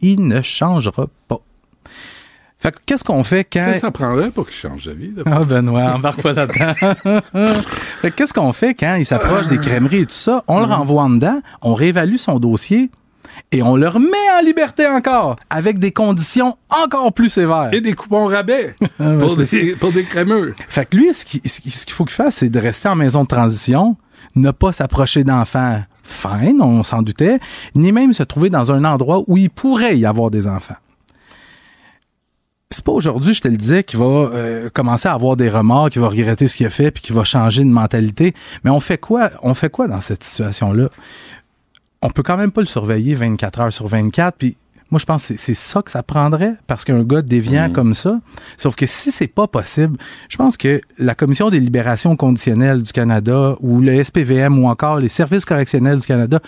il 0.00 0.26
ne 0.26 0.42
changera 0.42 1.06
pas. 1.28 1.38
Fait 2.58 2.72
que 2.72 2.78
qu'est-ce 2.86 3.04
qu'on 3.04 3.22
fait 3.24 3.44
quand... 3.44 3.72
Ça, 3.74 3.80
ça 3.80 3.90
prendrait 3.90 4.30
pour 4.30 4.46
qu'il 4.46 4.56
change 4.56 4.86
de 4.86 4.92
vie. 4.92 5.12
là. 5.14 5.22
Ah, 5.26 5.44
Benoît, 5.44 5.94
embarque 5.96 6.22
pas 6.22 6.32
là-dedans. 6.32 6.72
Fait 8.00 8.10
que 8.10 8.16
Qu'est-ce 8.16 8.32
qu'on 8.32 8.54
fait 8.54 8.74
quand 8.74 8.94
il 8.94 9.04
s'approche 9.04 9.48
des 9.48 9.58
crèmeries 9.58 10.00
et 10.00 10.06
tout 10.06 10.14
ça? 10.14 10.44
On 10.48 10.60
le 10.60 10.64
renvoie 10.64 11.02
en 11.02 11.10
dedans, 11.10 11.40
on 11.60 11.74
réévalue 11.74 12.16
son 12.16 12.38
dossier 12.38 12.90
et 13.52 13.62
on 13.62 13.76
le 13.76 13.88
remet 13.88 14.06
en 14.38 14.44
liberté 14.44 14.86
encore 14.86 15.36
avec 15.50 15.78
des 15.78 15.92
conditions 15.92 16.56
encore 16.70 17.12
plus 17.12 17.28
sévères. 17.28 17.70
Et 17.72 17.80
des 17.80 17.92
coupons 17.94 18.26
rabais 18.26 18.74
ouais, 19.00 19.18
pour, 19.18 19.36
des, 19.36 19.74
pour 19.76 19.92
des 19.92 20.04
crémeux. 20.04 20.54
Fait 20.68 20.86
que 20.86 20.96
lui, 20.96 21.12
ce 21.14 21.24
qui- 21.24 21.42
ce 21.48 21.60
qui- 21.60 21.70
ce 21.70 21.84
qu'il 21.86 21.94
faut 21.94 22.04
qu'il 22.04 22.14
fasse, 22.14 22.36
c'est 22.36 22.48
de 22.50 22.58
rester 22.58 22.88
en 22.88 22.96
maison 22.96 23.22
de 23.22 23.28
transition, 23.28 23.96
ne 24.36 24.50
pas 24.50 24.72
s'approcher 24.72 25.24
d'enfants 25.24 25.82
fines, 26.02 26.60
on 26.60 26.82
s'en 26.82 27.02
doutait, 27.02 27.38
ni 27.74 27.90
même 27.92 28.12
se 28.12 28.22
trouver 28.22 28.50
dans 28.50 28.72
un 28.72 28.84
endroit 28.84 29.22
où 29.26 29.36
il 29.36 29.48
pourrait 29.50 29.96
y 29.98 30.04
avoir 30.06 30.30
des 30.30 30.46
enfants. 30.46 30.74
C'est 32.70 32.84
pas 32.84 32.92
aujourd'hui, 32.92 33.34
je 33.34 33.40
te 33.40 33.46
le 33.48 33.56
disais, 33.56 33.84
qu'il 33.84 34.00
va 34.00 34.04
euh, 34.04 34.68
commencer 34.72 35.06
à 35.08 35.12
avoir 35.12 35.36
des 35.36 35.48
remords, 35.48 35.90
qu'il 35.90 36.00
va 36.02 36.08
regretter 36.08 36.48
ce 36.48 36.56
qu'il 36.56 36.66
a 36.66 36.70
fait, 36.70 36.90
puis 36.90 37.02
qu'il 37.04 37.14
va 37.14 37.22
changer 37.22 37.62
de 37.62 37.68
mentalité. 37.68 38.34
Mais 38.64 38.70
on 38.70 38.80
fait 38.80 38.98
quoi 38.98 39.30
On 39.42 39.54
fait 39.54 39.70
quoi 39.70 39.86
dans 39.86 40.00
cette 40.00 40.24
situation-là? 40.24 40.88
On 42.04 42.10
peut 42.10 42.22
quand 42.22 42.36
même 42.36 42.52
pas 42.52 42.60
le 42.60 42.66
surveiller 42.66 43.14
24 43.14 43.60
heures 43.60 43.72
sur 43.72 43.88
24, 43.88 44.36
puis 44.38 44.56
moi, 44.90 44.98
je 45.00 45.06
pense 45.06 45.26
que 45.26 45.36
c'est- 45.38 45.54
ça 45.54 45.80
que 45.82 45.90
ça 45.90 46.02
prendrait, 46.02 46.54
parce 46.66 46.84
qu'un 46.84 47.02
gars 47.02 47.22
déviant 47.22 47.68
comme 47.72 47.94
ça. 47.94 48.20
Sauf 48.58 48.76
que 48.76 48.86
si 48.86 49.10
c'est 49.10 49.26
pas 49.26 49.48
possible, 49.48 49.96
je 50.28 50.36
pense 50.36 50.56
que 50.56 50.80
la 50.98 51.14
Commission 51.14 51.48
des 51.50 51.58
libérations 51.58 52.14
conditionnelles 52.14 52.82
du 52.82 52.92
Canada 52.92 53.56
ou 53.60 53.80
le 53.80 53.92
SPVM 53.94 54.58
ou 54.58 54.68
encore 54.68 55.00
les 55.00 55.08
services 55.08 55.44
correctionnels 55.46 55.98
du 55.98 56.06
Canada 56.06 56.38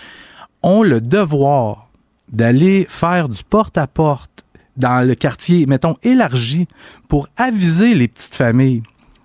ont 0.63 0.83
le 0.83 1.01
devoir 1.01 1.89
d'aller 2.31 2.87
faire 2.89 3.29
du 3.29 3.43
porte-à-porte 3.43 4.45
dans 4.77 5.07
le 5.07 5.15
quartier, 5.15 5.65
mettons, 5.67 5.97
élargi 6.03 6.69
pour 7.09 7.29
aviser 7.37 7.95
les 7.95 8.09
petites 8.09 8.35
familles 8.35 8.83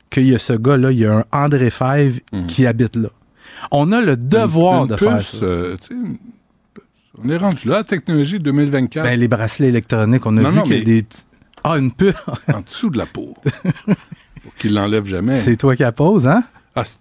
qu'il 0.10 0.28
y 0.28 0.34
a 0.34 0.40
ce 0.40 0.54
gars-là, 0.54 0.92
il 0.92 1.00
y 1.00 1.06
a 1.06 1.18
un 1.18 1.26
André 1.32 1.70
Fèvre 1.72 2.20
qui 2.48 2.66
habite 2.66 2.96
là. 2.96 3.10
On 3.70 3.92
a 3.92 4.02
le 4.02 4.18
devoir 4.18 4.84
Une 4.84 4.88
de 4.90 4.96
puce, 4.96 5.08
faire 5.08 5.22
ça. 5.22 5.46
euh, 5.46 5.76
on 7.24 7.30
est 7.30 7.38
rendu 7.38 7.68
là, 7.68 7.84
technologie 7.84 8.40
2024. 8.40 9.04
Ben, 9.04 9.20
les 9.20 9.28
bracelets 9.28 9.68
électroniques, 9.68 10.26
on 10.26 10.38
a 10.38 10.42
Non, 10.42 10.50
vu 10.50 10.56
non, 10.58 10.64
qu'il 10.64 10.78
y 10.78 10.82
a 10.82 10.84
des 10.84 11.04
petits... 11.04 11.24
Ah, 11.64 11.78
une 11.78 11.92
puce. 11.92 12.16
en 12.52 12.62
dessous 12.62 12.90
de 12.90 12.98
la 12.98 13.06
peau. 13.06 13.36
pour 14.44 14.56
qu'il 14.58 14.74
l'enlève 14.74 15.06
jamais. 15.06 15.36
C'est 15.36 15.56
toi 15.58 15.76
qui 15.76 15.84
la 15.84 15.92
pose, 15.92 16.28
hein? 16.28 16.44
Ah, 16.76 16.84
c'est- 16.86 17.00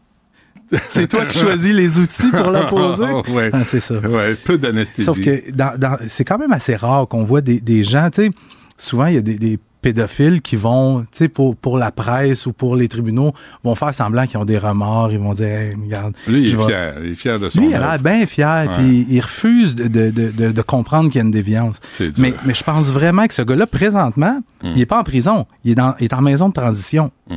C'est 0.89 1.09
toi 1.09 1.25
qui 1.27 1.39
choisis 1.39 1.73
les 1.75 1.99
outils 1.99 2.31
pour 2.31 2.51
la 2.51 2.65
poser? 2.65 3.05
ouais. 3.33 3.51
Ah, 3.53 3.65
c'est 3.65 3.81
ça. 3.81 3.97
Ouais, 3.99 4.35
peu 4.35 4.57
d'anesthésie. 4.59 5.05
Sauf 5.07 5.21
que 5.21 5.51
dans- 5.53 5.77
dans- 5.79 5.97
c'est 6.09 6.25
quand 6.25 6.39
même 6.39 6.53
assez 6.53 6.77
rare 6.77 7.09
qu'on 7.09 7.25
voit 7.25 7.41
des, 7.41 7.61
des 7.61 7.83
gens, 7.83 8.09
tu 8.13 8.23
sais, 8.27 8.31
souvent 8.77 9.07
il 9.07 9.15
y 9.15 9.19
a 9.19 9.23
des, 9.23 9.37
des 9.39 9.59
pédophiles 9.81 10.43
qui 10.43 10.57
vont, 10.57 11.01
tu 11.03 11.07
sais, 11.13 11.29
pour, 11.29 11.57
pour 11.57 11.79
la 11.79 11.91
presse 11.91 12.47
ou 12.47 12.53
pour 12.53 12.77
les 12.77 12.89
tribunaux, 12.89 13.33
vont 13.65 13.75
faire 13.75 13.95
semblant 13.95 14.27
qu'ils 14.27 14.39
ont 14.39 14.45
des 14.45 14.59
remords, 14.59 15.11
ils 15.13 15.19
vont 15.19 15.33
dire, 15.33 15.47
Hey, 15.49 15.75
regarde. 15.75 16.15
Lui, 16.29 16.45
il 16.45 16.55
est 16.55 16.65
fier. 16.65 16.95
Il 17.03 17.11
est 17.13 17.15
fier 17.15 17.39
de 17.39 17.49
son 17.49 17.61
Lui, 17.61 17.71
il 17.71 17.75
a 17.75 17.79
l'air 17.79 17.99
bien 17.99 18.27
fier, 18.27 18.73
puis 18.77 19.07
il 19.09 19.21
refuse 19.21 19.75
de, 19.75 19.89
de, 19.89 20.31
de, 20.53 20.63
comprendre 20.63 21.09
qu'il 21.11 21.19
y 21.19 21.23
a 21.23 21.25
une 21.25 21.31
déviance. 21.31 21.81
Mais, 22.19 22.35
mais 22.45 22.55
je 22.55 22.63
pense 22.65 22.89
vraiment 22.89 23.27
que 23.27 23.35
ce 23.35 23.43
gars-là, 23.43 23.67
présentement, 23.67 24.41
Hmm. 24.63 24.73
il 24.75 24.77
n'est 24.81 24.87
pas 24.87 25.01
en 25.01 25.05
prison, 25.05 25.47
il 25.65 25.71
est, 25.71 25.75
dans, 25.75 25.95
il 26.01 26.05
est 26.05 26.13
en 26.13 26.21
maison 26.21 26.51
de 26.51 26.53
transition. 26.53 27.11
Hmm. 27.31 27.37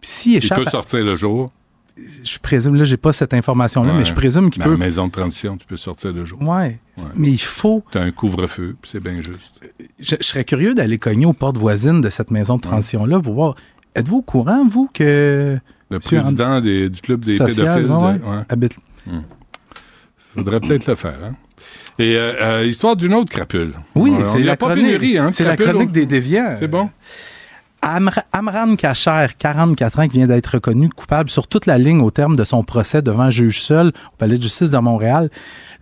Puis 0.00 0.10
s'il 0.10 0.32
Il 0.34 0.36
échappe, 0.36 0.58
peut 0.60 0.68
à- 0.68 0.70
sortir 0.70 1.04
le 1.04 1.16
jour. 1.16 1.50
Je 1.96 2.38
présume, 2.38 2.74
là, 2.74 2.84
j'ai 2.84 2.96
pas 2.96 3.12
cette 3.12 3.34
information-là, 3.34 3.92
mais 3.92 4.04
je 4.04 4.14
présume 4.14 4.50
qu'il 4.50 4.62
peut. 4.62 4.74
En 4.74 4.78
maison 4.78 5.06
de 5.06 5.12
transition, 5.12 5.56
tu 5.56 5.66
peux 5.66 5.76
sortir 5.76 6.12
le 6.12 6.24
jour. 6.24 6.40
Ouais. 6.42 6.78
Ouais. 6.98 7.04
Mais 7.14 7.30
il 7.30 7.38
faut. 7.40 7.84
Tu 7.92 7.98
as 7.98 8.02
un 8.02 8.10
couvre-feu, 8.10 8.76
puis 8.80 8.90
c'est 8.92 9.00
bien 9.00 9.20
juste. 9.20 9.60
Je, 10.00 10.16
je 10.20 10.26
serais 10.26 10.44
curieux 10.44 10.74
d'aller 10.74 10.98
cogner 10.98 11.26
aux 11.26 11.32
portes 11.32 11.56
voisines 11.58 12.00
de 12.00 12.10
cette 12.10 12.30
maison 12.30 12.56
de 12.56 12.62
transition-là 12.62 13.20
pour 13.20 13.34
voir. 13.34 13.54
Êtes-vous 13.94 14.18
au 14.18 14.22
courant, 14.22 14.64
vous, 14.66 14.88
que. 14.92 15.58
Le 15.90 16.00
président 16.00 16.60
des- 16.60 16.88
du 16.90 17.00
club 17.00 17.24
des 17.24 17.34
Social, 17.34 17.82
pédophiles. 17.82 18.24
ouais, 18.24 18.38
de- 18.38 18.44
habite. 18.48 18.76
Faudrait 20.34 20.60
peut-être 20.60 20.86
le 20.86 20.94
faire. 20.96 21.18
Hein? 21.24 21.34
Et 22.00 22.16
euh, 22.16 22.32
euh, 22.42 22.66
histoire 22.66 22.96
d'une 22.96 23.14
autre 23.14 23.30
crapule. 23.30 23.72
Oui, 23.94 24.12
On- 24.18 24.26
c'est 24.26 24.42
la 24.42 24.56
pas 24.56 24.74
pénurie, 24.74 25.16
hein, 25.16 25.30
c'est 25.32 25.44
la 25.44 25.56
chronique 25.56 25.92
des 25.92 26.06
déviants. 26.06 26.56
C'est 26.58 26.66
bon? 26.66 26.90
Amr- 27.84 28.22
Amran 28.32 28.76
Kacher, 28.76 29.26
44 29.38 29.98
ans, 30.00 30.08
qui 30.08 30.16
vient 30.16 30.26
d'être 30.26 30.54
reconnu 30.54 30.88
coupable 30.88 31.28
sur 31.28 31.46
toute 31.46 31.66
la 31.66 31.76
ligne 31.76 32.00
au 32.00 32.10
terme 32.10 32.34
de 32.34 32.44
son 32.44 32.62
procès 32.62 33.02
devant 33.02 33.28
juge 33.28 33.60
seul 33.60 33.88
au 33.88 34.16
palais 34.16 34.38
de 34.38 34.42
justice 34.42 34.70
de 34.70 34.78
Montréal. 34.78 35.28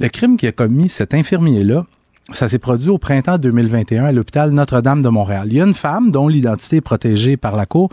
Le 0.00 0.08
crime 0.08 0.36
qui 0.36 0.48
a 0.48 0.52
commis 0.52 0.88
cet 0.88 1.14
infirmier-là, 1.14 1.86
ça 2.32 2.48
s'est 2.48 2.58
produit 2.58 2.88
au 2.88 2.98
printemps 2.98 3.38
2021 3.38 4.06
à 4.06 4.12
l'hôpital 4.12 4.50
Notre-Dame 4.50 5.02
de 5.02 5.08
Montréal. 5.10 5.46
Il 5.50 5.56
y 5.56 5.60
a 5.60 5.64
une 5.64 5.74
femme 5.74 6.10
dont 6.10 6.26
l'identité 6.26 6.76
est 6.76 6.80
protégée 6.80 7.36
par 7.36 7.54
la 7.54 7.66
Cour. 7.66 7.90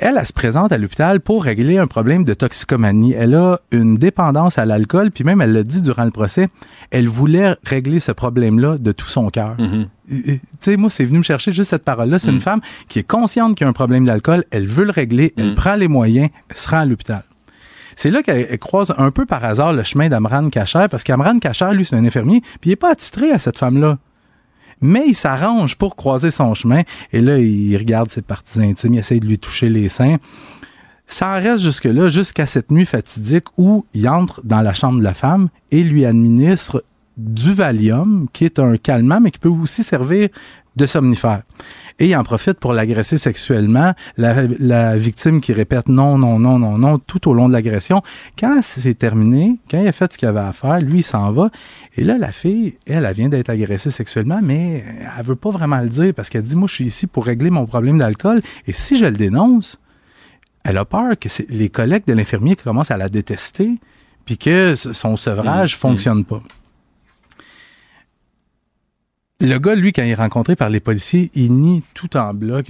Elle, 0.00 0.16
elle 0.18 0.26
se 0.26 0.32
présente 0.32 0.72
à 0.72 0.78
l'hôpital 0.78 1.20
pour 1.20 1.44
régler 1.44 1.76
un 1.76 1.86
problème 1.86 2.24
de 2.24 2.32
toxicomanie. 2.32 3.12
Elle 3.12 3.34
a 3.34 3.60
une 3.70 3.98
dépendance 3.98 4.56
à 4.56 4.64
l'alcool, 4.64 5.10
puis 5.10 5.24
même 5.24 5.42
elle 5.42 5.52
l'a 5.52 5.62
dit 5.62 5.82
durant 5.82 6.04
le 6.04 6.10
procès, 6.10 6.48
elle 6.90 7.06
voulait 7.06 7.54
régler 7.64 8.00
ce 8.00 8.10
problème-là 8.10 8.78
de 8.78 8.92
tout 8.92 9.08
son 9.08 9.28
cœur. 9.28 9.56
Mm-hmm. 9.58 9.86
Tu 10.08 10.40
sais, 10.60 10.76
moi, 10.78 10.88
c'est 10.88 11.04
venu 11.04 11.18
me 11.18 11.22
chercher 11.22 11.52
juste 11.52 11.68
cette 11.68 11.84
parole-là. 11.84 12.18
C'est 12.18 12.30
une 12.30 12.40
femme 12.40 12.62
qui 12.88 12.98
est 12.98 13.06
consciente 13.06 13.56
qu'il 13.56 13.66
y 13.66 13.66
a 13.66 13.68
un 13.68 13.74
problème 13.74 14.06
d'alcool, 14.06 14.44
elle 14.50 14.66
veut 14.66 14.84
le 14.84 14.90
régler, 14.90 15.34
elle 15.36 15.54
prend 15.54 15.74
les 15.74 15.86
moyens, 15.86 16.30
elle 16.48 16.56
se 16.56 16.70
rend 16.70 16.78
à 16.78 16.86
l'hôpital. 16.86 17.22
C'est 17.94 18.10
là 18.10 18.22
qu'elle 18.22 18.46
elle 18.48 18.58
croise 18.58 18.94
un 18.96 19.10
peu 19.10 19.26
par 19.26 19.44
hasard 19.44 19.74
le 19.74 19.84
chemin 19.84 20.08
d'Amran 20.08 20.48
Kacher, 20.48 20.86
parce 20.90 21.04
qu'Amran 21.04 21.38
Kacher, 21.40 21.74
lui, 21.74 21.84
c'est 21.84 21.96
un 21.96 22.04
infirmier, 22.06 22.40
puis 22.40 22.70
il 22.70 22.70
n'est 22.70 22.76
pas 22.76 22.92
attitré 22.92 23.30
à 23.30 23.38
cette 23.38 23.58
femme-là. 23.58 23.98
Mais 24.80 25.04
il 25.08 25.14
s'arrange 25.14 25.76
pour 25.76 25.96
croiser 25.96 26.30
son 26.30 26.54
chemin, 26.54 26.82
et 27.12 27.20
là, 27.20 27.38
il 27.38 27.76
regarde 27.76 28.10
ses 28.10 28.22
parties 28.22 28.62
intimes, 28.62 28.94
il 28.94 28.98
essaie 28.98 29.20
de 29.20 29.26
lui 29.26 29.38
toucher 29.38 29.68
les 29.68 29.88
seins. 29.88 30.16
Ça 31.06 31.28
en 31.36 31.42
reste 31.42 31.64
jusque-là, 31.64 32.08
jusqu'à 32.08 32.46
cette 32.46 32.70
nuit 32.70 32.86
fatidique 32.86 33.46
où 33.56 33.84
il 33.94 34.08
entre 34.08 34.42
dans 34.44 34.60
la 34.60 34.74
chambre 34.74 35.00
de 35.00 35.04
la 35.04 35.14
femme 35.14 35.48
et 35.70 35.82
lui 35.82 36.04
administre 36.04 36.84
du 37.16 37.52
Valium, 37.52 38.28
qui 38.32 38.44
est 38.44 38.58
un 38.58 38.76
calmant, 38.76 39.20
mais 39.20 39.30
qui 39.30 39.40
peut 39.40 39.48
aussi 39.48 39.82
servir 39.82 40.28
de 40.76 40.86
somnifère. 40.86 41.42
Et 41.98 42.06
il 42.06 42.16
en 42.16 42.24
profite 42.24 42.54
pour 42.54 42.72
l'agresser 42.72 43.18
sexuellement. 43.18 43.92
La, 44.16 44.46
la 44.58 44.96
victime 44.96 45.40
qui 45.40 45.52
répète 45.52 45.88
non, 45.88 46.16
non, 46.16 46.38
non, 46.38 46.58
non, 46.58 46.78
non 46.78 46.98
tout 46.98 47.28
au 47.28 47.34
long 47.34 47.48
de 47.48 47.52
l'agression. 47.52 48.02
Quand 48.38 48.60
c'est 48.62 48.94
terminé, 48.94 49.58
quand 49.70 49.80
il 49.80 49.86
a 49.86 49.92
fait 49.92 50.12
ce 50.12 50.16
qu'il 50.16 50.28
avait 50.28 50.40
à 50.40 50.52
faire, 50.52 50.80
lui, 50.80 51.00
il 51.00 51.02
s'en 51.02 51.30
va. 51.30 51.50
Et 51.96 52.04
là, 52.04 52.16
la 52.16 52.32
fille, 52.32 52.78
elle, 52.86 53.04
elle 53.04 53.14
vient 53.14 53.28
d'être 53.28 53.50
agressée 53.50 53.90
sexuellement, 53.90 54.40
mais 54.42 54.84
elle 55.18 55.24
veut 55.24 55.36
pas 55.36 55.50
vraiment 55.50 55.80
le 55.80 55.90
dire 55.90 56.14
parce 56.14 56.30
qu'elle 56.30 56.42
dit, 56.42 56.56
moi, 56.56 56.68
je 56.68 56.74
suis 56.74 56.86
ici 56.86 57.06
pour 57.06 57.26
régler 57.26 57.50
mon 57.50 57.66
problème 57.66 57.98
d'alcool. 57.98 58.40
Et 58.66 58.72
si 58.72 58.96
je 58.96 59.04
le 59.04 59.12
dénonce, 59.12 59.78
elle 60.64 60.78
a 60.78 60.84
peur 60.84 61.18
que 61.18 61.28
c'est 61.28 61.48
les 61.50 61.68
collègues 61.68 62.06
de 62.06 62.12
l'infirmier 62.12 62.56
qui 62.56 62.64
commencent 62.64 62.90
à 62.90 62.96
la 62.96 63.08
détester, 63.08 63.78
puis 64.24 64.38
que 64.38 64.74
son 64.74 65.16
sevrage 65.16 65.76
fonctionne 65.76 66.24
pas. 66.24 66.40
Le 69.40 69.58
gars, 69.58 69.74
lui, 69.74 69.92
quand 69.92 70.02
il 70.02 70.10
est 70.10 70.14
rencontré 70.14 70.54
par 70.54 70.68
les 70.68 70.80
policiers, 70.80 71.30
il 71.34 71.52
nie 71.52 71.82
tout 71.94 72.14
en 72.16 72.34
bloc. 72.34 72.66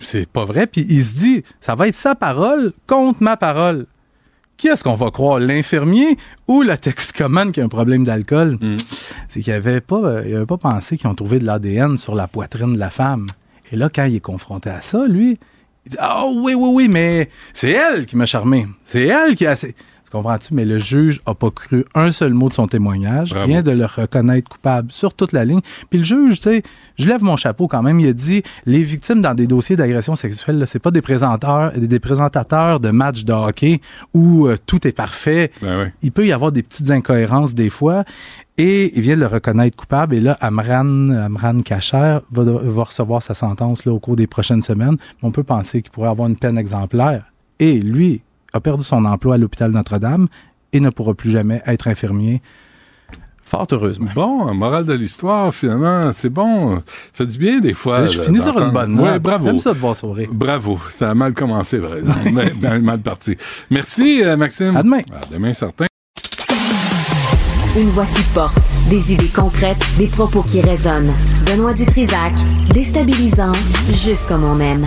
C'est- 0.00 0.26
pas 0.28 0.44
vrai. 0.44 0.66
Puis 0.66 0.84
il 0.88 1.02
se 1.02 1.16
dit, 1.18 1.42
ça 1.60 1.74
va 1.74 1.88
être 1.88 1.94
sa 1.94 2.14
parole 2.14 2.72
contre 2.86 3.22
ma 3.22 3.36
parole. 3.36 3.86
Qui 4.58 4.68
est-ce 4.68 4.84
qu'on 4.84 4.94
va 4.94 5.10
croire, 5.10 5.40
l'infirmier 5.40 6.16
ou 6.46 6.62
la 6.62 6.76
toxicomane 6.76 7.50
qui 7.50 7.60
a 7.60 7.64
un 7.64 7.68
problème 7.68 8.04
d'alcool? 8.04 8.58
C'est 9.28 9.40
qu'il 9.40 9.52
avait 9.54 9.80
pas, 9.80 9.96
euh, 10.04 10.24
il 10.26 10.36
avait 10.36 10.46
pas 10.46 10.58
pensé 10.58 10.96
qu'ils 10.98 11.08
ont 11.08 11.14
trouvé 11.14 11.38
de 11.38 11.44
l'ADN 11.46 11.96
sur 11.96 12.14
la 12.14 12.28
poitrine 12.28 12.74
de 12.74 12.78
la 12.78 12.90
femme. 12.90 13.26
Et 13.72 13.76
là, 13.76 13.88
quand 13.92 14.04
il 14.04 14.14
est 14.16 14.20
confronté 14.20 14.68
à 14.70 14.82
ça, 14.82 15.06
lui, 15.08 15.38
il 15.86 15.90
dit, 15.92 15.96
ah 15.98 16.26
oui, 16.28 16.54
oui, 16.54 16.68
oui, 16.72 16.88
mais 16.88 17.28
c'est 17.54 17.70
elle 17.70 18.04
qui 18.06 18.16
m'a 18.16 18.26
charmé. 18.26 18.68
C'est 18.84 19.06
elle 19.06 19.34
qui 19.34 19.46
a... 19.46 19.56
Tu 20.12 20.18
comprends-tu? 20.18 20.52
Mais 20.52 20.66
le 20.66 20.78
juge 20.78 21.22
a 21.24 21.34
pas 21.34 21.50
cru 21.50 21.86
un 21.94 22.12
seul 22.12 22.34
mot 22.34 22.50
de 22.50 22.52
son 22.52 22.66
témoignage, 22.66 23.30
Bravo. 23.30 23.46
vient 23.46 23.62
de 23.62 23.70
le 23.70 23.86
reconnaître 23.86 24.46
coupable 24.46 24.92
sur 24.92 25.14
toute 25.14 25.32
la 25.32 25.46
ligne. 25.46 25.62
Puis 25.88 26.00
le 26.00 26.04
juge, 26.04 26.36
tu 26.36 26.42
sais, 26.42 26.62
je 26.98 27.08
lève 27.08 27.22
mon 27.22 27.38
chapeau 27.38 27.66
quand 27.66 27.82
même, 27.82 27.98
il 27.98 28.08
a 28.08 28.12
dit, 28.12 28.42
les 28.66 28.82
victimes 28.82 29.22
dans 29.22 29.32
des 29.32 29.46
dossiers 29.46 29.74
d'agression 29.74 30.14
sexuelle, 30.14 30.62
c'est 30.66 30.80
pas 30.80 30.90
des 30.90 31.00
présentateurs, 31.00 31.72
des 31.78 31.98
présentateurs 31.98 32.78
de 32.78 32.90
matchs 32.90 33.24
de 33.24 33.32
hockey 33.32 33.80
où 34.12 34.48
euh, 34.48 34.58
tout 34.66 34.86
est 34.86 34.92
parfait. 34.92 35.50
Ben 35.62 35.84
oui. 35.84 35.90
Il 36.02 36.12
peut 36.12 36.26
y 36.26 36.32
avoir 36.32 36.52
des 36.52 36.62
petites 36.62 36.90
incohérences 36.90 37.54
des 37.54 37.70
fois. 37.70 38.04
Et 38.58 38.92
il 38.94 39.00
vient 39.00 39.14
de 39.16 39.20
le 39.20 39.28
reconnaître 39.28 39.78
coupable. 39.78 40.14
Et 40.14 40.20
là, 40.20 40.36
Amran, 40.42 41.08
Amran 41.08 41.62
Kacher 41.62 42.18
va, 42.30 42.42
va 42.44 42.84
recevoir 42.84 43.22
sa 43.22 43.32
sentence 43.32 43.86
là, 43.86 43.92
au 43.92 43.98
cours 43.98 44.16
des 44.16 44.26
prochaines 44.26 44.60
semaines. 44.60 44.98
On 45.22 45.30
peut 45.30 45.42
penser 45.42 45.80
qu'il 45.80 45.90
pourrait 45.90 46.10
avoir 46.10 46.28
une 46.28 46.36
peine 46.36 46.58
exemplaire. 46.58 47.24
Et 47.58 47.78
lui 47.78 48.20
a 48.52 48.60
perdu 48.60 48.84
son 48.84 49.04
emploi 49.04 49.34
à 49.34 49.38
l'hôpital 49.38 49.70
Notre-Dame 49.70 50.28
et 50.72 50.80
ne 50.80 50.90
pourra 50.90 51.14
plus 51.14 51.30
jamais 51.30 51.62
être 51.66 51.88
infirmier. 51.88 52.42
Fort 53.44 53.66
heureusement. 53.72 54.08
Bon, 54.14 54.54
morale 54.54 54.86
de 54.86 54.92
l'histoire, 54.94 55.52
finalement, 55.54 56.10
c'est 56.12 56.30
bon. 56.30 56.76
Ça 56.76 56.82
fait 57.12 57.26
du 57.26 57.36
bien 57.38 57.60
des 57.60 57.74
fois. 57.74 58.06
Je 58.06 58.20
finis 58.22 58.40
sur 58.40 58.58
une 58.58 58.70
bonne 58.70 58.94
note. 58.94 59.06
Oui, 59.12 59.18
bravo. 59.18 59.46
J'aime 59.46 59.58
ça 59.58 59.74
de 59.74 59.78
voir 59.78 59.94
sourire. 59.96 60.28
Bravo. 60.32 60.78
Ça 60.90 61.10
a 61.10 61.14
mal 61.14 61.34
commencé, 61.34 61.78
par 61.78 61.96
exemple. 61.96 62.30
Mais- 62.32 62.52
mais 62.60 62.78
mal 62.78 63.00
parti. 63.00 63.36
Merci, 63.70 64.22
euh, 64.22 64.36
Maxime. 64.36 64.74
À 64.76 64.82
demain. 64.82 65.00
À 65.12 65.20
demain, 65.30 65.52
certain. 65.52 65.86
Une 67.76 67.88
voix 67.88 68.06
qui 68.06 68.22
porte, 68.34 68.54
des 68.88 69.12
idées 69.12 69.28
concrètes, 69.34 69.82
des 69.98 70.06
propos 70.06 70.42
qui 70.42 70.60
résonnent. 70.60 71.12
Benoît 71.46 71.72
Dutrisac, 71.74 72.32
déstabilisant, 72.72 73.52
juste 73.92 74.26
comme 74.28 74.44
on 74.44 74.60
aime. 74.60 74.86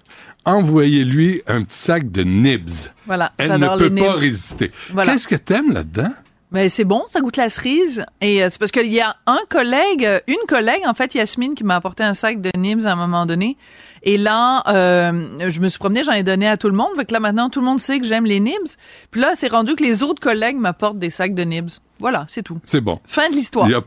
envoyez-lui 0.45 1.41
un 1.47 1.63
petit 1.63 1.77
sac 1.77 2.11
de 2.11 2.23
nibs. 2.23 2.69
Voilà, 3.05 3.31
Elle 3.37 3.51
ne 3.53 3.77
peut 3.77 3.95
pas 3.95 4.13
résister. 4.13 4.71
Voilà. 4.91 5.13
Qu'est-ce 5.13 5.27
que 5.27 5.35
t'aimes 5.35 5.71
là-dedans? 5.71 6.11
Mais 6.51 6.67
c'est 6.67 6.83
bon, 6.83 7.03
ça 7.07 7.21
goûte 7.21 7.37
la 7.37 7.47
cerise. 7.47 8.05
Et 8.19 8.43
euh, 8.43 8.49
c'est 8.49 8.59
parce 8.59 8.71
qu'il 8.71 8.91
y 8.91 8.99
a 8.99 9.15
un 9.25 9.39
collègue, 9.49 10.05
euh, 10.05 10.19
une 10.27 10.45
collègue, 10.49 10.81
en 10.85 10.93
fait, 10.93 11.15
Yasmine, 11.15 11.55
qui 11.55 11.63
m'a 11.63 11.77
apporté 11.77 12.03
un 12.03 12.13
sac 12.13 12.41
de 12.41 12.51
Nibs 12.57 12.85
à 12.85 12.91
un 12.91 12.95
moment 12.95 13.25
donné. 13.25 13.55
Et 14.03 14.17
là, 14.17 14.63
euh, 14.67 15.49
je 15.49 15.61
me 15.61 15.69
suis 15.69 15.79
promenée, 15.79 16.03
j'en 16.03 16.11
ai 16.11 16.23
donné 16.23 16.47
à 16.49 16.57
tout 16.57 16.67
le 16.67 16.75
monde. 16.75 16.89
Fait 16.97 17.05
que 17.05 17.13
là, 17.13 17.21
maintenant, 17.21 17.49
tout 17.49 17.61
le 17.61 17.65
monde 17.65 17.79
sait 17.79 17.99
que 18.01 18.05
j'aime 18.05 18.25
les 18.25 18.41
Nibs. 18.41 18.75
Puis 19.11 19.21
là, 19.21 19.31
c'est 19.35 19.47
rendu 19.47 19.75
que 19.75 19.83
les 19.83 20.03
autres 20.03 20.19
collègues 20.19 20.57
m'apportent 20.57 20.99
des 20.99 21.09
sacs 21.09 21.35
de 21.35 21.43
Nibs. 21.43 21.69
Voilà, 21.99 22.25
c'est 22.27 22.43
tout. 22.43 22.59
C'est 22.65 22.81
bon. 22.81 22.99
Fin 23.05 23.29
de 23.29 23.35
l'histoire. 23.35 23.69
Il 23.69 23.71
y 23.71 23.75
a, 23.75 23.81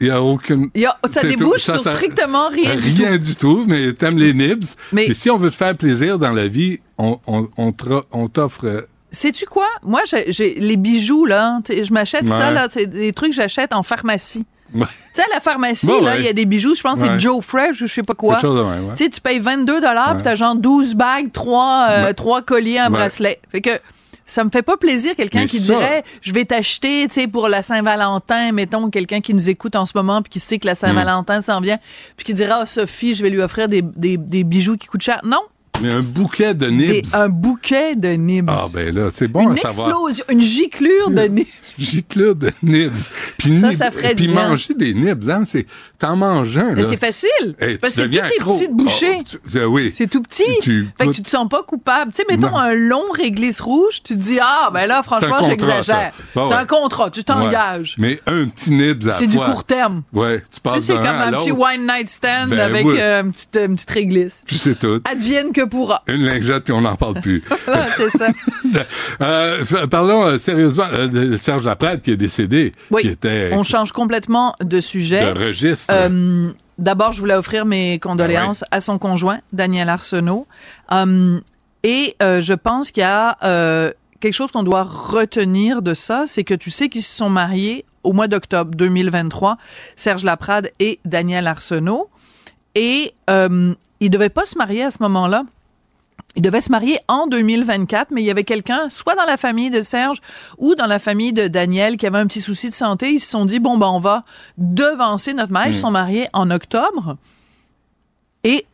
il 0.00 0.06
y 0.08 0.10
a 0.10 0.22
aucune. 0.22 0.70
Il 0.74 0.82
y 0.82 0.86
a- 0.86 0.96
ça 1.10 1.22
débouche 1.22 1.64
tout. 1.64 1.72
sur 1.72 1.80
strictement 1.80 2.48
rien 2.48 2.74
du 2.76 2.80
Rien 3.02 3.18
du 3.18 3.34
tout, 3.36 3.64
mais 3.66 3.92
t'aimes 3.92 4.18
les 4.18 4.34
nibs. 4.34 4.64
Mais- 4.92 5.06
Et 5.06 5.14
si 5.14 5.30
on 5.30 5.36
veut 5.38 5.50
te 5.50 5.56
faire 5.56 5.76
plaisir 5.76 6.18
dans 6.18 6.32
la 6.32 6.48
vie, 6.48 6.80
on, 6.98 7.18
on, 7.26 7.48
on 7.56 8.26
t'offre 8.28 8.86
sais-tu 9.12 9.44
quoi? 9.46 9.66
Moi, 9.82 10.00
j'ai, 10.28 10.54
les 10.54 10.76
bijoux, 10.76 11.26
là, 11.26 11.60
je 11.68 11.92
m'achète 11.92 12.28
ça, 12.28 12.50
là, 12.50 12.66
c'est 12.70 12.86
des 12.86 13.12
trucs 13.12 13.30
que 13.30 13.36
j'achète 13.36 13.72
en 13.74 13.82
pharmacie. 13.82 14.46
Ouais. 14.74 14.86
Tu 14.86 15.20
sais, 15.20 15.22
à 15.30 15.34
la 15.34 15.40
pharmacie, 15.40 15.86
là, 15.86 15.98
ouais. 15.98 16.20
il 16.20 16.24
y 16.24 16.28
a 16.28 16.32
des 16.32 16.46
bijoux, 16.46 16.74
je 16.74 16.80
pense 16.80 17.02
que 17.02 17.06
c'est 17.06 17.20
Joe 17.20 17.44
Fresh 17.44 17.82
ou 17.82 17.86
je 17.86 17.92
sais 17.92 18.02
pas 18.02 18.14
quoi. 18.14 18.38
Tu 18.40 18.46
sais, 19.04 19.10
tu 19.10 19.20
payes 19.20 19.38
22 19.38 19.82
dollars 19.82 20.08
Ouais. 20.10 20.14
puis 20.14 20.22
t'as 20.22 20.34
genre 20.34 20.56
12 20.56 20.94
bagues, 20.94 21.30
3, 21.30 22.14
trois 22.14 22.40
colliers, 22.40 22.78
un 22.78 22.88
bracelet. 22.88 23.38
Fait 23.50 23.60
que 23.60 23.70
ça 24.24 24.44
me 24.44 24.50
fait 24.50 24.62
pas 24.62 24.76
plaisir 24.76 25.14
quelqu'un 25.16 25.44
qui 25.46 25.58
ça- 25.58 25.74
dirait 25.74 26.04
je 26.20 26.32
vais 26.32 26.44
t'acheter, 26.44 27.06
tu 27.08 27.14
sais, 27.22 27.26
pour 27.26 27.48
la 27.48 27.62
Saint-Valentin, 27.62 28.52
mettons 28.52 28.88
quelqu'un 28.90 29.20
qui 29.20 29.34
nous 29.34 29.48
écoute 29.48 29.76
en 29.76 29.86
ce 29.86 29.92
moment 29.94 30.22
puis 30.22 30.30
qui 30.30 30.40
sait 30.40 30.58
que 30.58 30.66
la 30.66 30.74
Saint-Valentin 30.74 31.40
s'en 31.40 31.60
vient, 31.60 31.78
puis 32.16 32.24
qui 32.24 32.34
dirait 32.34 32.52
ah 32.54 32.66
Sophie, 32.66 33.14
je 33.14 33.22
vais 33.22 33.30
lui 33.30 33.40
offrir 33.40 33.68
des, 33.68 33.82
des, 33.82 34.16
des 34.16 34.44
bijoux 34.44 34.76
qui 34.76 34.86
coûtent 34.88 35.02
cher. 35.02 35.20
Non, 35.24 35.40
Mais 35.82 35.90
un 35.90 36.00
bouquet 36.00 36.54
de 36.54 36.66
des- 36.66 36.72
nibs. 36.72 37.06
un 37.14 37.28
bouquet 37.28 37.94
de 37.96 38.08
nibs. 38.10 38.48
Ah, 38.48 38.66
ben 38.72 38.94
là, 38.94 39.08
c'est 39.12 39.28
bon 39.28 39.42
une 39.50 39.52
à 39.52 39.56
savoir. 39.70 39.88
explosion, 39.88 40.24
une 40.30 40.40
giclure 40.40 41.10
de 41.10 41.22
nibs. 41.22 41.46
Giclure 41.78 42.34
de 42.34 42.50
nibs. 42.62 42.92
Puis 43.38 43.56
Ça, 43.58 43.68
nibs- 43.68 43.72
ça 43.76 43.90
ferait 43.90 44.14
Puis 44.14 44.26
du 44.26 44.32
bien. 44.32 44.48
manger 44.48 44.74
des 44.74 44.94
nibs, 44.94 45.28
hein, 45.30 45.42
c'est... 45.44 45.66
T'en 45.98 46.16
manges 46.16 46.58
un, 46.58 46.72
Mais 46.72 46.82
c'est 46.82 46.96
facile. 46.96 47.30
Hey, 47.60 47.78
Parce 47.78 47.94
que 47.94 48.02
c'est 48.02 48.02
toutes 48.04 48.10
des 48.12 48.18
accro. 48.20 48.52
petites 48.58 48.72
bouchées. 48.72 49.18
Tu- 49.24 49.58
euh, 49.58 49.66
oui. 49.66 49.90
C'est 49.92 50.08
tout 50.08 50.20
petit. 50.20 50.42
Tu 50.60 50.88
fait 50.98 51.06
que 51.06 51.12
tu 51.12 51.22
te 51.22 51.30
sens 51.30 51.48
pas 51.48 51.62
coupable. 51.62 52.10
Tu 52.12 52.16
sais, 52.16 52.24
mettons 52.28 52.50
Non. 52.50 52.56
un 52.58 52.72
long 52.74 53.04
réglisse 53.14 53.60
rouge, 53.60 54.02
tu 54.02 54.14
te 54.14 54.18
dis, 54.18 54.38
ah, 54.42 54.70
ben 54.74 54.86
là, 54.86 55.02
franchement, 55.04 55.36
C'est 55.40 55.46
j'exagère. 55.50 56.12
Bah 56.34 56.46
T'as 56.48 56.56
ouais. 56.56 56.62
un 56.62 56.66
contrat, 56.66 57.08
tu 57.10 57.22
t'engages. 57.22 57.96
Ouais. 57.98 58.18
Mais 58.26 58.32
un 58.32 58.48
petit 58.48 58.72
nibs 58.72 59.06
à 59.08 59.12
C'est 59.12 59.28
du 59.28 59.38
court 59.38 59.62
terme. 59.64 60.02
Ouais, 60.12 60.40
tu 60.40 60.44
Tu 60.48 60.54
sais, 60.56 60.60
passes 60.62 60.84
c'est 60.84 60.94
comme 60.94 61.06
un 61.06 61.32
petit 61.32 61.52
wine 61.52 61.86
night 61.86 62.08
stand 62.10 62.50
Ben 62.50 62.58
avec 62.58 62.84
euh, 62.86 63.22
une, 63.22 63.26
une 63.64 63.74
petite 63.76 63.90
réglisse. 63.90 64.42
puis 64.44 64.58
c'est 64.58 64.78
tout. 64.78 65.00
Advienne 65.04 65.52
que 65.52 65.62
pourra. 65.72 66.02
Une 66.06 66.24
lingette, 66.24 66.64
puis 66.64 66.72
on 66.74 66.82
n'en 66.82 66.96
parle 66.96 67.20
plus. 67.20 67.42
Voilà, 67.66 67.86
c'est 67.96 68.10
ça. 68.10 68.28
Euh, 69.20 69.64
parlons 69.90 70.24
euh, 70.24 70.38
sérieusement 70.38 70.86
euh, 70.92 71.06
de 71.06 71.34
Serge 71.36 71.64
Laprade 71.64 72.00
qui 72.02 72.10
est 72.10 72.16
décédé, 72.16 72.72
Oui. 72.90 73.02
qui 73.02 73.08
était 73.08 73.50
On 73.52 73.62
change 73.62 73.92
complètement 73.92 74.54
de 74.60 74.80
sujet. 74.80 75.32
de 75.32 75.38
registre. 75.38 75.92
D'abord, 76.78 77.12
je 77.12 77.20
voulais 77.20 77.34
offrir 77.34 77.64
mes 77.66 77.98
condoléances 77.98 78.64
à 78.70 78.80
son 78.80 78.98
conjoint, 78.98 79.40
Daniel 79.52 79.88
Arsenault. 79.88 80.46
Et 81.84 82.16
je 82.20 82.52
pense 82.54 82.90
qu'il 82.90 83.02
y 83.02 83.04
a 83.04 83.92
quelque 84.20 84.34
chose 84.34 84.50
qu'on 84.50 84.62
doit 84.62 84.84
retenir 84.84 85.82
de 85.82 85.94
ça, 85.94 86.24
c'est 86.26 86.44
que 86.44 86.54
tu 86.54 86.70
sais 86.70 86.88
qu'ils 86.88 87.02
se 87.02 87.14
sont 87.14 87.30
mariés 87.30 87.84
au 88.02 88.12
mois 88.12 88.28
d'octobre 88.28 88.74
2023, 88.74 89.58
Serge 89.96 90.24
Laprade 90.24 90.70
et 90.80 90.98
Daniel 91.04 91.46
Arsenault. 91.46 92.08
Et 92.74 93.12
euh, 93.30 93.74
ils 94.00 94.10
devaient 94.10 94.28
pas 94.30 94.44
se 94.44 94.56
marier 94.56 94.82
à 94.82 94.90
ce 94.90 94.98
moment-là. 95.02 95.44
Ils 96.34 96.40
devaient 96.42 96.62
se 96.62 96.72
marier 96.72 96.98
en 97.08 97.26
2024, 97.26 98.10
mais 98.10 98.22
il 98.22 98.24
y 98.24 98.30
avait 98.30 98.44
quelqu'un, 98.44 98.88
soit 98.88 99.14
dans 99.14 99.24
la 99.26 99.36
famille 99.36 99.68
de 99.68 99.82
Serge 99.82 100.18
ou 100.56 100.74
dans 100.74 100.86
la 100.86 100.98
famille 100.98 101.34
de 101.34 101.46
Daniel, 101.46 101.98
qui 101.98 102.06
avait 102.06 102.18
un 102.18 102.26
petit 102.26 102.40
souci 102.40 102.70
de 102.70 102.74
santé. 102.74 103.10
Ils 103.12 103.20
se 103.20 103.30
sont 103.30 103.44
dit, 103.44 103.60
bon, 103.60 103.76
ben, 103.76 103.88
on 103.88 104.00
va 104.00 104.24
devancer 104.56 105.34
notre 105.34 105.52
mariage. 105.52 105.74
Ils 105.74 105.78
Mm. 105.78 105.82
sont 105.82 105.90
mariés 105.90 106.28
en 106.32 106.50
octobre. 106.50 107.18
Et 108.44 108.64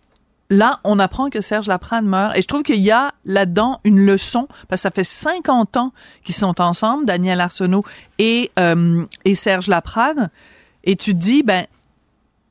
là, 0.51 0.79
on 0.85 0.99
apprend 1.01 1.31
que 1.31 1.41
Serge 1.41 1.67
Laprade 1.67 2.05
meurt. 2.05 2.37
Et 2.37 2.43
je 2.43 2.47
trouve 2.47 2.63
qu'il 2.63 2.81
y 2.81 2.91
a 2.93 3.13
là-dedans 3.25 3.81
une 3.85 4.07
leçon, 4.07 4.47
parce 4.69 4.81
que 4.81 4.83
ça 4.83 4.91
fait 4.93 5.05
50 5.05 5.77
ans 5.77 5.93
qu'ils 6.25 6.37
sont 6.37 6.61
ensemble, 6.61 7.07
Daniel 7.07 7.41
Arsenault 7.41 7.85
et, 8.19 8.53
euh, 8.59 9.05
et 9.25 9.35
Serge 9.35 9.67
Laprade. 9.67 10.31
Et 10.85 10.95
tu 10.97 11.13
te 11.13 11.19
dis, 11.19 11.43
ben, 11.43 11.67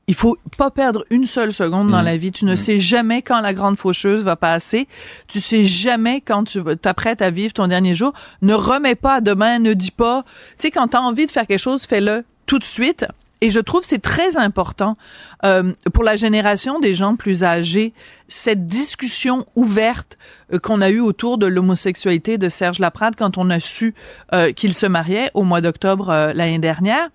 il 0.08 0.16
faut 0.16 0.38
pas 0.58 0.72
perdre 0.72 1.04
une 1.10 1.26
seule 1.26 1.54
seconde 1.54 1.90
dans 1.90 2.02
Mm. 2.02 2.06
la 2.06 2.18
vie. 2.18 2.32
Tu 2.32 2.46
ne 2.46 2.56
sais 2.56 2.80
jamais 2.80 3.22
quand 3.22 3.42
la 3.42 3.54
grande 3.54 3.78
faucheuse 3.78 4.24
va 4.24 4.36
passer. 4.38 4.88
Tu 5.28 5.40
sais 5.42 5.64
jamais 5.66 6.22
quand 6.22 6.46
tu 6.46 6.62
t'apprêtes 6.82 7.22
à 7.22 7.30
vivre 7.30 7.52
ton 7.54 7.68
dernier 7.68 7.94
jour. 7.94 8.14
Ne 8.42 8.54
remets 8.54 8.96
pas 8.96 9.16
à 9.16 9.22
demain, 9.22 9.60
ne 9.60 9.74
dis 9.74 9.92
pas. 9.92 10.24
Tu 10.52 10.54
sais, 10.68 10.72
quand 10.72 10.88
tu 10.90 10.98
as 10.98 11.02
envie 11.02 11.26
de 11.26 11.32
faire 11.32 11.46
quelque 11.46 11.60
chose, 11.60 11.84
fais-le 11.84 12.24
tout 12.46 12.58
de 12.58 12.64
suite. 12.64 13.06
Et 13.42 13.52
je 13.52 13.60
trouve 13.60 13.82
que 13.82 13.88
c'est 13.88 14.02
très 14.02 14.38
important 14.38 14.98
euh, 15.46 15.72
pour 15.94 16.04
la 16.04 16.16
génération 16.16 16.80
des 16.80 16.96
gens 16.96 17.16
plus 17.16 17.44
âgés, 17.44 17.94
cette 18.28 18.66
discussion 18.66 19.46
ouverte 19.56 20.18
euh, 20.54 20.58
qu'on 20.58 20.82
a 20.82 20.90
eue 20.90 21.02
autour 21.02 21.38
de 21.38 21.46
l'homosexualité 21.46 22.40
de 22.40 22.50
Serge 22.50 22.80
Laprade 22.80 23.16
quand 23.16 23.38
on 23.38 23.52
a 23.52 23.60
su 23.60 23.94
euh, 24.34 24.54
qu'il 24.54 24.74
se 24.74 24.88
mariait 24.88 25.30
au 25.36 25.44
mois 25.44 25.62
d'octobre 25.62 26.10
euh, 26.10 26.34
l'année 26.34 26.58
dernière. 26.58 27.10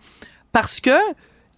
Parce 0.52 0.78
que, 0.80 0.90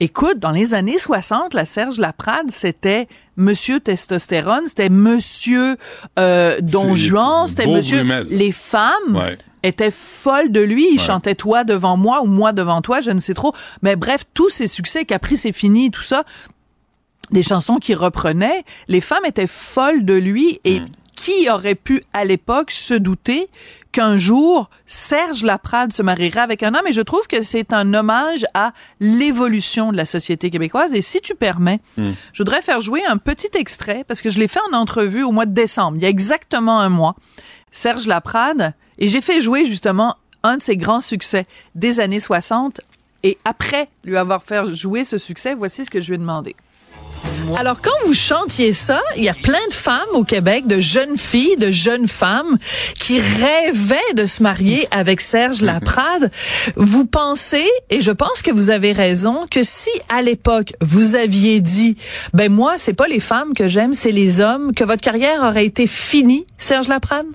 écoute, 0.01 0.39
dans 0.39 0.51
les 0.51 0.75
années 0.75 0.99
60, 0.99 1.55
la 1.55 1.65
Serge 1.65 1.99
Laprade, 1.99 2.51
c'était 2.51 3.09
Monsieur 3.37 3.81
Testostérone, 3.81 4.65
c'était 4.67 4.89
Monsieur 4.89 5.77
euh, 6.19 6.59
Don 6.61 6.95
Juan, 6.95 7.47
c'était 7.47 7.67
Monsieur... 7.67 7.99
Brumel. 7.99 8.27
Les 8.31 8.53
femmes 8.53 9.15
Ouais. 9.17 9.37
étaient 9.63 9.91
folles 9.91 10.53
de 10.53 10.61
lui. 10.61 10.87
Il 10.93 10.99
Ouais. 10.99 11.05
chantait 11.05 11.35
Toi 11.35 11.65
devant 11.65 11.97
moi 11.97 12.23
ou 12.23 12.27
Moi 12.27 12.53
devant 12.53 12.83
toi, 12.83 13.01
je 13.01 13.11
ne 13.11 13.19
sais 13.21 13.35
trop. 13.35 13.55
Mais 13.83 13.97
bref, 13.97 14.25
tous 14.35 14.51
ses 14.51 14.69
succès, 14.69 15.05
Capri 15.05 15.37
c'est 15.37 15.53
fini, 15.53 15.91
tout 15.91 16.03
ça, 16.03 16.25
des 17.31 17.43
chansons 17.43 17.77
qu'il 17.77 17.97
reprenait, 17.97 18.65
les 18.89 19.01
femmes 19.01 19.25
étaient 19.25 19.47
folles 19.47 20.05
de 20.05 20.15
lui 20.15 20.61
et 20.65 20.81
Mm. 20.81 20.89
Qui 21.17 21.49
aurait 21.51 21.75
pu 21.75 22.03
à 22.13 22.25
l'époque 22.25 22.71
se 22.71 22.95
douter 22.95 23.49
qu'un 23.93 24.17
jour 24.17 24.69
Serge 24.87 25.45
Laprade 25.45 25.93
se 25.93 26.03
marierait 26.03 26.41
avec 26.41 26.63
un 26.63 26.75
homme? 26.75 26.87
Et 26.87 26.93
je 26.93 27.01
trouve 27.01 27.27
que 27.29 27.43
c'est 27.43 27.73
un 27.73 27.95
hommage 27.95 28.45
à 28.55 28.73
l'évolution 29.01 29.93
de 29.93 29.97
la 29.97 30.05
société 30.05 30.51
québécoise 30.51 30.95
et 30.95 31.03
si 31.03 31.21
tu 31.21 31.35
permets, 31.35 31.81
Mm. 31.97 32.11
je 32.33 32.39
voudrais 32.43 32.63
faire 32.63 32.81
jouer 32.81 33.05
un 33.05 33.17
petit 33.19 33.51
extrait 33.55 34.05
parce 34.07 34.23
que 34.23 34.31
je 34.31 34.39
l'ai 34.39 34.49
fait 34.49 34.61
en 34.73 34.77
entrevue 34.77 35.23
au 35.23 35.31
mois 35.31 35.47
de 35.47 35.53
décembre, 35.55 35.97
il 35.99 36.03
y 36.03 36.07
a 36.07 36.09
exactement 36.09 36.81
un 36.81 36.89
mois. 36.89 37.15
Serge 37.71 38.07
Laprade 38.07 38.75
et 38.99 39.09
j'ai 39.09 39.21
fait 39.21 39.41
jouer 39.41 39.67
justement 39.67 40.17
un 40.43 40.57
de 40.59 40.63
ses 40.63 40.77
grands 40.77 41.01
succès 41.01 41.47
des 41.75 42.01
années 42.01 42.21
60 42.21 42.81
et 43.23 43.39
après 43.45 43.89
lui 44.05 44.17
avoir 44.17 44.43
fait 44.43 44.67
jouer 44.75 45.05
ce 45.05 45.19
succès, 45.19 45.55
voici 45.55 45.85
ce 45.85 45.91
que 45.91 46.01
je 46.01 46.09
lui 46.09 46.15
ai 46.17 46.19
demandé. 46.19 46.55
Alors, 47.59 47.81
quand 47.81 48.07
vous 48.07 48.15
chantiez 48.15 48.73
ça, 48.73 49.01
il 49.17 49.25
y 49.25 49.29
a 49.29 49.35
plein 49.35 49.65
de 49.69 49.75
femmes 49.75 50.01
au 50.15 50.25
Québec, 50.25 50.67
de 50.67 50.81
jeunes 50.81 51.17
filles, 51.17 51.57
de 51.57 51.71
jeunes 51.71 52.09
femmes 52.09 52.57
qui 52.99 53.21
rêvaient 53.21 54.15
de 54.17 54.27
se 54.27 54.43
marier 54.43 54.87
avec 54.91 55.21
Serge 55.21 55.63
Laprade. 55.63 56.31
Vous 56.77 57.07
pensez, 57.07 57.67
et 57.91 58.01
je 58.01 58.11
pense 58.11 58.43
que 58.43 58.51
vous 58.51 58.71
avez 58.71 58.93
raison, 58.93 59.43
que 59.51 59.63
si 59.63 59.91
à 60.09 60.23
l'époque 60.23 60.73
vous 60.81 61.15
aviez 61.15 61.61
dit, 61.61 61.97
ben 62.33 62.51
moi, 62.51 62.75
c'est 62.77 62.97
pas 62.97 63.07
les 63.07 63.21
femmes 63.21 63.53
que 63.55 63.69
j'aime, 63.69 63.93
c'est 63.93 64.13
les 64.13 64.41
hommes, 64.41 64.75
que 64.75 64.85
votre 64.85 65.03
carrière 65.03 65.43
aurait 65.45 65.67
été 65.67 65.87
finie, 65.87 66.47
Serge 66.59 66.89
Laprade? 66.89 67.27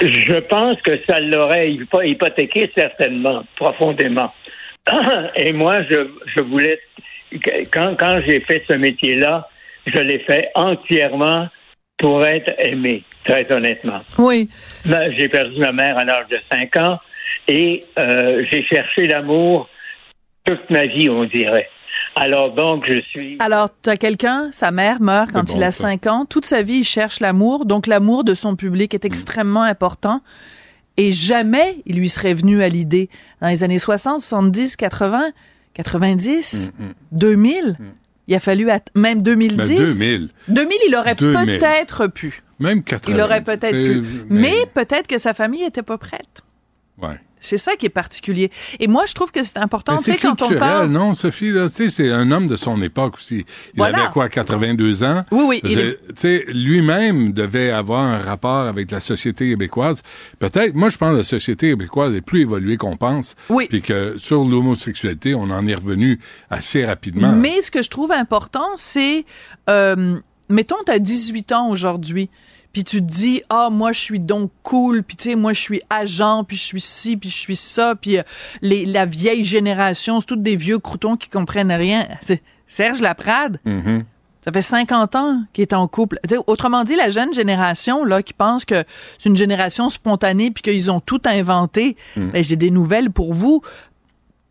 Je 0.00 0.40
pense 0.48 0.80
que 0.82 0.98
ça 1.06 1.20
l'aurait 1.20 1.70
hypo- 1.70 2.02
hypothéqué 2.02 2.70
certainement, 2.74 3.44
profondément. 3.56 4.32
Et 5.36 5.52
moi, 5.52 5.82
je, 5.88 6.08
je 6.34 6.40
voulais, 6.40 6.78
quand, 7.72 7.96
quand 7.98 8.20
j'ai 8.26 8.40
fait 8.40 8.62
ce 8.68 8.74
métier-là, 8.74 9.48
je 9.86 9.98
l'ai 9.98 10.20
fait 10.20 10.50
entièrement 10.54 11.48
pour 11.98 12.24
être 12.26 12.52
aimé, 12.58 13.04
très 13.24 13.50
honnêtement. 13.50 14.00
Oui. 14.18 14.48
Ben, 14.84 15.10
J'ai 15.12 15.28
perdu 15.28 15.58
ma 15.60 15.72
mère 15.72 15.98
à 15.98 16.04
l'âge 16.04 16.28
de 16.28 16.38
5 16.50 16.76
ans 16.76 16.98
et 17.48 17.80
euh, 17.98 18.44
j'ai 18.50 18.64
cherché 18.64 19.06
l'amour 19.06 19.68
toute 20.44 20.68
ma 20.70 20.86
vie, 20.86 21.08
on 21.08 21.24
dirait. 21.24 21.68
Alors 22.16 22.52
donc, 22.52 22.84
je 22.86 23.00
suis... 23.00 23.36
Alors, 23.38 23.68
tu 23.82 23.88
as 23.88 23.96
quelqu'un, 23.96 24.50
sa 24.50 24.70
mère 24.70 25.00
meurt 25.00 25.30
quand 25.32 25.54
il 25.54 25.62
a 25.62 25.70
ça. 25.70 25.88
5 25.88 26.06
ans. 26.08 26.24
Toute 26.28 26.44
sa 26.44 26.62
vie, 26.62 26.78
il 26.78 26.84
cherche 26.84 27.20
l'amour. 27.20 27.64
Donc, 27.64 27.86
l'amour 27.86 28.24
de 28.24 28.34
son 28.34 28.56
public 28.56 28.92
est 28.92 29.04
extrêmement 29.04 29.62
important. 29.62 30.20
Et 30.96 31.12
jamais 31.12 31.76
il 31.86 31.96
lui 31.96 32.08
serait 32.08 32.34
venu 32.34 32.62
à 32.62 32.68
l'idée, 32.68 33.08
dans 33.40 33.48
les 33.48 33.64
années 33.64 33.78
60, 33.78 34.20
70, 34.20 34.76
80, 34.76 35.30
90, 35.74 36.72
2000, 37.12 37.76
il 38.26 38.34
a 38.34 38.40
fallu, 38.40 38.68
même 38.94 39.22
2010. 39.22 39.68
Ben, 39.68 39.76
2000. 39.76 40.28
2000, 40.48 40.78
il 40.88 40.96
aurait 40.96 41.14
2000. 41.14 41.58
peut-être 41.58 42.06
pu. 42.06 42.42
Même 42.58 42.82
80. 42.82 43.14
Il 43.16 43.20
aurait 43.20 43.42
peut-être 43.42 43.70
pu. 43.70 44.04
Mais, 44.30 44.66
peut-être 44.74 45.06
que 45.06 45.18
sa 45.18 45.34
famille 45.34 45.62
était 45.62 45.82
pas 45.82 45.98
prête. 45.98 46.42
Ouais. 47.00 47.18
C'est 47.42 47.58
ça 47.58 47.76
qui 47.76 47.84
est 47.86 47.90
particulier. 47.90 48.50
Et 48.80 48.86
moi, 48.86 49.04
je 49.06 49.12
trouve 49.12 49.30
que 49.32 49.42
c'est 49.42 49.58
important. 49.58 49.98
C'est 49.98 50.16
quand 50.16 50.32
on 50.42 50.46
culturel, 50.46 50.58
parle. 50.60 50.88
non, 50.88 51.12
Sophie? 51.14 51.50
Là, 51.50 51.66
c'est 51.68 52.10
un 52.10 52.30
homme 52.30 52.46
de 52.46 52.56
son 52.56 52.80
époque 52.80 53.14
aussi. 53.16 53.44
Il 53.74 53.78
Voilà. 53.78 54.04
avait 54.04 54.12
quoi, 54.12 54.28
82 54.28 55.04
ans? 55.04 55.22
Oui, 55.30 55.44
oui, 55.46 55.60
il 55.64 55.96
sais, 56.16 56.46
lui-même 56.48 57.32
devait 57.32 57.70
avoir 57.70 58.02
un 58.04 58.18
rapport 58.18 58.66
avec 58.66 58.90
la 58.90 59.00
société 59.00 59.48
québécoise. 59.50 60.02
Peut-être, 60.38 60.74
moi, 60.74 60.88
je 60.88 60.96
pense 60.96 61.12
que 61.12 61.16
la 61.18 61.24
société 61.24 61.70
québécoise 61.70 62.14
est 62.14 62.20
plus 62.20 62.42
évoluée 62.42 62.76
qu'on 62.76 62.96
pense. 62.96 63.34
Oui. 63.48 63.66
Puis 63.68 63.82
que 63.82 64.14
sur 64.18 64.44
l'homosexualité, 64.44 65.34
on 65.34 65.50
en 65.50 65.66
est 65.66 65.74
revenu 65.74 66.20
assez 66.48 66.84
rapidement. 66.84 67.32
Mais 67.32 67.60
ce 67.62 67.70
que 67.70 67.82
je 67.82 67.90
trouve 67.90 68.12
important, 68.12 68.68
c'est, 68.76 69.24
euh, 69.68 70.16
mettons, 70.48 70.76
tu 70.86 70.92
as 70.92 70.98
18 70.98 71.52
ans 71.52 71.68
aujourd'hui, 71.70 72.30
puis 72.72 72.84
tu 72.84 72.98
te 72.98 73.10
dis, 73.12 73.42
ah, 73.50 73.68
moi, 73.70 73.92
je 73.92 74.00
suis 74.00 74.20
donc 74.20 74.50
cool, 74.62 75.02
puis 75.02 75.16
tu 75.16 75.30
sais, 75.30 75.34
moi, 75.34 75.52
je 75.52 75.60
suis 75.60 75.82
agent, 75.90 76.44
puis 76.44 76.56
je 76.56 76.62
suis 76.62 76.80
ci, 76.80 77.16
puis 77.16 77.28
je 77.30 77.38
suis 77.38 77.56
ça, 77.56 77.94
puis 77.94 78.18
euh, 78.18 78.22
les, 78.62 78.86
la 78.86 79.04
vieille 79.06 79.44
génération, 79.44 80.20
c'est 80.20 80.26
toutes 80.26 80.42
des 80.42 80.56
vieux 80.56 80.78
croutons 80.78 81.16
qui 81.16 81.28
comprennent 81.28 81.72
rien. 81.72 82.08
Serge 82.66 83.00
Laprade, 83.00 83.58
Mhm. 83.64 84.04
Ça 84.44 84.50
fait 84.50 84.60
50 84.62 85.14
ans 85.14 85.44
qu'il 85.52 85.62
est 85.62 85.72
en 85.72 85.86
couple. 85.86 86.18
Autrement 86.48 86.82
dit, 86.82 86.96
la 86.96 87.10
jeune 87.10 87.32
génération 87.32 88.04
là 88.04 88.24
qui 88.24 88.32
pense 88.32 88.64
que 88.64 88.82
c'est 89.16 89.28
une 89.28 89.36
génération 89.36 89.88
spontanée 89.88 90.50
puis 90.50 90.62
qu'ils 90.62 90.90
ont 90.90 90.98
tout 90.98 91.20
inventé. 91.26 91.96
Mm. 92.16 92.30
Ben, 92.30 92.42
j'ai 92.42 92.56
des 92.56 92.72
nouvelles 92.72 93.10
pour 93.10 93.34
vous. 93.34 93.62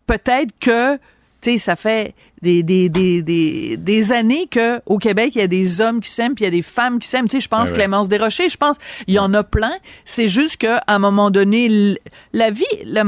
Peut-être 0.07 0.53
que 0.61 0.95
tu 0.95 0.99
sais, 1.41 1.57
ça 1.57 1.75
fait 1.75 2.15
des, 2.41 2.63
des, 2.63 2.89
des, 2.89 3.21
des, 3.21 3.77
des 3.77 4.11
années 4.11 4.47
que 4.49 4.81
au 4.85 4.97
Québec, 4.97 5.33
il 5.35 5.39
y 5.39 5.43
a 5.43 5.47
des 5.47 5.81
hommes 5.81 5.99
qui 5.99 6.09
s'aiment, 6.09 6.33
puis 6.33 6.43
il 6.43 6.47
y 6.47 6.49
a 6.49 6.51
des 6.51 6.61
femmes 6.61 6.99
qui 6.99 7.07
s'aiment. 7.07 7.27
Tu 7.27 7.37
sais, 7.37 7.41
je 7.41 7.47
pense 7.47 7.67
Ah 7.67 7.71
ouais. 7.71 7.77
Clémence 7.77 8.09
Desrochers, 8.09 8.49
je 8.49 8.57
pense, 8.57 8.77
il 9.07 9.13
y 9.13 9.19
en 9.19 9.33
a 9.33 9.43
plein. 9.43 9.73
C'est 10.05 10.29
juste 10.29 10.57
qu'à 10.57 10.83
un 10.87 10.99
moment 10.99 11.31
donné, 11.31 11.95
la 12.33 12.51
vie, 12.51 12.65
la, 12.85 13.03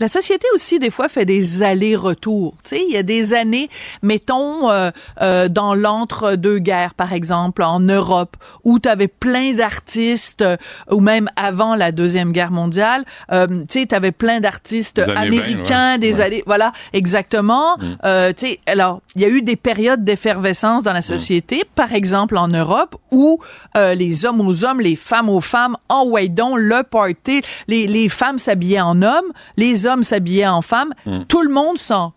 la 0.00 0.08
société 0.08 0.46
aussi, 0.54 0.78
des 0.78 0.90
fois, 0.90 1.08
fait 1.08 1.24
des 1.24 1.62
allers-retours. 1.62 2.54
Tu 2.64 2.70
sais, 2.76 2.84
il 2.88 2.92
y 2.92 2.96
a 2.96 3.02
des 3.02 3.34
années, 3.34 3.68
mettons, 4.02 4.70
euh, 4.70 4.90
euh, 5.20 5.48
dans 5.48 5.74
l'entre-deux-guerres, 5.74 6.94
par 6.94 7.12
exemple, 7.12 7.62
en 7.62 7.78
Europe, 7.80 8.36
où 8.64 8.78
tu 8.78 8.88
avais 8.88 9.08
plein 9.08 9.52
d'artistes, 9.52 10.42
euh, 10.42 10.56
ou 10.90 11.00
même 11.00 11.28
avant 11.36 11.74
la 11.74 11.92
Deuxième 11.92 12.32
Guerre 12.32 12.50
mondiale, 12.50 13.04
euh, 13.32 13.46
tu 13.68 13.86
avais 13.92 14.12
plein 14.12 14.40
d'artistes 14.40 14.96
Des 14.96 15.02
années 15.10 15.14
20, 15.14 15.20
américains, 15.42 15.92
ouais. 15.92 15.98
des 15.98 16.14
Ouais. 16.16 16.20
années... 16.22 16.42
Voilà, 16.46 16.72
exactement. 16.92 17.76
Mm. 17.76 17.82
Euh, 18.04 18.32
tu 18.36 18.46
sais, 18.46 18.58
alors, 18.66 19.00
il 19.14 19.22
y 19.22 19.24
a 19.24 19.28
eu 19.28 19.42
des 19.42 19.56
périodes 19.56 20.04
d'effervescence 20.04 20.82
Mm. 20.82 20.86
dans 20.86 20.92
la 20.92 21.02
société, 21.02 21.64
par 21.74 21.92
exemple 21.92 22.36
en 22.36 22.48
Europe, 22.48 22.96
où 23.10 23.38
euh, 23.76 23.94
les 23.94 24.24
hommes 24.24 24.40
aux 24.40 24.64
hommes, 24.64 24.80
les 24.80 24.96
femmes 24.96 25.28
aux 25.28 25.40
femmes, 25.40 25.76
en 25.88 26.04
donc 26.28 26.56
le 26.58 26.82
party, 26.82 27.42
les, 27.68 27.86
les 27.86 28.08
femmes 28.08 28.38
s'habillaient 28.38 28.80
en 28.80 29.00
hommes, 29.02 29.32
les 29.56 29.86
hommes 29.86 29.91
s'habillaient 30.02 30.46
en 30.46 30.62
femmes, 30.62 30.94
Mm. 31.04 31.24
tout 31.28 31.42
le 31.42 31.50
monde 31.50 31.76
s'en 31.78 32.14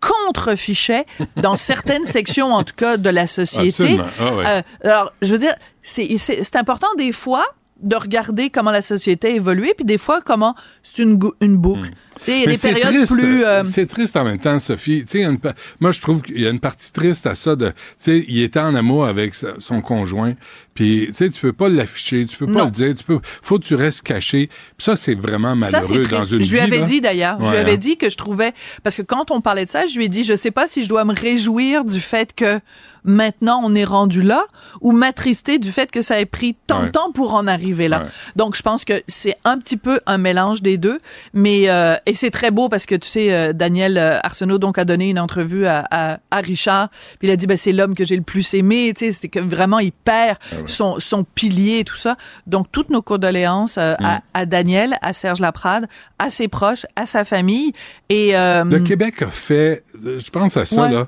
contrefichait 0.00 1.06
dans 1.36 1.56
certaines 1.70 2.04
sections, 2.04 2.52
en 2.54 2.62
tout 2.64 2.74
cas, 2.76 2.96
de 2.96 3.10
la 3.10 3.26
société. 3.26 3.98
Ah 4.20 4.34
ouais. 4.34 4.44
Euh, 4.46 4.62
alors, 4.84 5.12
je 5.22 5.32
veux 5.32 5.38
dire, 5.38 5.54
c'est 5.82 6.56
important 6.56 6.86
des 6.96 7.12
fois 7.12 7.44
de 7.80 7.94
regarder 7.94 8.50
comment 8.50 8.70
la 8.72 8.82
société 8.82 9.28
a 9.28 9.30
évolué, 9.30 9.72
puis 9.76 9.84
des 9.84 9.98
fois 9.98 10.20
comment 10.20 10.54
c'est 10.82 11.02
une, 11.02 11.18
une 11.40 11.56
boucle. 11.56 11.90
Sais, 11.90 11.94
il 12.26 12.40
y 12.40 12.42
a 12.42 12.46
des 12.46 12.56
c'est 12.56 12.72
périodes 12.74 13.06
triste, 13.06 13.12
plus... 13.14 13.44
euh, 13.44 13.62
C'est 13.64 13.86
triste 13.86 14.16
en 14.16 14.24
même 14.24 14.38
temps, 14.38 14.58
Sophie. 14.58 15.04
Une 15.14 15.38
moi, 15.80 15.90
je 15.92 16.00
trouve 16.00 16.22
qu'il 16.22 16.40
y 16.40 16.46
a 16.46 16.50
une 16.50 16.60
partie 16.60 16.92
triste 16.92 17.26
à 17.26 17.34
ça. 17.34 17.54
De, 17.56 17.68
tu 17.68 17.74
sais, 17.98 18.24
il 18.28 18.42
était 18.42 18.60
en 18.60 18.74
amour 18.74 19.06
avec 19.06 19.34
son 19.34 19.80
conjoint, 19.80 20.34
puis 20.74 21.06
tu 21.08 21.14
sais, 21.14 21.30
tu 21.30 21.40
peux 21.40 21.52
pas 21.52 21.68
l'afficher, 21.68 22.26
tu 22.26 22.36
peux 22.36 22.46
pas 22.52 22.64
le 22.64 22.70
dire, 22.70 22.94
tu 22.94 23.04
peux, 23.04 23.20
faut 23.42 23.58
que 23.58 23.64
tu 23.64 23.74
restes 23.74 24.02
caché. 24.02 24.46
Puis 24.48 24.84
ça, 24.84 24.96
c'est 24.96 25.14
vraiment 25.14 25.60
Ça, 25.62 25.80
malheureux 25.80 26.02
dans 26.08 26.16
triste. 26.18 26.32
une 26.32 26.42
Je 26.42 26.52
lui 26.52 26.60
avais 26.60 26.82
dit 26.82 27.00
d'ailleurs, 27.00 27.38
je 27.44 27.50
lui 27.50 27.56
avais 27.56 27.72
hein. 27.72 27.76
dit 27.76 27.96
que 27.96 28.10
je 28.10 28.16
trouvais, 28.16 28.52
parce 28.82 28.96
que 28.96 29.02
quand 29.02 29.30
on 29.30 29.40
parlait 29.40 29.64
de 29.64 29.70
ça, 29.70 29.86
je 29.86 29.96
lui 29.96 30.06
ai 30.06 30.08
dit, 30.08 30.24
je 30.24 30.34
sais 30.36 30.50
pas 30.50 30.66
si 30.66 30.82
je 30.82 30.88
dois 30.88 31.04
me 31.04 31.14
réjouir 31.14 31.84
du 31.84 32.00
fait 32.00 32.34
que 32.34 32.60
maintenant 33.04 33.60
on 33.64 33.74
est 33.74 33.84
rendu 33.84 34.22
là, 34.22 34.44
ou 34.80 34.92
m'attrister 34.92 35.58
du 35.58 35.72
fait 35.72 35.90
que 35.90 36.02
ça 36.02 36.20
ait 36.20 36.26
pris 36.26 36.56
tant 36.66 36.80
de 36.80 36.84
Ouais. 36.86 36.90
temps 36.92 37.10
pour 37.12 37.34
en 37.34 37.46
arriver 37.46 37.88
là. 37.88 38.02
Ouais. 38.02 38.08
Donc 38.36 38.56
je 38.56 38.62
pense 38.62 38.84
que 38.84 39.02
c'est 39.06 39.36
un 39.44 39.58
petit 39.58 39.76
peu 39.76 40.00
un 40.06 40.18
mélange 40.18 40.62
des 40.62 40.78
deux, 40.78 41.00
mais 41.34 41.68
euh, 41.68 41.96
et 42.08 42.14
c'est 42.14 42.30
très 42.30 42.50
beau 42.50 42.68
parce 42.68 42.86
que 42.86 42.94
tu 42.96 43.08
sais, 43.08 43.32
euh, 43.32 43.52
Daniel 43.52 43.96
euh, 43.98 44.18
Arsenault 44.24 44.58
donc 44.58 44.78
a 44.78 44.84
donné 44.84 45.10
une 45.10 45.18
entrevue 45.20 45.66
à, 45.66 45.86
à, 45.90 46.18
à 46.30 46.38
Richard, 46.40 46.88
puis 47.18 47.28
il 47.28 47.30
a 47.30 47.36
dit 47.36 47.46
ben 47.46 47.56
c'est 47.56 47.72
l'homme 47.72 47.94
que 47.94 48.04
j'ai 48.04 48.16
le 48.16 48.22
plus 48.22 48.52
aimé, 48.54 48.92
tu 48.96 49.04
sais, 49.06 49.12
c'était 49.12 49.28
que 49.28 49.38
vraiment 49.40 49.78
il 49.78 49.92
perd 49.92 50.38
Ah 50.50 50.56
son 50.66 50.98
son 50.98 51.22
pilier 51.24 51.80
et 51.80 51.84
tout 51.84 51.96
ça. 51.96 52.16
Donc 52.46 52.66
toutes 52.72 52.90
nos 52.90 53.02
condoléances 53.02 53.78
euh, 53.78 53.94
Mm. 54.00 54.04
à, 54.04 54.22
à 54.34 54.46
Daniel, 54.46 54.96
à 55.02 55.12
Serge 55.12 55.40
Laprade, 55.40 55.86
à 56.18 56.30
ses 56.30 56.48
proches, 56.48 56.86
à 56.96 57.06
sa 57.06 57.24
famille 57.24 57.72
et 58.08 58.36
euh, 58.36 58.64
Le 58.64 58.80
Québec 58.80 59.22
a 59.22 59.26
fait, 59.28 59.84
je 60.02 60.30
pense 60.30 60.56
à 60.56 60.64
ça, 60.64 60.82
Ouais. 60.82 60.92
là. 60.92 61.06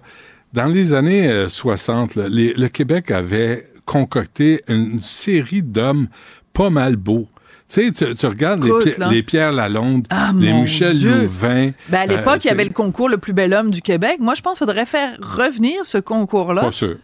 Dans 0.52 0.66
les 0.66 0.92
années 0.92 1.28
euh, 1.28 1.48
60, 1.48 2.16
là, 2.16 2.28
les- 2.28 2.52
le 2.54 2.68
Québec 2.68 3.10
avait 3.10 3.66
concocté 3.84 4.62
une 4.68 5.00
série 5.00 5.62
d'hommes 5.62 6.08
pas 6.52 6.70
mal 6.70 6.96
beaux. 6.96 7.28
Tu 7.70 7.84
sais, 7.86 7.92
tu, 7.92 8.14
tu 8.16 8.26
regardes 8.26 8.64
les, 8.64 8.68
Écoute, 8.68 8.92
Pi- 8.94 8.98
là. 9.00 9.08
les 9.10 9.22
Pierre 9.22 9.52
Lalonde, 9.52 10.06
Ah, 10.10 10.32
les 10.36 10.52
Michel 10.52 10.92
Dieu. 10.96 11.22
Louvain. 11.22 11.70
Ben 11.88 11.98
à 12.00 12.02
euh, 12.12 12.16
l'époque, 12.16 12.44
il 12.44 12.48
y 12.48 12.50
avait 12.50 12.64
le 12.64 12.72
concours 12.72 13.08
le 13.08 13.16
plus 13.18 13.32
bel 13.32 13.54
homme 13.54 13.70
du 13.70 13.80
Québec. 13.80 14.16
Moi, 14.18 14.34
je 14.34 14.42
pense 14.42 14.58
qu'il 14.58 14.66
faudrait 14.66 14.86
faire 14.86 15.16
revenir 15.20 15.86
ce 15.86 15.98
concours-là. 15.98 16.62
Pas 16.62 16.72
sûr. 16.72 16.96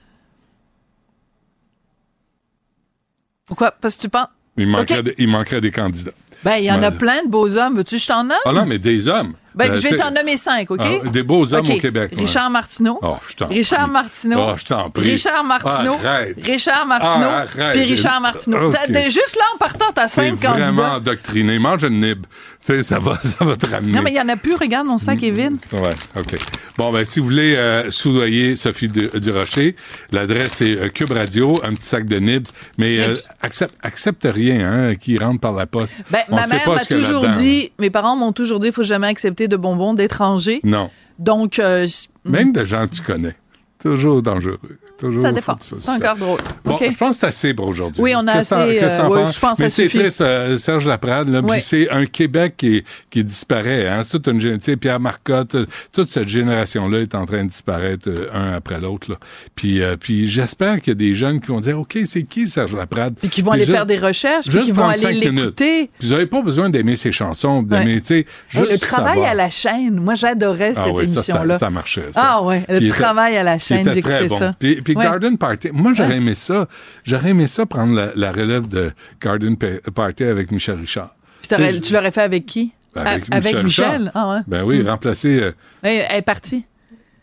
Pourquoi? 3.46 3.70
Parce 3.70 3.96
que 3.96 4.02
tu 4.02 4.08
penses. 4.08 4.28
Il 4.56 4.66
manquerait, 4.68 5.02
de- 5.02 5.14
il 5.18 5.28
manquerait 5.28 5.60
des 5.60 5.70
candidats. 5.70 6.12
Ben, 6.42 6.56
il 6.56 6.64
y 6.64 6.70
en 6.72 6.82
a 6.82 6.90
Ben, 6.90 6.98
plein 6.98 7.22
de 7.24 7.28
beaux 7.28 7.56
hommes. 7.56 7.76
Veux-tu 7.76 7.96
que 7.96 8.02
je 8.02 8.06
t'en 8.08 8.24
nomme? 8.24 8.36
Ah 8.44 8.52
non, 8.52 8.66
mais 8.66 8.78
des 8.78 9.08
hommes. 9.08 9.34
Ben, 9.56 9.70
Euh, 9.72 9.76
je 9.76 9.88
vais 9.88 9.96
t'en 9.96 10.10
nommer 10.10 10.36
cinq, 10.36 10.70
OK? 10.70 10.80
Ah, 10.82 11.08
des 11.08 11.22
beaux 11.22 11.52
hommes 11.54 11.66
OK. 11.66 11.76
au 11.76 11.80
Québec. 11.80 12.12
ouais. 12.14 12.22
Richard 12.22 12.50
Martineau. 12.50 12.98
Oh, 13.02 13.16
je 13.28 13.34
t'en 13.34 13.48
Richard. 13.48 13.88
Martineau. 13.88 14.36
Oh, 14.38 14.54
je 14.56 14.64
t'en 14.64 14.90
prie. 14.90 15.10
Richard 15.12 15.44
Martineau. 15.44 15.94
Arrête. 16.04 16.36
Richard 16.44 16.86
Martineau. 16.86 17.26
Arrête. 17.26 17.72
Puis 17.76 17.84
Richard 17.84 18.20
Martineau. 18.20 18.70
Juste 19.06 19.36
là, 19.36 19.44
en 19.54 19.58
partant, 19.58 19.86
t'as 19.94 20.08
cinq 20.08 20.34
vraiment 20.34 20.64
candidats. 20.66 20.94
endoctriné. 20.96 21.58
Mange 21.58 21.84
une 21.84 22.00
nib. 22.00 22.26
Tu 22.64 22.72
sais, 22.76 22.82
ça 22.82 22.98
va, 22.98 23.18
ça 23.38 23.44
va 23.44 23.56
te 23.56 23.66
ramener. 23.66 23.92
Non, 23.92 24.02
mais 24.02 24.10
il 24.10 24.16
y 24.16 24.20
en 24.20 24.28
a 24.28 24.36
plus. 24.36 24.54
Regarde, 24.54 24.86
mon 24.86 24.98
sac 24.98 25.22
est 25.22 25.30
vide. 25.30 25.56
Ouais, 25.72 25.94
OK. 26.16 26.36
Bon, 26.76 26.90
ben, 26.92 27.04
si 27.04 27.20
vous 27.20 27.26
voulez 27.26 27.54
euh, 27.56 27.90
soudoyer 27.90 28.56
Sophie 28.56 28.88
Du- 28.88 29.08
Durocher, 29.14 29.76
l'adresse 30.12 30.60
est 30.60 30.76
euh, 30.76 30.88
Cube 30.88 31.12
Radio, 31.12 31.58
un 31.64 31.72
petit 31.74 31.88
sac 31.88 32.06
de 32.06 32.16
nibs, 32.18 32.46
mais 32.76 32.98
euh, 33.00 33.14
accepte, 33.40 33.74
accepte 33.82 34.26
rien 34.30 34.70
hein, 34.90 34.94
qui 34.96 35.16
rentre 35.16 35.40
par 35.40 35.52
la 35.52 35.66
poste. 35.66 35.98
Ben, 36.10 36.20
On 36.28 36.34
ma 36.36 36.46
mère 36.46 36.68
m'a 36.68 36.84
toujours 36.84 37.28
dit, 37.28 37.72
mes 37.78 37.88
parents 37.90 38.16
m'ont 38.16 38.32
toujours 38.32 38.58
dit, 38.58 38.66
il 38.68 38.72
faut 38.72 38.82
jamais 38.82 39.06
accepter 39.06 39.45
de 39.48 39.56
bonbons 39.56 39.94
d'étrangers. 39.94 40.60
Non. 40.64 40.90
Donc, 41.18 41.58
euh, 41.58 41.86
Même 42.24 42.52
de 42.52 42.64
gens 42.64 42.86
que 42.86 42.94
tu 42.96 43.02
connais. 43.02 43.36
Toujours 43.78 44.22
dangereux. 44.22 44.58
Toujours, 44.98 45.22
ça 45.22 45.32
dépend. 45.32 45.56
C'est 45.60 45.88
encore 45.90 46.16
drôle. 46.16 46.40
Bon, 46.64 46.74
OK. 46.74 46.88
je 46.90 46.96
pense 46.96 47.10
que 47.10 47.16
c'est 47.20 47.26
assez 47.26 47.54
pour 47.54 47.68
aujourd'hui. 47.68 48.00
Oui, 48.02 48.14
on 48.16 48.26
a 48.26 48.32
assez, 48.32 48.54
euh, 48.54 49.08
oui, 49.10 49.20
je 49.32 49.38
pense 49.40 49.58
Mais 49.58 49.68
c'est 49.68 49.88
triste, 49.88 50.20
euh, 50.22 50.56
Serge 50.56 50.86
Laprade, 50.86 51.28
là, 51.28 51.42
c'est 51.60 51.90
un 51.90 52.06
Québec 52.06 52.54
qui, 52.56 52.82
qui 53.10 53.22
disparaît. 53.22 53.86
Hein? 53.88 54.02
C'est 54.04 54.10
toute 54.12 54.28
une 54.28 54.40
gén- 54.40 54.58
tu 54.58 54.64
sais, 54.72 54.76
Pierre 54.76 54.98
Marcotte, 55.00 55.54
euh, 55.54 55.66
toute 55.92 56.10
cette 56.10 56.28
génération-là 56.28 57.00
est 57.00 57.14
en 57.14 57.26
train 57.26 57.44
de 57.44 57.48
disparaître 57.50 58.08
euh, 58.08 58.28
un 58.32 58.52
après 58.54 58.80
l'autre. 58.80 59.18
Puis, 59.54 59.82
euh, 59.82 59.96
puis 59.98 60.28
j'espère 60.28 60.80
qu'il 60.80 60.88
y 60.88 60.92
a 60.92 60.94
des 60.94 61.14
jeunes 61.14 61.40
qui 61.40 61.48
vont 61.48 61.60
dire, 61.60 61.78
OK, 61.78 61.98
c'est 62.06 62.22
qui 62.22 62.46
Serge 62.46 62.74
Laprade? 62.74 63.14
Puis 63.20 63.28
qui 63.28 63.42
vont 63.42 63.52
aller 63.52 63.66
faire 63.66 63.86
des 63.86 63.98
recherches, 63.98 64.48
puis 64.48 64.62
qui 64.62 64.72
vont 64.72 64.84
35 64.84 65.08
aller 65.08 65.20
l'écouter. 65.30 65.90
Puis 65.98 66.08
vous 66.08 66.14
n'avez 66.14 66.26
pas 66.26 66.40
besoin 66.42 66.70
d'aimer 66.70 66.96
ses 66.96 67.12
chansons, 67.12 67.62
d'aimer, 67.62 67.94
Ouais. 67.96 68.00
tu 68.00 68.06
sais, 68.06 68.16
Hey, 68.16 68.26
juste 68.48 68.70
le 68.72 68.78
travail 68.78 69.14
savoir. 69.16 69.30
à 69.30 69.34
la 69.34 69.50
chaîne, 69.50 70.00
moi 70.00 70.14
j'adorais 70.14 70.72
Ah 70.76 70.84
cette 70.84 70.94
oui, 70.94 71.06
ça, 71.08 71.14
ça, 71.14 71.32
émission-là. 71.32 71.58
ça 71.58 71.70
marchait. 71.70 72.12
Ça. 72.12 72.20
Ah 72.24 72.42
ouais, 72.42 72.64
le 72.68 72.76
était- 72.76 72.88
travail 72.88 73.36
à 73.36 73.42
la 73.42 73.58
chaîne, 73.58 73.90
j'écoutais 73.92 74.28
ça. 74.28 74.54
Puis, 74.86 74.96
Ouais. 74.96 75.04
Garden 75.04 75.36
Party, 75.36 75.70
moi 75.72 75.92
j'aurais 75.94 76.10
Ouais. 76.10 76.16
aimé 76.16 76.34
ça. 76.34 76.68
J'aurais 77.04 77.30
aimé 77.30 77.46
ça 77.46 77.66
prendre 77.66 77.94
la, 77.94 78.10
la 78.14 78.32
relève 78.32 78.66
de 78.68 78.92
Garden 79.20 79.56
Pa- 79.56 79.80
Party 79.94 80.24
avec 80.24 80.50
Michel 80.50 80.78
Richard. 80.78 81.14
Puis 81.42 81.80
Tu 81.80 81.92
l'aurais 81.92 82.10
fait 82.10 82.22
avec 82.22 82.46
qui? 82.46 82.72
Avec 82.94 83.24
A- 83.30 83.36
avec 83.36 83.62
Michel? 83.62 84.10
Ah 84.14 84.30
ouais. 84.30 84.38
Ben 84.46 84.62
oui, 84.64 84.78
Mm. 84.82 84.88
remplacer. 84.88 85.40
euh, 85.42 85.52
Elle 85.82 86.06
est 86.18 86.22
partie. 86.22 86.64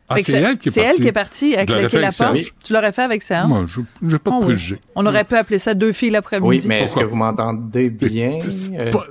Ah, 0.10 0.15
c'est 0.22 0.34
elle 0.34 0.57
qui 0.57 0.69
est 0.69 0.72
C'est 0.72 0.81
elle 0.81 0.88
partie. 0.88 1.02
qui 1.02 1.07
est 1.07 1.11
partie, 1.11 1.56
avec 1.56 1.69
Je 1.69 1.73
l'aurais 1.76 1.99
la 2.02 2.11
porte. 2.11 2.38
Tu 2.64 2.73
l'aurais 2.73 2.91
fait 2.91 3.02
avec 3.02 3.23
Serge? 3.23 3.48
Moi, 3.48 3.65
je 3.73 3.80
n'ai 4.06 4.19
pas 4.19 4.30
de 4.31 4.35
Oh 4.35 4.40
oui. 4.41 4.45
préjugés. 4.48 4.80
On 4.95 5.06
aurait 5.07 5.23
pu 5.23 5.35
appeler 5.35 5.57
ça 5.57 5.73
deux 5.73 5.91
filles 5.94 6.11
l'après-midi. 6.11 6.48
Oui, 6.48 6.61
mais 6.68 6.84
est-ce 6.84 6.95
que 6.98 7.03
vous 7.06 7.15
m'entendez 7.15 7.90
bien? 7.90 8.38
C'est 8.41 8.77
Euh, 8.77 8.91
pas, 8.91 9.06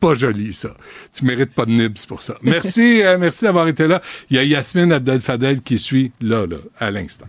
pas 0.00 0.14
joli, 0.14 0.52
ça. 0.52 0.74
Tu 1.14 1.24
mérites 1.24 1.54
pas 1.54 1.66
de 1.66 1.72
nibs 1.72 1.98
pour 2.08 2.22
ça. 2.22 2.34
Merci, 2.42 3.02
euh, 3.04 3.18
merci 3.18 3.44
d'avoir 3.44 3.68
été 3.68 3.86
là. 3.86 4.00
Il 4.30 4.36
y 4.36 4.38
a 4.38 4.44
Yasmine 4.44 4.92
Abdel 4.92 5.20
Fadel 5.20 5.60
qui 5.60 5.78
suit 5.78 6.12
là, 6.20 6.46
là, 6.46 6.56
à 6.78 6.90
l'instant. 6.90 7.26